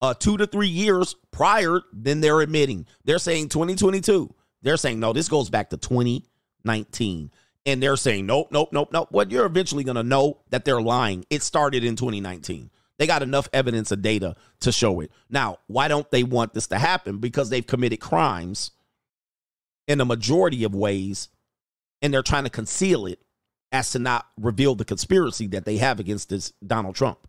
uh, 0.01 0.15
two 0.15 0.35
to 0.35 0.47
three 0.47 0.67
years 0.67 1.15
prior. 1.29 1.81
than 1.93 2.21
they're 2.21 2.41
admitting 2.41 2.87
they're 3.05 3.19
saying 3.19 3.49
2022. 3.49 4.33
They're 4.63 4.77
saying 4.77 4.99
no, 4.99 5.13
this 5.13 5.29
goes 5.29 5.51
back 5.51 5.69
to 5.69 5.77
2019, 5.77 7.29
and 7.67 7.83
they're 7.83 7.97
saying 7.97 8.25
nope, 8.25 8.47
nope, 8.49 8.69
nope, 8.71 8.89
nope. 8.91 9.09
What 9.11 9.29
you're 9.29 9.45
eventually 9.45 9.83
gonna 9.83 10.01
know 10.01 10.39
that 10.49 10.65
they're 10.65 10.81
lying. 10.81 11.23
It 11.29 11.43
started 11.43 11.83
in 11.83 11.95
2019. 11.95 12.71
They 13.01 13.07
got 13.07 13.23
enough 13.23 13.49
evidence 13.51 13.91
of 13.91 14.03
data 14.03 14.35
to 14.59 14.71
show 14.71 14.99
it. 14.99 15.11
Now, 15.27 15.57
why 15.65 15.87
don't 15.87 16.07
they 16.11 16.21
want 16.21 16.53
this 16.53 16.67
to 16.67 16.77
happen? 16.77 17.17
Because 17.17 17.49
they've 17.49 17.65
committed 17.65 17.99
crimes 17.99 18.69
in 19.87 19.99
a 19.99 20.05
majority 20.05 20.63
of 20.65 20.75
ways, 20.75 21.29
and 22.03 22.13
they're 22.13 22.21
trying 22.21 22.43
to 22.43 22.51
conceal 22.51 23.07
it 23.07 23.17
as 23.71 23.89
to 23.93 23.97
not 23.97 24.27
reveal 24.39 24.75
the 24.75 24.85
conspiracy 24.85 25.47
that 25.47 25.65
they 25.65 25.77
have 25.77 25.99
against 25.99 26.29
this 26.29 26.53
Donald 26.63 26.93
Trump. 26.93 27.27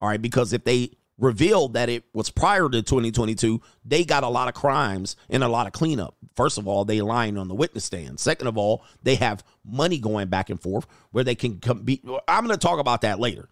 All 0.00 0.08
right, 0.08 0.20
because 0.20 0.52
if 0.52 0.64
they 0.64 0.90
revealed 1.18 1.74
that 1.74 1.88
it 1.88 2.02
was 2.12 2.28
prior 2.28 2.68
to 2.68 2.82
2022, 2.82 3.60
they 3.84 4.04
got 4.04 4.24
a 4.24 4.28
lot 4.28 4.48
of 4.48 4.54
crimes 4.54 5.14
and 5.30 5.44
a 5.44 5.48
lot 5.48 5.68
of 5.68 5.72
cleanup. 5.72 6.16
First 6.34 6.58
of 6.58 6.66
all, 6.66 6.84
they 6.84 7.00
lying 7.00 7.38
on 7.38 7.46
the 7.46 7.54
witness 7.54 7.84
stand. 7.84 8.18
Second 8.18 8.48
of 8.48 8.58
all, 8.58 8.84
they 9.04 9.14
have 9.14 9.44
money 9.64 10.00
going 10.00 10.26
back 10.26 10.50
and 10.50 10.60
forth 10.60 10.88
where 11.12 11.22
they 11.22 11.36
can 11.36 11.60
be. 11.84 12.02
I'm 12.26 12.44
going 12.44 12.58
to 12.58 12.66
talk 12.66 12.80
about 12.80 13.02
that 13.02 13.20
later. 13.20 13.48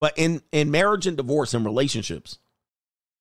But 0.00 0.14
in 0.16 0.42
in 0.52 0.70
marriage 0.70 1.06
and 1.06 1.16
divorce 1.16 1.54
and 1.54 1.64
relationships, 1.64 2.38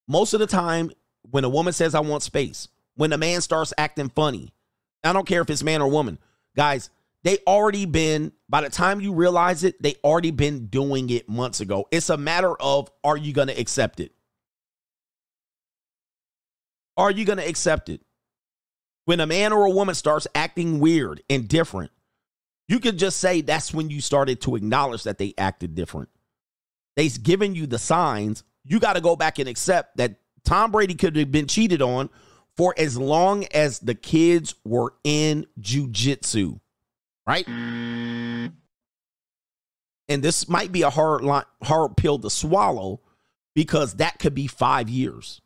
most 0.07 0.33
of 0.33 0.39
the 0.39 0.47
time 0.47 0.91
when 1.29 1.43
a 1.43 1.49
woman 1.49 1.73
says 1.73 1.95
I 1.95 2.01
want 2.01 2.23
space, 2.23 2.67
when 2.95 3.13
a 3.13 3.17
man 3.17 3.41
starts 3.41 3.73
acting 3.77 4.09
funny, 4.09 4.53
I 5.03 5.13
don't 5.13 5.27
care 5.27 5.41
if 5.41 5.49
it's 5.49 5.63
man 5.63 5.81
or 5.81 5.89
woman, 5.89 6.19
guys, 6.55 6.89
they 7.23 7.37
already 7.47 7.85
been 7.85 8.33
by 8.49 8.61
the 8.61 8.69
time 8.69 9.01
you 9.01 9.13
realize 9.13 9.63
it, 9.63 9.81
they 9.81 9.95
already 10.03 10.31
been 10.31 10.67
doing 10.67 11.09
it 11.09 11.29
months 11.29 11.61
ago. 11.61 11.87
It's 11.91 12.09
a 12.09 12.17
matter 12.17 12.53
of 12.59 12.89
are 13.03 13.17
you 13.17 13.33
going 13.33 13.47
to 13.47 13.59
accept 13.59 13.99
it? 13.99 14.11
Are 16.97 17.11
you 17.11 17.25
going 17.25 17.39
to 17.39 17.47
accept 17.47 17.89
it? 17.89 18.01
When 19.05 19.19
a 19.19 19.27
man 19.27 19.51
or 19.51 19.65
a 19.65 19.71
woman 19.71 19.95
starts 19.95 20.27
acting 20.35 20.79
weird 20.79 21.21
and 21.29 21.47
different, 21.47 21.91
you 22.67 22.79
could 22.79 22.97
just 22.97 23.19
say 23.19 23.41
that's 23.41 23.73
when 23.73 23.89
you 23.89 23.99
started 24.01 24.41
to 24.41 24.55
acknowledge 24.55 25.03
that 25.03 25.17
they 25.17 25.33
acted 25.37 25.75
different. 25.75 26.09
They've 26.95 27.21
given 27.21 27.55
you 27.55 27.67
the 27.67 27.79
signs. 27.79 28.43
You 28.63 28.79
got 28.79 28.93
to 28.93 29.01
go 29.01 29.15
back 29.15 29.39
and 29.39 29.49
accept 29.49 29.97
that 29.97 30.15
Tom 30.43 30.71
Brady 30.71 30.95
could 30.95 31.15
have 31.15 31.31
been 31.31 31.47
cheated 31.47 31.81
on 31.81 32.09
for 32.55 32.73
as 32.77 32.97
long 32.97 33.45
as 33.53 33.79
the 33.79 33.95
kids 33.95 34.55
were 34.63 34.93
in 35.03 35.47
jujitsu, 35.59 36.59
right? 37.25 37.47
And 37.47 38.51
this 40.07 40.47
might 40.47 40.71
be 40.71 40.83
a 40.83 40.89
hard 40.89 41.23
line, 41.23 41.45
hard 41.63 41.97
pill 41.97 42.19
to 42.19 42.29
swallow 42.29 43.01
because 43.55 43.95
that 43.95 44.19
could 44.19 44.35
be 44.35 44.47
five 44.47 44.89
years. 44.89 45.41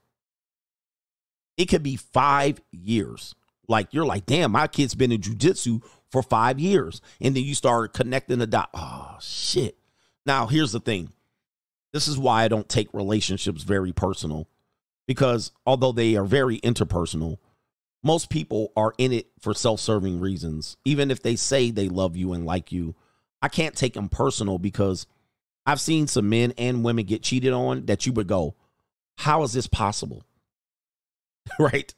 It 1.57 1.65
could 1.65 1.83
be 1.83 1.95
five 1.95 2.61
years. 2.71 3.35
Like 3.67 3.93
you're 3.93 4.05
like, 4.05 4.25
damn, 4.25 4.51
my 4.51 4.67
kid's 4.67 4.95
been 4.95 5.11
in 5.11 5.21
jujitsu 5.21 5.83
for 6.09 6.23
five 6.23 6.59
years, 6.59 7.01
and 7.19 7.35
then 7.35 7.43
you 7.43 7.53
start 7.53 7.93
connecting 7.93 8.39
the 8.39 8.47
dot. 8.47 8.69
Oh 8.73 9.17
shit! 9.19 9.77
Now 10.25 10.47
here's 10.47 10.71
the 10.71 10.79
thing. 10.79 11.09
This 11.97 12.07
is 12.07 12.19
why 12.19 12.43
I 12.43 12.47
don't 12.47 12.69
take 12.69 12.93
relationships 12.93 13.63
very 13.63 13.91
personal 13.91 14.47
because 15.07 15.51
although 15.65 15.91
they 15.91 16.15
are 16.15 16.25
very 16.25 16.59
interpersonal, 16.59 17.39
most 18.03 18.29
people 18.29 18.71
are 18.75 18.93
in 18.99 19.11
it 19.11 19.31
for 19.39 19.55
self 19.55 19.79
serving 19.79 20.19
reasons. 20.19 20.77
Even 20.85 21.09
if 21.09 21.23
they 21.23 21.35
say 21.35 21.71
they 21.71 21.89
love 21.89 22.15
you 22.15 22.33
and 22.33 22.45
like 22.45 22.71
you, 22.71 22.93
I 23.41 23.47
can't 23.47 23.75
take 23.75 23.95
them 23.95 24.09
personal 24.09 24.59
because 24.59 25.07
I've 25.65 25.81
seen 25.81 26.05
some 26.05 26.29
men 26.29 26.53
and 26.59 26.83
women 26.83 27.03
get 27.03 27.23
cheated 27.23 27.51
on 27.51 27.87
that 27.87 28.05
you 28.05 28.11
would 28.11 28.27
go, 28.27 28.53
How 29.17 29.41
is 29.41 29.53
this 29.53 29.65
possible? 29.65 30.23
right? 31.59 31.91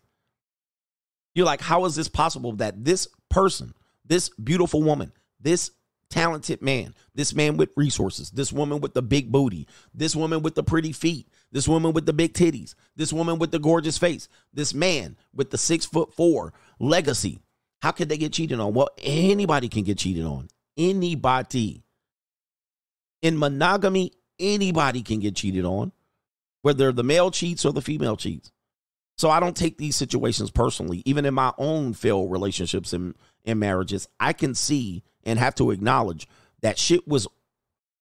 You're 1.36 1.46
like, 1.46 1.60
How 1.60 1.84
is 1.84 1.98
this 1.98 2.08
possible 2.08 2.54
that 2.54 2.86
this 2.86 3.06
person, 3.30 3.74
this 4.06 4.30
beautiful 4.30 4.82
woman, 4.82 5.12
this 5.42 5.72
talented 6.10 6.62
man, 6.62 6.94
this 7.14 7.34
man 7.34 7.58
with 7.58 7.70
resources, 7.76 8.32
this 8.32 8.52
woman 8.52 8.82
with 8.82 8.94
the 8.94 9.02
big 9.02 9.32
booty, 9.32 9.68
this 9.94 10.16
woman 10.16 10.42
with 10.42 10.56
the 10.56 10.64
pretty 10.64 10.92
feet, 10.92 11.28
this 11.52 11.68
woman 11.68 11.94
with 11.94 12.06
the 12.06 12.14
big 12.14 12.34
titties, 12.34 12.76
this 12.96 13.14
woman 13.14 13.40
with 13.40 13.52
the 13.52 13.60
gorgeous 13.60 13.98
face, 13.98 14.28
this 14.54 14.74
man 14.74 15.16
with 15.34 15.52
the 15.52 15.58
six 15.58 15.86
foot 15.86 16.14
four 16.14 16.54
legacy. 16.80 17.40
How 17.82 17.92
could 17.92 18.10
they 18.10 18.18
get 18.18 18.34
cheated 18.34 18.60
on? 18.60 18.74
Well, 18.74 18.90
anybody 18.98 19.70
can 19.70 19.84
get 19.84 19.98
cheated 19.98 20.26
on. 20.26 20.50
Anybody. 20.78 21.84
In 23.22 23.38
monogamy, 23.38 24.14
anybody 24.40 25.02
can 25.02 25.20
get 25.20 25.36
cheated 25.36 25.66
on, 25.66 25.92
whether 26.62 26.92
the 26.92 27.04
male 27.04 27.32
cheats 27.32 27.66
or 27.66 27.74
the 27.74 27.82
female 27.82 28.18
cheats. 28.18 28.52
So 29.18 29.30
I 29.30 29.42
don't 29.42 29.56
take 29.56 29.78
these 29.78 29.98
situations 29.98 30.50
personally. 30.50 31.04
Even 31.06 31.26
in 31.26 31.34
my 31.34 31.54
own 31.58 31.94
failed 31.94 32.32
relationships 32.32 32.94
and, 32.94 33.16
and 33.44 33.60
marriages, 33.60 34.08
I 34.20 34.32
can 34.32 34.56
see 34.56 35.04
and 35.30 35.40
have 35.40 35.56
to 35.56 35.72
acknowledge 35.72 36.28
that 36.62 36.78
shit 36.78 37.08
was 37.08 37.28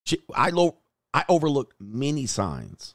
shit, 0.05 0.20
I 0.34 0.50
lo- 0.50 0.78
I 1.14 1.24
overlooked 1.28 1.74
many 1.80 2.26
signs 2.26 2.94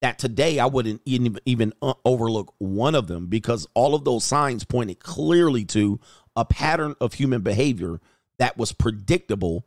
that 0.00 0.18
today 0.18 0.58
I 0.58 0.66
wouldn't 0.66 1.00
even, 1.04 1.38
even 1.46 1.72
uh, 1.80 1.94
overlook 2.04 2.54
one 2.58 2.94
of 2.94 3.06
them 3.06 3.26
because 3.26 3.66
all 3.74 3.94
of 3.94 4.04
those 4.04 4.24
signs 4.24 4.64
pointed 4.64 4.98
clearly 4.98 5.64
to 5.66 6.00
a 6.34 6.44
pattern 6.44 6.96
of 7.00 7.14
human 7.14 7.42
behavior 7.42 8.00
that 8.38 8.58
was 8.58 8.72
predictable 8.72 9.64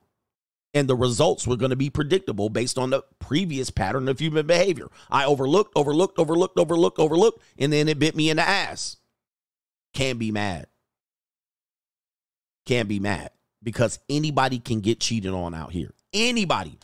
and 0.73 0.89
the 0.89 0.95
results 0.95 1.47
were 1.47 1.55
going 1.55 1.69
to 1.69 1.77
be 1.77 1.89
predictable 1.89 2.49
based 2.49 2.77
on 2.77 2.89
the 2.89 3.01
previous 3.17 3.69
pattern 3.69 4.09
of 4.09 4.19
human 4.19 4.45
behavior. 4.45 4.87
I 5.09 5.23
overlooked, 5.23 5.71
overlooked, 5.73 6.19
overlooked, 6.19 6.59
overlooked, 6.59 6.99
overlooked, 6.99 7.41
and 7.57 7.71
then 7.71 7.87
it 7.87 7.97
bit 7.97 8.13
me 8.13 8.29
in 8.29 8.35
the 8.35 8.43
ass. 8.43 8.97
Can 9.93 10.17
be 10.17 10.31
mad. 10.31 10.67
Can 12.65 12.87
be 12.87 12.99
mad 12.99 13.31
because 13.61 13.99
anybody 14.09 14.59
can 14.59 14.79
get 14.79 14.99
cheated 14.99 15.33
on 15.33 15.53
out 15.53 15.71
here. 15.71 15.93
Anybody. 16.13 16.79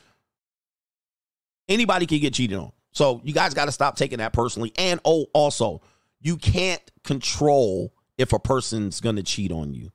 Anybody 1.67 2.05
can 2.05 2.19
get 2.19 2.33
cheated 2.33 2.57
on. 2.57 2.71
So 2.91 3.21
you 3.23 3.33
guys 3.33 3.53
got 3.53 3.65
to 3.65 3.71
stop 3.71 3.95
taking 3.95 4.17
that 4.17 4.33
personally. 4.33 4.73
And 4.77 4.99
oh, 5.05 5.27
also, 5.33 5.81
you 6.19 6.37
can't 6.37 6.81
control 7.03 7.93
if 8.17 8.33
a 8.33 8.39
person's 8.39 8.99
going 8.99 9.15
to 9.15 9.23
cheat 9.23 9.51
on 9.51 9.73
you. 9.73 9.91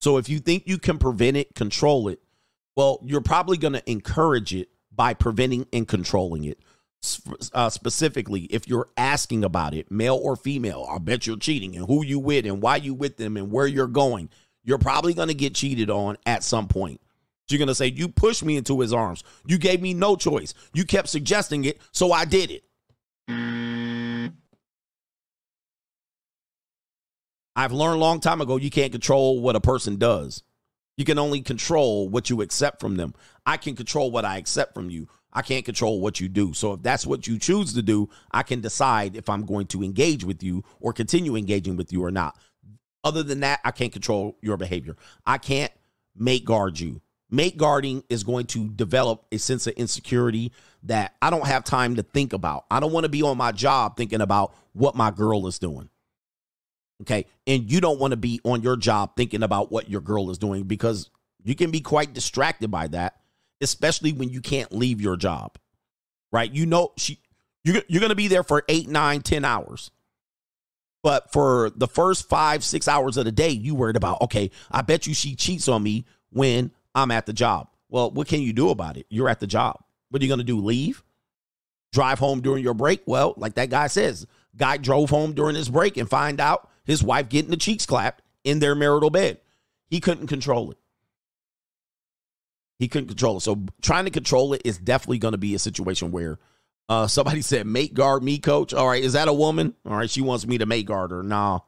So 0.00 0.16
if 0.16 0.28
you 0.28 0.38
think 0.38 0.64
you 0.66 0.78
can 0.78 0.98
prevent 0.98 1.36
it, 1.36 1.54
control 1.54 2.08
it, 2.08 2.20
well, 2.76 3.00
you're 3.04 3.20
probably 3.20 3.56
going 3.56 3.72
to 3.72 3.90
encourage 3.90 4.54
it 4.54 4.68
by 4.92 5.14
preventing 5.14 5.66
and 5.72 5.86
controlling 5.86 6.44
it. 6.44 6.58
Uh, 7.52 7.70
specifically, 7.70 8.42
if 8.42 8.66
you're 8.66 8.88
asking 8.96 9.44
about 9.44 9.74
it, 9.74 9.90
male 9.90 10.16
or 10.16 10.34
female, 10.34 10.86
I 10.90 10.98
bet 10.98 11.26
you're 11.26 11.36
cheating 11.36 11.76
and 11.76 11.86
who 11.86 12.04
you 12.04 12.18
with 12.18 12.46
and 12.46 12.60
why 12.60 12.76
you 12.76 12.94
with 12.94 13.16
them 13.16 13.36
and 13.36 13.52
where 13.52 13.66
you're 13.66 13.86
going. 13.86 14.28
You're 14.66 14.78
probably 14.78 15.14
going 15.14 15.28
to 15.28 15.34
get 15.34 15.54
cheated 15.54 15.88
on 15.88 16.18
at 16.26 16.42
some 16.42 16.68
point. 16.68 17.00
You're 17.48 17.58
going 17.58 17.68
to 17.68 17.74
say, 17.74 17.86
You 17.86 18.08
pushed 18.08 18.44
me 18.44 18.56
into 18.56 18.80
his 18.80 18.92
arms. 18.92 19.22
You 19.46 19.56
gave 19.56 19.80
me 19.80 19.94
no 19.94 20.16
choice. 20.16 20.52
You 20.74 20.84
kept 20.84 21.08
suggesting 21.08 21.64
it, 21.64 21.80
so 21.92 22.12
I 22.12 22.26
did 22.26 22.50
it. 22.50 22.64
I've 27.54 27.72
learned 27.72 27.96
a 27.96 28.00
long 28.00 28.20
time 28.20 28.42
ago 28.42 28.56
you 28.56 28.68
can't 28.68 28.92
control 28.92 29.40
what 29.40 29.56
a 29.56 29.60
person 29.60 29.96
does. 29.96 30.42
You 30.96 31.04
can 31.04 31.18
only 31.18 31.40
control 31.40 32.08
what 32.08 32.28
you 32.28 32.42
accept 32.42 32.80
from 32.80 32.96
them. 32.96 33.14
I 33.46 33.56
can 33.56 33.76
control 33.76 34.10
what 34.10 34.24
I 34.24 34.36
accept 34.36 34.74
from 34.74 34.90
you. 34.90 35.08
I 35.32 35.42
can't 35.42 35.64
control 35.64 36.00
what 36.00 36.18
you 36.18 36.28
do. 36.28 36.54
So 36.54 36.72
if 36.72 36.82
that's 36.82 37.06
what 37.06 37.26
you 37.26 37.38
choose 37.38 37.74
to 37.74 37.82
do, 37.82 38.08
I 38.32 38.42
can 38.42 38.60
decide 38.60 39.16
if 39.16 39.28
I'm 39.28 39.44
going 39.44 39.66
to 39.68 39.82
engage 39.82 40.24
with 40.24 40.42
you 40.42 40.64
or 40.80 40.92
continue 40.92 41.36
engaging 41.36 41.76
with 41.76 41.92
you 41.92 42.04
or 42.04 42.10
not. 42.10 42.36
Other 43.06 43.22
than 43.22 43.38
that, 43.38 43.60
I 43.64 43.70
can't 43.70 43.92
control 43.92 44.36
your 44.42 44.56
behavior. 44.56 44.96
I 45.24 45.38
can't 45.38 45.70
mate 46.16 46.44
guard 46.44 46.80
you. 46.80 47.00
Mate 47.30 47.56
guarding 47.56 48.02
is 48.08 48.24
going 48.24 48.46
to 48.46 48.66
develop 48.66 49.26
a 49.30 49.38
sense 49.38 49.68
of 49.68 49.74
insecurity 49.74 50.50
that 50.82 51.14
I 51.22 51.30
don't 51.30 51.46
have 51.46 51.62
time 51.62 51.94
to 51.96 52.02
think 52.02 52.32
about. 52.32 52.64
I 52.68 52.80
don't 52.80 52.90
want 52.90 53.04
to 53.04 53.08
be 53.08 53.22
on 53.22 53.36
my 53.36 53.52
job 53.52 53.96
thinking 53.96 54.20
about 54.20 54.56
what 54.72 54.96
my 54.96 55.12
girl 55.12 55.46
is 55.46 55.60
doing. 55.60 55.88
Okay. 57.02 57.26
And 57.46 57.70
you 57.70 57.80
don't 57.80 58.00
want 58.00 58.10
to 58.10 58.16
be 58.16 58.40
on 58.42 58.62
your 58.62 58.76
job 58.76 59.14
thinking 59.16 59.44
about 59.44 59.70
what 59.70 59.88
your 59.88 60.00
girl 60.00 60.28
is 60.32 60.38
doing 60.38 60.64
because 60.64 61.08
you 61.44 61.54
can 61.54 61.70
be 61.70 61.80
quite 61.80 62.12
distracted 62.12 62.72
by 62.72 62.88
that, 62.88 63.20
especially 63.60 64.14
when 64.14 64.30
you 64.30 64.40
can't 64.40 64.72
leave 64.74 65.00
your 65.00 65.16
job. 65.16 65.58
Right? 66.32 66.50
You 66.50 66.66
know, 66.66 66.90
she 66.96 67.20
you're, 67.62 67.82
you're 67.86 68.00
going 68.00 68.10
to 68.10 68.16
be 68.16 68.26
there 68.26 68.42
for 68.42 68.64
eight, 68.68 68.88
nine, 68.88 69.20
ten 69.22 69.44
hours. 69.44 69.92
But 71.06 71.30
for 71.30 71.70
the 71.70 71.86
first 71.86 72.28
five, 72.28 72.64
six 72.64 72.88
hours 72.88 73.16
of 73.16 73.26
the 73.26 73.30
day, 73.30 73.50
you 73.50 73.76
worried 73.76 73.94
about, 73.94 74.22
okay, 74.22 74.50
I 74.72 74.82
bet 74.82 75.06
you 75.06 75.14
she 75.14 75.36
cheats 75.36 75.68
on 75.68 75.84
me 75.84 76.04
when 76.30 76.72
I'm 76.96 77.12
at 77.12 77.26
the 77.26 77.32
job. 77.32 77.68
Well, 77.88 78.10
what 78.10 78.26
can 78.26 78.40
you 78.40 78.52
do 78.52 78.70
about 78.70 78.96
it? 78.96 79.06
You're 79.08 79.28
at 79.28 79.38
the 79.38 79.46
job. 79.46 79.78
What 80.10 80.20
are 80.20 80.24
you 80.24 80.28
going 80.28 80.40
to 80.40 80.44
do? 80.44 80.58
Leave? 80.58 81.04
Drive 81.92 82.18
home 82.18 82.40
during 82.40 82.64
your 82.64 82.74
break? 82.74 83.02
Well, 83.06 83.34
like 83.36 83.54
that 83.54 83.70
guy 83.70 83.86
says, 83.86 84.26
guy 84.56 84.78
drove 84.78 85.08
home 85.10 85.32
during 85.32 85.54
his 85.54 85.68
break 85.68 85.96
and 85.96 86.10
find 86.10 86.40
out 86.40 86.68
his 86.84 87.04
wife 87.04 87.28
getting 87.28 87.52
the 87.52 87.56
cheeks 87.56 87.86
clapped 87.86 88.24
in 88.42 88.58
their 88.58 88.74
marital 88.74 89.10
bed. 89.10 89.38
He 89.86 90.00
couldn't 90.00 90.26
control 90.26 90.72
it. 90.72 90.78
He 92.80 92.88
couldn't 92.88 93.06
control 93.06 93.36
it. 93.36 93.42
So 93.42 93.64
trying 93.80 94.06
to 94.06 94.10
control 94.10 94.54
it 94.54 94.62
is 94.64 94.76
definitely 94.76 95.18
going 95.18 95.32
to 95.32 95.38
be 95.38 95.54
a 95.54 95.60
situation 95.60 96.10
where 96.10 96.40
uh, 96.88 97.06
somebody 97.06 97.42
said, 97.42 97.66
mate 97.66 97.94
guard 97.94 98.22
me, 98.22 98.38
coach. 98.38 98.72
All 98.72 98.88
right, 98.88 99.02
is 99.02 99.14
that 99.14 99.28
a 99.28 99.32
woman? 99.32 99.74
All 99.84 99.96
right, 99.96 100.10
she 100.10 100.20
wants 100.20 100.46
me 100.46 100.58
to 100.58 100.66
mate 100.66 100.86
guard 100.86 101.10
her. 101.10 101.22
Nah. 101.22 101.60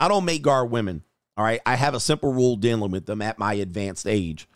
I 0.00 0.08
don't 0.08 0.24
mate 0.24 0.42
guard 0.42 0.70
women. 0.70 1.02
All 1.36 1.44
right, 1.44 1.60
I 1.64 1.76
have 1.76 1.94
a 1.94 2.00
simple 2.00 2.32
rule 2.32 2.56
dealing 2.56 2.90
with 2.90 3.06
them 3.06 3.22
at 3.22 3.38
my 3.38 3.54
advanced 3.54 4.06
age. 4.06 4.48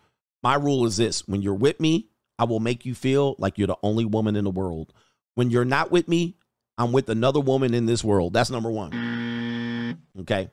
My 0.42 0.56
rule 0.56 0.84
is 0.86 0.96
this 0.96 1.26
when 1.28 1.42
you're 1.42 1.54
with 1.54 1.78
me, 1.78 2.08
I 2.38 2.44
will 2.44 2.60
make 2.60 2.84
you 2.84 2.94
feel 2.94 3.36
like 3.38 3.58
you're 3.58 3.68
the 3.68 3.76
only 3.82 4.04
woman 4.04 4.34
in 4.34 4.44
the 4.44 4.50
world. 4.50 4.92
When 5.34 5.50
you're 5.50 5.64
not 5.64 5.92
with 5.92 6.08
me, 6.08 6.36
I'm 6.76 6.90
with 6.90 7.08
another 7.08 7.38
woman 7.40 7.74
in 7.74 7.86
this 7.86 8.02
world. 8.02 8.32
That's 8.32 8.50
number 8.50 8.70
one. 8.70 9.98
Okay. 10.20 10.50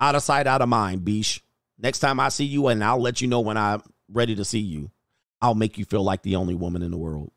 Out 0.00 0.14
of 0.14 0.22
sight, 0.22 0.46
out 0.46 0.62
of 0.62 0.68
mind, 0.68 1.02
Beesh. 1.02 1.40
Next 1.78 1.98
time 1.98 2.20
I 2.20 2.28
see 2.28 2.44
you, 2.44 2.68
and 2.68 2.84
I'll 2.84 3.00
let 3.00 3.20
you 3.20 3.28
know 3.28 3.40
when 3.40 3.56
I'm 3.56 3.82
ready 4.08 4.36
to 4.36 4.44
see 4.44 4.60
you, 4.60 4.90
I'll 5.40 5.54
make 5.54 5.78
you 5.78 5.84
feel 5.84 6.04
like 6.04 6.22
the 6.22 6.36
only 6.36 6.54
woman 6.54 6.82
in 6.82 6.90
the 6.90 6.96
world. 6.96 7.32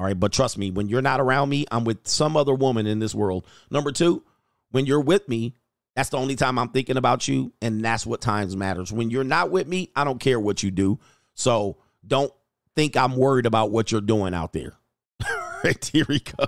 All 0.00 0.06
right. 0.06 0.18
But 0.18 0.32
trust 0.32 0.56
me, 0.56 0.70
when 0.70 0.88
you're 0.88 1.02
not 1.02 1.20
around 1.20 1.50
me, 1.50 1.66
I'm 1.70 1.84
with 1.84 2.08
some 2.08 2.34
other 2.34 2.54
woman 2.54 2.86
in 2.86 3.00
this 3.00 3.14
world. 3.14 3.46
Number 3.70 3.92
two, 3.92 4.24
when 4.70 4.86
you're 4.86 5.02
with 5.02 5.28
me, 5.28 5.54
that's 5.94 6.08
the 6.08 6.16
only 6.16 6.36
time 6.36 6.58
I'm 6.58 6.70
thinking 6.70 6.96
about 6.96 7.28
you. 7.28 7.52
And 7.60 7.84
that's 7.84 8.06
what 8.06 8.22
times 8.22 8.56
matters. 8.56 8.90
When 8.90 9.10
you're 9.10 9.24
not 9.24 9.50
with 9.50 9.68
me, 9.68 9.90
I 9.94 10.04
don't 10.04 10.18
care 10.18 10.40
what 10.40 10.62
you 10.62 10.70
do. 10.70 10.98
So 11.34 11.76
don't 12.06 12.32
think 12.74 12.96
I'm 12.96 13.14
worried 13.14 13.44
about 13.44 13.72
what 13.72 13.92
you're 13.92 14.00
doing 14.00 14.32
out 14.32 14.54
there. 14.54 14.72
here 15.92 16.06
we 16.08 16.20
go. 16.20 16.46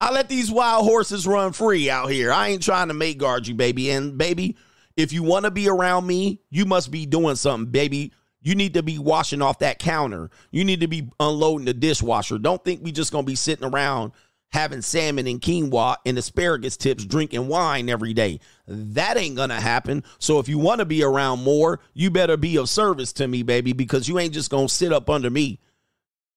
I 0.00 0.12
let 0.12 0.28
these 0.28 0.52
wild 0.52 0.84
horses 0.84 1.26
run 1.26 1.50
free 1.50 1.90
out 1.90 2.12
here. 2.12 2.30
I 2.30 2.50
ain't 2.50 2.62
trying 2.62 2.88
to 2.88 2.94
make 2.94 3.18
guard 3.18 3.48
you, 3.48 3.54
baby. 3.54 3.90
And 3.90 4.16
baby, 4.16 4.56
if 4.96 5.12
you 5.12 5.24
want 5.24 5.46
to 5.46 5.50
be 5.50 5.68
around 5.68 6.06
me, 6.06 6.42
you 6.48 6.64
must 6.64 6.92
be 6.92 7.06
doing 7.06 7.34
something, 7.34 7.72
baby. 7.72 8.12
You 8.44 8.54
need 8.54 8.74
to 8.74 8.82
be 8.82 8.98
washing 8.98 9.42
off 9.42 9.58
that 9.60 9.78
counter. 9.78 10.30
You 10.52 10.64
need 10.64 10.80
to 10.80 10.86
be 10.86 11.10
unloading 11.18 11.64
the 11.64 11.74
dishwasher. 11.74 12.38
Don't 12.38 12.62
think 12.62 12.84
we 12.84 12.92
just 12.92 13.10
gonna 13.10 13.24
be 13.24 13.34
sitting 13.34 13.66
around 13.66 14.12
having 14.52 14.82
salmon 14.82 15.26
and 15.26 15.40
quinoa 15.40 15.96
and 16.06 16.16
asparagus 16.18 16.76
tips, 16.76 17.06
drinking 17.06 17.48
wine 17.48 17.88
every 17.88 18.12
day. 18.12 18.38
That 18.68 19.16
ain't 19.16 19.34
gonna 19.34 19.60
happen. 19.60 20.04
So 20.18 20.38
if 20.38 20.48
you 20.48 20.58
want 20.58 20.80
to 20.80 20.84
be 20.84 21.02
around 21.02 21.42
more, 21.42 21.80
you 21.94 22.10
better 22.10 22.36
be 22.36 22.58
of 22.58 22.68
service 22.68 23.14
to 23.14 23.26
me, 23.26 23.42
baby, 23.42 23.72
because 23.72 24.08
you 24.08 24.18
ain't 24.18 24.34
just 24.34 24.50
gonna 24.50 24.68
sit 24.68 24.92
up 24.92 25.08
under 25.08 25.30
me. 25.30 25.58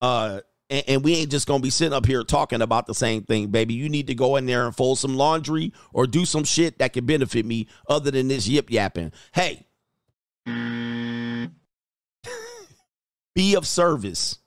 Uh 0.01 0.39
and, 0.69 0.83
and 0.87 1.03
we 1.03 1.15
ain't 1.15 1.29
just 1.29 1.45
gonna 1.45 1.61
be 1.61 1.69
sitting 1.69 1.93
up 1.93 2.05
here 2.05 2.23
talking 2.23 2.61
about 2.61 2.87
the 2.87 2.95
same 2.95 3.23
thing, 3.23 3.47
baby. 3.47 3.73
You 3.73 3.89
need 3.89 4.07
to 4.07 4.15
go 4.15 4.37
in 4.37 4.45
there 4.45 4.65
and 4.65 4.75
fold 4.75 4.97
some 4.97 5.17
laundry 5.17 5.73
or 5.91 6.07
do 6.07 6.23
some 6.23 6.45
shit 6.45 6.79
that 6.79 6.93
can 6.93 7.05
benefit 7.05 7.45
me 7.45 7.67
other 7.89 8.11
than 8.11 8.29
this 8.29 8.47
yip 8.47 8.71
yapping. 8.71 9.11
Hey, 9.33 9.67
be 13.37 13.53
of 13.53 13.67
service. 13.67 14.39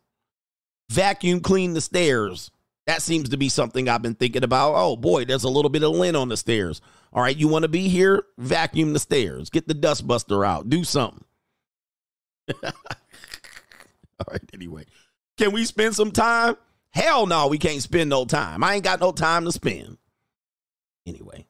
Vacuum 0.91 1.39
clean 1.39 1.75
the 1.75 1.81
stairs. 1.81 2.51
That 2.89 3.03
seems 3.03 3.29
to 3.29 3.37
be 3.37 3.49
something 3.49 3.89
I've 3.89 4.03
been 4.03 4.17
thinking 4.17 4.43
about. 4.43 4.75
Oh 4.75 4.97
boy, 4.97 5.25
there's 5.25 5.45
a 5.45 5.49
little 5.49 5.69
bit 5.69 5.85
of 5.85 5.93
lint 5.93 6.17
on 6.17 6.29
the 6.29 6.37
stairs. 6.37 6.81
All 7.13 7.23
right, 7.23 7.37
you 7.37 7.47
want 7.47 7.63
to 7.63 7.69
be 7.69 7.89
here? 7.89 8.25
Vacuum 8.37 8.93
the 8.93 8.99
stairs. 8.99 9.49
Get 9.49 9.69
the 9.69 9.75
dustbuster 9.75 10.45
out. 10.45 10.69
Do 10.69 10.83
something. 10.83 11.25
All 12.65 12.73
right, 14.29 14.43
anyway. 14.53 14.87
Can 15.39 15.53
we 15.53 15.65
spend 15.67 15.95
some 15.95 16.11
time? 16.11 16.57
Hell 16.91 17.27
no, 17.27 17.47
we 17.47 17.59
can't 17.59 17.81
spend 17.81 18.11
no 18.11 18.25
time. 18.25 18.65
I 18.65 18.75
ain't 18.75 18.85
got 18.85 19.01
no 19.01 19.13
time 19.13 19.45
to 19.45 19.53
spend. 19.53 19.99
Anyway. 21.07 21.47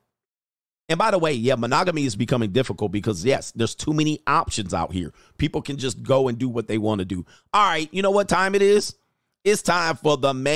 And 0.90 0.98
by 0.98 1.10
the 1.12 1.18
way, 1.18 1.32
yeah, 1.32 1.54
monogamy 1.54 2.04
is 2.04 2.16
becoming 2.16 2.50
difficult 2.50 2.90
because, 2.90 3.24
yes, 3.24 3.52
there's 3.52 3.76
too 3.76 3.94
many 3.94 4.18
options 4.26 4.74
out 4.74 4.92
here. 4.92 5.14
People 5.38 5.62
can 5.62 5.76
just 5.76 6.02
go 6.02 6.26
and 6.26 6.36
do 6.36 6.48
what 6.48 6.66
they 6.66 6.78
want 6.78 6.98
to 6.98 7.04
do. 7.04 7.24
All 7.54 7.64
right, 7.64 7.88
you 7.92 8.02
know 8.02 8.10
what 8.10 8.28
time 8.28 8.56
it 8.56 8.62
is? 8.62 8.96
It's 9.44 9.62
time 9.62 9.94
for 9.94 10.16
the 10.16 10.34
main 10.34 10.50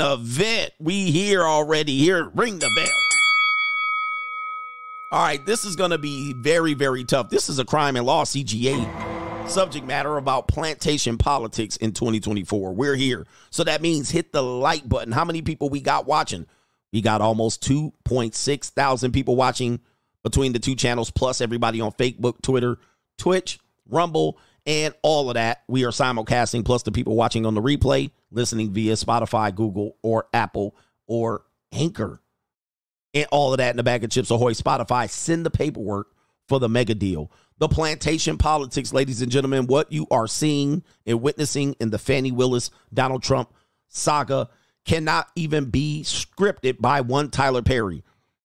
event. 0.00 0.72
We 0.80 1.12
here 1.12 1.44
already. 1.44 1.96
Here, 1.96 2.28
ring 2.34 2.58
the 2.58 2.68
bell. 2.74 2.90
All 5.12 5.22
right, 5.22 5.46
this 5.46 5.64
is 5.64 5.76
going 5.76 5.92
to 5.92 5.98
be 5.98 6.32
very, 6.32 6.74
very 6.74 7.04
tough. 7.04 7.30
This 7.30 7.48
is 7.48 7.60
a 7.60 7.64
crime 7.64 7.94
and 7.94 8.04
law 8.04 8.24
CGA 8.24 8.84
subject 9.48 9.86
matter 9.86 10.16
about 10.16 10.48
plantation 10.48 11.18
politics 11.18 11.76
in 11.76 11.92
2024. 11.92 12.72
We're 12.74 12.96
here. 12.96 13.28
So 13.50 13.62
that 13.62 13.80
means 13.80 14.10
hit 14.10 14.32
the 14.32 14.42
like 14.42 14.88
button. 14.88 15.12
How 15.12 15.24
many 15.24 15.40
people 15.40 15.68
we 15.70 15.80
got 15.80 16.06
watching? 16.06 16.46
We 16.92 17.02
got 17.02 17.20
almost 17.20 17.62
2.6 17.68 18.68
thousand 18.70 19.12
people 19.12 19.36
watching 19.36 19.80
between 20.22 20.52
the 20.52 20.58
two 20.58 20.74
channels, 20.74 21.10
plus 21.10 21.40
everybody 21.40 21.80
on 21.80 21.92
Facebook, 21.92 22.42
Twitter, 22.42 22.78
Twitch, 23.16 23.58
Rumble, 23.88 24.38
and 24.66 24.94
all 25.02 25.30
of 25.30 25.34
that. 25.34 25.62
We 25.68 25.84
are 25.84 25.90
simulcasting, 25.90 26.64
plus 26.64 26.82
the 26.82 26.92
people 26.92 27.16
watching 27.16 27.46
on 27.46 27.54
the 27.54 27.62
replay, 27.62 28.10
listening 28.30 28.72
via 28.72 28.94
Spotify, 28.94 29.54
Google, 29.54 29.96
or 30.02 30.26
Apple, 30.32 30.76
or 31.06 31.44
Anchor. 31.72 32.20
And 33.14 33.26
all 33.32 33.52
of 33.52 33.58
that 33.58 33.70
in 33.70 33.76
the 33.76 33.82
bag 33.82 34.04
of 34.04 34.10
chips 34.10 34.30
ahoy. 34.30 34.52
Spotify, 34.52 35.08
send 35.08 35.44
the 35.44 35.50
paperwork 35.50 36.08
for 36.48 36.60
the 36.60 36.68
mega 36.68 36.94
deal. 36.94 37.30
The 37.58 37.68
plantation 37.68 38.38
politics, 38.38 38.92
ladies 38.92 39.22
and 39.22 39.30
gentlemen, 39.30 39.66
what 39.66 39.92
you 39.92 40.06
are 40.10 40.26
seeing 40.26 40.82
and 41.06 41.20
witnessing 41.20 41.74
in 41.80 41.90
the 41.90 41.98
Fani 41.98 42.32
Willis, 42.32 42.70
Donald 42.92 43.22
Trump 43.22 43.52
saga 43.88 44.48
cannot 44.84 45.28
even 45.36 45.66
be 45.66 46.02
scripted 46.04 46.80
by 46.80 47.00
one 47.00 47.30
Tyler 47.30 47.62
Perry. 47.62 48.02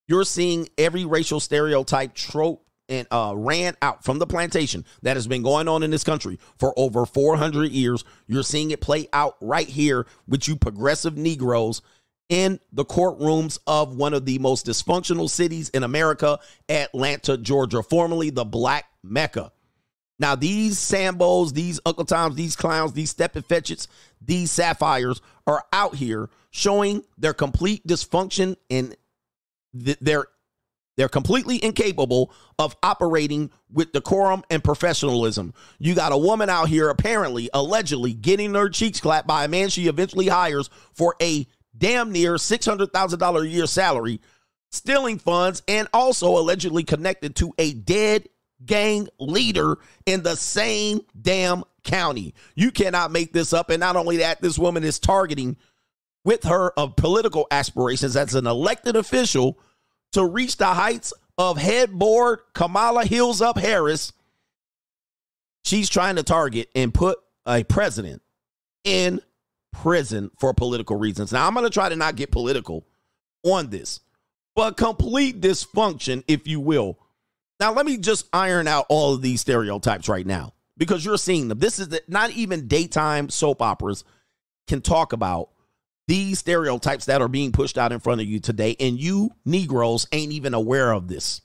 You're 0.07 0.25
seeing 0.25 0.69
every 0.77 1.05
racial 1.05 1.39
stereotype 1.39 2.13
trope 2.13 2.65
and 2.87 3.07
uh, 3.09 3.33
ran 3.35 3.75
out 3.81 4.03
from 4.03 4.19
the 4.19 4.27
plantation 4.27 4.85
that 5.01 5.17
has 5.17 5.27
been 5.27 5.41
going 5.41 5.67
on 5.67 5.83
in 5.83 5.91
this 5.91 6.03
country 6.03 6.39
for 6.59 6.73
over 6.77 7.05
400 7.05 7.71
years. 7.71 8.03
You're 8.27 8.43
seeing 8.43 8.71
it 8.71 8.81
play 8.81 9.07
out 9.11 9.35
right 9.41 9.67
here 9.67 10.05
with 10.27 10.47
you 10.47 10.55
progressive 10.55 11.17
Negroes 11.17 11.81
in 12.29 12.59
the 12.71 12.85
courtrooms 12.85 13.59
of 13.67 13.95
one 13.95 14.13
of 14.13 14.25
the 14.25 14.39
most 14.39 14.65
dysfunctional 14.65 15.29
cities 15.29 15.69
in 15.69 15.83
America, 15.83 16.39
Atlanta, 16.69 17.37
Georgia, 17.37 17.83
formerly 17.83 18.29
the 18.29 18.45
Black 18.45 18.85
Mecca. 19.03 19.51
Now, 20.17 20.35
these 20.35 20.77
Sambos, 20.77 21.53
these 21.53 21.79
Uncle 21.85 22.05
Toms, 22.05 22.35
these 22.35 22.55
clowns, 22.55 22.93
these 22.93 23.09
Step 23.09 23.35
and 23.35 23.45
these 24.21 24.49
Sapphires 24.49 25.21
are 25.47 25.63
out 25.71 25.95
here 25.95 26.29
showing 26.51 27.03
their 27.17 27.33
complete 27.33 27.85
dysfunction 27.87 28.55
and 28.69 28.95
th- 29.83 29.99
their 29.99 30.27
they're 30.97 31.09
completely 31.09 31.61
incapable 31.63 32.31
of 32.57 32.75
operating 32.81 33.51
with 33.69 33.91
decorum 33.91 34.43
and 34.49 34.63
professionalism. 34.63 35.53
You 35.77 35.93
got 35.93 36.13
a 36.13 36.17
woman 36.17 36.49
out 36.49 36.69
here, 36.69 36.89
apparently, 36.89 37.49
allegedly 37.53 38.13
getting 38.13 38.53
her 38.53 38.69
cheeks 38.69 39.01
clapped 39.01 39.27
by 39.27 39.43
a 39.43 39.49
man 39.49 39.69
she 39.69 39.87
eventually 39.87 40.27
hires 40.27 40.69
for 40.93 41.15
a 41.21 41.45
damn 41.77 42.13
near 42.13 42.35
$600,000 42.35 43.41
a 43.41 43.47
year 43.47 43.67
salary, 43.67 44.21
stealing 44.71 45.19
funds, 45.19 45.61
and 45.67 45.89
also 45.93 46.37
allegedly 46.37 46.83
connected 46.83 47.35
to 47.35 47.53
a 47.57 47.73
dead 47.73 48.29
gang 48.63 49.07
leader 49.19 49.77
in 50.05 50.23
the 50.23 50.35
same 50.35 51.01
damn 51.19 51.63
county. 51.83 52.33
You 52.55 52.71
cannot 52.71 53.11
make 53.11 53.33
this 53.33 53.53
up. 53.53 53.69
And 53.69 53.79
not 53.79 53.95
only 53.95 54.17
that, 54.17 54.41
this 54.41 54.59
woman 54.59 54.83
is 54.83 54.99
targeting 54.99 55.57
with 56.23 56.43
her 56.43 56.71
of 56.71 56.95
political 56.95 57.47
aspirations 57.51 58.15
as 58.15 58.35
an 58.35 58.47
elected 58.47 58.95
official 58.95 59.59
to 60.13 60.25
reach 60.25 60.57
the 60.57 60.65
heights 60.65 61.13
of 61.37 61.57
headboard 61.57 62.39
Kamala 62.53 63.05
Hills 63.05 63.41
Up 63.41 63.57
Harris. 63.57 64.13
She's 65.63 65.89
trying 65.89 66.15
to 66.15 66.23
target 66.23 66.69
and 66.75 66.93
put 66.93 67.19
a 67.45 67.63
president 67.63 68.21
in 68.83 69.19
prison 69.73 70.31
for 70.39 70.53
political 70.53 70.95
reasons. 70.95 71.31
Now, 71.31 71.47
I'm 71.47 71.53
going 71.53 71.65
to 71.65 71.69
try 71.69 71.89
to 71.89 71.95
not 71.95 72.15
get 72.15 72.31
political 72.31 72.87
on 73.43 73.69
this, 73.69 73.99
but 74.55 74.77
complete 74.77 75.41
dysfunction, 75.41 76.23
if 76.27 76.47
you 76.47 76.59
will. 76.59 76.97
Now, 77.59 77.73
let 77.73 77.85
me 77.85 77.97
just 77.97 78.27
iron 78.33 78.67
out 78.67 78.85
all 78.89 79.13
of 79.13 79.21
these 79.21 79.41
stereotypes 79.41 80.09
right 80.09 80.25
now 80.25 80.53
because 80.77 81.05
you're 81.05 81.17
seeing 81.17 81.47
them. 81.47 81.59
This 81.59 81.79
is 81.79 81.89
the, 81.89 82.01
not 82.07 82.31
even 82.31 82.67
daytime 82.67 83.29
soap 83.29 83.61
operas 83.61 84.03
can 84.67 84.81
talk 84.81 85.13
about 85.13 85.49
these 86.07 86.39
stereotypes 86.39 87.05
that 87.05 87.21
are 87.21 87.27
being 87.27 87.51
pushed 87.51 87.77
out 87.77 87.91
in 87.91 87.99
front 87.99 88.21
of 88.21 88.27
you 88.27 88.39
today, 88.39 88.75
and 88.79 88.99
you 88.99 89.31
Negroes 89.45 90.07
ain't 90.11 90.31
even 90.31 90.53
aware 90.53 90.91
of 90.91 91.07
this. 91.07 91.41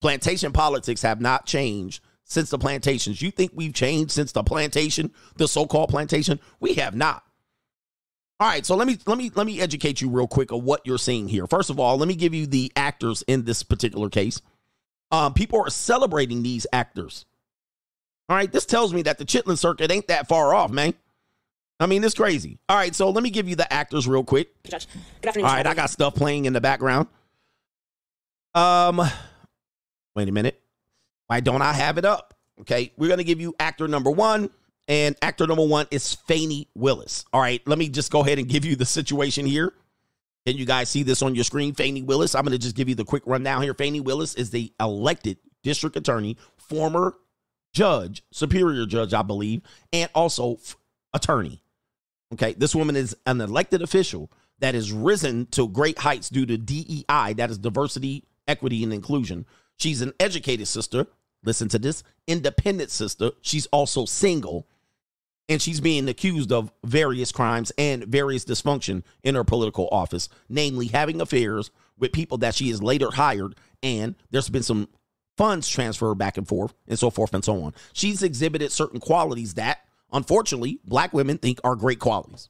Plantation 0.00 0.52
politics 0.52 1.02
have 1.02 1.20
not 1.20 1.46
changed 1.46 2.02
since 2.24 2.50
the 2.50 2.58
plantations. 2.58 3.22
You 3.22 3.30
think 3.30 3.52
we've 3.54 3.74
changed 3.74 4.12
since 4.12 4.32
the 4.32 4.44
plantation, 4.44 5.12
the 5.36 5.48
so 5.48 5.66
called 5.66 5.88
plantation? 5.88 6.38
We 6.60 6.74
have 6.74 6.94
not. 6.94 7.24
All 8.38 8.46
right, 8.46 8.66
so 8.66 8.76
let 8.76 8.86
me 8.86 8.98
let 9.06 9.16
me 9.16 9.30
let 9.34 9.46
me 9.46 9.60
educate 9.60 10.02
you 10.02 10.10
real 10.10 10.26
quick 10.26 10.52
on 10.52 10.62
what 10.62 10.82
you're 10.84 10.98
seeing 10.98 11.26
here. 11.26 11.46
First 11.46 11.70
of 11.70 11.80
all, 11.80 11.96
let 11.96 12.06
me 12.06 12.14
give 12.14 12.34
you 12.34 12.46
the 12.46 12.70
actors 12.76 13.24
in 13.26 13.44
this 13.44 13.62
particular 13.62 14.10
case. 14.10 14.42
Um, 15.10 15.34
people 15.34 15.60
are 15.60 15.70
celebrating 15.70 16.42
these 16.42 16.66
actors. 16.72 17.24
All 18.28 18.36
right, 18.36 18.50
this 18.50 18.66
tells 18.66 18.92
me 18.92 19.02
that 19.02 19.18
the 19.18 19.24
Chitlin 19.24 19.56
circuit 19.56 19.90
ain't 19.90 20.08
that 20.08 20.28
far 20.28 20.52
off, 20.54 20.70
man. 20.70 20.94
I 21.78 21.86
mean, 21.86 22.02
it's 22.02 22.14
crazy. 22.14 22.58
All 22.68 22.76
right, 22.76 22.94
so 22.94 23.10
let 23.10 23.22
me 23.22 23.30
give 23.30 23.48
you 23.48 23.54
the 23.54 23.70
actors 23.72 24.08
real 24.08 24.24
quick. 24.24 24.48
Good 24.64 24.74
afternoon. 24.74 25.46
All 25.46 25.54
right, 25.54 25.66
I 25.66 25.74
got 25.74 25.90
stuff 25.90 26.14
playing 26.14 26.46
in 26.46 26.52
the 26.52 26.60
background. 26.60 27.06
Um, 28.54 29.02
wait 30.14 30.28
a 30.28 30.32
minute. 30.32 30.60
Why 31.26 31.40
don't 31.40 31.62
I 31.62 31.72
have 31.72 31.98
it 31.98 32.04
up? 32.04 32.34
Okay, 32.62 32.92
we're 32.96 33.08
gonna 33.08 33.24
give 33.24 33.40
you 33.40 33.54
actor 33.60 33.86
number 33.86 34.10
one, 34.10 34.48
and 34.88 35.14
actor 35.20 35.46
number 35.46 35.66
one 35.66 35.86
is 35.90 36.14
Fani 36.14 36.66
Willis. 36.74 37.26
All 37.32 37.40
right, 37.40 37.60
let 37.66 37.78
me 37.78 37.88
just 37.90 38.10
go 38.10 38.20
ahead 38.20 38.38
and 38.38 38.48
give 38.48 38.64
you 38.64 38.74
the 38.74 38.86
situation 38.86 39.44
here. 39.44 39.72
Can 40.46 40.56
you 40.56 40.64
guys 40.64 40.88
see 40.88 41.02
this 41.02 41.22
on 41.22 41.34
your 41.34 41.44
screen? 41.44 41.74
Fani 41.74 42.02
Willis. 42.02 42.36
I'm 42.36 42.44
gonna 42.44 42.56
just 42.56 42.76
give 42.76 42.88
you 42.88 42.94
the 42.94 43.04
quick 43.04 43.24
rundown 43.26 43.62
here. 43.62 43.74
Fani 43.74 44.00
Willis 44.00 44.34
is 44.34 44.50
the 44.50 44.72
elected 44.78 45.38
district 45.64 45.96
attorney, 45.96 46.36
former 46.56 47.16
judge, 47.74 48.22
superior 48.30 48.86
judge, 48.86 49.12
I 49.12 49.22
believe, 49.22 49.62
and 49.92 50.08
also 50.14 50.54
f- 50.54 50.76
attorney. 51.12 51.62
Okay, 52.32 52.54
this 52.54 52.76
woman 52.76 52.94
is 52.94 53.16
an 53.26 53.40
elected 53.40 53.82
official 53.82 54.30
that 54.60 54.74
has 54.74 54.92
risen 54.92 55.46
to 55.46 55.68
great 55.68 55.98
heights 55.98 56.30
due 56.30 56.46
to 56.46 56.56
DEI, 56.56 57.34
that 57.34 57.50
is 57.50 57.58
diversity, 57.58 58.24
equity, 58.46 58.84
and 58.84 58.92
inclusion. 58.92 59.46
She's 59.76 60.00
an 60.00 60.12
educated 60.20 60.68
sister. 60.68 61.06
Listen 61.44 61.68
to 61.68 61.78
this 61.78 62.04
independent 62.26 62.90
sister. 62.90 63.32
She's 63.42 63.66
also 63.66 64.04
single, 64.04 64.66
and 65.48 65.62
she's 65.62 65.80
being 65.80 66.08
accused 66.08 66.52
of 66.52 66.72
various 66.84 67.32
crimes 67.32 67.72
and 67.78 68.04
various 68.04 68.44
dysfunction 68.44 69.02
in 69.22 69.34
her 69.34 69.44
political 69.44 69.88
office, 69.92 70.28
namely 70.48 70.86
having 70.86 71.20
affairs 71.20 71.70
with 71.98 72.12
people 72.12 72.38
that 72.38 72.54
she 72.54 72.68
has 72.68 72.82
later 72.82 73.10
hired, 73.10 73.54
and 73.82 74.14
there's 74.30 74.48
been 74.48 74.62
some 74.62 74.88
funds 75.36 75.68
transferred 75.68 76.16
back 76.16 76.36
and 76.36 76.48
forth, 76.48 76.74
and 76.88 76.98
so 76.98 77.10
forth 77.10 77.34
and 77.34 77.44
so 77.44 77.62
on. 77.62 77.74
She's 77.92 78.22
exhibited 78.22 78.72
certain 78.72 79.00
qualities 79.00 79.54
that, 79.54 79.80
unfortunately, 80.12 80.80
black 80.84 81.12
women 81.12 81.38
think 81.38 81.60
are 81.62 81.76
great 81.76 82.00
qualities. 82.00 82.48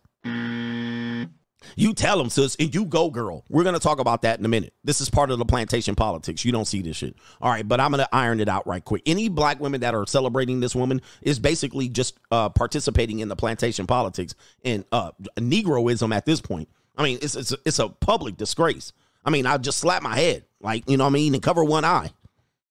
You 1.74 1.94
tell 1.94 2.18
them, 2.18 2.30
sis, 2.30 2.56
and 2.56 2.74
you 2.74 2.84
go, 2.84 3.10
girl. 3.10 3.44
We're 3.48 3.64
to 3.74 3.80
talk 3.80 3.98
about 3.98 4.22
that 4.22 4.38
in 4.38 4.44
a 4.44 4.48
minute. 4.48 4.72
This 4.84 5.00
is 5.00 5.10
part 5.10 5.30
of 5.30 5.38
the 5.38 5.44
plantation 5.44 5.94
politics. 5.94 6.44
You 6.44 6.52
don't 6.52 6.66
see 6.66 6.82
this 6.82 6.96
shit. 6.96 7.16
All 7.40 7.50
right, 7.50 7.66
but 7.66 7.80
I'm 7.80 7.90
to 7.92 8.14
iron 8.14 8.40
it 8.40 8.48
out 8.48 8.66
right 8.66 8.84
quick. 8.84 9.02
Any 9.06 9.28
black 9.28 9.58
women 9.58 9.80
that 9.80 9.94
are 9.94 10.06
celebrating 10.06 10.60
this 10.60 10.74
woman 10.74 11.00
is 11.22 11.38
basically 11.38 11.88
just 11.88 12.18
uh, 12.30 12.48
participating 12.50 13.20
in 13.20 13.28
the 13.28 13.36
plantation 13.36 13.86
politics 13.86 14.34
and 14.64 14.84
uh, 14.92 15.12
Negroism 15.38 16.14
at 16.14 16.26
this 16.26 16.40
point. 16.40 16.68
I 16.96 17.02
mean, 17.02 17.18
it's, 17.20 17.34
it's, 17.34 17.54
it's 17.64 17.78
a 17.78 17.88
public 17.88 18.36
disgrace. 18.36 18.92
I 19.24 19.30
mean, 19.30 19.44
I 19.44 19.58
just 19.58 19.78
slap 19.78 20.02
my 20.02 20.14
head, 20.14 20.44
like, 20.60 20.88
you 20.88 20.96
know 20.96 21.04
what 21.04 21.10
I 21.10 21.14
mean, 21.14 21.34
and 21.34 21.42
cover 21.42 21.64
one 21.64 21.84
eye. 21.84 22.10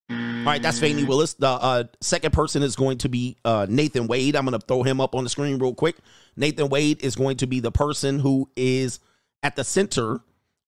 All 0.10 0.52
right, 0.52 0.62
that's 0.62 0.80
Fani 0.80 1.04
Willis. 1.04 1.34
The 1.34 1.48
uh, 1.48 1.84
second 2.00 2.32
person 2.32 2.62
is 2.62 2.76
going 2.76 3.00
to 3.00 3.10
be 3.10 3.38
uh, 3.44 3.66
Nathan 3.68 4.06
Wade. 4.06 4.36
I'm 4.36 4.46
going 4.46 4.60
to 4.60 4.64
throw 4.66 4.84
him 4.84 5.02
up 5.02 5.16
on 5.16 5.24
the 5.24 5.30
screen 5.30 5.58
real 5.58 5.74
quick. 5.74 5.96
Nathan 6.36 6.70
Wade 6.70 7.04
is 7.04 7.16
going 7.16 7.38
to 7.38 7.48
be 7.48 7.60
the 7.60 7.72
person 7.72 8.20
who 8.20 8.48
is 8.56 9.00
at 9.42 9.56
the 9.56 9.64
center 9.64 10.20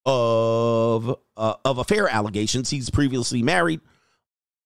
of 0.08 1.16
uh, 1.36 1.54
of 1.64 1.78
affair 1.78 2.08
allegations. 2.08 2.72
He's 2.72 2.90
previously 2.90 3.44
married, 3.44 3.82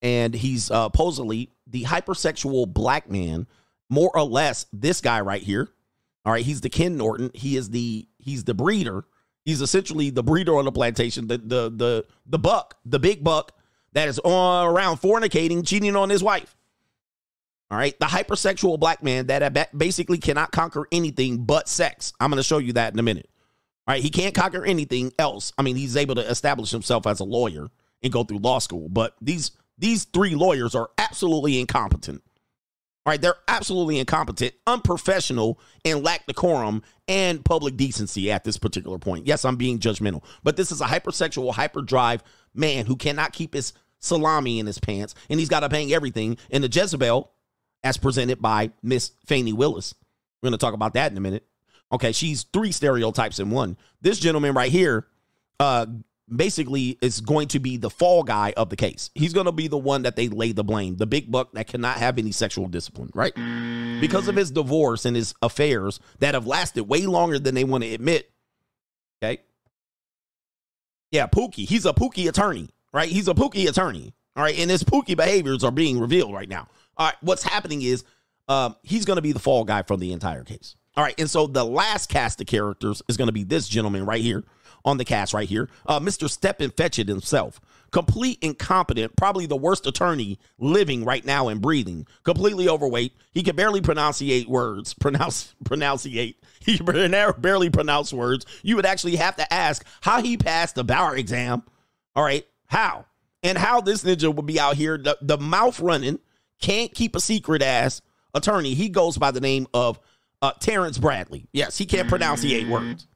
and 0.01 0.33
he's 0.33 0.71
uh, 0.71 0.85
supposedly 0.85 1.49
the 1.67 1.83
hypersexual 1.83 2.73
black 2.73 3.09
man, 3.09 3.47
more 3.89 4.11
or 4.15 4.23
less. 4.23 4.67
This 4.71 5.01
guy 5.01 5.19
right 5.19 5.43
here. 5.43 5.67
All 6.23 6.31
right, 6.31 6.45
he's 6.45 6.61
the 6.61 6.69
Ken 6.69 6.95
Norton. 6.95 7.31
He 7.33 7.57
is 7.57 7.71
the 7.71 8.07
he's 8.19 8.45
the 8.45 8.53
breeder. 8.53 9.03
He's 9.43 9.59
essentially 9.59 10.11
the 10.11 10.23
breeder 10.23 10.55
on 10.55 10.63
the 10.63 10.71
plantation, 10.71 11.27
the 11.27 11.39
the 11.39 11.69
the 11.69 12.05
the 12.25 12.39
buck, 12.39 12.77
the 12.85 12.99
big 12.99 13.21
buck 13.21 13.51
that 13.93 14.07
is 14.07 14.19
on 14.19 14.67
around 14.67 14.97
fornicating, 14.97 15.65
cheating 15.65 15.95
on 15.95 16.09
his 16.09 16.23
wife. 16.23 16.55
All 17.69 17.77
right, 17.77 17.97
the 17.99 18.05
hypersexual 18.05 18.79
black 18.79 19.01
man 19.01 19.27
that 19.27 19.57
uh, 19.57 19.65
basically 19.75 20.17
cannot 20.17 20.51
conquer 20.51 20.87
anything 20.91 21.45
but 21.45 21.69
sex. 21.69 22.11
I'm 22.19 22.29
going 22.29 22.37
to 22.37 22.43
show 22.43 22.57
you 22.57 22.73
that 22.73 22.91
in 22.91 22.99
a 22.99 23.03
minute. 23.03 23.29
All 23.87 23.93
right, 23.93 24.03
he 24.03 24.09
can't 24.09 24.35
conquer 24.35 24.65
anything 24.65 25.13
else. 25.17 25.53
I 25.57 25.61
mean, 25.61 25.77
he's 25.77 25.95
able 25.95 26.15
to 26.15 26.29
establish 26.29 26.69
himself 26.69 27.07
as 27.07 27.21
a 27.21 27.23
lawyer 27.23 27.69
and 28.03 28.11
go 28.11 28.23
through 28.23 28.39
law 28.39 28.59
school, 28.59 28.89
but 28.89 29.15
these 29.21 29.51
these 29.77 30.03
three 30.03 30.35
lawyers 30.35 30.75
are 30.75 30.89
absolutely 30.97 31.59
incompetent. 31.59 32.21
All 33.03 33.11
right, 33.11 33.21
they're 33.21 33.35
absolutely 33.47 33.97
incompetent, 33.97 34.53
unprofessional, 34.67 35.59
and 35.83 36.03
lack 36.03 36.27
decorum 36.27 36.83
and 37.07 37.43
public 37.43 37.75
decency 37.75 38.31
at 38.31 38.43
this 38.43 38.57
particular 38.57 38.99
point. 38.99 39.25
Yes, 39.25 39.43
I'm 39.43 39.55
being 39.55 39.79
judgmental, 39.79 40.23
but 40.43 40.55
this 40.55 40.71
is 40.71 40.81
a 40.81 40.85
hypersexual, 40.85 41.51
hyperdrive 41.53 42.21
man 42.53 42.85
who 42.85 42.95
cannot 42.95 43.33
keep 43.33 43.53
his 43.53 43.73
salami 43.99 44.59
in 44.59 44.65
his 44.65 44.79
pants, 44.79 45.15
and 45.29 45.39
he's 45.39 45.49
got 45.49 45.61
to 45.61 45.69
bang 45.69 45.93
everything. 45.93 46.37
And 46.49 46.63
the 46.63 46.69
Jezebel, 46.69 47.31
as 47.83 47.97
presented 47.97 48.41
by 48.41 48.71
Miss 48.81 49.11
Fani 49.25 49.53
Willis, 49.53 49.93
we're 50.41 50.49
going 50.49 50.57
to 50.57 50.63
talk 50.63 50.73
about 50.73 50.93
that 50.95 51.11
in 51.11 51.17
a 51.17 51.21
minute. 51.21 51.45
Okay, 51.91 52.11
she's 52.11 52.43
three 52.43 52.71
stereotypes 52.71 53.39
in 53.39 53.49
one. 53.49 53.77
This 54.01 54.19
gentleman 54.19 54.53
right 54.53 54.71
here, 54.71 55.07
uh, 55.59 55.85
basically 56.33 56.97
is 57.01 57.21
going 57.21 57.49
to 57.49 57.59
be 57.59 57.77
the 57.77 57.89
fall 57.89 58.23
guy 58.23 58.53
of 58.55 58.69
the 58.69 58.75
case. 58.75 59.09
He's 59.13 59.33
going 59.33 59.45
to 59.45 59.51
be 59.51 59.67
the 59.67 59.77
one 59.77 60.03
that 60.03 60.15
they 60.15 60.29
lay 60.29 60.53
the 60.53 60.63
blame, 60.63 60.95
the 60.95 61.05
big 61.05 61.29
buck 61.29 61.51
that 61.53 61.67
cannot 61.67 61.97
have 61.97 62.17
any 62.17 62.31
sexual 62.31 62.67
discipline, 62.67 63.11
right? 63.13 63.33
Because 63.99 64.27
of 64.27 64.35
his 64.35 64.51
divorce 64.51 65.05
and 65.05 65.15
his 65.15 65.33
affairs 65.41 65.99
that 66.19 66.33
have 66.33 66.47
lasted 66.47 66.85
way 66.85 67.05
longer 67.05 67.37
than 67.37 67.53
they 67.53 67.63
want 67.63 67.83
to 67.83 67.93
admit. 67.93 68.31
Okay. 69.21 69.41
Yeah, 71.11 71.27
Pookie. 71.27 71.67
He's 71.67 71.85
a 71.85 71.93
Pookie 71.93 72.27
attorney, 72.27 72.69
right? 72.93 73.09
He's 73.09 73.27
a 73.27 73.33
Pookie 73.33 73.67
attorney. 73.67 74.13
All 74.35 74.43
right. 74.43 74.57
And 74.57 74.71
his 74.71 74.83
Pookie 74.83 75.17
behaviors 75.17 75.63
are 75.63 75.71
being 75.71 75.99
revealed 75.99 76.33
right 76.33 76.47
now. 76.47 76.67
All 76.97 77.07
right. 77.07 77.15
What's 77.21 77.43
happening 77.43 77.81
is 77.81 78.03
um, 78.47 78.75
he's 78.81 79.05
going 79.05 79.17
to 79.17 79.21
be 79.21 79.33
the 79.33 79.39
fall 79.39 79.65
guy 79.65 79.81
from 79.83 79.99
the 79.99 80.13
entire 80.13 80.43
case. 80.43 80.75
All 80.95 81.03
right. 81.03 81.15
And 81.19 81.29
so 81.29 81.47
the 81.47 81.65
last 81.65 82.09
cast 82.09 82.39
of 82.41 82.47
characters 82.47 83.01
is 83.07 83.17
going 83.17 83.27
to 83.27 83.33
be 83.33 83.43
this 83.43 83.67
gentleman 83.67 84.05
right 84.05 84.21
here 84.21 84.43
on 84.83 84.97
the 84.97 85.05
cast 85.05 85.33
right 85.33 85.47
here, 85.47 85.69
uh, 85.85 85.99
Mr. 85.99 86.29
Stepin 86.29 86.71
Fetchit 86.71 87.07
himself. 87.07 87.61
Complete 87.91 88.39
incompetent, 88.41 89.15
probably 89.17 89.45
the 89.45 89.57
worst 89.57 89.85
attorney 89.85 90.39
living 90.57 91.03
right 91.03 91.25
now 91.25 91.49
and 91.49 91.61
breathing. 91.61 92.07
Completely 92.23 92.69
overweight. 92.69 93.13
He 93.31 93.43
can 93.43 93.55
barely 93.55 93.81
pronunciate 93.81 94.47
words. 94.47 94.93
Pronounce 94.99 95.53
pronunciate. 95.65 96.35
He 96.59 96.77
can 96.77 97.33
barely 97.39 97.69
pronounce 97.69 98.13
words. 98.13 98.45
You 98.61 98.75
would 98.75 98.85
actually 98.85 99.15
have 99.17 99.35
to 99.37 99.53
ask 99.53 99.85
how 100.01 100.21
he 100.21 100.37
passed 100.37 100.75
the 100.75 100.83
bar 100.83 101.17
exam. 101.17 101.63
All 102.15 102.23
right, 102.23 102.45
how 102.67 103.05
and 103.43 103.57
how 103.57 103.81
this 103.81 104.03
ninja 104.03 104.33
would 104.33 104.45
be 104.45 104.59
out 104.59 104.75
here 104.75 104.97
the, 104.97 105.17
the 105.21 105.37
mouth 105.37 105.79
running, 105.79 106.19
can't 106.61 106.93
keep 106.93 107.15
a 107.15 107.19
secret 107.19 107.61
ass 107.61 108.01
attorney. 108.33 108.73
He 108.73 108.89
goes 108.89 109.17
by 109.17 109.31
the 109.31 109.41
name 109.41 109.67
of 109.73 109.99
uh, 110.41 110.51
Terrence 110.59 110.97
Bradley. 110.97 111.47
Yes, 111.51 111.77
he 111.77 111.85
can't 111.85 112.07
pronunciate 112.07 112.69
words. 112.69 113.07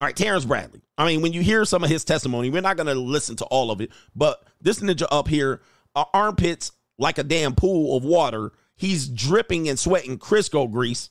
All 0.00 0.06
right, 0.06 0.16
Terrence 0.16 0.44
Bradley. 0.44 0.82
I 0.96 1.06
mean, 1.06 1.22
when 1.22 1.32
you 1.32 1.42
hear 1.42 1.64
some 1.64 1.82
of 1.82 1.90
his 1.90 2.04
testimony, 2.04 2.50
we're 2.50 2.62
not 2.62 2.76
going 2.76 2.86
to 2.86 2.94
listen 2.94 3.36
to 3.36 3.44
all 3.46 3.70
of 3.70 3.80
it, 3.80 3.90
but 4.14 4.44
this 4.60 4.80
ninja 4.80 5.06
up 5.10 5.28
here, 5.28 5.60
uh, 5.96 6.04
armpits 6.12 6.72
like 6.98 7.18
a 7.18 7.24
damn 7.24 7.54
pool 7.54 7.96
of 7.96 8.04
water. 8.04 8.52
He's 8.76 9.08
dripping 9.08 9.68
and 9.68 9.78
sweating 9.78 10.18
Crisco 10.18 10.70
grease 10.70 11.10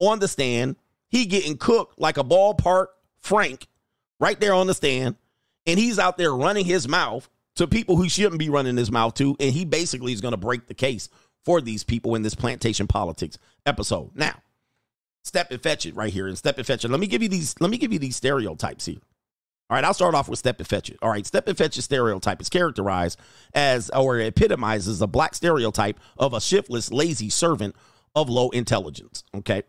on 0.00 0.18
the 0.18 0.28
stand. 0.28 0.76
He 1.08 1.26
getting 1.26 1.56
cooked 1.56 1.98
like 1.98 2.18
a 2.18 2.24
ballpark 2.24 2.88
Frank 3.20 3.66
right 4.20 4.38
there 4.38 4.54
on 4.54 4.66
the 4.66 4.74
stand. 4.74 5.16
And 5.66 5.78
he's 5.78 5.98
out 5.98 6.18
there 6.18 6.34
running 6.34 6.66
his 6.66 6.86
mouth 6.86 7.28
to 7.56 7.66
people 7.66 7.96
who 7.96 8.08
shouldn't 8.08 8.38
be 8.38 8.50
running 8.50 8.76
his 8.76 8.90
mouth 8.90 9.14
to. 9.14 9.36
And 9.40 9.52
he 9.52 9.64
basically 9.64 10.12
is 10.12 10.20
going 10.20 10.32
to 10.32 10.38
break 10.38 10.66
the 10.66 10.74
case 10.74 11.08
for 11.44 11.60
these 11.60 11.84
people 11.84 12.14
in 12.14 12.22
this 12.22 12.34
plantation 12.34 12.86
politics 12.86 13.38
episode. 13.64 14.10
Now, 14.14 14.34
Stepin 15.22 15.58
Fetchit 15.58 15.96
right 15.96 16.12
here 16.12 16.26
and 16.26 16.36
Stepin 16.36 16.64
Fetchit. 16.64 16.90
Let 16.90 17.00
me 17.00 17.06
give 17.06 17.22
you 17.22 17.28
these, 17.28 17.54
let 17.60 17.70
me 17.70 17.78
give 17.78 17.92
you 17.92 17.98
these 17.98 18.16
stereotypes 18.16 18.84
here. 18.84 18.98
All 19.70 19.76
right, 19.76 19.84
I'll 19.84 19.94
start 19.94 20.14
off 20.14 20.28
with 20.28 20.38
Stepin 20.38 20.66
Fetchit. 20.66 20.98
All 21.00 21.10
right, 21.10 21.26
Stepin 21.26 21.56
Fetchit 21.56 21.82
stereotype 21.82 22.40
is 22.40 22.50
characterized 22.50 23.18
as 23.54 23.88
or 23.90 24.18
epitomizes 24.18 25.00
a 25.00 25.06
black 25.06 25.34
stereotype 25.34 25.98
of 26.18 26.34
a 26.34 26.40
shiftless, 26.40 26.92
lazy 26.92 27.30
servant 27.30 27.74
of 28.14 28.28
low 28.28 28.50
intelligence. 28.50 29.24
Okay. 29.34 29.62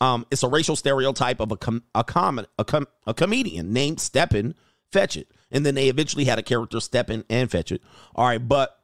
Um, 0.00 0.26
it's 0.32 0.42
a 0.42 0.48
racial 0.48 0.74
stereotype 0.74 1.38
of 1.38 1.52
a 1.52 1.56
com- 1.56 1.84
a, 1.94 2.02
com- 2.02 2.44
a, 2.58 2.64
com- 2.64 2.88
a 3.06 3.14
comedian 3.14 3.72
named 3.72 4.00
Stepin 4.00 4.56
Fetchit. 4.92 5.26
And 5.52 5.64
then 5.64 5.76
they 5.76 5.88
eventually 5.88 6.24
had 6.24 6.40
a 6.40 6.42
character 6.42 6.80
Stepin 6.80 7.24
and 7.30 7.48
Fetchit. 7.48 7.78
All 8.16 8.26
right, 8.26 8.46
but 8.46 8.76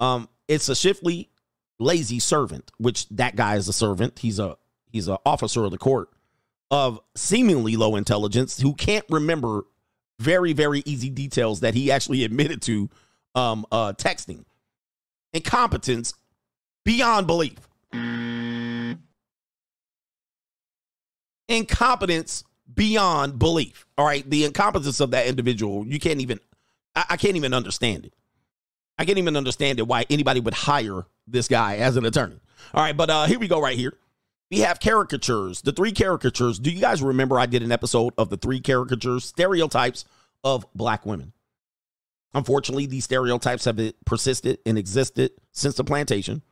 um, 0.00 0.28
it's 0.48 0.68
a 0.68 0.76
shifty, 0.76 1.30
lazy 1.78 2.18
servant, 2.18 2.70
which 2.76 3.08
that 3.08 3.36
guy 3.36 3.56
is 3.56 3.68
a 3.68 3.72
servant. 3.72 4.18
He's 4.18 4.38
a 4.38 4.58
he's 4.90 5.08
an 5.08 5.16
officer 5.24 5.64
of 5.64 5.70
the 5.70 5.78
court 5.78 6.10
of 6.72 6.98
seemingly 7.14 7.76
low 7.76 7.94
intelligence 7.94 8.58
who 8.60 8.74
can't 8.74 9.04
remember 9.10 9.62
very 10.18 10.52
very 10.52 10.82
easy 10.86 11.10
details 11.10 11.60
that 11.60 11.74
he 11.74 11.92
actually 11.92 12.24
admitted 12.24 12.60
to 12.62 12.90
um 13.36 13.64
uh 13.70 13.92
texting. 13.92 14.44
Incompetence 15.32 16.14
beyond 16.84 17.28
belief. 17.28 17.58
incompetence 21.48 22.44
beyond 22.72 23.38
belief. 23.38 23.86
All 23.98 24.06
right, 24.06 24.28
the 24.28 24.44
incompetence 24.44 25.00
of 25.00 25.10
that 25.12 25.26
individual, 25.26 25.86
you 25.86 25.98
can't 25.98 26.20
even. 26.20 26.40
I, 26.94 27.04
I 27.10 27.16
can't 27.16 27.36
even 27.36 27.54
understand 27.54 28.06
it. 28.06 28.14
I 28.98 29.04
can't 29.04 29.18
even 29.18 29.36
understand 29.36 29.78
it 29.78 29.86
why 29.86 30.06
anybody 30.10 30.40
would 30.40 30.54
hire 30.54 31.06
this 31.26 31.48
guy 31.48 31.76
as 31.76 31.96
an 31.96 32.04
attorney. 32.04 32.40
All 32.74 32.82
right, 32.82 32.96
but 32.96 33.10
uh 33.10 33.26
here 33.26 33.38
we 33.38 33.48
go 33.48 33.60
right 33.60 33.76
here. 33.76 33.94
We 34.52 34.58
have 34.58 34.80
caricatures, 34.80 35.62
the 35.62 35.72
three 35.72 35.92
caricatures. 35.92 36.58
Do 36.58 36.70
you 36.70 36.78
guys 36.78 37.02
remember 37.02 37.40
I 37.40 37.46
did 37.46 37.62
an 37.62 37.72
episode 37.72 38.12
of 38.18 38.28
the 38.28 38.36
three 38.36 38.60
caricatures, 38.60 39.24
stereotypes 39.24 40.04
of 40.44 40.66
black 40.74 41.06
women? 41.06 41.32
Unfortunately, 42.34 42.84
these 42.84 43.04
stereotypes 43.04 43.64
have 43.64 43.80
persisted 44.04 44.58
and 44.66 44.76
existed 44.76 45.30
since 45.52 45.76
the 45.76 45.84
plantation. 45.84 46.42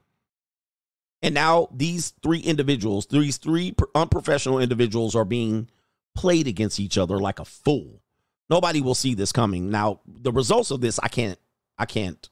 And 1.20 1.35
now 1.35 1.68
these 1.74 2.14
three 2.22 2.39
individuals, 2.39 3.06
these 3.06 3.36
three 3.36 3.74
unprofessional 3.94 4.60
individuals 4.60 5.14
are 5.14 5.27
being 5.27 5.68
played 6.14 6.47
against 6.47 6.81
each 6.81 6.97
other 6.97 7.18
like 7.18 7.39
a 7.39 7.44
fool. 7.44 8.01
Nobody 8.48 8.81
will 8.81 8.94
see 8.94 9.12
this 9.12 9.31
coming. 9.31 9.68
Now, 9.68 10.01
the 10.06 10.32
results 10.32 10.70
of 10.70 10.81
this, 10.81 10.98
I 11.02 11.09
can't, 11.09 11.39
I 11.77 11.85
can't, 11.85 12.31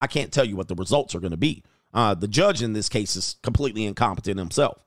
I 0.00 0.06
can't 0.06 0.32
tell 0.32 0.46
you 0.46 0.56
what 0.56 0.68
the 0.68 0.74
results 0.74 1.14
are 1.14 1.20
going 1.20 1.32
to 1.32 1.36
be. 1.36 1.64
Uh, 1.92 2.14
the 2.14 2.28
judge 2.28 2.62
in 2.62 2.72
this 2.72 2.88
case 2.88 3.14
is 3.14 3.36
completely 3.42 3.84
incompetent 3.84 4.38
himself. 4.38 4.85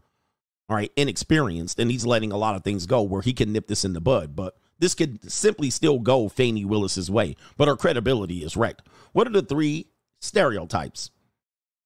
All 0.69 0.75
right, 0.75 0.91
inexperienced, 0.95 1.79
and 1.79 1.89
he's 1.89 2.05
letting 2.05 2.31
a 2.31 2.37
lot 2.37 2.55
of 2.55 2.63
things 2.63 2.85
go 2.85 3.01
where 3.01 3.23
he 3.23 3.33
can 3.33 3.51
nip 3.51 3.67
this 3.67 3.83
in 3.83 3.93
the 3.93 4.01
bud. 4.01 4.35
But 4.35 4.55
this 4.77 4.93
could 4.93 5.31
simply 5.31 5.71
still 5.71 5.99
go 5.99 6.29
Fani 6.29 6.63
Willis's 6.63 7.09
way, 7.09 7.35
but 7.57 7.67
her 7.67 7.75
credibility 7.75 8.43
is 8.43 8.55
wrecked. 8.55 8.87
What 9.11 9.25
are 9.25 9.31
the 9.31 9.41
three 9.41 9.87
stereotypes 10.21 11.09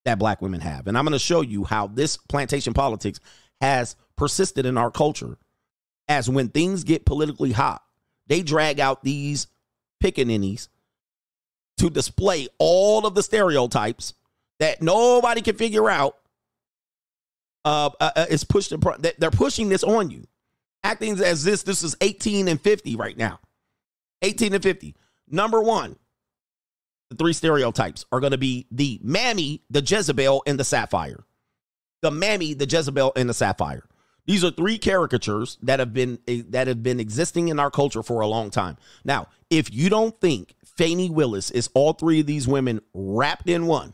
that 0.03 0.19
black 0.19 0.41
women 0.41 0.59
have? 0.59 0.87
And 0.87 0.97
I'm 0.97 1.05
going 1.05 1.13
to 1.13 1.19
show 1.19 1.41
you 1.41 1.63
how 1.63 1.87
this 1.87 2.17
plantation 2.17 2.73
politics 2.73 3.21
has 3.61 3.95
persisted 4.17 4.65
in 4.65 4.77
our 4.77 4.91
culture. 4.91 5.37
As 6.09 6.29
when 6.29 6.49
things 6.49 6.83
get 6.83 7.05
politically 7.05 7.53
hot, 7.53 7.81
they 8.27 8.41
drag 8.41 8.81
out 8.81 9.03
these 9.03 9.47
pickaninnies 10.03 10.67
to 11.77 11.89
display 11.89 12.49
all 12.59 13.07
of 13.07 13.15
the 13.15 13.23
stereotypes 13.23 14.13
that 14.59 14.81
nobody 14.81 15.41
can 15.41 15.55
figure 15.55 15.89
out 15.89 16.17
uh, 17.65 17.89
uh, 17.99 18.11
uh 18.15 18.25
is 18.29 18.43
pushed. 18.43 18.71
In, 18.71 18.81
they're 19.17 19.31
pushing 19.31 19.69
this 19.69 19.83
on 19.83 20.09
you, 20.09 20.27
acting 20.83 21.19
as 21.19 21.43
this 21.43 21.63
this 21.63 21.83
is 21.83 21.95
18 22.01 22.47
and 22.47 22.59
50 22.59 22.95
right 22.95 23.17
now. 23.17 23.39
18 24.21 24.53
and 24.53 24.63
50. 24.63 24.95
Number 25.29 25.61
one, 25.61 25.97
the 27.09 27.15
three 27.15 27.33
stereotypes 27.33 28.05
are 28.11 28.19
going 28.19 28.31
to 28.31 28.37
be 28.37 28.67
the 28.71 28.99
mammy, 29.03 29.61
the 29.69 29.81
Jezebel, 29.81 30.43
and 30.47 30.59
the 30.59 30.63
sapphire. 30.63 31.25
The 32.01 32.11
mammy, 32.11 32.53
the 32.53 32.65
Jezebel, 32.65 33.13
and 33.15 33.29
the 33.29 33.33
sapphire. 33.33 33.83
These 34.25 34.43
are 34.43 34.51
three 34.51 34.77
caricatures 34.77 35.57
that 35.63 35.79
have 35.79 35.93
been 35.93 36.19
eh, 36.27 36.43
that 36.49 36.67
have 36.67 36.81
been 36.81 36.99
existing 36.99 37.49
in 37.49 37.59
our 37.59 37.69
culture 37.69 38.03
for 38.03 38.21
a 38.21 38.27
long 38.27 38.49
time. 38.49 38.77
Now, 39.03 39.27
if 39.49 39.73
you 39.73 39.89
don't 39.89 40.19
think 40.19 40.55
Fani 40.63 41.09
Willis 41.09 41.51
is 41.51 41.69
all 41.73 41.93
three 41.93 42.21
of 42.21 42.25
these 42.25 42.47
women 42.47 42.81
wrapped 42.93 43.49
in 43.49 43.67
one, 43.67 43.93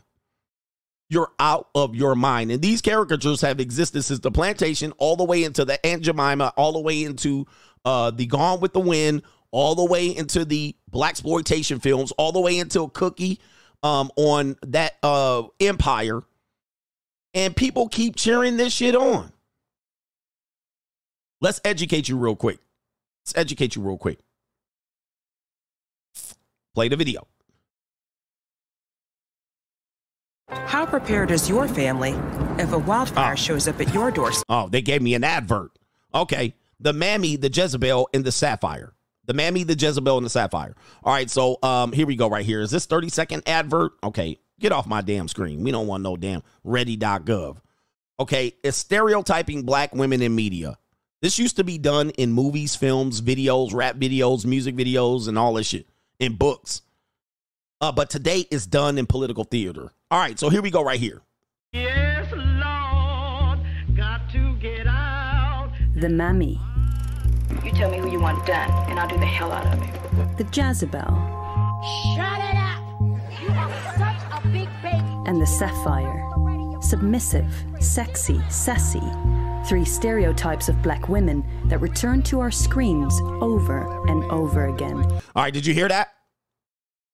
you're 1.10 1.32
out 1.38 1.68
of 1.74 1.94
your 1.94 2.14
mind. 2.14 2.50
And 2.50 2.62
these 2.62 2.80
caricatures 2.80 3.42
have 3.42 3.60
existed 3.60 4.02
since 4.02 4.20
the 4.20 4.30
plantation, 4.30 4.92
all 4.96 5.16
the 5.16 5.24
way 5.24 5.44
into 5.44 5.64
the 5.64 5.84
Aunt 5.84 6.02
Jemima, 6.02 6.54
all 6.56 6.72
the 6.72 6.80
way 6.80 7.02
into 7.02 7.46
uh, 7.84 8.12
the 8.12 8.26
Gone 8.26 8.60
with 8.60 8.72
the 8.72 8.80
Wind, 8.80 9.22
all 9.50 9.74
the 9.74 9.84
way 9.84 10.16
into 10.16 10.44
the 10.44 10.74
black 10.88 11.10
exploitation 11.10 11.80
films, 11.80 12.12
all 12.12 12.30
the 12.30 12.40
way 12.40 12.58
into 12.58 12.88
Cookie 12.88 13.40
um, 13.82 14.10
on 14.16 14.56
that 14.62 14.96
uh, 15.02 15.42
Empire. 15.58 16.22
And 17.34 17.54
people 17.54 17.88
keep 17.88 18.14
cheering 18.16 18.56
this 18.56 18.72
shit 18.72 18.94
on. 18.94 19.32
Let's 21.40 21.60
educate 21.64 22.08
you 22.08 22.16
real 22.16 22.36
quick. 22.36 22.60
Let's 23.24 23.36
educate 23.36 23.74
you 23.74 23.82
real 23.82 23.98
quick. 23.98 24.18
Play 26.74 26.88
the 26.88 26.96
video. 26.96 27.26
How 30.50 30.86
prepared 30.86 31.30
is 31.30 31.48
your 31.48 31.68
family 31.68 32.14
if 32.58 32.72
a 32.72 32.78
wildfire 32.78 33.32
oh. 33.32 33.36
shows 33.36 33.68
up 33.68 33.80
at 33.80 33.92
your 33.94 34.10
doorstep? 34.10 34.44
Oh, 34.48 34.68
they 34.68 34.82
gave 34.82 35.02
me 35.02 35.14
an 35.14 35.24
advert. 35.24 35.72
Okay. 36.14 36.54
The 36.80 36.92
Mammy, 36.92 37.36
the 37.36 37.50
Jezebel, 37.50 38.08
and 38.14 38.24
the 38.24 38.32
Sapphire. 38.32 38.94
The 39.26 39.34
Mammy, 39.34 39.64
the 39.64 39.74
Jezebel, 39.74 40.16
and 40.16 40.24
the 40.24 40.30
Sapphire. 40.30 40.74
All 41.04 41.12
right, 41.12 41.28
so 41.28 41.58
um, 41.62 41.92
here 41.92 42.06
we 42.06 42.16
go 42.16 42.28
right 42.28 42.44
here. 42.44 42.60
Is 42.62 42.70
this 42.70 42.86
30 42.86 43.10
second 43.10 43.42
advert? 43.46 43.92
Okay, 44.02 44.38
get 44.58 44.72
off 44.72 44.86
my 44.86 45.02
damn 45.02 45.28
screen. 45.28 45.62
We 45.62 45.70
don't 45.70 45.86
want 45.86 46.02
no 46.02 46.16
damn 46.16 46.42
ready.gov. 46.64 47.58
Okay, 48.18 48.54
it's 48.64 48.78
stereotyping 48.78 49.62
black 49.62 49.94
women 49.94 50.22
in 50.22 50.34
media. 50.34 50.78
This 51.20 51.38
used 51.38 51.56
to 51.56 51.64
be 51.64 51.76
done 51.76 52.10
in 52.10 52.32
movies, 52.32 52.74
films, 52.74 53.20
videos, 53.20 53.74
rap 53.74 53.96
videos, 53.96 54.46
music 54.46 54.74
videos, 54.74 55.28
and 55.28 55.38
all 55.38 55.52
this 55.52 55.66
shit, 55.66 55.86
in 56.18 56.36
books. 56.36 56.80
Uh, 57.80 57.92
but 57.92 58.08
today 58.08 58.46
it's 58.50 58.66
done 58.66 58.96
in 58.96 59.06
political 59.06 59.44
theater. 59.44 59.92
All 60.12 60.18
right, 60.18 60.36
so 60.36 60.48
here 60.48 60.60
we 60.60 60.72
go 60.72 60.82
right 60.82 60.98
here. 60.98 61.22
Yes, 61.72 62.28
Lord, 62.32 63.60
got 63.96 64.28
to 64.32 64.56
get 64.60 64.88
out. 64.88 65.70
The 65.94 66.08
Mammy. 66.08 66.60
You 67.64 67.70
tell 67.70 67.88
me 67.92 67.98
who 67.98 68.10
you 68.10 68.18
want 68.18 68.44
done, 68.44 68.70
and 68.90 68.98
I'll 68.98 69.08
do 69.08 69.16
the 69.18 69.24
hell 69.24 69.52
out 69.52 69.66
of 69.66 69.80
it. 69.80 70.36
The 70.36 70.44
Jezebel. 70.52 71.00
Shut 72.16 72.40
it 72.40 72.56
up! 72.56 72.82
You 73.40 73.50
are 73.50 73.72
such 73.96 74.44
a 74.44 74.48
big 74.48 74.68
baby. 74.82 74.98
And 75.26 75.40
the 75.40 75.46
Sapphire. 75.46 76.26
Submissive, 76.82 77.46
sexy, 77.78 78.40
sassy. 78.48 79.02
Three 79.68 79.84
stereotypes 79.84 80.68
of 80.68 80.82
black 80.82 81.08
women 81.08 81.44
that 81.68 81.78
return 81.78 82.22
to 82.22 82.40
our 82.40 82.50
screens 82.50 83.20
over 83.40 83.86
and 84.08 84.24
over 84.24 84.66
again. 84.66 84.96
All 85.36 85.44
right, 85.44 85.54
did 85.54 85.66
you 85.66 85.74
hear 85.74 85.86
that? 85.86 86.08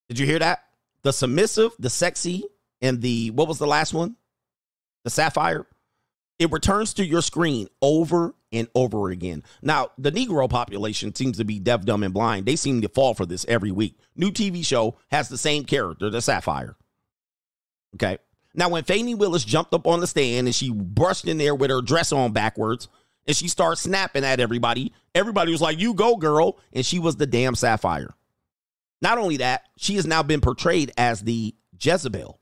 Did 0.09 0.19
you 0.19 0.25
hear 0.25 0.39
that? 0.39 0.65
The 1.03 1.13
submissive, 1.13 1.73
the 1.79 1.91
sexy, 1.91 2.45
and 2.81 3.01
the 3.01 3.31
what 3.31 3.49
was 3.49 3.59
the 3.59 3.67
last 3.67 3.95
one? 3.95 4.17
The 5.05 5.11
sapphire. 5.11 5.67
It 6.39 6.53
returns 6.53 6.95
to 6.95 7.07
your 7.07 7.23
screen 7.23 7.69
over 7.81 8.35
and 8.53 8.69
over 8.75 9.09
again. 9.11 9.43
Now, 9.63 9.91
the 9.97 10.13
Negro 10.13 10.49
population 10.51 11.15
seems 11.15 11.39
to 11.39 11.45
be 11.45 11.59
deaf, 11.59 11.85
dumb, 11.85 12.03
and 12.03 12.13
blind. 12.13 12.45
They 12.45 12.57
seem 12.57 12.83
to 12.83 12.89
fall 12.89 13.15
for 13.15 13.25
this 13.25 13.47
every 13.49 13.71
week. 13.71 13.97
New 14.15 14.31
TV 14.31 14.65
show 14.65 14.97
has 15.11 15.29
the 15.29 15.39
same 15.39 15.65
character, 15.65 16.11
the 16.11 16.21
Sapphire. 16.21 16.77
Okay. 17.95 18.19
Now, 18.55 18.69
when 18.69 18.85
Fani 18.85 19.15
Willis 19.15 19.45
jumped 19.45 19.73
up 19.73 19.87
on 19.87 20.01
the 20.01 20.07
stand 20.07 20.47
and 20.47 20.55
she 20.55 20.71
brushed 20.71 21.27
in 21.27 21.39
there 21.39 21.55
with 21.55 21.71
her 21.71 21.81
dress 21.81 22.13
on 22.13 22.33
backwards 22.33 22.89
and 23.27 23.37
she 23.37 23.49
started 23.49 23.77
snapping 23.77 24.25
at 24.25 24.41
everybody, 24.41 24.93
everybody 25.15 25.53
was 25.53 25.63
like, 25.63 25.79
You 25.79 25.95
go, 25.95 26.17
girl. 26.17 26.59
And 26.73 26.85
she 26.85 26.99
was 26.99 27.17
the 27.17 27.27
damn 27.27 27.55
Sapphire. 27.55 28.15
Not 29.01 29.19
only 29.19 29.39
that, 29.39 29.63
she 29.77 29.97
has 29.97 30.07
now 30.07 30.23
been 30.23 30.41
portrayed 30.41 30.93
as 30.97 31.21
the 31.23 31.55
Jezebel 31.79 32.39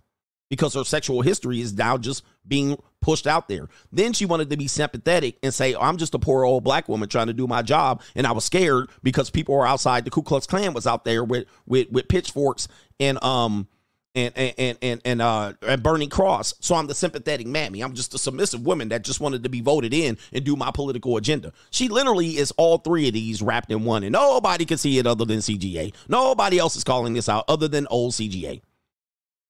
because 0.49 0.75
her 0.75 0.85
sexual 0.85 1.23
history 1.23 1.61
is 1.61 1.73
now 1.75 1.97
just 1.97 2.25
being 2.47 2.77
pushed 3.01 3.27
out 3.27 3.49
there. 3.49 3.69
Then 3.93 4.13
she 4.13 4.27
wanted 4.27 4.51
to 4.51 4.57
be 4.57 4.69
sympathetic 4.69 5.39
and 5.43 5.53
say, 5.53 5.75
oh, 5.75 5.81
I'm 5.81 5.97
just 5.97 6.15
a 6.15 6.19
poor 6.19 6.45
old 6.45 6.65
black 6.65 6.89
woman 6.89 7.09
trying 7.09 7.27
to 7.27 7.33
do 7.33 7.47
my 7.47 7.63
job. 7.63 8.03
And 8.15 8.27
I 8.27 8.33
was 8.33 8.45
scared 8.45 8.91
because 9.03 9.31
people 9.31 9.55
were 9.55 9.67
outside. 9.67 10.05
The 10.05 10.11
Ku 10.11 10.23
Klux 10.23 10.47
Klan 10.47 10.75
was 10.75 10.87
out 10.87 11.05
there 11.05 11.25
with 11.25 11.47
with, 11.67 11.91
with 11.91 12.09
pitchforks 12.09 12.69
and 13.01 13.23
um 13.23 13.69
and 14.15 14.33
and 14.37 14.79
and 14.81 15.01
and 15.05 15.23
uh 15.23 15.53
and 15.63 15.83
burning 15.83 16.09
cross. 16.09 16.55
So 16.61 16.75
I'm 16.75 16.87
the 16.87 16.95
sympathetic 16.95 17.47
mammy. 17.47 17.83
I'm 17.83 17.95
just 17.95 18.15
a 18.15 18.19
submissive 18.19 18.65
woman 18.65 18.89
that 18.91 19.03
just 19.03 19.21
wanted 19.21 19.43
to 19.43 19.49
be 19.49 19.61
voted 19.61 19.93
in 19.93 20.17
and 20.33 20.45
do 20.45 20.57
my 20.57 20.71
political 20.71 21.17
agenda. 21.17 21.53
She 21.71 21.89
literally 21.89 22.37
is 22.37 22.53
all 22.53 22.79
three 22.79 23.09
of 23.09 23.15
these 23.15 23.43
wrapped 23.43 23.71
in 23.71 23.85
one, 23.85 24.05
and 24.05 24.13
nobody 24.13 24.65
can 24.65 24.79
see 24.79 24.99
it 24.99 25.07
other 25.07 25.25
than 25.25 25.39
CGA. 25.39 25.95
Nobody 26.09 26.59
else 26.59 26.77
is 26.77 26.85
calling 26.85 27.15
this 27.15 27.29
out 27.29 27.45
other 27.49 27.69
than 27.69 27.87
old 27.89 28.13
CGA. 28.13 28.63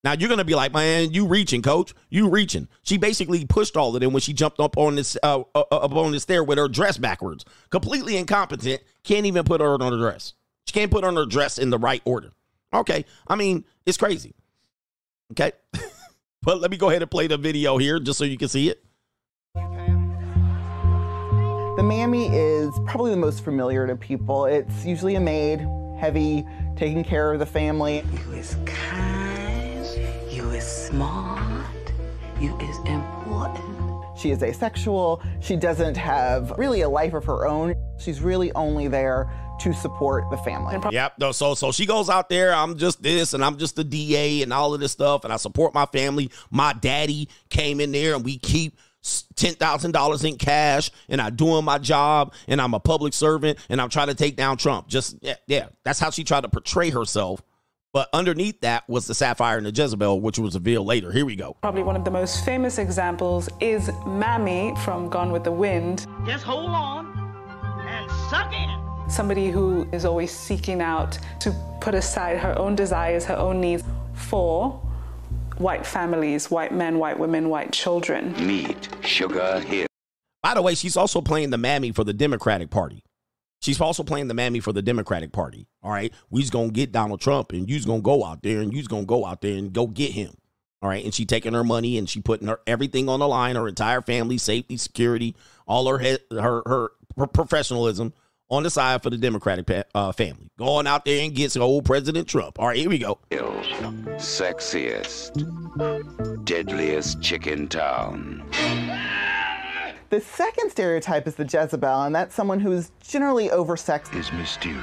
Now 0.04 0.12
you're 0.12 0.28
gonna 0.28 0.44
be 0.44 0.54
like, 0.54 0.74
man, 0.74 1.14
you 1.14 1.26
reaching, 1.26 1.62
coach. 1.62 1.94
You 2.10 2.28
reaching. 2.28 2.68
She 2.82 2.98
basically 2.98 3.46
pushed 3.46 3.74
all 3.74 3.96
of 3.96 4.02
them 4.02 4.12
when 4.12 4.20
she 4.20 4.34
jumped 4.34 4.60
up 4.60 4.76
on 4.76 4.96
this 4.96 5.16
uh, 5.22 5.42
uh, 5.54 5.60
up 5.70 5.94
on 5.94 6.12
the 6.12 6.20
stair 6.20 6.44
with 6.44 6.58
her 6.58 6.68
dress 6.68 6.98
backwards. 6.98 7.46
Completely 7.70 8.18
incompetent. 8.18 8.82
Can't 9.02 9.24
even 9.24 9.44
put 9.44 9.62
her 9.62 9.72
on 9.72 9.80
her 9.80 9.98
dress. 9.98 10.34
She 10.66 10.74
can't 10.74 10.90
put 10.90 11.04
on 11.04 11.16
her 11.16 11.24
dress 11.24 11.58
in 11.58 11.70
the 11.70 11.78
right 11.78 12.02
order. 12.04 12.32
Okay, 12.74 13.06
I 13.26 13.34
mean 13.34 13.64
it's 13.86 13.96
crazy. 13.96 14.34
Okay. 15.32 15.52
but 16.42 16.60
let 16.60 16.70
me 16.70 16.76
go 16.76 16.90
ahead 16.90 17.00
and 17.00 17.10
play 17.10 17.26
the 17.26 17.38
video 17.38 17.78
here 17.78 17.98
just 17.98 18.18
so 18.18 18.26
you 18.26 18.36
can 18.36 18.48
see 18.48 18.68
it. 18.68 18.84
The 21.76 21.82
mammy 21.82 22.28
is 22.28 22.72
probably 22.86 23.10
the 23.10 23.16
most 23.16 23.42
familiar 23.42 23.86
to 23.86 23.96
people. 23.96 24.44
It's 24.44 24.84
usually 24.84 25.14
a 25.14 25.20
maid, 25.20 25.66
heavy, 25.98 26.44
taking 26.76 27.02
care 27.02 27.32
of 27.32 27.38
the 27.40 27.46
family. 27.46 28.04
You 28.12 28.32
is 28.34 28.56
kind, 28.64 29.13
you 30.44 30.50
is 30.50 30.66
smart, 30.66 31.92
you 32.38 32.54
is 32.58 32.76
important. 32.84 34.04
She 34.18 34.30
is 34.30 34.42
asexual. 34.42 35.22
She 35.40 35.56
doesn't 35.56 35.96
have 35.96 36.52
really 36.58 36.82
a 36.82 36.88
life 36.88 37.14
of 37.14 37.24
her 37.24 37.46
own. 37.46 37.74
She's 37.98 38.20
really 38.20 38.52
only 38.52 38.86
there 38.86 39.32
to 39.60 39.72
support 39.72 40.28
the 40.30 40.36
family. 40.36 40.76
Yep. 40.92 41.14
So 41.32 41.54
so 41.54 41.72
she 41.72 41.86
goes 41.86 42.10
out 42.10 42.28
there. 42.28 42.54
I'm 42.54 42.76
just 42.76 43.02
this, 43.02 43.32
and 43.32 43.42
I'm 43.42 43.56
just 43.56 43.76
the 43.76 43.84
DA, 43.84 44.42
and 44.42 44.52
all 44.52 44.74
of 44.74 44.80
this 44.80 44.92
stuff, 44.92 45.24
and 45.24 45.32
I 45.32 45.36
support 45.38 45.72
my 45.72 45.86
family. 45.86 46.30
My 46.50 46.74
daddy 46.74 47.30
came 47.48 47.80
in 47.80 47.90
there, 47.90 48.14
and 48.14 48.22
we 48.22 48.36
keep 48.36 48.78
$10,000 49.02 50.24
in 50.24 50.36
cash 50.36 50.90
and 51.10 51.20
I'm 51.20 51.36
doing 51.36 51.62
my 51.62 51.76
job 51.76 52.32
and 52.48 52.58
I'm 52.58 52.72
a 52.72 52.80
public 52.80 53.12
servant 53.12 53.58
and 53.68 53.78
I'm 53.78 53.90
trying 53.90 54.06
to 54.06 54.14
take 54.14 54.34
down 54.34 54.56
Trump. 54.56 54.88
Just, 54.88 55.18
yeah, 55.20 55.34
yeah. 55.46 55.66
That's 55.84 56.00
how 56.00 56.08
she 56.08 56.24
tried 56.24 56.40
to 56.40 56.48
portray 56.48 56.88
herself. 56.88 57.42
But 57.94 58.08
underneath 58.12 58.60
that 58.62 58.82
was 58.88 59.06
the 59.06 59.14
Sapphire 59.14 59.56
and 59.56 59.64
the 59.64 59.70
Jezebel, 59.70 60.20
which 60.20 60.36
was 60.36 60.56
revealed 60.56 60.84
later. 60.84 61.12
Here 61.12 61.24
we 61.24 61.36
go. 61.36 61.56
Probably 61.62 61.84
one 61.84 61.94
of 61.94 62.04
the 62.04 62.10
most 62.10 62.44
famous 62.44 62.78
examples 62.78 63.48
is 63.60 63.88
Mammy 64.04 64.74
from 64.84 65.08
Gone 65.08 65.30
with 65.30 65.44
the 65.44 65.52
Wind. 65.52 66.04
Just 66.26 66.42
hold 66.42 66.70
on 66.70 67.06
and 67.86 68.10
suck 68.28 68.52
in. 68.52 69.08
Somebody 69.08 69.48
who 69.48 69.88
is 69.92 70.04
always 70.04 70.32
seeking 70.32 70.82
out 70.82 71.20
to 71.38 71.54
put 71.80 71.94
aside 71.94 72.38
her 72.38 72.58
own 72.58 72.74
desires, 72.74 73.24
her 73.26 73.36
own 73.36 73.60
needs 73.60 73.84
for 74.12 74.70
white 75.58 75.86
families, 75.86 76.50
white 76.50 76.74
men, 76.74 76.98
white 76.98 77.16
women, 77.16 77.48
white 77.48 77.72
children. 77.72 78.34
Meet 78.44 78.88
Sugar 79.02 79.60
Hill. 79.60 79.86
By 80.42 80.54
the 80.54 80.62
way, 80.62 80.74
she's 80.74 80.96
also 80.96 81.20
playing 81.20 81.50
the 81.50 81.58
mammy 81.58 81.92
for 81.92 82.02
the 82.02 82.12
Democratic 82.12 82.70
Party. 82.70 83.04
She's 83.60 83.80
also 83.80 84.02
playing 84.02 84.28
the 84.28 84.34
mammy 84.34 84.60
for 84.60 84.72
the 84.72 84.82
Democratic 84.82 85.32
Party. 85.32 85.66
All 85.82 85.90
right. 85.90 86.12
We's 86.30 86.50
gonna 86.50 86.68
get 86.70 86.92
Donald 86.92 87.20
Trump 87.20 87.52
and 87.52 87.68
you's 87.68 87.86
gonna 87.86 88.02
go 88.02 88.24
out 88.24 88.42
there 88.42 88.60
and 88.60 88.72
you's 88.72 88.88
gonna 88.88 89.06
go 89.06 89.24
out 89.24 89.40
there 89.40 89.56
and 89.56 89.72
go 89.72 89.86
get 89.86 90.12
him. 90.12 90.34
All 90.82 90.88
right. 90.90 91.02
And 91.02 91.14
she 91.14 91.24
taking 91.24 91.54
her 91.54 91.64
money 91.64 91.96
and 91.96 92.08
she 92.08 92.20
putting 92.20 92.48
her 92.48 92.60
everything 92.66 93.08
on 93.08 93.20
the 93.20 93.28
line, 93.28 93.56
her 93.56 93.66
entire 93.66 94.02
family, 94.02 94.36
safety, 94.36 94.76
security, 94.76 95.34
all 95.66 95.88
her 95.88 96.18
her 96.30 96.62
her, 96.66 96.90
her 97.16 97.26
professionalism 97.26 98.12
on 98.50 98.62
the 98.62 98.70
side 98.70 99.02
for 99.02 99.08
the 99.08 99.16
Democratic 99.16 99.66
pa- 99.66 99.84
uh, 99.94 100.12
family. 100.12 100.50
Going 100.58 100.86
out 100.86 101.06
there 101.06 101.24
and 101.24 101.34
gets 101.34 101.56
old 101.56 101.86
President 101.86 102.28
Trump. 102.28 102.60
All 102.60 102.66
right, 102.68 102.76
here 102.76 102.90
we 102.90 102.98
go. 102.98 103.18
Sexiest, 104.18 105.32
deadliest 106.44 107.22
chick 107.22 107.46
in 107.46 107.66
town. 107.68 108.42
The 110.10 110.20
second 110.20 110.70
stereotype 110.70 111.26
is 111.26 111.34
the 111.34 111.44
Jezebel, 111.44 112.02
and 112.02 112.14
that's 112.14 112.34
someone 112.34 112.60
who's 112.60 112.92
generally 113.02 113.48
oversexed. 113.48 114.14
Is 114.14 114.30
mysterious. 114.32 114.82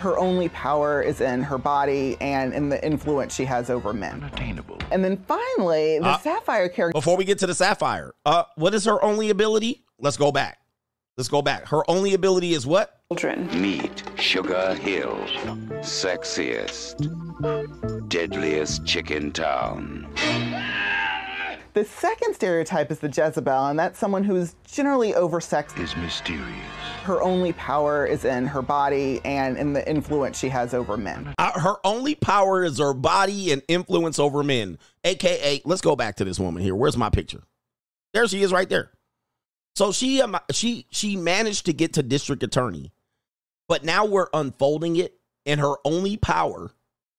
Her 0.00 0.18
only 0.18 0.48
power 0.48 1.00
is 1.02 1.20
in 1.20 1.42
her 1.42 1.58
body 1.58 2.16
and 2.20 2.52
in 2.52 2.68
the 2.68 2.84
influence 2.84 3.34
she 3.34 3.44
has 3.44 3.70
over 3.70 3.92
men. 3.92 4.22
Unattainable. 4.22 4.78
And 4.90 5.04
then 5.04 5.16
finally, 5.28 5.98
the 5.98 6.06
Uh, 6.08 6.18
Sapphire 6.18 6.68
character. 6.68 6.96
Before 6.98 7.16
we 7.16 7.24
get 7.24 7.38
to 7.40 7.46
the 7.46 7.54
Sapphire, 7.54 8.12
uh, 8.26 8.44
what 8.56 8.74
is 8.74 8.84
her 8.86 9.02
only 9.04 9.30
ability? 9.30 9.84
Let's 10.00 10.16
go 10.16 10.32
back. 10.32 10.58
Let's 11.16 11.28
go 11.28 11.42
back. 11.42 11.68
Her 11.68 11.88
only 11.88 12.14
ability 12.14 12.54
is 12.54 12.66
what? 12.66 13.00
Children. 13.12 13.48
Meet 13.62 14.02
Sugar 14.16 14.74
Hill. 14.74 15.14
Sexiest, 15.82 16.98
deadliest 18.08 18.84
chick 18.84 19.10
in 19.12 19.30
town. 19.30 20.08
The 21.74 21.84
second 21.84 22.34
stereotype 22.34 22.92
is 22.92 23.00
the 23.00 23.08
Jezebel, 23.08 23.66
and 23.66 23.76
that's 23.76 23.98
someone 23.98 24.22
who's 24.22 24.54
generally 24.64 25.12
oversexed. 25.12 25.76
Is 25.80 25.96
mysterious. 25.96 26.46
Her 27.02 27.20
only 27.20 27.52
power 27.54 28.06
is 28.06 28.24
in 28.24 28.46
her 28.46 28.62
body 28.62 29.20
and 29.24 29.58
in 29.58 29.72
the 29.72 29.86
influence 29.90 30.38
she 30.38 30.48
has 30.50 30.72
over 30.72 30.96
men. 30.96 31.34
Uh, 31.36 31.58
her 31.58 31.74
only 31.82 32.14
power 32.14 32.62
is 32.62 32.78
her 32.78 32.94
body 32.94 33.50
and 33.50 33.60
influence 33.66 34.20
over 34.20 34.44
men. 34.44 34.78
AKA, 35.02 35.62
let's 35.64 35.80
go 35.80 35.96
back 35.96 36.14
to 36.16 36.24
this 36.24 36.38
woman 36.38 36.62
here. 36.62 36.76
Where's 36.76 36.96
my 36.96 37.10
picture? 37.10 37.42
There 38.12 38.28
she 38.28 38.44
is 38.44 38.52
right 38.52 38.68
there. 38.68 38.92
So 39.74 39.90
she 39.90 40.22
um, 40.22 40.38
she 40.52 40.86
she 40.92 41.16
managed 41.16 41.66
to 41.66 41.72
get 41.72 41.94
to 41.94 42.04
district 42.04 42.44
attorney. 42.44 42.92
But 43.68 43.82
now 43.82 44.04
we're 44.04 44.28
unfolding 44.32 44.94
it 44.94 45.18
and 45.44 45.58
her 45.58 45.74
only 45.84 46.18
power 46.18 46.70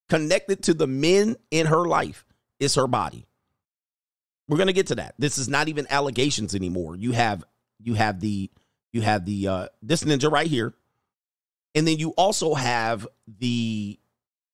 connected 0.08 0.64
to 0.64 0.74
the 0.74 0.88
men 0.88 1.36
in 1.52 1.66
her 1.66 1.84
life 1.86 2.26
is 2.62 2.76
her 2.76 2.88
body. 2.88 3.28
We're 4.48 4.58
going 4.58 4.68
to 4.68 4.74
get 4.74 4.88
to 4.88 4.96
that. 4.96 5.16
This 5.18 5.38
is 5.38 5.50
not 5.50 5.68
even 5.68 5.88
allegations 5.90 6.56
anymore. 6.56 6.96
You 6.96 7.12
have 7.14 7.44
you 7.80 7.96
have 7.96 8.20
the 8.20 8.50
you 8.92 9.02
have 9.02 9.26
the 9.26 9.48
uh 9.48 9.68
this 9.82 10.04
ninja 10.04 10.32
right 10.32 10.48
here. 10.48 10.74
And 11.74 11.88
then 11.88 11.98
you 11.98 12.12
also 12.12 12.54
have 12.54 13.06
the 13.28 14.00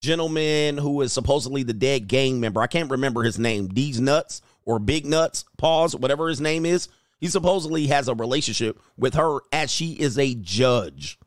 gentleman 0.01 0.77
who 0.77 1.01
is 1.01 1.13
supposedly 1.13 1.63
the 1.63 1.73
dead 1.73 2.07
gang 2.07 2.39
member. 2.39 2.61
I 2.61 2.68
can't 2.68 2.89
remember 2.89 3.23
his 3.23 3.38
name. 3.38 3.68
These 3.68 3.99
nuts 3.99 4.41
or 4.65 4.80
big 4.80 5.05
nuts, 5.05 5.45
pause, 5.57 5.95
whatever 5.95 6.27
his 6.27 6.41
name 6.41 6.66
is. 6.66 6.88
He 7.19 7.27
supposedly 7.27 7.88
has 7.88 8.07
a 8.07 8.16
relationship 8.16 8.82
with 8.98 9.14
her 9.14 9.40
as 9.51 9.69
she 9.69 9.93
is 9.93 10.17
a 10.17 10.33
judge. 10.33 11.19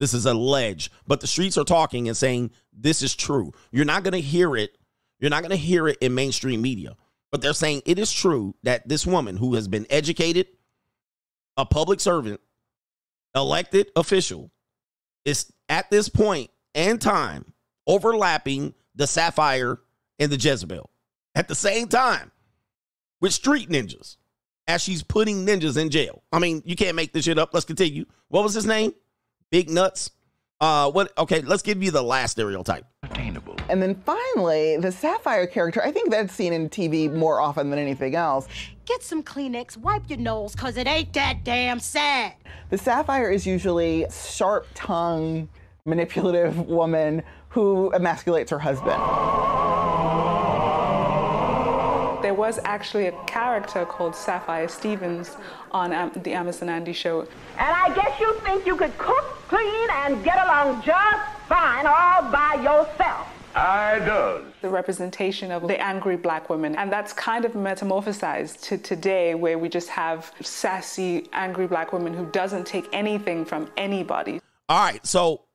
This 0.00 0.12
is 0.12 0.26
alleged, 0.26 0.92
but 1.06 1.20
the 1.20 1.26
streets 1.26 1.56
are 1.56 1.64
talking 1.64 2.08
and 2.08 2.16
saying 2.16 2.50
this 2.72 3.00
is 3.00 3.14
true. 3.14 3.52
You're 3.70 3.84
not 3.84 4.02
going 4.02 4.12
to 4.12 4.20
hear 4.20 4.56
it. 4.56 4.76
You're 5.20 5.30
not 5.30 5.42
going 5.42 5.50
to 5.50 5.56
hear 5.56 5.88
it 5.88 5.98
in 6.00 6.14
mainstream 6.14 6.60
media, 6.60 6.96
but 7.36 7.42
they're 7.42 7.52
saying 7.52 7.82
it 7.84 7.98
is 7.98 8.10
true 8.10 8.54
that 8.62 8.88
this 8.88 9.06
woman 9.06 9.36
who 9.36 9.56
has 9.56 9.68
been 9.68 9.86
educated, 9.90 10.46
a 11.58 11.66
public 11.66 12.00
servant, 12.00 12.40
elected 13.34 13.90
official, 13.94 14.50
is 15.26 15.52
at 15.68 15.90
this 15.90 16.08
point 16.08 16.50
and 16.74 16.98
time 16.98 17.52
overlapping 17.86 18.72
the 18.94 19.06
Sapphire 19.06 19.80
and 20.18 20.32
the 20.32 20.38
Jezebel 20.38 20.88
at 21.34 21.46
the 21.46 21.54
same 21.54 21.88
time 21.88 22.32
with 23.20 23.34
street 23.34 23.68
ninjas 23.68 24.16
as 24.66 24.80
she's 24.80 25.02
putting 25.02 25.44
ninjas 25.44 25.76
in 25.76 25.90
jail. 25.90 26.22
I 26.32 26.38
mean, 26.38 26.62
you 26.64 26.74
can't 26.74 26.96
make 26.96 27.12
this 27.12 27.26
shit 27.26 27.38
up. 27.38 27.50
Let's 27.52 27.66
continue. 27.66 28.06
What 28.28 28.44
was 28.44 28.54
his 28.54 28.64
name? 28.64 28.94
Big 29.50 29.68
Nuts. 29.68 30.10
Uh, 30.60 30.90
what? 30.90 31.12
Okay, 31.18 31.42
let's 31.42 31.62
give 31.62 31.82
you 31.82 31.90
the 31.90 32.02
last 32.02 32.32
stereotype. 32.32 32.86
Attainable. 33.02 33.56
And 33.68 33.82
then 33.82 33.94
finally, 34.06 34.76
the 34.78 34.90
Sapphire 34.90 35.46
character, 35.46 35.82
I 35.82 35.92
think 35.92 36.10
that's 36.10 36.32
seen 36.32 36.52
in 36.52 36.70
TV 36.70 37.12
more 37.12 37.40
often 37.40 37.68
than 37.68 37.78
anything 37.78 38.14
else. 38.14 38.48
Get 38.86 39.02
some 39.02 39.22
Kleenex, 39.22 39.76
wipe 39.76 40.08
your 40.08 40.18
nose, 40.18 40.54
cause 40.54 40.76
it 40.76 40.86
ain't 40.86 41.12
that 41.14 41.44
damn 41.44 41.80
sad. 41.80 42.34
The 42.70 42.78
Sapphire 42.78 43.30
is 43.30 43.46
usually 43.46 44.06
sharp 44.10 44.66
tongued, 44.74 45.48
manipulative 45.84 46.66
woman 46.68 47.22
who 47.48 47.90
emasculates 47.94 48.50
her 48.50 48.58
husband. 48.58 49.02
There 52.36 52.44
was 52.44 52.60
actually 52.66 53.06
a 53.06 53.12
character 53.24 53.86
called 53.86 54.14
Sapphire 54.14 54.68
Stevens 54.68 55.38
on 55.70 55.94
um, 55.94 56.12
the 56.16 56.32
Amos 56.32 56.60
and 56.60 56.68
Andy 56.68 56.92
show. 56.92 57.22
And 57.22 57.30
I 57.58 57.94
guess 57.94 58.20
you 58.20 58.34
think 58.40 58.66
you 58.66 58.76
could 58.76 58.96
cook, 58.98 59.24
clean, 59.48 59.88
and 59.90 60.22
get 60.22 60.44
along 60.44 60.82
just 60.82 61.32
fine 61.48 61.86
all 61.86 62.30
by 62.30 62.60
yourself. 62.62 63.26
I 63.54 64.00
does. 64.00 64.44
The 64.60 64.68
representation 64.68 65.50
of 65.50 65.66
the 65.66 65.80
angry 65.80 66.18
black 66.18 66.50
women. 66.50 66.76
And 66.76 66.92
that's 66.92 67.14
kind 67.14 67.46
of 67.46 67.52
metamorphosized 67.52 68.60
to 68.64 68.76
today, 68.76 69.34
where 69.34 69.58
we 69.58 69.70
just 69.70 69.88
have 69.88 70.30
sassy, 70.42 71.30
angry 71.32 71.66
black 71.66 71.94
women 71.94 72.12
who 72.12 72.26
doesn't 72.32 72.66
take 72.66 72.86
anything 72.92 73.46
from 73.46 73.70
anybody. 73.78 74.42
All 74.68 74.78
right, 74.78 75.06
so 75.06 75.46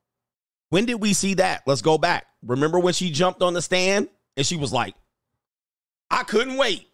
when 0.69 0.85
did 0.85 0.95
we 0.95 1.13
see 1.13 1.35
that? 1.35 1.61
Let's 1.67 1.83
go 1.83 1.99
back. 1.99 2.25
Remember 2.41 2.79
when 2.79 2.95
she 2.95 3.11
jumped 3.11 3.43
on 3.43 3.53
the 3.53 3.61
stand 3.61 4.09
and 4.35 4.43
she 4.43 4.55
was 4.55 4.73
like, 4.73 4.95
I 6.11 6.23
couldn't 6.23 6.57
wait. 6.57 6.87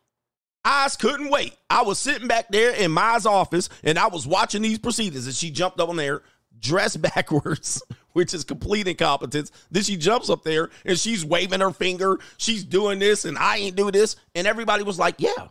I 0.64 0.88
couldn't 1.00 1.30
wait. 1.30 1.56
I 1.70 1.82
was 1.82 1.98
sitting 1.98 2.28
back 2.28 2.50
there 2.50 2.72
in 2.72 2.92
Ma's 2.92 3.26
office 3.26 3.70
and 3.84 3.98
I 3.98 4.08
was 4.08 4.28
watching 4.28 4.62
these 4.62 4.80
proceedings 4.80 5.26
and 5.26 5.36
she 5.36 5.50
jumped 5.50 5.80
up 5.80 5.90
on 5.90 5.96
there 5.96 6.22
dressed 6.60 7.02
backwards, 7.16 7.82
which 8.14 8.34
is 8.34 8.44
complete 8.44 8.88
incompetence. 8.88 9.52
Then 9.72 9.84
she 9.84 9.98
jumps 9.98 10.30
up 10.30 10.44
there 10.44 10.70
and 10.86 10.98
she's 10.98 11.26
waving 11.26 11.62
her 11.62 11.72
finger. 11.72 12.20
She's 12.38 12.64
doing 12.64 13.00
this 13.00 13.26
and 13.26 13.38
I 13.38 13.58
ain't 13.58 13.76
do 13.76 13.92
this. 13.92 14.18
And 14.36 14.46
everybody 14.46 14.84
was 14.84 15.00
like, 15.00 15.16
yeah, 15.18 15.48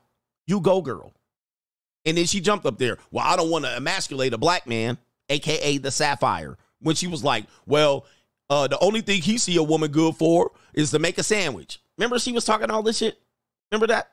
you 0.46 0.60
go, 0.60 0.80
girl. 0.80 1.12
And 2.04 2.16
then 2.16 2.26
she 2.26 2.40
jumped 2.40 2.66
up 2.66 2.78
there. 2.78 2.98
Well, 3.10 3.26
I 3.26 3.36
don't 3.36 3.50
want 3.50 3.64
to 3.64 3.76
emasculate 3.76 4.32
a 4.32 4.38
black 4.38 4.66
man, 4.66 4.96
aka 5.28 5.78
the 5.78 5.90
Sapphire. 5.90 6.56
When 6.80 6.94
she 6.94 7.08
was 7.08 7.24
like, 7.24 7.46
well, 7.66 8.06
uh, 8.48 8.68
the 8.68 8.78
only 8.78 9.00
thing 9.00 9.22
he 9.22 9.38
see 9.38 9.56
a 9.56 9.62
woman 9.62 9.90
good 9.90 10.14
for 10.14 10.52
is 10.72 10.92
to 10.92 11.00
make 11.00 11.18
a 11.18 11.24
sandwich. 11.24 11.80
Remember 11.96 12.18
she 12.18 12.32
was 12.32 12.44
talking 12.44 12.70
all 12.70 12.82
this 12.82 12.98
shit? 12.98 13.18
Remember 13.70 13.88
that? 13.88 14.10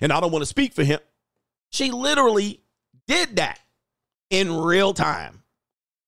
And 0.00 0.12
I 0.12 0.20
don't 0.20 0.32
want 0.32 0.42
to 0.42 0.46
speak 0.46 0.74
for 0.74 0.84
him. 0.84 1.00
She 1.70 1.90
literally 1.90 2.60
did 3.06 3.36
that 3.36 3.58
in 4.30 4.54
real 4.56 4.94
time, 4.94 5.42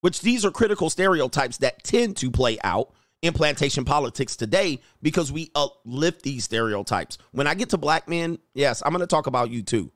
which 0.01 0.21
these 0.21 0.45
are 0.45 0.51
critical 0.51 0.91
stereotypes 0.91 1.59
that 1.59 1.83
tend 1.83 2.17
to 2.19 2.31
play 2.31 2.59
out 2.65 2.93
in 3.23 3.33
plantation 3.33 3.85
politics 3.85 4.37
today 4.37 4.81
because 5.03 5.33
we 5.33 5.51
uplift 5.55 6.23
these 6.23 6.45
stereotypes. 6.45 7.19
When 7.33 7.47
I 7.47 7.55
get 7.55 7.71
to 7.71 7.79
black 7.79 8.09
men, 8.09 8.39
yes, 8.55 8.83
I'm 8.85 8.93
going 8.93 9.01
to 9.01 9.07
talk 9.07 9.27
about 9.27 9.51
you 9.51 9.63
too. 9.63 9.91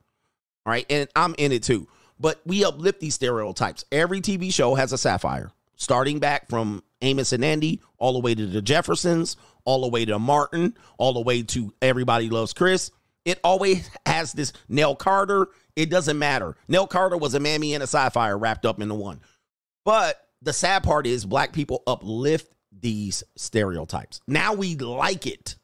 All 0.65 0.71
right. 0.71 0.85
And 0.89 1.09
I'm 1.15 1.35
in 1.37 1.51
it 1.51 1.63
too. 1.63 1.87
But 2.19 2.41
we 2.45 2.63
uplift 2.63 2.99
these 2.99 3.15
stereotypes. 3.15 3.85
Every 3.91 4.21
TV 4.21 4.53
show 4.53 4.75
has 4.75 4.93
a 4.93 4.97
sapphire, 4.97 5.51
starting 5.75 6.19
back 6.19 6.49
from 6.49 6.83
Amos 7.01 7.33
and 7.33 7.43
Andy, 7.43 7.81
all 7.97 8.13
the 8.13 8.19
way 8.19 8.35
to 8.35 8.45
the 8.45 8.61
Jeffersons, 8.61 9.37
all 9.65 9.81
the 9.81 9.89
way 9.89 10.05
to 10.05 10.19
Martin, 10.19 10.75
all 10.97 11.13
the 11.13 11.21
way 11.21 11.43
to 11.43 11.73
Everybody 11.81 12.29
Loves 12.29 12.53
Chris. 12.53 12.91
It 13.25 13.39
always 13.43 13.89
has 14.05 14.33
this 14.33 14.53
Nell 14.67 14.95
Carter. 14.95 15.47
It 15.75 15.89
doesn't 15.89 16.17
matter. 16.17 16.55
Nell 16.67 16.87
Carter 16.87 17.17
was 17.17 17.33
a 17.35 17.39
mammy 17.39 17.73
and 17.73 17.83
a 17.83 17.87
sapphire 17.87 18.37
wrapped 18.37 18.65
up 18.65 18.81
into 18.81 18.95
one. 18.95 19.21
But 19.85 20.19
the 20.41 20.53
sad 20.53 20.83
part 20.83 21.05
is 21.05 21.25
black 21.25 21.53
people 21.53 21.83
uplift 21.85 22.51
these 22.71 23.23
stereotypes. 23.35 24.21
Now 24.27 24.53
we 24.53 24.75
like 24.75 25.27
it. 25.27 25.55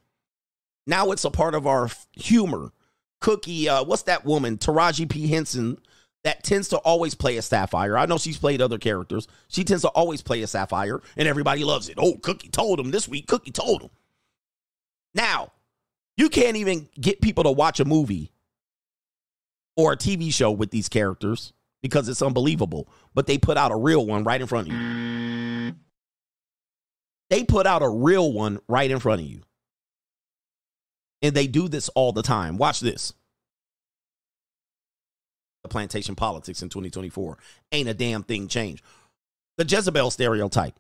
Now 0.86 1.12
it's 1.12 1.26
a 1.26 1.32
part 1.32 1.56
of 1.56 1.68
our 1.68 1.90
humor. 2.14 2.72
Cookie, 3.20 3.68
uh, 3.68 3.84
what's 3.84 4.04
that 4.04 4.26
woman, 4.26 4.58
Taraji 4.58 5.10
P. 5.10 5.28
Henson, 5.28 5.80
that 6.24 6.44
tends 6.44 6.70
to 6.70 6.78
always 6.78 7.16
play 7.16 7.38
a 7.38 7.42
Sapphire. 7.42 7.98
I 7.98 8.06
know 8.06 8.18
she's 8.18 8.38
played 8.38 8.62
other 8.62 8.78
characters. 8.78 9.28
She 9.48 9.64
tends 9.64 9.84
to 9.84 9.90
always 9.90 10.22
play 10.22 10.42
a 10.42 10.48
Sapphire, 10.48 11.02
and 11.16 11.28
everybody 11.28 11.64
loves 11.64 11.90
it. 11.90 11.96
Oh, 11.98 12.16
Cookie 12.16 12.50
told 12.50 12.80
him 12.80 12.92
this 12.92 13.08
week. 13.08 13.28
Cookie 13.28 13.52
told 13.52 13.84
him. 13.84 13.90
Now, 15.14 15.52
you 16.18 16.30
can't 16.30 16.58
even 16.58 16.90
get 17.00 17.22
people 17.22 17.44
to 17.46 17.52
watch 17.52 17.80
a 17.80 17.86
movie 17.86 18.32
or 19.76 19.94
a 19.94 19.98
TV 19.98 20.34
show 20.34 20.52
with 20.52 20.72
these 20.72 20.90
characters 20.90 21.54
because 21.82 22.10
it's 22.10 22.22
unbelievable. 22.22 22.90
But 23.14 23.28
they 23.28 23.38
put 23.38 23.58
out 23.58 23.72
a 23.72 23.76
real 23.76 24.06
one 24.06 24.24
right 24.24 24.42
in 24.42 24.48
front 24.48 24.68
of 24.68 24.74
you. 24.74 25.76
They 27.30 27.44
put 27.44 27.68
out 27.68 27.84
a 27.84 27.90
real 27.90 28.32
one 28.32 28.60
right 28.68 28.90
in 28.90 29.00
front 29.00 29.22
of 29.22 29.28
you. 29.28 29.42
And 31.22 31.36
they 31.36 31.48
do 31.48 31.68
this 31.68 31.90
all 31.90 32.12
the 32.12 32.22
time. 32.22 32.58
Watch 32.58 32.80
this. 32.80 33.14
Plantation 35.68 36.16
politics 36.16 36.62
in 36.62 36.70
2024 36.70 37.38
ain't 37.72 37.90
a 37.90 37.94
damn 37.94 38.24
thing 38.24 38.48
changed. 38.48 38.84
The 39.58 39.66
Jezebel 39.66 40.12
stereotype. 40.12 40.80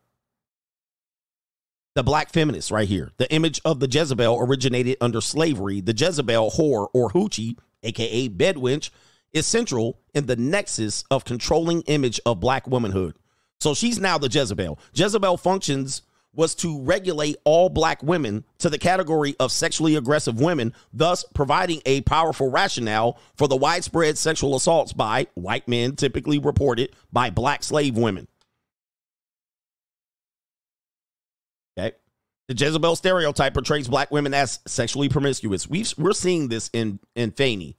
The 1.95 2.03
black 2.03 2.31
feminist 2.31 2.69
right 2.69 2.87
here. 2.87 3.11
The 3.17 3.31
image 3.33 3.59
of 3.65 3.79
the 3.79 3.87
Jezebel 3.87 4.37
originated 4.39 4.97
under 5.01 5.19
slavery. 5.19 5.81
The 5.81 5.95
Jezebel 5.97 6.51
whore 6.51 6.89
or 6.93 7.09
hoochie, 7.09 7.57
aka 7.81 8.29
bedwench, 8.29 8.91
is 9.33 9.47
central 9.47 9.99
in 10.13 10.27
the 10.27 10.35
nexus 10.35 11.03
of 11.09 11.25
controlling 11.25 11.81
image 11.83 12.19
of 12.25 12.39
black 12.39 12.67
womanhood. 12.67 13.17
So 13.59 13.73
she's 13.73 13.99
now 13.99 14.17
the 14.17 14.29
Jezebel. 14.29 14.79
Jezebel 14.93 15.37
functions 15.37 16.03
was 16.37 16.53
to 16.53 16.79
regulate 16.81 17.35
all 17.43 17.67
black 17.67 18.01
women 18.03 18.45
to 18.59 18.69
the 18.69 18.77
category 18.77 19.35
of 19.39 19.51
sexually 19.51 19.95
aggressive 19.95 20.39
women, 20.39 20.71
thus 20.93 21.25
providing 21.33 21.81
a 21.85 22.01
powerful 22.01 22.49
rationale 22.49 23.19
for 23.35 23.47
the 23.47 23.57
widespread 23.57 24.17
sexual 24.17 24.55
assaults 24.55 24.93
by 24.93 25.25
white 25.33 25.67
men, 25.67 25.95
typically 25.95 26.37
reported 26.37 26.95
by 27.11 27.31
black 27.31 27.63
slave 27.63 27.97
women. 27.97 28.27
Okay. 31.77 31.95
The 32.47 32.55
Jezebel 32.55 32.95
stereotype 32.95 33.55
portrays 33.55 33.87
black 33.87 34.11
women 34.11 34.35
as 34.35 34.59
sexually 34.67 35.09
promiscuous. 35.09 35.67
we 35.67 35.83
are 35.99 36.13
seeing 36.13 36.49
this 36.49 36.69
in, 36.71 36.99
in 37.15 37.31
Fani 37.31 37.75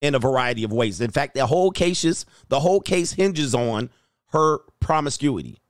in 0.00 0.14
a 0.14 0.18
variety 0.18 0.64
of 0.64 0.72
ways. 0.72 1.02
In 1.02 1.10
fact, 1.10 1.34
the 1.34 1.46
whole 1.46 1.70
case 1.70 2.24
the 2.48 2.60
whole 2.60 2.80
case 2.80 3.12
hinges 3.12 3.54
on 3.54 3.90
her 4.32 4.60
promiscuity 4.80 5.60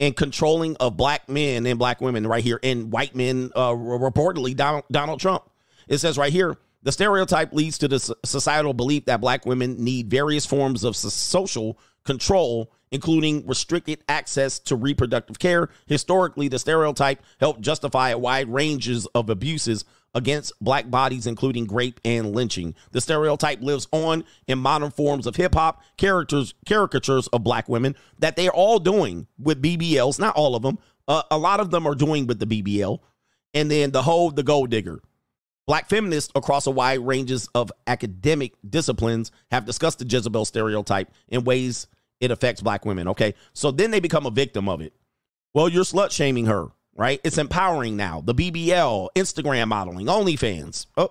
and 0.00 0.16
controlling 0.16 0.76
of 0.78 0.96
black 0.96 1.28
men 1.28 1.66
and 1.66 1.78
black 1.78 2.00
women 2.00 2.26
right 2.26 2.42
here 2.42 2.58
and 2.62 2.90
white 2.90 3.14
men 3.14 3.50
uh, 3.54 3.70
reportedly 3.70 4.56
Donald, 4.56 4.84
Donald 4.90 5.20
Trump. 5.20 5.44
It 5.86 5.98
says 5.98 6.18
right 6.18 6.32
here, 6.32 6.56
the 6.82 6.92
stereotype 6.92 7.52
leads 7.52 7.76
to 7.78 7.88
the 7.88 7.98
societal 8.24 8.72
belief 8.72 9.04
that 9.04 9.20
black 9.20 9.44
women 9.44 9.84
need 9.84 10.08
various 10.08 10.46
forms 10.46 10.82
of 10.82 10.96
social 10.96 11.78
control, 12.04 12.72
including 12.90 13.46
restricted 13.46 14.02
access 14.08 14.58
to 14.60 14.76
reproductive 14.76 15.38
care. 15.38 15.68
Historically, 15.86 16.48
the 16.48 16.58
stereotype 16.58 17.22
helped 17.38 17.60
justify 17.60 18.14
wide 18.14 18.48
ranges 18.48 19.06
of 19.14 19.28
abuses 19.28 19.84
against 20.14 20.52
black 20.60 20.90
bodies, 20.90 21.26
including 21.26 21.66
rape 21.68 22.00
and 22.04 22.34
lynching. 22.34 22.74
The 22.92 23.00
stereotype 23.00 23.60
lives 23.60 23.86
on 23.92 24.24
in 24.46 24.58
modern 24.58 24.90
forms 24.90 25.26
of 25.26 25.36
hip 25.36 25.54
hop, 25.54 25.82
characters, 25.96 26.54
caricatures 26.66 27.28
of 27.28 27.44
black 27.44 27.68
women 27.68 27.94
that 28.18 28.36
they 28.36 28.48
are 28.48 28.54
all 28.54 28.78
doing 28.78 29.26
with 29.38 29.62
BBLs. 29.62 30.18
Not 30.18 30.36
all 30.36 30.56
of 30.56 30.62
them. 30.62 30.78
Uh, 31.06 31.22
a 31.30 31.38
lot 31.38 31.60
of 31.60 31.70
them 31.70 31.86
are 31.86 31.94
doing 31.94 32.26
with 32.26 32.38
the 32.38 32.46
BBL. 32.46 32.98
And 33.54 33.70
then 33.70 33.90
the 33.90 34.02
whole, 34.02 34.30
the 34.30 34.42
gold 34.42 34.70
digger. 34.70 35.00
Black 35.66 35.88
feminists 35.88 36.32
across 36.34 36.66
a 36.66 36.70
wide 36.70 37.00
ranges 37.00 37.48
of 37.54 37.70
academic 37.86 38.54
disciplines 38.68 39.30
have 39.50 39.66
discussed 39.66 40.00
the 40.00 40.06
Jezebel 40.06 40.44
stereotype 40.44 41.10
in 41.28 41.44
ways 41.44 41.86
it 42.20 42.30
affects 42.30 42.60
black 42.60 42.84
women. 42.84 43.08
Okay. 43.08 43.34
So 43.52 43.70
then 43.70 43.90
they 43.90 44.00
become 44.00 44.26
a 44.26 44.30
victim 44.30 44.68
of 44.68 44.80
it. 44.80 44.92
Well, 45.54 45.68
you're 45.68 45.84
slut 45.84 46.10
shaming 46.10 46.46
her 46.46 46.68
right? 47.00 47.18
It's 47.24 47.38
empowering 47.38 47.96
now. 47.96 48.20
The 48.20 48.34
BBL, 48.34 49.08
Instagram 49.16 49.68
modeling, 49.68 50.04
OnlyFans. 50.04 50.84
Oh, 50.98 51.08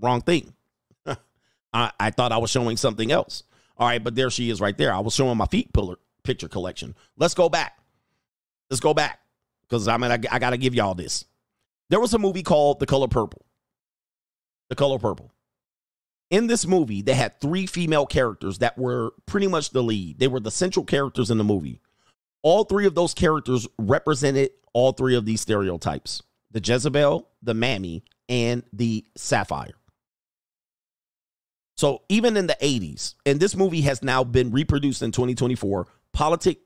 wrong 0.00 0.20
thing. 0.20 0.52
I, 1.72 1.92
I 2.00 2.10
thought 2.10 2.32
I 2.32 2.38
was 2.38 2.50
showing 2.50 2.76
something 2.76 3.12
else. 3.12 3.44
All 3.76 3.86
right, 3.86 4.02
but 4.02 4.16
there 4.16 4.30
she 4.30 4.50
is 4.50 4.60
right 4.60 4.76
there. 4.76 4.92
I 4.92 4.98
was 4.98 5.14
showing 5.14 5.38
my 5.38 5.46
feet 5.46 5.72
pillar 5.72 5.94
picture 6.24 6.48
collection. 6.48 6.96
Let's 7.16 7.34
go 7.34 7.48
back. 7.48 7.78
Let's 8.68 8.80
go 8.80 8.92
back 8.92 9.20
because 9.62 9.86
I 9.86 9.96
mean 9.96 10.10
I, 10.10 10.18
I 10.28 10.40
got 10.40 10.50
to 10.50 10.58
give 10.58 10.74
y'all 10.74 10.96
this. 10.96 11.24
There 11.88 12.00
was 12.00 12.14
a 12.14 12.18
movie 12.18 12.42
called 12.42 12.80
The 12.80 12.86
Color 12.86 13.06
Purple. 13.06 13.46
The 14.70 14.74
Color 14.74 14.98
Purple. 14.98 15.30
In 16.30 16.48
this 16.48 16.66
movie, 16.66 17.00
they 17.00 17.14
had 17.14 17.40
three 17.40 17.66
female 17.66 18.06
characters 18.06 18.58
that 18.58 18.76
were 18.76 19.12
pretty 19.24 19.46
much 19.46 19.70
the 19.70 19.84
lead. 19.84 20.18
They 20.18 20.26
were 20.26 20.40
the 20.40 20.50
central 20.50 20.84
characters 20.84 21.30
in 21.30 21.38
the 21.38 21.44
movie. 21.44 21.80
All 22.42 22.64
three 22.64 22.86
of 22.86 22.96
those 22.96 23.14
characters 23.14 23.68
represented 23.78 24.50
all 24.78 24.92
three 24.92 25.16
of 25.16 25.26
these 25.26 25.40
stereotypes 25.40 26.22
the 26.52 26.60
Jezebel, 26.64 27.28
the 27.42 27.52
Mammy, 27.52 28.04
and 28.28 28.62
the 28.72 29.04
Sapphire. 29.16 29.74
So 31.76 32.02
even 32.08 32.36
in 32.36 32.46
the 32.46 32.56
80s, 32.62 33.14
and 33.26 33.40
this 33.40 33.56
movie 33.56 33.80
has 33.82 34.04
now 34.04 34.22
been 34.22 34.52
reproduced 34.52 35.02
in 35.02 35.10
2024, 35.10 35.88
politic 36.12 36.60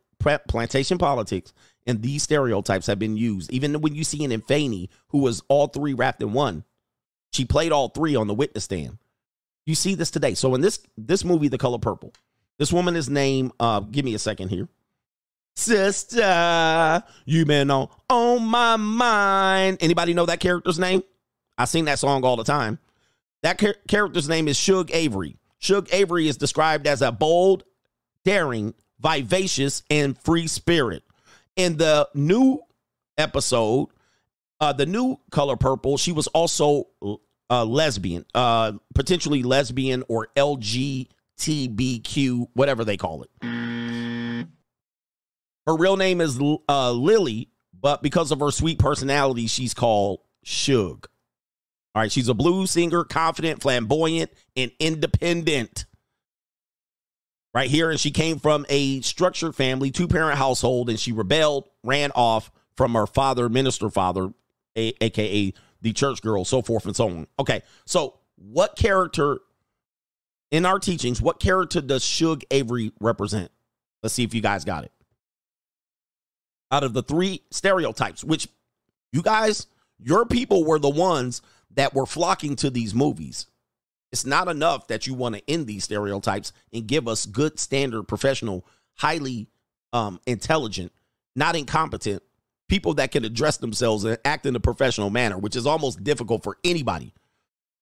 plantation 0.47 0.99
politics 0.99 1.55
and 1.87 2.03
these 2.03 2.23
stereotypes 2.23 2.87
have 2.87 2.99
been 2.99 3.17
used. 3.17 3.51
Even 3.51 3.81
when 3.81 3.95
you 3.95 4.05
see 4.05 4.23
an 4.25 4.41
Fani, 4.43 4.91
who 5.09 5.19
was 5.19 5.43
all 5.49 5.69
three 5.69 5.95
wrapped 5.95 6.23
in 6.23 6.35
one, 6.35 6.65
she 7.33 7.47
played 7.47 7.73
all 7.73 7.89
three 7.89 8.15
on 8.15 8.27
the 8.27 8.35
witness 8.35 8.65
stand. 8.65 8.99
You 9.65 9.75
see 9.75 9.95
this 9.95 10.11
today. 10.11 10.35
So 10.35 10.55
in 10.55 10.61
this 10.61 10.81
this 10.99 11.25
movie, 11.25 11.49
The 11.49 11.59
Color 11.59 11.79
Purple, 11.79 12.13
this 12.59 12.73
woman 12.73 12.95
is 12.95 13.09
named. 13.09 13.53
Uh, 13.59 13.81
give 13.81 14.05
me 14.05 14.15
a 14.15 14.19
second 14.19 14.51
here. 14.51 14.69
Sister, 15.55 17.03
you 17.25 17.45
been 17.45 17.71
on 17.71 17.89
on 18.09 18.45
my 18.45 18.77
mind. 18.77 19.79
Anybody 19.81 20.15
know 20.15 20.27
that 20.27 20.41
character's 20.41 20.79
name? 20.79 21.03
I 21.59 21.67
sing 21.67 21.85
that 21.85 21.99
song 21.99 22.25
all 22.25 22.37
the 22.37 22.45
time. 22.45 22.79
That 23.43 23.59
char- 23.61 23.77
character's 23.89 24.29
name 24.29 24.49
is 24.49 24.57
Shug 24.57 24.91
Avery. 24.93 25.37
Shug 25.59 25.89
Avery 25.93 26.27
is 26.29 26.37
described 26.37 26.87
as 26.87 27.03
a 27.03 27.13
bold, 27.13 27.65
daring, 28.25 28.75
vivacious, 28.99 29.83
and 29.91 30.19
free 30.19 30.47
spirit. 30.47 31.03
In 31.57 31.77
the 31.77 32.09
new 32.15 32.61
episode, 33.19 33.89
uh, 34.61 34.73
the 34.73 34.87
new 34.87 35.19
color 35.31 35.57
purple, 35.57 35.99
she 35.99 36.13
was 36.13 36.29
also 36.29 36.89
a 37.51 37.65
lesbian, 37.65 38.25
uh, 38.35 38.73
potentially 38.95 39.43
lesbian 39.43 40.05
or 40.09 40.29
LGBTQ, 40.37 41.09
whatever 42.55 42.85
they 42.85 42.97
call 42.97 43.23
it. 43.23 43.31
Her 45.67 45.77
real 45.77 45.97
name 45.97 46.21
is 46.21 46.39
uh, 46.69 46.93
Lily, 46.93 47.49
but 47.79 48.03
because 48.03 48.33
of 48.33 48.41
her 48.41 48.51
sweet 48.51 48.79
personality, 48.79 49.47
she's 49.47 49.75
called 49.75 50.21
Shug. 50.43 51.07
All 51.95 52.03
right, 52.03 52.11
she's 52.11 52.29
a 52.29 52.35
blues 52.35 52.71
singer, 52.71 53.05
confident, 53.05 53.63
flamboyant, 53.63 54.33
and 54.57 54.73
independent. 54.81 55.85
Right 57.55 57.69
here, 57.71 57.91
and 57.91 58.01
she 58.01 58.11
came 58.11 58.39
from 58.39 58.65
a 58.71 59.03
structured 59.03 59.55
family, 59.55 59.91
two 59.91 60.09
parent 60.09 60.39
household, 60.39 60.89
and 60.89 60.99
she 60.99 61.13
rebelled, 61.13 61.69
ran 61.85 62.11
off 62.15 62.51
from 62.77 62.95
her 62.95 63.07
father, 63.07 63.51
minister 63.51 63.91
father, 63.91 64.33
a- 64.77 65.05
aka 65.05 65.53
the 65.83 65.93
church 65.93 66.23
girl, 66.23 66.47
so 66.47 66.63
forth 66.63 66.87
and 66.87 66.97
so 66.97 67.09
on. 67.09 67.27
Okay, 67.39 67.61
so 67.85 68.21
what 68.37 68.75
character 68.75 69.41
in 70.51 70.65
our 70.65 70.79
teachings, 70.79 71.21
what 71.21 71.41
character 71.41 71.83
does 71.83 72.03
Shug 72.03 72.43
Avery 72.51 72.93
represent? 73.01 73.51
Let's 74.03 74.15
see 74.15 74.23
if 74.23 74.33
you 74.33 74.41
guys 74.41 74.65
got 74.65 74.85
it 74.85 74.93
out 76.73 76.83
of 76.83 76.95
the 76.95 77.03
three 77.03 77.43
stereotypes, 77.51 78.25
which 78.25 78.49
you 79.13 79.23
guys, 79.23 79.67
your 80.01 80.27
people 80.27 80.65
were 80.65 80.79
the 80.79 80.89
ones 80.89 81.43
that 81.75 81.95
were 81.95 82.07
flocking 82.07 82.57
to 82.57 82.71
these 82.71 82.95
movies. 82.95 83.47
It's 84.11 84.27
not 84.27 84.49
enough 84.49 84.89
that 84.89 85.07
you 85.07 85.15
want 85.15 85.37
to 85.37 85.43
end 85.49 85.67
these 85.67 85.85
stereotypes 85.85 86.53
and 86.73 86.87
give 86.87 87.07
us 87.07 87.27
good, 87.27 87.59
standard, 87.59 88.05
professional, 88.05 88.67
highly 88.95 89.49
um, 89.93 90.19
intelligent, 90.27 90.93
not 91.37 91.57
incompetent 91.57 92.23
people 92.69 92.95
that 92.95 93.13
can 93.13 93.25
address 93.25 93.59
themselves 93.59 94.05
and 94.05 94.19
act 94.25 94.47
in 94.47 94.57
a 94.57 94.61
professional 94.61 95.11
manner, 95.11 95.37
which 95.37 95.57
is 95.57 95.67
almost 95.67 96.03
difficult 96.03 96.43
for 96.43 96.57
anybody. 96.65 97.13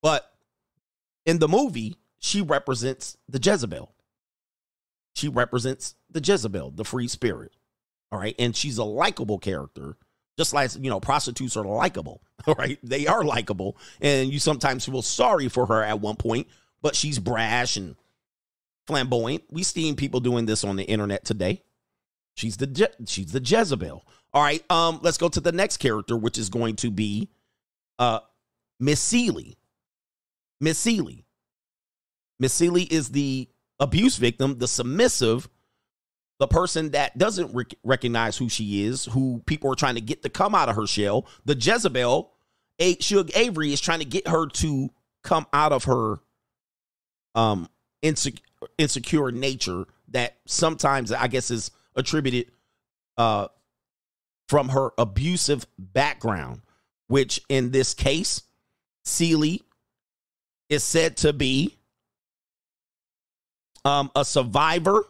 But 0.03 0.29
in 1.27 1.39
the 1.39 1.49
movie, 1.49 1.97
she 2.19 2.43
represents 2.43 3.17
the 3.29 3.39
Jezebel. 3.41 3.93
She 5.15 5.29
represents 5.29 5.95
the 6.11 6.21
Jezebel, 6.21 6.73
the 6.73 6.85
free 6.85 7.07
spirit. 7.09 7.53
All 8.13 8.19
right. 8.19 8.35
And 8.39 8.55
she's 8.55 8.79
a 8.79 8.85
likable 8.85 9.39
character, 9.39 9.97
just 10.37 10.53
like, 10.53 10.71
you 10.75 10.91
know, 10.91 11.01
prostitutes 11.01 11.57
are 11.57 11.65
likable. 11.65 12.23
All 12.47 12.55
right. 12.55 12.79
They 12.83 13.07
are 13.07 13.23
likable. 13.25 13.77
And 14.01 14.33
you 14.33 14.39
sometimes 14.39 14.85
feel 14.85 15.03
sorry 15.03 15.49
for 15.49 15.67
her 15.67 15.83
at 15.83 16.01
one 16.01 16.17
point, 16.17 16.49
but 16.83 16.97
she's 16.97 17.19
brash 17.19 17.77
and 17.77 17.97
flamboyant. 18.87 19.45
We've 19.51 19.67
seen 19.67 19.97
people 19.97 20.21
doing 20.21 20.47
this 20.47 20.65
on 20.65 20.77
the 20.77 20.85
internet 20.85 21.25
today. 21.25 21.63
She's 22.35 22.57
the 22.57 22.67
Je- 22.67 22.87
she's 23.07 23.33
the 23.33 23.41
Jezebel. 23.41 24.05
All 24.33 24.43
right. 24.43 24.65
Um, 24.71 25.01
let's 25.03 25.19
go 25.19 25.29
to 25.29 25.41
the 25.41 25.53
next 25.53 25.77
character, 25.79 26.17
which 26.17 26.39
is 26.39 26.49
going 26.49 26.77
to 26.77 26.91
be 26.91 27.29
uh 27.99 28.21
Miss 28.79 29.01
Celie. 29.01 29.59
Miss 30.61 30.79
Celie. 30.79 31.27
Miss 32.39 32.55
Celie 32.55 32.85
is 32.85 33.11
the 33.11 33.49
abuse 33.79 34.17
victim, 34.17 34.59
the 34.59 34.69
submissive, 34.69 35.49
the 36.41 36.49
person 36.49 36.91
that 36.93 37.17
doesn't 37.19 37.55
rec- 37.55 37.75
recognize 37.85 38.39
who 38.39 38.49
she 38.49 38.85
is, 38.85 39.05
who 39.05 39.43
people 39.45 39.71
are 39.71 39.77
trying 39.77 39.95
to 39.97 40.01
get 40.01 40.23
to 40.23 40.31
come 40.31 40.55
out 40.55 40.71
of 40.71 40.75
her 40.77 40.87
shell. 40.87 41.27
The 41.45 41.55
Jezebel, 41.55 42.33
a 42.79 42.97
Shug 42.99 43.31
Avery, 43.37 43.73
is 43.73 43.81
trying 43.81 43.99
to 43.99 44.07
get 44.07 44.27
her 44.27 44.47
to 44.47 44.91
come 45.23 45.47
out 45.53 45.73
of 45.73 45.85
her 45.85 46.17
um 47.35 47.69
insecure, 48.03 48.43
insecure 48.79 49.31
nature 49.31 49.85
that 50.09 50.39
sometimes 50.47 51.13
I 51.13 51.29
guess 51.29 51.51
is 51.51 51.71
attributed 51.95 52.51
uh 53.19 53.49
from 54.49 54.71
her 54.71 54.91
abusive 54.97 55.67
background, 55.79 56.63
which 57.07 57.43
in 57.51 57.71
this 57.71 57.93
case, 57.93 58.43
Celie 59.05 59.63
is 60.71 60.83
said 60.83 61.19
to 61.19 61.35
be 61.35 61.77
um, 63.85 64.11
a 64.17 64.25
survivor, 64.25 65.05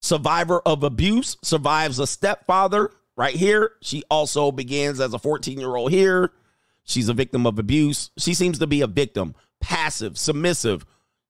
survivor 0.00 0.60
of 0.60 0.82
abuse, 0.82 1.36
survives 1.42 1.98
a 1.98 2.06
stepfather 2.06 2.90
right 3.16 3.34
here. 3.34 3.72
She 3.82 4.02
also 4.10 4.50
begins 4.52 5.00
as 5.00 5.14
a 5.14 5.18
14 5.18 5.58
year 5.58 5.76
old 5.76 5.90
here. 5.90 6.32
She's 6.84 7.08
a 7.08 7.14
victim 7.14 7.46
of 7.46 7.58
abuse. 7.58 8.10
She 8.18 8.34
seems 8.34 8.58
to 8.58 8.66
be 8.66 8.80
a 8.80 8.86
victim, 8.86 9.34
passive, 9.60 10.18
submissive. 10.18 10.84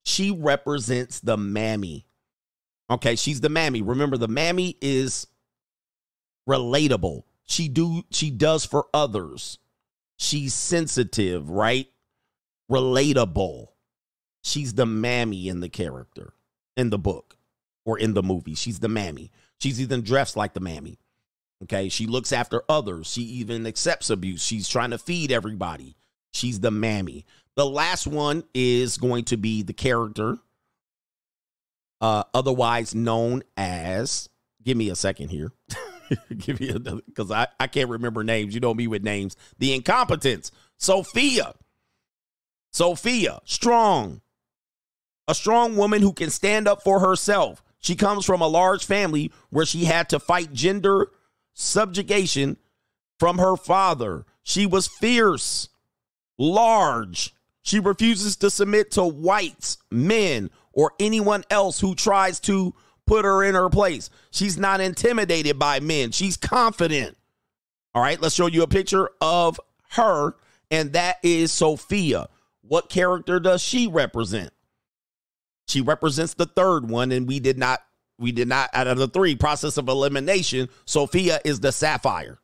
She 0.04 0.30
represents 0.30 1.20
the 1.20 1.36
mammy. 1.36 2.06
Okay, 2.90 3.16
she's 3.16 3.40
the 3.40 3.48
mammy. 3.48 3.82
Remember, 3.82 4.16
the 4.16 4.28
mammy 4.28 4.76
is 4.80 5.26
relatable. 6.48 7.24
She 7.44 7.68
do 7.68 8.02
she 8.10 8.30
does 8.30 8.64
for 8.64 8.86
others. 8.94 9.58
She's 10.16 10.54
sensitive, 10.54 11.50
right? 11.50 11.88
Relatable. 12.70 13.68
She's 14.42 14.74
the 14.74 14.86
mammy 14.86 15.48
in 15.48 15.60
the 15.60 15.68
character, 15.68 16.32
in 16.76 16.90
the 16.90 16.98
book, 16.98 17.36
or 17.84 17.98
in 17.98 18.14
the 18.14 18.22
movie. 18.22 18.54
She's 18.54 18.80
the 18.80 18.88
mammy. 18.88 19.30
She's 19.60 19.80
even 19.80 20.02
dressed 20.02 20.36
like 20.36 20.54
the 20.54 20.60
mammy. 20.60 20.98
Okay. 21.62 21.88
She 21.88 22.06
looks 22.06 22.32
after 22.32 22.62
others. 22.68 23.06
She 23.06 23.22
even 23.22 23.66
accepts 23.66 24.10
abuse. 24.10 24.42
She's 24.42 24.68
trying 24.68 24.90
to 24.90 24.98
feed 24.98 25.32
everybody. 25.32 25.96
She's 26.32 26.60
the 26.60 26.70
mammy. 26.70 27.26
The 27.56 27.66
last 27.66 28.06
one 28.06 28.44
is 28.54 28.96
going 28.96 29.24
to 29.24 29.36
be 29.36 29.62
the 29.62 29.72
character, 29.72 30.38
uh, 32.00 32.22
otherwise 32.32 32.94
known 32.94 33.42
as, 33.56 34.28
give 34.62 34.76
me 34.76 34.88
a 34.88 34.96
second 34.96 35.28
here. 35.28 35.52
give 36.38 36.60
me 36.60 36.68
another, 36.70 37.02
because 37.06 37.30
I, 37.30 37.48
I 37.58 37.66
can't 37.66 37.90
remember 37.90 38.22
names. 38.22 38.54
You 38.54 38.60
know 38.60 38.72
me 38.72 38.86
with 38.86 39.02
names. 39.02 39.36
The 39.58 39.74
incompetence. 39.74 40.52
Sophia. 40.78 41.54
Sophia, 42.72 43.40
strong, 43.44 44.20
a 45.26 45.34
strong 45.34 45.76
woman 45.76 46.02
who 46.02 46.12
can 46.12 46.30
stand 46.30 46.68
up 46.68 46.82
for 46.82 47.00
herself. 47.00 47.62
She 47.80 47.96
comes 47.96 48.24
from 48.24 48.40
a 48.40 48.48
large 48.48 48.84
family 48.84 49.32
where 49.48 49.66
she 49.66 49.84
had 49.84 50.08
to 50.10 50.20
fight 50.20 50.52
gender 50.52 51.10
subjugation 51.54 52.56
from 53.18 53.38
her 53.38 53.56
father. 53.56 54.24
She 54.42 54.66
was 54.66 54.86
fierce, 54.86 55.68
large. 56.38 57.34
She 57.62 57.78
refuses 57.78 58.36
to 58.36 58.50
submit 58.50 58.92
to 58.92 59.04
whites, 59.04 59.78
men, 59.90 60.50
or 60.72 60.92
anyone 60.98 61.44
else 61.50 61.80
who 61.80 61.94
tries 61.94 62.40
to 62.40 62.74
put 63.06 63.24
her 63.24 63.42
in 63.44 63.54
her 63.54 63.68
place. 63.68 64.08
She's 64.30 64.58
not 64.58 64.80
intimidated 64.80 65.58
by 65.58 65.80
men. 65.80 66.12
She's 66.12 66.36
confident. 66.36 67.16
All 67.94 68.02
right, 68.02 68.20
let's 68.20 68.34
show 68.34 68.46
you 68.46 68.62
a 68.62 68.68
picture 68.68 69.10
of 69.20 69.58
her, 69.90 70.34
and 70.70 70.92
that 70.92 71.16
is 71.22 71.50
Sophia. 71.50 72.28
What 72.62 72.88
character 72.88 73.40
does 73.40 73.60
she 73.60 73.88
represent? 73.88 74.52
She 75.70 75.80
represents 75.80 76.34
the 76.34 76.46
third 76.46 76.88
one, 76.88 77.12
and 77.12 77.28
we 77.28 77.40
did 77.40 77.58
not, 77.58 77.80
we 78.18 78.32
did 78.32 78.48
not, 78.48 78.70
out 78.72 78.86
of 78.86 78.98
the 78.98 79.08
three, 79.08 79.36
process 79.36 79.76
of 79.76 79.88
elimination, 79.88 80.68
Sophia 80.84 81.40
is 81.44 81.60
the 81.60 81.72
sapphire. 81.72 82.38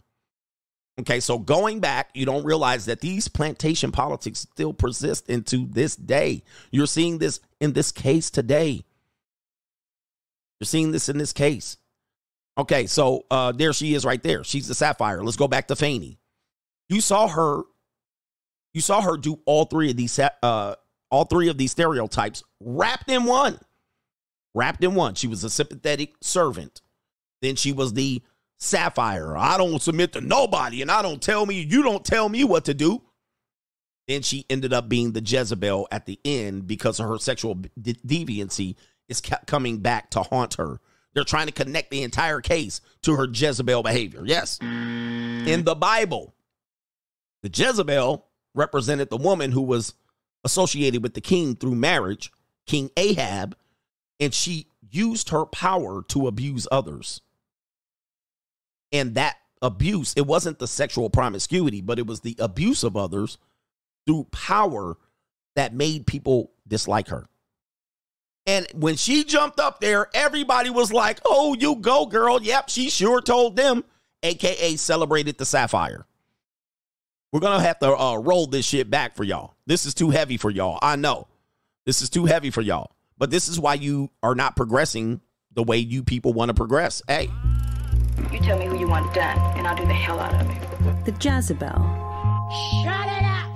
Okay, 0.99 1.21
so 1.21 1.39
going 1.39 1.81
back, 1.81 2.11
you 2.15 2.25
don't 2.25 2.45
realize 2.45 2.87
that 2.87 3.01
these 3.01 3.29
plantation 3.29 3.93
politics 3.93 4.41
still 4.41 4.73
persist 4.73 5.29
into 5.29 5.67
this 5.67 5.95
day. 5.95 6.43
You're 6.71 6.87
seeing 6.87 7.19
this 7.19 7.41
in 7.61 7.75
this 7.75 7.93
case 7.93 8.31
today. 8.31 8.85
You're 10.59 10.67
seeing 10.67 10.93
this 10.93 11.11
in 11.11 11.19
this 11.19 11.35
case. 11.35 11.77
Okay, 12.57 12.87
so 12.87 13.27
uh, 13.31 13.53
there 13.53 13.75
she 13.75 13.95
is 13.95 14.07
right 14.07 14.23
there. 14.23 14.43
She's 14.43 14.69
the 14.69 14.75
sapphire. 14.75 15.23
Let's 15.23 15.37
go 15.37 15.49
back 15.49 15.69
to 15.69 15.77
Fani. 15.77 16.19
You 16.89 17.03
saw 17.03 17.29
her. 17.29 17.63
You 18.73 18.81
saw 18.81 19.03
her 19.03 19.19
do 19.19 19.41
all 19.45 19.67
three 19.67 19.91
of 19.91 19.97
these 19.97 20.19
uh, 20.19 20.77
all 21.11 21.25
three 21.25 21.49
of 21.49 21.59
these 21.59 21.73
stereotypes 21.73 22.43
wrapped 22.61 23.11
in 23.11 23.25
one. 23.25 23.59
Wrapped 24.55 24.83
in 24.83 24.95
one. 24.95 25.15
She 25.15 25.29
was 25.29 25.45
a 25.45 25.51
sympathetic 25.51 26.15
servant. 26.21 26.81
Then 27.43 27.57
she 27.57 27.73
was 27.73 27.93
the 27.93 28.23
sapphire. 28.59 29.37
I 29.37 29.59
don't 29.59 29.83
submit 29.83 30.13
to 30.15 30.21
nobody, 30.21 30.83
and 30.83 30.91
I 30.91 31.03
don't 31.03 31.21
tell 31.21 31.45
me, 31.45 31.61
you 31.61 31.83
don't 31.83 32.05
tell 32.05 32.29
me 32.29 32.45
what 32.45 32.65
to 32.65 32.75
do. 32.75 33.03
Then 34.09 34.23
she 34.23 34.47
ended 34.49 34.73
up 34.73 34.89
being 34.89 35.13
the 35.13 35.21
Jezebel 35.21 35.89
at 35.91 36.07
the 36.07 36.19
end 36.25 36.67
because 36.67 37.01
of 37.01 37.09
her 37.09 37.19
sexual 37.19 37.55
de- 37.55 37.95
deviancy 37.95 38.77
is 39.09 39.21
kept 39.21 39.47
coming 39.47 39.79
back 39.79 40.11
to 40.11 40.23
haunt 40.23 40.55
her. 40.55 40.81
They're 41.13 41.25
trying 41.25 41.47
to 41.47 41.53
connect 41.53 41.91
the 41.91 42.03
entire 42.03 42.41
case 42.41 42.81
to 43.03 43.17
her 43.17 43.27
Jezebel 43.31 43.83
behavior. 43.83 44.23
Yes. 44.25 44.59
In 44.61 45.65
the 45.65 45.75
Bible, 45.75 46.35
the 47.43 47.51
Jezebel 47.53 48.27
represented 48.55 49.11
the 49.11 49.17
woman 49.17 49.51
who 49.51 49.63
was 49.63 49.95
associated 50.47 51.03
with 51.03 51.13
the 51.13 51.21
king 51.21 51.57
through 51.57 51.75
marriage, 51.75 52.33
King 52.67 52.91
Ahab, 52.97 53.57
and 54.19 54.33
she 54.33 54.69
used 54.91 55.29
her 55.31 55.45
power 55.45 56.03
to 56.09 56.27
abuse 56.27 56.67
others. 56.73 57.21
And 58.93 59.17
that 59.17 59.37
abuse, 59.61 60.15
it 60.17 60.27
wasn't 60.27 60.59
the 60.59 60.69
sexual 60.69 61.11
promiscuity, 61.11 61.83
but 61.83 61.99
it 61.99 62.07
was 62.07 62.21
the 62.21 62.37
abuse 62.39 62.85
of 62.85 62.97
others 62.97 63.37
through 64.07 64.29
power 64.31 64.97
that 65.57 65.75
made 65.75 66.07
people 66.07 66.53
dislike 66.67 67.09
her. 67.09 67.29
And 68.47 68.67
when 68.75 68.95
she 68.95 69.25
jumped 69.25 69.59
up 69.59 69.81
there, 69.81 70.07
everybody 70.15 70.71
was 70.71 70.93
like, 70.93 71.21
oh, 71.25 71.57
you 71.59 71.75
go, 71.75 72.07
girl. 72.07 72.41
Yep, 72.41 72.69
she 72.69 72.89
sure 72.89 73.21
told 73.21 73.57
them, 73.57 73.83
AKA 74.23 74.77
celebrated 74.77 75.37
the 75.37 75.45
Sapphire. 75.45 76.07
We're 77.33 77.41
going 77.41 77.59
to 77.59 77.65
have 77.67 77.79
to 77.81 77.97
uh, 77.97 78.17
roll 78.17 78.47
this 78.47 78.65
shit 78.65 78.91
back 78.91 79.17
for 79.17 79.25
y'all. 79.25 79.55
This 79.67 79.85
is 79.85 79.95
too 79.95 80.11
heavy 80.11 80.37
for 80.37 80.51
y'all. 80.51 80.79
I 80.83 80.97
know. 80.97 81.27
This 81.85 82.03
is 82.03 82.09
too 82.11 82.25
heavy 82.27 82.51
for 82.51 82.61
y'all. 82.63 82.93
But 83.19 83.31
this 83.31 83.49
is 83.49 83.59
why 83.59 83.75
you 83.75 84.11
are 84.23 84.35
not 84.35 84.57
progressing 84.57 85.21
the 85.53 85.63
way 85.63 85.79
you 85.79 86.03
people 86.03 86.33
want 86.33 86.51
to 86.51 86.55
progress. 86.55 87.03
Hey. 87.09 87.31
You 88.33 88.39
tell 88.41 88.59
me 88.59 88.67
who 88.67 88.79
you 88.79 88.89
want 88.89 89.13
done, 89.15 89.39
and 89.57 89.67
I'll 89.67 89.77
do 89.77 89.87
the 89.87 89.93
hell 89.95 90.19
out 90.19 90.35
of 90.35 90.49
it. 90.51 91.05
The 91.05 91.13
Jezebel 91.13 91.69
Shut 92.83 93.09
it 93.09 93.25
up! 93.25 93.51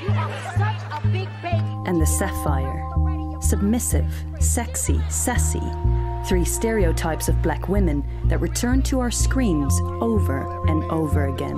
You 0.00 0.08
are 0.10 0.56
such 0.56 1.02
a 1.02 1.06
big 1.08 1.28
baby. 1.42 1.58
and 1.86 2.00
the 2.00 2.06
Sapphire. 2.06 2.84
Submissive, 3.40 4.06
sexy, 4.40 5.00
sassy. 5.08 5.62
Three 6.26 6.44
stereotypes 6.44 7.28
of 7.28 7.40
black 7.42 7.68
women 7.68 8.04
that 8.28 8.38
return 8.40 8.82
to 8.82 9.00
our 9.00 9.10
screens 9.10 9.78
over 10.00 10.68
and 10.68 10.84
over 10.90 11.26
again. 11.28 11.56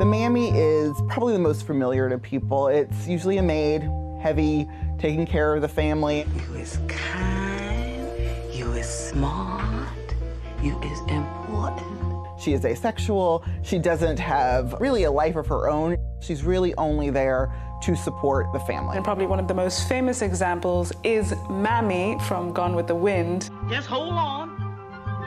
The 0.00 0.06
mammy 0.06 0.48
is 0.58 0.96
probably 1.10 1.34
the 1.34 1.40
most 1.40 1.66
familiar 1.66 2.08
to 2.08 2.16
people. 2.16 2.68
It's 2.68 3.06
usually 3.06 3.36
a 3.36 3.42
maid, 3.42 3.86
heavy, 4.18 4.66
taking 4.98 5.26
care 5.26 5.54
of 5.54 5.60
the 5.60 5.68
family. 5.68 6.24
You 6.48 6.54
is 6.54 6.78
kind, 6.88 8.08
you 8.50 8.72
is 8.72 8.88
smart, 8.88 10.14
you 10.62 10.80
is 10.80 11.00
important. 11.00 12.26
She 12.40 12.54
is 12.54 12.64
asexual. 12.64 13.44
She 13.62 13.78
doesn't 13.78 14.18
have 14.18 14.72
really 14.80 15.04
a 15.04 15.10
life 15.10 15.36
of 15.36 15.46
her 15.48 15.68
own. 15.68 15.98
She's 16.20 16.44
really 16.44 16.74
only 16.76 17.10
there 17.10 17.52
to 17.82 17.94
support 17.94 18.50
the 18.54 18.60
family. 18.60 18.96
And 18.96 19.04
probably 19.04 19.26
one 19.26 19.38
of 19.38 19.48
the 19.48 19.54
most 19.54 19.86
famous 19.86 20.22
examples 20.22 20.94
is 21.04 21.34
Mammy 21.50 22.16
from 22.26 22.54
Gone 22.54 22.74
with 22.74 22.86
the 22.86 22.94
Wind. 22.94 23.50
Just 23.68 23.86
hold 23.86 24.14
on 24.14 24.48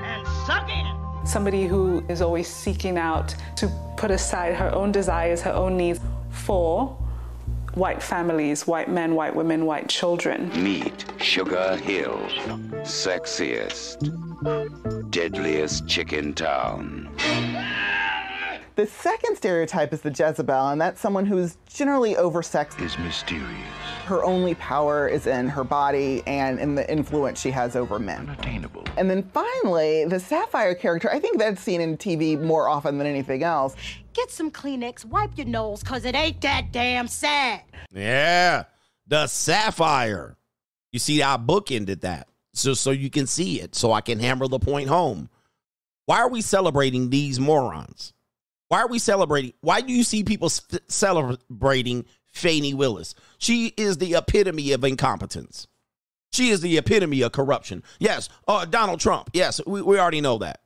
and 0.03 0.27
suck 0.47 0.67
in. 0.67 1.02
Somebody 1.25 1.67
who 1.67 2.03
is 2.09 2.21
always 2.21 2.47
seeking 2.47 2.97
out 2.97 3.35
to 3.55 3.71
put 3.97 4.11
aside 4.11 4.55
her 4.55 4.73
own 4.73 4.91
desires, 4.91 5.41
her 5.41 5.53
own 5.53 5.77
needs 5.77 5.99
for 6.29 6.97
white 7.75 8.03
families, 8.03 8.67
white 8.67 8.89
men, 8.89 9.15
white 9.15 9.35
women, 9.35 9.65
white 9.65 9.87
children. 9.89 10.51
Meet 10.61 11.05
Sugar 11.19 11.77
Hill, 11.77 12.19
sexiest, 12.83 13.99
deadliest 15.11 15.87
chick 15.87 16.13
in 16.13 16.33
town. 16.33 17.09
The 18.75 18.87
second 18.87 19.35
stereotype 19.35 19.93
is 19.93 20.01
the 20.01 20.09
Jezebel, 20.09 20.69
and 20.69 20.81
that's 20.81 20.99
someone 20.99 21.27
who's 21.27 21.57
generally 21.67 22.15
oversexed. 22.15 22.81
Is 22.81 22.97
mysterious. 22.97 23.69
Her 24.05 24.23
only 24.23 24.55
power 24.55 25.07
is 25.07 25.27
in 25.27 25.47
her 25.47 25.63
body 25.63 26.23
and 26.25 26.59
in 26.59 26.73
the 26.73 26.91
influence 26.91 27.39
she 27.39 27.51
has 27.51 27.75
over 27.75 27.99
men. 27.99 28.29
Unattainable. 28.29 28.83
And 28.97 29.09
then 29.09 29.29
finally, 29.31 30.05
the 30.05 30.19
Sapphire 30.19 30.73
character, 30.73 31.11
I 31.11 31.19
think 31.19 31.37
that's 31.37 31.61
seen 31.61 31.81
in 31.81 31.97
TV 31.97 32.39
more 32.41 32.67
often 32.67 32.97
than 32.97 33.05
anything 33.05 33.43
else. 33.43 33.75
Get 34.13 34.31
some 34.31 34.49
Kleenex, 34.49 35.05
wipe 35.05 35.37
your 35.37 35.45
nose, 35.47 35.83
cause 35.83 36.03
it 36.03 36.15
ain't 36.15 36.41
that 36.41 36.71
damn 36.71 37.07
sad. 37.07 37.61
Yeah, 37.93 38.63
the 39.05 39.27
Sapphire. 39.27 40.35
You 40.91 40.97
see, 40.97 41.21
I 41.21 41.37
bookended 41.37 42.01
that 42.01 42.27
so 42.53 42.73
so 42.73 42.91
you 42.91 43.09
can 43.09 43.27
see 43.27 43.59
it, 43.61 43.75
so 43.75 43.91
I 43.91 44.01
can 44.01 44.19
hammer 44.19 44.47
the 44.47 44.59
point 44.59 44.89
home. 44.89 45.29
Why 46.05 46.19
are 46.19 46.29
we 46.29 46.41
celebrating 46.41 47.09
these 47.09 47.39
morons? 47.39 48.13
Why 48.73 48.81
are 48.81 48.87
we 48.87 48.97
celebrating? 48.97 49.53
Why 49.61 49.81
do 49.81 49.93
you 49.93 50.03
see 50.03 50.23
people 50.23 50.47
s- 50.47 50.65
celebrating 50.87 52.05
Fani 52.31 52.73
Willis? 52.73 53.13
She 53.37 53.67
is 53.67 53.99
the 53.99 54.15
epitome 54.15 54.71
of 54.71 54.83
incompetence. 54.83 55.67
She 56.31 56.49
is 56.49 56.61
the 56.61 56.79
epitome 56.79 57.21
of 57.21 57.33
corruption. 57.33 57.83
Yes, 57.99 58.29
uh, 58.47 58.65
Donald 58.65 58.99
Trump. 58.99 59.29
Yes, 59.31 59.61
we, 59.67 59.83
we 59.83 59.99
already 59.99 60.21
know 60.21 60.39
that. 60.39 60.61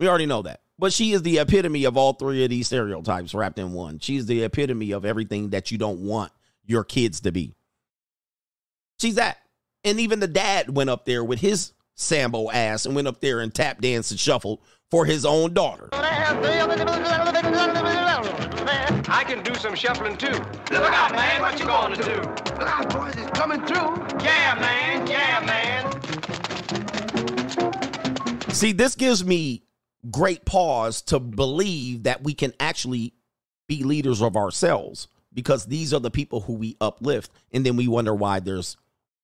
We 0.00 0.08
already 0.08 0.24
know 0.24 0.40
that. 0.40 0.62
But 0.78 0.94
she 0.94 1.12
is 1.12 1.20
the 1.20 1.40
epitome 1.40 1.84
of 1.84 1.98
all 1.98 2.14
three 2.14 2.42
of 2.42 2.48
these 2.48 2.68
stereotypes 2.68 3.34
wrapped 3.34 3.58
in 3.58 3.74
one. 3.74 3.98
She's 3.98 4.24
the 4.24 4.44
epitome 4.44 4.92
of 4.92 5.04
everything 5.04 5.50
that 5.50 5.70
you 5.70 5.76
don't 5.76 6.00
want 6.00 6.32
your 6.64 6.84
kids 6.84 7.20
to 7.20 7.32
be. 7.32 7.54
She's 8.98 9.16
that. 9.16 9.36
And 9.84 10.00
even 10.00 10.20
the 10.20 10.26
dad 10.26 10.74
went 10.74 10.88
up 10.88 11.04
there 11.04 11.22
with 11.22 11.40
his 11.40 11.74
Sambo 11.96 12.50
ass 12.50 12.86
and 12.86 12.94
went 12.94 13.08
up 13.08 13.20
there 13.20 13.40
and 13.40 13.54
tap 13.54 13.82
danced 13.82 14.10
and 14.10 14.18
shuffled 14.18 14.60
for 14.92 15.04
his 15.06 15.24
own 15.24 15.54
daughter. 15.54 15.88
I 19.08 19.24
can 19.26 19.42
do 19.42 19.54
some 19.54 19.74
shuffling 19.74 20.18
too. 20.18 20.32
Look 20.70 20.92
out, 20.92 21.12
man, 21.12 21.40
what 21.40 21.58
you 21.58 21.64
gonna 21.64 21.96
do? 21.96 22.16
Look 22.16 22.68
out, 22.68 22.92
boys, 22.92 23.14
it's 23.16 23.30
coming 23.30 23.64
through. 23.64 23.96
Yeah, 24.22 24.54
man, 24.60 25.06
yeah, 25.06 25.40
man. 25.46 25.90
See, 28.50 28.72
this 28.72 28.94
gives 28.94 29.24
me 29.24 29.62
great 30.10 30.44
pause 30.44 31.00
to 31.02 31.18
believe 31.18 32.02
that 32.02 32.22
we 32.22 32.34
can 32.34 32.52
actually 32.60 33.14
be 33.66 33.84
leaders 33.84 34.20
of 34.20 34.36
ourselves 34.36 35.08
because 35.32 35.64
these 35.64 35.94
are 35.94 36.00
the 36.00 36.10
people 36.10 36.42
who 36.42 36.52
we 36.52 36.76
uplift. 36.82 37.30
And 37.50 37.64
then 37.64 37.76
we 37.76 37.88
wonder 37.88 38.14
why 38.14 38.40
there's 38.40 38.76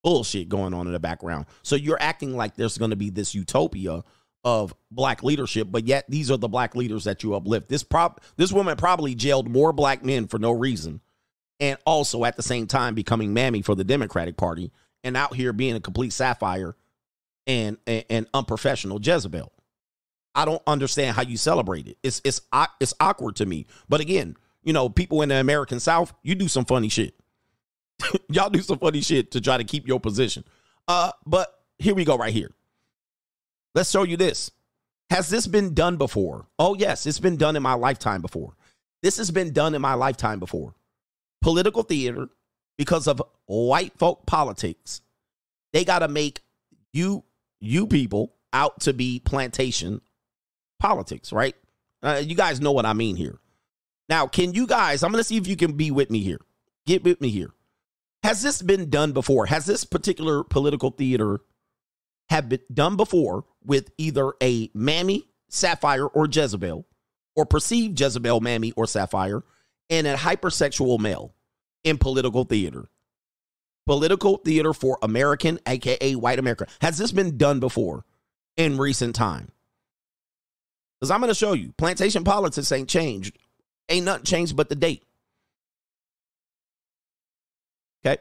bullshit 0.02 0.48
going 0.48 0.72
on 0.72 0.86
in 0.86 0.94
the 0.94 0.98
background. 0.98 1.44
So 1.62 1.76
you're 1.76 2.00
acting 2.00 2.34
like 2.34 2.54
there's 2.54 2.78
going 2.78 2.92
to 2.92 2.96
be 2.96 3.10
this 3.10 3.34
utopia 3.34 4.02
of 4.44 4.74
black 4.90 5.22
leadership, 5.22 5.68
but 5.70 5.86
yet 5.86 6.04
these 6.08 6.30
are 6.30 6.36
the 6.36 6.48
black 6.48 6.74
leaders 6.74 7.04
that 7.04 7.22
you 7.22 7.34
uplift. 7.34 7.68
This 7.68 7.82
prop 7.82 8.22
this 8.36 8.52
woman 8.52 8.76
probably 8.76 9.14
jailed 9.14 9.48
more 9.48 9.72
black 9.72 10.04
men 10.04 10.26
for 10.26 10.38
no 10.38 10.52
reason. 10.52 11.00
And 11.60 11.76
also 11.84 12.24
at 12.24 12.36
the 12.36 12.42
same 12.42 12.66
time 12.68 12.94
becoming 12.94 13.34
mammy 13.34 13.62
for 13.62 13.74
the 13.74 13.82
Democratic 13.82 14.36
Party 14.36 14.70
and 15.02 15.16
out 15.16 15.34
here 15.34 15.52
being 15.52 15.74
a 15.74 15.80
complete 15.80 16.12
sapphire 16.12 16.76
and 17.46 17.78
and, 17.86 18.04
and 18.08 18.26
unprofessional 18.32 19.00
Jezebel. 19.02 19.52
I 20.34 20.44
don't 20.44 20.62
understand 20.66 21.16
how 21.16 21.22
you 21.22 21.36
celebrate 21.36 21.88
it. 21.88 21.98
It's 22.02 22.20
it's 22.24 22.40
it's 22.80 22.94
awkward 23.00 23.36
to 23.36 23.46
me. 23.46 23.66
But 23.88 24.00
again, 24.00 24.36
you 24.62 24.72
know, 24.72 24.88
people 24.88 25.22
in 25.22 25.30
the 25.30 25.36
American 25.36 25.80
South, 25.80 26.12
you 26.22 26.34
do 26.34 26.46
some 26.46 26.64
funny 26.64 26.88
shit. 26.88 27.14
Y'all 28.30 28.50
do 28.50 28.62
some 28.62 28.78
funny 28.78 29.00
shit 29.00 29.32
to 29.32 29.40
try 29.40 29.56
to 29.56 29.64
keep 29.64 29.88
your 29.88 29.98
position. 29.98 30.44
Uh, 30.86 31.10
but 31.26 31.52
here 31.78 31.94
we 31.94 32.04
go 32.04 32.16
right 32.16 32.32
here. 32.32 32.50
Let's 33.78 33.92
show 33.92 34.02
you 34.02 34.16
this. 34.16 34.50
Has 35.08 35.28
this 35.28 35.46
been 35.46 35.72
done 35.72 35.98
before? 35.98 36.48
Oh, 36.58 36.74
yes, 36.74 37.06
it's 37.06 37.20
been 37.20 37.36
done 37.36 37.54
in 37.54 37.62
my 37.62 37.74
lifetime 37.74 38.20
before. 38.20 38.56
This 39.04 39.18
has 39.18 39.30
been 39.30 39.52
done 39.52 39.72
in 39.72 39.80
my 39.80 39.94
lifetime 39.94 40.40
before. 40.40 40.74
Political 41.42 41.84
theater, 41.84 42.28
because 42.76 43.06
of 43.06 43.22
white 43.46 43.96
folk 43.96 44.26
politics, 44.26 45.00
they 45.72 45.84
got 45.84 46.00
to 46.00 46.08
make 46.08 46.40
you 46.92 47.22
you 47.60 47.86
people 47.86 48.34
out 48.52 48.80
to 48.80 48.92
be 48.92 49.20
plantation 49.20 50.00
politics, 50.80 51.32
right? 51.32 51.54
Uh, 52.02 52.20
you 52.20 52.34
guys 52.34 52.60
know 52.60 52.72
what 52.72 52.84
I 52.84 52.94
mean 52.94 53.14
here. 53.14 53.38
Now, 54.08 54.26
can 54.26 54.54
you 54.54 54.66
guys? 54.66 55.04
I'm 55.04 55.12
going 55.12 55.20
to 55.20 55.24
see 55.24 55.36
if 55.36 55.46
you 55.46 55.54
can 55.54 55.74
be 55.74 55.92
with 55.92 56.10
me 56.10 56.18
here. 56.18 56.40
Get 56.84 57.04
with 57.04 57.20
me 57.20 57.28
here. 57.28 57.52
Has 58.24 58.42
this 58.42 58.60
been 58.60 58.90
done 58.90 59.12
before? 59.12 59.46
Has 59.46 59.66
this 59.66 59.84
particular 59.84 60.42
political 60.42 60.90
theater 60.90 61.42
have 62.30 62.48
been 62.48 62.60
done 62.72 62.96
before 62.96 63.44
with 63.64 63.90
either 63.98 64.32
a 64.42 64.70
Mammy, 64.74 65.28
Sapphire, 65.48 66.06
or 66.06 66.28
Jezebel, 66.30 66.86
or 67.36 67.46
perceived 67.46 67.98
Jezebel, 67.98 68.40
Mammy, 68.40 68.72
or 68.72 68.86
Sapphire, 68.86 69.42
and 69.90 70.06
a 70.06 70.14
hypersexual 70.14 70.98
male 70.98 71.34
in 71.84 71.98
political 71.98 72.44
theater? 72.44 72.88
Political 73.86 74.38
theater 74.38 74.74
for 74.74 74.98
American, 75.02 75.58
aka 75.66 76.14
white 76.14 76.38
America. 76.38 76.66
Has 76.80 76.98
this 76.98 77.12
been 77.12 77.38
done 77.38 77.60
before 77.60 78.04
in 78.56 78.76
recent 78.76 79.14
time? 79.14 79.48
Because 81.00 81.10
I'm 81.10 81.20
going 81.20 81.30
to 81.30 81.34
show 81.34 81.52
you, 81.52 81.72
plantation 81.78 82.24
politics 82.24 82.72
ain't 82.72 82.88
changed. 82.88 83.38
Ain't 83.88 84.04
nothing 84.04 84.24
changed 84.24 84.56
but 84.56 84.68
the 84.68 84.74
date. 84.74 85.04
Okay. 88.04 88.20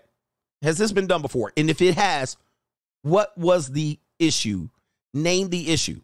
Has 0.61 0.77
this 0.77 0.92
been 0.92 1.08
done 1.08 1.22
before? 1.22 1.52
And 1.58 1.69
if 1.69 1.82
it 1.82 1.95
has, 1.95 2.38
what 3.08 3.38
was 3.38 3.69
the 3.69 4.00
issue? 4.19 4.69
Name 5.14 5.50
the 5.50 5.72
issue. 5.72 6.02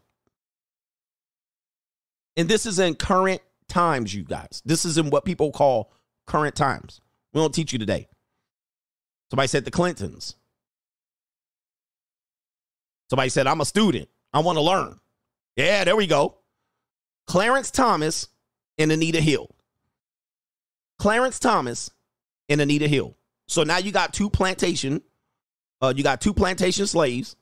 And 2.36 2.48
this 2.48 2.66
is 2.66 2.78
in 2.78 2.94
current 2.94 3.42
times, 3.68 4.14
you 4.14 4.24
guys. 4.24 4.62
This 4.64 4.84
is 4.84 4.98
in 4.98 5.10
what 5.10 5.24
people 5.24 5.52
call 5.52 5.92
current 6.26 6.54
times. 6.54 7.00
We 7.32 7.40
don't 7.40 7.54
teach 7.54 7.72
you 7.72 7.78
today. 7.78 8.08
Somebody 9.30 9.48
said 9.48 9.64
the 9.64 9.70
Clintons. 9.70 10.36
Somebody 13.10 13.28
said, 13.28 13.46
I'm 13.46 13.60
a 13.60 13.64
student. 13.64 14.08
I 14.32 14.40
want 14.40 14.56
to 14.56 14.62
learn. 14.62 14.98
Yeah, 15.56 15.84
there 15.84 15.96
we 15.96 16.06
go. 16.06 16.38
Clarence 17.26 17.70
Thomas 17.70 18.28
and 18.78 18.90
Anita 18.90 19.20
Hill. 19.20 19.54
Clarence 20.98 21.38
Thomas 21.38 21.90
and 22.48 22.60
Anita 22.60 22.88
Hill. 22.88 23.16
So 23.46 23.62
now 23.62 23.78
you 23.78 23.92
got 23.92 24.12
two 24.12 24.30
plantation, 24.30 25.02
uh, 25.84 25.94
you 25.96 26.02
got 26.02 26.20
two 26.20 26.34
plantation 26.34 26.86
slaves 26.86 27.36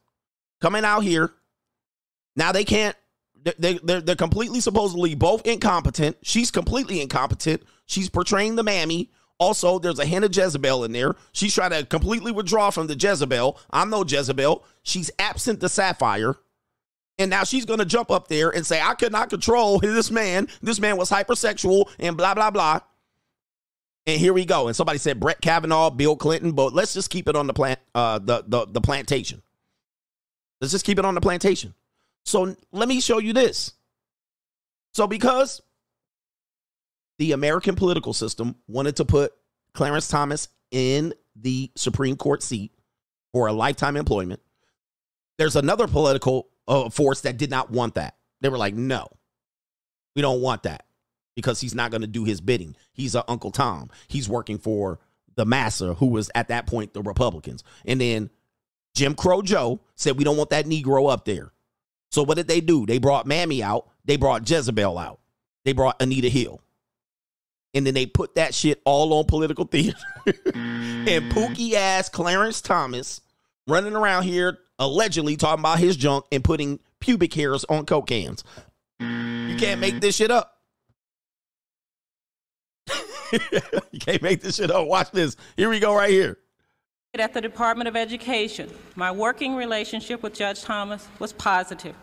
coming 0.61 0.85
out 0.85 1.01
here. 1.01 1.33
Now 2.37 2.53
they 2.53 2.65
can't. 2.65 2.97
They 3.59 3.75
they're, 3.83 4.01
they're 4.01 4.17
completely 4.17 4.61
supposedly 4.61 5.15
both 5.15 5.47
incompetent. 5.47 6.17
She's 6.23 6.51
completely 6.51 7.01
incompetent. 7.01 7.63
She's 7.87 8.09
portraying 8.09 8.57
the 8.57 8.63
mammy. 8.63 9.11
Also, 9.39 9.81
there's 9.81 9.99
a 9.99 10.05
hint 10.05 10.25
of 10.25 10.35
Jezebel 10.35 10.85
in 10.85 10.93
there. 10.93 11.17
She's 11.33 11.53
trying 11.53 11.73
to 11.73 11.85
completely 11.85 12.31
withdraw 12.31 12.71
from 12.71 12.87
the 12.87 12.95
Jezebel. 12.95 13.59
I'm 13.71 13.91
no 13.91 14.05
Jezebel. 14.05 14.65
She's 14.85 15.11
absent 15.19 15.59
the 15.59 15.69
Sapphire. 15.69 16.37
And 17.19 17.31
now 17.31 17.43
she's 17.43 17.65
going 17.65 17.81
to 17.81 17.85
jump 17.85 18.11
up 18.11 18.29
there 18.29 18.51
and 18.51 18.65
say, 18.65 18.81
I 18.81 18.95
could 18.95 19.13
not 19.13 19.31
control 19.31 19.81
this 19.81 20.11
man. 20.11 20.47
This 20.63 20.79
man 20.79 20.97
was 20.97 21.11
hypersexual 21.11 21.91
and 21.99 22.17
blah, 22.17 22.35
blah, 22.35 22.51
blah. 22.51 22.81
And 24.07 24.19
here 24.21 24.33
we 24.33 24.45
go. 24.45 24.67
And 24.67 24.75
somebody 24.75 24.99
said 24.99 25.21
Brett 25.21 25.41
Kavanaugh, 25.41 25.91
Bill 25.91 26.17
Clinton, 26.17 26.53
but 26.53 26.75
let's 26.75 26.93
just 26.93 27.11
keep 27.11 27.29
it 27.29 27.37
on 27.37 27.47
the 27.47 27.53
plant, 27.53 27.79
uh, 27.95 28.19
the, 28.19 28.45
the, 28.47 28.67
the 28.67 28.81
plantation. 28.81 29.43
Let's 30.61 30.73
just 30.73 30.85
keep 30.85 30.99
it 30.99 31.05
on 31.05 31.15
the 31.15 31.21
plantation. 31.21 31.75
So 32.25 32.57
let 32.73 32.89
me 32.89 33.01
show 33.01 33.19
you 33.19 33.33
this. 33.33 33.73
So 34.95 35.07
because 35.07 35.63
the 37.19 37.33
American 37.33 37.77
political 37.77 38.13
system 38.13 38.57
wanted 38.67 38.97
to 38.97 39.05
put 39.05 39.33
Clarence 39.75 40.09
Thomas 40.09 40.49
in 40.71 41.15
the 41.37 41.71
Supreme 41.77 42.17
Court 42.17 42.43
seat 42.43 42.73
for 43.33 43.47
a 43.47 43.53
lifetime 43.53 43.97
employment, 43.97 44.41
there's 45.39 45.57
another 45.57 45.87
political 45.87 46.49
uh, 46.69 46.91
force 46.91 47.23
that 47.23 47.37
did 47.37 47.51
not 47.51 47.71
want 47.71 47.95
that. 47.95 48.17
They 48.41 48.49
were 48.49 48.59
like, 48.59 48.75
no, 48.75 49.09
we 50.15 50.23
don't 50.23 50.41
want 50.41 50.65
that 50.65 50.85
because 51.35 51.61
he's 51.61 51.75
not 51.75 51.91
going 51.91 52.01
to 52.01 52.07
do 52.07 52.25
his 52.25 52.41
bidding. 52.41 52.77
He's 52.93 53.15
a 53.15 53.29
Uncle 53.31 53.51
Tom. 53.51 53.91
He's 54.09 54.29
working 54.29 54.59
for 54.59 54.99
the 55.35 55.47
massa, 55.47 55.95
who 55.95 56.07
was 56.07 56.31
at 56.35 56.49
that 56.49 56.67
point 56.67 56.93
the 56.93 57.03
Republicans. 57.03 57.65
And 57.85 58.01
then 58.01 58.31
Jim 58.95 59.15
Crow 59.15 59.43
Joe 59.43 59.81
said, 59.97 60.19
we 60.19 60.25
don't 60.25 60.37
want 60.37 60.51
that 60.51 60.67
Negro 60.67 61.11
up 61.11 61.25
there. 61.25 61.53
So 62.11 62.23
what 62.23 62.37
did 62.37 62.49
they 62.49 62.61
do? 62.61 62.85
They 62.85 62.99
brought 62.99 63.27
Mammy 63.27 63.63
out. 63.63 63.89
They 64.05 64.17
brought 64.17 64.49
Jezebel 64.49 64.99
out. 64.99 65.21
They 65.65 65.73
brought 65.73 66.01
Anita 66.03 66.29
Hill. 66.29 66.61
And 67.75 67.87
then 67.87 67.95
they 67.95 68.05
put 68.05 68.35
that 68.35 68.55
shit 68.55 68.83
all 68.85 69.15
on 69.15 69.25
political 69.25 69.65
theater. 69.65 69.97
and 70.27 70.37
mm. 71.07 71.31
pookie 71.31 71.73
ass 71.73 72.11
Clarence 72.11 72.61
Thomas 72.61 73.23
running 73.67 73.97
around 73.97 74.25
here 74.25 74.59
allegedly 74.79 75.37
talking 75.37 75.61
about 75.61 75.79
his 75.79 75.97
junk 75.97 76.27
and 76.31 76.45
putting 76.45 76.81
pubic 77.01 77.33
hairs 77.33 77.65
on 77.65 77.87
coke 77.87 78.09
cans. 78.09 78.45
You 79.01 79.57
can't 79.59 79.81
make 79.81 79.95
mm. 79.95 80.01
this 80.01 80.17
shit 80.17 80.31
up. 80.31 80.59
you 83.91 83.99
can't 83.99 84.23
make 84.23 84.41
this 84.41 84.57
shit 84.57 84.71
up. 84.71 84.87
Watch 84.87 85.11
this. 85.11 85.37
Here 85.57 85.69
we 85.69 85.81
go 85.81 85.95
right 85.95 86.11
here. 86.11 86.39
At 87.15 87.35
the 87.35 87.41
Department 87.41 87.89
of 87.89 87.97
Education, 87.97 88.71
my 88.95 89.11
working 89.11 89.55
relationship 89.55 90.23
with 90.23 90.35
Judge 90.35 90.63
Thomas 90.63 91.09
was 91.19 91.33
positive. 91.33 91.95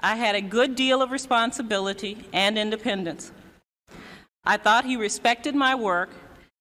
I 0.00 0.16
had 0.16 0.34
a 0.34 0.40
good 0.40 0.76
deal 0.76 1.02
of 1.02 1.10
responsibility 1.10 2.24
and 2.32 2.58
independence. 2.58 3.32
I 4.44 4.56
thought 4.56 4.84
he 4.84 4.96
respected 4.96 5.54
my 5.54 5.74
work 5.74 6.10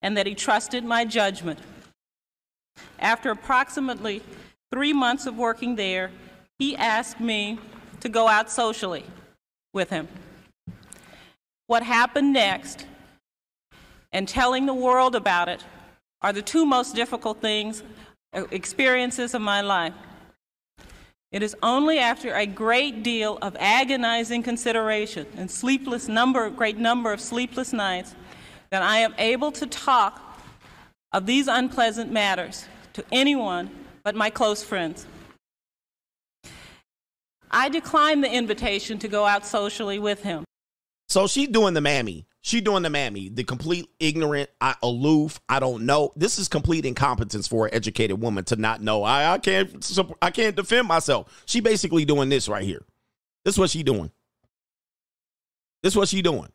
and 0.01 0.17
that 0.17 0.25
he 0.25 0.35
trusted 0.35 0.83
my 0.83 1.05
judgment. 1.05 1.59
After 2.99 3.31
approximately 3.31 4.21
three 4.71 4.93
months 4.93 5.25
of 5.25 5.37
working 5.37 5.75
there, 5.75 6.11
he 6.57 6.75
asked 6.75 7.19
me 7.19 7.59
to 8.01 8.09
go 8.09 8.27
out 8.27 8.51
socially 8.51 9.05
with 9.73 9.89
him. 9.89 10.07
What 11.67 11.83
happened 11.83 12.33
next 12.33 12.85
and 14.11 14.27
telling 14.27 14.65
the 14.65 14.73
world 14.73 15.15
about 15.15 15.49
it 15.49 15.63
are 16.21 16.33
the 16.33 16.41
two 16.41 16.65
most 16.65 16.95
difficult 16.95 17.41
things, 17.41 17.83
uh, 18.33 18.45
experiences 18.51 19.33
of 19.33 19.41
my 19.41 19.61
life. 19.61 19.93
It 21.31 21.43
is 21.43 21.55
only 21.61 21.99
after 21.99 22.33
a 22.33 22.45
great 22.45 23.03
deal 23.03 23.37
of 23.41 23.55
agonizing 23.59 24.41
consideration 24.41 25.27
and 25.37 25.49
sleepless 25.49 26.07
number, 26.07 26.49
great 26.49 26.77
number 26.77 27.13
of 27.13 27.21
sleepless 27.21 27.71
nights 27.71 28.15
that 28.71 28.81
I 28.81 28.99
am 28.99 29.13
able 29.17 29.51
to 29.53 29.67
talk 29.67 30.21
of 31.11 31.25
these 31.25 31.47
unpleasant 31.47 32.11
matters 32.11 32.65
to 32.93 33.03
anyone 33.11 33.69
but 34.03 34.15
my 34.15 34.29
close 34.29 34.63
friends. 34.63 35.05
I 37.51 37.69
declined 37.69 38.23
the 38.23 38.31
invitation 38.31 38.99
to 38.99 39.07
go 39.07 39.25
out 39.25 39.45
socially 39.45 39.99
with 39.99 40.23
him. 40.23 40.45
So 41.07 41.27
she's 41.27 41.47
doing 41.47 41.73
the 41.73 41.81
mammy. 41.81 42.25
She 42.41 42.61
doing 42.61 42.83
the 42.83 42.89
mammy, 42.89 43.27
the 43.29 43.43
complete 43.43 43.89
ignorant, 43.99 44.49
I, 44.61 44.75
aloof. 44.81 45.41
I 45.49 45.59
don't 45.59 45.85
know. 45.85 46.13
This 46.15 46.39
is 46.39 46.47
complete 46.47 46.85
incompetence 46.85 47.47
for 47.47 47.67
an 47.67 47.73
educated 47.73 48.21
woman 48.21 48.45
to 48.45 48.55
not 48.55 48.81
know. 48.81 49.03
I, 49.03 49.33
I 49.33 49.37
can't. 49.39 50.15
I 50.21 50.31
can't 50.31 50.55
defend 50.55 50.87
myself. 50.87 51.43
She 51.45 51.59
basically 51.59 52.05
doing 52.05 52.29
this 52.29 52.47
right 52.47 52.63
here. 52.63 52.85
This 53.43 53.55
is 53.55 53.59
what 53.59 53.69
she 53.69 53.83
doing. 53.83 54.11
This 55.83 55.93
is 55.93 55.97
what 55.97 56.07
she 56.07 56.21
doing. 56.21 56.49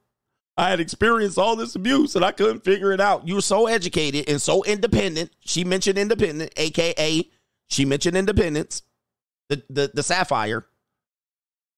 I 0.57 0.71
had 0.71 0.81
experienced 0.81 1.37
all 1.37 1.57
this 1.57 1.75
abuse 1.75 2.15
and 2.15 2.25
I 2.25 2.31
couldn't 2.31 2.65
figure 2.65 2.93
it 2.93 3.01
out. 3.01 3.27
You 3.27 3.35
were 3.37 3.41
so 3.41 3.67
educated 3.67 4.29
and 4.29 4.41
so 4.41 4.63
independent. 4.65 5.33
She 5.41 5.65
mentioned 5.65 5.99
independent, 5.99 6.53
aka 6.57 7.29
she 7.69 7.85
mentioned 7.85 8.17
independence, 8.17 8.83
the 9.49 9.63
the, 9.69 9.91
the 9.93 10.03
sapphire. 10.03 10.67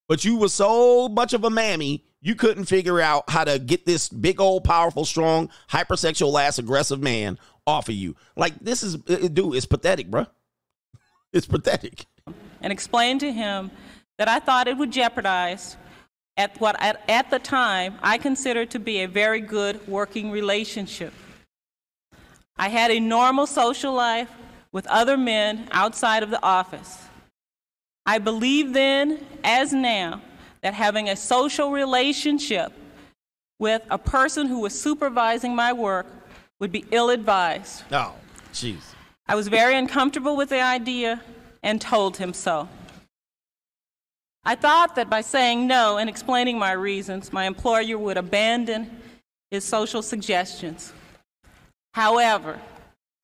But 0.09 0.25
you 0.25 0.36
were 0.36 0.49
so 0.49 1.09
much 1.09 1.33
of 1.33 1.44
a 1.44 1.51
mammy, 1.51 2.05
you 2.27 2.35
couldn't 2.35 2.65
figure 2.65 3.01
out 3.01 3.31
how 3.31 3.45
to 3.45 3.57
get 3.57 3.87
this 3.87 4.09
big 4.09 4.41
old, 4.41 4.65
powerful, 4.65 5.05
strong, 5.05 5.49
hypersexual 5.71 6.43
ass 6.43 6.59
aggressive 6.59 7.01
man 7.01 7.39
off 7.69 7.89
of 7.89 7.95
you. 7.95 8.17
Like 8.35 8.59
this 8.59 8.83
is, 8.83 8.97
uh, 8.97 9.13
uh, 9.13 9.29
dude, 9.29 9.55
it's 9.55 9.65
pathetic, 9.65 10.11
bro. 10.11 10.27
It's 11.33 11.47
pathetic. 11.47 12.07
And 12.63 12.73
explained 12.73 13.21
to 13.21 13.31
him 13.31 13.71
that 14.19 14.27
I 14.27 14.41
thought 14.41 14.69
it 14.69 14.77
would 14.77 14.91
jeopardize 14.91 15.77
at 16.37 16.59
what 16.61 16.75
at, 16.81 17.03
at 17.09 17.31
the 17.31 17.39
time 17.39 17.95
I 18.03 18.17
considered 18.19 18.71
to 18.71 18.79
be 18.79 19.03
a 19.03 19.09
very 19.09 19.41
good 19.41 19.87
working 19.87 20.31
relationship. 20.31 21.13
I 22.57 22.71
had 22.71 22.91
a 22.91 22.99
normal 22.99 23.47
social 23.47 23.93
life 23.93 24.31
with 24.73 24.87
other 24.87 25.17
men 25.17 25.69
outside 25.71 26.23
of 26.23 26.31
the 26.31 26.43
office. 26.43 26.99
I 28.07 28.19
believe 28.19 28.73
then, 28.73 29.25
as 29.45 29.73
now, 29.73 30.23
that 30.62 30.75
having 30.75 31.09
a 31.09 31.17
social 31.17 31.70
relationship 31.70 32.73
with 33.59 33.83
a 33.91 33.99
person 33.99 34.47
who 34.47 34.60
was 34.60 34.78
supervising 34.78 35.55
my 35.55 35.73
work 35.73 36.07
would 36.59 36.73
be 36.73 36.85
ill 36.91 37.10
advised. 37.10 37.85
Oh, 37.93 38.15
jeez. 38.52 38.81
I 39.26 39.35
was 39.35 39.49
very 39.49 39.76
uncomfortable 39.76 40.36
with 40.36 40.51
the 40.51 40.60
idea 40.60 41.23
and 41.62 41.81
told 41.81 42.17
him 42.17 42.33
so. 42.33 42.68
I 44.44 44.55
thought 44.55 44.94
that 44.94 45.10
by 45.10 45.23
saying 45.23 45.67
no 45.67 45.99
and 45.99 46.09
explaining 46.09 46.59
my 46.59 46.73
reasons, 46.73 47.33
my 47.33 47.47
employer 47.47 47.99
would 47.99 48.17
abandon 48.17 49.02
his 49.51 49.65
social 49.65 50.02
suggestions. 50.02 50.93
However, 51.94 52.60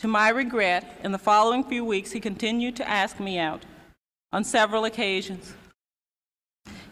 to 0.01 0.09
my 0.09 0.31
regret, 0.31 0.99
in 1.05 1.12
the 1.12 1.19
following 1.19 1.62
few 1.62 1.85
weeks, 1.85 2.11
he 2.11 2.19
continued 2.19 2.75
to 2.77 2.89
ask 2.89 3.20
me 3.20 3.39
out 3.39 3.65
on 4.33 4.43
several 4.43 4.85
occasions. 4.85 5.55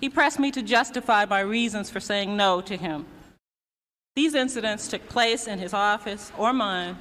He 0.01 0.09
pressed 0.09 0.39
me 0.39 0.51
to 0.53 0.63
justify 0.63 1.25
my 1.27 1.41
reasons 1.41 1.91
for 1.91 2.01
saying 2.01 2.37
no 2.37 2.61
to 2.63 2.77
him. 2.77 3.07
These 4.17 4.35
incidents 4.35 4.89
took 4.89 5.09
place 5.09 5.47
in 5.47 5.59
his 5.59 5.73
office 5.73 6.33
or 6.37 6.53
mine. 6.53 6.97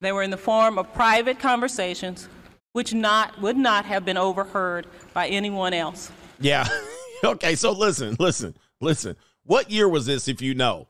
They 0.00 0.12
were 0.12 0.22
in 0.22 0.30
the 0.30 0.36
form 0.36 0.78
of 0.78 0.92
private 0.94 1.38
conversations 1.38 2.28
which 2.72 2.94
not, 2.94 3.40
would 3.40 3.56
not 3.56 3.84
have 3.86 4.04
been 4.04 4.16
overheard 4.16 4.86
by 5.12 5.26
anyone 5.28 5.72
else. 5.72 6.12
Yeah. 6.38 6.68
okay, 7.24 7.56
so 7.56 7.72
listen, 7.72 8.14
listen, 8.18 8.54
listen. 8.80 9.16
What 9.42 9.70
year 9.70 9.88
was 9.88 10.06
this 10.06 10.28
if 10.28 10.40
you 10.40 10.54
know? 10.54 10.88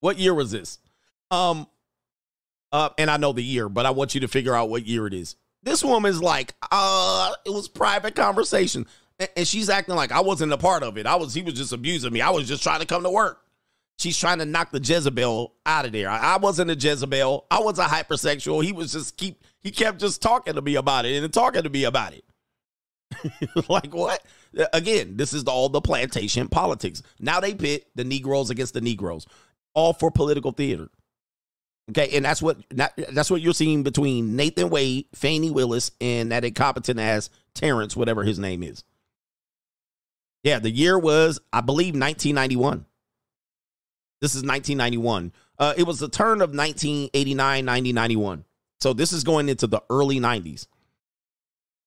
What 0.00 0.18
year 0.18 0.34
was 0.34 0.50
this? 0.50 0.78
Um 1.30 1.68
uh 2.72 2.90
and 2.98 3.10
I 3.10 3.18
know 3.18 3.32
the 3.32 3.42
year, 3.42 3.68
but 3.68 3.86
I 3.86 3.90
want 3.90 4.14
you 4.14 4.20
to 4.22 4.28
figure 4.28 4.54
out 4.54 4.68
what 4.68 4.86
year 4.86 5.06
it 5.06 5.14
is. 5.14 5.36
This 5.62 5.84
woman's 5.84 6.22
like, 6.22 6.54
uh, 6.70 7.32
it 7.44 7.50
was 7.50 7.68
private 7.68 8.14
conversation. 8.14 8.86
And 9.36 9.46
she's 9.46 9.68
acting 9.68 9.96
like 9.96 10.12
I 10.12 10.20
wasn't 10.20 10.52
a 10.52 10.58
part 10.58 10.82
of 10.82 10.96
it. 10.96 11.06
I 11.06 11.16
was 11.16 11.34
he 11.34 11.42
was 11.42 11.54
just 11.54 11.72
abusing 11.72 12.12
me. 12.12 12.20
I 12.20 12.30
was 12.30 12.46
just 12.46 12.62
trying 12.62 12.80
to 12.80 12.86
come 12.86 13.02
to 13.02 13.10
work. 13.10 13.40
She's 13.98 14.16
trying 14.16 14.38
to 14.38 14.44
knock 14.44 14.70
the 14.70 14.80
Jezebel 14.80 15.54
out 15.66 15.84
of 15.84 15.90
there. 15.90 16.08
I, 16.08 16.34
I 16.34 16.36
wasn't 16.36 16.70
a 16.70 16.76
Jezebel. 16.76 17.46
I 17.50 17.58
was 17.58 17.80
a 17.80 17.84
hypersexual. 17.84 18.62
He 18.62 18.70
was 18.70 18.92
just 18.92 19.16
keep 19.16 19.42
he 19.60 19.72
kept 19.72 19.98
just 19.98 20.22
talking 20.22 20.54
to 20.54 20.62
me 20.62 20.76
about 20.76 21.04
it 21.04 21.22
and 21.22 21.32
talking 21.32 21.64
to 21.64 21.70
me 21.70 21.84
about 21.84 22.14
it. 22.14 22.24
like 23.68 23.92
what? 23.92 24.22
Again, 24.72 25.16
this 25.16 25.32
is 25.32 25.44
all 25.44 25.68
the 25.68 25.80
plantation 25.80 26.48
politics. 26.48 27.02
Now 27.18 27.40
they 27.40 27.54
pit 27.54 27.88
the 27.96 28.04
Negroes 28.04 28.50
against 28.50 28.74
the 28.74 28.80
Negroes, 28.80 29.26
all 29.74 29.92
for 29.92 30.10
political 30.10 30.52
theater. 30.52 30.90
Okay, 31.90 32.10
and 32.16 32.24
that's 32.24 32.42
what 32.42 32.58
that's 32.70 33.30
what 33.30 33.40
you're 33.40 33.54
seeing 33.54 33.82
between 33.82 34.36
Nathan 34.36 34.68
Wade, 34.68 35.06
Fani 35.14 35.50
Willis, 35.50 35.90
and 36.00 36.30
that 36.32 36.44
incompetent 36.44 37.00
ass 37.00 37.30
Terrence, 37.54 37.96
whatever 37.96 38.24
his 38.24 38.38
name 38.38 38.62
is. 38.62 38.84
Yeah, 40.42 40.58
the 40.58 40.70
year 40.70 40.98
was, 40.98 41.40
I 41.52 41.60
believe, 41.60 41.94
1991. 41.94 42.86
This 44.20 44.34
is 44.34 44.42
1991. 44.42 45.32
Uh, 45.58 45.74
it 45.76 45.84
was 45.84 45.98
the 45.98 46.08
turn 46.08 46.40
of 46.40 46.50
1989, 46.50 47.64
90, 47.64 47.92
91. 47.92 48.44
So 48.80 48.92
this 48.92 49.12
is 49.12 49.24
going 49.24 49.48
into 49.48 49.66
the 49.66 49.82
early 49.90 50.20
90s. 50.20 50.66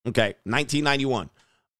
Okay, 0.07 0.35
1991. 0.43 1.29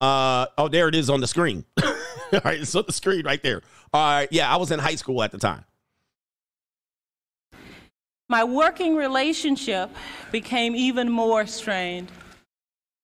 Uh, 0.00 0.46
oh, 0.58 0.68
there 0.68 0.88
it 0.88 0.94
is 0.94 1.10
on 1.10 1.20
the 1.20 1.26
screen. 1.26 1.64
All 1.84 2.40
right, 2.44 2.60
it's 2.60 2.74
on 2.74 2.84
the 2.86 2.92
screen 2.92 3.24
right 3.24 3.42
there. 3.42 3.62
All 3.92 4.00
right, 4.00 4.28
yeah, 4.30 4.52
I 4.52 4.56
was 4.56 4.70
in 4.70 4.78
high 4.78 4.94
school 4.94 5.22
at 5.22 5.32
the 5.32 5.38
time. 5.38 5.64
My 8.28 8.44
working 8.44 8.96
relationship 8.96 9.90
became 10.30 10.74
even 10.74 11.10
more 11.10 11.46
strained 11.46 12.10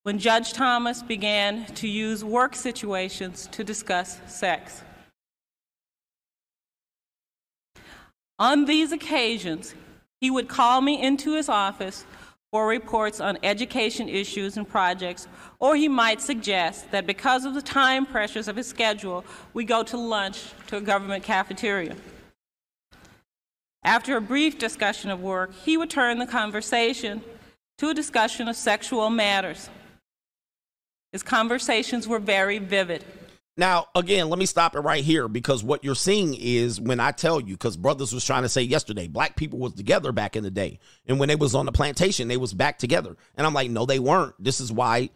when 0.08 0.18
Judge 0.18 0.54
Thomas 0.54 1.02
began 1.02 1.66
to 1.74 1.86
use 1.86 2.24
work 2.24 2.56
situations 2.56 3.46
to 3.52 3.62
discuss 3.62 4.18
sex. 4.26 4.82
On 8.38 8.64
these 8.64 8.90
occasions, 8.90 9.74
he 10.18 10.30
would 10.30 10.48
call 10.48 10.80
me 10.80 10.98
into 10.98 11.34
his 11.34 11.50
office 11.50 12.06
for 12.50 12.66
reports 12.66 13.20
on 13.20 13.36
education 13.42 14.08
issues 14.08 14.56
and 14.56 14.66
projects, 14.66 15.28
or 15.58 15.76
he 15.76 15.88
might 15.88 16.22
suggest 16.22 16.90
that 16.90 17.06
because 17.06 17.44
of 17.44 17.52
the 17.52 17.60
time 17.60 18.06
pressures 18.06 18.48
of 18.48 18.56
his 18.56 18.66
schedule, 18.66 19.26
we 19.52 19.62
go 19.62 19.82
to 19.82 19.98
lunch 19.98 20.52
to 20.68 20.78
a 20.78 20.80
government 20.80 21.22
cafeteria. 21.22 21.94
After 23.84 24.16
a 24.16 24.22
brief 24.22 24.58
discussion 24.58 25.10
of 25.10 25.20
work, 25.20 25.52
he 25.52 25.76
would 25.76 25.90
turn 25.90 26.18
the 26.18 26.26
conversation 26.26 27.20
to 27.76 27.90
a 27.90 27.94
discussion 27.94 28.48
of 28.48 28.56
sexual 28.56 29.10
matters. 29.10 29.68
His 31.12 31.22
conversations 31.22 32.06
were 32.06 32.18
very 32.18 32.58
vivid. 32.58 33.04
Now, 33.56 33.88
again, 33.96 34.28
let 34.28 34.38
me 34.38 34.46
stop 34.46 34.76
it 34.76 34.80
right 34.80 35.02
here 35.02 35.26
because 35.26 35.64
what 35.64 35.82
you're 35.82 35.96
seeing 35.96 36.36
is 36.38 36.80
when 36.80 37.00
I 37.00 37.10
tell 37.10 37.40
you, 37.40 37.54
because 37.54 37.76
brothers 37.76 38.12
was 38.12 38.24
trying 38.24 38.44
to 38.44 38.48
say 38.48 38.62
yesterday, 38.62 39.08
black 39.08 39.34
people 39.34 39.58
was 39.58 39.74
together 39.74 40.12
back 40.12 40.36
in 40.36 40.44
the 40.44 40.50
day. 40.50 40.78
And 41.06 41.18
when 41.18 41.28
they 41.28 41.34
was 41.34 41.56
on 41.56 41.66
the 41.66 41.72
plantation, 41.72 42.28
they 42.28 42.36
was 42.36 42.54
back 42.54 42.78
together. 42.78 43.16
And 43.36 43.44
I'm 43.44 43.54
like, 43.54 43.68
no, 43.68 43.84
they 43.84 43.98
weren't. 43.98 44.34
This 44.38 44.60
is 44.60 44.70
why, 44.70 45.10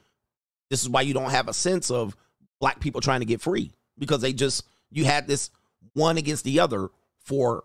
this 0.70 0.82
is 0.82 0.88
why 0.88 1.02
you 1.02 1.14
don't 1.14 1.30
have 1.30 1.46
a 1.46 1.54
sense 1.54 1.88
of 1.88 2.16
black 2.60 2.80
people 2.80 3.00
trying 3.00 3.20
to 3.20 3.26
get 3.26 3.40
free. 3.40 3.70
Because 3.96 4.22
they 4.22 4.32
just 4.32 4.64
you 4.90 5.04
had 5.04 5.28
this 5.28 5.50
one 5.94 6.18
against 6.18 6.44
the 6.44 6.60
other 6.60 6.90
for 7.18 7.64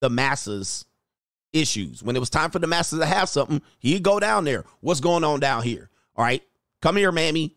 the 0.00 0.10
masses 0.10 0.86
issues. 1.52 2.02
When 2.02 2.16
it 2.16 2.20
was 2.20 2.30
time 2.30 2.50
for 2.50 2.58
the 2.58 2.66
masses 2.66 2.98
to 2.98 3.06
have 3.06 3.28
something, 3.28 3.62
he'd 3.78 4.02
go 4.02 4.18
down 4.18 4.44
there. 4.44 4.64
What's 4.80 5.00
going 5.00 5.22
on 5.22 5.38
down 5.40 5.62
here? 5.62 5.90
All 6.16 6.24
right. 6.24 6.42
Come 6.80 6.96
here, 6.96 7.12
Mammy. 7.12 7.56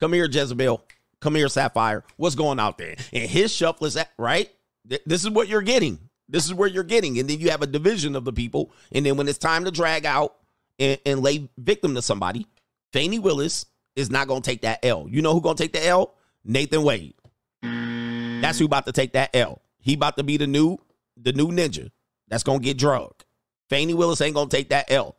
Come 0.00 0.12
here, 0.12 0.26
Jezebel. 0.26 0.82
Come 1.20 1.34
here, 1.34 1.48
Sapphire. 1.48 2.04
What's 2.16 2.34
going 2.34 2.58
out 2.58 2.78
there? 2.78 2.96
And 3.12 3.30
his 3.30 3.52
shuffle 3.52 3.86
is 3.86 3.98
right. 4.18 4.50
This 4.84 5.22
is 5.22 5.30
what 5.30 5.48
you're 5.48 5.62
getting. 5.62 5.98
This 6.28 6.46
is 6.46 6.54
where 6.54 6.68
you're 6.68 6.82
getting. 6.82 7.18
And 7.18 7.28
then 7.28 7.38
you 7.38 7.50
have 7.50 7.62
a 7.62 7.66
division 7.66 8.16
of 8.16 8.24
the 8.24 8.32
people. 8.32 8.72
And 8.90 9.06
then 9.06 9.16
when 9.16 9.28
it's 9.28 9.38
time 9.38 9.64
to 9.64 9.70
drag 9.70 10.06
out 10.06 10.34
and, 10.78 10.98
and 11.06 11.22
lay 11.22 11.48
victim 11.58 11.94
to 11.94 12.02
somebody, 12.02 12.46
Fani 12.92 13.18
Willis 13.18 13.66
is 13.94 14.10
not 14.10 14.26
going 14.26 14.42
to 14.42 14.50
take 14.50 14.62
that 14.62 14.84
L. 14.84 15.06
You 15.08 15.22
know 15.22 15.34
who 15.34 15.40
going 15.40 15.56
to 15.56 15.62
take 15.62 15.72
the 15.72 15.86
L? 15.86 16.14
Nathan 16.44 16.82
Wade. 16.82 17.14
That's 17.62 18.58
who 18.58 18.64
about 18.64 18.86
to 18.86 18.92
take 18.92 19.12
that 19.12 19.30
L. 19.34 19.62
He 19.78 19.94
about 19.94 20.16
to 20.16 20.24
be 20.24 20.36
the 20.36 20.46
new 20.46 20.78
the 21.16 21.32
new 21.32 21.48
ninja 21.48 21.90
that's 22.28 22.42
gonna 22.42 22.58
get 22.58 22.76
drugged. 22.78 23.24
Fani 23.70 23.94
Willis 23.94 24.20
ain't 24.20 24.34
gonna 24.34 24.50
take 24.50 24.70
that 24.70 24.90
L. 24.90 25.16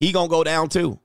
He 0.00 0.12
gonna 0.12 0.28
go 0.28 0.44
down 0.44 0.68
too. 0.68 0.98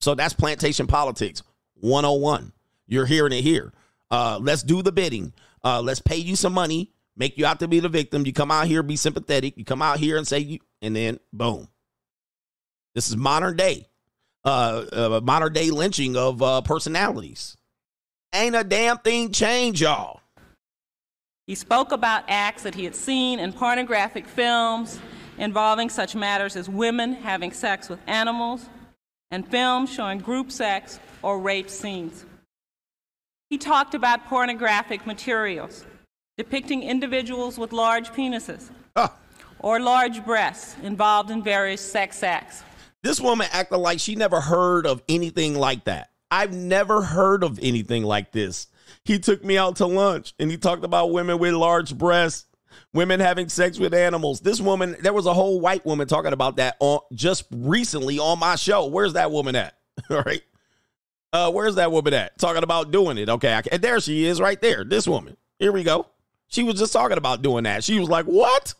So 0.00 0.14
that's 0.14 0.34
plantation 0.34 0.86
politics 0.86 1.42
101. 1.80 2.52
You're 2.86 3.06
hearing 3.06 3.32
it 3.32 3.42
here. 3.42 3.72
Uh, 4.10 4.38
let's 4.40 4.62
do 4.62 4.82
the 4.82 4.92
bidding. 4.92 5.32
Uh, 5.64 5.80
let's 5.80 6.00
pay 6.00 6.16
you 6.16 6.36
some 6.36 6.52
money, 6.52 6.92
make 7.16 7.36
you 7.38 7.46
out 7.46 7.60
to 7.60 7.68
be 7.68 7.80
the 7.80 7.88
victim. 7.88 8.24
You 8.24 8.32
come 8.32 8.50
out 8.50 8.66
here, 8.66 8.82
be 8.82 8.96
sympathetic. 8.96 9.56
You 9.56 9.64
come 9.64 9.82
out 9.82 9.98
here 9.98 10.16
and 10.16 10.26
say 10.26 10.38
you, 10.38 10.58
and 10.80 10.94
then 10.94 11.18
boom. 11.32 11.68
This 12.94 13.08
is 13.08 13.16
modern 13.16 13.56
day, 13.56 13.88
uh, 14.44 14.84
uh 14.92 15.20
modern 15.22 15.52
day 15.52 15.70
lynching 15.70 16.16
of 16.16 16.40
uh, 16.40 16.60
personalities. 16.62 17.56
Ain't 18.34 18.54
a 18.54 18.64
damn 18.64 18.98
thing 18.98 19.32
changed, 19.32 19.80
y'all. 19.80 20.20
He 21.46 21.54
spoke 21.54 21.92
about 21.92 22.24
acts 22.28 22.62
that 22.64 22.74
he 22.74 22.84
had 22.84 22.94
seen 22.94 23.38
in 23.38 23.52
pornographic 23.52 24.26
films 24.26 24.98
involving 25.38 25.88
such 25.88 26.14
matters 26.14 26.56
as 26.56 26.68
women 26.68 27.12
having 27.12 27.52
sex 27.52 27.88
with 27.88 28.00
animals 28.06 28.68
and 29.30 29.46
films 29.46 29.92
showing 29.92 30.18
group 30.18 30.50
sex 30.50 30.98
or 31.22 31.38
rape 31.40 31.70
scenes. 31.70 32.24
He 33.50 33.58
talked 33.58 33.94
about 33.94 34.26
pornographic 34.26 35.06
materials 35.06 35.84
depicting 36.36 36.82
individuals 36.82 37.58
with 37.58 37.72
large 37.72 38.10
penises 38.10 38.68
or 39.60 39.80
large 39.80 40.24
breasts 40.24 40.76
involved 40.82 41.30
in 41.30 41.42
various 41.42 41.80
sex 41.80 42.22
acts. 42.22 42.62
This 43.02 43.20
woman 43.20 43.46
acted 43.52 43.78
like 43.78 44.00
she 44.00 44.16
never 44.16 44.40
heard 44.40 44.86
of 44.86 45.02
anything 45.08 45.54
like 45.54 45.84
that. 45.84 46.10
I've 46.30 46.52
never 46.52 47.02
heard 47.02 47.42
of 47.42 47.58
anything 47.62 48.02
like 48.02 48.32
this. 48.32 48.66
He 49.04 49.18
took 49.18 49.44
me 49.44 49.56
out 49.56 49.76
to 49.76 49.86
lunch 49.86 50.34
and 50.38 50.50
he 50.50 50.56
talked 50.56 50.84
about 50.84 51.12
women 51.12 51.38
with 51.38 51.54
large 51.54 51.96
breasts, 51.96 52.46
women 52.92 53.20
having 53.20 53.48
sex 53.48 53.78
with 53.78 53.94
animals. 53.94 54.40
This 54.40 54.60
woman, 54.60 54.96
there 55.00 55.12
was 55.12 55.26
a 55.26 55.34
whole 55.34 55.60
white 55.60 55.84
woman 55.84 56.08
talking 56.08 56.32
about 56.32 56.56
that 56.56 56.76
on 56.80 57.00
just 57.14 57.44
recently 57.50 58.18
on 58.18 58.38
my 58.38 58.56
show. 58.56 58.86
Where's 58.86 59.14
that 59.14 59.30
woman 59.30 59.56
at? 59.56 59.76
All 60.10 60.22
right. 60.22 60.42
Uh, 61.32 61.50
where's 61.50 61.74
that 61.74 61.92
woman 61.92 62.14
at? 62.14 62.38
Talking 62.38 62.62
about 62.62 62.90
doing 62.90 63.18
it. 63.18 63.28
Okay. 63.28 63.52
I, 63.52 63.76
there 63.76 64.00
she 64.00 64.24
is 64.24 64.40
right 64.40 64.60
there. 64.60 64.84
This 64.84 65.06
woman. 65.06 65.36
Here 65.58 65.72
we 65.72 65.82
go. 65.82 66.06
She 66.48 66.62
was 66.62 66.78
just 66.78 66.92
talking 66.92 67.18
about 67.18 67.42
doing 67.42 67.64
that. 67.64 67.84
She 67.84 67.98
was 67.98 68.08
like, 68.08 68.26
What? 68.26 68.74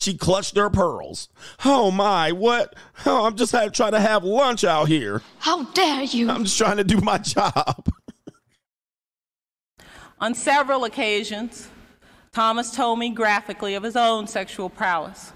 She 0.00 0.16
clutched 0.16 0.56
her 0.56 0.70
pearls. 0.70 1.28
Oh 1.64 1.90
my, 1.90 2.32
what? 2.32 2.74
Oh, 3.06 3.24
I'm 3.24 3.36
just 3.36 3.52
have, 3.52 3.72
trying 3.72 3.92
to 3.92 4.00
have 4.00 4.24
lunch 4.24 4.62
out 4.62 4.88
here. 4.88 5.22
How 5.38 5.64
dare 5.64 6.02
you? 6.02 6.30
I'm 6.30 6.44
just 6.44 6.58
trying 6.58 6.76
to 6.76 6.84
do 6.84 7.00
my 7.00 7.16
job. 7.18 7.88
On 10.20 10.34
several 10.34 10.84
occasions, 10.84 11.70
Thomas 12.32 12.70
told 12.70 12.98
me 12.98 13.10
graphically 13.10 13.74
of 13.74 13.82
his 13.82 13.96
own 13.96 14.26
sexual 14.26 14.70
prowess. 14.70 15.32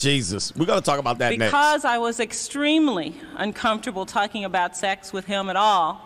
Jesus, 0.00 0.54
we're 0.56 0.64
going 0.64 0.80
to 0.80 0.84
talk 0.84 0.98
about 0.98 1.18
that 1.18 1.30
because 1.30 1.82
next. 1.82 1.84
I 1.84 1.98
was 1.98 2.20
extremely 2.20 3.14
uncomfortable 3.36 4.06
talking 4.06 4.46
about 4.46 4.74
sex 4.74 5.12
with 5.12 5.26
him 5.26 5.50
at 5.50 5.56
all, 5.56 6.00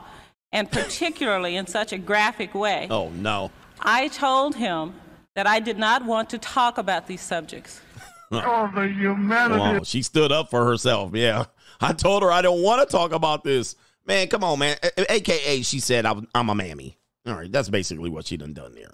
and 0.50 0.68
particularly 0.68 1.54
in 1.54 1.68
such 1.68 1.92
a 1.92 1.98
graphic 1.98 2.54
way. 2.54 2.88
Oh, 2.90 3.10
no. 3.10 3.52
I 3.80 4.08
told 4.08 4.56
him 4.56 4.94
that 5.36 5.46
I 5.46 5.60
did 5.60 5.78
not 5.78 6.04
want 6.04 6.28
to 6.30 6.38
talk 6.38 6.78
about 6.78 7.06
these 7.06 7.20
subjects. 7.20 7.80
oh, 8.32 8.68
the 8.74 8.88
humanity. 8.88 9.60
Wow, 9.60 9.82
she 9.84 10.02
stood 10.02 10.32
up 10.32 10.50
for 10.50 10.64
herself. 10.64 11.14
Yeah. 11.14 11.44
I 11.80 11.92
told 11.92 12.24
her 12.24 12.32
I 12.32 12.42
don't 12.42 12.62
want 12.62 12.88
to 12.88 12.90
talk 12.90 13.12
about 13.12 13.44
this. 13.44 13.76
Man, 14.04 14.26
come 14.26 14.42
on, 14.42 14.58
man. 14.58 14.76
AKA, 15.08 15.62
she 15.62 15.78
said, 15.78 16.04
I'm, 16.04 16.26
I'm 16.34 16.50
a 16.50 16.54
mammy. 16.54 16.98
All 17.26 17.34
right, 17.34 17.50
that's 17.50 17.68
basically 17.68 18.10
what 18.10 18.26
she 18.26 18.36
done 18.36 18.52
done 18.54 18.74
there. 18.74 18.92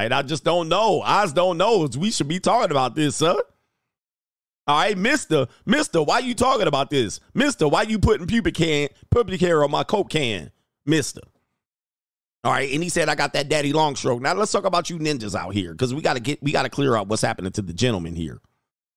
Right? 0.00 0.12
I 0.12 0.22
just 0.22 0.44
don't 0.44 0.68
know. 0.68 1.02
I 1.02 1.24
just 1.24 1.34
don't 1.34 1.58
know. 1.58 1.86
We 1.98 2.10
should 2.10 2.28
be 2.28 2.40
talking 2.40 2.70
about 2.70 2.94
this, 2.94 3.16
sir. 3.16 3.36
All 4.66 4.76
right, 4.78 4.96
Mister, 4.96 5.46
Mister, 5.66 6.02
why 6.02 6.20
you 6.20 6.34
talking 6.34 6.66
about 6.66 6.90
this, 6.90 7.20
Mister? 7.34 7.68
Why 7.68 7.82
you 7.82 7.98
putting 7.98 8.26
pubic 8.26 8.54
can, 8.54 8.88
pubic 9.10 9.40
hair 9.40 9.62
on 9.64 9.70
my 9.70 9.84
coke 9.84 10.10
can, 10.10 10.52
Mister? 10.86 11.20
All 12.44 12.52
right, 12.52 12.72
and 12.72 12.82
he 12.82 12.88
said 12.88 13.10
I 13.10 13.14
got 13.14 13.34
that 13.34 13.50
daddy 13.50 13.72
long 13.72 13.94
stroke. 13.96 14.22
Now 14.22 14.32
let's 14.32 14.52
talk 14.52 14.64
about 14.64 14.88
you 14.88 14.98
ninjas 14.98 15.34
out 15.34 15.50
here 15.50 15.72
because 15.72 15.92
we 15.92 16.00
got 16.00 16.14
to 16.14 16.20
get 16.20 16.42
we 16.42 16.52
got 16.52 16.62
to 16.62 16.70
clear 16.70 16.96
out 16.96 17.08
what's 17.08 17.20
happening 17.20 17.52
to 17.52 17.62
the 17.62 17.74
gentleman 17.74 18.14
here. 18.14 18.40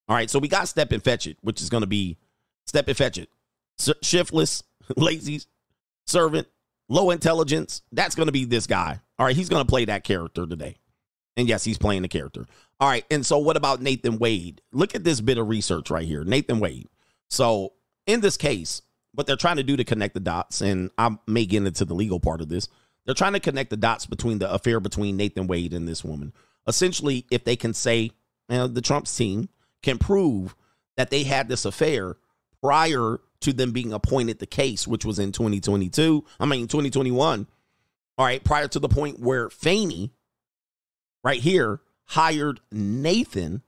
All 0.07 0.15
right, 0.15 0.29
so 0.29 0.39
we 0.39 0.47
got 0.47 0.69
Stepin 0.69 1.01
Fetchit, 1.01 1.35
which 1.41 1.61
is 1.61 1.69
to 1.81 1.87
be 1.87 2.17
Stepin 2.67 2.95
Fetchit, 2.95 3.27
shiftless, 4.01 4.63
lazy, 4.95 5.41
servant, 6.07 6.47
low 6.87 7.09
intelligence. 7.09 7.81
That's 7.91 8.15
to 8.27 8.31
be 8.33 8.45
this 8.45 8.67
guy. 8.67 9.01
All 9.17 9.25
right, 9.25 9.35
he's 9.35 9.49
to 9.65 9.69
play 9.69 9.85
that 9.85 10.03
character 10.03 10.45
today. 10.45 10.77
And 11.35 11.47
yes, 11.47 11.63
he's 11.63 11.77
playing 11.77 12.03
the 12.03 12.07
character. 12.07 12.45
All 12.79 12.89
right, 12.89 13.05
and 13.09 13.25
so 13.25 13.37
what 13.37 13.57
about 13.57 13.81
Nathan 13.81 14.19
Wade? 14.19 14.61
Look 14.71 14.95
at 14.95 15.03
this 15.03 15.21
bit 15.21 15.37
of 15.37 15.47
research 15.47 15.89
right 15.89 16.07
here. 16.07 16.23
Nathan 16.23 16.59
Wade. 16.59 16.87
So 17.29 17.73
in 18.05 18.21
this 18.21 18.37
case, 18.37 18.81
what 19.13 19.27
they're 19.27 19.35
trying 19.35 19.57
to 19.57 19.63
do 19.63 19.77
to 19.77 19.83
connect 19.83 20.13
the 20.13 20.19
dots, 20.19 20.61
and 20.61 20.91
I 20.97 21.17
may 21.27 21.45
get 21.45 21.65
into 21.65 21.85
the 21.85 21.95
legal 21.95 22.19
part 22.19 22.41
of 22.41 22.49
this, 22.49 22.67
they're 23.05 23.15
trying 23.15 23.33
to 23.33 23.39
connect 23.39 23.69
the 23.69 23.77
dots 23.77 24.05
between 24.05 24.39
the 24.39 24.51
affair 24.51 24.79
between 24.79 25.17
Nathan 25.17 25.47
Wade 25.47 25.73
and 25.73 25.87
this 25.87 26.03
woman. 26.03 26.33
Essentially, 26.67 27.25
if 27.29 27.43
they 27.43 27.55
can 27.55 27.73
say, 27.73 28.11
you 28.49 28.57
know, 28.57 28.67
the 28.67 28.81
Trump's 28.81 29.15
team 29.15 29.49
can 29.81 29.97
prove 29.97 30.55
that 30.95 31.09
they 31.09 31.23
had 31.23 31.47
this 31.47 31.65
affair 31.65 32.15
prior 32.61 33.19
to 33.41 33.53
them 33.53 33.71
being 33.71 33.91
appointed 33.91 34.39
the 34.39 34.45
case, 34.45 34.87
which 34.87 35.05
was 35.05 35.19
in 35.19 35.31
2022. 35.31 36.23
I 36.39 36.45
mean, 36.45 36.67
2021. 36.67 37.47
All 38.17 38.25
right, 38.25 38.43
prior 38.43 38.67
to 38.69 38.79
the 38.79 38.87
point 38.87 39.19
where 39.19 39.49
Fani, 39.49 40.11
right 41.23 41.41
here, 41.41 41.81
hired 42.05 42.59
Nathan. 42.71 43.61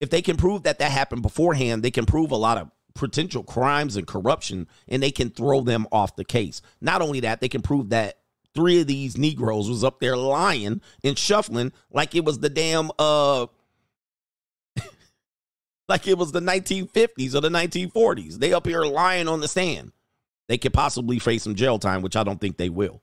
If 0.00 0.10
they 0.10 0.22
can 0.22 0.36
prove 0.36 0.62
that 0.62 0.78
that 0.78 0.92
happened 0.92 1.22
beforehand, 1.22 1.82
they 1.82 1.90
can 1.90 2.06
prove 2.06 2.30
a 2.30 2.36
lot 2.36 2.58
of 2.58 2.70
potential 2.94 3.42
crimes 3.42 3.96
and 3.96 4.06
corruption 4.06 4.66
and 4.88 5.02
they 5.02 5.10
can 5.10 5.30
throw 5.30 5.60
them 5.60 5.86
off 5.92 6.16
the 6.16 6.24
case. 6.24 6.62
Not 6.80 7.02
only 7.02 7.20
that, 7.20 7.40
they 7.40 7.48
can 7.48 7.62
prove 7.62 7.90
that 7.90 8.18
three 8.54 8.80
of 8.80 8.86
these 8.86 9.16
Negroes 9.16 9.68
was 9.68 9.84
up 9.84 10.00
there 10.00 10.16
lying 10.16 10.80
and 11.04 11.18
shuffling 11.18 11.72
like 11.90 12.14
it 12.14 12.24
was 12.24 12.40
the 12.40 12.48
damn 12.48 12.90
uh 12.98 13.46
like 15.88 16.08
it 16.08 16.18
was 16.18 16.32
the 16.32 16.40
1950s 16.40 17.34
or 17.34 17.40
the 17.40 17.48
1940s. 17.48 18.38
They 18.38 18.52
up 18.52 18.66
here 18.66 18.84
lying 18.84 19.28
on 19.28 19.40
the 19.40 19.48
stand. 19.48 19.92
They 20.48 20.58
could 20.58 20.72
possibly 20.72 21.20
face 21.20 21.44
some 21.44 21.54
jail 21.54 21.78
time, 21.78 22.02
which 22.02 22.16
I 22.16 22.24
don't 22.24 22.40
think 22.40 22.56
they 22.56 22.70
will. 22.70 23.00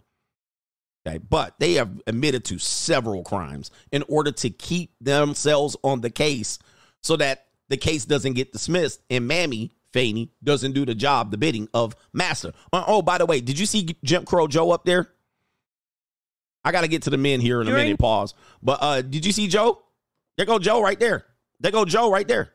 Okay, 1.08 1.20
but 1.30 1.56
they 1.60 1.74
have 1.74 2.02
admitted 2.06 2.44
to 2.46 2.60
several 2.60 3.24
crimes 3.24 3.72
in 3.92 4.04
order 4.10 4.32
to 4.32 4.50
keep 4.50 4.92
themselves 5.00 5.78
on 5.84 6.02
the 6.02 6.10
case 6.10 6.60
so 7.02 7.16
that 7.18 7.46
the 7.70 7.78
case 7.78 8.06
doesn't 8.06 8.34
get 8.34 8.52
dismissed 8.52 9.02
and 9.10 9.28
Mammy 9.28 9.72
Fani 9.94 10.32
doesn't 10.44 10.74
do 10.74 10.86
the 10.86 10.96
job, 10.96 11.32
the 11.32 11.38
bidding 11.38 11.70
of 11.74 11.96
Master. 12.14 12.52
Oh, 12.74 12.84
oh 12.88 13.02
by 13.02 13.18
the 13.18 13.26
way, 13.26 13.40
did 13.40 13.58
you 13.58 13.66
see 13.66 13.96
Jim 14.04 14.26
Crow 14.26 14.48
Joe 14.48 14.72
up 14.72 14.84
there? 14.86 15.10
I 16.64 16.72
got 16.72 16.82
to 16.82 16.90
get 16.90 17.04
to 17.04 17.10
the 17.10 17.18
men 17.18 17.40
here 17.40 17.62
in 17.62 17.68
a 17.68 17.72
During- 17.72 17.86
minute. 17.86 18.00
Pause. 18.00 18.34
But 18.62 18.80
uh, 18.82 19.02
did 19.02 19.26
you 19.26 19.32
see 19.32 19.48
Joe? 19.48 19.82
There 20.36 20.46
go 20.46 20.60
Joe 20.60 20.82
right 20.82 21.00
there. 21.00 21.26
There 21.62 21.72
go 21.72 21.86
Joe 21.86 22.12
right 22.12 22.28
there. 22.28 22.52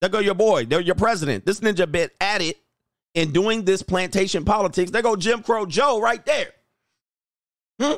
There 0.00 0.08
go 0.08 0.20
your 0.20 0.34
boy. 0.34 0.66
There 0.66 0.80
your 0.80 0.94
president. 0.94 1.44
This 1.44 1.58
ninja 1.58 1.90
bit 1.90 2.14
at 2.20 2.40
it 2.40 2.58
in 3.14 3.32
doing 3.32 3.64
this 3.64 3.82
plantation 3.82 4.44
politics. 4.44 4.90
There 4.90 5.02
go 5.02 5.16
Jim 5.16 5.42
Crow 5.42 5.66
Joe 5.66 6.00
right 6.00 6.24
there. 6.24 6.50
Hmm? 7.80 7.94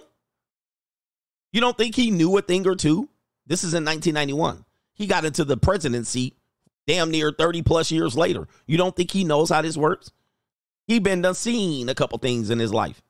You 1.52 1.60
don't 1.60 1.76
think 1.76 1.94
he 1.94 2.10
knew 2.10 2.36
a 2.38 2.42
thing 2.42 2.66
or 2.66 2.76
two? 2.76 3.08
This 3.46 3.64
is 3.64 3.74
in 3.74 3.84
1991. 3.84 4.64
He 4.94 5.06
got 5.06 5.24
into 5.24 5.44
the 5.44 5.56
presidency 5.56 6.34
damn 6.86 7.10
near 7.10 7.32
30 7.32 7.62
plus 7.62 7.90
years 7.90 8.16
later. 8.16 8.46
You 8.66 8.76
don't 8.76 8.94
think 8.94 9.10
he 9.10 9.24
knows 9.24 9.50
how 9.50 9.62
this 9.62 9.76
works? 9.76 10.10
He 10.86 10.98
been 10.98 11.22
done 11.22 11.34
seen 11.34 11.88
a 11.88 11.94
couple 11.94 12.18
things 12.18 12.50
in 12.50 12.58
his 12.58 12.72
life. 12.72 13.02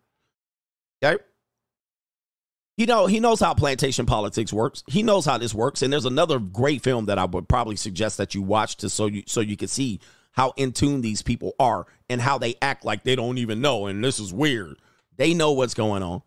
Okay? 1.03 1.23
You 2.77 2.87
know, 2.87 3.07
he 3.07 3.21
knows 3.21 3.41
how 3.41 3.53
plantation 3.53 4.07
politics 4.07 4.53
works. 4.53 4.83
He 4.87 5.03
knows 5.03 5.27
how 5.27 5.37
this 5.37 5.53
works. 5.55 5.83
And 5.83 5.93
there's 5.93 6.07
another 6.07 6.39
great 6.39 6.83
film 6.83 7.07
that 7.07 7.19
I 7.19 7.25
would 7.25 7.49
probably 7.49 7.77
suggest 7.77 8.17
that 8.19 8.35
you 8.35 8.43
watch 8.43 8.77
to 8.77 8.89
so 8.89 9.07
you 9.07 9.23
so 9.27 9.41
you 9.41 9.57
can 9.57 9.69
see 9.69 10.01
how 10.33 10.53
in 10.57 10.73
tune 10.73 11.01
these 11.01 11.23
people 11.23 11.55
are 11.59 11.87
and 12.09 12.21
how 12.21 12.39
they 12.39 12.55
act 12.63 12.85
like 12.85 13.05
they 13.05 13.17
don't 13.17 13.39
even 13.39 13.61
know. 13.61 13.87
And 13.87 14.03
this 14.03 14.19
is 14.19 14.33
weird. 14.33 14.77
They 15.17 15.35
know 15.35 15.53
what's 15.53 15.75
going 15.75 16.03
on. 16.03 16.23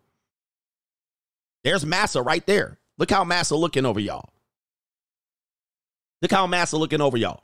There's 1.62 1.86
Massa 1.86 2.22
right 2.22 2.44
there. 2.46 2.78
Look 2.98 3.10
how 3.10 3.24
Massa 3.24 3.56
looking 3.56 3.86
over 3.86 4.00
y'all. 4.00 4.30
Look 6.22 6.30
how 6.30 6.46
Massa 6.46 6.76
looking 6.76 7.00
over 7.00 7.16
y'all. 7.16 7.42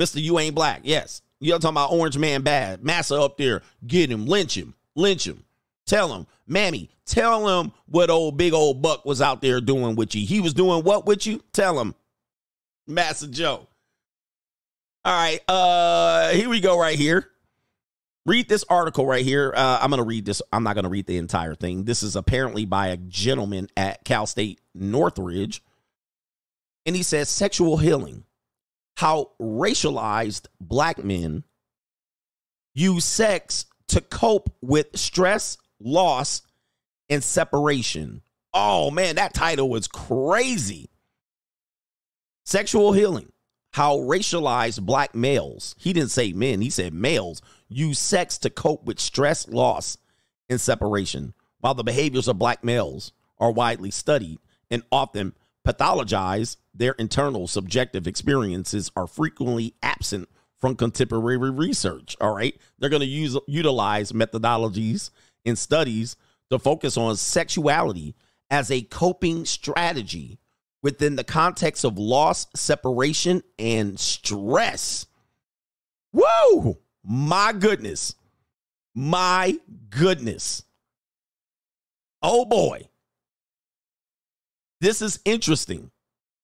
Mr. 0.00 0.20
You 0.20 0.38
ain't 0.38 0.54
black. 0.54 0.80
Yes. 0.84 1.22
You're 1.38 1.58
talking 1.58 1.74
about 1.74 1.92
Orange 1.92 2.16
Man 2.18 2.42
bad. 2.42 2.82
Massa 2.82 3.20
up 3.20 3.36
there. 3.36 3.62
Get 3.86 4.10
him. 4.10 4.26
Lynch 4.26 4.56
him. 4.56 4.74
Lynch 4.94 5.26
him. 5.26 5.44
Tell 5.86 6.14
him, 6.14 6.26
Mammy, 6.46 6.90
tell 7.04 7.60
him 7.60 7.72
what 7.86 8.10
old 8.10 8.36
big 8.36 8.52
old 8.52 8.82
buck 8.82 9.04
was 9.04 9.20
out 9.20 9.40
there 9.40 9.60
doing 9.60 9.96
with 9.96 10.14
you. 10.14 10.24
He 10.24 10.40
was 10.40 10.54
doing 10.54 10.84
what 10.84 11.06
with 11.06 11.26
you? 11.26 11.42
Tell 11.52 11.78
him. 11.80 11.94
Massa 12.86 13.28
Joe. 13.28 13.66
All 15.04 15.12
right. 15.12 15.40
Uh 15.48 16.30
here 16.30 16.48
we 16.48 16.60
go 16.60 16.78
right 16.78 16.98
here. 16.98 17.28
Read 18.24 18.48
this 18.48 18.64
article 18.68 19.04
right 19.04 19.24
here. 19.24 19.52
Uh, 19.56 19.80
I'm 19.82 19.90
going 19.90 19.98
to 19.98 20.04
read 20.04 20.24
this. 20.24 20.40
I'm 20.52 20.62
not 20.62 20.74
going 20.74 20.84
to 20.84 20.88
read 20.88 21.06
the 21.06 21.16
entire 21.16 21.56
thing. 21.56 21.84
This 21.84 22.04
is 22.04 22.14
apparently 22.14 22.64
by 22.64 22.88
a 22.88 22.96
gentleman 22.96 23.66
at 23.76 24.04
Cal 24.04 24.26
State 24.26 24.60
Northridge. 24.74 25.60
And 26.86 26.94
he 26.94 27.02
says 27.02 27.28
sexual 27.28 27.78
healing, 27.78 28.22
how 28.96 29.32
racialized 29.40 30.46
black 30.60 31.02
men 31.02 31.42
use 32.74 33.04
sex 33.04 33.66
to 33.88 34.00
cope 34.00 34.54
with 34.60 34.96
stress, 34.96 35.58
loss, 35.80 36.42
and 37.08 37.24
separation. 37.24 38.22
Oh 38.54 38.92
man, 38.92 39.16
that 39.16 39.34
title 39.34 39.68
was 39.68 39.88
crazy. 39.88 40.90
Sexual 42.44 42.92
healing, 42.92 43.31
how 43.72 43.98
racialized 43.98 44.82
black 44.82 45.14
males, 45.14 45.74
he 45.78 45.92
didn't 45.92 46.10
say 46.10 46.32
men, 46.32 46.60
he 46.60 46.70
said 46.70 46.92
males, 46.92 47.42
use 47.68 47.98
sex 47.98 48.38
to 48.38 48.50
cope 48.50 48.84
with 48.84 49.00
stress, 49.00 49.48
loss, 49.48 49.96
and 50.48 50.60
separation. 50.60 51.34
While 51.60 51.74
the 51.74 51.84
behaviors 51.84 52.28
of 52.28 52.38
black 52.38 52.62
males 52.62 53.12
are 53.38 53.50
widely 53.50 53.90
studied 53.90 54.38
and 54.70 54.82
often 54.92 55.34
pathologized, 55.66 56.56
their 56.74 56.92
internal 56.92 57.46
subjective 57.46 58.06
experiences 58.06 58.90
are 58.94 59.06
frequently 59.06 59.74
absent 59.82 60.28
from 60.60 60.76
contemporary 60.76 61.50
research. 61.50 62.16
All 62.20 62.34
right. 62.34 62.54
They're 62.78 62.90
going 62.90 63.00
to 63.00 63.06
use 63.06 63.36
utilize 63.46 64.12
methodologies 64.12 65.10
and 65.44 65.58
studies 65.58 66.16
to 66.50 66.58
focus 66.58 66.96
on 66.96 67.16
sexuality 67.16 68.14
as 68.50 68.70
a 68.70 68.82
coping 68.82 69.44
strategy 69.44 70.38
within 70.82 71.16
the 71.16 71.24
context 71.24 71.84
of 71.84 71.98
loss, 71.98 72.46
separation, 72.54 73.42
and 73.58 73.98
stress. 73.98 75.06
Woo! 76.12 76.78
My 77.04 77.52
goodness. 77.52 78.14
My 78.94 79.58
goodness. 79.90 80.64
Oh 82.22 82.44
boy. 82.44 82.88
This 84.80 85.00
is 85.00 85.20
interesting. 85.24 85.90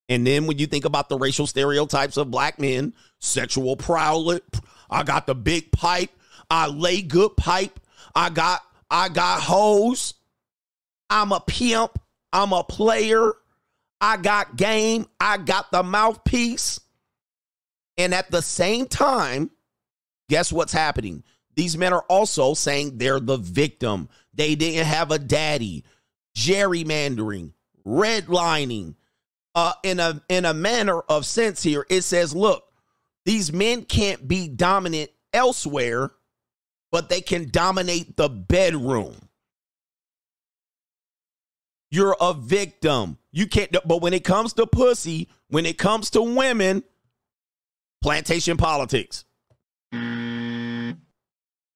And 0.09 0.27
then 0.27 0.47
when 0.47 0.59
you 0.59 0.67
think 0.67 0.85
about 0.85 1.09
the 1.09 1.19
racial 1.19 1.47
stereotypes 1.47 2.17
of 2.17 2.31
black 2.31 2.59
men, 2.59 2.95
sexual 3.19 3.77
prowler, 3.77 4.41
I 4.89 5.03
got 5.03 5.27
the 5.27 5.35
big 5.35 5.71
pipe, 5.71 6.11
I 6.51 6.69
lay 6.69 7.03
good 7.03 7.37
pipe, 7.37 7.79
I 8.15 8.31
got 8.31 8.63
I 8.91 9.11
got 9.11 9.43
hoes, 9.43 10.15
I'm 11.11 11.33
a 11.33 11.41
pimp, 11.41 11.99
I'm 12.33 12.53
a 12.53 12.65
player, 12.65 13.35
I 14.01 14.17
got 14.17 14.57
game, 14.57 15.07
I 15.21 15.39
got 15.39 15.71
the 15.71 15.83
mouthpiece. 15.83 16.81
And 17.97 18.15
at 18.15 18.31
the 18.31 18.43
same 18.43 18.87
time, 18.87 19.51
guess 20.29 20.53
what's 20.53 20.73
happening? 20.73 21.25
These 21.57 21.77
men 21.77 21.93
are 21.93 22.05
also 22.09 22.55
saying 22.55 22.99
they're 22.99 23.19
the 23.19 23.39
victim. 23.39 24.09
They 24.33 24.55
didn't 24.55 24.87
have 24.87 25.11
a 25.11 25.19
daddy. 25.19 25.85
Gerrymandering, 26.37 27.53
redlining, 27.85 28.95
uh, 29.57 29.73
in 29.83 29.99
a 29.99 30.23
in 30.29 30.45
a 30.45 30.55
manner 30.55 31.01
of 31.01 31.27
sense 31.27 31.65
here, 31.65 31.85
it 31.91 32.03
says, 32.03 32.33
look, 32.33 32.63
these 33.25 33.53
men 33.53 33.85
can't 33.85 34.29
be 34.29 34.47
dominant 34.47 35.11
elsewhere, 35.33 36.13
but 36.93 37.09
they 37.09 37.21
can 37.21 37.51
dominate 37.51 38.17
the 38.17 38.29
bedroom. 38.29 39.17
You're 41.91 42.17
a 42.21 42.35
victim. 42.35 43.18
You 43.33 43.47
can't, 43.47 43.75
but 43.85 44.01
when 44.01 44.15
it 44.15 44.25
comes 44.25 44.55
to 44.55 44.67
pussy, 44.67 45.29
when 45.49 45.67
it 45.67 45.79
comes 45.79 46.11
to 46.11 46.23
women, 46.23 46.83
plantation 48.03 48.57
politics. 48.57 49.25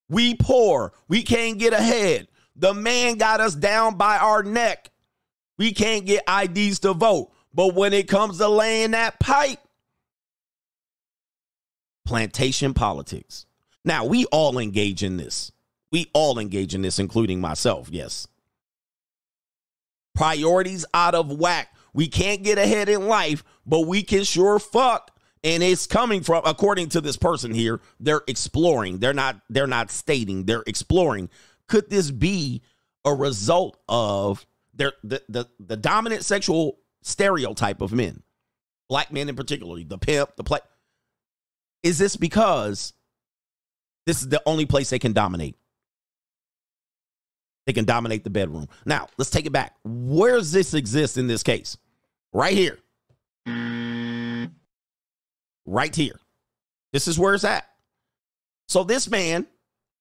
We 0.08 0.34
poor. 0.34 0.92
We 1.08 1.22
can't 1.22 1.58
get 1.58 1.72
ahead. 1.72 2.28
The 2.56 2.74
man 2.74 3.16
got 3.16 3.40
us 3.40 3.55
down 3.55 3.97
by 3.97 4.18
our 4.18 4.42
neck. 4.42 4.90
We 5.58 5.72
can't 5.72 6.05
get 6.06 6.24
IDs 6.28 6.81
to 6.81 6.92
vote. 6.92 7.32
But 7.55 7.74
when 7.74 7.92
it 7.92 8.08
comes 8.08 8.39
to 8.39 8.48
laying 8.48 8.92
that 8.92 9.20
pipe, 9.20 9.58
plantation 12.05 12.74
politics. 12.74 13.47
Now, 13.84 14.05
we 14.05 14.26
all 14.26 14.58
engage 14.58 15.02
in 15.02 15.16
this. 15.16 15.52
We 15.90 16.10
all 16.14 16.39
engage 16.39 16.74
in 16.74 16.82
this, 16.82 16.98
including 16.98 17.40
myself, 17.40 17.89
yes. 17.90 18.26
Priorities 20.15 20.84
out 20.94 21.15
of 21.15 21.32
whack. 21.32 21.74
We 21.94 22.08
can't 22.08 22.42
get 22.42 22.58
ahead 22.58 22.89
in 22.89 23.07
life, 23.07 23.44
but 23.66 23.81
we 23.81 24.02
can 24.02 24.24
sure 24.24 24.58
fuck. 24.58 25.10
And 25.44 25.62
it's 25.62 25.86
coming 25.86 26.23
from, 26.23 26.42
according 26.47 26.91
to 26.91 27.00
this 27.00 27.16
person 27.16 27.52
here, 27.52 27.81
they're 27.99 28.23
exploring. 28.28 28.99
They're 28.99 29.12
not, 29.12 29.41
they're 29.50 29.66
not 29.66 29.91
stating, 29.91 30.44
they're 30.44 30.65
exploring. 30.66 31.28
Could 31.66 31.91
this 31.91 32.10
be 32.10 32.62
a 33.05 33.15
result 33.15 33.78
of 33.89 34.47
their 34.74 34.92
the, 35.02 35.23
the, 35.28 35.49
the 35.58 35.76
dominant 35.76 36.24
sexual 36.24 36.78
stereotype 37.02 37.81
of 37.81 37.92
men, 37.92 38.23
black 38.89 39.12
men 39.12 39.28
in 39.28 39.36
particular, 39.36 39.82
the 39.82 39.99
pimp, 39.99 40.36
the 40.36 40.44
play. 40.44 40.60
Is 41.82 41.99
this 41.99 42.16
because 42.16 42.92
this 44.07 44.23
is 44.23 44.28
the 44.28 44.42
only 44.47 44.66
place 44.66 44.91
they 44.91 44.99
can 44.99 45.12
dominate? 45.12 45.57
They 47.66 47.73
can 47.73 47.84
dominate 47.84 48.24
the 48.24 48.31
bedroom. 48.31 48.68
Now, 48.84 49.08
let's 49.18 49.31
take 49.31 49.47
it 49.47 49.52
back. 49.52 49.76
Where 49.84 50.36
does 50.36 50.52
this 50.52 50.74
exist 50.74 51.16
in 51.16 51.26
this 51.26 51.42
case? 51.42 51.76
Right 52.32 52.57
here. 52.57 52.78
Right 55.65 55.94
here. 55.94 56.18
This 56.92 57.08
is 57.08 57.18
where 57.18 57.34
it's 57.34 57.44
at. 57.44 57.66
So 58.68 58.84
this 58.84 59.08
man 59.08 59.47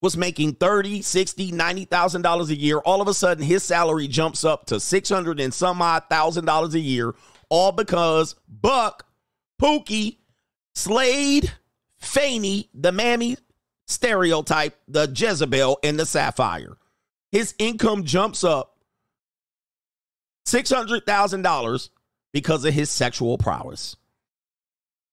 was 0.00 0.16
making 0.16 0.54
30, 0.54 1.02
60, 1.02 1.52
90,000 1.52 2.22
dollars 2.22 2.50
a 2.50 2.56
year. 2.56 2.78
All 2.78 3.00
of 3.00 3.08
a 3.08 3.14
sudden 3.14 3.44
his 3.44 3.62
salary 3.62 4.08
jumps 4.08 4.44
up 4.44 4.66
to 4.66 4.80
600 4.80 5.38
and 5.38 5.54
some 5.54 5.80
odd 5.80 6.04
thousand 6.10 6.44
dollars 6.46 6.74
a 6.74 6.80
year 6.80 7.14
all 7.52 7.70
because 7.70 8.34
Buck, 8.48 9.06
Pookie, 9.60 10.16
Slade, 10.74 11.52
Fani, 11.98 12.70
the 12.72 12.92
Mammy 12.92 13.36
stereotype, 13.86 14.74
the 14.88 15.06
Jezebel 15.14 15.78
and 15.84 16.00
the 16.00 16.06
Sapphire. 16.06 16.78
His 17.32 17.54
income 17.58 18.04
jumps 18.04 18.44
up 18.44 18.76
$600,000 20.46 21.88
because 22.32 22.64
of 22.64 22.74
his 22.74 22.90
sexual 22.90 23.38
prowess. 23.38 23.96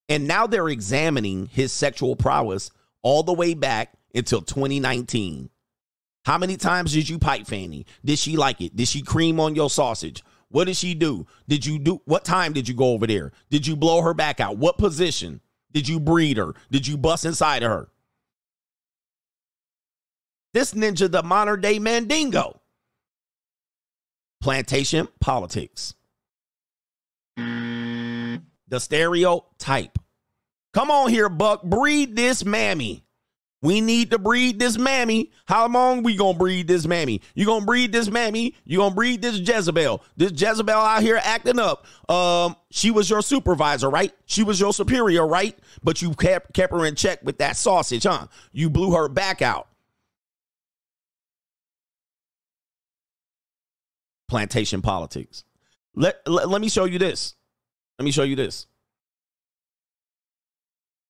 And 0.09 0.27
now 0.27 0.45
they're 0.45 0.69
examining 0.69 1.47
his 1.47 1.71
sexual 1.71 2.15
prowess 2.15 2.71
all 3.03 3.23
the 3.23 3.33
way 3.33 3.53
back 3.53 3.93
until 4.13 4.41
2019. 4.41 5.49
How 6.25 6.37
many 6.37 6.57
times 6.57 6.93
did 6.93 7.07
you 7.07 7.19
pipe 7.19 7.47
Fani? 7.47 7.85
Did 8.03 8.19
she 8.19 8.35
like 8.35 8.59
it? 8.59 8.75
Did 8.75 8.87
she 8.87 9.01
cream 9.01 9.39
on 9.39 9.55
your 9.55 9.69
sausage? 9.69 10.23
What 10.49 10.65
did 10.65 10.75
she 10.75 10.95
do? 10.95 11.25
Did 11.47 11.65
you 11.65 11.79
do 11.79 12.01
what 12.05 12.25
time 12.25 12.53
did 12.53 12.67
you 12.67 12.73
go 12.73 12.93
over 12.93 13.07
there? 13.07 13.31
Did 13.49 13.65
you 13.65 13.75
blow 13.75 14.01
her 14.01 14.13
back 14.13 14.39
out? 14.39 14.57
What 14.57 14.77
position? 14.77 15.41
Did 15.71 15.87
you 15.87 15.99
breed 15.99 16.37
her? 16.37 16.53
Did 16.71 16.87
you 16.87 16.97
bust 16.97 17.23
inside 17.23 17.63
of 17.63 17.71
her? 17.71 17.89
This 20.53 20.73
ninja, 20.73 21.11
the 21.11 21.23
modern 21.23 21.61
day 21.61 21.79
Mandingo. 21.79 22.59
Plantation 24.41 25.07
politics. 25.19 25.93
The 27.37 28.79
stereotype. 28.79 29.97
Come 30.73 30.91
on 30.91 31.09
here, 31.09 31.29
Buck. 31.29 31.63
Breed 31.63 32.15
this 32.15 32.45
mammy. 32.45 33.05
We 33.61 33.81
need 33.81 34.11
to 34.11 34.19
breed 34.19 34.57
this 34.57 34.77
mammy. 34.77 35.31
How 35.45 35.67
long 35.67 36.01
we 36.03 36.15
gonna 36.15 36.37
breed 36.37 36.67
this 36.67 36.87
mammy? 36.87 37.21
You 37.35 37.45
gonna 37.45 37.65
breed 37.65 37.91
this 37.91 38.09
mammy? 38.09 38.55
You 38.63 38.77
gonna 38.77 38.95
breed 38.95 39.21
this 39.21 39.37
Jezebel? 39.37 40.01
This 40.15 40.31
Jezebel 40.31 40.73
out 40.73 41.01
here 41.01 41.19
acting 41.21 41.59
up. 41.59 41.85
Um, 42.09 42.55
she 42.71 42.89
was 42.89 43.09
your 43.09 43.21
supervisor, 43.21 43.89
right? 43.89 44.13
She 44.25 44.43
was 44.43 44.61
your 44.61 44.71
superior, 44.71 45.27
right? 45.27 45.59
But 45.83 46.01
you 46.01 46.13
kept 46.13 46.53
kept 46.53 46.71
her 46.71 46.85
in 46.85 46.95
check 46.95 47.19
with 47.23 47.39
that 47.39 47.57
sausage, 47.57 48.03
huh? 48.03 48.27
You 48.53 48.69
blew 48.69 48.91
her 48.91 49.09
back 49.09 49.41
out. 49.41 49.67
Plantation 54.29 54.81
politics. 54.81 55.43
Let, 55.95 56.21
let, 56.25 56.47
let 56.47 56.61
me 56.61 56.69
show 56.69 56.85
you 56.85 56.99
this. 56.99 57.35
Let 57.97 58.05
me 58.05 58.11
show 58.11 58.23
you 58.23 58.35
this. 58.35 58.67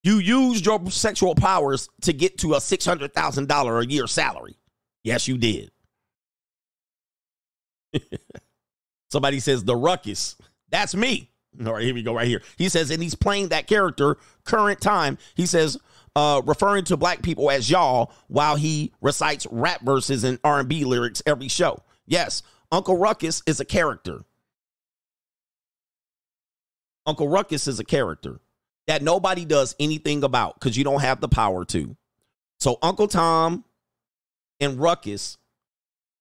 You 0.03 0.17
used 0.19 0.65
your 0.65 0.89
sexual 0.89 1.35
powers 1.35 1.89
to 2.01 2.13
get 2.13 2.37
to 2.39 2.53
a 2.53 2.57
$600,000 2.57 3.83
a 3.83 3.91
year 3.91 4.07
salary. 4.07 4.55
Yes, 5.03 5.27
you 5.27 5.37
did. 5.37 5.71
Somebody 9.11 9.39
says 9.39 9.63
the 9.63 9.75
ruckus. 9.75 10.37
That's 10.69 10.95
me. 10.95 11.29
All 11.65 11.73
right, 11.73 11.83
here 11.83 11.93
we 11.93 12.03
go 12.03 12.13
right 12.13 12.27
here. 12.27 12.41
He 12.57 12.69
says, 12.69 12.91
and 12.91 13.01
he's 13.01 13.15
playing 13.15 13.49
that 13.49 13.67
character 13.67 14.17
current 14.45 14.79
time. 14.79 15.17
He 15.35 15.45
says, 15.45 15.77
uh, 16.15 16.41
referring 16.45 16.85
to 16.85 16.97
black 16.97 17.21
people 17.21 17.51
as 17.51 17.69
y'all 17.69 18.13
while 18.27 18.55
he 18.55 18.93
recites 19.01 19.47
rap 19.51 19.81
verses 19.81 20.23
and 20.23 20.39
R&B 20.43 20.85
lyrics 20.85 21.21
every 21.25 21.47
show. 21.47 21.83
Yes, 22.05 22.43
Uncle 22.71 22.97
Ruckus 22.97 23.41
is 23.45 23.59
a 23.59 23.65
character. 23.65 24.21
Uncle 27.05 27.27
Ruckus 27.27 27.67
is 27.67 27.79
a 27.79 27.83
character 27.83 28.39
that 28.87 29.01
nobody 29.01 29.45
does 29.45 29.75
anything 29.79 30.23
about 30.23 30.59
because 30.59 30.77
you 30.77 30.83
don't 30.83 31.01
have 31.01 31.21
the 31.21 31.27
power 31.27 31.65
to. 31.65 31.95
So 32.59 32.77
Uncle 32.81 33.07
Tom 33.07 33.63
and 34.59 34.79
Ruckus 34.79 35.37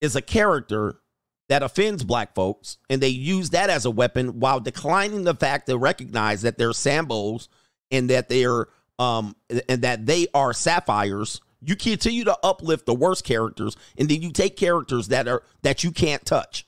is 0.01 0.17
a 0.17 0.23
character 0.23 1.01
that 1.49 1.62
offends 1.62 2.05
black 2.05 2.35
folks, 2.35 2.77
and 2.91 3.01
they 3.01 3.09
use 3.09 3.51
that 3.51 3.70
as 3.70 3.85
a 3.85 3.91
weapon 3.91 4.39
while 4.39 4.60
declining 4.60 5.25
the 5.25 5.35
fact 5.35 5.67
to 5.67 5.78
recognize 5.78 6.43
that 6.43 6.59
they're 6.59 6.70
Sambos 6.70 7.49
and 7.91 8.10
that 8.10 8.28
they're 8.28 8.67
um 8.99 9.35
and 9.68 9.83
that 9.83 10.07
they 10.07 10.27
are 10.35 10.52
sapphires. 10.52 11.41
You 11.60 11.76
continue 11.76 12.24
to 12.24 12.38
uplift 12.42 12.86
the 12.86 12.94
worst 12.94 13.24
characters, 13.24 13.76
and 13.96 14.08
then 14.08 14.22
you 14.22 14.32
take 14.32 14.56
characters 14.56 15.08
that 15.08 15.26
are 15.26 15.42
that 15.62 15.82
you 15.84 15.90
can't 15.90 16.24
touch, 16.24 16.66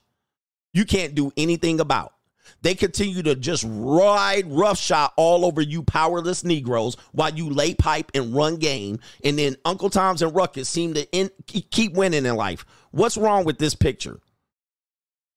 you 0.73 0.85
can't 0.85 1.15
do 1.15 1.31
anything 1.37 1.79
about. 1.79 2.13
They 2.61 2.75
continue 2.75 3.23
to 3.23 3.35
just 3.35 3.65
ride 3.67 4.45
roughshod 4.47 5.11
all 5.15 5.45
over 5.45 5.61
you 5.61 5.83
powerless 5.83 6.43
Negroes 6.43 6.95
while 7.11 7.33
you 7.33 7.49
lay 7.49 7.73
pipe 7.73 8.11
and 8.13 8.35
run 8.35 8.57
game. 8.57 8.99
And 9.23 9.37
then 9.39 9.55
Uncle 9.65 9.89
Tom's 9.89 10.21
and 10.21 10.35
Ruckus 10.35 10.69
seem 10.69 10.93
to 10.93 11.09
in, 11.11 11.31
keep 11.47 11.93
winning 11.93 12.25
in 12.25 12.35
life. 12.35 12.65
What's 12.91 13.17
wrong 13.17 13.45
with 13.45 13.57
this 13.57 13.73
picture? 13.73 14.19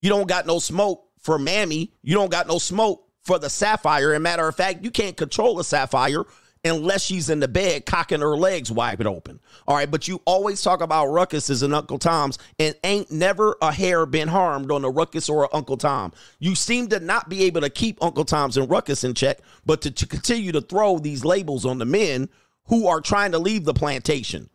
You 0.03 0.11
don't 0.11 0.29
got 0.29 0.47
no 0.47 0.59
smoke 0.59 1.09
for 1.21 1.39
Mammy. 1.39 1.95
You 2.03 2.15
don't 2.15 2.31
got 2.31 2.47
no 2.47 2.59
smoke 2.59 3.09
for 3.23 3.39
the 3.39 3.49
Sapphire. 3.49 4.13
And 4.13 4.23
matter 4.23 4.47
of 4.47 4.55
fact, 4.55 4.85
you 4.85 4.91
can't 4.91 5.17
control 5.17 5.59
a 5.59 5.65
Sapphire 5.65 6.25
unless 6.65 7.03
she's 7.03 7.29
in 7.29 7.41
the 7.41 7.49
bed 7.49 7.87
cocking 7.87 8.21
her 8.21 8.37
legs 8.37 8.73
wide 8.73 9.05
open. 9.07 9.41
All 9.69 9.77
right, 9.77 9.91
but 9.91 10.09
you 10.09 10.23
always 10.25 10.63
talk 10.63 10.81
about 10.81 11.09
ruckuses 11.09 11.63
and 11.63 11.75
Uncle 11.75 11.99
Tom's, 11.99 12.39
and 12.59 12.75
ain't 12.85 13.11
never 13.11 13.57
a 13.61 13.73
hair 13.73 14.07
been 14.07 14.29
harmed 14.29 14.71
on 14.71 14.85
a 14.85 14.91
ruckus 14.91 15.29
or 15.29 15.45
a 15.45 15.49
Uncle 15.53 15.77
Tom. 15.77 16.13
You 16.39 16.55
seem 16.55 16.89
to 16.89 17.01
not 17.01 17.29
be 17.29 17.45
able 17.45 17.61
to 17.61 17.71
keep 17.71 18.03
Uncle 18.03 18.25
Tom's 18.25 18.57
and 18.57 18.71
ruckus 18.71 19.05
in 19.05 19.15
check, 19.15 19.39
but 19.67 19.83
to, 19.83 19.91
to 19.91 20.07
continue 20.07 20.53
to 20.53 20.61
throw 20.61 20.99
these 20.99 21.25
labels 21.25 21.67
on 21.67 21.79
the 21.79 21.85
men 21.85 22.29
who 22.67 22.87
are 22.87 23.01
trying 23.01 23.33
to 23.33 23.39
leave 23.39 23.65
the 23.65 23.75
plantation. 23.75 24.49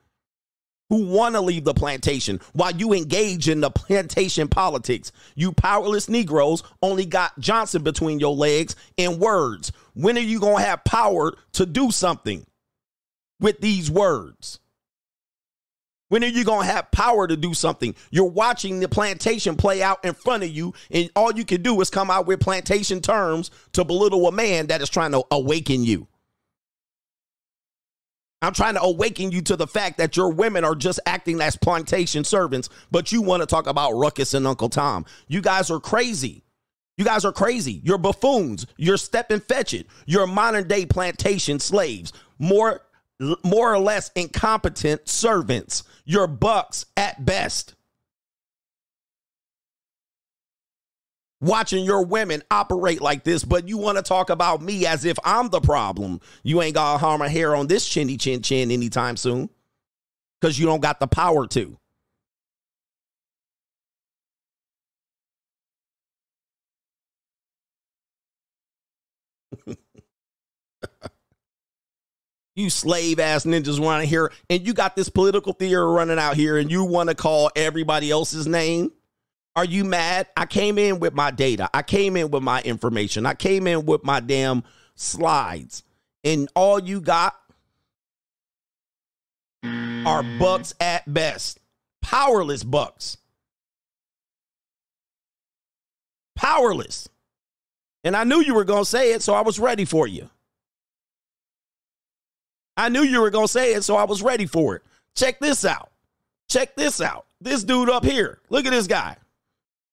Who 0.89 1.05
want 1.05 1.35
to 1.35 1.41
leave 1.41 1.65
the 1.65 1.73
plantation 1.75 2.41
while 2.53 2.71
you 2.71 2.93
engage 2.93 3.47
in 3.47 3.61
the 3.61 3.69
plantation 3.69 4.47
politics? 4.47 5.11
You 5.35 5.51
powerless 5.51 6.09
Negroes 6.09 6.63
only 6.81 7.05
got 7.05 7.37
Johnson 7.39 7.83
between 7.83 8.19
your 8.19 8.35
legs 8.35 8.75
in 8.97 9.19
words. 9.19 9.71
When 9.93 10.17
are 10.17 10.21
you 10.21 10.39
going 10.39 10.57
to 10.57 10.63
have 10.63 10.83
power 10.83 11.33
to 11.53 11.65
do 11.67 11.91
something 11.91 12.45
with 13.39 13.61
these 13.61 13.91
words? 13.91 14.59
When 16.09 16.23
are 16.23 16.27
you 16.27 16.43
going 16.43 16.65
to 16.65 16.73
have 16.73 16.89
power 16.89 17.27
to 17.27 17.37
do 17.37 17.53
something? 17.53 17.93
You're 18.09 18.25
watching 18.25 18.79
the 18.79 18.89
plantation 18.89 19.55
play 19.55 19.83
out 19.83 20.03
in 20.03 20.15
front 20.15 20.41
of 20.41 20.49
you, 20.49 20.73
and 20.89 21.11
all 21.15 21.31
you 21.31 21.45
can 21.45 21.61
do 21.61 21.79
is 21.81 21.91
come 21.91 22.09
out 22.09 22.25
with 22.25 22.39
plantation 22.39 22.99
terms 22.99 23.51
to 23.73 23.85
belittle 23.85 24.27
a 24.27 24.31
man 24.31 24.67
that 24.67 24.81
is 24.81 24.89
trying 24.89 25.11
to 25.11 25.23
awaken 25.29 25.83
you. 25.83 26.07
I'm 28.41 28.53
trying 28.53 28.75
to 28.75 28.81
awaken 28.81 29.31
you 29.31 29.41
to 29.43 29.55
the 29.55 29.67
fact 29.67 29.97
that 29.97 30.15
your 30.15 30.31
women 30.31 30.63
are 30.63 30.75
just 30.75 30.99
acting 31.05 31.41
as 31.41 31.57
plantation 31.57 32.23
servants, 32.23 32.69
but 32.89 33.11
you 33.11 33.21
want 33.21 33.41
to 33.41 33.47
talk 33.47 33.67
about 33.67 33.93
Ruckus 33.93 34.33
and 34.33 34.47
Uncle 34.47 34.69
Tom. 34.69 35.05
You 35.27 35.41
guys 35.41 35.69
are 35.69 35.79
crazy. 35.79 36.43
You 36.97 37.05
guys 37.05 37.25
are 37.25 37.31
crazy. 37.33 37.81
You're 37.83 37.97
buffoons. 37.97 38.65
You're 38.77 38.97
Stepin 38.97 39.41
Fetchit. 39.41 39.85
You're 40.05 40.27
modern 40.27 40.67
day 40.67 40.85
plantation 40.85 41.59
slaves. 41.59 42.13
More, 42.37 42.81
more 43.43 43.73
or 43.73 43.79
less 43.79 44.11
incompetent 44.15 45.07
servants. 45.07 45.83
You're 46.05 46.27
bucks 46.27 46.85
at 46.95 47.25
best. 47.25 47.75
Watching 51.41 51.85
your 51.85 52.05
women 52.05 52.43
operate 52.51 52.99
like 53.01 53.23
this, 53.23 53.45
but 53.45 53.67
you 53.67 53.77
want 53.77 53.97
to 53.97 54.03
talk 54.03 54.29
about 54.29 54.61
me 54.61 54.85
as 54.85 55.05
if 55.05 55.17
I'm 55.23 55.47
the 55.49 55.61
problem. 55.61 56.19
You 56.43 56.61
ain't 56.61 56.75
gonna 56.75 56.97
harm 56.97 57.21
a 57.21 57.29
hair 57.29 57.55
on 57.55 57.67
this 57.67 57.87
chinny 57.87 58.17
chin 58.17 58.41
chin 58.41 58.71
anytime 58.71 59.15
soon 59.15 59.49
because 60.39 60.59
you 60.59 60.65
don't 60.65 60.81
got 60.81 60.99
the 60.99 61.07
power 61.07 61.47
to. 61.47 61.77
you 72.55 72.69
slave 72.69 73.19
ass 73.19 73.45
ninjas 73.45 73.79
running 73.79 74.09
here, 74.09 74.31
and 74.49 74.67
you 74.67 74.73
got 74.73 74.97
this 74.97 75.07
political 75.07 75.53
theory 75.53 75.89
running 75.89 76.19
out 76.19 76.35
here, 76.35 76.57
and 76.57 76.69
you 76.69 76.83
want 76.83 77.07
to 77.07 77.15
call 77.15 77.49
everybody 77.55 78.11
else's 78.11 78.45
name. 78.45 78.91
Are 79.59 79.65
you 79.65 79.83
mad? 79.83 80.27
I 80.37 80.45
came 80.45 80.77
in 80.77 81.01
with 81.01 81.13
my 81.13 81.31
data. 81.31 81.69
I 81.73 81.81
came 81.81 82.15
in 82.15 82.31
with 82.31 82.41
my 82.41 82.61
information. 82.61 83.25
I 83.25 83.33
came 83.33 83.67
in 83.67 83.85
with 83.85 84.05
my 84.05 84.21
damn 84.21 84.63
slides. 84.95 85.83
And 86.23 86.47
all 86.55 86.79
you 86.79 87.01
got 87.01 87.35
are 89.61 90.23
bucks 90.39 90.73
at 90.79 91.13
best. 91.13 91.59
Powerless 92.01 92.63
bucks. 92.63 93.17
Powerless. 96.37 97.09
And 98.05 98.15
I 98.15 98.23
knew 98.23 98.39
you 98.39 98.53
were 98.53 98.63
going 98.63 98.85
to 98.85 98.89
say 98.89 99.11
it, 99.11 99.21
so 99.21 99.33
I 99.33 99.41
was 99.41 99.59
ready 99.59 99.83
for 99.83 100.07
you. 100.07 100.29
I 102.77 102.87
knew 102.87 103.01
you 103.01 103.19
were 103.19 103.29
going 103.29 103.47
to 103.47 103.51
say 103.51 103.73
it, 103.73 103.83
so 103.83 103.97
I 103.97 104.05
was 104.05 104.23
ready 104.23 104.45
for 104.45 104.77
it. 104.77 104.83
Check 105.17 105.41
this 105.41 105.65
out. 105.65 105.91
Check 106.47 106.77
this 106.77 107.01
out. 107.01 107.25
This 107.41 107.65
dude 107.65 107.89
up 107.89 108.05
here. 108.05 108.39
Look 108.49 108.65
at 108.65 108.71
this 108.71 108.87
guy. 108.87 109.17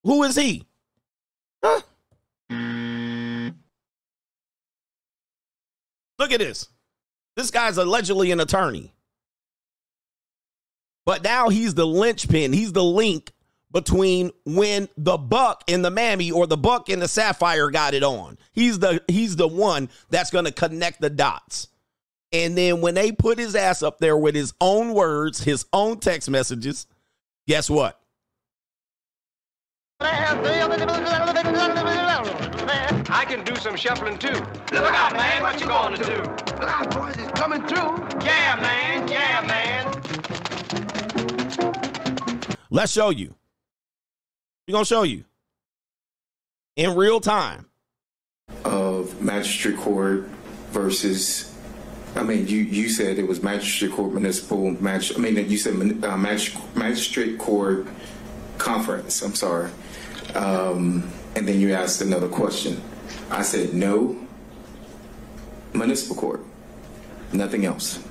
Who 0.06 0.22
is 0.22 0.36
he? 0.36 0.64
Huh? 1.64 1.80
Look 6.20 6.30
at 6.30 6.38
this. 6.38 6.68
This 7.34 7.50
guy's 7.50 7.76
allegedly 7.76 8.30
an 8.30 8.38
attorney. 8.38 8.94
But 11.04 11.24
now 11.24 11.48
he's 11.48 11.74
the 11.74 11.86
linchpin. 11.86 12.52
He's 12.52 12.72
the 12.72 12.84
link 12.84 13.32
between 13.72 14.30
when 14.44 14.88
the 14.96 15.16
buck 15.16 15.64
and 15.66 15.84
the 15.84 15.90
mammy 15.90 16.30
or 16.30 16.46
the 16.46 16.56
buck 16.56 16.88
and 16.88 17.02
the 17.02 17.08
sapphire 17.08 17.70
got 17.70 17.92
it 17.92 18.04
on. 18.04 18.38
He's 18.52 18.78
the 18.78 19.02
he's 19.08 19.34
the 19.34 19.48
one 19.48 19.88
that's 20.08 20.30
going 20.30 20.44
to 20.44 20.52
connect 20.52 21.00
the 21.00 21.10
dots. 21.10 21.66
And 22.30 22.56
then 22.56 22.80
when 22.80 22.94
they 22.94 23.10
put 23.10 23.38
his 23.38 23.56
ass 23.56 23.82
up 23.82 23.98
there 23.98 24.16
with 24.16 24.36
his 24.36 24.54
own 24.60 24.94
words, 24.94 25.42
his 25.42 25.66
own 25.72 25.98
text 25.98 26.30
messages, 26.30 26.86
guess 27.48 27.68
what? 27.68 28.00
I 33.08 33.24
can 33.26 33.42
do 33.44 33.56
some 33.56 33.76
shuffling 33.76 34.18
too. 34.18 34.28
Look 34.72 34.92
out, 34.92 35.12
man, 35.14 35.42
what 35.42 35.58
you 35.60 35.66
gonna 35.66 35.96
do? 35.96 36.22
Look 36.22 36.62
out, 36.62 36.94
boys, 36.94 37.16
it's 37.16 37.32
coming 37.32 37.66
through. 37.66 37.96
Yeah, 38.24 38.56
man, 38.60 39.08
yeah, 39.08 39.40
man. 39.46 39.92
Let's 42.70 42.92
show 42.92 43.10
you. 43.10 43.34
We're 44.66 44.72
going 44.72 44.84
to 44.84 44.88
show 44.88 45.04
you 45.04 45.24
in 46.74 46.96
real 46.96 47.20
time. 47.20 47.66
Of 48.64 49.22
magistrate 49.22 49.76
court 49.76 50.28
versus, 50.72 51.54
I 52.16 52.22
mean, 52.22 52.48
you, 52.48 52.58
you 52.58 52.88
said 52.88 53.18
it 53.18 53.26
was 53.26 53.42
magistrate 53.42 53.92
court, 53.92 54.12
municipal, 54.12 54.72
match. 54.72 55.16
I 55.16 55.20
mean, 55.20 55.36
you 55.48 55.56
said 55.56 56.04
uh, 56.04 56.16
magistrate 56.16 57.38
court 57.38 57.86
conference. 58.58 59.22
I'm 59.22 59.34
sorry. 59.34 59.70
Um, 60.34 61.10
and 61.34 61.46
then 61.46 61.60
you 61.60 61.72
asked 61.74 62.00
another 62.00 62.28
question. 62.28 62.80
I 63.30 63.42
said 63.42 63.74
no, 63.74 64.16
municipal 65.72 66.16
court, 66.16 66.44
nothing 67.32 67.64
else. 67.64 68.02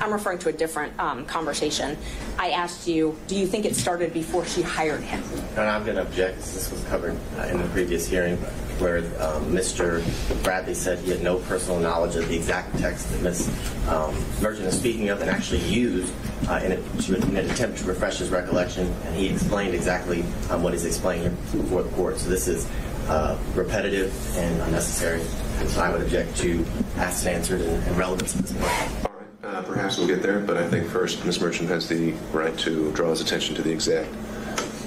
I'm 0.00 0.12
referring 0.12 0.38
to 0.40 0.48
a 0.48 0.52
different 0.52 0.98
um, 0.98 1.24
conversation. 1.26 1.96
I 2.38 2.50
asked 2.50 2.86
you, 2.86 3.18
do 3.26 3.36
you 3.36 3.46
think 3.46 3.64
it 3.64 3.74
started 3.74 4.12
before 4.12 4.44
she 4.44 4.62
hired 4.62 5.02
him? 5.02 5.22
And 5.56 5.68
I'm 5.68 5.84
going 5.84 5.96
to 5.96 6.02
object. 6.02 6.38
This 6.38 6.70
was 6.70 6.82
covered 6.84 7.18
uh, 7.36 7.42
in 7.42 7.58
the 7.58 7.68
previous 7.68 8.06
hearing 8.06 8.36
where 8.78 8.98
um, 9.20 9.44
Mr. 9.52 10.02
Bradley 10.44 10.74
said 10.74 11.00
he 11.00 11.10
had 11.10 11.22
no 11.22 11.38
personal 11.38 11.80
knowledge 11.80 12.14
of 12.14 12.28
the 12.28 12.36
exact 12.36 12.78
text 12.78 13.10
that 13.10 13.22
Ms. 13.22 13.48
Um, 13.88 14.14
Merchant 14.40 14.66
is 14.66 14.78
speaking 14.78 15.08
of 15.08 15.20
and 15.20 15.28
actually 15.28 15.62
used 15.62 16.14
uh, 16.48 16.60
in, 16.62 16.72
a, 16.72 16.76
to, 17.02 17.16
in, 17.16 17.36
an 17.36 17.50
attempt 17.50 17.78
to 17.78 17.84
refresh 17.84 18.18
his 18.18 18.30
recollection. 18.30 18.86
And 19.04 19.16
he 19.16 19.28
explained 19.28 19.74
exactly 19.74 20.24
um, 20.50 20.62
what 20.62 20.74
he's 20.74 20.84
explaining 20.84 21.30
before 21.52 21.82
the 21.82 21.90
court. 21.90 22.18
So 22.18 22.28
this 22.30 22.46
is 22.46 22.68
uh, 23.08 23.36
repetitive 23.54 24.14
and 24.36 24.60
unnecessary. 24.62 25.22
And 25.58 25.68
so 25.68 25.80
I 25.80 25.90
would 25.90 26.02
object 26.02 26.36
to 26.38 26.64
asked 26.96 27.26
and 27.26 27.34
answered 27.34 27.62
and, 27.62 27.82
and 27.84 27.96
relevance 27.96 28.36
at 28.36 28.42
this 28.42 28.52
point. 28.52 29.08
Uh, 29.48 29.62
perhaps 29.62 29.96
we'll 29.96 30.06
get 30.06 30.20
there, 30.20 30.40
but 30.40 30.58
I 30.58 30.68
think 30.68 30.86
first 30.90 31.24
Ms. 31.24 31.40
Merchant 31.40 31.70
has 31.70 31.88
the 31.88 32.12
right 32.32 32.56
to 32.58 32.92
draw 32.92 33.08
his 33.08 33.22
attention 33.22 33.54
to 33.54 33.62
the 33.62 33.72
exact, 33.72 34.10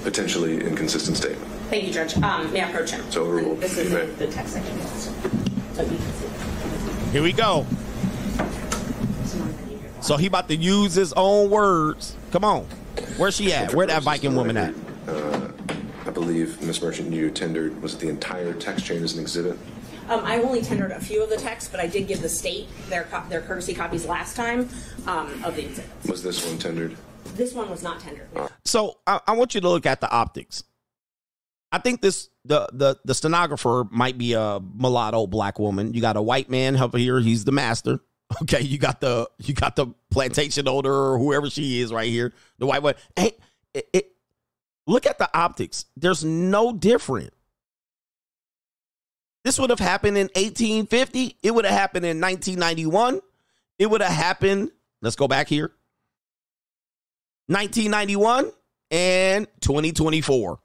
potentially 0.04 0.64
inconsistent 0.64 1.16
statement. 1.16 1.50
Thank 1.68 1.84
you, 1.84 1.92
Judge. 1.92 2.16
Um, 2.18 2.52
may 2.52 2.60
I 2.60 2.68
approach 2.68 2.92
him? 2.92 3.10
So 3.10 3.22
overruled. 3.24 3.60
This 3.60 3.76
is 3.76 3.90
the, 3.90 4.04
the 4.24 4.30
text 4.30 4.56
I 4.56 4.60
can 4.60 4.78
use. 4.78 5.10
So 5.72 5.82
you 5.82 5.88
can 5.88 5.98
see. 5.98 7.10
Here 7.10 7.22
we 7.24 7.32
go. 7.32 7.66
So 10.00 10.16
he 10.16 10.26
about 10.28 10.46
to 10.46 10.54
use 10.54 10.94
his 10.94 11.12
own 11.14 11.50
words. 11.50 12.14
Come 12.30 12.44
on. 12.44 12.66
Where's 13.16 13.34
she 13.34 13.52
at? 13.52 13.74
Where 13.74 13.88
that 13.88 14.04
Viking 14.04 14.36
woman 14.36 14.56
at? 14.56 14.74
Uh, 15.08 15.48
I 16.06 16.10
believe 16.10 16.62
Ms. 16.62 16.80
Merchant, 16.80 17.12
you 17.12 17.32
tendered, 17.32 17.82
was 17.82 17.94
it 17.94 18.00
the 18.00 18.08
entire 18.08 18.52
text 18.52 18.84
chain 18.84 19.02
as 19.02 19.14
an 19.14 19.20
exhibit? 19.22 19.58
Um, 20.08 20.24
I 20.24 20.38
only 20.42 20.62
tendered 20.62 20.90
a 20.90 21.00
few 21.00 21.22
of 21.22 21.30
the 21.30 21.36
texts, 21.36 21.70
but 21.70 21.80
I 21.80 21.86
did 21.86 22.06
give 22.08 22.22
the 22.22 22.28
state 22.28 22.68
their 22.88 23.04
co- 23.04 23.22
their 23.28 23.40
courtesy 23.40 23.74
copies 23.74 24.06
last 24.06 24.36
time 24.36 24.68
um, 25.06 25.42
of 25.44 25.56
the 25.56 25.64
exhibit. 25.66 25.90
Was 26.08 26.22
this 26.22 26.44
one 26.46 26.58
tendered? 26.58 26.96
This 27.34 27.54
one 27.54 27.70
was 27.70 27.82
not 27.82 28.00
tender. 28.00 28.28
So 28.64 28.98
I, 29.06 29.20
I 29.26 29.32
want 29.32 29.54
you 29.54 29.60
to 29.60 29.68
look 29.68 29.86
at 29.86 30.00
the 30.00 30.10
optics. 30.10 30.64
I 31.70 31.78
think 31.78 32.02
this 32.02 32.28
the 32.44 32.68
the 32.72 32.96
the 33.04 33.14
stenographer 33.14 33.84
might 33.90 34.18
be 34.18 34.34
a 34.34 34.60
mulatto 34.60 35.26
black 35.26 35.58
woman. 35.58 35.94
You 35.94 36.00
got 36.00 36.16
a 36.16 36.22
white 36.22 36.50
man 36.50 36.76
up 36.76 36.94
here. 36.96 37.20
He's 37.20 37.44
the 37.44 37.52
master. 37.52 38.00
Okay, 38.40 38.62
you 38.62 38.78
got 38.78 39.02
the 39.02 39.28
you 39.40 39.52
got 39.52 39.76
the 39.76 39.88
plantation 40.10 40.66
owner 40.66 40.90
or 40.90 41.18
whoever 41.18 41.50
she 41.50 41.82
is 41.82 41.92
right 41.92 42.08
here. 42.08 42.32
The 42.58 42.64
white 42.64 42.82
one. 42.82 42.94
Hey, 43.14 43.32
it, 43.74 43.90
it, 43.92 44.12
look 44.86 45.04
at 45.04 45.18
the 45.18 45.28
optics. 45.36 45.84
There's 45.98 46.24
no 46.24 46.72
different. 46.72 47.34
This 49.44 49.58
would 49.58 49.70
have 49.70 49.80
happened 49.80 50.16
in 50.16 50.28
1850. 50.34 51.36
It 51.42 51.52
would 51.52 51.64
have 51.64 51.74
happened 51.74 52.06
in 52.06 52.20
1991. 52.20 53.20
It 53.78 53.86
would 53.86 54.00
have 54.00 54.12
happened. 54.12 54.70
Let's 55.00 55.16
go 55.16 55.26
back 55.26 55.48
here. 55.48 55.72
1991 57.48 58.52
and 58.90 59.48
2024. 59.60 60.58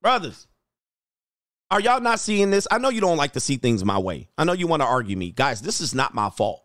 Brothers, 0.00 0.46
are 1.70 1.80
y'all 1.80 2.00
not 2.00 2.20
seeing 2.20 2.50
this? 2.50 2.68
I 2.70 2.78
know 2.78 2.90
you 2.90 3.00
don't 3.00 3.16
like 3.16 3.32
to 3.32 3.40
see 3.40 3.56
things 3.56 3.84
my 3.84 3.98
way. 3.98 4.28
I 4.38 4.44
know 4.44 4.52
you 4.52 4.68
want 4.68 4.82
to 4.82 4.86
argue 4.86 5.16
me. 5.16 5.32
Guys, 5.32 5.60
this 5.60 5.80
is 5.80 5.94
not 5.94 6.14
my 6.14 6.30
fault. 6.30 6.62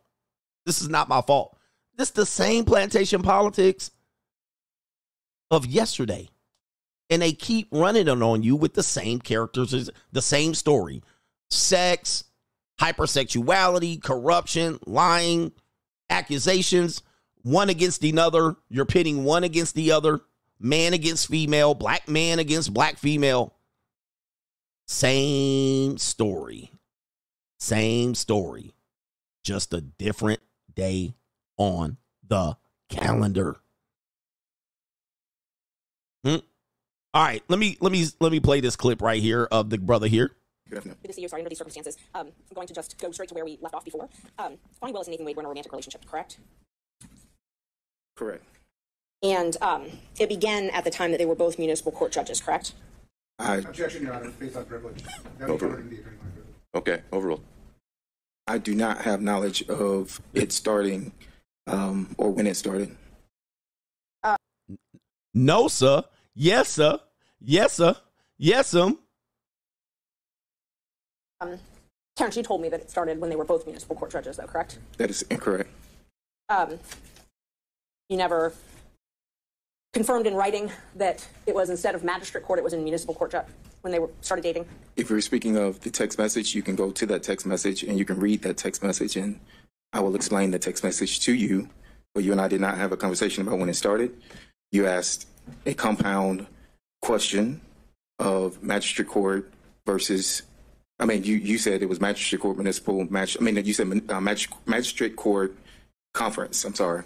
This 0.65 0.81
is 0.81 0.89
not 0.89 1.09
my 1.09 1.21
fault. 1.21 1.57
This 1.97 2.09
is 2.09 2.13
the 2.13 2.25
same 2.25 2.65
plantation 2.65 3.23
politics 3.23 3.89
of 5.49 5.65
yesterday. 5.65 6.29
And 7.11 7.21
they 7.21 7.33
keep 7.33 7.67
running 7.71 8.07
it 8.07 8.21
on 8.21 8.41
you 8.41 8.55
with 8.55 8.73
the 8.73 8.81
same 8.81 9.19
characters, 9.19 9.91
the 10.11 10.21
same 10.21 10.55
story. 10.55 11.03
Sex, 11.51 12.23
hypersexuality, 12.79 14.01
corruption, 14.01 14.79
lying, 14.87 15.51
accusations, 16.09 17.03
one 17.43 17.69
against 17.69 18.03
another. 18.03 18.55
You're 18.69 18.85
pitting 18.85 19.23
one 19.23 19.43
against 19.43 19.75
the 19.75 19.91
other, 19.91 20.21
man 20.59 20.93
against 20.93 21.27
female, 21.27 21.75
black 21.75 22.07
man 22.07 22.39
against 22.39 22.73
black 22.73 22.97
female. 22.97 23.53
Same 24.87 25.97
story. 25.97 26.71
Same 27.59 28.15
story. 28.15 28.73
Just 29.43 29.73
a 29.73 29.81
different 29.81 30.39
day 30.73 31.15
on 31.57 31.97
the 32.27 32.57
calendar. 32.89 33.57
Hmm. 36.23 36.37
All 37.13 37.23
right, 37.23 37.43
let 37.49 37.59
me 37.59 37.77
let 37.81 37.91
me 37.91 38.05
let 38.21 38.31
me 38.31 38.39
play 38.39 38.61
this 38.61 38.77
clip 38.77 39.01
right 39.01 39.21
here 39.21 39.47
of 39.51 39.69
the 39.69 39.77
brother 39.77 40.07
here. 40.07 40.31
Good 40.69 40.95
to 41.03 41.13
see 41.13 41.21
you. 41.21 41.27
Sorry 41.27 41.41
under 41.41 41.49
these 41.49 41.57
circumstances. 41.57 41.97
Um, 42.15 42.27
I'm 42.27 42.55
going 42.55 42.67
to 42.67 42.73
just 42.73 42.97
go 42.97 43.11
straight 43.11 43.27
to 43.29 43.35
where 43.35 43.43
we 43.43 43.57
left 43.61 43.75
off 43.75 43.83
before. 43.83 44.07
Um, 44.39 44.53
Bonnie 44.79 44.93
Willis 44.93 45.07
and 45.07 45.11
Nathan 45.11 45.25
Wade 45.25 45.35
were 45.35 45.41
in 45.41 45.45
a 45.45 45.49
romantic 45.49 45.73
relationship, 45.73 46.05
correct? 46.05 46.37
Correct. 48.15 48.45
And 49.21 49.57
um, 49.61 49.87
it 50.17 50.29
began 50.29 50.69
at 50.69 50.85
the 50.85 50.89
time 50.89 51.11
that 51.11 51.17
they 51.17 51.25
were 51.25 51.35
both 51.35 51.59
municipal 51.59 51.91
court 51.91 52.13
judges, 52.13 52.39
correct? 52.39 52.73
I 53.39 53.57
Objection, 53.57 54.03
Your 54.03 54.13
Honor, 54.13 54.31
based 54.39 54.55
on 54.55 54.63
privilege. 54.63 55.03
That 55.39 55.49
was 55.49 55.49
Over. 55.49 55.67
covered 55.67 55.81
in 55.81 55.89
the 55.89 55.95
attorney-client 55.97 56.35
privilege. 56.35 56.55
Okay, 56.75 57.01
overruled. 57.11 57.43
I 58.47 58.57
do 58.57 58.73
not 58.73 58.99
have 59.01 59.21
knowledge 59.21 59.67
of 59.67 60.21
it 60.33 60.53
starting 60.53 61.11
um, 61.67 62.15
or 62.17 62.31
when 62.31 62.47
it 62.47 62.55
started. 62.55 62.95
No, 65.33 65.67
sir. 65.67 66.03
Yes, 66.35 66.69
sir. 66.69 66.99
Yes, 67.39 67.73
sir. 67.73 67.95
Yes, 68.37 68.73
um. 68.73 68.99
Um, 71.39 71.57
Terrence, 72.15 72.37
you 72.37 72.43
told 72.43 72.61
me 72.61 72.69
that 72.69 72.79
it 72.79 72.89
started 72.89 73.19
when 73.19 73.29
they 73.29 73.35
were 73.35 73.45
both 73.45 73.65
municipal 73.65 73.95
court 73.95 74.11
judges, 74.11 74.37
though, 74.37 74.45
correct? 74.45 74.77
That 74.97 75.09
is 75.09 75.23
incorrect. 75.23 75.69
Um, 76.49 76.79
you 78.09 78.17
never 78.17 78.53
confirmed 79.93 80.27
in 80.27 80.35
writing 80.35 80.71
that 80.95 81.27
it 81.45 81.55
was 81.55 81.69
instead 81.69 81.95
of 81.95 82.03
magistrate 82.03 82.43
court, 82.43 82.59
it 82.59 82.63
was 82.63 82.73
in 82.73 82.83
municipal 82.83 83.15
court 83.15 83.31
ju- 83.31 83.41
when 83.81 83.91
they 83.91 83.99
were 83.99 84.09
started 84.21 84.43
dating. 84.43 84.65
If 84.95 85.09
you're 85.09 85.21
speaking 85.21 85.57
of 85.57 85.79
the 85.81 85.89
text 85.89 86.17
message, 86.19 86.53
you 86.53 86.61
can 86.61 86.75
go 86.75 86.91
to 86.91 87.05
that 87.07 87.23
text 87.23 87.45
message 87.45 87.83
and 87.83 87.97
you 87.97 88.05
can 88.05 88.19
read 88.19 88.41
that 88.43 88.57
text 88.57 88.83
message, 88.83 89.15
and 89.15 89.39
I 89.93 89.99
will 89.99 90.15
explain 90.15 90.51
the 90.51 90.59
text 90.59 90.83
message 90.83 91.21
to 91.21 91.33
you. 91.33 91.69
But 92.13 92.23
you 92.25 92.33
and 92.33 92.41
I 92.41 92.49
did 92.49 92.61
not 92.61 92.77
have 92.77 92.91
a 92.91 92.97
conversation 92.97 93.47
about 93.47 93.57
when 93.59 93.69
it 93.69 93.75
started. 93.75 94.13
You 94.71 94.85
asked 94.85 95.27
a 95.65 95.73
compound 95.73 96.47
question 97.01 97.61
of 98.19 98.61
magistrate 98.63 99.07
court 99.07 99.51
versus. 99.85 100.43
I 100.99 101.05
mean, 101.05 101.23
you, 101.23 101.35
you 101.35 101.57
said 101.57 101.81
it 101.81 101.89
was 101.89 101.99
magistrate 101.99 102.41
court 102.41 102.57
municipal 102.57 103.03
match. 103.11 103.35
I 103.39 103.43
mean, 103.43 103.55
you 103.65 103.73
said 103.73 103.87
uh, 104.09 104.21
mag, 104.21 104.39
magistrate 104.67 105.15
court 105.15 105.55
conference. 106.13 106.63
I'm 106.63 106.75
sorry. 106.75 107.03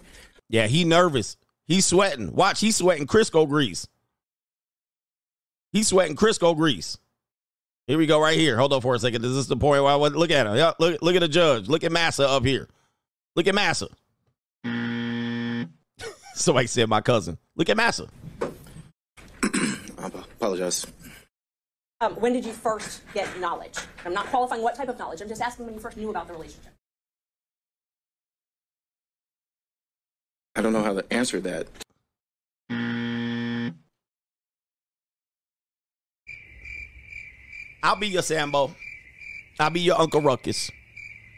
Yeah, 0.49 0.67
he 0.67 0.83
nervous. 0.83 1.37
He's 1.65 1.85
sweating. 1.85 2.33
Watch, 2.33 2.59
he's 2.59 2.75
sweating 2.75 3.07
Crisco 3.07 3.47
grease. 3.47 3.87
He's 5.71 5.87
sweating 5.87 6.15
Crisco 6.15 6.55
grease. 6.55 6.97
Here 7.87 7.97
we 7.97 8.07
go, 8.07 8.19
right 8.19 8.37
here. 8.37 8.57
Hold 8.57 8.73
on 8.73 8.81
for 8.81 8.95
a 8.95 8.99
second. 8.99 9.21
This 9.21 9.31
Is 9.31 9.47
the 9.47 9.55
point 9.55 9.83
where 9.83 9.91
I 9.91 9.95
want 9.95 10.15
look 10.15 10.31
at 10.31 10.47
him? 10.47 10.55
Yeah, 10.55 10.73
look, 10.79 11.01
look 11.01 11.15
at 11.15 11.19
the 11.19 11.27
judge. 11.27 11.67
Look 11.67 11.83
at 11.83 11.91
Massa 11.91 12.27
up 12.27 12.43
here. 12.43 12.67
Look 13.35 13.47
at 13.47 13.55
Massa. 13.55 13.87
Somebody 16.33 16.67
said 16.67 16.89
my 16.89 17.01
cousin. 17.01 17.37
Look 17.55 17.69
at 17.69 17.77
Massa. 17.77 18.07
I 20.13 20.19
apologize. 20.19 20.85
Um, 22.01 22.13
when 22.15 22.33
did 22.33 22.45
you 22.45 22.51
first 22.51 23.01
get 23.13 23.39
knowledge? 23.39 23.77
I'm 24.05 24.13
not 24.13 24.27
qualifying 24.27 24.61
what 24.61 24.75
type 24.75 24.89
of 24.89 24.99
knowledge. 24.99 25.21
I'm 25.21 25.29
just 25.29 25.41
asking 25.41 25.65
when 25.65 25.73
you 25.75 25.79
first 25.79 25.97
knew 25.97 26.09
about 26.09 26.27
the 26.27 26.33
relationship. 26.33 26.73
I 30.55 30.61
don't 30.61 30.73
know 30.73 30.83
how 30.83 30.93
to 30.93 31.05
answer 31.11 31.39
that. 31.41 31.67
I'll 37.83 37.95
be 37.95 38.07
your 38.07 38.23
Sambo. 38.23 38.75
I'll 39.59 39.69
be 39.69 39.81
your 39.81 39.99
Uncle 39.99 40.21
Ruckus. 40.21 40.71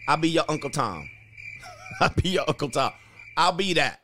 I'll 0.08 0.18
be 0.18 0.30
your 0.30 0.46
Uncle 0.48 0.70
Tom. 0.70 1.10
I'll 2.02 2.14
be 2.16 2.30
your 2.30 2.46
Uncle 2.48 2.70
Tom. 2.70 2.94
I'll 3.36 3.52
be 3.52 3.74
that. 3.74 4.02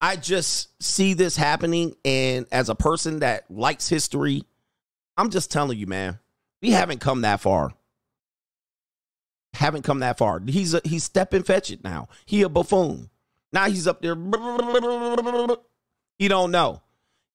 I 0.00 0.16
just 0.16 0.82
see 0.82 1.14
this 1.14 1.36
happening, 1.36 1.96
and 2.04 2.46
as 2.52 2.68
a 2.68 2.74
person 2.74 3.20
that 3.20 3.50
likes 3.50 3.88
history, 3.88 4.44
I'm 5.16 5.30
just 5.30 5.50
telling 5.50 5.78
you, 5.78 5.86
man, 5.86 6.18
we 6.62 6.70
haven't 6.70 7.00
come 7.00 7.22
that 7.22 7.40
far. 7.40 7.72
Haven't 9.54 9.82
come 9.82 10.00
that 10.00 10.18
far. 10.18 10.40
He's 10.46 10.74
a, 10.74 10.80
he's 10.84 11.04
Stepin 11.04 11.42
Fetchit 11.42 11.82
now. 11.82 12.08
He 12.26 12.42
a 12.42 12.48
buffoon. 12.48 13.10
Now 13.52 13.68
he's 13.68 13.88
up 13.88 14.02
there. 14.02 14.14
He 16.18 16.28
don't 16.28 16.50
know. 16.50 16.82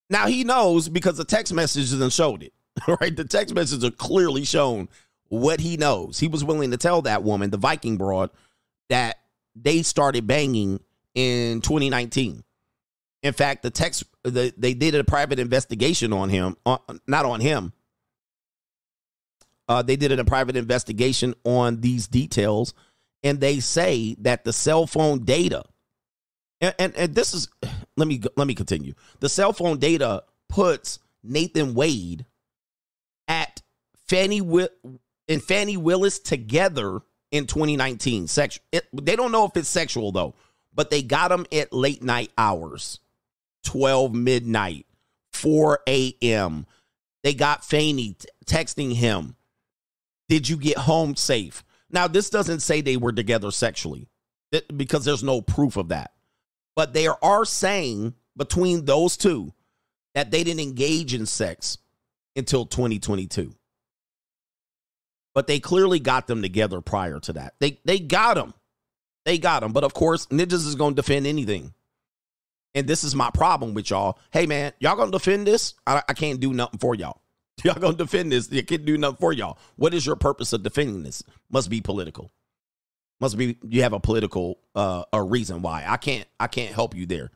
Now 0.10 0.28
he 0.28 0.44
knows 0.44 0.88
because 0.88 1.18
the 1.18 1.26
text 1.26 1.54
messages 1.54 1.94
and 1.94 2.14
showed 2.14 2.44
it. 2.44 2.54
Right? 2.88 3.16
The 3.16 3.24
text 3.24 3.54
messages 3.54 3.84
are 3.84 3.92
clearly 3.92 4.46
shown 4.46 4.90
what 5.30 5.60
he 5.60 5.78
knows. 5.78 6.20
He 6.20 6.28
was 6.28 6.44
willing 6.44 6.72
to 6.72 6.78
tell 6.78 7.04
that 7.04 7.24
woman, 7.24 7.52
the 7.52 7.58
Viking 7.58 7.98
broad, 7.98 8.32
that 8.90 9.20
they 9.56 9.84
started 9.84 10.26
banging 10.26 10.80
in 11.14 11.62
2019. 11.62 12.44
In 13.24 13.34
fact, 13.34 13.64
the 13.64 13.72
text 13.72 14.04
the, 14.24 14.54
they 14.58 14.74
did 14.74 14.94
a 14.96 15.04
private 15.04 15.40
investigation 15.40 16.14
on 16.14 16.30
him, 16.30 16.58
not 16.66 17.26
on 17.26 17.40
him. 17.40 17.74
Uh, 19.68 19.82
they 19.82 19.96
did 19.96 20.12
a 20.12 20.26
private 20.26 20.58
investigation 20.58 21.34
on 21.46 21.80
these 21.80 22.08
details, 22.08 22.74
and 23.24 23.40
they 23.40 23.60
say 23.62 24.16
that 24.20 24.44
the 24.44 24.52
cell 24.52 24.86
phone 24.86 25.24
data, 25.24 25.64
and, 26.60 26.76
and, 26.78 26.96
and 26.98 27.16
this 27.16 27.34
is, 27.34 27.48
let 27.96 28.08
me 28.08 28.22
let 28.36 28.46
me 28.46 28.56
continue. 28.56 28.94
The 29.22 29.30
cell 29.30 29.54
phone 29.54 29.80
data 29.80 30.24
puts 30.50 31.00
Nathan 31.24 31.74
Wade 31.74 32.26
at 33.28 33.62
Fani 34.08 34.40
Wi- 34.40 34.70
and 35.30 35.42
Fani 35.42 35.78
Willis 35.78 36.20
together 36.20 37.00
in 37.32 37.48
2019. 37.48 38.28
Sex, 38.28 38.60
it, 38.72 38.86
they 38.94 39.16
don't 39.16 39.32
know 39.32 39.46
if 39.46 39.56
it's 39.56 39.70
sexual 39.70 40.12
though, 40.12 40.36
but 40.74 40.90
they 40.90 41.02
got 41.02 41.30
them 41.30 41.46
at 41.52 41.72
late 41.72 42.04
night 42.04 42.32
hours, 42.38 43.00
12 43.64 44.14
midnight, 44.14 44.86
4 45.34 45.80
a.m. 45.88 46.66
They 47.24 47.34
got 47.34 47.66
Fani 47.66 48.14
t- 48.14 48.28
texting 48.46 48.94
him, 48.94 49.36
"Did 50.30 50.50
you 50.50 50.58
get 50.58 50.78
home 50.78 51.16
safe?" 51.16 51.64
Now 51.90 52.08
this 52.08 52.30
doesn't 52.30 52.62
say 52.62 52.82
they 52.82 52.98
were 52.98 53.14
together 53.14 53.52
sexually, 53.52 54.08
because 54.76 55.06
there's 55.06 55.24
no 55.24 55.42
proof 55.42 55.78
of 55.78 55.90
that. 55.90 56.12
But 56.76 56.94
they 56.94 57.08
are 57.08 57.46
saying 57.46 58.14
between 58.36 58.86
those 58.86 59.18
two 59.18 59.54
that 60.16 60.32
they 60.32 60.44
didn't 60.44 60.60
engage 60.60 61.14
in 61.14 61.26
sex 61.26 61.78
until 62.36 62.66
2022. 62.66 63.54
But 65.34 65.48
they 65.48 65.60
clearly 65.60 66.00
got 66.00 66.28
them 66.28 66.42
together 66.42 66.82
prior 66.82 67.20
to 67.22 67.34
that. 67.34 67.54
They 67.60 67.80
they 67.86 68.00
got 68.00 68.36
them. 68.36 68.54
They 69.26 69.38
got 69.38 69.62
them. 69.62 69.72
But 69.72 69.84
of 69.84 69.94
course, 69.94 70.28
Ninjas 70.28 70.68
is 70.68 70.76
going 70.76 70.96
to 70.96 71.02
defend 71.02 71.26
anything. 71.26 71.74
And 72.76 72.88
this 72.88 73.04
is 73.04 73.16
my 73.16 73.30
problem 73.32 73.74
with 73.74 73.90
y'all. 73.90 74.18
Hey 74.32 74.46
man, 74.46 74.74
y'all 74.80 74.96
gonna 74.96 75.12
defend 75.12 75.48
this? 75.48 75.76
I, 75.86 76.02
I 76.08 76.14
can't 76.14 76.40
do 76.40 76.54
nothing 76.54 76.80
for 76.80 76.96
y'all. 76.96 77.22
Y'all 77.64 77.76
gonna 77.76 77.96
defend 77.96 78.32
this? 78.32 78.52
You 78.52 78.64
can't 78.64 78.84
do 78.84 78.98
nothing 78.98 79.18
for 79.18 79.32
y'all. 79.32 79.60
What 79.76 79.94
is 79.94 80.08
your 80.08 80.16
purpose 80.16 80.54
of 80.54 80.64
defending 80.64 81.04
this? 81.04 81.22
Must 81.52 81.70
be 81.70 81.82
political. 81.82 82.32
Must 83.22 83.38
be 83.38 83.58
you 83.62 83.84
have 83.84 83.94
a 83.94 84.00
political 84.00 84.58
uh 84.74 85.04
a 85.14 85.22
reason 85.22 85.62
why. 85.62 85.86
I 85.88 85.98
can't 85.98 86.28
I 86.40 86.48
can't 86.48 86.74
help 86.74 86.96
you 86.96 87.06
there. 87.06 87.30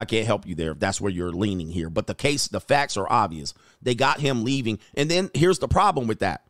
I 0.00 0.04
can't 0.04 0.26
help 0.26 0.46
you 0.46 0.54
there 0.54 0.72
if 0.72 0.80
that's 0.80 1.00
where 1.00 1.12
you're 1.12 1.30
leaning 1.30 1.70
here. 1.70 1.88
But 1.88 2.06
the 2.06 2.14
case, 2.14 2.48
the 2.48 2.60
facts 2.60 2.96
are 2.96 3.10
obvious. 3.10 3.54
They 3.80 3.94
got 3.94 4.20
him 4.20 4.44
leaving. 4.44 4.78
And 4.94 5.10
then 5.10 5.30
here's 5.32 5.58
the 5.58 5.68
problem 5.68 6.06
with 6.06 6.18
that. 6.18 6.44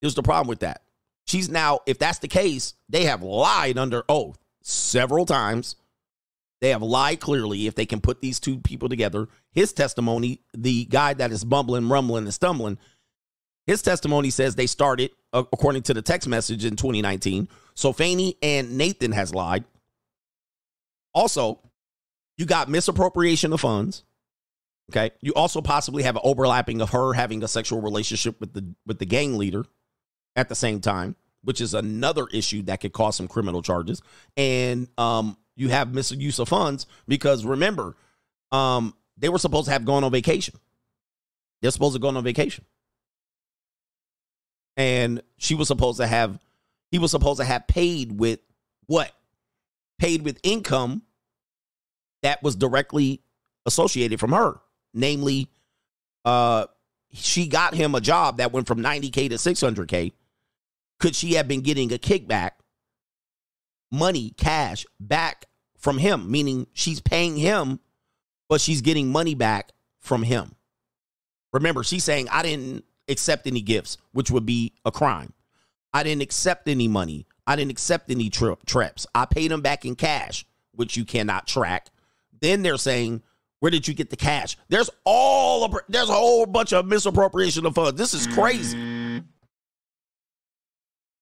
Here's 0.00 0.14
the 0.14 0.22
problem 0.22 0.48
with 0.48 0.60
that. 0.60 0.82
She's 1.26 1.48
now, 1.48 1.80
if 1.86 1.98
that's 1.98 2.18
the 2.18 2.28
case, 2.28 2.74
they 2.88 3.04
have 3.04 3.22
lied 3.22 3.78
under 3.78 4.04
oath 4.08 4.38
several 4.62 5.26
times. 5.26 5.76
They 6.60 6.70
have 6.70 6.82
lied 6.82 7.20
clearly 7.20 7.66
if 7.66 7.74
they 7.74 7.86
can 7.86 8.00
put 8.00 8.20
these 8.20 8.40
two 8.40 8.58
people 8.58 8.88
together. 8.88 9.28
His 9.52 9.72
testimony, 9.72 10.42
the 10.54 10.86
guy 10.86 11.14
that 11.14 11.30
is 11.30 11.44
bumbling, 11.44 11.88
rumbling, 11.88 12.24
and 12.24 12.34
stumbling, 12.34 12.78
his 13.66 13.82
testimony 13.82 14.30
says 14.30 14.54
they 14.54 14.66
started, 14.66 15.10
uh, 15.32 15.44
according 15.52 15.82
to 15.82 15.94
the 15.94 16.02
text 16.02 16.26
message, 16.26 16.64
in 16.64 16.74
2019. 16.74 17.48
So 17.74 17.92
Fani 17.92 18.36
and 18.42 18.76
Nathan 18.76 19.12
has 19.12 19.34
lied. 19.34 19.64
Also, 21.14 21.60
you 22.36 22.46
got 22.46 22.68
misappropriation 22.68 23.52
of 23.52 23.60
funds. 23.60 24.04
Okay. 24.90 25.10
You 25.20 25.34
also 25.34 25.60
possibly 25.60 26.02
have 26.02 26.16
an 26.16 26.22
overlapping 26.24 26.80
of 26.80 26.90
her 26.90 27.12
having 27.12 27.42
a 27.42 27.48
sexual 27.48 27.82
relationship 27.82 28.40
with 28.40 28.54
the 28.54 28.74
with 28.86 28.98
the 28.98 29.04
gang 29.04 29.36
leader 29.36 29.64
at 30.34 30.48
the 30.48 30.54
same 30.54 30.80
time, 30.80 31.14
which 31.42 31.60
is 31.60 31.74
another 31.74 32.26
issue 32.32 32.62
that 32.62 32.80
could 32.80 32.92
cause 32.92 33.16
some 33.16 33.28
criminal 33.28 33.60
charges. 33.60 34.00
And 34.36 34.88
um, 34.96 35.36
you 35.58 35.68
have 35.68 35.92
misuse 35.92 36.38
of 36.38 36.48
funds 36.48 36.86
because 37.08 37.44
remember, 37.44 37.96
um, 38.52 38.94
they 39.18 39.28
were 39.28 39.38
supposed 39.38 39.66
to 39.66 39.72
have 39.72 39.84
gone 39.84 40.04
on 40.04 40.12
vacation. 40.12 40.54
They're 41.60 41.72
supposed 41.72 41.94
to 41.94 42.00
go 42.00 42.08
on 42.08 42.22
vacation. 42.22 42.64
And 44.76 45.20
she 45.36 45.56
was 45.56 45.66
supposed 45.66 45.98
to 45.98 46.06
have, 46.06 46.38
he 46.92 47.00
was 47.00 47.10
supposed 47.10 47.40
to 47.40 47.44
have 47.44 47.66
paid 47.66 48.18
with 48.18 48.38
what? 48.86 49.10
Paid 49.98 50.22
with 50.22 50.38
income 50.44 51.02
that 52.22 52.40
was 52.42 52.54
directly 52.54 53.20
associated 53.66 54.20
from 54.20 54.30
her. 54.30 54.60
Namely, 54.94 55.48
uh, 56.24 56.66
she 57.12 57.48
got 57.48 57.74
him 57.74 57.96
a 57.96 58.00
job 58.00 58.36
that 58.36 58.52
went 58.52 58.68
from 58.68 58.80
90K 58.80 59.30
to 59.30 59.34
600K. 59.34 60.12
Could 61.00 61.16
she 61.16 61.34
have 61.34 61.48
been 61.48 61.62
getting 61.62 61.92
a 61.92 61.98
kickback, 61.98 62.52
money, 63.90 64.30
cash 64.36 64.86
back 65.00 65.47
from 65.78 65.98
him? 65.98 66.30
Meaning 66.30 66.66
she's 66.74 67.00
paying 67.00 67.36
him, 67.36 67.80
but 68.48 68.60
she's 68.60 68.82
getting 68.82 69.10
money 69.10 69.34
back 69.34 69.72
from 70.00 70.22
him. 70.22 70.54
Remember, 71.52 71.82
she's 71.82 72.04
saying, 72.04 72.28
I 72.30 72.42
didn't 72.42 72.84
accept 73.08 73.46
any 73.46 73.62
gifts, 73.62 73.96
which 74.12 74.30
would 74.30 74.44
be 74.44 74.74
a 74.84 74.92
crime. 74.92 75.32
I 75.92 76.02
didn't 76.02 76.22
accept 76.22 76.68
any 76.68 76.88
money. 76.88 77.26
I 77.46 77.56
didn't 77.56 77.70
accept 77.70 78.10
any 78.10 78.28
trip 78.28 78.66
trips. 78.66 79.06
I 79.14 79.24
paid 79.24 79.50
him 79.50 79.62
back 79.62 79.86
in 79.86 79.96
cash, 79.96 80.44
which 80.72 80.96
you 80.96 81.06
cannot 81.06 81.46
track. 81.46 81.88
Then 82.40 82.62
they're 82.62 82.76
saying, 82.76 83.22
where 83.60 83.70
did 83.70 83.88
you 83.88 83.94
get 83.94 84.10
the 84.10 84.16
cash? 84.16 84.56
There's 84.68 84.90
all 85.04 85.64
of, 85.64 85.74
there's 85.88 86.10
a 86.10 86.14
whole 86.14 86.46
bunch 86.46 86.72
of 86.72 86.86
misappropriation 86.86 87.64
of 87.66 87.74
funds. 87.74 87.98
This 87.98 88.12
is 88.12 88.26
crazy. 88.26 89.22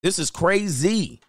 This 0.02 0.18
is 0.18 0.30
crazy. 0.30 1.20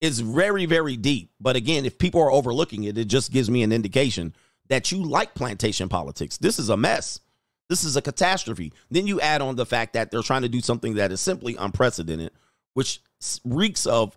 It's 0.00 0.20
very, 0.20 0.66
very 0.66 0.96
deep. 0.96 1.30
But 1.40 1.56
again, 1.56 1.84
if 1.84 1.98
people 1.98 2.20
are 2.20 2.30
overlooking 2.30 2.84
it, 2.84 2.96
it 2.96 3.06
just 3.06 3.32
gives 3.32 3.50
me 3.50 3.62
an 3.62 3.72
indication 3.72 4.34
that 4.68 4.92
you 4.92 5.02
like 5.02 5.34
plantation 5.34 5.88
politics. 5.88 6.36
This 6.38 6.58
is 6.58 6.68
a 6.68 6.76
mess. 6.76 7.20
This 7.68 7.84
is 7.84 7.96
a 7.96 8.02
catastrophe. 8.02 8.72
Then 8.90 9.06
you 9.06 9.20
add 9.20 9.42
on 9.42 9.56
the 9.56 9.66
fact 9.66 9.94
that 9.94 10.10
they're 10.10 10.22
trying 10.22 10.42
to 10.42 10.48
do 10.48 10.60
something 10.60 10.94
that 10.94 11.12
is 11.12 11.20
simply 11.20 11.56
unprecedented, 11.56 12.30
which 12.74 13.00
reeks 13.44 13.86
of, 13.86 14.16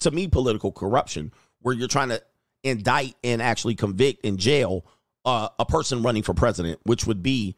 to 0.00 0.10
me, 0.10 0.28
political 0.28 0.72
corruption, 0.72 1.32
where 1.60 1.74
you're 1.74 1.88
trying 1.88 2.10
to 2.10 2.22
indict 2.62 3.14
and 3.24 3.40
actually 3.40 3.74
convict 3.74 4.24
in 4.24 4.36
jail 4.36 4.84
uh, 5.24 5.48
a 5.58 5.64
person 5.64 6.02
running 6.02 6.22
for 6.22 6.34
president, 6.34 6.78
which 6.84 7.06
would 7.06 7.22
be 7.22 7.56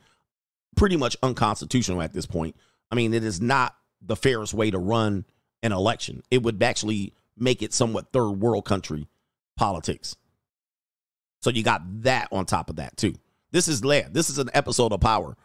pretty 0.77 0.97
much 0.97 1.17
unconstitutional 1.23 2.01
at 2.01 2.13
this 2.13 2.27
point. 2.27 2.57
I 2.91 2.95
mean, 2.95 3.13
it 3.13 3.25
is 3.25 3.41
not 3.41 3.77
the 4.01 4.17
fairest 4.17 4.55
way 4.55 4.71
to 4.71 4.79
run 4.79 5.25
an 5.63 5.73
election. 5.73 6.23
It 6.31 6.43
would 6.43 6.63
actually 6.63 7.13
make 7.37 7.63
it 7.63 7.73
somewhat 7.73 8.13
third 8.13 8.33
world 8.33 8.65
country 8.65 9.09
politics. 9.57 10.17
So 11.43 11.51
you 11.51 11.63
got 11.63 12.03
that 12.03 12.29
on 12.33 12.47
top 12.47 12.71
of 12.71 12.77
that 12.77 12.97
too. 12.97 13.15
This 13.53 13.69
is 13.69 13.85
land. 13.85 14.15
This 14.15 14.31
is 14.31 14.39
an 14.39 14.51
episode 14.53 14.93
of 14.93 15.01
Power. 15.01 15.37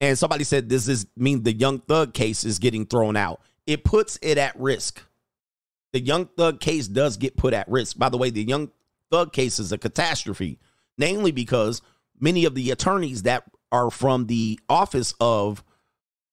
And 0.00 0.18
somebody 0.18 0.44
said 0.44 0.68
this 0.68 0.88
is 0.88 1.06
mean 1.16 1.42
the 1.42 1.52
Young 1.52 1.78
Thug 1.78 2.12
case 2.12 2.44
is 2.44 2.58
getting 2.58 2.86
thrown 2.86 3.16
out. 3.16 3.40
It 3.66 3.84
puts 3.84 4.18
it 4.20 4.36
at 4.36 4.58
risk. 4.58 5.02
The 5.92 6.00
Young 6.00 6.26
Thug 6.26 6.60
case 6.60 6.88
does 6.88 7.16
get 7.16 7.36
put 7.36 7.54
at 7.54 7.68
risk. 7.68 7.98
By 7.98 8.08
the 8.08 8.18
way, 8.18 8.30
the 8.30 8.42
Young 8.42 8.70
Thug 9.10 9.32
case 9.32 9.58
is 9.58 9.72
a 9.72 9.78
catastrophe, 9.78 10.58
namely 10.98 11.30
because 11.30 11.82
many 12.18 12.44
of 12.44 12.54
the 12.54 12.70
attorneys 12.70 13.22
that 13.22 13.44
are 13.70 13.90
from 13.90 14.26
the 14.26 14.58
office 14.68 15.14
of 15.20 15.62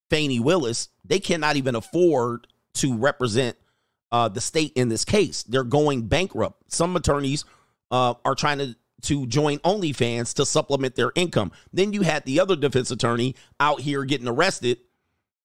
Fani 0.09 0.39
Willis, 0.39 0.89
they 1.05 1.19
cannot 1.19 1.55
even 1.55 1.75
afford 1.75 2.47
to 2.73 2.97
represent 2.97 3.55
uh, 4.11 4.29
the 4.29 4.41
state 4.41 4.73
in 4.75 4.89
this 4.89 5.05
case. 5.05 5.43
They're 5.43 5.63
going 5.63 6.07
bankrupt. 6.07 6.71
Some 6.71 6.95
attorneys 6.95 7.45
uh, 7.91 8.15
are 8.25 8.35
trying 8.35 8.59
to 8.59 8.75
to 9.01 9.25
join 9.27 9.59
OnlyFans 9.59 10.33
to 10.35 10.45
supplement 10.45 10.95
their 10.95 11.11
income. 11.15 11.53
Then 11.71 11.93
you 11.93 12.01
had 12.01 12.25
the 12.25 12.41
other 12.41 12.57
defense 12.57 12.91
attorney 12.91 13.35
out 13.59 13.79
here 13.79 14.03
getting 14.03 14.27
arrested. 14.27 14.79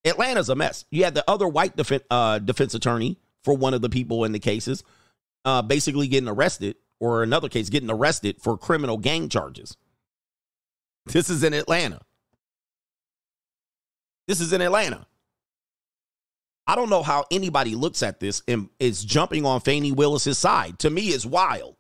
Atlanta's 0.04 0.48
a 0.48 0.56
mess. 0.56 0.84
You 0.90 1.04
had 1.04 1.14
the 1.14 1.24
other 1.30 1.46
white 1.46 1.72
uh, 2.10 2.38
defense 2.40 2.74
attorney 2.74 3.18
for 3.44 3.54
one 3.54 3.74
of 3.74 3.80
the 3.80 3.88
people 3.88 4.24
in 4.24 4.32
the 4.32 4.38
cases, 4.38 4.82
uh, 5.44 5.62
basically 5.62 6.08
getting 6.08 6.28
arrested, 6.28 6.76
or 7.00 7.22
another 7.22 7.48
case 7.48 7.68
getting 7.68 7.90
arrested 7.90 8.36
for 8.40 8.58
criminal 8.58 8.98
gang 8.98 9.28
charges. 9.28 9.76
This 11.06 11.30
is 11.30 11.44
in 11.44 11.52
Atlanta. 11.52 12.00
This 14.26 14.40
is 14.40 14.52
in 14.52 14.62
Atlanta. 14.62 15.06
I 16.66 16.74
don't 16.74 16.90
know 16.90 17.02
how 17.02 17.26
anybody 17.30 17.74
looks 17.74 18.02
at 18.02 18.20
this 18.20 18.42
and 18.48 18.68
is 18.80 19.04
jumping 19.04 19.44
on 19.44 19.60
Fani 19.60 19.92
Willis's 19.92 20.38
side. 20.38 20.78
To 20.80 20.90
me, 20.90 21.08
it's 21.08 21.26
wild 21.26 21.76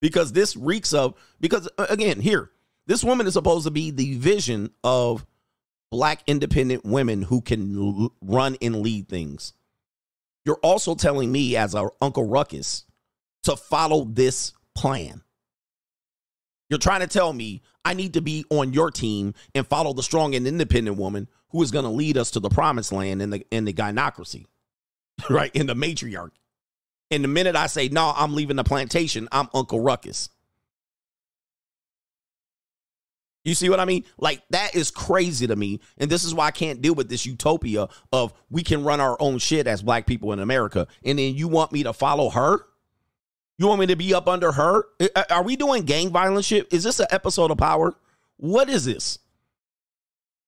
because 0.00 0.32
this 0.32 0.56
reeks 0.56 0.92
of 0.92 1.14
because 1.40 1.68
uh, 1.78 1.86
again, 1.88 2.20
here, 2.20 2.50
this 2.86 3.04
woman 3.04 3.26
is 3.26 3.34
supposed 3.34 3.64
to 3.64 3.70
be 3.70 3.90
the 3.90 4.16
vision 4.18 4.70
of 4.82 5.24
black 5.90 6.22
independent 6.26 6.84
women 6.84 7.22
who 7.22 7.40
can 7.40 7.76
l- 7.78 8.12
run 8.20 8.56
and 8.60 8.82
lead 8.82 9.08
things. 9.08 9.52
You're 10.44 10.60
also 10.62 10.94
telling 10.96 11.30
me 11.30 11.56
as 11.56 11.74
our 11.74 11.92
Uncle 12.00 12.26
Ruckus 12.26 12.84
to 13.44 13.56
follow 13.56 14.04
this 14.04 14.52
plan. 14.74 15.22
You're 16.68 16.78
trying 16.78 17.00
to 17.00 17.06
tell 17.06 17.32
me 17.32 17.62
I 17.84 17.94
need 17.94 18.14
to 18.14 18.20
be 18.20 18.44
on 18.50 18.72
your 18.72 18.90
team 18.90 19.34
and 19.54 19.66
follow 19.66 19.92
the 19.92 20.02
strong 20.02 20.34
and 20.34 20.46
independent 20.46 20.96
woman 20.96 21.28
who 21.52 21.62
is 21.62 21.70
going 21.70 21.84
to 21.84 21.90
lead 21.90 22.16
us 22.16 22.32
to 22.32 22.40
the 22.40 22.48
promised 22.48 22.92
land 22.92 23.22
in 23.22 23.30
the 23.30 23.46
in 23.50 23.64
the 23.64 23.72
gynocracy, 23.72 24.46
right? 25.30 25.54
In 25.54 25.66
the 25.66 25.74
matriarchy. 25.74 26.32
And 27.10 27.22
the 27.22 27.28
minute 27.28 27.56
I 27.56 27.66
say, 27.66 27.88
no, 27.88 28.12
I'm 28.16 28.34
leaving 28.34 28.56
the 28.56 28.64
plantation, 28.64 29.28
I'm 29.30 29.48
Uncle 29.52 29.80
Ruckus. 29.80 30.30
You 33.44 33.54
see 33.54 33.68
what 33.68 33.80
I 33.80 33.84
mean? 33.84 34.04
Like 34.18 34.42
that 34.50 34.74
is 34.74 34.90
crazy 34.90 35.46
to 35.46 35.56
me. 35.56 35.80
And 35.98 36.10
this 36.10 36.24
is 36.24 36.34
why 36.34 36.46
I 36.46 36.52
can't 36.52 36.80
deal 36.80 36.94
with 36.94 37.08
this 37.08 37.26
utopia 37.26 37.88
of 38.12 38.32
we 38.50 38.62
can 38.62 38.84
run 38.84 39.00
our 39.00 39.16
own 39.20 39.38
shit 39.38 39.66
as 39.66 39.82
black 39.82 40.06
people 40.06 40.32
in 40.32 40.38
America. 40.38 40.86
And 41.04 41.18
then 41.18 41.34
you 41.34 41.48
want 41.48 41.72
me 41.72 41.82
to 41.82 41.92
follow 41.92 42.30
her? 42.30 42.60
You 43.58 43.66
want 43.66 43.80
me 43.80 43.86
to 43.86 43.96
be 43.96 44.14
up 44.14 44.28
under 44.28 44.52
her? 44.52 44.84
Are 45.28 45.42
we 45.42 45.56
doing 45.56 45.82
gang 45.82 46.10
violence 46.10 46.46
shit? 46.46 46.72
Is 46.72 46.84
this 46.84 47.00
an 47.00 47.08
episode 47.10 47.50
of 47.50 47.58
power? 47.58 47.94
What 48.36 48.70
is 48.70 48.84
this? 48.84 49.18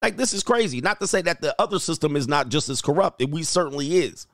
Like 0.01 0.17
this 0.17 0.33
is 0.33 0.43
crazy. 0.43 0.81
Not 0.81 0.99
to 0.99 1.07
say 1.07 1.21
that 1.23 1.41
the 1.41 1.55
other 1.59 1.79
system 1.79 2.15
is 2.15 2.27
not 2.27 2.49
just 2.49 2.69
as 2.69 2.81
corrupt. 2.81 3.23
We 3.27 3.43
certainly 3.43 3.97
is. 3.97 4.27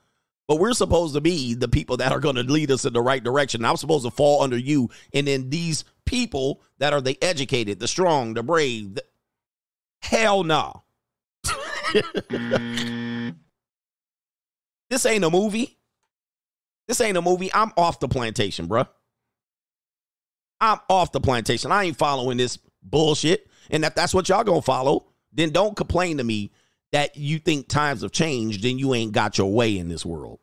But 0.48 0.60
we're 0.60 0.74
supposed 0.74 1.14
to 1.14 1.22
be 1.22 1.54
the 1.54 1.70
people 1.70 1.98
that 1.98 2.12
are 2.12 2.20
going 2.20 2.36
to 2.36 2.44
lead 2.44 2.72
us 2.72 2.84
in 2.84 2.94
the 2.94 3.02
right 3.02 3.24
direction. 3.24 3.64
I'm 3.64 3.78
supposed 3.78 4.04
to 4.04 4.12
fall 4.12 4.44
under 4.44 4.58
you. 4.58 4.90
And 5.14 5.26
then 5.28 5.50
these 5.50 5.86
people 6.06 6.62
that 6.80 6.92
are 6.92 7.00
the 7.00 7.18
educated, 7.22 7.80
the 7.80 7.88
strong, 7.88 8.34
the 8.34 8.44
brave, 8.44 8.96
the... 8.96 9.04
hell 10.02 10.44
no. 10.44 10.84
this 14.90 15.06
ain't 15.06 15.24
a 15.24 15.30
movie. 15.30 15.78
This 16.88 17.00
ain't 17.00 17.16
a 17.16 17.22
movie. 17.22 17.50
I'm 17.54 17.72
off 17.78 18.02
the 18.02 18.10
plantation, 18.10 18.68
bruh. 18.68 18.90
I'm 20.60 20.80
off 20.90 21.14
the 21.14 21.22
plantation. 21.22 21.72
I 21.72 21.86
ain't 21.86 21.98
following 21.98 22.38
this 22.38 22.60
bullshit. 22.84 23.50
And 23.70 23.86
if 23.86 23.96
that's 23.96 24.14
what 24.14 24.28
y'all 24.28 24.44
gonna 24.44 24.62
follow, 24.62 25.08
then 25.32 25.52
don't 25.52 25.76
complain 25.76 26.18
to 26.18 26.24
me 26.24 26.52
that 26.92 27.16
you 27.16 27.40
think 27.40 27.68
times 27.68 28.02
have 28.02 28.12
changed 28.12 28.66
and 28.66 28.80
you 28.80 28.94
ain't 28.94 29.14
got 29.14 29.38
your 29.38 29.52
way 29.52 29.78
in 29.78 29.88
this 29.88 30.06
world. 30.06 30.40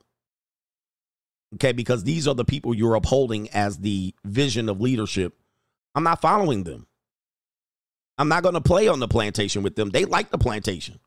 Okay, 1.55 1.73
because 1.73 2.05
these 2.05 2.29
are 2.29 2.35
the 2.35 2.45
people 2.45 2.75
you're 2.75 2.95
upholding 2.95 3.49
as 3.51 3.79
the 3.79 4.15
vision 4.25 4.69
of 4.69 4.81
leadership. 4.81 5.35
I'm 5.95 6.05
not 6.05 6.21
following 6.21 6.65
them. 6.65 6.87
I'm 8.19 8.29
not 8.29 8.43
going 8.43 8.55
to 8.55 8.61
play 8.61 8.89
on 8.89 8.99
the 8.99 9.09
plantation 9.09 9.63
with 9.63 9.77
them. 9.77 9.91
They 9.91 10.05
like 10.05 10.31
the 10.31 10.39
plantation. 10.39 10.99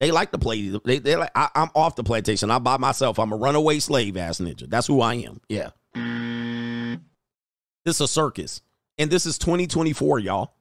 They 0.00 0.10
like 0.10 0.32
to 0.32 0.38
play. 0.38 0.68
They, 0.84 0.98
they 0.98 1.16
like. 1.16 1.30
I, 1.34 1.48
I'm 1.54 1.70
off 1.74 1.96
the 1.96 2.02
plantation. 2.02 2.50
I'm 2.50 2.62
by 2.62 2.76
myself. 2.76 3.18
I'm 3.18 3.32
a 3.32 3.36
runaway 3.36 3.78
slave 3.78 4.16
ass 4.16 4.40
ninja. 4.40 4.68
That's 4.68 4.86
who 4.86 5.00
I 5.00 5.14
am. 5.14 5.40
Yeah. 5.48 5.70
This 7.84 7.96
is 7.96 8.00
a 8.00 8.08
circus, 8.08 8.62
and 8.98 9.10
this 9.10 9.26
is 9.26 9.38
2024, 9.38 10.20
y'all. 10.20 10.54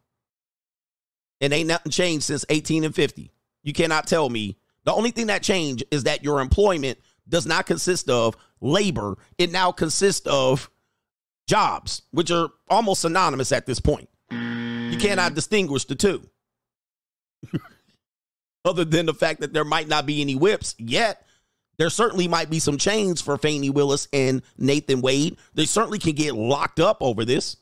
And 1.42 1.52
ain't 1.52 1.68
nothing 1.68 1.92
changed 1.92 2.26
since 2.26 2.45
18 2.50 2.84
and 2.84 2.95
50. 2.95 3.32
You 3.64 3.74
cannot 3.74 4.08
tell 4.08 4.30
me 4.30 4.58
the 4.86 4.94
only 4.94 5.11
thing 5.11 5.28
that 5.28 5.44
changed 5.44 5.84
is 5.92 6.03
that 6.03 6.24
your 6.24 6.40
employment 6.40 7.00
does 7.28 7.45
not 7.45 7.66
consist 7.66 8.10
of 8.10 8.36
labor. 8.61 9.18
It 9.38 9.52
now 9.52 9.72
consists 9.72 10.28
of 10.28 10.70
jobs, 11.48 12.03
which 12.11 12.32
are 12.32 12.50
almost 12.70 13.02
synonymous 13.02 13.52
at 13.52 13.66
this 13.66 13.80
point. 13.80 14.10
You 14.32 14.98
cannot 14.98 15.34
distinguish 15.34 15.86
the 15.86 15.95
two. 15.95 16.30
Other 18.66 18.86
than 18.86 19.08
the 19.08 19.14
fact 19.14 19.42
that 19.42 19.53
there 19.53 19.66
might 19.66 19.88
not 19.88 20.06
be 20.06 20.22
any 20.22 20.36
whips 20.36 20.76
yet, 20.78 21.26
there 21.78 21.90
certainly 21.90 22.28
might 22.28 22.50
be 22.50 22.60
some 22.60 22.78
chains 22.78 23.22
for 23.22 23.38
Fani 23.38 23.70
Willis 23.70 24.08
and 24.14 24.44
Nathan 24.58 25.02
Wade. 25.02 25.38
They 25.53 25.66
certainly 25.66 26.00
can 26.00 26.14
get 26.14 26.36
locked 26.36 26.80
up 26.80 26.98
over 27.02 27.26
this. 27.26 27.58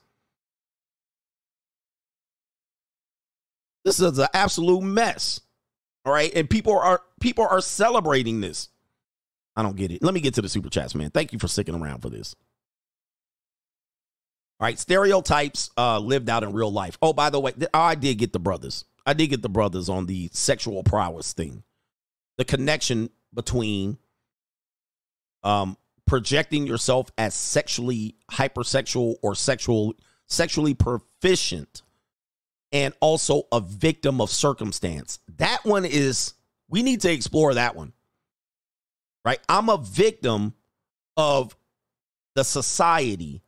This 3.85 3.99
is 3.99 4.19
an 4.19 4.27
absolute 4.33 4.81
mess. 4.81 5.41
All 6.05 6.13
right. 6.13 6.31
And 6.33 6.49
people 6.49 6.77
are 6.77 7.01
people 7.19 7.47
are 7.49 7.61
celebrating 7.61 8.41
this. 8.41 8.69
I 9.55 9.63
don't 9.63 9.75
get 9.75 9.91
it. 9.91 10.03
Let 10.03 10.13
me 10.13 10.21
get 10.21 10.35
to 10.35 10.41
the 10.41 10.49
super 10.49 10.69
chats, 10.69 10.95
man. 10.95 11.11
Thank 11.11 11.33
you 11.33 11.39
for 11.39 11.47
sticking 11.47 11.75
around 11.75 12.01
for 12.01 12.09
this. 12.09 12.35
All 14.59 14.65
right, 14.65 14.77
stereotypes 14.77 15.69
uh, 15.77 15.99
lived 15.99 16.29
out 16.29 16.43
in 16.43 16.51
real 16.51 16.71
life. 16.71 16.97
Oh, 17.01 17.13
by 17.13 17.29
the 17.29 17.39
way, 17.39 17.53
th- 17.53 17.69
I 17.73 17.95
did 17.95 18.17
get 18.17 18.33
the 18.33 18.39
brothers. 18.39 18.83
I 19.05 19.13
did 19.13 19.27
get 19.27 19.41
the 19.41 19.49
brothers 19.49 19.87
on 19.87 20.05
the 20.05 20.29
sexual 20.33 20.83
prowess 20.83 21.31
thing. 21.31 21.63
The 22.37 22.43
connection 22.43 23.09
between 23.33 23.97
um, 25.43 25.77
projecting 26.05 26.67
yourself 26.67 27.09
as 27.17 27.33
sexually 27.33 28.15
hypersexual 28.31 29.15
or 29.21 29.33
sexual 29.33 29.93
sexually 30.25 30.73
proficient 30.73 31.81
and 32.71 32.93
also 32.99 33.43
a 33.51 33.59
victim 33.59 34.21
of 34.21 34.29
circumstance. 34.29 35.19
That 35.37 35.59
one 35.63 35.85
is 35.85 36.33
we 36.69 36.83
need 36.83 37.01
to 37.01 37.11
explore 37.11 37.53
that 37.55 37.75
one. 37.75 37.93
Right? 39.25 39.39
I'm 39.49 39.69
a 39.69 39.77
victim 39.77 40.53
of 41.17 41.55
the 42.35 42.43
society. 42.43 43.41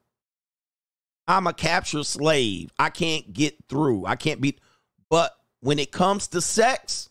I'm 1.27 1.48
a 1.48 1.53
captured 1.53 2.06
slave. 2.06 2.72
I 2.77 2.90
can't 2.90 3.32
get 3.32 3.56
through. 3.69 4.06
I 4.06 4.16
can't 4.16 4.41
be 4.41 4.58
but 5.11 5.35
when 5.59 5.77
it 5.77 5.91
comes 5.91 6.30
to 6.30 6.41
sex, 6.41 7.09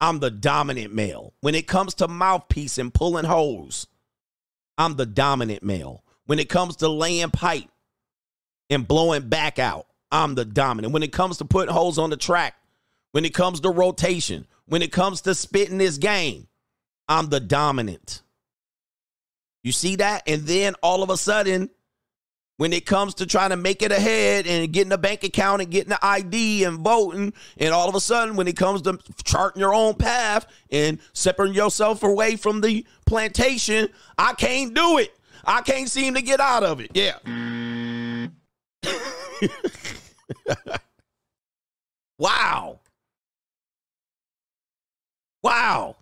I'm 0.00 0.18
the 0.18 0.30
dominant 0.30 0.92
male. 0.92 1.34
When 1.42 1.54
it 1.54 1.68
comes 1.68 1.94
to 1.96 2.08
mouthpiece 2.08 2.78
and 2.78 2.92
pulling 2.92 3.26
holes, 3.26 3.86
I'm 4.78 4.96
the 4.96 5.06
dominant 5.06 5.62
male. 5.62 6.02
When 6.24 6.38
it 6.38 6.48
comes 6.48 6.76
to 6.76 6.88
laying 6.88 7.30
pipe 7.30 7.68
and 8.70 8.88
blowing 8.88 9.28
back 9.28 9.58
out, 9.58 9.86
I'm 10.12 10.34
the 10.34 10.44
dominant. 10.44 10.92
When 10.92 11.02
it 11.02 11.12
comes 11.12 11.38
to 11.38 11.44
putting 11.44 11.74
holes 11.74 11.98
on 11.98 12.10
the 12.10 12.16
track, 12.16 12.54
when 13.12 13.24
it 13.24 13.34
comes 13.34 13.60
to 13.60 13.70
rotation, 13.70 14.46
when 14.66 14.82
it 14.82 14.92
comes 14.92 15.22
to 15.22 15.34
spitting 15.34 15.78
this 15.78 15.98
game, 15.98 16.46
I'm 17.08 17.30
the 17.30 17.40
dominant. 17.40 18.22
You 19.64 19.72
see 19.72 19.96
that? 19.96 20.22
And 20.26 20.42
then 20.42 20.74
all 20.82 21.02
of 21.02 21.10
a 21.10 21.16
sudden, 21.16 21.70
when 22.58 22.72
it 22.72 22.84
comes 22.86 23.14
to 23.14 23.26
trying 23.26 23.50
to 23.50 23.56
make 23.56 23.82
it 23.82 23.90
ahead 23.90 24.46
and 24.46 24.72
getting 24.72 24.92
a 24.92 24.98
bank 24.98 25.24
account 25.24 25.62
and 25.62 25.70
getting 25.70 25.88
the 25.90 25.98
ID 26.04 26.64
and 26.64 26.78
voting, 26.78 27.32
and 27.56 27.74
all 27.74 27.88
of 27.88 27.94
a 27.94 28.00
sudden, 28.00 28.36
when 28.36 28.46
it 28.46 28.56
comes 28.56 28.82
to 28.82 28.98
charting 29.24 29.60
your 29.60 29.74
own 29.74 29.94
path 29.94 30.46
and 30.70 30.98
separating 31.12 31.56
yourself 31.56 32.02
away 32.02 32.36
from 32.36 32.60
the 32.60 32.86
plantation, 33.06 33.88
I 34.18 34.34
can't 34.34 34.74
do 34.74 34.98
it. 34.98 35.12
I 35.44 35.62
can't 35.62 35.88
seem 35.88 36.14
to 36.14 36.22
get 36.22 36.38
out 36.38 36.62
of 36.62 36.80
it. 36.80 36.90
Yeah. 36.94 37.18
wow. 42.18 42.80
Wow. 45.42 45.96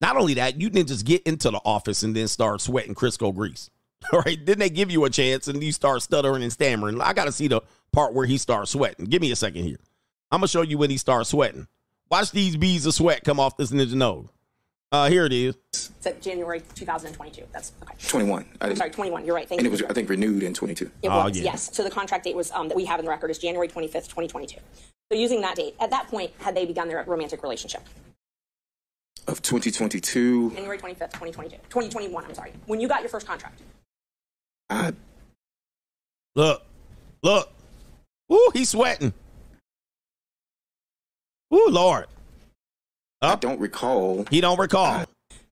Not 0.00 0.16
only 0.16 0.34
that, 0.34 0.60
you 0.60 0.70
didn't 0.70 0.88
just 0.88 1.04
get 1.04 1.22
into 1.24 1.50
the 1.50 1.60
office 1.64 2.02
and 2.02 2.14
then 2.14 2.28
start 2.28 2.60
sweating 2.60 2.94
Crisco 2.94 3.34
grease. 3.34 3.68
All 4.12 4.20
right. 4.26 4.44
Then 4.44 4.58
they 4.58 4.70
give 4.70 4.90
you 4.90 5.04
a 5.04 5.10
chance 5.10 5.48
and 5.48 5.62
you 5.62 5.72
start 5.72 6.02
stuttering 6.02 6.42
and 6.42 6.52
stammering. 6.52 7.00
I 7.00 7.12
got 7.12 7.24
to 7.24 7.32
see 7.32 7.48
the 7.48 7.62
part 7.92 8.14
where 8.14 8.26
he 8.26 8.38
starts 8.38 8.70
sweating. 8.70 9.06
Give 9.06 9.20
me 9.20 9.32
a 9.32 9.36
second 9.36 9.64
here. 9.64 9.78
I'm 10.30 10.40
going 10.40 10.46
to 10.46 10.52
show 10.52 10.62
you 10.62 10.78
when 10.78 10.90
he 10.90 10.98
starts 10.98 11.30
sweating. 11.30 11.66
Watch 12.10 12.30
these 12.30 12.56
beads 12.56 12.86
of 12.86 12.94
sweat 12.94 13.24
come 13.24 13.40
off 13.40 13.56
this 13.56 13.72
ninja 13.72 13.94
nose. 13.94 14.28
Uh, 14.90 15.08
here 15.08 15.26
it 15.26 15.32
is. 15.32 15.54
It's 15.72 16.24
January 16.24 16.62
2022. 16.74 17.44
That's 17.52 17.72
okay. 17.82 17.94
21. 18.08 18.46
I 18.60 18.68
I'm 18.68 18.76
sorry, 18.76 18.90
21. 18.90 19.26
You're 19.26 19.34
right. 19.34 19.46
Thank 19.46 19.60
and 19.60 19.66
you. 19.66 19.70
it 19.70 19.72
was, 19.72 19.82
I 19.82 19.92
think, 19.92 20.08
renewed 20.08 20.42
in 20.42 20.54
22. 20.54 20.90
It 21.02 21.08
was, 21.10 21.38
yes. 21.38 21.74
So 21.76 21.84
the 21.84 21.90
contract 21.90 22.24
date 22.24 22.34
was 22.34 22.50
um, 22.52 22.68
that 22.68 22.76
we 22.76 22.86
have 22.86 22.98
in 22.98 23.04
the 23.04 23.10
record 23.10 23.30
is 23.30 23.38
January 23.38 23.68
25th, 23.68 24.08
2022. 24.08 24.56
So 25.12 25.18
using 25.18 25.42
that 25.42 25.56
date, 25.56 25.74
at 25.78 25.90
that 25.90 26.08
point, 26.08 26.32
had 26.38 26.54
they 26.54 26.64
begun 26.64 26.88
their 26.88 27.04
romantic 27.04 27.42
relationship? 27.42 27.82
Of 29.26 29.42
2022. 29.42 30.52
January 30.52 30.78
25th, 30.78 31.12
2022. 31.12 31.56
2021, 31.68 32.24
I'm 32.24 32.34
sorry. 32.34 32.52
When 32.64 32.80
you 32.80 32.88
got 32.88 33.00
your 33.00 33.10
first 33.10 33.26
contract. 33.26 33.60
I, 34.70 34.92
Look, 36.38 36.62
look. 37.22 37.50
Ooh, 38.32 38.50
he's 38.52 38.68
sweating. 38.68 39.12
Ooh, 41.52 41.66
Lord. 41.68 42.06
I 43.20 43.34
don't 43.36 43.60
recall. 43.60 44.24
He 44.30 44.40
don't 44.40 44.58
recall. 44.58 44.86
Uh, 44.86 45.06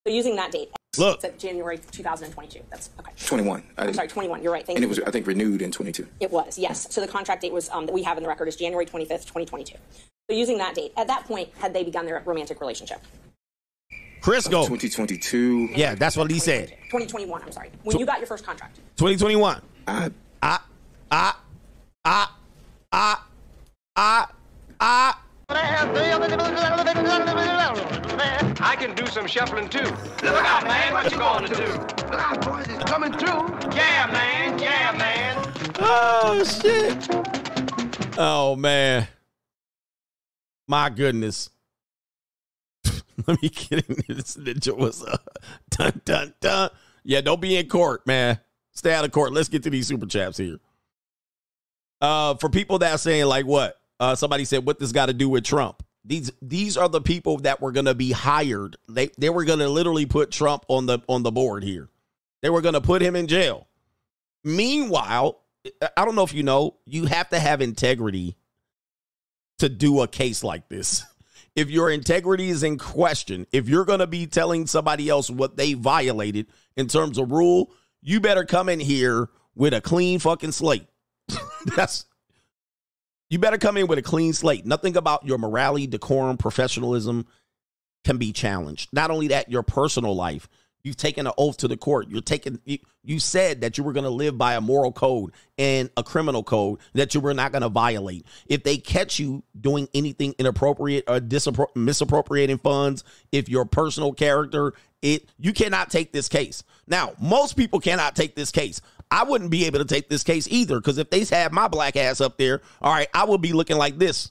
so 0.06 0.12
using 0.12 0.36
that 0.36 0.52
date. 0.52 0.70
Look. 0.98 1.22
It's 1.24 1.42
January 1.42 1.78
2022. 1.78 2.60
That's 2.70 2.90
okay. 3.00 3.12
21. 3.26 3.62
I 3.76 3.86
I'm 3.86 3.94
sorry, 3.94 4.08
21. 4.08 4.42
You're 4.42 4.52
right. 4.52 4.64
Thank 4.64 4.78
and 4.78 4.82
you. 4.82 4.86
it 4.86 4.88
was, 4.88 5.00
I 5.00 5.10
think, 5.10 5.26
renewed 5.26 5.60
in 5.62 5.70
22. 5.70 6.06
It 6.20 6.30
was, 6.30 6.58
yes. 6.58 6.86
So 6.90 7.00
the 7.00 7.08
contract 7.08 7.42
date 7.42 7.52
was 7.52 7.68
um, 7.70 7.86
that 7.86 7.92
we 7.92 8.02
have 8.04 8.16
in 8.16 8.22
the 8.22 8.28
record 8.28 8.48
is 8.48 8.56
January 8.56 8.86
25th, 8.86 9.26
2022. 9.26 9.74
So 10.30 10.36
using 10.36 10.58
that 10.58 10.74
date, 10.74 10.92
at 10.96 11.06
that 11.08 11.24
point, 11.24 11.50
had 11.58 11.74
they 11.74 11.84
begun 11.84 12.06
their 12.06 12.22
romantic 12.24 12.60
relationship? 12.60 13.00
Crisco. 14.22 14.66
2022. 14.66 15.70
Yeah, 15.74 15.94
that's 15.94 16.16
what 16.16 16.30
he 16.30 16.38
said. 16.38 16.68
2021, 16.90 17.42
I'm 17.42 17.52
sorry. 17.52 17.70
When 17.82 17.98
you 17.98 18.06
got 18.06 18.18
your 18.18 18.26
first 18.26 18.44
contract. 18.44 18.76
2021. 18.96 19.60
I, 19.86 20.10
I, 20.42 20.58
I, 21.10 21.34
I, 22.04 22.28
I, 22.92 23.16
I, 23.96 24.26
I. 24.80 25.14
I 28.68 28.74
can 28.78 28.94
do 28.94 29.06
some 29.06 29.26
shuffling 29.26 29.68
too. 29.68 29.78
Look 29.80 30.44
out, 30.44 30.64
man, 30.64 30.92
what 30.92 31.10
you 31.10 31.18
gonna 31.18 31.48
do? 31.48 31.54
Look 31.54 32.14
out, 32.14 32.44
boys, 32.44 32.66
it's 32.68 32.84
coming 32.84 33.12
through. 33.12 33.48
Yeah, 33.74 34.10
man, 34.12 34.58
yeah, 34.58 34.92
man. 34.98 35.52
Oh 35.78 36.42
shit. 36.44 37.08
Oh 38.18 38.56
man. 38.56 39.06
My 40.66 40.90
goodness. 40.90 41.50
Let 43.26 43.40
me 43.40 43.48
get 43.48 43.88
in 43.88 44.02
this 44.08 44.36
ninja 44.36 44.76
was 44.76 45.04
uh, 45.04 45.16
dun 45.70 46.00
dun 46.04 46.34
dun. 46.40 46.70
Yeah, 47.04 47.20
don't 47.20 47.40
be 47.40 47.56
in 47.56 47.68
court, 47.68 48.06
man. 48.06 48.40
Stay 48.72 48.92
out 48.92 49.04
of 49.04 49.12
court. 49.12 49.32
Let's 49.32 49.48
get 49.48 49.62
to 49.62 49.70
these 49.70 49.86
super 49.86 50.06
chaps 50.06 50.38
here. 50.38 50.58
Uh, 52.00 52.34
for 52.34 52.50
people 52.50 52.80
that 52.80 52.92
are 52.92 52.98
saying 52.98 53.26
like 53.26 53.46
what? 53.46 53.78
Uh, 53.98 54.14
somebody 54.14 54.44
said 54.44 54.66
what 54.66 54.78
this 54.78 54.92
got 54.92 55.06
to 55.06 55.12
do 55.12 55.28
with 55.28 55.44
Trump. 55.44 55.82
These 56.04 56.30
these 56.40 56.76
are 56.76 56.88
the 56.88 57.00
people 57.00 57.38
that 57.38 57.60
were 57.60 57.72
gonna 57.72 57.94
be 57.94 58.12
hired. 58.12 58.76
They 58.88 59.10
they 59.18 59.30
were 59.30 59.44
gonna 59.44 59.68
literally 59.68 60.06
put 60.06 60.30
Trump 60.30 60.64
on 60.68 60.86
the 60.86 61.00
on 61.08 61.22
the 61.24 61.32
board 61.32 61.64
here. 61.64 61.88
They 62.42 62.50
were 62.50 62.60
gonna 62.60 62.80
put 62.80 63.02
him 63.02 63.16
in 63.16 63.26
jail. 63.26 63.66
Meanwhile, 64.44 65.40
I 65.96 66.04
don't 66.04 66.14
know 66.14 66.22
if 66.22 66.32
you 66.32 66.42
know, 66.42 66.76
you 66.84 67.06
have 67.06 67.28
to 67.30 67.38
have 67.38 67.60
integrity 67.60 68.36
to 69.58 69.68
do 69.68 70.02
a 70.02 70.08
case 70.08 70.44
like 70.44 70.68
this. 70.68 71.04
If 71.56 71.70
your 71.70 71.90
integrity 71.90 72.50
is 72.50 72.62
in 72.62 72.76
question, 72.76 73.46
if 73.50 73.66
you're 73.66 73.86
going 73.86 74.00
to 74.00 74.06
be 74.06 74.26
telling 74.26 74.66
somebody 74.66 75.08
else 75.08 75.30
what 75.30 75.56
they 75.56 75.72
violated 75.72 76.48
in 76.76 76.86
terms 76.86 77.16
of 77.16 77.32
rule, 77.32 77.72
you 78.02 78.20
better 78.20 78.44
come 78.44 78.68
in 78.68 78.78
here 78.78 79.30
with 79.54 79.72
a 79.72 79.80
clean 79.80 80.18
fucking 80.18 80.52
slate. 80.52 80.86
That's 81.74 82.04
you 83.28 83.38
better 83.38 83.58
come 83.58 83.76
in 83.76 83.86
with 83.86 83.98
a 83.98 84.02
clean 84.02 84.32
slate. 84.32 84.66
Nothing 84.66 84.96
about 84.96 85.26
your 85.26 85.38
morality, 85.38 85.86
decorum, 85.86 86.36
professionalism 86.36 87.26
can 88.04 88.18
be 88.18 88.32
challenged. 88.32 88.88
Not 88.92 89.10
only 89.10 89.28
that, 89.28 89.50
your 89.50 89.62
personal 89.62 90.14
life. 90.14 90.48
You've 90.84 90.96
taken 90.96 91.26
an 91.26 91.32
oath 91.36 91.56
to 91.58 91.68
the 91.68 91.76
court. 91.76 92.08
You're 92.08 92.20
taking 92.20 92.60
you, 92.64 92.78
you 93.02 93.18
said 93.18 93.62
that 93.62 93.76
you 93.76 93.82
were 93.82 93.92
going 93.92 94.04
to 94.04 94.10
live 94.10 94.38
by 94.38 94.54
a 94.54 94.60
moral 94.60 94.92
code 94.92 95.32
and 95.58 95.90
a 95.96 96.04
criminal 96.04 96.44
code 96.44 96.78
that 96.92 97.12
you 97.12 97.20
were 97.20 97.34
not 97.34 97.50
going 97.50 97.62
to 97.62 97.68
violate. 97.68 98.24
If 98.46 98.62
they 98.62 98.76
catch 98.76 99.18
you 99.18 99.42
doing 99.60 99.88
anything 99.94 100.36
inappropriate 100.38 101.02
or 101.08 101.18
disappro- 101.18 101.74
misappropriating 101.74 102.58
funds, 102.58 103.02
if 103.32 103.48
your 103.48 103.64
personal 103.64 104.12
character, 104.12 104.74
it 105.02 105.28
you 105.40 105.52
cannot 105.52 105.90
take 105.90 106.12
this 106.12 106.28
case. 106.28 106.62
Now, 106.86 107.14
most 107.20 107.56
people 107.56 107.80
cannot 107.80 108.14
take 108.14 108.36
this 108.36 108.52
case. 108.52 108.80
I 109.10 109.24
wouldn't 109.24 109.50
be 109.50 109.66
able 109.66 109.78
to 109.78 109.84
take 109.84 110.08
this 110.08 110.24
case 110.24 110.48
either 110.48 110.76
because 110.76 110.98
if 110.98 111.10
they 111.10 111.24
had 111.24 111.52
my 111.52 111.68
black 111.68 111.96
ass 111.96 112.20
up 112.20 112.38
there, 112.38 112.62
all 112.80 112.92
right, 112.92 113.08
I 113.14 113.24
would 113.24 113.40
be 113.40 113.52
looking 113.52 113.78
like 113.78 113.98
this. 113.98 114.30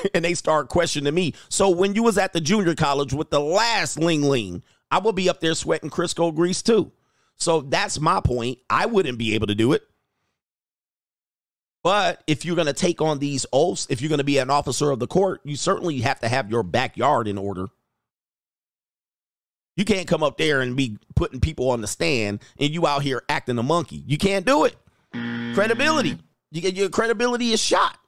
and 0.14 0.24
they 0.24 0.34
start 0.34 0.68
questioning 0.68 1.14
me. 1.14 1.34
So 1.48 1.70
when 1.70 1.94
you 1.94 2.02
was 2.02 2.18
at 2.18 2.32
the 2.32 2.40
junior 2.40 2.74
college 2.74 3.12
with 3.12 3.30
the 3.30 3.40
last 3.40 3.98
ling 3.98 4.22
ling, 4.22 4.62
I 4.90 4.98
would 4.98 5.14
be 5.14 5.28
up 5.28 5.40
there 5.40 5.54
sweating 5.54 5.90
Crisco 5.90 6.34
grease 6.34 6.62
too. 6.62 6.92
So 7.36 7.62
that's 7.62 8.00
my 8.00 8.20
point. 8.20 8.58
I 8.68 8.86
wouldn't 8.86 9.18
be 9.18 9.34
able 9.34 9.46
to 9.48 9.54
do 9.54 9.72
it. 9.72 9.82
But 11.82 12.22
if 12.26 12.44
you're 12.44 12.56
going 12.56 12.66
to 12.66 12.72
take 12.72 13.00
on 13.00 13.18
these 13.18 13.44
oaths, 13.52 13.88
if 13.90 14.00
you're 14.00 14.08
going 14.08 14.18
to 14.18 14.24
be 14.24 14.38
an 14.38 14.50
officer 14.50 14.90
of 14.90 15.00
the 15.00 15.08
court, 15.08 15.40
you 15.44 15.56
certainly 15.56 16.00
have 16.00 16.20
to 16.20 16.28
have 16.28 16.50
your 16.50 16.62
backyard 16.62 17.26
in 17.26 17.38
order. 17.38 17.66
You 19.76 19.84
can't 19.84 20.06
come 20.06 20.22
up 20.22 20.36
there 20.36 20.60
and 20.60 20.76
be 20.76 20.98
putting 21.14 21.40
people 21.40 21.70
on 21.70 21.80
the 21.80 21.86
stand 21.86 22.42
and 22.58 22.70
you 22.70 22.86
out 22.86 23.02
here 23.02 23.22
acting 23.28 23.58
a 23.58 23.62
monkey. 23.62 24.02
You 24.06 24.18
can't 24.18 24.44
do 24.44 24.64
it. 24.64 24.76
Credibility. 25.54 26.18
You 26.50 26.60
get 26.60 26.74
your 26.74 26.90
credibility 26.90 27.52
is 27.52 27.60
shot. 27.60 27.98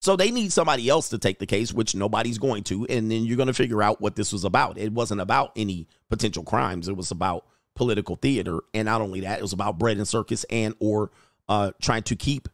So 0.00 0.16
they 0.16 0.30
need 0.30 0.52
somebody 0.52 0.88
else 0.88 1.08
to 1.10 1.18
take 1.18 1.38
the 1.38 1.46
case, 1.46 1.72
which 1.72 1.94
nobody's 1.94 2.38
going 2.38 2.64
to, 2.64 2.86
and 2.86 3.10
then 3.10 3.24
you're 3.24 3.36
going 3.36 3.46
to 3.46 3.54
figure 3.54 3.82
out 3.82 4.00
what 4.00 4.14
this 4.14 4.32
was 4.32 4.44
about. 4.44 4.78
It 4.78 4.92
wasn't 4.92 5.20
about 5.20 5.52
any 5.56 5.88
potential 6.10 6.44
crimes. 6.44 6.88
It 6.88 6.96
was 6.96 7.10
about 7.10 7.46
political 7.74 8.16
theater, 8.16 8.60
and 8.74 8.86
not 8.86 9.00
only 9.00 9.20
that, 9.20 9.38
it 9.38 9.42
was 9.42 9.52
about 9.52 9.78
bread 9.78 9.96
and 9.96 10.06
circus 10.06 10.44
and 10.50 10.74
or 10.80 11.10
uh, 11.48 11.72
trying 11.80 12.02
to 12.04 12.16
keep 12.16 12.48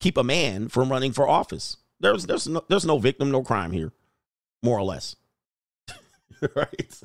keep 0.00 0.16
a 0.16 0.24
man 0.24 0.68
from 0.68 0.90
running 0.90 1.12
for 1.12 1.28
office. 1.28 1.78
There's 2.00 2.26
there's 2.26 2.46
no, 2.46 2.62
there's 2.68 2.86
no 2.86 2.98
victim, 2.98 3.30
no 3.30 3.42
crime 3.42 3.72
here, 3.72 3.92
more 4.62 4.78
or 4.78 4.84
less. 4.84 5.16
right? 6.54 7.00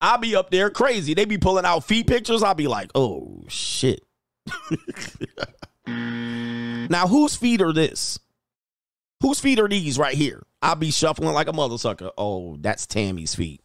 I'll 0.00 0.18
be 0.18 0.36
up 0.36 0.50
there 0.50 0.70
crazy. 0.70 1.14
They 1.14 1.24
be 1.24 1.38
pulling 1.38 1.64
out 1.64 1.84
feet 1.84 2.06
pictures. 2.06 2.42
I'll 2.42 2.54
be 2.54 2.68
like, 2.68 2.90
oh 2.94 3.44
shit. 3.48 4.04
now, 5.86 7.06
whose 7.08 7.36
feet 7.36 7.62
are 7.62 7.72
this? 7.72 8.18
Whose 9.22 9.40
feet 9.40 9.58
are 9.58 9.68
these 9.68 9.98
right 9.98 10.14
here? 10.14 10.44
I'll 10.60 10.76
be 10.76 10.90
shuffling 10.90 11.32
like 11.32 11.48
a 11.48 11.52
mother 11.52 11.78
sucker. 11.78 12.10
Oh, 12.18 12.56
that's 12.60 12.86
Tammy's 12.86 13.34
feet. 13.34 13.62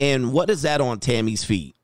And 0.00 0.32
what 0.32 0.50
is 0.50 0.62
that 0.62 0.80
on 0.80 1.00
Tammy's 1.00 1.44
feet? 1.44 1.76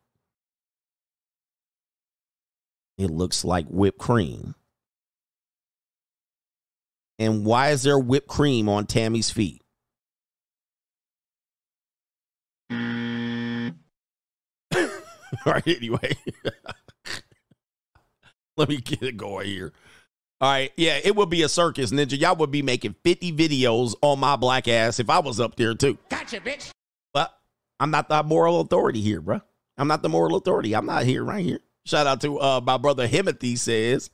It 2.99 3.11
looks 3.11 3.45
like 3.45 3.67
whipped 3.69 3.99
cream. 3.99 4.55
And 7.19 7.45
why 7.45 7.71
is 7.71 7.83
there 7.83 7.99
whipped 7.99 8.29
cream 8.29 8.69
on 8.69 8.87
Tammy's 8.87 9.31
feet? 9.31 9.63
All 15.47 15.53
right, 15.53 15.67
anyway. 15.67 16.17
Let 18.57 18.69
me 18.69 18.79
get 18.79 19.03
it 19.03 19.17
going 19.17 19.47
here. 19.47 19.73
All 20.41 20.51
right, 20.51 20.73
yeah, 20.77 21.01
it 21.03 21.17
would 21.17 21.31
be 21.31 21.43
a 21.43 21.49
circus, 21.49 21.91
Ninja. 21.91 22.19
Y'all 22.19 22.37
would 22.37 22.51
be 22.51 22.63
making 22.63 22.95
50 23.03 23.33
videos 23.33 23.95
on 24.03 24.21
my 24.21 24.37
black 24.37 24.69
ass 24.69 25.01
if 25.01 25.11
I 25.11 25.19
was 25.19 25.41
up 25.41 25.57
there 25.57 25.75
too. 25.75 25.99
Gotcha, 26.09 26.41
bitch. 26.41 26.71
But 27.13 27.37
I'm 27.81 27.91
not 27.91 28.09
the 28.09 28.23
moral 28.23 28.61
authority 28.61 29.01
here, 29.01 29.21
bro. 29.21 29.41
I'm 29.77 29.89
not 29.89 30.03
the 30.03 30.09
moral 30.09 30.37
authority. 30.37 30.75
I'm 30.75 30.87
not 30.87 31.05
here 31.05 31.25
right 31.25 31.45
here. 31.45 31.61
Shout 31.87 32.07
out 32.07 32.21
to 32.21 32.39
uh, 32.41 32.61
my 32.61 32.77
brother 32.77 33.09
Himothy 33.09 33.59
says, 33.59 34.11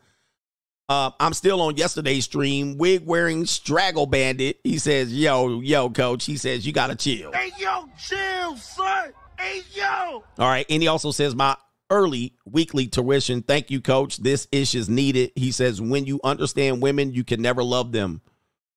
uh, 0.88 1.10
I'm 1.18 1.32
still 1.32 1.62
on 1.62 1.76
yesterday's 1.76 2.24
stream, 2.24 2.76
wig 2.76 3.06
wearing 3.06 3.46
straggle 3.46 4.06
bandit. 4.06 4.60
He 4.64 4.78
says, 4.78 5.12
yo, 5.12 5.60
yo, 5.60 5.88
coach. 5.90 6.24
He 6.24 6.36
says, 6.36 6.66
you 6.66 6.72
got 6.72 6.88
to 6.88 6.96
chill. 6.96 7.32
Hey, 7.32 7.50
yo, 7.58 7.88
chill, 7.98 8.56
son. 8.56 9.12
Hey, 9.38 9.62
yo. 9.72 10.24
All 10.38 10.48
right. 10.48 10.66
And 10.68 10.82
he 10.82 10.88
also 10.88 11.10
says, 11.10 11.34
my 11.34 11.56
early 11.90 12.34
weekly 12.44 12.86
tuition. 12.86 13.42
Thank 13.42 13.70
you, 13.70 13.80
coach. 13.80 14.18
This 14.18 14.46
ish 14.52 14.74
is 14.74 14.88
needed. 14.88 15.32
He 15.36 15.52
says, 15.52 15.80
when 15.80 16.04
you 16.04 16.20
understand 16.22 16.82
women, 16.82 17.12
you 17.12 17.24
can 17.24 17.40
never 17.40 17.62
love 17.62 17.92
them. 17.92 18.20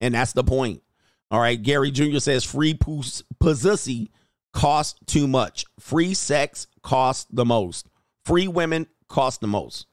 And 0.00 0.14
that's 0.14 0.32
the 0.32 0.44
point. 0.44 0.82
All 1.30 1.40
right. 1.40 1.60
Gary 1.60 1.90
Jr. 1.90 2.20
says, 2.20 2.44
free 2.44 2.74
pus- 2.74 3.22
pussy 3.38 4.10
costs 4.54 4.98
too 5.06 5.28
much. 5.28 5.66
Free 5.78 6.14
sex 6.14 6.68
costs 6.82 7.26
the 7.30 7.44
most. 7.44 7.88
Free 8.24 8.48
women 8.48 8.86
cost 9.08 9.40
the 9.40 9.46
most. 9.46 9.87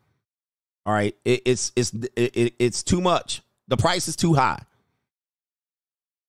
All 0.86 0.94
right. 0.94 1.16
It, 1.26 1.42
it's, 1.46 1.72
it's, 1.76 1.92
it, 2.16 2.56
it's 2.60 2.84
too 2.84 3.02
much. 3.02 3.42
The 3.68 3.78
price 3.78 4.08
is 4.08 4.16
too 4.16 4.34
high. 4.34 4.62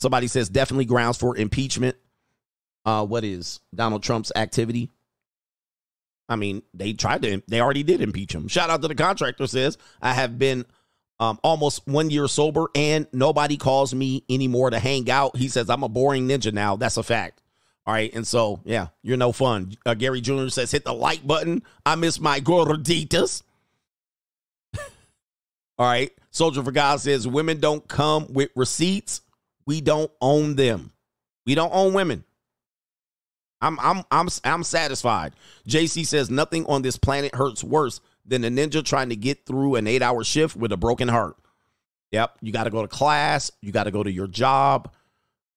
Somebody 0.01 0.27
says 0.27 0.49
definitely 0.49 0.85
grounds 0.85 1.19
for 1.19 1.37
impeachment. 1.37 1.97
Uh, 2.85 3.05
what 3.05 3.25
is 3.25 3.61
Donald 3.75 4.03
Trump's 4.03 4.33
activity? 4.37 4.91
I 6.29 6.37
mean, 6.37 6.63
they 6.75 6.93
tried 6.93 7.23
to, 7.23 7.43
they 7.49 7.61
already 7.61 7.83
did 7.83 8.01
impeach 8.01 8.35
him. 8.35 8.49
Shout 8.49 8.71
out 8.71 8.83
to 8.83 8.89
the 8.89 8.95
contractor 8.95 9.47
says, 9.47 9.79
I 10.03 10.13
have 10.13 10.39
been 10.39 10.67
um, 11.19 11.39
almost 11.43 11.87
one 11.87 12.11
year 12.11 12.29
sober 12.29 12.67
and 12.75 13.07
nobody 13.13 13.57
calls 13.57 13.95
me 13.95 14.25
anymore 14.29 14.71
to 14.71 14.79
hang 14.79 15.11
out. 15.11 15.37
He 15.37 15.49
says, 15.49 15.71
I'm 15.71 15.83
a 15.83 15.89
boring 15.89 16.29
ninja 16.29 16.53
now. 16.53 16.77
That's 16.77 16.97
a 16.97 17.03
fact. 17.03 17.43
All 17.87 17.95
right. 17.95 18.13
And 18.15 18.27
so, 18.27 18.61
yeah, 18.65 18.89
you're 19.03 19.17
no 19.17 19.33
fun. 19.33 19.73
Uh, 19.85 19.95
Gary 19.95 20.21
Jr. 20.21 20.49
says, 20.49 20.71
hit 20.73 20.85
the 20.85 20.93
like 20.93 21.27
button. 21.27 21.63
I 21.85 21.95
miss 21.95 22.21
my 22.21 22.41
gorditas. 22.41 23.43
All 25.79 25.87
right. 25.87 26.11
Soldier 26.31 26.63
for 26.63 26.73
God 26.73 27.01
says, 27.01 27.27
women 27.27 27.61
don't 27.61 27.87
come 27.87 28.27
with 28.33 28.51
receipts. 28.55 29.23
We 29.67 29.81
don't 29.81 30.11
own 30.21 30.57
them. 30.57 30.93
We 31.45 31.55
don't 31.55 31.73
own 31.73 31.93
women. 31.93 32.25
I'm 33.61 33.79
I'm 33.81 34.05
I'm 34.11 34.29
I'm 34.45 34.63
satisfied. 34.63 35.33
JC 35.67 36.07
says 36.07 36.31
nothing 36.31 36.67
on 36.67 36.83
this 36.83 36.99
planet 36.99 37.35
hurts 37.35 37.65
worse 37.65 38.01
than 38.25 38.45
a 38.45 38.51
ninja 38.51 38.85
trying 38.85 39.09
to 39.09 39.17
get 39.17 39.47
through 39.47 39.77
an 39.77 39.87
8-hour 39.87 40.25
shift 40.25 40.57
with 40.57 40.73
a 40.73 40.77
broken 40.77 41.09
heart. 41.09 41.37
Yep, 42.13 42.39
you 42.43 42.53
got 42.53 42.65
to 42.65 42.71
go 42.71 42.83
to 42.83 42.89
class, 42.89 43.51
you 43.63 43.73
got 43.73 43.85
to 43.85 43.91
go 43.91 44.03
to 44.03 44.11
your 44.11 44.27
job. 44.27 44.93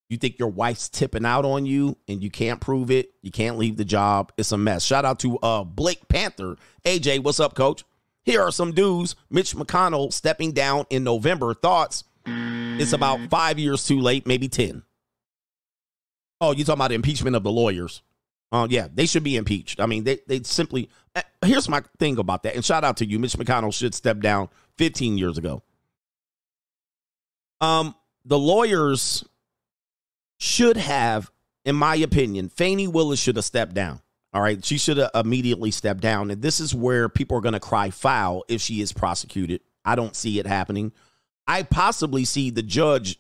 You 0.09 0.17
think 0.17 0.39
your 0.39 0.49
wife's 0.49 0.89
tipping 0.89 1.25
out 1.25 1.45
on 1.45 1.67
you 1.67 1.95
and 2.07 2.23
you 2.23 2.31
can't 2.31 2.59
prove 2.59 2.89
it. 2.89 3.11
You 3.21 3.29
can't 3.29 3.59
leave 3.59 3.77
the 3.77 3.85
job. 3.85 4.31
It's 4.37 4.51
a 4.51 4.57
mess. 4.57 4.83
Shout 4.83 5.05
out 5.05 5.19
to 5.19 5.37
uh 5.39 5.63
Blake 5.63 6.07
Panther. 6.07 6.57
AJ, 6.85 7.23
what's 7.23 7.39
up, 7.39 7.53
coach? 7.53 7.83
Here 8.29 8.43
are 8.43 8.51
some 8.51 8.73
dudes. 8.73 9.15
Mitch 9.31 9.55
McConnell 9.55 10.13
stepping 10.13 10.51
down 10.51 10.85
in 10.91 11.03
November. 11.03 11.55
Thoughts? 11.55 12.03
It's 12.27 12.93
about 12.93 13.27
5 13.27 13.57
years 13.57 13.87
too 13.87 13.99
late, 13.99 14.27
maybe 14.27 14.47
10. 14.47 14.83
Oh, 16.39 16.51
you 16.51 16.63
talking 16.63 16.77
about 16.77 16.91
impeachment 16.91 17.35
of 17.35 17.41
the 17.41 17.51
lawyers? 17.51 18.03
Uh, 18.51 18.67
yeah, 18.69 18.87
they 18.93 19.07
should 19.07 19.23
be 19.23 19.35
impeached. 19.35 19.79
I 19.79 19.87
mean, 19.87 20.03
they 20.03 20.19
they 20.27 20.43
simply. 20.43 20.89
Uh, 21.15 21.23
here's 21.43 21.67
my 21.67 21.81
thing 21.97 22.19
about 22.19 22.43
that, 22.43 22.53
and 22.53 22.63
shout 22.63 22.83
out 22.83 22.97
to 22.97 23.05
you, 23.05 23.17
Mitch 23.17 23.33
McConnell 23.33 23.73
should 23.73 23.95
step 23.95 24.19
down 24.19 24.49
15 24.77 25.17
years 25.17 25.39
ago. 25.39 25.63
Um, 27.61 27.95
the 28.25 28.37
lawyers 28.37 29.25
should 30.37 30.77
have, 30.77 31.31
in 31.65 31.75
my 31.75 31.95
opinion, 31.95 32.49
Fani 32.49 32.87
Willis 32.87 33.19
should 33.19 33.37
have 33.37 33.45
stepped 33.45 33.73
down. 33.73 34.01
All 34.31 34.41
right, 34.41 34.63
she 34.63 34.77
should 34.77 34.97
have 34.97 35.11
immediately 35.15 35.71
stepped 35.71 36.01
down, 36.01 36.29
and 36.29 36.41
this 36.41 36.59
is 36.59 36.75
where 36.75 37.09
people 37.09 37.37
are 37.37 37.41
going 37.41 37.53
to 37.53 37.59
cry 37.59 37.89
foul 37.89 38.43
if 38.47 38.61
she 38.61 38.79
is 38.81 38.93
prosecuted. 38.93 39.61
I 39.83 39.95
don't 39.95 40.15
see 40.15 40.39
it 40.39 40.45
happening. 40.45 40.91
I 41.47 41.63
possibly 41.63 42.25
see 42.25 42.51
the 42.51 42.61
judge 42.61 43.17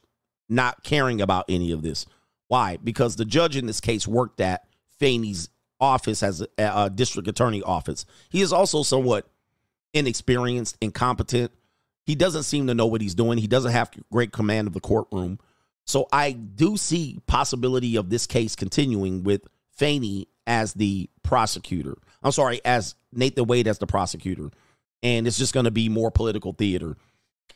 not 0.47 0.83
caring 0.83 1.19
about 1.19 1.45
any 1.49 1.71
of 1.71 1.81
this. 1.81 2.05
Why? 2.47 2.77
Because 2.77 3.15
the 3.15 3.25
judge 3.25 3.55
in 3.55 3.65
this 3.65 3.81
case 3.81 4.07
worked 4.07 4.39
at 4.39 4.67
Fani's 4.99 5.49
office 5.79 6.21
as 6.21 6.41
a, 6.41 6.47
a, 6.57 6.89
district 6.89 7.27
attorney 7.27 7.63
office. 7.63 8.05
He 8.29 8.41
is 8.41 8.51
also 8.51 8.83
somewhat 8.83 9.29
inexperienced, 9.93 10.77
incompetent. 10.81 11.51
He 12.05 12.15
doesn't 12.15 12.43
seem 12.43 12.67
to 12.67 12.73
know 12.73 12.87
what 12.87 13.01
he's 13.01 13.15
doing. 13.15 13.37
He 13.37 13.47
doesn't 13.47 13.71
have 13.71 13.91
great 14.11 14.31
command 14.31 14.67
of 14.67 14.73
the 14.73 14.79
courtroom. 14.79 15.39
So 15.85 16.07
I 16.11 16.33
do 16.33 16.77
see 16.77 17.19
possibility 17.27 17.95
of 17.95 18.09
this 18.09 18.27
case 18.27 18.55
continuing 18.55 19.23
with 19.23 19.41
Fani 19.71 20.27
as 20.49 20.73
the 20.73 21.09
prosecutor. 21.23 21.95
I'm 22.21 22.33
sorry, 22.33 22.59
as 22.65 22.95
Nathan 23.13 23.45
Wade 23.45 23.67
as 23.67 23.77
the 23.77 23.87
prosecutor. 23.87 24.49
And 25.01 25.25
it's 25.27 25.37
just 25.37 25.53
going 25.53 25.63
to 25.63 25.71
be 25.71 25.87
more 25.87 26.11
political 26.11 26.51
theater. 26.51 26.97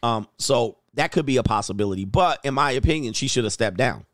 Um, 0.01 0.29
so 0.37 0.77
that 0.93 1.11
could 1.11 1.25
be 1.25 1.37
a 1.37 1.43
possibility. 1.43 2.05
But 2.05 2.39
in 2.45 2.53
my 2.53 2.71
opinion, 2.71 3.13
she 3.13 3.27
should 3.27 3.43
have 3.43 3.51
stepped 3.51 3.77
down. 3.77 4.05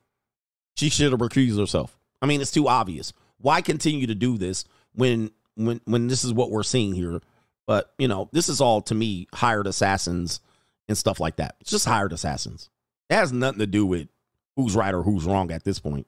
She 0.78 0.90
should 0.90 1.12
have 1.12 1.20
recused 1.20 1.60
herself. 1.60 1.96
I 2.22 2.26
mean, 2.26 2.42
it's 2.42 2.52
too 2.52 2.68
obvious. 2.68 3.14
Why 3.38 3.62
continue 3.62 4.08
to 4.08 4.16
do 4.16 4.38
this 4.38 4.66
when 4.94 5.32
when 5.56 5.82
when 5.86 6.08
this 6.08 6.24
is 6.24 6.34
what 6.34 6.52
we're 6.52 6.64
seeing 6.64 6.94
here? 6.94 7.22
But 7.68 7.94
you 7.98 8.08
know, 8.08 8.30
this 8.32 8.50
is 8.50 8.62
all 8.62 8.82
to 8.84 8.96
me 8.96 9.28
hired 9.34 9.68
assassins 9.68 10.40
and 10.88 10.98
stuff 10.98 11.20
like 11.20 11.36
that. 11.36 11.56
It's 11.62 11.72
just 11.72 11.86
hired 11.86 12.14
assassins. 12.14 12.70
It 13.10 13.16
has 13.16 13.32
nothing 13.32 13.60
to 13.60 13.68
do 13.68 13.86
with 13.86 14.08
who's 14.56 14.76
right 14.76 14.94
or 14.94 15.04
who's 15.04 15.26
wrong 15.26 15.52
at 15.52 15.64
this 15.64 15.80
point. 15.80 16.08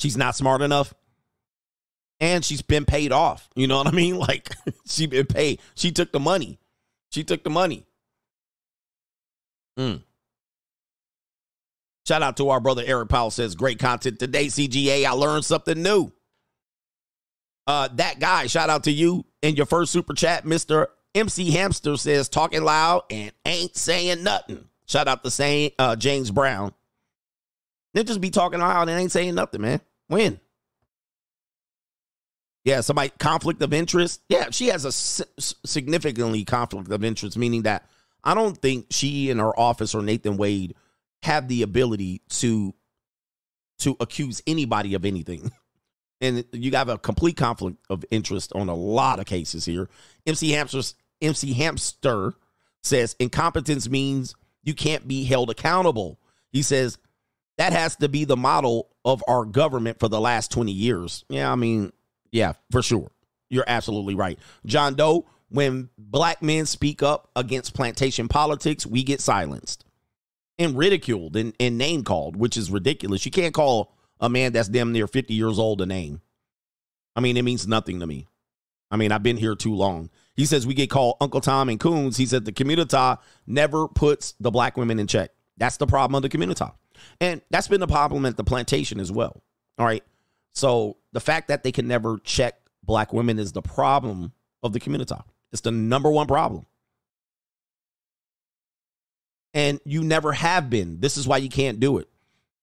She's 0.00 0.16
not 0.16 0.34
smart 0.34 0.62
enough. 0.62 0.94
And 2.20 2.44
she's 2.44 2.62
been 2.62 2.86
paid 2.86 3.12
off. 3.12 3.48
You 3.54 3.66
know 3.66 3.76
what 3.78 3.86
I 3.86 3.92
mean? 3.92 4.16
Like 4.18 4.50
she 4.86 5.06
been 5.06 5.26
paid. 5.26 5.60
She 5.74 5.92
took 5.92 6.10
the 6.10 6.20
money. 6.20 6.58
She 7.10 7.22
took 7.22 7.44
the 7.44 7.50
money. 7.50 7.86
Mm. 9.78 10.02
Shout 12.06 12.22
out 12.22 12.36
to 12.38 12.48
our 12.50 12.60
brother 12.60 12.82
Eric 12.84 13.08
Powell 13.08 13.30
says, 13.30 13.54
great 13.54 13.78
content 13.78 14.18
today, 14.18 14.46
CGA. 14.46 15.04
I 15.04 15.12
learned 15.12 15.44
something 15.44 15.80
new. 15.80 16.10
Uh, 17.66 17.88
that 17.94 18.18
guy, 18.18 18.46
shout 18.46 18.70
out 18.70 18.84
to 18.84 18.90
you. 18.90 19.24
in 19.42 19.54
your 19.54 19.66
first 19.66 19.92
super 19.92 20.14
chat, 20.14 20.44
Mr. 20.44 20.86
MC 21.14 21.50
Hamster 21.50 21.96
says, 21.96 22.28
talking 22.28 22.64
loud 22.64 23.04
and 23.10 23.32
ain't 23.44 23.76
saying 23.76 24.24
nothing. 24.24 24.64
Shout 24.86 25.08
out 25.08 25.22
to 25.24 25.30
saying, 25.30 25.72
uh, 25.78 25.94
James 25.94 26.30
Brown. 26.30 26.72
They 27.94 28.02
just 28.02 28.20
be 28.20 28.30
talking 28.30 28.60
loud 28.60 28.88
and 28.88 28.98
ain't 28.98 29.12
saying 29.12 29.34
nothing, 29.34 29.60
man. 29.60 29.80
When? 30.10 30.40
Yeah, 32.64 32.80
somebody 32.80 33.12
conflict 33.20 33.62
of 33.62 33.72
interest. 33.72 34.22
Yeah, 34.28 34.50
she 34.50 34.66
has 34.66 34.84
a 34.84 34.90
significantly 34.92 36.44
conflict 36.44 36.90
of 36.90 37.04
interest, 37.04 37.38
meaning 37.38 37.62
that 37.62 37.88
I 38.24 38.34
don't 38.34 38.60
think 38.60 38.86
she 38.90 39.30
and 39.30 39.38
her 39.38 39.56
office 39.58 39.94
or 39.94 40.02
Nathan 40.02 40.36
Wade 40.36 40.74
have 41.22 41.46
the 41.46 41.62
ability 41.62 42.22
to 42.30 42.74
to 43.78 43.96
accuse 44.00 44.42
anybody 44.46 44.94
of 44.94 45.04
anything. 45.04 45.52
And 46.22 46.44
you 46.52 46.72
have 46.72 46.90
a 46.90 46.98
complete 46.98 47.38
conflict 47.38 47.78
of 47.88 48.04
interest 48.10 48.52
on 48.54 48.68
a 48.68 48.74
lot 48.74 49.20
of 49.20 49.24
cases 49.24 49.64
here. 49.64 49.88
MC 50.26 50.50
Hamster's 50.50 50.94
MC 51.22 51.54
Hamster 51.54 52.34
says 52.82 53.16
incompetence 53.18 53.88
means 53.88 54.34
you 54.62 54.74
can't 54.74 55.08
be 55.08 55.24
held 55.24 55.48
accountable. 55.48 56.20
He 56.52 56.60
says 56.60 56.98
that 57.60 57.74
has 57.74 57.96
to 57.96 58.08
be 58.08 58.24
the 58.24 58.38
model 58.38 58.88
of 59.04 59.22
our 59.28 59.44
government 59.44 60.00
for 60.00 60.08
the 60.08 60.18
last 60.18 60.50
20 60.50 60.72
years. 60.72 61.26
Yeah, 61.28 61.52
I 61.52 61.56
mean, 61.56 61.92
yeah, 62.32 62.54
for 62.70 62.80
sure. 62.80 63.10
You're 63.50 63.66
absolutely 63.66 64.14
right. 64.14 64.38
John 64.64 64.94
Doe, 64.94 65.26
when 65.50 65.90
black 65.98 66.40
men 66.42 66.64
speak 66.64 67.02
up 67.02 67.28
against 67.36 67.74
plantation 67.74 68.28
politics, 68.28 68.86
we 68.86 69.02
get 69.02 69.20
silenced 69.20 69.84
and 70.58 70.74
ridiculed 70.74 71.36
and, 71.36 71.52
and 71.60 71.76
name 71.76 72.02
called, 72.02 72.34
which 72.34 72.56
is 72.56 72.70
ridiculous. 72.70 73.26
You 73.26 73.30
can't 73.30 73.52
call 73.52 73.92
a 74.20 74.30
man 74.30 74.54
that's 74.54 74.70
damn 74.70 74.92
near 74.92 75.06
50 75.06 75.34
years 75.34 75.58
old 75.58 75.82
a 75.82 75.86
name. 75.86 76.22
I 77.14 77.20
mean, 77.20 77.36
it 77.36 77.42
means 77.42 77.68
nothing 77.68 78.00
to 78.00 78.06
me. 78.06 78.26
I 78.90 78.96
mean, 78.96 79.12
I've 79.12 79.22
been 79.22 79.36
here 79.36 79.54
too 79.54 79.74
long. 79.74 80.08
He 80.34 80.46
says 80.46 80.66
we 80.66 80.72
get 80.72 80.88
called 80.88 81.18
Uncle 81.20 81.42
Tom 81.42 81.68
and 81.68 81.78
Coons. 81.78 82.16
He 82.16 82.24
said 82.24 82.46
the 82.46 82.52
community 82.52 82.96
never 83.46 83.86
puts 83.86 84.32
the 84.40 84.50
black 84.50 84.78
women 84.78 84.98
in 84.98 85.06
check. 85.06 85.32
That's 85.58 85.76
the 85.76 85.86
problem 85.86 86.14
of 86.14 86.22
the 86.22 86.30
community. 86.30 86.64
And 87.20 87.40
that's 87.50 87.68
been 87.68 87.80
the 87.80 87.86
problem 87.86 88.26
at 88.26 88.36
the 88.36 88.44
plantation 88.44 89.00
as 89.00 89.10
well. 89.12 89.42
All 89.78 89.86
right. 89.86 90.04
So 90.54 90.96
the 91.12 91.20
fact 91.20 91.48
that 91.48 91.62
they 91.62 91.72
can 91.72 91.86
never 91.88 92.18
check 92.18 92.60
black 92.82 93.12
women 93.12 93.38
is 93.38 93.52
the 93.52 93.62
problem 93.62 94.32
of 94.62 94.72
the 94.72 94.80
community. 94.80 95.14
It's 95.52 95.62
the 95.62 95.70
number 95.70 96.10
one 96.10 96.26
problem. 96.26 96.66
And 99.52 99.80
you 99.84 100.02
never 100.02 100.32
have 100.32 100.70
been. 100.70 101.00
This 101.00 101.16
is 101.16 101.26
why 101.26 101.38
you 101.38 101.48
can't 101.48 101.80
do 101.80 101.98
it. 101.98 102.08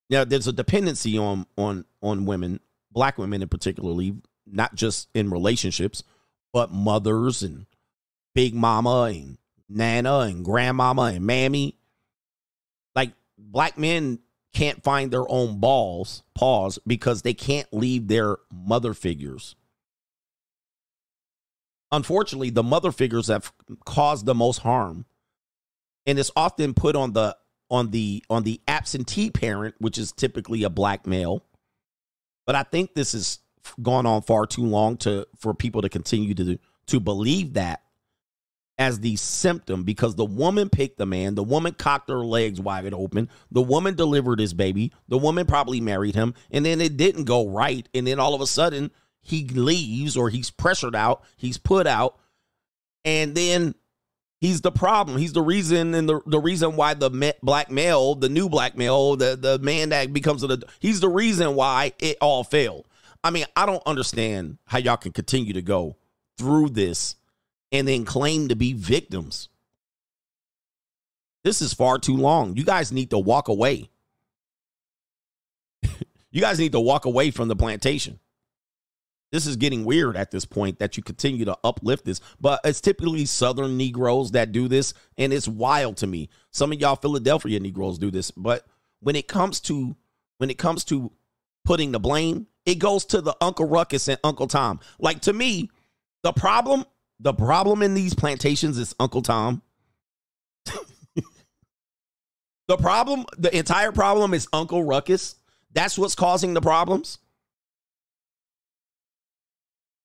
Now 0.09 0.23
there's 0.23 0.47
a 0.47 0.53
dependency 0.53 1.17
on 1.17 1.45
on 1.57 1.83
on 2.01 2.25
women, 2.25 2.61
black 2.91 3.17
women 3.17 3.41
in 3.41 3.49
particularly, 3.49 4.15
not 4.45 4.73
just 4.75 5.09
in 5.13 5.29
relationships, 5.29 6.03
but 6.53 6.71
mothers 6.71 7.43
and 7.43 7.65
big 8.33 8.53
mama 8.53 9.11
and 9.13 9.37
nana 9.67 10.19
and 10.19 10.45
grandmama 10.45 11.03
and 11.13 11.25
mammy. 11.25 11.75
Like 12.95 13.11
black 13.37 13.77
men 13.77 14.19
can't 14.57 14.83
find 14.83 15.11
their 15.11 15.29
own 15.29 15.59
balls, 15.59 16.23
pause, 16.33 16.79
because 16.87 17.21
they 17.21 17.35
can't 17.35 17.71
leave 17.71 18.07
their 18.07 18.37
mother 18.51 18.95
figures. 18.95 19.55
Unfortunately, 21.91 22.49
the 22.49 22.63
mother 22.63 22.91
figures 22.91 23.27
have 23.27 23.53
caused 23.85 24.25
the 24.25 24.33
most 24.33 24.59
harm. 24.59 25.05
And 26.07 26.17
it's 26.17 26.31
often 26.35 26.73
put 26.73 26.95
on 26.95 27.13
the 27.13 27.37
on 27.69 27.91
the 27.91 28.23
on 28.29 28.43
the 28.43 28.59
absentee 28.67 29.29
parent, 29.29 29.75
which 29.77 29.99
is 29.99 30.11
typically 30.11 30.63
a 30.63 30.69
black 30.69 31.05
male. 31.05 31.43
But 32.47 32.55
I 32.55 32.63
think 32.63 32.95
this 32.95 33.11
has 33.11 33.39
gone 33.81 34.07
on 34.07 34.23
far 34.23 34.47
too 34.47 34.65
long 34.65 34.97
to 34.97 35.27
for 35.37 35.53
people 35.53 35.83
to 35.83 35.89
continue 35.89 36.33
to 36.33 36.57
to 36.87 36.99
believe 36.99 37.53
that 37.53 37.83
as 38.77 38.99
the 38.99 39.15
symptom 39.15 39.83
because 39.83 40.15
the 40.15 40.25
woman 40.25 40.69
picked 40.69 40.97
the 40.97 41.05
man, 41.05 41.35
the 41.35 41.43
woman 41.43 41.73
cocked 41.73 42.09
her 42.09 42.25
legs 42.25 42.61
wide 42.61 42.93
open, 42.93 43.29
the 43.51 43.61
woman 43.61 43.95
delivered 43.95 44.39
his 44.39 44.53
baby, 44.53 44.93
the 45.07 45.17
woman 45.17 45.45
probably 45.45 45.81
married 45.81 46.15
him, 46.15 46.33
and 46.51 46.65
then 46.65 46.79
it 46.79 46.97
didn't 46.97 47.25
go 47.25 47.47
right, 47.47 47.87
and 47.93 48.05
then 48.05 48.19
all 48.19 48.33
of 48.33 48.41
a 48.41 48.47
sudden 48.47 48.91
he 49.21 49.47
leaves 49.47 50.15
or 50.15 50.29
he's 50.29 50.51
pressured 50.51 50.95
out, 50.95 51.23
he's 51.35 51.57
put 51.57 51.87
out, 51.87 52.19
and 53.03 53.35
then 53.35 53.73
He's 54.39 54.61
the 54.61 54.71
problem. 54.71 55.17
He's 55.17 55.33
the 55.33 55.41
reason 55.41 55.95
and 55.95 56.07
the, 56.07 56.21
the 56.27 56.39
reason 56.39 56.75
why 56.75 56.93
the 56.93 57.09
black 57.41 57.71
male, 57.71 58.13
the 58.13 58.29
new 58.29 58.49
black 58.49 58.77
male, 58.77 59.15
the, 59.15 59.35
the 59.35 59.57
man 59.59 59.89
that 59.89 60.13
becomes 60.13 60.41
the 60.41 60.63
he's 60.79 60.99
the 60.99 61.09
reason 61.09 61.55
why 61.55 61.93
it 61.99 62.17
all 62.21 62.43
failed. 62.43 62.87
I 63.23 63.31
mean, 63.31 63.45
I 63.55 63.65
don't 63.65 63.81
understand 63.87 64.59
how 64.65 64.77
y'all 64.77 64.97
can 64.97 65.11
continue 65.11 65.53
to 65.53 65.63
go 65.63 65.97
through 66.37 66.69
this 66.69 67.15
and 67.71 67.87
then 67.87 68.05
claim 68.05 68.47
to 68.47 68.55
be 68.55 68.73
victims. 68.73 69.49
This 71.43 71.61
is 71.61 71.73
far 71.73 71.97
too 71.97 72.17
long. 72.17 72.57
You 72.57 72.65
guys 72.65 72.91
need 72.91 73.09
to 73.11 73.19
walk 73.19 73.47
away. 73.47 73.89
you 76.31 76.41
guys 76.41 76.59
need 76.59 76.73
to 76.73 76.79
walk 76.79 77.05
away 77.05 77.31
from 77.31 77.47
the 77.47 77.55
plantation 77.55 78.19
this 79.31 79.45
is 79.45 79.57
getting 79.57 79.83
weird 79.83 80.15
at 80.15 80.31
this 80.31 80.45
point 80.45 80.79
that 80.79 80.95
you 80.95 81.03
continue 81.03 81.45
to 81.45 81.57
uplift 81.63 82.05
this. 82.05 82.21
But 82.39 82.61
it's 82.63 82.81
typically 82.81 83.25
Southern 83.25 83.77
Negroes 83.77 84.31
that 84.31 84.51
do 84.51 84.67
this, 84.67 84.93
and 85.17 85.33
it's 85.33 85.47
wild 85.47 85.97
to 85.97 86.07
me. 86.07 86.29
Some 86.51 86.71
of 86.71 86.79
y'all 86.79 86.95
Philadelphia 86.95 87.59
Negroes 87.59 87.97
do 87.97 88.09
this, 88.09 88.31
but 88.31 88.65
when 88.99 89.15
it 89.15 89.27
comes 89.27 89.59
to 89.61 89.95
when 90.37 90.49
it 90.49 90.57
comes 90.57 90.83
to 90.85 91.11
putting 91.65 91.91
the 91.91 91.99
blame, 91.99 92.47
it 92.65 92.75
goes 92.75 93.05
to 93.05 93.21
the 93.21 93.35
Uncle 93.41 93.67
Ruckus 93.67 94.07
and 94.07 94.19
Uncle 94.23 94.47
Tom. 94.47 94.79
Like 94.99 95.21
to 95.21 95.33
me, 95.33 95.69
the 96.23 96.31
problem, 96.31 96.85
the 97.19 97.33
problem 97.33 97.81
in 97.81 97.93
these 97.93 98.13
plantations 98.13 98.77
is 98.77 98.95
Uncle 98.99 99.21
Tom. 99.21 99.61
the 102.67 102.77
problem, 102.77 103.25
the 103.37 103.55
entire 103.55 103.91
problem 103.91 104.33
is 104.33 104.47
Uncle 104.53 104.83
Ruckus. 104.83 105.35
That's 105.73 105.97
what's 105.97 106.15
causing 106.15 106.53
the 106.53 106.61
problems. 106.61 107.19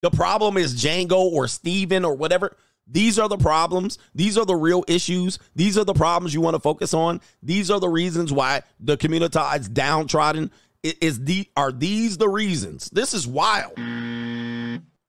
The 0.02 0.10
problem 0.10 0.56
is 0.56 0.74
Django 0.74 1.20
or 1.20 1.46
Steven 1.46 2.04
or 2.04 2.14
whatever. 2.14 2.56
These 2.86 3.18
are 3.18 3.28
the 3.28 3.38
problems. 3.38 3.98
These 4.14 4.36
are 4.36 4.44
the 4.44 4.56
real 4.56 4.84
issues. 4.88 5.38
These 5.54 5.78
are 5.78 5.84
the 5.84 5.94
problems 5.94 6.34
you 6.34 6.40
want 6.40 6.54
to 6.54 6.60
focus 6.60 6.92
on. 6.92 7.20
These 7.42 7.70
are 7.70 7.78
the 7.78 7.88
reasons 7.88 8.32
why 8.32 8.62
the 8.80 8.96
community 8.96 9.38
is 9.54 9.68
downtrodden. 9.68 10.50
Is 10.82 11.24
the 11.24 11.48
are 11.56 11.70
these 11.70 12.18
the 12.18 12.28
reasons? 12.28 12.90
This 12.90 13.14
is 13.14 13.26
wild. 13.26 13.76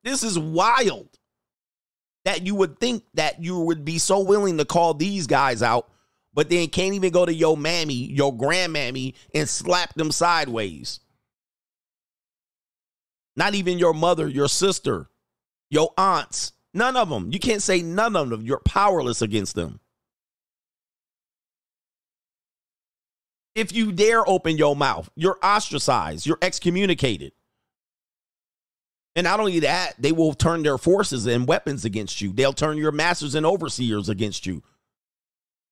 This 0.04 0.22
is 0.22 0.38
wild. 0.38 1.10
That 2.26 2.46
you 2.46 2.56
would 2.56 2.80
think 2.80 3.04
that 3.16 3.44
you 3.44 3.60
would 3.60 3.84
be 3.84 3.98
so 3.98 4.20
willing 4.20 4.58
to 4.58 4.66
call 4.66 4.94
these 4.94 5.28
guys 5.28 5.62
out, 5.62 5.90
but 6.34 6.50
then 6.50 6.70
can't 6.70 6.96
even 6.96 7.12
go 7.12 7.26
to 7.26 7.34
your 7.34 7.58
mammy, 7.58 7.94
your 7.94 8.34
grandmammy, 8.34 9.14
and 9.34 9.48
slap 9.48 9.94
them 9.96 10.12
sideways. 10.12 11.00
Not 13.36 13.56
even 13.56 13.80
your 13.80 13.94
mother, 13.94 14.28
your 14.28 14.48
sister, 14.48 15.10
your 15.70 15.92
aunts. 15.98 16.54
None 16.74 16.96
of 16.96 17.10
them. 17.10 17.32
You 17.32 17.40
can't 17.40 17.62
say 17.62 17.82
none 17.82 18.16
of 18.16 18.30
them. 18.30 18.42
You're 18.44 18.62
powerless 18.66 19.22
against 19.22 19.56
them. 19.56 19.80
If 23.56 23.72
you 23.72 23.92
dare 23.92 24.28
open 24.28 24.58
your 24.58 24.76
mouth, 24.76 25.10
you're 25.16 25.38
ostracized, 25.44 26.26
you're 26.26 26.40
excommunicated. 26.42 27.34
And 29.16 29.26
not 29.26 29.40
only 29.40 29.60
that, 29.60 29.94
they 30.00 30.12
will 30.12 30.34
turn 30.34 30.64
their 30.64 30.78
forces 30.78 31.28
and 31.28 31.48
weapons 31.48 31.86
against 31.86 32.20
you. 32.20 32.34
They'll 32.34 32.54
turn 32.54 32.78
your 32.78 32.92
masters 32.92 33.36
and 33.36 33.46
overseers 33.46 34.10
against 34.10 34.46
you 34.46 34.64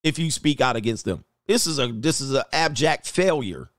if 0.04 0.20
you 0.20 0.30
speak 0.30 0.62
out 0.62 0.76
against 0.76 1.06
them. 1.06 1.26
This 1.48 1.66
is 1.66 1.80
a 1.80 1.88
this 1.88 2.22
is 2.22 2.34
an 2.34 2.44
abject 2.54 3.10
failure 3.10 3.72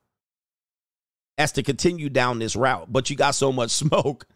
as 1.39 1.53
to 1.53 1.63
continue 1.63 2.09
down 2.09 2.39
this 2.39 2.57
route. 2.57 2.93
But 2.93 3.09
you 3.09 3.17
got 3.17 3.35
so 3.35 3.53
much 3.53 3.71
smoke, 3.71 4.27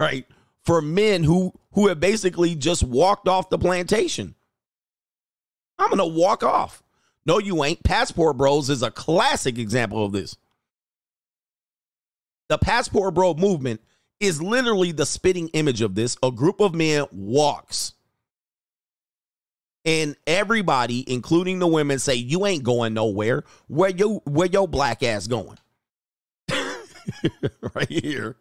right? 0.00 0.26
For 0.64 0.82
men 0.82 1.22
who 1.22 1.52
who 1.72 1.86
have 1.86 2.00
basically 2.00 2.56
just 2.56 2.82
walked 2.82 3.28
off 3.28 3.48
the 3.48 3.58
plantation. 3.58 4.34
I'm 5.78 5.90
gonna 5.90 6.06
walk 6.06 6.42
off. 6.42 6.82
No, 7.24 7.38
you 7.38 7.62
ain't. 7.64 7.82
Passport 7.84 8.36
Bros 8.36 8.70
is 8.70 8.82
a 8.82 8.90
classic 8.90 9.58
example 9.58 10.04
of 10.04 10.12
this. 10.12 10.36
The 12.48 12.58
Passport 12.58 13.14
Bro 13.14 13.34
movement 13.34 13.80
is 14.20 14.42
literally 14.42 14.92
the 14.92 15.06
spitting 15.06 15.48
image 15.48 15.82
of 15.82 15.94
this. 15.94 16.16
A 16.22 16.30
group 16.30 16.60
of 16.60 16.74
men 16.74 17.06
walks. 17.12 17.94
And 19.84 20.16
everybody, 20.26 21.10
including 21.12 21.58
the 21.60 21.66
women, 21.66 21.98
say, 21.98 22.14
You 22.16 22.46
ain't 22.46 22.64
going 22.64 22.94
nowhere. 22.94 23.44
Where 23.68 23.90
you 23.90 24.20
where 24.24 24.48
your 24.48 24.66
black 24.66 25.02
ass 25.02 25.26
going? 25.26 25.58
right 27.74 27.88
here. 27.88 28.36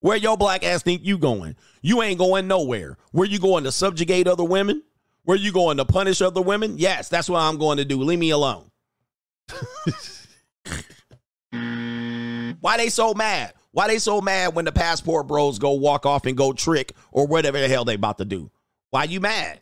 Where 0.00 0.16
your 0.16 0.36
black 0.36 0.64
ass 0.64 0.82
think 0.82 1.04
you 1.04 1.18
going? 1.18 1.56
You 1.82 2.02
ain't 2.02 2.18
going 2.18 2.48
nowhere. 2.48 2.98
Where 3.12 3.26
you 3.26 3.38
going 3.38 3.64
to 3.64 3.72
subjugate 3.72 4.26
other 4.28 4.44
women? 4.44 4.82
Where 5.24 5.36
you 5.36 5.52
going 5.52 5.76
to 5.76 5.84
punish 5.84 6.22
other 6.22 6.40
women? 6.40 6.78
Yes, 6.78 7.08
that's 7.08 7.28
what 7.28 7.40
I'm 7.40 7.58
going 7.58 7.78
to 7.78 7.84
do. 7.84 8.02
Leave 8.02 8.18
me 8.18 8.30
alone. 8.30 8.70
Why 12.60 12.76
they 12.76 12.88
so 12.88 13.14
mad? 13.14 13.52
Why 13.78 13.86
they 13.86 14.00
so 14.00 14.20
mad 14.20 14.56
when 14.56 14.64
the 14.64 14.72
passport 14.72 15.28
bros 15.28 15.60
go 15.60 15.70
walk 15.70 16.04
off 16.04 16.26
and 16.26 16.36
go 16.36 16.52
trick 16.52 16.94
or 17.12 17.28
whatever 17.28 17.60
the 17.60 17.68
hell 17.68 17.84
they 17.84 17.94
about 17.94 18.18
to 18.18 18.24
do? 18.24 18.50
Why 18.90 19.04
you 19.04 19.20
mad? 19.20 19.60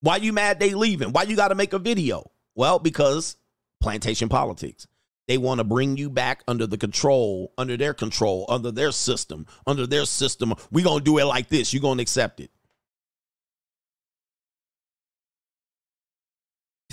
Why 0.00 0.16
you 0.16 0.32
mad 0.32 0.60
they 0.60 0.72
leaving? 0.72 1.12
Why 1.12 1.24
you 1.24 1.36
got 1.36 1.48
to 1.48 1.54
make 1.54 1.74
a 1.74 1.78
video? 1.78 2.30
Well, 2.54 2.78
because 2.78 3.36
plantation 3.82 4.30
politics. 4.30 4.86
They 5.28 5.36
want 5.36 5.58
to 5.58 5.64
bring 5.64 5.98
you 5.98 6.08
back 6.08 6.42
under 6.48 6.66
the 6.66 6.78
control, 6.78 7.52
under 7.58 7.76
their 7.76 7.92
control, 7.92 8.46
under 8.48 8.70
their 8.70 8.90
system, 8.90 9.46
under 9.66 9.86
their 9.86 10.06
system. 10.06 10.54
we 10.70 10.82
going 10.82 11.00
to 11.00 11.04
do 11.04 11.18
it 11.18 11.26
like 11.26 11.50
this. 11.50 11.74
you 11.74 11.80
going 11.80 11.98
to 11.98 12.02
accept 12.02 12.40
it. 12.40 12.50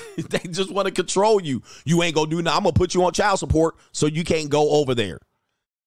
they 0.30 0.40
just 0.50 0.72
want 0.72 0.88
to 0.88 0.94
control 0.94 1.42
you. 1.42 1.62
You 1.86 2.04
ain't 2.04 2.16
to 2.30 2.36
do 2.36 2.42
nothing. 2.42 2.58
I'm 2.58 2.64
to 2.74 2.80
put 2.80 2.94
you 2.94 3.04
on 3.06 3.14
child 3.14 3.40
support 3.40 3.76
so 3.92 4.06
you 4.06 4.24
can't 4.24 4.50
go 4.50 4.72
over 4.72 4.96
there. 4.96 5.20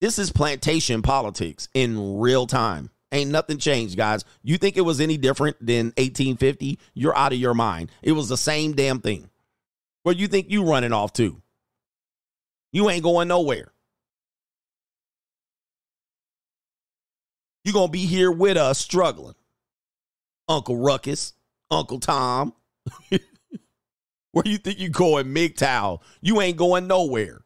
This 0.01 0.19
is 0.19 0.31
plantation 0.31 1.01
politics 1.01 1.69
in 1.73 2.19
real 2.19 2.47
time. 2.47 2.89
Ain't 3.11 3.31
nothing 3.31 3.57
changed, 3.57 3.95
guys. 3.95 4.25
You 4.43 4.57
think 4.57 4.77
it 4.77 4.81
was 4.81 4.99
any 4.99 5.17
different 5.17 5.57
than 5.65 5.87
1850? 5.97 6.79
You're 6.93 7.15
out 7.15 7.31
of 7.31 7.39
your 7.39 7.53
mind. 7.53 7.89
It 8.01 8.11
was 8.11 8.27
the 8.27 8.37
same 8.37 8.73
damn 8.73 8.99
thing. 8.99 9.29
Where 10.03 10.13
you 10.13 10.27
think 10.27 10.51
you 10.51 10.63
running 10.63 10.93
off 10.93 11.13
to? 11.13 11.41
You 12.71 12.89
ain't 12.89 13.03
going 13.03 13.27
nowhere. 13.27 13.71
You're 17.63 17.73
going 17.73 17.87
to 17.87 17.91
be 17.91 18.05
here 18.05 18.31
with 18.31 18.57
us 18.57 18.77
struggling. 18.77 19.35
Uncle 20.47 20.77
Ruckus, 20.77 21.33
Uncle 21.71 21.99
Tom. 21.99 22.53
Where 24.35 24.43
you 24.45 24.57
think 24.57 24.79
you 24.79 24.89
going, 24.89 25.27
MGTOW? 25.27 26.01
You 26.19 26.41
ain't 26.41 26.57
going 26.57 26.87
nowhere. 26.87 27.39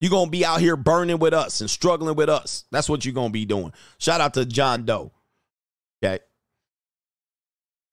You're 0.00 0.10
going 0.10 0.28
to 0.28 0.30
be 0.30 0.42
out 0.42 0.60
here 0.60 0.74
burning 0.74 1.18
with 1.18 1.34
us 1.34 1.60
and 1.60 1.68
struggling 1.68 2.16
with 2.16 2.30
us. 2.30 2.64
That's 2.72 2.88
what 2.88 3.04
you're 3.04 3.12
going 3.12 3.28
to 3.28 3.32
be 3.32 3.44
doing. 3.44 3.74
Shout 3.98 4.22
out 4.22 4.32
to 4.34 4.46
John 4.46 4.86
Doe. 4.86 5.12
Okay. 6.02 6.20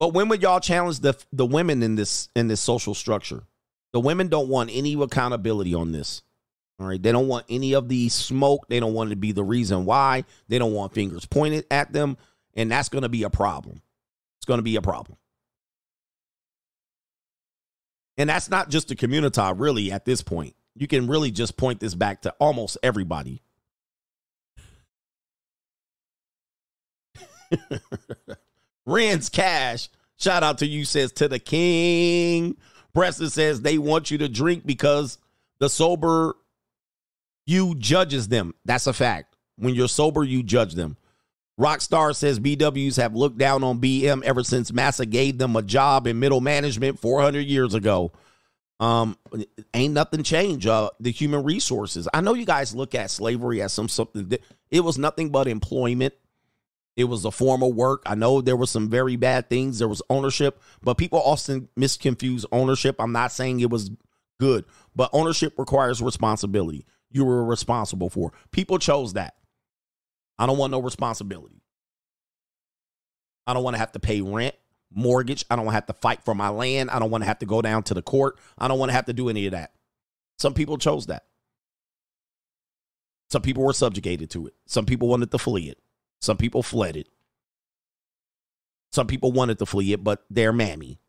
But 0.00 0.14
when 0.14 0.30
would 0.30 0.40
y'all 0.40 0.60
challenge 0.60 1.00
the 1.00 1.22
the 1.30 1.44
women 1.44 1.82
in 1.82 1.94
this 1.94 2.30
in 2.34 2.48
this 2.48 2.62
social 2.62 2.94
structure? 2.94 3.42
The 3.92 4.00
women 4.00 4.28
don't 4.28 4.48
want 4.48 4.70
any 4.72 4.94
accountability 4.94 5.74
on 5.74 5.92
this. 5.92 6.22
All 6.80 6.86
right. 6.86 7.02
They 7.02 7.12
don't 7.12 7.28
want 7.28 7.44
any 7.50 7.74
of 7.74 7.90
the 7.90 8.08
smoke. 8.08 8.66
They 8.68 8.80
don't 8.80 8.94
want 8.94 9.10
to 9.10 9.16
be 9.16 9.32
the 9.32 9.44
reason 9.44 9.84
why. 9.84 10.24
They 10.48 10.58
don't 10.58 10.72
want 10.72 10.94
fingers 10.94 11.26
pointed 11.26 11.66
at 11.70 11.92
them. 11.92 12.16
And 12.56 12.70
that's 12.70 12.88
going 12.88 13.02
to 13.02 13.08
be 13.08 13.24
a 13.24 13.30
problem. 13.30 13.82
It's 14.38 14.46
going 14.46 14.58
to 14.58 14.62
be 14.62 14.76
a 14.76 14.82
problem. 14.82 15.18
And 18.16 18.30
that's 18.30 18.48
not 18.48 18.70
just 18.70 18.88
the 18.88 18.96
community, 18.96 19.42
really, 19.56 19.90
at 19.90 20.04
this 20.04 20.22
point 20.22 20.54
you 20.74 20.86
can 20.86 21.06
really 21.06 21.30
just 21.30 21.56
point 21.56 21.80
this 21.80 21.94
back 21.94 22.22
to 22.22 22.34
almost 22.40 22.76
everybody. 22.82 23.42
Rand's 28.86 29.28
Cash, 29.28 29.88
shout 30.16 30.42
out 30.42 30.58
to 30.58 30.66
you, 30.66 30.84
says 30.84 31.12
to 31.12 31.28
the 31.28 31.38
king. 31.38 32.56
Preston 32.92 33.30
says 33.30 33.60
they 33.60 33.78
want 33.78 34.10
you 34.10 34.18
to 34.18 34.28
drink 34.28 34.66
because 34.66 35.18
the 35.58 35.68
sober 35.68 36.34
you 37.46 37.74
judges 37.76 38.28
them. 38.28 38.54
That's 38.64 38.86
a 38.86 38.92
fact. 38.92 39.36
When 39.56 39.74
you're 39.74 39.88
sober, 39.88 40.24
you 40.24 40.42
judge 40.42 40.74
them. 40.74 40.96
Rockstar 41.58 42.14
says 42.14 42.40
BWs 42.40 42.96
have 42.96 43.14
looked 43.14 43.38
down 43.38 43.62
on 43.62 43.80
BM 43.80 44.22
ever 44.24 44.42
since 44.42 44.72
Massa 44.72 45.06
gave 45.06 45.38
them 45.38 45.54
a 45.54 45.62
job 45.62 46.06
in 46.06 46.18
middle 46.18 46.40
management 46.40 46.98
400 46.98 47.40
years 47.40 47.74
ago. 47.74 48.12
Um, 48.80 49.16
ain't 49.72 49.94
nothing 49.94 50.24
changed. 50.24 50.66
Uh, 50.66 50.90
the 50.98 51.12
human 51.12 51.44
resources. 51.44 52.08
I 52.12 52.20
know 52.20 52.34
you 52.34 52.44
guys 52.44 52.74
look 52.74 52.94
at 52.94 53.10
slavery 53.10 53.62
as 53.62 53.72
some 53.72 53.88
something. 53.88 54.28
That, 54.28 54.42
it 54.70 54.80
was 54.80 54.98
nothing 54.98 55.30
but 55.30 55.46
employment. 55.46 56.14
It 56.96 57.04
was 57.04 57.24
a 57.24 57.30
form 57.30 57.62
of 57.62 57.74
work. 57.74 58.02
I 58.06 58.14
know 58.14 58.40
there 58.40 58.56
were 58.56 58.66
some 58.66 58.88
very 58.88 59.16
bad 59.16 59.48
things. 59.48 59.78
There 59.78 59.88
was 59.88 60.02
ownership, 60.10 60.60
but 60.82 60.98
people 60.98 61.20
often 61.20 61.68
misconfuse 61.78 62.44
ownership. 62.52 62.96
I'm 62.98 63.12
not 63.12 63.32
saying 63.32 63.60
it 63.60 63.70
was 63.70 63.90
good, 64.38 64.64
but 64.94 65.10
ownership 65.12 65.58
requires 65.58 66.02
responsibility. 66.02 66.84
You 67.10 67.24
were 67.24 67.44
responsible 67.44 68.10
for. 68.10 68.32
People 68.50 68.78
chose 68.78 69.12
that. 69.14 69.36
I 70.38 70.46
don't 70.46 70.58
want 70.58 70.70
no 70.70 70.80
responsibility. 70.80 71.62
I 73.46 73.54
don't 73.54 73.62
want 73.62 73.74
to 73.74 73.78
have 73.78 73.92
to 73.92 74.00
pay 74.00 74.20
rent 74.20 74.54
mortgage. 74.92 75.44
I 75.50 75.56
don't 75.56 75.66
want 75.66 75.74
to 75.74 75.76
have 75.76 75.86
to 75.86 75.92
fight 75.92 76.22
for 76.24 76.34
my 76.34 76.48
land. 76.48 76.90
I 76.90 76.98
don't 76.98 77.10
want 77.10 77.22
to 77.22 77.26
have 77.26 77.40
to 77.40 77.46
go 77.46 77.60
down 77.62 77.82
to 77.84 77.94
the 77.94 78.02
court. 78.02 78.38
I 78.56 78.68
don't 78.68 78.78
want 78.78 78.90
to 78.90 78.94
have 78.94 79.06
to 79.06 79.12
do 79.12 79.28
any 79.28 79.46
of 79.46 79.52
that. 79.52 79.72
Some 80.38 80.54
people 80.54 80.78
chose 80.78 81.06
that. 81.06 81.24
Some 83.30 83.42
people 83.42 83.64
were 83.64 83.72
subjugated 83.72 84.30
to 84.30 84.46
it. 84.46 84.54
Some 84.66 84.86
people 84.86 85.08
wanted 85.08 85.30
to 85.30 85.38
flee 85.38 85.68
it. 85.68 85.78
Some 86.20 86.36
people 86.36 86.62
fled 86.62 86.96
it. 86.96 87.08
Some 88.92 89.06
people 89.06 89.32
wanted 89.32 89.58
to 89.58 89.66
flee 89.66 89.92
it, 89.92 90.04
but 90.04 90.24
they're 90.30 90.52
mammy. 90.52 91.00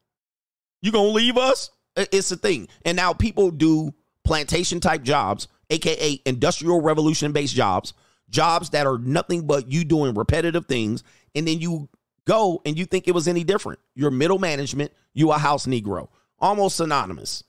You 0.81 0.91
gonna 0.91 1.09
leave 1.09 1.37
us? 1.37 1.69
It's 1.95 2.31
a 2.31 2.35
thing. 2.35 2.67
And 2.83 2.95
now 2.95 3.13
people 3.13 3.51
do 3.51 3.93
plantation 4.23 4.79
type 4.79 5.03
jobs, 5.03 5.47
aka 5.69 6.19
industrial 6.25 6.81
revolution 6.81 7.31
based 7.31 7.53
jobs, 7.55 7.93
jobs 8.29 8.71
that 8.71 8.87
are 8.87 8.97
nothing 8.97 9.45
but 9.47 9.71
you 9.71 9.83
doing 9.83 10.15
repetitive 10.15 10.65
things, 10.65 11.03
and 11.33 11.47
then 11.47 11.59
you 11.59 11.89
go 12.25 12.61
and 12.65 12.77
you 12.77 12.85
think 12.85 13.07
it 13.07 13.13
was 13.13 13.27
any 13.27 13.43
different. 13.43 13.79
You're 13.95 14.11
middle 14.11 14.39
management, 14.39 14.91
you 15.13 15.31
a 15.31 15.37
house 15.37 15.65
Negro. 15.65 16.09
Almost 16.39 16.77
synonymous. 16.77 17.43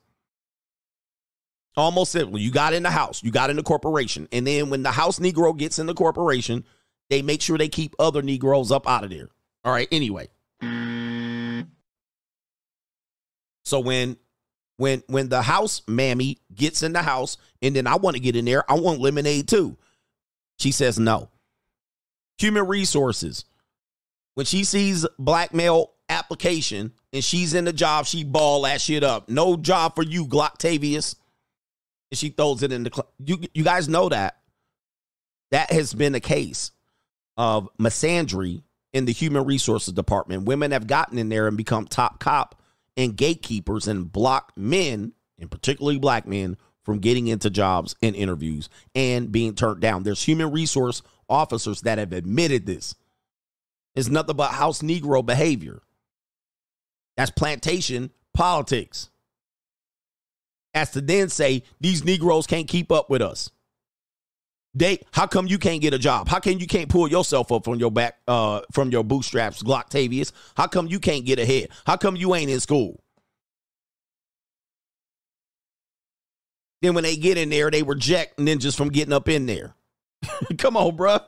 Almost 1.77 2.13
simple. 2.13 2.39
You 2.39 2.51
got 2.51 2.73
in 2.73 2.83
the 2.83 2.91
house, 2.91 3.23
you 3.23 3.31
got 3.31 3.51
in 3.51 3.57
the 3.57 3.63
corporation. 3.63 4.29
And 4.33 4.47
then 4.47 4.71
when 4.71 4.83
the 4.83 4.91
house 4.91 5.19
Negro 5.19 5.57
gets 5.57 5.79
in 5.79 5.87
the 5.87 5.95
corporation, 5.95 6.65
they 7.11 7.23
make 7.23 7.43
sure 7.43 7.59
they 7.59 7.69
keep 7.69 7.95
other 7.99 8.23
Negroes 8.23 8.73
up 8.73 8.89
out 8.89 9.05
of 9.05 9.11
there. 9.11 9.29
All 9.65 9.73
right, 9.73 9.89
anyway. 9.93 10.29
So 13.65 13.81
when 13.81 14.17
when 14.79 15.03
when 15.09 15.29
the 15.29 15.43
house 15.43 15.83
mammy 15.87 16.39
gets 16.55 16.83
in 16.83 16.93
the 16.93 17.03
house 17.03 17.37
and 17.61 17.75
then 17.75 17.87
I 17.87 17.97
want 17.97 18.17
to 18.17 18.23
get 18.23 18.37
in 18.37 18.45
there, 18.45 18.71
I 18.71 18.75
want 18.75 19.01
lemonade 19.01 19.49
too. 19.49 19.77
She 20.59 20.73
says 20.73 20.99
no. 20.99 21.31
Human 22.39 22.67
resources 22.67 23.45
when 24.37 24.45
she 24.47 24.65
sees 24.65 25.07
black 25.19 25.55
male 25.55 25.93
application 26.11 26.93
and 27.13 27.25
she's 27.25 27.55
in 27.55 27.65
the 27.65 27.73
job, 27.73 28.05
she 28.05 28.23
ball 28.23 28.63
that 28.63 28.83
shit 28.83 29.03
up. 29.03 29.31
No 29.31 29.57
job 29.57 29.97
for 29.97 30.03
you, 30.03 30.27
Glocktavius. 30.27 31.17
And 32.11 32.19
she 32.19 32.29
throws 32.29 32.63
it 32.63 32.71
in 32.71 32.85
the 32.85 32.91
cl- 32.95 33.11
you 33.19 33.39
you 33.55 33.65
guys 33.65 33.89
know 33.89 34.11
that. 34.11 34.37
That 35.53 35.73
has 35.73 35.95
been 35.95 36.15
a 36.15 36.21
case 36.21 36.71
of 37.39 37.69
misandry 37.81 38.63
in 38.93 39.07
the 39.07 39.13
human 39.13 39.47
resources 39.47 39.95
department. 39.95 40.45
Women 40.45 40.73
have 40.73 40.87
gotten 40.87 41.19
in 41.19 41.31
there 41.31 41.49
and 41.49 41.57
become 41.57 41.87
top 41.87 42.21
cop 42.21 42.61
and 42.95 43.17
gatekeepers 43.17 43.89
and 43.89 44.13
block 44.13 44.53
men, 44.55 45.13
and 45.39 45.51
particularly 45.51 45.99
black 45.99 46.27
men, 46.27 46.59
from 46.87 47.01
getting 47.01 47.27
into 47.27 47.51
jobs 47.51 47.97
and 48.01 48.15
interviews 48.15 48.69
and 48.95 49.33
being 49.33 49.55
turned 49.57 49.81
down. 49.81 50.05
There's 50.05 50.23
human 50.23 50.53
resource 50.53 51.03
officers 51.29 51.81
that 51.81 51.99
have 51.99 52.13
admitted 52.13 52.65
this. 52.65 52.95
It's 53.97 54.09
nothing 54.09 54.37
but 54.37 54.53
house 54.53 54.83
Negro 54.83 55.27
behavior. 55.27 55.83
That's 57.17 57.33
plantation 57.33 58.13
politics. 58.33 59.11
As 60.75 60.93
to 60.93 61.01
then 61.01 61.29
say, 61.29 61.65
these 61.81 62.05
Negroes 62.05 62.47
can't 62.47 62.69
keep 62.69 62.93
up 62.93 63.11
with 63.11 63.21
us. 63.21 63.51
They, 64.73 65.01
how 65.11 65.27
come 65.27 65.49
you 65.49 65.59
can't 65.59 65.83
get 65.83 65.93
a 65.93 65.99
job? 65.99 66.29
How 66.29 66.39
come 66.39 66.59
you 66.59 66.69
can't 66.69 66.89
pull 66.89 67.09
yourself 67.09 67.51
up 67.51 67.65
from 67.65 67.81
your 67.81 67.91
back, 67.91 68.19
uh, 68.29 68.61
from 68.71 68.91
your 68.91 69.03
bootstraps, 69.03 69.61
Glocktavius? 69.61 70.31
How 70.57 70.69
come 70.69 70.87
you 70.87 71.01
can't 71.01 71.25
get 71.25 71.41
ahead? 71.41 71.71
How 71.85 71.97
come 71.97 72.15
you 72.15 72.35
ain't 72.35 72.51
in 72.51 72.61
school? 72.61 73.03
Then 76.83 76.95
when 76.95 77.05
they 77.05 77.17
get 77.17 77.39
in 77.39 77.49
there, 77.49 77.71
they 77.71 77.83
reject 77.83 78.39
ninjas 78.39 78.77
from 78.77 78.91
getting 78.91 79.13
up 79.13 79.29
in 79.29 79.47
there. 79.47 79.75
come 80.59 80.77
on, 80.77 80.97
bruh. 80.97 81.23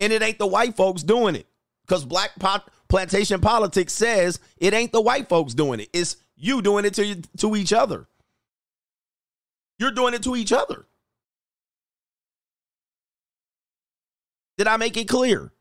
And 0.00 0.12
it 0.12 0.22
ain't 0.22 0.38
the 0.38 0.46
white 0.46 0.76
folks 0.76 1.02
doing 1.02 1.34
it. 1.36 1.46
Because 1.86 2.04
black 2.04 2.30
pot- 2.38 2.70
plantation 2.88 3.40
politics 3.40 3.92
says 3.92 4.40
it 4.58 4.74
ain't 4.74 4.92
the 4.92 5.00
white 5.00 5.28
folks 5.28 5.54
doing 5.54 5.80
it. 5.80 5.88
It's 5.92 6.16
you 6.36 6.62
doing 6.62 6.84
it 6.84 6.94
to, 6.94 7.22
to 7.38 7.56
each 7.56 7.72
other. 7.72 8.06
You're 9.78 9.92
doing 9.92 10.14
it 10.14 10.22
to 10.24 10.36
each 10.36 10.52
other. 10.52 10.86
Did 14.58 14.66
I 14.66 14.76
make 14.76 14.96
it 14.96 15.08
clear? 15.08 15.52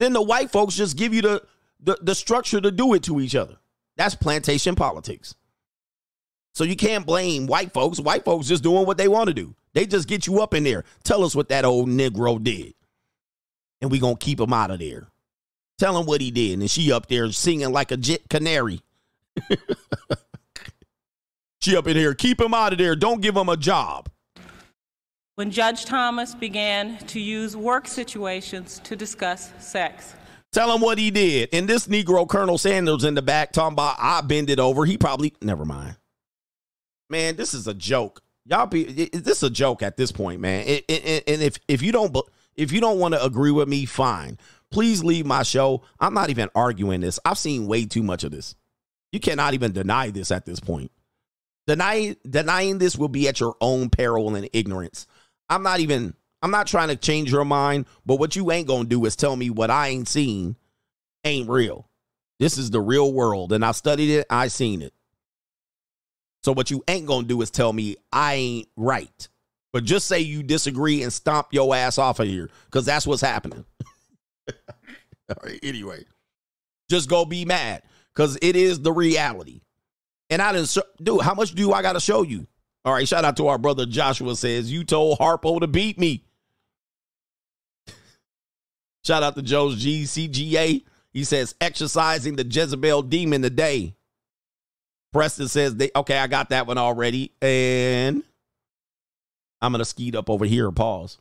Then 0.00 0.12
the 0.12 0.22
white 0.22 0.50
folks 0.50 0.74
just 0.76 0.96
give 0.96 1.14
you 1.14 1.22
the, 1.22 1.42
the, 1.80 1.98
the 2.02 2.14
structure 2.14 2.60
to 2.60 2.70
do 2.70 2.94
it 2.94 3.02
to 3.04 3.20
each 3.20 3.34
other. 3.34 3.56
That's 3.96 4.14
plantation 4.14 4.74
politics. 4.74 5.34
So 6.58 6.64
you 6.64 6.74
can't 6.74 7.06
blame 7.06 7.46
white 7.46 7.72
folks. 7.72 8.00
White 8.00 8.24
folks 8.24 8.48
just 8.48 8.64
doing 8.64 8.84
what 8.84 8.98
they 8.98 9.06
want 9.06 9.28
to 9.28 9.32
do. 9.32 9.54
They 9.74 9.86
just 9.86 10.08
get 10.08 10.26
you 10.26 10.40
up 10.40 10.54
in 10.54 10.64
there. 10.64 10.82
Tell 11.04 11.22
us 11.22 11.36
what 11.36 11.50
that 11.50 11.64
old 11.64 11.88
Negro 11.88 12.42
did 12.42 12.74
and 13.80 13.90
we 13.90 13.98
gonna 13.98 14.16
keep 14.16 14.40
him 14.40 14.52
out 14.52 14.70
of 14.70 14.78
there. 14.80 15.08
Tell 15.78 15.98
him 15.98 16.06
what 16.06 16.20
he 16.20 16.30
did. 16.30 16.58
And 16.58 16.70
she 16.70 16.92
up 16.92 17.06
there 17.06 17.30
singing 17.30 17.72
like 17.72 17.92
a 17.92 17.96
jet 17.96 18.28
canary. 18.28 18.82
she 21.60 21.76
up 21.76 21.86
in 21.86 21.96
here, 21.96 22.14
keep 22.14 22.40
him 22.40 22.54
out 22.54 22.72
of 22.72 22.78
there. 22.78 22.96
Don't 22.96 23.20
give 23.20 23.36
him 23.36 23.48
a 23.48 23.56
job. 23.56 24.08
When 25.36 25.52
Judge 25.52 25.84
Thomas 25.84 26.34
began 26.34 26.98
to 27.06 27.20
use 27.20 27.56
work 27.56 27.86
situations 27.86 28.80
to 28.82 28.96
discuss 28.96 29.52
sex. 29.60 30.14
Tell 30.50 30.74
him 30.74 30.80
what 30.80 30.98
he 30.98 31.12
did. 31.12 31.50
And 31.52 31.68
this 31.68 31.86
Negro 31.86 32.28
Colonel 32.28 32.58
Sanders 32.58 33.04
in 33.04 33.14
the 33.14 33.22
back 33.22 33.52
talking 33.52 33.74
about 33.74 33.94
I 34.00 34.20
bend 34.22 34.50
it 34.50 34.58
over. 34.58 34.84
He 34.84 34.98
probably 34.98 35.34
never 35.40 35.64
mind. 35.64 35.94
Man, 37.10 37.36
this 37.36 37.54
is 37.54 37.66
a 37.66 37.74
joke. 37.74 38.22
Y'all 38.44 38.66
be 38.66 38.84
this 38.84 39.38
is 39.38 39.42
a 39.42 39.50
joke 39.50 39.82
at 39.82 39.96
this 39.96 40.12
point, 40.12 40.40
man. 40.40 40.66
And 40.66 41.42
if 41.42 41.58
if 41.68 41.82
you 41.82 41.92
don't 41.92 42.16
if 42.56 42.72
you 42.72 42.80
don't 42.80 42.98
want 42.98 43.14
to 43.14 43.24
agree 43.24 43.50
with 43.50 43.68
me, 43.68 43.84
fine. 43.84 44.38
Please 44.70 45.02
leave 45.02 45.26
my 45.26 45.42
show. 45.42 45.82
I'm 46.00 46.14
not 46.14 46.30
even 46.30 46.50
arguing 46.54 47.00
this. 47.00 47.18
I've 47.24 47.38
seen 47.38 47.66
way 47.66 47.86
too 47.86 48.02
much 48.02 48.24
of 48.24 48.30
this. 48.30 48.54
You 49.12 49.20
cannot 49.20 49.54
even 49.54 49.72
deny 49.72 50.10
this 50.10 50.30
at 50.30 50.44
this 50.44 50.60
point. 50.60 50.90
Denying 51.66 52.16
denying 52.28 52.78
this 52.78 52.96
will 52.96 53.08
be 53.08 53.28
at 53.28 53.40
your 53.40 53.56
own 53.60 53.90
peril 53.90 54.34
and 54.34 54.48
ignorance. 54.52 55.06
I'm 55.48 55.62
not 55.62 55.80
even 55.80 56.14
I'm 56.42 56.50
not 56.50 56.66
trying 56.66 56.88
to 56.88 56.96
change 56.96 57.30
your 57.30 57.44
mind, 57.44 57.86
but 58.06 58.16
what 58.16 58.36
you 58.36 58.50
ain't 58.50 58.68
gonna 58.68 58.84
do 58.84 59.04
is 59.04 59.16
tell 59.16 59.36
me 59.36 59.50
what 59.50 59.70
I 59.70 59.88
ain't 59.88 60.08
seen 60.08 60.56
ain't 61.24 61.48
real. 61.48 61.88
This 62.38 62.56
is 62.56 62.70
the 62.70 62.80
real 62.80 63.12
world, 63.12 63.52
and 63.52 63.64
I 63.64 63.72
studied 63.72 64.10
it, 64.10 64.26
I 64.30 64.48
seen 64.48 64.80
it. 64.82 64.94
So 66.48 66.54
what 66.54 66.70
you 66.70 66.82
ain't 66.88 67.04
gonna 67.04 67.26
do 67.26 67.42
is 67.42 67.50
tell 67.50 67.74
me 67.74 67.96
I 68.10 68.32
ain't 68.36 68.68
right. 68.74 69.28
But 69.70 69.84
just 69.84 70.06
say 70.06 70.20
you 70.20 70.42
disagree 70.42 71.02
and 71.02 71.12
stomp 71.12 71.48
your 71.50 71.76
ass 71.76 71.98
off 71.98 72.20
of 72.20 72.26
here, 72.26 72.48
because 72.64 72.86
that's 72.86 73.06
what's 73.06 73.20
happening. 73.20 73.66
All 75.28 75.36
right, 75.44 75.58
anyway. 75.62 76.06
Just 76.88 77.10
go 77.10 77.26
be 77.26 77.44
mad. 77.44 77.82
Because 78.14 78.38
it 78.40 78.56
is 78.56 78.80
the 78.80 78.90
reality. 78.90 79.60
And 80.30 80.40
I 80.40 80.54
didn't 80.54 80.74
dude, 81.02 81.20
how 81.20 81.34
much 81.34 81.54
do 81.54 81.74
I 81.74 81.82
gotta 81.82 82.00
show 82.00 82.22
you? 82.22 82.46
All 82.82 82.94
right, 82.94 83.06
shout 83.06 83.26
out 83.26 83.36
to 83.36 83.48
our 83.48 83.58
brother 83.58 83.84
Joshua 83.84 84.34
says, 84.34 84.72
You 84.72 84.84
told 84.84 85.18
Harpo 85.18 85.60
to 85.60 85.66
beat 85.66 85.98
me. 85.98 86.24
shout 89.04 89.22
out 89.22 89.34
to 89.34 89.42
Joe's 89.42 89.84
GCGA. 89.84 90.82
He 91.12 91.24
says, 91.24 91.54
exercising 91.60 92.36
the 92.36 92.46
Jezebel 92.46 93.02
demon 93.02 93.42
today. 93.42 93.96
Preston 95.12 95.48
says 95.48 95.76
they 95.76 95.90
okay, 95.94 96.18
I 96.18 96.26
got 96.26 96.50
that 96.50 96.66
one 96.66 96.78
already. 96.78 97.32
And 97.40 98.22
I'm 99.60 99.72
gonna 99.72 99.84
skeet 99.84 100.14
up 100.14 100.30
over 100.30 100.44
here. 100.44 100.70
Pause. 100.70 101.18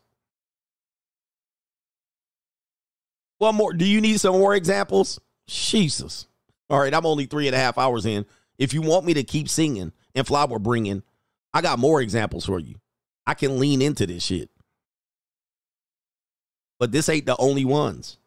One 3.40 3.56
more. 3.56 3.74
Do 3.74 3.86
you 3.86 4.02
need 4.02 4.20
some 4.20 4.34
more 4.34 4.56
examples? 4.56 5.20
Jesus. 5.48 6.28
All 6.70 6.80
right, 6.80 6.94
I'm 6.94 7.06
only 7.06 7.26
three 7.26 7.48
and 7.48 7.56
a 7.56 7.60
half 7.60 7.78
hours 7.78 8.06
in. 8.06 8.26
If 8.58 8.74
you 8.74 8.82
want 8.82 9.06
me 9.06 9.14
to 9.14 9.24
keep 9.24 9.48
singing 9.48 9.94
and 10.16 10.28
flower 10.28 10.60
bringing, 10.60 11.04
I 11.54 11.62
got 11.62 11.80
more 11.80 12.02
examples 12.02 12.46
for 12.46 12.60
you. 12.60 12.76
I 13.26 13.34
can 13.36 13.60
lean 13.60 13.82
into 13.82 14.06
this 14.06 14.24
shit. 14.24 14.50
But 16.80 16.92
this 16.92 17.10
ain't 17.10 17.26
the 17.26 17.38
only 17.38 17.66
ones. 17.66 18.18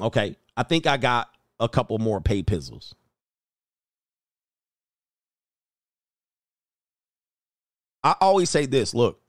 Okay, 0.00 0.36
I 0.56 0.62
think 0.64 0.86
I 0.86 0.96
got 0.96 1.31
a 1.62 1.68
couple 1.68 1.98
more 1.98 2.20
pay 2.20 2.42
pizzles. 2.42 2.92
I 8.04 8.16
always 8.20 8.50
say 8.50 8.66
this 8.66 8.92
look, 8.94 9.20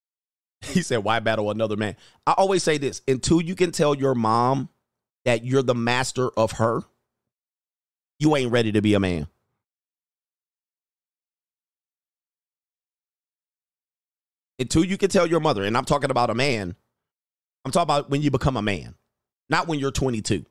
he 0.60 0.82
said, 0.82 0.98
Why 0.98 1.20
battle 1.20 1.50
another 1.50 1.76
man? 1.76 1.96
I 2.26 2.32
always 2.32 2.62
say 2.62 2.76
this 2.76 3.00
until 3.06 3.40
you 3.40 3.54
can 3.54 3.70
tell 3.70 3.94
your 3.94 4.14
mom 4.14 4.68
that 5.24 5.44
you're 5.44 5.62
the 5.62 5.74
master 5.74 6.28
of 6.36 6.52
her, 6.52 6.82
you 8.18 8.36
ain't 8.36 8.50
ready 8.50 8.72
to 8.72 8.82
be 8.82 8.94
a 8.94 9.00
man. 9.00 9.28
Until 14.58 14.84
you 14.84 14.96
can 14.96 15.10
tell 15.10 15.26
your 15.26 15.40
mother, 15.40 15.62
and 15.64 15.76
I'm 15.76 15.84
talking 15.84 16.10
about 16.10 16.30
a 16.30 16.34
man, 16.34 16.74
I'm 17.64 17.72
talking 17.72 17.84
about 17.84 18.10
when 18.10 18.22
you 18.22 18.30
become 18.30 18.56
a 18.56 18.62
man, 18.62 18.94
not 19.48 19.68
when 19.68 19.78
you're 19.78 19.90
22. 19.90 20.46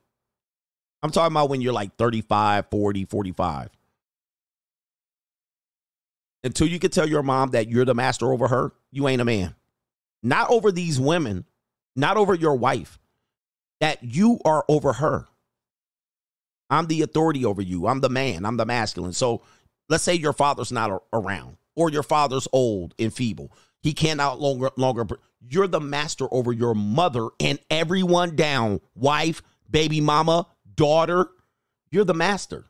I'm 1.02 1.10
talking 1.10 1.34
about 1.34 1.50
when 1.50 1.60
you're 1.60 1.72
like 1.72 1.96
35, 1.96 2.66
40, 2.70 3.04
45. 3.04 3.70
Until 6.44 6.66
you 6.66 6.78
can 6.78 6.90
tell 6.90 7.08
your 7.08 7.22
mom 7.22 7.50
that 7.50 7.68
you're 7.68 7.84
the 7.84 7.94
master 7.94 8.32
over 8.32 8.48
her, 8.48 8.72
you 8.90 9.08
ain't 9.08 9.20
a 9.20 9.24
man. 9.24 9.54
Not 10.22 10.50
over 10.50 10.72
these 10.72 10.98
women, 10.98 11.44
not 11.94 12.16
over 12.16 12.34
your 12.34 12.54
wife, 12.54 12.98
that 13.80 14.02
you 14.02 14.40
are 14.44 14.64
over 14.68 14.94
her. 14.94 15.26
I'm 16.70 16.86
the 16.86 17.02
authority 17.02 17.44
over 17.44 17.62
you. 17.62 17.86
I'm 17.86 18.00
the 18.00 18.08
man. 18.08 18.44
I'm 18.44 18.56
the 18.56 18.66
masculine. 18.66 19.12
So 19.12 19.42
let's 19.88 20.04
say 20.04 20.14
your 20.14 20.32
father's 20.32 20.72
not 20.72 21.02
around 21.12 21.56
or 21.74 21.90
your 21.90 22.02
father's 22.02 22.48
old 22.52 22.94
and 22.98 23.12
feeble. 23.12 23.52
He 23.82 23.92
cannot 23.92 24.40
longer 24.40 24.70
longer 24.76 25.06
you're 25.48 25.68
the 25.68 25.80
master 25.80 26.26
over 26.32 26.52
your 26.52 26.74
mother 26.74 27.28
and 27.38 27.58
everyone 27.70 28.34
down, 28.34 28.80
wife, 28.94 29.42
baby 29.70 30.00
mama, 30.00 30.46
daughter, 30.76 31.28
you're 31.90 32.04
the 32.04 32.14
master. 32.14 32.66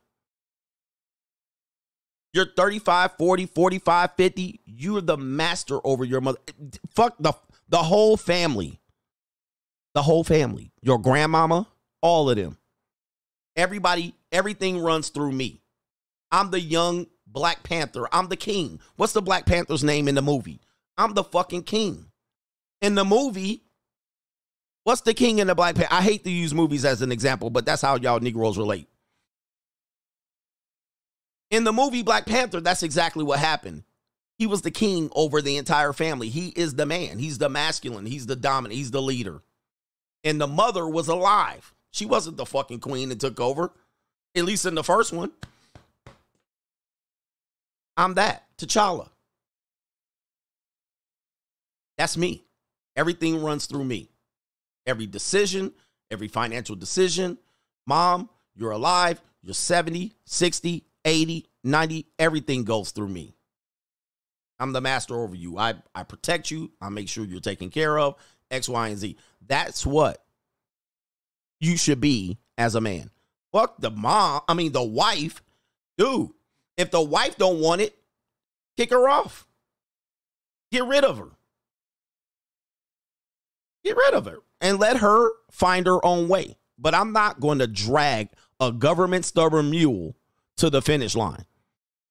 You're 2.33 2.47
35, 2.57 3.13
40, 3.17 3.47
45, 3.47 4.11
50. 4.17 4.61
You're 4.67 5.01
the 5.01 5.17
master 5.17 5.79
over 5.85 6.05
your 6.05 6.21
mother. 6.21 6.39
Fuck 6.95 7.17
the 7.19 7.33
the 7.69 7.83
whole 7.83 8.17
family. 8.17 8.81
The 9.95 10.03
whole 10.03 10.23
family. 10.23 10.71
Your 10.83 10.99
grandmama, 10.99 11.67
all 12.03 12.29
of 12.29 12.37
them. 12.37 12.59
Everybody, 13.57 14.15
everything 14.31 14.79
runs 14.79 15.09
through 15.09 15.33
me. 15.33 15.63
I'm 16.31 16.51
the 16.51 16.61
young 16.61 17.07
Black 17.27 17.63
Panther. 17.63 18.07
I'm 18.13 18.29
the 18.29 18.37
king. 18.37 18.81
What's 18.97 19.15
the 19.15 19.23
Black 19.23 19.47
Panther's 19.47 19.83
name 19.83 20.07
in 20.07 20.15
the 20.15 20.23
movie? 20.23 20.61
I'm 20.99 21.15
the 21.15 21.25
fucking 21.25 21.63
king. 21.63 22.07
In 22.83 22.95
the 22.95 23.05
movie, 23.05 23.63
What's 24.87 25.01
the 25.01 25.15
king 25.15 25.41
in 25.41 25.49
the 25.49 25.55
Black 25.57 25.75
Panther? 25.75 25.93
I 25.93 26.01
hate 26.01 26.23
to 26.23 26.31
use 26.31 26.55
movies 26.55 26.85
as 26.85 27.03
an 27.03 27.11
example, 27.11 27.51
but 27.51 27.67
that's 27.67 27.83
how 27.83 27.97
y'all 27.97 28.21
Negroes 28.21 28.57
relate. 28.57 28.87
In 31.51 31.65
the 31.65 31.73
movie 31.73 32.05
Black 32.05 32.25
Panther, 32.25 32.61
that's 32.61 32.85
exactly 32.85 33.25
what 33.25 33.41
happened. 33.41 33.83
He 34.39 34.47
was 34.47 34.63
the 34.63 34.71
king 34.71 35.11
over 35.13 35.43
the 35.43 35.57
entire 35.57 35.93
family. 35.93 36.29
He 36.29 36.51
is 36.51 36.77
the 36.77 36.87
man. 36.87 37.19
He's 37.19 37.39
the 37.39 37.49
masculine. 37.49 38.07
He's 38.07 38.27
the 38.27 38.37
dominant. 38.37 38.79
He's 38.79 38.93
the 38.93 39.03
leader. 39.03 39.43
And 40.23 40.41
the 40.41 40.47
mother 40.47 40.87
was 40.87 41.09
alive. 41.09 41.75
She 41.91 42.07
wasn't 42.07 42.37
the 42.37 42.47
fucking 42.47 42.79
queen 42.79 43.09
that 43.09 43.19
took 43.19 43.41
over, 43.41 43.73
at 44.37 44.45
least 44.45 44.67
in 44.67 44.77
the 44.77 44.85
first 44.85 45.13
one. 45.13 45.33
I'm 47.97 48.15
that, 48.15 48.45
T'Challa. 48.57 49.09
That's 51.99 52.17
me. 52.17 52.45
Everything 52.95 53.43
runs 53.43 53.67
through 53.67 53.83
me 53.83 54.11
every 54.87 55.07
decision, 55.07 55.73
every 56.11 56.29
financial 56.29 56.77
decision. 56.77 57.39
Mom, 57.87 58.31
you're 58.55 58.71
alive. 58.71 59.21
You're 59.43 59.55
70, 59.55 60.13
60, 60.25 60.85
80, 61.05 61.47
90. 61.65 62.07
Everything 62.19 62.65
goes 62.65 62.91
through 62.91 63.09
me. 63.09 63.35
I'm 64.59 64.73
the 64.73 64.81
master 64.81 65.15
over 65.15 65.35
you. 65.35 65.59
I, 65.59 65.75
I 65.95 66.03
protect 66.03 66.51
you. 66.51 66.73
I 66.81 66.89
make 66.89 67.09
sure 67.09 67.25
you're 67.25 67.41
taken 67.41 67.71
care 67.71 67.99
of. 67.99 68.17
X, 68.51 68.69
Y, 68.69 68.89
and 68.89 68.99
Z. 68.99 69.17
That's 69.47 69.85
what 69.85 70.25
you 71.61 71.77
should 71.77 72.01
be 72.01 72.39
as 72.57 72.75
a 72.75 72.81
man. 72.81 73.11
Fuck 73.53 73.81
the 73.81 73.91
mom. 73.91 74.41
I 74.49 74.55
mean, 74.55 74.73
the 74.73 74.83
wife. 74.83 75.43
Dude, 75.99 76.31
if 76.77 76.91
the 76.91 77.03
wife 77.03 77.37
don't 77.37 77.61
want 77.61 77.81
it, 77.81 77.97
kick 78.77 78.91
her 78.91 79.09
off. 79.09 79.47
Get 80.73 80.85
rid 80.85 81.05
of 81.05 81.19
her. 81.19 81.31
Get 83.85 83.97
rid 83.97 84.15
of 84.15 84.27
her 84.27 84.41
and 84.61 84.79
let 84.79 84.99
her 84.99 85.31
find 85.51 85.87
her 85.87 86.05
own 86.05 86.29
way. 86.29 86.57
But 86.79 86.95
I'm 86.95 87.13
not 87.13 87.41
going 87.41 87.59
to 87.61 87.67
drag 87.67 88.29
a 88.61 88.73
government 88.73 89.25
stubborn 89.25 89.71
mule 89.71 90.17
to 90.59 90.71
the 90.71 90.83
finish 90.83 91.15
line. 91.15 91.45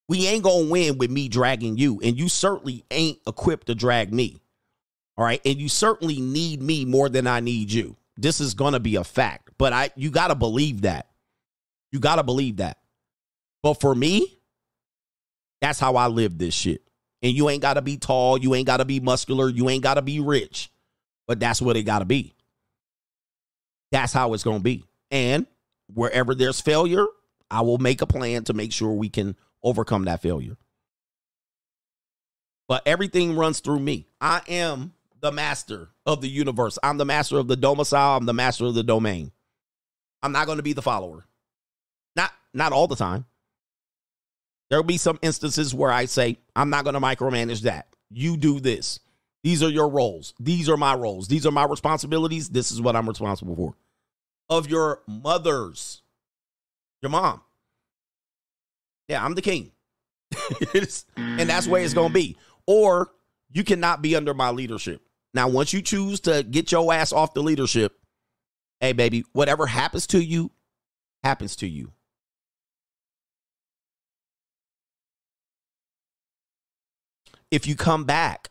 We 0.07 0.27
ain't 0.27 0.43
going 0.43 0.65
to 0.65 0.71
win 0.71 0.97
with 0.97 1.09
me 1.09 1.27
dragging 1.27 1.77
you, 1.77 1.99
and 2.03 2.17
you 2.17 2.29
certainly 2.29 2.85
ain't 2.91 3.19
equipped 3.27 3.67
to 3.67 3.75
drag 3.75 4.13
me. 4.13 4.41
All 5.17 5.25
right, 5.25 5.41
and 5.45 5.59
you 5.59 5.69
certainly 5.69 6.19
need 6.19 6.61
me 6.61 6.85
more 6.85 7.09
than 7.09 7.25
I 7.25 7.39
need 7.39 7.71
you. 7.71 7.95
This 8.17 8.39
is 8.39 8.53
going 8.53 8.73
to 8.73 8.79
be 8.79 8.95
a 8.95 9.03
fact, 9.03 9.51
but 9.57 9.73
I 9.73 9.89
you 9.95 10.11
got 10.11 10.27
to 10.27 10.35
believe 10.35 10.81
that. 10.81 11.07
You 11.91 11.99
got 11.99 12.17
to 12.17 12.23
believe 12.23 12.57
that. 12.57 12.77
But 13.63 13.79
for 13.79 13.95
me, 13.95 14.39
that's 15.61 15.79
how 15.79 15.95
I 15.95 16.07
live 16.07 16.37
this 16.37 16.53
shit. 16.53 16.81
And 17.21 17.33
you 17.33 17.49
ain't 17.49 17.61
got 17.61 17.75
to 17.75 17.81
be 17.81 17.97
tall, 17.97 18.37
you 18.37 18.53
ain't 18.53 18.67
got 18.67 18.77
to 18.77 18.85
be 18.85 18.99
muscular, 18.99 19.49
you 19.49 19.69
ain't 19.69 19.83
got 19.83 19.95
to 19.95 20.01
be 20.01 20.19
rich. 20.19 20.69
But 21.27 21.39
that's 21.39 21.61
what 21.61 21.77
it 21.77 21.83
got 21.83 21.99
to 21.99 22.05
be. 22.05 22.35
That's 23.91 24.13
how 24.13 24.33
it's 24.33 24.43
going 24.43 24.59
to 24.59 24.63
be. 24.63 24.85
And 25.11 25.47
wherever 25.93 26.35
there's 26.35 26.61
failure, 26.61 27.05
I 27.49 27.61
will 27.61 27.77
make 27.77 28.01
a 28.01 28.07
plan 28.07 28.43
to 28.45 28.53
make 28.53 28.71
sure 28.71 28.91
we 28.91 29.09
can 29.09 29.35
overcome 29.63 30.05
that 30.05 30.21
failure. 30.21 30.57
But 32.67 32.83
everything 32.85 33.35
runs 33.35 33.59
through 33.59 33.79
me. 33.79 34.07
I 34.19 34.41
am 34.47 34.93
the 35.21 35.31
master 35.31 35.89
of 36.05 36.21
the 36.21 36.27
universe. 36.27 36.77
I'm 36.83 36.97
the 36.97 37.05
master 37.05 37.37
of 37.37 37.47
the 37.47 37.55
domicile. 37.55 38.17
I'm 38.17 38.25
the 38.25 38.33
master 38.33 38.65
of 38.65 38.75
the 38.75 38.83
domain. 38.83 39.31
I'm 40.23 40.31
not 40.31 40.45
going 40.45 40.57
to 40.57 40.63
be 40.63 40.73
the 40.73 40.81
follower. 40.81 41.25
Not 42.15 42.31
not 42.53 42.71
all 42.71 42.87
the 42.87 42.95
time. 42.95 43.25
There'll 44.69 44.83
be 44.83 44.97
some 44.97 45.19
instances 45.21 45.73
where 45.75 45.91
I 45.91 46.05
say, 46.05 46.39
I'm 46.55 46.71
not 46.71 46.83
going 46.83 46.95
to 46.95 46.99
micromanage 46.99 47.61
that. 47.61 47.87
You 48.09 48.35
do 48.35 48.59
this. 48.59 48.99
These 49.45 49.61
are 49.61 49.69
your 49.69 49.89
roles. 49.89 50.33
These 50.39 50.69
are 50.69 50.75
my 50.75 50.95
roles. 50.95 51.27
These 51.27 51.45
are 51.45 51.51
my 51.51 51.65
responsibilities. 51.65 52.49
This 52.49 52.71
is 52.71 52.81
what 52.81 52.95
I'm 52.95 53.07
responsible 53.07 53.55
for. 53.55 53.75
Of 54.49 54.67
your 54.67 55.03
mothers, 55.05 56.01
your 57.03 57.11
mom. 57.11 57.41
Yeah, 59.07 59.23
I'm 59.23 59.35
the 59.35 59.43
king. 59.43 59.71
and 61.15 61.47
that's 61.47 61.67
way 61.67 61.83
it's 61.83 61.93
going 61.93 62.07
to 62.07 62.13
be. 62.13 62.37
Or 62.65 63.11
you 63.51 63.63
cannot 63.63 64.01
be 64.01 64.15
under 64.15 64.33
my 64.33 64.49
leadership. 64.49 65.03
Now, 65.35 65.47
once 65.47 65.73
you 65.73 65.83
choose 65.83 66.21
to 66.21 66.41
get 66.41 66.71
your 66.71 66.91
ass 66.91 67.13
off 67.13 67.35
the 67.35 67.43
leadership, 67.43 67.95
hey, 68.79 68.93
baby, 68.93 69.25
whatever 69.33 69.67
happens 69.67 70.07
to 70.07 70.23
you, 70.23 70.49
happens 71.23 71.55
to 71.57 71.67
you. 71.67 71.91
If 77.51 77.67
you 77.67 77.75
come 77.75 78.05
back, 78.05 78.49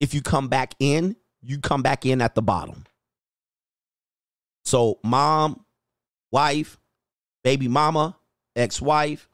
if 0.00 0.14
you 0.14 0.22
come 0.22 0.48
back 0.48 0.74
in, 0.78 1.16
you 1.42 1.58
come 1.58 1.82
back 1.82 2.06
in 2.06 2.20
at 2.20 2.34
the 2.34 2.42
bottom. 2.42 2.84
So, 4.64 4.98
mom, 5.04 5.64
wife, 6.32 6.78
baby 7.44 7.68
mama, 7.68 8.16
ex 8.56 8.80
wife, 8.80 9.28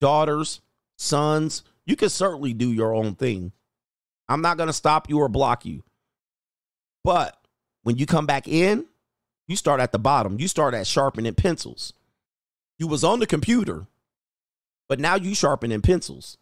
daughters, 0.00 0.60
sons, 0.96 1.62
you 1.84 1.96
can 1.96 2.08
certainly 2.08 2.54
do 2.54 2.72
your 2.72 2.94
own 2.94 3.14
thing. 3.14 3.52
I'm 4.28 4.42
not 4.42 4.56
going 4.56 4.68
to 4.68 4.72
stop 4.72 5.10
you 5.10 5.18
or 5.18 5.28
block 5.28 5.66
you. 5.66 5.82
But 7.04 7.36
when 7.82 7.96
you 7.96 8.06
come 8.06 8.26
back 8.26 8.46
in, 8.46 8.86
you 9.48 9.56
start 9.56 9.80
at 9.80 9.92
the 9.92 9.98
bottom. 9.98 10.38
You 10.38 10.48
start 10.48 10.74
at 10.74 10.86
sharpening 10.86 11.34
pencils. 11.34 11.92
You 12.78 12.86
was 12.86 13.04
on 13.04 13.18
the 13.18 13.26
computer, 13.26 13.86
but 14.88 15.00
now 15.00 15.16
you 15.16 15.34
sharpening 15.34 15.82
pencils. 15.82 16.38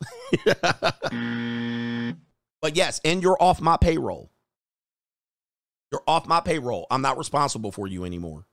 but 2.60 2.76
yes, 2.76 3.00
and 3.04 3.22
you're 3.22 3.40
off 3.40 3.60
my 3.60 3.76
payroll. 3.76 4.30
You're 5.92 6.02
off 6.06 6.26
my 6.26 6.40
payroll. 6.40 6.86
I'm 6.90 7.02
not 7.02 7.18
responsible 7.18 7.72
for 7.72 7.86
you 7.86 8.04
anymore. 8.04 8.46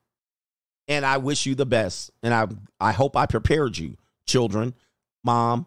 And 0.87 1.05
I 1.05 1.17
wish 1.17 1.45
you 1.45 1.55
the 1.55 1.65
best. 1.65 2.11
And 2.23 2.33
I 2.33 2.47
I 2.79 2.91
hope 2.91 3.17
I 3.17 3.25
prepared 3.25 3.77
you, 3.77 3.97
children, 4.25 4.73
mom, 5.23 5.65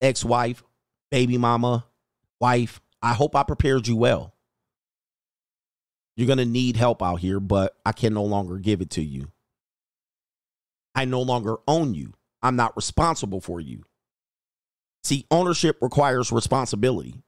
ex-wife, 0.00 0.62
baby 1.10 1.38
mama, 1.38 1.86
wife. 2.40 2.80
I 3.02 3.12
hope 3.12 3.36
I 3.36 3.42
prepared 3.42 3.86
you 3.86 3.96
well. 3.96 4.34
You're 6.16 6.26
going 6.26 6.38
to 6.38 6.44
need 6.44 6.76
help 6.76 7.02
out 7.02 7.16
here, 7.20 7.40
but 7.40 7.76
I 7.84 7.92
can 7.92 8.14
no 8.14 8.24
longer 8.24 8.58
give 8.58 8.80
it 8.80 8.90
to 8.90 9.02
you. 9.02 9.30
I 10.94 11.04
no 11.04 11.20
longer 11.20 11.56
own 11.66 11.94
you. 11.94 12.14
I'm 12.40 12.56
not 12.56 12.76
responsible 12.76 13.40
for 13.40 13.60
you. 13.60 13.82
See, 15.02 15.26
ownership 15.30 15.78
requires 15.82 16.32
responsibility. 16.32 17.22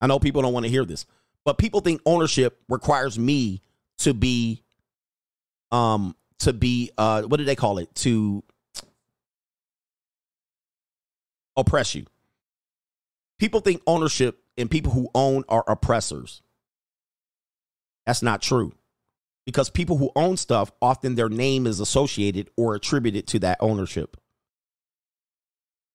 I 0.00 0.06
know 0.06 0.18
people 0.18 0.42
don't 0.42 0.52
want 0.52 0.64
to 0.64 0.70
hear 0.70 0.84
this, 0.84 1.06
but 1.44 1.58
people 1.58 1.80
think 1.80 2.00
ownership 2.06 2.60
requires 2.68 3.18
me 3.18 3.62
to 3.98 4.14
be 4.14 4.62
um 5.70 6.16
to 6.40 6.52
be 6.52 6.90
uh 6.98 7.22
what 7.22 7.36
do 7.36 7.44
they 7.44 7.56
call 7.56 7.78
it? 7.78 7.94
To 7.96 8.42
oppress 11.56 11.94
you. 11.94 12.06
People 13.38 13.60
think 13.60 13.82
ownership 13.86 14.42
and 14.56 14.70
people 14.70 14.92
who 14.92 15.08
own 15.14 15.44
are 15.48 15.64
oppressors. 15.66 16.42
That's 18.06 18.22
not 18.22 18.42
true. 18.42 18.72
Because 19.46 19.70
people 19.70 19.96
who 19.96 20.12
own 20.14 20.36
stuff, 20.36 20.70
often 20.82 21.14
their 21.14 21.28
name 21.28 21.66
is 21.66 21.80
associated 21.80 22.50
or 22.56 22.74
attributed 22.74 23.26
to 23.28 23.38
that 23.40 23.58
ownership. 23.60 24.16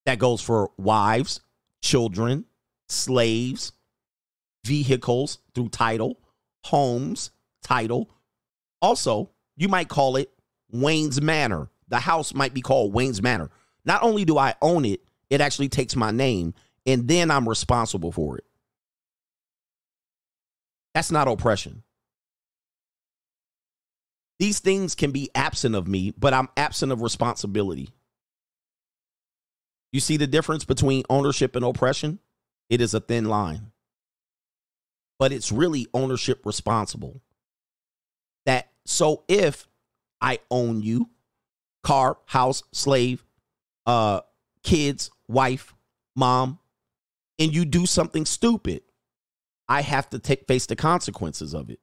That 0.05 0.19
goes 0.19 0.41
for 0.41 0.71
wives, 0.77 1.41
children, 1.81 2.45
slaves, 2.89 3.71
vehicles 4.65 5.39
through 5.53 5.69
title, 5.69 6.19
homes, 6.63 7.31
title. 7.63 8.09
Also, 8.81 9.31
you 9.55 9.67
might 9.67 9.87
call 9.87 10.15
it 10.15 10.31
Wayne's 10.71 11.21
Manor. 11.21 11.69
The 11.87 11.99
house 11.99 12.33
might 12.33 12.53
be 12.53 12.61
called 12.61 12.93
Wayne's 12.93 13.21
Manor. 13.21 13.49
Not 13.85 14.03
only 14.03 14.25
do 14.25 14.37
I 14.37 14.55
own 14.61 14.83
it, 14.85 15.01
it 15.29 15.41
actually 15.41 15.69
takes 15.69 15.95
my 15.95 16.11
name, 16.11 16.53
and 16.85 17.07
then 17.07 17.29
I'm 17.29 17.47
responsible 17.47 18.11
for 18.11 18.37
it. 18.37 18.45
That's 20.93 21.11
not 21.11 21.27
oppression. 21.27 21.83
These 24.39 24.59
things 24.59 24.95
can 24.95 25.11
be 25.11 25.29
absent 25.35 25.75
of 25.75 25.87
me, 25.87 26.11
but 26.17 26.33
I'm 26.33 26.49
absent 26.57 26.91
of 26.91 27.01
responsibility. 27.01 27.89
You 29.91 29.99
see 29.99 30.17
the 30.17 30.27
difference 30.27 30.65
between 30.65 31.03
ownership 31.09 31.55
and 31.55 31.63
oppression? 31.63 32.19
It 32.69 32.81
is 32.81 32.93
a 32.93 32.99
thin 32.99 33.25
line. 33.25 33.71
But 35.17 35.31
it's 35.31 35.51
really 35.51 35.87
ownership 35.93 36.45
responsible. 36.45 37.21
That 38.45 38.69
so 38.85 39.23
if 39.27 39.67
I 40.21 40.39
own 40.51 40.81
you, 40.81 41.09
car, 41.83 42.17
house, 42.25 42.63
slave, 42.71 43.23
uh 43.85 44.21
kids, 44.63 45.11
wife, 45.27 45.73
mom, 46.15 46.59
and 47.39 47.53
you 47.53 47.65
do 47.65 47.85
something 47.85 48.25
stupid, 48.25 48.81
I 49.67 49.81
have 49.81 50.09
to 50.09 50.19
take 50.19 50.47
face 50.47 50.65
the 50.65 50.75
consequences 50.75 51.53
of 51.53 51.69
it. 51.69 51.79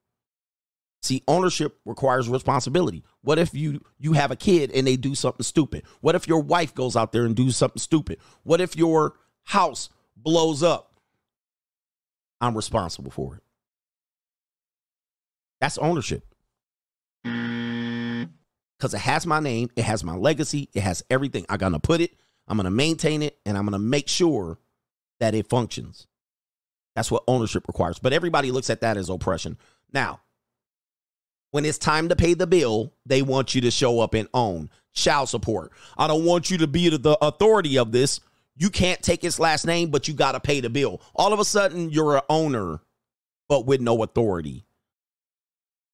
See, 1.03 1.25
ownership 1.27 1.81
requires 1.85 2.29
responsibility. 2.29 3.03
What 3.23 3.39
if 3.39 3.55
you 3.55 3.81
you 3.99 4.13
have 4.13 4.31
a 4.31 4.37
kid 4.37 4.71
and 4.71 4.87
they 4.87 4.97
do 4.97 5.17
something 5.17 5.43
stupid? 5.43 5.83
What 6.01 6.15
if 6.15 6.29
your 6.29 6.41
wife 6.41 6.75
goes 6.75 6.95
out 6.95 7.11
there 7.13 7.25
and 7.25 7.35
do 7.35 7.51
something 7.51 7.81
stupid? 7.81 8.19
What 8.45 8.61
if 8.61 8.77
your 8.77 9.15
house 9.45 9.89
blows 10.17 10.63
up? 10.63 10.92
I'm 12.43 12.55
responsible 12.55 13.11
for 13.11 13.37
it. 13.37 13.43
That's 15.61 15.79
ownership. 15.79 16.27
Cuz 17.25 18.93
it 18.95 18.99
has 18.99 19.27
my 19.27 19.39
name, 19.39 19.71
it 19.77 19.85
has 19.85 20.03
my 20.03 20.17
legacy, 20.17 20.69
it 20.75 20.83
has 20.83 21.05
everything. 21.09 21.47
I'm 21.49 21.59
going 21.59 21.73
to 21.73 21.79
put 21.79 22.01
it, 22.01 22.11
I'm 22.49 22.57
going 22.57 22.65
to 22.65 22.71
maintain 22.71 23.23
it, 23.23 23.39
and 23.47 23.57
I'm 23.57 23.65
going 23.65 23.73
to 23.73 23.79
make 23.79 24.09
sure 24.09 24.59
that 25.21 25.37
it 25.37 25.49
functions. 25.49 26.09
That's 26.97 27.11
what 27.11 27.23
ownership 27.29 27.69
requires. 27.69 28.01
But 28.01 28.13
everybody 28.13 28.51
looks 28.51 28.71
at 28.71 28.81
that 28.81 28.97
as 28.97 29.09
oppression. 29.09 29.57
Now, 29.93 30.21
when 31.53 31.65
it's 31.65 31.79
time 31.79 32.09
to 32.09 32.17
pay 32.17 32.35
the 32.35 32.47
bill, 32.47 32.93
they 33.07 33.23
want 33.23 33.55
you 33.55 33.61
to 33.61 33.71
show 33.71 34.01
up 34.01 34.15
and 34.15 34.29
own 34.35 34.69
child 34.93 35.29
support. 35.29 35.71
I 35.97 36.09
don't 36.09 36.25
want 36.25 36.51
you 36.51 36.59
to 36.59 36.67
be 36.67 36.89
the 36.89 37.17
authority 37.23 37.79
of 37.79 37.93
this. 37.93 38.21
You 38.57 38.71
can't 38.71 39.03
take 39.03 39.23
his 39.23 39.41
last 39.41 39.67
name, 39.67 39.91
but 39.91 40.09
you 40.09 40.15
got 40.15 40.33
to 40.33 40.41
pay 40.41 40.61
the 40.61 40.71
bill. 40.71 41.01
All 41.15 41.33
of 41.33 41.41
a 41.41 41.45
sudden, 41.45 41.91
you're 41.91 42.17
an 42.17 42.23
owner, 42.29 42.81
but 43.49 43.67
with 43.67 43.81
no 43.81 44.03
authority. 44.03 44.65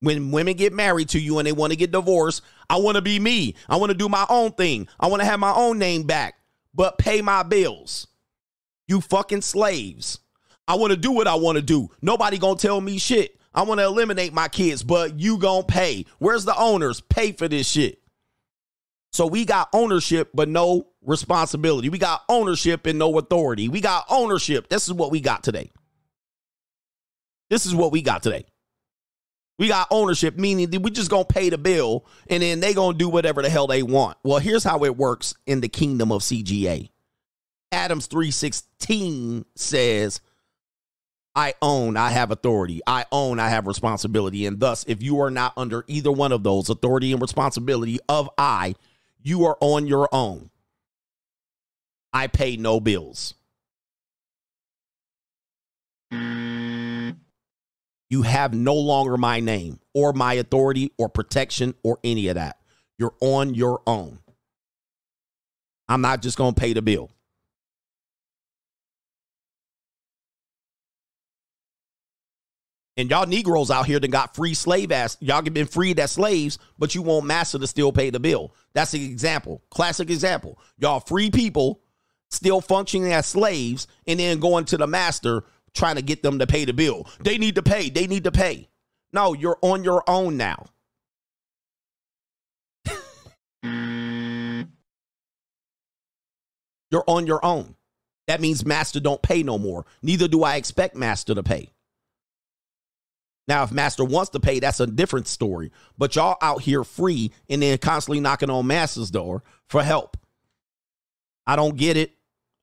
When 0.00 0.30
women 0.30 0.56
get 0.56 0.72
married 0.72 1.08
to 1.10 1.20
you 1.20 1.38
and 1.38 1.46
they 1.46 1.52
want 1.52 1.72
to 1.72 1.76
get 1.76 1.90
divorced, 1.90 2.42
I 2.70 2.76
want 2.76 2.96
to 2.96 3.02
be 3.02 3.18
me. 3.18 3.54
I 3.68 3.76
want 3.76 3.90
to 3.90 3.98
do 3.98 4.08
my 4.08 4.26
own 4.28 4.52
thing. 4.52 4.88
I 4.98 5.08
want 5.08 5.20
to 5.22 5.26
have 5.26 5.40
my 5.40 5.52
own 5.52 5.78
name 5.78 6.04
back, 6.04 6.36
but 6.74 6.98
pay 6.98 7.20
my 7.20 7.42
bills. 7.42 8.06
You 8.86 9.00
fucking 9.00 9.42
slaves. 9.42 10.20
I 10.66 10.76
want 10.76 10.92
to 10.92 10.96
do 10.96 11.12
what 11.12 11.26
I 11.26 11.34
want 11.34 11.56
to 11.56 11.62
do. 11.62 11.90
Nobody 12.02 12.38
going 12.38 12.56
to 12.58 12.66
tell 12.66 12.80
me 12.80 12.98
shit. 12.98 13.38
I 13.54 13.62
want 13.62 13.80
to 13.80 13.86
eliminate 13.86 14.32
my 14.32 14.48
kids, 14.48 14.82
but 14.82 15.18
you 15.18 15.38
going 15.38 15.62
to 15.62 15.66
pay. 15.66 16.06
Where's 16.18 16.44
the 16.44 16.56
owners? 16.56 17.00
Pay 17.00 17.32
for 17.32 17.48
this 17.48 17.68
shit. 17.68 18.00
So 19.12 19.26
we 19.26 19.44
got 19.44 19.68
ownership, 19.72 20.30
but 20.34 20.48
no 20.48 20.87
responsibility. 21.02 21.88
We 21.88 21.98
got 21.98 22.24
ownership 22.28 22.86
and 22.86 22.98
no 22.98 23.18
authority. 23.18 23.68
We 23.68 23.80
got 23.80 24.04
ownership. 24.08 24.68
This 24.68 24.86
is 24.86 24.94
what 24.94 25.10
we 25.10 25.20
got 25.20 25.42
today. 25.42 25.70
This 27.50 27.66
is 27.66 27.74
what 27.74 27.92
we 27.92 28.02
got 28.02 28.22
today. 28.22 28.46
We 29.58 29.68
got 29.68 29.88
ownership, 29.90 30.36
meaning 30.36 30.70
we 30.82 30.90
just 30.90 31.10
gonna 31.10 31.24
pay 31.24 31.50
the 31.50 31.58
bill 31.58 32.06
and 32.30 32.42
then 32.42 32.60
they 32.60 32.74
gonna 32.74 32.96
do 32.96 33.08
whatever 33.08 33.42
the 33.42 33.50
hell 33.50 33.66
they 33.66 33.82
want. 33.82 34.16
Well, 34.22 34.38
here's 34.38 34.62
how 34.62 34.84
it 34.84 34.96
works 34.96 35.34
in 35.46 35.60
the 35.60 35.68
kingdom 35.68 36.12
of 36.12 36.22
CGA. 36.22 36.90
Adams 37.72 38.06
316 38.06 39.44
says, 39.56 40.20
I 41.34 41.54
own, 41.60 41.96
I 41.96 42.10
have 42.10 42.30
authority. 42.30 42.80
I 42.86 43.04
own, 43.12 43.38
I 43.38 43.48
have 43.48 43.66
responsibility. 43.66 44.46
And 44.46 44.58
thus, 44.58 44.84
if 44.88 45.02
you 45.02 45.20
are 45.20 45.30
not 45.30 45.52
under 45.56 45.84
either 45.86 46.10
one 46.10 46.32
of 46.32 46.42
those, 46.42 46.68
authority 46.68 47.12
and 47.12 47.20
responsibility 47.20 47.98
of 48.08 48.30
I, 48.38 48.74
you 49.22 49.44
are 49.44 49.56
on 49.60 49.86
your 49.86 50.08
own. 50.12 50.50
I 52.12 52.26
pay 52.26 52.56
no 52.56 52.80
bills. 52.80 53.34
You 58.10 58.22
have 58.22 58.54
no 58.54 58.74
longer 58.74 59.16
my 59.16 59.40
name 59.40 59.80
or 59.92 60.12
my 60.12 60.34
authority 60.34 60.92
or 60.96 61.08
protection 61.08 61.74
or 61.82 61.98
any 62.02 62.28
of 62.28 62.36
that. 62.36 62.56
You're 62.98 63.14
on 63.20 63.54
your 63.54 63.82
own. 63.86 64.18
I'm 65.88 66.00
not 66.00 66.22
just 66.22 66.38
going 66.38 66.54
to 66.54 66.60
pay 66.60 66.72
the 66.72 66.82
bill. 66.82 67.10
And 72.96 73.08
y'all 73.10 73.26
Negroes 73.26 73.70
out 73.70 73.86
here 73.86 74.00
that 74.00 74.08
got 74.08 74.34
free 74.34 74.54
slave 74.54 74.90
ass, 74.90 75.16
y'all 75.20 75.40
get 75.40 75.54
been 75.54 75.68
freed 75.68 76.00
as 76.00 76.10
slaves, 76.12 76.58
but 76.78 76.96
you 76.96 77.02
want 77.02 77.26
master 77.26 77.56
to 77.58 77.66
still 77.68 77.92
pay 77.92 78.10
the 78.10 78.18
bill. 78.18 78.52
That's 78.72 78.90
the 78.90 79.04
example, 79.04 79.62
classic 79.70 80.10
example. 80.10 80.58
Y'all 80.78 80.98
free 80.98 81.30
people 81.30 81.80
still 82.30 82.60
functioning 82.60 83.12
as 83.12 83.26
slaves 83.26 83.86
and 84.06 84.20
then 84.20 84.38
going 84.38 84.64
to 84.66 84.76
the 84.76 84.86
master 84.86 85.44
trying 85.74 85.96
to 85.96 86.02
get 86.02 86.22
them 86.22 86.38
to 86.38 86.46
pay 86.46 86.64
the 86.64 86.72
bill. 86.72 87.06
They 87.20 87.38
need 87.38 87.54
to 87.56 87.62
pay. 87.62 87.90
They 87.90 88.06
need 88.06 88.24
to 88.24 88.32
pay. 88.32 88.68
No, 89.12 89.32
you're 89.32 89.58
on 89.62 89.84
your 89.84 90.02
own 90.06 90.36
now. 90.36 90.66
you're 96.90 97.04
on 97.06 97.26
your 97.26 97.44
own. 97.44 97.74
That 98.26 98.40
means 98.42 98.64
master 98.66 99.00
don't 99.00 99.22
pay 99.22 99.42
no 99.42 99.58
more. 99.58 99.86
Neither 100.02 100.28
do 100.28 100.44
I 100.44 100.56
expect 100.56 100.94
master 100.94 101.34
to 101.34 101.42
pay. 101.42 101.72
Now, 103.46 103.62
if 103.62 103.72
master 103.72 104.04
wants 104.04 104.30
to 104.32 104.40
pay, 104.40 104.60
that's 104.60 104.80
a 104.80 104.86
different 104.86 105.26
story. 105.26 105.72
But 105.96 106.14
y'all 106.14 106.36
out 106.42 106.60
here 106.60 106.84
free 106.84 107.32
and 107.48 107.62
then 107.62 107.78
constantly 107.78 108.20
knocking 108.20 108.50
on 108.50 108.66
master's 108.66 109.10
door 109.10 109.42
for 109.68 109.82
help. 109.82 110.18
I 111.46 111.56
don't 111.56 111.76
get 111.76 111.96
it. 111.96 112.12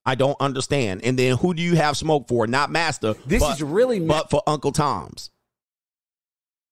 I 0.05 0.15
don't 0.15 0.37
understand. 0.39 1.03
And 1.03 1.17
then 1.17 1.37
who 1.37 1.53
do 1.53 1.61
you 1.61 1.75
have 1.75 1.97
smoke 1.97 2.27
for? 2.27 2.47
Not 2.47 2.71
master. 2.71 3.15
This 3.25 3.41
but, 3.41 3.55
is 3.55 3.63
really 3.63 3.99
ma- 3.99 4.21
but 4.21 4.29
for 4.29 4.43
Uncle 4.45 4.71
Tom's. 4.71 5.31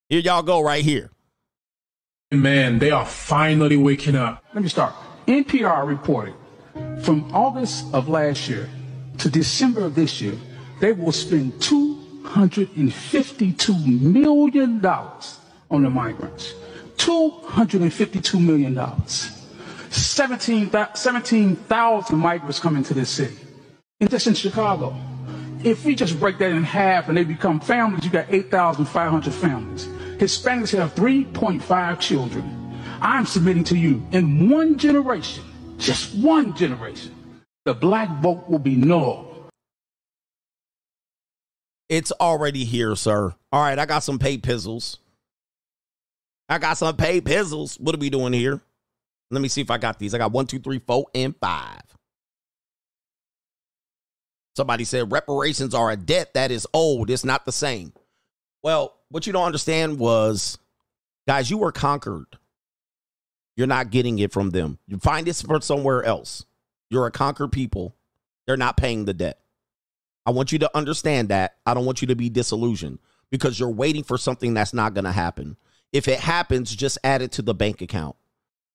Here 0.10 0.20
y'all 0.20 0.44
go 0.44 0.62
right 0.62 0.84
here. 0.84 1.10
Man, 2.32 2.80
they 2.80 2.92
are 2.92 3.06
finally 3.06 3.78
waking 3.78 4.16
up. 4.16 4.44
Let 4.53 4.64
me 4.64 4.70
start. 4.70 4.94
NPR 5.28 5.88
reported 5.88 6.34
from 7.02 7.32
August 7.34 7.86
of 7.94 8.10
last 8.10 8.50
year 8.50 8.70
to 9.20 9.30
December 9.30 9.86
of 9.86 9.94
this 9.95 10.20
year, 10.22 10.36
they 10.80 10.92
will 10.92 11.12
spend 11.12 11.53
$252 11.53 14.02
million 14.02 14.86
on 14.86 15.84
the 15.84 15.90
migrants. 15.90 16.53
$252 16.98 18.44
million. 18.44 18.76
17,000 19.94 20.96
17, 20.96 21.58
migrants 22.18 22.60
come 22.60 22.76
into 22.76 22.94
this 22.94 23.10
city. 23.10 23.38
And 24.00 24.10
just 24.10 24.28
in 24.28 24.34
Chicago. 24.34 24.96
If 25.64 25.86
we 25.86 25.96
just 25.96 26.20
break 26.20 26.40
that 26.40 26.52
in 26.52 26.64
half 26.64 27.08
and 27.08 27.18
they 27.18 27.24
become 27.24 27.60
families, 27.60 28.04
you 28.04 28.12
got 28.12 28.26
8,500 28.30 29.34
families. 29.34 29.88
Hispanics 30.18 30.78
have 30.78 30.94
3.5 30.96 32.00
children. 32.00 32.78
I'm 33.02 33.26
submitting 33.26 33.64
to 33.66 33.78
you 33.78 34.06
in 34.12 34.50
one 34.50 34.78
generation, 34.78 35.44
just 35.78 36.16
one 36.16 36.56
generation, 36.56 37.14
the 37.66 37.74
black 37.74 38.10
vote 38.22 38.50
will 38.50 38.60
be 38.60 38.76
null. 38.76 39.50
It's 41.90 42.12
already 42.14 42.66
here, 42.66 42.96
sir. 42.96 43.34
All 43.52 43.62
right, 43.62 43.78
I 43.78 43.86
got 43.86 44.04
some 44.04 44.20
paid 44.20 44.44
pizzles. 44.44 44.98
I 46.50 46.58
got 46.58 46.78
some 46.78 46.96
paid 46.96 47.26
pizzles. 47.26 47.80
What 47.80 47.96
are 47.96 48.00
we 48.00 48.10
doing 48.10 48.34
here? 48.34 48.62
Let 49.34 49.42
me 49.42 49.48
see 49.48 49.62
if 49.62 49.72
I 49.72 49.78
got 49.78 50.00
these. 50.00 50.14
I 50.14 50.20
got 50.20 50.32
one, 50.32 50.45
two, 50.45 50.60
three, 50.60 50.80
four, 50.80 51.08
and 51.16 51.36
five. 51.38 51.82
Somebody 54.56 54.84
said 54.84 55.12
reparations 55.12 55.74
are 55.74 55.90
a 55.90 55.98
debt 55.98 56.36
that 56.36 56.52
is 56.52 56.68
old. 56.74 57.10
It's 57.10 57.26
not 57.26 57.45
the 57.45 57.52
same. 57.52 57.94
Well, 58.62 58.94
what 59.10 59.26
you 59.26 59.34
don't 59.34 59.45
understand 59.45 59.98
was, 59.98 60.60
guys, 61.28 61.50
you 61.50 61.58
were 61.58 61.72
conquered. 61.72 62.28
You're 63.58 63.68
not 63.68 63.90
getting 63.90 64.20
it 64.20 64.32
from 64.32 64.52
them. 64.52 64.78
You 64.88 64.98
find 65.00 65.26
this 65.26 65.42
for 65.42 65.60
somewhere 65.62 66.03
else. 66.03 66.45
You're 66.90 67.08
a 67.08 67.12
conquered 67.12 67.52
people. 67.52 67.95
They're 68.45 68.58
not 68.58 68.78
paying 68.78 69.06
the 69.06 69.14
debt. 69.14 69.40
I 70.26 70.32
want 70.32 70.52
you 70.52 70.60
to 70.60 70.78
understand 70.78 71.30
that. 71.30 71.56
I 71.66 71.74
don't 71.74 71.86
want 71.86 72.02
you 72.02 72.08
to 72.10 72.16
be 72.16 72.30
disillusioned 72.30 73.00
because 73.32 73.60
you're 73.60 73.70
waiting 73.70 74.03
for 74.03 74.18
something 74.18 74.53
that's 74.53 74.74
not 74.74 74.94
going 74.94 75.06
to 75.06 75.12
happen. 75.12 75.58
If 75.92 76.08
it 76.08 76.20
happens, 76.20 76.76
just 76.76 76.98
add 77.03 77.22
it 77.22 77.32
to 77.34 77.42
the 77.42 77.53
bank 77.53 77.82
account. 77.82 78.16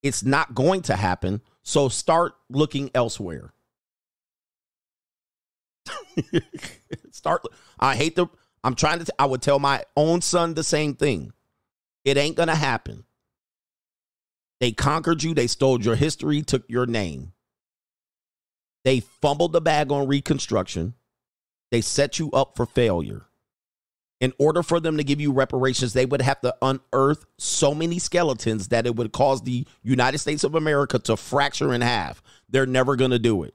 It's 0.03 0.23
not 0.23 0.55
going 0.55 0.83
to 0.83 0.97
happen. 0.97 1.41
So 1.63 1.89
start 1.89 2.35
looking 2.49 2.91
elsewhere. 2.95 3.53
start. 7.11 7.43
I 7.79 7.97
hate 7.97 8.17
the. 8.17 8.27
I'm 8.65 8.75
trying 8.75 9.05
to. 9.05 9.15
I 9.19 9.27
would 9.27 9.43
tell 9.43 9.59
my 9.59 9.85
own 9.97 10.21
son 10.21 10.55
the 10.55 10.65
same 10.65 10.95
thing. 10.95 11.33
It 12.05 12.17
ain't 12.17 12.37
to 12.37 12.55
happen. 12.55 13.05
They 14.61 14.73
conquered 14.73 15.23
you. 15.23 15.35
They 15.35 15.47
stole 15.47 15.81
your 15.81 15.95
history, 15.95 16.43
took 16.43 16.65
your 16.69 16.87
name. 16.87 17.33
They 18.85 19.01
fumbled 19.01 19.53
the 19.53 19.61
bag 19.61 19.93
on 19.93 20.09
Reconstruction. 20.09 20.95
They 21.71 21.81
set 21.81 22.19
you 22.19 22.31
up 22.33 22.57
for 22.57 22.67
failure. 22.67 23.28
In 24.21 24.33
order 24.39 24.65
for 24.65 24.81
them 24.81 24.97
to 24.97 25.05
give 25.05 25.21
you 25.21 25.31
reparations, 25.33 25.93
they 25.93 26.07
would 26.07 26.23
have 26.23 26.41
to 26.41 26.55
unearth 26.61 27.25
so 27.39 27.73
many 27.73 28.01
skeletons 28.01 28.69
that 28.69 28.87
it 28.87 28.97
would 28.97 29.13
cause 29.13 29.43
the 29.43 29.67
United 29.83 30.19
States 30.19 30.43
of 30.43 30.57
America 30.57 30.99
to 30.99 31.17
fracture 31.17 31.73
in 31.73 31.83
half. 31.83 32.21
They're 32.49 32.67
never 32.67 32.97
going 32.97 33.13
to 33.13 33.21
do 33.21 33.45
it. 33.45 33.55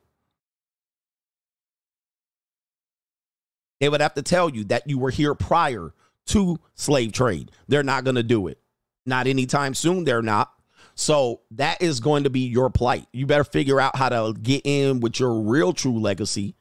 They 3.82 3.90
would 3.90 4.00
have 4.00 4.14
to 4.14 4.22
tell 4.22 4.50
you 4.50 4.64
that 4.66 4.90
you 4.90 4.98
were 4.98 5.10
here 5.10 5.36
prior 5.36 5.94
to 6.28 6.58
slave 6.76 7.12
trade. 7.12 7.52
They're 7.68 7.84
not 7.84 8.06
going 8.06 8.16
to 8.16 8.24
do 8.24 8.48
it. 8.48 8.58
Not 9.06 9.28
anytime 9.28 9.74
soon, 9.74 10.06
they're 10.06 10.22
not. 10.22 10.54
So 10.96 11.42
that 11.52 11.82
is 11.82 12.00
going 12.00 12.24
to 12.24 12.30
be 12.30 12.42
your 12.42 12.70
plight. 12.70 13.08
You 13.12 13.26
better 13.26 13.44
figure 13.44 13.82
out 13.82 13.98
how 13.98 14.08
to 14.08 14.34
get 14.40 14.62
in 14.64 15.02
with 15.02 15.20
your 15.20 15.42
real 15.42 15.74
true 15.74 16.00
legacy 16.00 16.56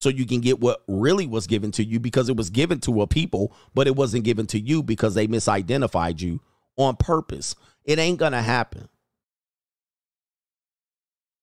so 0.00 0.08
you 0.08 0.26
can 0.26 0.40
get 0.40 0.60
what 0.60 0.82
really 0.88 1.26
was 1.26 1.46
given 1.46 1.70
to 1.72 1.84
you 1.84 2.00
because 2.00 2.28
it 2.28 2.36
was 2.36 2.50
given 2.50 2.80
to 2.80 3.02
a 3.02 3.06
people, 3.06 3.52
but 3.74 3.86
it 3.86 3.94
wasn't 3.94 4.24
given 4.24 4.46
to 4.48 4.58
you 4.58 4.82
because 4.82 5.14
they 5.14 5.26
misidentified 5.26 6.20
you 6.20 6.40
on 6.76 6.96
purpose. 6.96 7.54
It 7.84 7.98
ain't 7.98 8.18
going 8.18 8.32
to 8.32 8.42
happen. 8.42 8.88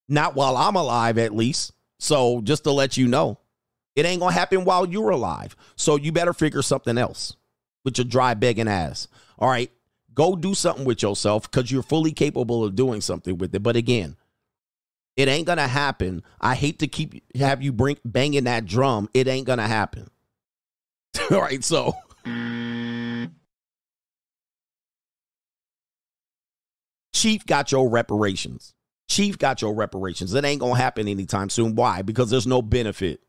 Not 0.09 0.35
while 0.35 0.57
I'm 0.57 0.75
alive, 0.75 1.17
at 1.17 1.35
least. 1.35 1.73
So 1.99 2.41
just 2.41 2.63
to 2.63 2.71
let 2.71 2.97
you 2.97 3.07
know, 3.07 3.39
it 3.95 4.05
ain't 4.05 4.21
going 4.21 4.33
to 4.33 4.39
happen 4.39 4.65
while 4.65 4.87
you're 4.87 5.09
alive. 5.09 5.55
So 5.75 5.95
you 5.95 6.11
better 6.11 6.33
figure 6.33 6.61
something 6.61 6.97
else 6.97 7.35
with 7.83 7.97
your 7.97 8.05
dry 8.05 8.33
begging 8.33 8.67
ass. 8.67 9.07
All 9.37 9.49
right. 9.49 9.71
Go 10.13 10.35
do 10.35 10.55
something 10.55 10.85
with 10.85 11.03
yourself 11.03 11.49
because 11.49 11.71
you're 11.71 11.83
fully 11.83 12.11
capable 12.11 12.63
of 12.63 12.75
doing 12.75 13.01
something 13.01 13.37
with 13.37 13.53
it. 13.53 13.61
But 13.61 13.75
again, 13.75 14.15
it 15.17 15.27
ain't 15.27 15.47
gonna 15.47 15.67
happen. 15.67 16.23
I 16.39 16.55
hate 16.55 16.79
to 16.79 16.87
keep 16.87 17.23
have 17.35 17.61
you 17.61 17.73
bring 17.73 17.97
banging 18.05 18.45
that 18.45 18.65
drum. 18.65 19.09
It 19.13 19.27
ain't 19.27 19.47
gonna 19.47 19.67
happen. 19.67 20.09
All 21.31 21.41
right, 21.41 21.63
so 21.63 21.93
Chief 27.13 27.45
got 27.47 27.71
your 27.71 27.89
reparations. 27.89 28.75
Chief 29.09 29.39
got 29.39 29.61
your 29.63 29.73
reparations. 29.73 30.35
It 30.35 30.45
ain't 30.45 30.61
gonna 30.61 30.77
happen 30.77 31.07
anytime 31.07 31.49
soon. 31.49 31.73
Why? 31.73 32.03
Because 32.03 32.29
there's 32.29 32.45
no 32.45 32.61
benefit. 32.61 33.21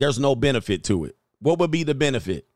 There's 0.00 0.18
no 0.18 0.34
benefit 0.34 0.84
to 0.84 1.04
it. 1.04 1.16
What 1.40 1.58
would 1.58 1.70
be 1.70 1.82
the 1.82 1.94
benefit? 1.94 2.46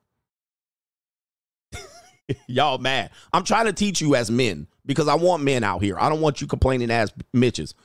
Y'all 2.46 2.78
mad. 2.78 3.10
I'm 3.30 3.44
trying 3.44 3.66
to 3.66 3.74
teach 3.74 4.00
you 4.00 4.14
as 4.14 4.30
men 4.30 4.68
because 4.90 5.06
I 5.06 5.14
want 5.14 5.44
men 5.44 5.62
out 5.62 5.84
here. 5.84 5.96
I 5.96 6.08
don't 6.08 6.20
want 6.20 6.40
you 6.40 6.48
complaining 6.48 6.90
as 6.90 7.12
Mitches. 7.32 7.76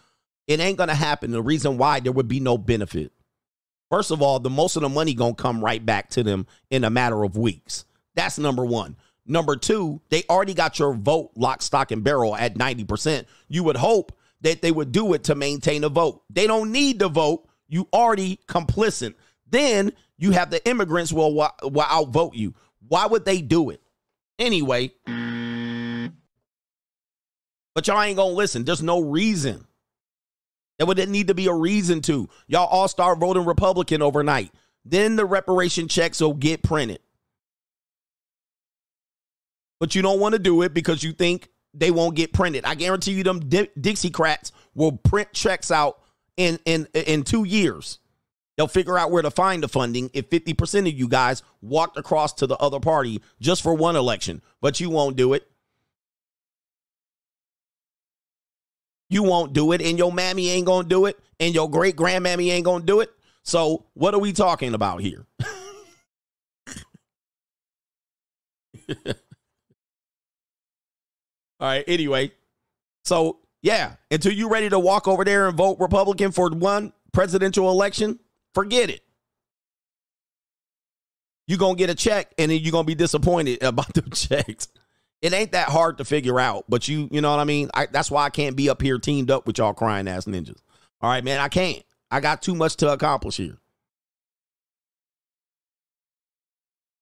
It 0.47 0.59
ain't 0.59 0.79
gonna 0.79 0.95
happen. 0.95 1.29
The 1.29 1.39
reason 1.39 1.77
why 1.77 1.99
there 1.99 2.11
would 2.11 2.27
be 2.27 2.39
no 2.39 2.57
benefit. 2.57 3.11
First 3.91 4.09
of 4.09 4.23
all, 4.23 4.39
the 4.39 4.49
most 4.49 4.75
of 4.75 4.81
the 4.81 4.89
money 4.89 5.13
gonna 5.13 5.35
come 5.35 5.63
right 5.63 5.85
back 5.85 6.09
to 6.09 6.23
them 6.23 6.47
in 6.71 6.83
a 6.83 6.89
matter 6.89 7.23
of 7.23 7.37
weeks. 7.37 7.85
That's 8.15 8.39
number 8.39 8.65
one. 8.65 8.95
Number 9.23 9.55
two, 9.55 10.01
they 10.09 10.23
already 10.31 10.55
got 10.55 10.79
your 10.79 10.95
vote 10.95 11.29
lock, 11.35 11.61
stock, 11.61 11.91
and 11.91 12.03
barrel 12.03 12.35
at 12.35 12.55
90%. 12.55 13.25
You 13.49 13.63
would 13.65 13.77
hope 13.77 14.17
that 14.41 14.63
they 14.63 14.71
would 14.71 14.91
do 14.91 15.13
it 15.13 15.25
to 15.25 15.35
maintain 15.35 15.83
a 15.83 15.89
vote. 15.89 16.23
They 16.31 16.47
don't 16.47 16.71
need 16.71 16.97
the 16.97 17.07
vote. 17.07 17.47
You 17.67 17.87
already 17.93 18.39
complicit. 18.47 19.13
Then 19.47 19.93
you 20.17 20.31
have 20.31 20.49
the 20.49 20.67
immigrants 20.67 21.13
will, 21.13 21.35
will 21.35 21.81
outvote 21.81 22.33
you. 22.33 22.55
Why 22.87 23.05
would 23.05 23.25
they 23.25 23.41
do 23.41 23.69
it? 23.69 23.81
Anyway, 24.39 24.91
but 27.75 27.87
y'all 27.87 28.01
ain't 28.01 28.17
gonna 28.17 28.33
listen. 28.33 28.63
There's 28.63 28.81
no 28.81 29.01
reason. 29.01 29.67
There 30.79 30.87
would 30.87 30.97
need 31.09 31.27
to 31.27 31.35
be 31.35 31.47
a 31.47 31.53
reason 31.53 32.01
to. 32.03 32.27
Y'all 32.47 32.67
all 32.67 32.87
start 32.87 33.19
voting 33.19 33.45
Republican 33.45 34.01
overnight. 34.01 34.51
Then 34.83 35.15
the 35.15 35.25
reparation 35.25 35.87
checks 35.87 36.21
will 36.21 36.33
get 36.33 36.63
printed. 36.63 36.99
But 39.79 39.93
you 39.95 40.01
don't 40.01 40.19
want 40.19 40.33
to 40.33 40.39
do 40.39 40.61
it 40.61 40.73
because 40.73 41.03
you 41.03 41.11
think 41.11 41.49
they 41.73 41.91
won't 41.91 42.15
get 42.15 42.33
printed. 42.33 42.65
I 42.65 42.75
guarantee 42.75 43.11
you 43.11 43.23
them 43.23 43.41
Di- 43.41 43.69
Dixiecrats 43.79 44.51
will 44.73 44.93
print 44.93 45.33
checks 45.33 45.69
out 45.71 45.99
in 46.37 46.59
in 46.65 46.87
in 46.93 47.23
2 47.23 47.43
years. 47.43 47.99
They'll 48.57 48.67
figure 48.67 48.97
out 48.97 49.11
where 49.11 49.21
to 49.21 49.31
find 49.31 49.61
the 49.61 49.67
funding 49.67 50.09
if 50.13 50.29
50% 50.29 50.87
of 50.87 50.93
you 50.93 51.09
guys 51.09 51.43
walked 51.61 51.97
across 51.97 52.31
to 52.33 52.47
the 52.47 52.55
other 52.57 52.79
party 52.79 53.21
just 53.41 53.61
for 53.61 53.73
one 53.73 53.97
election, 53.97 54.41
but 54.61 54.79
you 54.79 54.89
won't 54.89 55.17
do 55.17 55.33
it. 55.33 55.45
You 59.09 59.23
won't 59.23 59.53
do 59.53 59.71
it, 59.71 59.81
and 59.81 59.97
your 59.97 60.11
mammy 60.11 60.49
ain't 60.49 60.65
gonna 60.65 60.87
do 60.87 61.05
it, 61.05 61.19
and 61.39 61.53
your 61.53 61.69
great 61.69 61.95
grandmammy 61.95 62.51
ain't 62.51 62.65
gonna 62.65 62.85
do 62.85 63.01
it. 63.01 63.11
So, 63.43 63.85
what 63.93 64.13
are 64.13 64.19
we 64.19 64.33
talking 64.33 64.73
about 64.73 65.01
here? 65.01 65.25
All 71.59 71.67
right. 71.71 71.83
Anyway, 71.87 72.31
so 73.03 73.39
yeah, 73.61 73.95
until 74.11 74.31
you're 74.31 74.49
ready 74.49 74.69
to 74.69 74.77
walk 74.77 75.07
over 75.07 75.23
there 75.23 75.47
and 75.47 75.57
vote 75.57 75.77
Republican 75.79 76.31
for 76.31 76.49
one 76.49 76.93
presidential 77.13 77.69
election, 77.69 78.19
forget 78.53 78.89
it. 78.89 79.01
You're 81.47 81.57
going 81.57 81.75
to 81.75 81.79
get 81.79 81.89
a 81.89 81.95
check 81.95 82.31
and 82.37 82.51
then 82.51 82.59
you're 82.61 82.71
going 82.71 82.83
to 82.83 82.87
be 82.87 82.95
disappointed 82.95 83.63
about 83.63 83.93
the 83.93 84.01
checks. 84.01 84.67
It 85.21 85.33
ain't 85.33 85.53
that 85.53 85.69
hard 85.69 85.97
to 85.97 86.05
figure 86.05 86.39
out, 86.39 86.65
but 86.69 86.87
you, 86.87 87.07
you 87.11 87.21
know 87.21 87.31
what 87.31 87.39
I 87.39 87.45
mean? 87.45 87.69
I, 87.73 87.87
that's 87.87 88.11
why 88.11 88.25
I 88.25 88.29
can't 88.29 88.55
be 88.55 88.69
up 88.69 88.81
here 88.81 88.99
teamed 88.99 89.31
up 89.31 89.47
with 89.47 89.57
y'all 89.57 89.73
crying 89.73 90.07
ass 90.07 90.25
ninjas. 90.25 90.59
All 91.01 91.09
right, 91.09 91.23
man, 91.23 91.39
I 91.39 91.47
can't. 91.47 91.83
I 92.11 92.19
got 92.19 92.41
too 92.41 92.55
much 92.55 92.75
to 92.77 92.91
accomplish 92.91 93.37
here. 93.37 93.57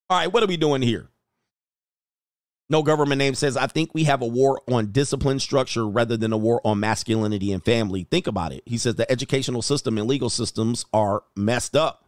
All 0.10 0.18
right, 0.18 0.32
what 0.32 0.44
are 0.44 0.48
we 0.48 0.58
doing 0.58 0.82
here? 0.82 1.10
No 2.70 2.82
government 2.82 3.20
name 3.20 3.36
says, 3.36 3.58
I 3.58 3.68
think 3.68 3.94
we 3.94 4.06
have 4.06 4.22
a 4.22 4.28
war 4.28 4.62
on 4.68 4.92
discipline 4.92 5.40
structure 5.40 5.88
rather 5.88 6.18
than 6.18 6.32
a 6.34 6.38
war 6.38 6.62
on 6.64 6.80
masculinity 6.80 7.52
and 7.52 7.64
family. 7.64 8.08
Think 8.10 8.26
about 8.26 8.54
it. 8.54 8.64
He 8.66 8.78
says 8.78 8.96
the 8.96 9.12
educational 9.12 9.62
system 9.62 9.98
and 9.98 10.08
legal 10.08 10.30
systems 10.30 10.86
are 10.94 11.24
messed 11.36 11.76
up, 11.76 12.06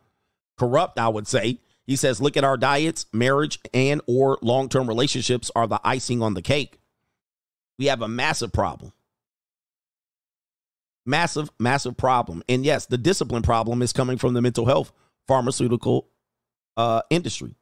corrupt, 0.58 0.98
I 0.98 1.09
would 1.09 1.27
say. 1.27 1.59
He 1.88 1.95
says, 1.95 2.19
look 2.19 2.35
at 2.35 2.43
our 2.43 2.57
diets, 2.57 3.05
marriage 3.14 3.59
and 3.73 4.01
or 4.07 4.39
long-term 4.41 4.88
relationships 4.88 5.51
are 5.55 5.67
the 5.67 5.80
icing 5.83 6.22
on 6.22 6.33
the 6.33 6.41
cake. 6.41 6.80
We 7.77 7.85
have 7.85 8.01
a 8.01 8.07
massive 8.07 8.51
problem. 8.51 8.93
Massive, 11.05 11.51
massive 11.59 11.95
problem. 11.95 12.43
And 12.49 12.65
yes, 12.65 12.88
the 12.88 12.97
discipline 12.97 13.43
problem 13.43 13.81
is 13.83 13.93
coming 13.93 14.17
from 14.17 14.33
the 14.33 14.41
mental 14.41 14.65
health 14.65 14.91
pharmaceutical 15.27 16.07
uh, 16.77 17.01
industry. 17.09 17.55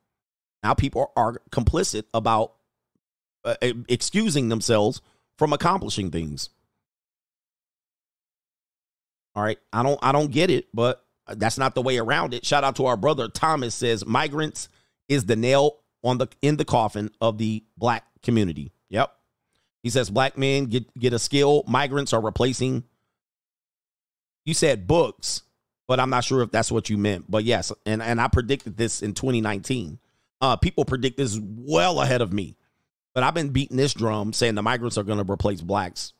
Now 0.63 0.73
people 0.73 1.11
are 1.17 1.41
complicit 1.51 2.05
about 2.13 2.53
uh, 3.43 3.55
excusing 3.89 4.47
themselves 4.47 5.01
from 5.37 5.51
accomplishing 5.51 6.11
things. 6.11 6.49
All 9.35 9.43
right, 9.43 9.57
I 9.73 9.83
don't 9.83 9.99
I 10.01 10.11
don't 10.11 10.31
get 10.31 10.49
it, 10.49 10.67
but 10.73 11.03
that's 11.27 11.57
not 11.57 11.75
the 11.75 11.81
way 11.81 11.97
around 11.97 12.33
it. 12.33 12.45
Shout 12.45 12.63
out 12.63 12.75
to 12.77 12.85
our 12.85 12.97
brother 12.97 13.27
Thomas 13.27 13.75
says 13.75 14.05
migrants 14.05 14.69
is 15.07 15.25
the 15.25 15.35
nail 15.35 15.79
on 16.03 16.17
the 16.17 16.27
in 16.41 16.57
the 16.57 16.65
coffin 16.65 17.09
of 17.21 17.37
the 17.37 17.63
black 17.77 18.05
community. 18.21 18.71
Yep. 18.89 19.13
He 19.81 19.89
says 19.89 20.09
black 20.09 20.37
men 20.37 20.65
get 20.65 20.93
get 20.97 21.13
a 21.13 21.19
skill, 21.19 21.63
migrants 21.67 22.13
are 22.13 22.21
replacing 22.21 22.83
you 24.45 24.53
said 24.53 24.87
books, 24.87 25.43
but 25.87 25.99
I'm 25.99 26.09
not 26.09 26.25
sure 26.25 26.41
if 26.41 26.51
that's 26.51 26.71
what 26.71 26.89
you 26.89 26.97
meant. 26.97 27.29
But 27.29 27.43
yes, 27.43 27.71
and 27.85 28.01
and 28.01 28.19
I 28.19 28.27
predicted 28.27 28.77
this 28.77 29.01
in 29.01 29.13
2019. 29.13 29.99
Uh 30.41 30.57
people 30.57 30.85
predict 30.85 31.17
this 31.17 31.39
well 31.41 32.01
ahead 32.01 32.21
of 32.21 32.33
me. 32.33 32.57
But 33.13 33.23
I've 33.23 33.35
been 33.35 33.49
beating 33.49 33.77
this 33.77 33.93
drum 33.93 34.33
saying 34.33 34.55
the 34.55 34.63
migrants 34.63 34.97
are 34.97 35.03
going 35.03 35.23
to 35.23 35.31
replace 35.31 35.61
blacks. 35.61 36.13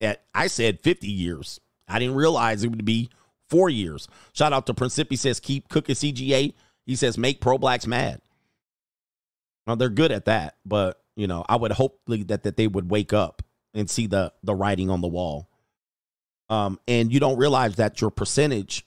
At 0.00 0.24
I 0.34 0.48
said 0.48 0.80
50 0.80 1.06
years. 1.06 1.60
I 1.86 1.98
didn't 1.98 2.16
realize 2.16 2.64
it 2.64 2.70
would 2.70 2.84
be 2.84 3.10
four 3.50 3.68
years. 3.68 4.08
Shout 4.32 4.52
out 4.52 4.66
to 4.66 4.74
Principi 4.74 5.18
says 5.18 5.40
keep 5.40 5.68
cooking 5.68 5.94
CGA. 5.94 6.54
He 6.86 6.96
says 6.96 7.18
make 7.18 7.40
pro 7.40 7.58
blacks 7.58 7.86
mad. 7.86 8.20
Well, 9.66 9.76
they're 9.76 9.88
good 9.88 10.12
at 10.12 10.24
that, 10.24 10.56
but 10.64 11.00
you 11.16 11.26
know, 11.26 11.44
I 11.48 11.56
would 11.56 11.72
hope 11.72 12.00
that 12.06 12.44
that 12.44 12.56
they 12.56 12.66
would 12.66 12.90
wake 12.90 13.12
up 13.12 13.42
and 13.74 13.90
see 13.90 14.06
the 14.06 14.32
the 14.42 14.54
writing 14.54 14.90
on 14.90 15.00
the 15.00 15.08
wall. 15.08 15.48
Um, 16.48 16.80
and 16.88 17.12
you 17.12 17.20
don't 17.20 17.38
realize 17.38 17.76
that 17.76 18.00
your 18.00 18.10
percentage, 18.10 18.84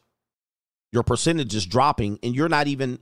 your 0.91 1.03
percentage 1.03 1.55
is 1.55 1.65
dropping, 1.65 2.19
and 2.21 2.35
you're 2.35 2.49
not 2.49 2.67
even, 2.67 2.99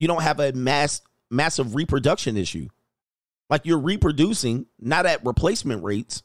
you 0.00 0.08
don't 0.08 0.22
have 0.22 0.40
a 0.40 0.52
mass 0.52 1.02
massive 1.30 1.74
reproduction 1.74 2.36
issue. 2.36 2.68
Like 3.50 3.66
you're 3.66 3.78
reproducing, 3.78 4.66
not 4.80 5.04
at 5.04 5.24
replacement 5.26 5.84
rates, 5.84 6.22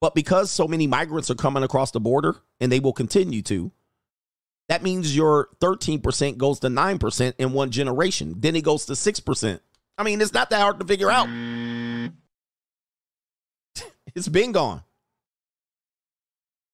but 0.00 0.14
because 0.14 0.50
so 0.50 0.68
many 0.68 0.86
migrants 0.86 1.30
are 1.30 1.34
coming 1.34 1.62
across 1.62 1.90
the 1.90 2.00
border 2.00 2.36
and 2.60 2.70
they 2.70 2.80
will 2.80 2.92
continue 2.92 3.42
to, 3.42 3.72
that 4.68 4.82
means 4.82 5.16
your 5.16 5.48
13% 5.60 6.36
goes 6.36 6.60
to 6.60 6.68
9% 6.68 7.34
in 7.38 7.52
one 7.52 7.70
generation. 7.70 8.34
Then 8.38 8.54
it 8.54 8.64
goes 8.64 8.86
to 8.86 8.92
6%. 8.92 9.60
I 9.96 10.02
mean, 10.02 10.20
it's 10.20 10.32
not 10.32 10.50
that 10.50 10.60
hard 10.60 10.78
to 10.78 10.86
figure 10.86 11.10
out. 11.10 11.28
it's 14.14 14.28
been 14.28 14.52
gone. 14.52 14.82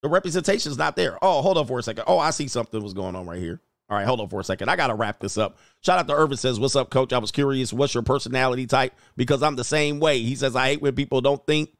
The 0.02 0.08
representation 0.10 0.70
is 0.70 0.76
not 0.76 0.96
there. 0.96 1.16
Oh, 1.22 1.40
hold 1.40 1.56
on 1.56 1.66
for 1.66 1.78
a 1.78 1.82
second. 1.82 2.04
Oh, 2.06 2.18
I 2.18 2.30
see 2.30 2.48
something 2.48 2.82
was 2.82 2.92
going 2.92 3.16
on 3.16 3.26
right 3.26 3.38
here. 3.38 3.62
All 3.88 3.96
right, 3.96 4.06
hold 4.06 4.20
on 4.20 4.28
for 4.28 4.40
a 4.40 4.44
second. 4.44 4.68
I 4.68 4.76
got 4.76 4.88
to 4.88 4.94
wrap 4.94 5.20
this 5.20 5.38
up. 5.38 5.56
Shout 5.80 5.98
out 5.98 6.08
to 6.08 6.14
Irvin 6.14 6.36
says, 6.36 6.58
What's 6.58 6.76
up, 6.76 6.90
coach? 6.90 7.12
I 7.12 7.18
was 7.18 7.30
curious. 7.30 7.72
What's 7.72 7.94
your 7.94 8.02
personality 8.02 8.66
type? 8.66 8.94
Because 9.16 9.42
I'm 9.42 9.56
the 9.56 9.64
same 9.64 10.00
way. 10.00 10.20
He 10.20 10.34
says, 10.34 10.56
I 10.56 10.68
hate 10.68 10.82
when 10.82 10.94
people 10.94 11.20
don't 11.20 11.46
think 11.46 11.70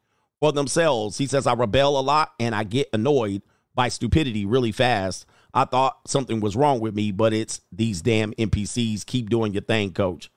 for 0.41 0.53
themselves. 0.53 1.19
He 1.19 1.27
says, 1.27 1.47
I 1.47 1.55
rebel 1.55 1.99
a 1.99 2.03
lot 2.03 2.33
and 2.39 2.55
I 2.55 2.65
get 2.65 2.89
annoyed 2.93 3.43
by 3.75 3.89
stupidity 3.89 4.45
really 4.47 4.73
fast. 4.73 5.27
I 5.53 5.65
thought 5.65 5.99
something 6.07 6.41
was 6.41 6.57
wrong 6.57 6.81
with 6.81 6.95
me, 6.95 7.13
but 7.13 7.33
it's 7.33 7.61
these 7.71 8.03
damn 8.03 8.33
NPCs. 8.33 9.07
Keep 9.07 9.31
doing 9.31 9.53
your 9.53 9.63
thing, 9.63 9.93
coach. 9.93 10.31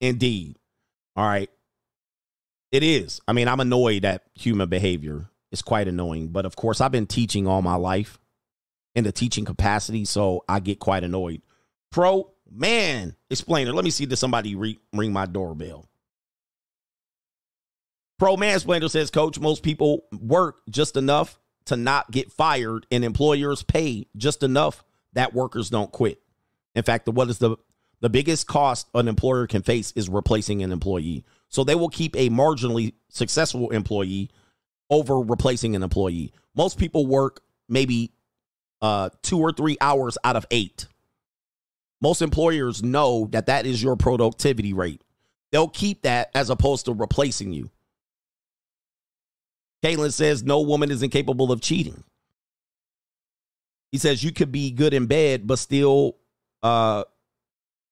Indeed. 0.00 0.58
All 1.14 1.26
right. 1.26 1.50
It 2.72 2.82
is. 2.82 3.20
I 3.28 3.32
mean, 3.32 3.48
I'm 3.48 3.60
annoyed 3.60 4.04
at 4.04 4.24
human 4.34 4.68
behavior. 4.68 5.30
It's 5.52 5.62
quite 5.62 5.88
annoying. 5.88 6.28
But 6.28 6.46
of 6.46 6.56
course, 6.56 6.80
I've 6.80 6.92
been 6.92 7.06
teaching 7.06 7.46
all 7.46 7.62
my 7.62 7.76
life 7.76 8.18
in 8.94 9.04
the 9.04 9.12
teaching 9.12 9.44
capacity, 9.44 10.04
so 10.04 10.42
I 10.48 10.60
get 10.60 10.80
quite 10.80 11.04
annoyed. 11.04 11.42
Pro 11.92 12.32
man 12.50 13.14
explainer. 13.30 13.72
Let 13.72 13.84
me 13.84 13.90
see 13.90 14.06
Did 14.06 14.16
somebody 14.16 14.54
re- 14.54 14.78
ring 14.92 15.12
my 15.12 15.26
doorbell. 15.26 15.86
Pro 18.18 18.36
mansplainer 18.36 18.90
says, 18.90 19.10
Coach, 19.10 19.38
most 19.38 19.62
people 19.62 20.04
work 20.18 20.60
just 20.70 20.96
enough 20.96 21.38
to 21.66 21.76
not 21.76 22.10
get 22.10 22.32
fired, 22.32 22.86
and 22.90 23.04
employers 23.04 23.62
pay 23.62 24.06
just 24.16 24.42
enough 24.42 24.84
that 25.12 25.34
workers 25.34 25.70
don't 25.70 25.92
quit. 25.92 26.20
In 26.74 26.82
fact, 26.82 27.08
what 27.08 27.28
is 27.28 27.38
the 27.38 27.56
the 28.00 28.10
biggest 28.10 28.46
cost 28.46 28.88
an 28.94 29.08
employer 29.08 29.46
can 29.46 29.62
face 29.62 29.92
is 29.96 30.08
replacing 30.08 30.62
an 30.62 30.70
employee. 30.70 31.24
So 31.48 31.64
they 31.64 31.74
will 31.74 31.88
keep 31.88 32.14
a 32.14 32.28
marginally 32.28 32.92
successful 33.08 33.70
employee 33.70 34.30
over 34.90 35.18
replacing 35.18 35.74
an 35.74 35.82
employee. 35.82 36.32
Most 36.54 36.78
people 36.78 37.06
work 37.06 37.40
maybe 37.68 38.12
uh, 38.82 39.10
two 39.22 39.40
or 39.40 39.50
three 39.50 39.78
hours 39.80 40.18
out 40.24 40.36
of 40.36 40.46
eight. 40.50 40.86
Most 42.02 42.20
employers 42.20 42.82
know 42.82 43.28
that 43.32 43.46
that 43.46 43.64
is 43.64 43.82
your 43.82 43.96
productivity 43.96 44.74
rate. 44.74 45.02
They'll 45.50 45.68
keep 45.68 46.02
that 46.02 46.30
as 46.34 46.50
opposed 46.50 46.84
to 46.84 46.92
replacing 46.92 47.52
you. 47.52 47.70
Caitlin 49.86 50.12
says 50.12 50.42
no 50.42 50.60
woman 50.60 50.90
is 50.90 51.02
incapable 51.02 51.52
of 51.52 51.60
cheating. 51.60 52.02
He 53.92 53.98
says 53.98 54.24
you 54.24 54.32
could 54.32 54.50
be 54.50 54.72
good 54.72 54.92
in 54.92 55.06
bed, 55.06 55.46
but 55.46 55.58
still, 55.58 56.16
uh, 56.62 57.04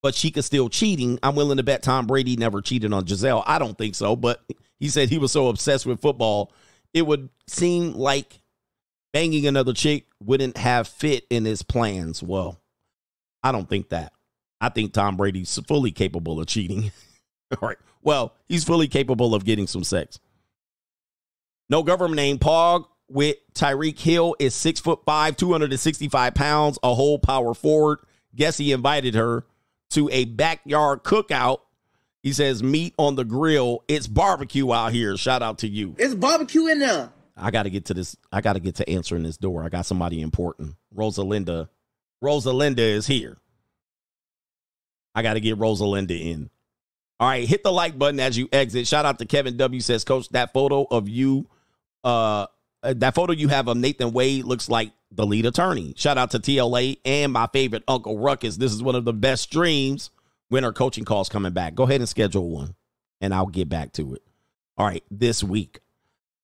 but 0.02 0.14
she 0.14 0.30
could 0.30 0.44
still 0.44 0.68
cheating. 0.68 1.18
I'm 1.22 1.36
willing 1.36 1.58
to 1.58 1.62
bet 1.62 1.82
Tom 1.82 2.06
Brady 2.06 2.36
never 2.36 2.60
cheated 2.60 2.92
on 2.92 3.04
Gisele. 3.04 3.44
I 3.46 3.58
don't 3.58 3.78
think 3.78 3.94
so, 3.94 4.16
but 4.16 4.42
he 4.80 4.88
said 4.88 5.08
he 5.08 5.18
was 5.18 5.30
so 5.30 5.48
obsessed 5.48 5.86
with 5.86 6.00
football, 6.00 6.52
it 6.92 7.06
would 7.06 7.28
seem 7.46 7.94
like 7.94 8.40
banging 9.12 9.46
another 9.46 9.72
chick 9.72 10.06
wouldn't 10.20 10.56
have 10.56 10.88
fit 10.88 11.24
in 11.30 11.44
his 11.44 11.62
plans. 11.62 12.22
Well, 12.22 12.60
I 13.42 13.52
don't 13.52 13.68
think 13.68 13.90
that. 13.90 14.12
I 14.60 14.68
think 14.68 14.92
Tom 14.92 15.16
Brady's 15.16 15.58
fully 15.68 15.92
capable 15.92 16.40
of 16.40 16.48
cheating. 16.48 16.90
All 17.52 17.68
right. 17.68 17.78
Well, 18.02 18.34
he's 18.48 18.64
fully 18.64 18.88
capable 18.88 19.34
of 19.34 19.44
getting 19.44 19.66
some 19.66 19.84
sex. 19.84 20.18
No 21.68 21.82
government 21.82 22.16
name. 22.16 22.38
Pog 22.38 22.86
with 23.08 23.36
Tyreek 23.54 23.98
Hill 23.98 24.36
is 24.38 24.54
six 24.54 24.80
foot 24.80 25.00
five, 25.04 25.36
265 25.36 26.34
pounds, 26.34 26.78
a 26.82 26.94
whole 26.94 27.18
power 27.18 27.54
forward. 27.54 28.00
Guess 28.34 28.56
he 28.58 28.72
invited 28.72 29.14
her 29.14 29.44
to 29.90 30.08
a 30.10 30.24
backyard 30.24 31.04
cookout. 31.04 31.60
He 32.22 32.32
says, 32.32 32.62
meat 32.62 32.94
on 32.98 33.16
the 33.16 33.24
grill. 33.24 33.84
It's 33.86 34.06
barbecue 34.06 34.72
out 34.72 34.92
here. 34.92 35.16
Shout 35.16 35.42
out 35.42 35.58
to 35.58 35.68
you. 35.68 35.94
It's 35.98 36.14
barbecue 36.14 36.66
in 36.66 36.78
there. 36.78 37.12
I 37.36 37.50
got 37.50 37.64
to 37.64 37.70
get 37.70 37.86
to 37.86 37.94
this. 37.94 38.16
I 38.32 38.40
got 38.40 38.54
to 38.54 38.60
get 38.60 38.76
to 38.76 38.88
answering 38.88 39.24
this 39.24 39.36
door. 39.36 39.62
I 39.62 39.68
got 39.68 39.86
somebody 39.86 40.22
important. 40.22 40.74
Rosalinda. 40.96 41.68
Rosalinda 42.22 42.78
is 42.78 43.06
here. 43.06 43.36
I 45.14 45.22
got 45.22 45.34
to 45.34 45.40
get 45.40 45.58
Rosalinda 45.58 46.18
in. 46.18 46.50
All 47.20 47.28
right, 47.28 47.46
hit 47.46 47.62
the 47.62 47.70
like 47.70 47.96
button 47.98 48.18
as 48.18 48.36
you 48.36 48.48
exit. 48.52 48.86
Shout 48.86 49.04
out 49.04 49.18
to 49.18 49.26
Kevin 49.26 49.56
W. 49.56 49.80
Says, 49.80 50.02
Coach, 50.04 50.28
that 50.30 50.52
photo 50.52 50.86
of 50.90 51.08
you, 51.08 51.46
uh, 52.04 52.46
that 52.82 53.14
photo 53.14 53.32
you 53.32 53.48
have 53.48 53.68
of 53.68 53.76
Nathan 53.76 54.12
Wade 54.12 54.44
looks 54.44 54.68
like 54.68 54.92
the 55.10 55.26
lead 55.26 55.46
attorney. 55.46 55.94
Shout 55.96 56.18
out 56.18 56.30
to 56.32 56.38
TLA 56.38 56.98
and 57.04 57.32
my 57.32 57.48
favorite 57.52 57.84
Uncle 57.88 58.18
Ruckus. 58.18 58.56
This 58.56 58.72
is 58.72 58.82
one 58.82 58.94
of 58.94 59.04
the 59.04 59.12
best 59.12 59.42
streams. 59.44 60.10
Winter 60.50 60.72
coaching 60.72 61.04
calls 61.04 61.28
coming 61.28 61.52
back. 61.52 61.74
Go 61.74 61.84
ahead 61.84 62.00
and 62.00 62.08
schedule 62.08 62.50
one, 62.50 62.74
and 63.20 63.32
I'll 63.34 63.46
get 63.46 63.68
back 63.68 63.92
to 63.94 64.14
it. 64.14 64.22
All 64.76 64.86
right, 64.86 65.02
this 65.10 65.42
week 65.42 65.80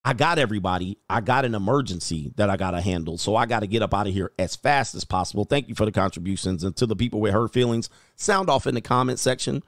I 0.05 0.15
got 0.15 0.39
everybody. 0.39 0.99
I 1.11 1.21
got 1.21 1.45
an 1.45 1.55
emergency 1.55 2.33
that 2.37 2.49
I 2.49 2.57
got 2.57 2.71
to 2.71 2.81
handle. 2.81 3.19
So 3.19 3.37
I 3.37 3.45
got 3.45 3.61
to 3.61 3.67
get 3.67 3.83
up 3.83 3.93
out 3.93 4.07
of 4.07 4.15
here 4.15 4.33
as 4.39 4.57
fast 4.57 4.95
as 4.95 5.05
possible. 5.05 5.45
Thank 5.45 5.69
you 5.69 5.75
for 5.75 5.85
the 5.85 5.93
contributions. 5.93 6.65
And 6.65 6.75
to 6.77 6.87
the 6.87 6.97
people 6.97 7.21
with 7.21 7.35
hurt 7.35 7.53
feelings, 7.53 7.91
sound 8.17 8.49
off 8.49 8.67
in 8.67 8.75
the 8.75 8.81
comment 8.81 9.19
section. 9.19 9.63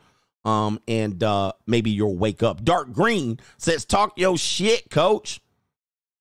Um, 0.45 0.81
and 0.89 1.23
uh, 1.23 1.53
maybe 1.67 1.91
you'll 1.91 2.17
wake 2.17 2.43
up. 2.43 2.65
Dark 2.65 2.93
Green 2.93 3.39
says, 3.59 3.85
"Talk 3.85 4.19
your 4.19 4.37
shit, 4.37 4.91
coach." 4.91 5.41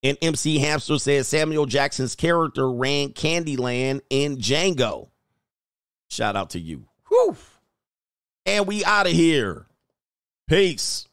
And 0.03 0.17
MC 0.21 0.57
Hamster 0.59 0.97
says 0.97 1.27
Samuel 1.27 1.65
Jackson's 1.65 2.15
character 2.15 2.71
ran 2.71 3.09
Candyland 3.09 4.01
in 4.09 4.37
Django. 4.37 5.09
Shout 6.09 6.35
out 6.35 6.51
to 6.51 6.59
you. 6.59 6.85
Whew. 7.07 7.37
And 8.45 8.65
we 8.65 8.83
out 8.83 9.05
of 9.05 9.13
here. 9.13 9.67
Peace. 10.47 11.07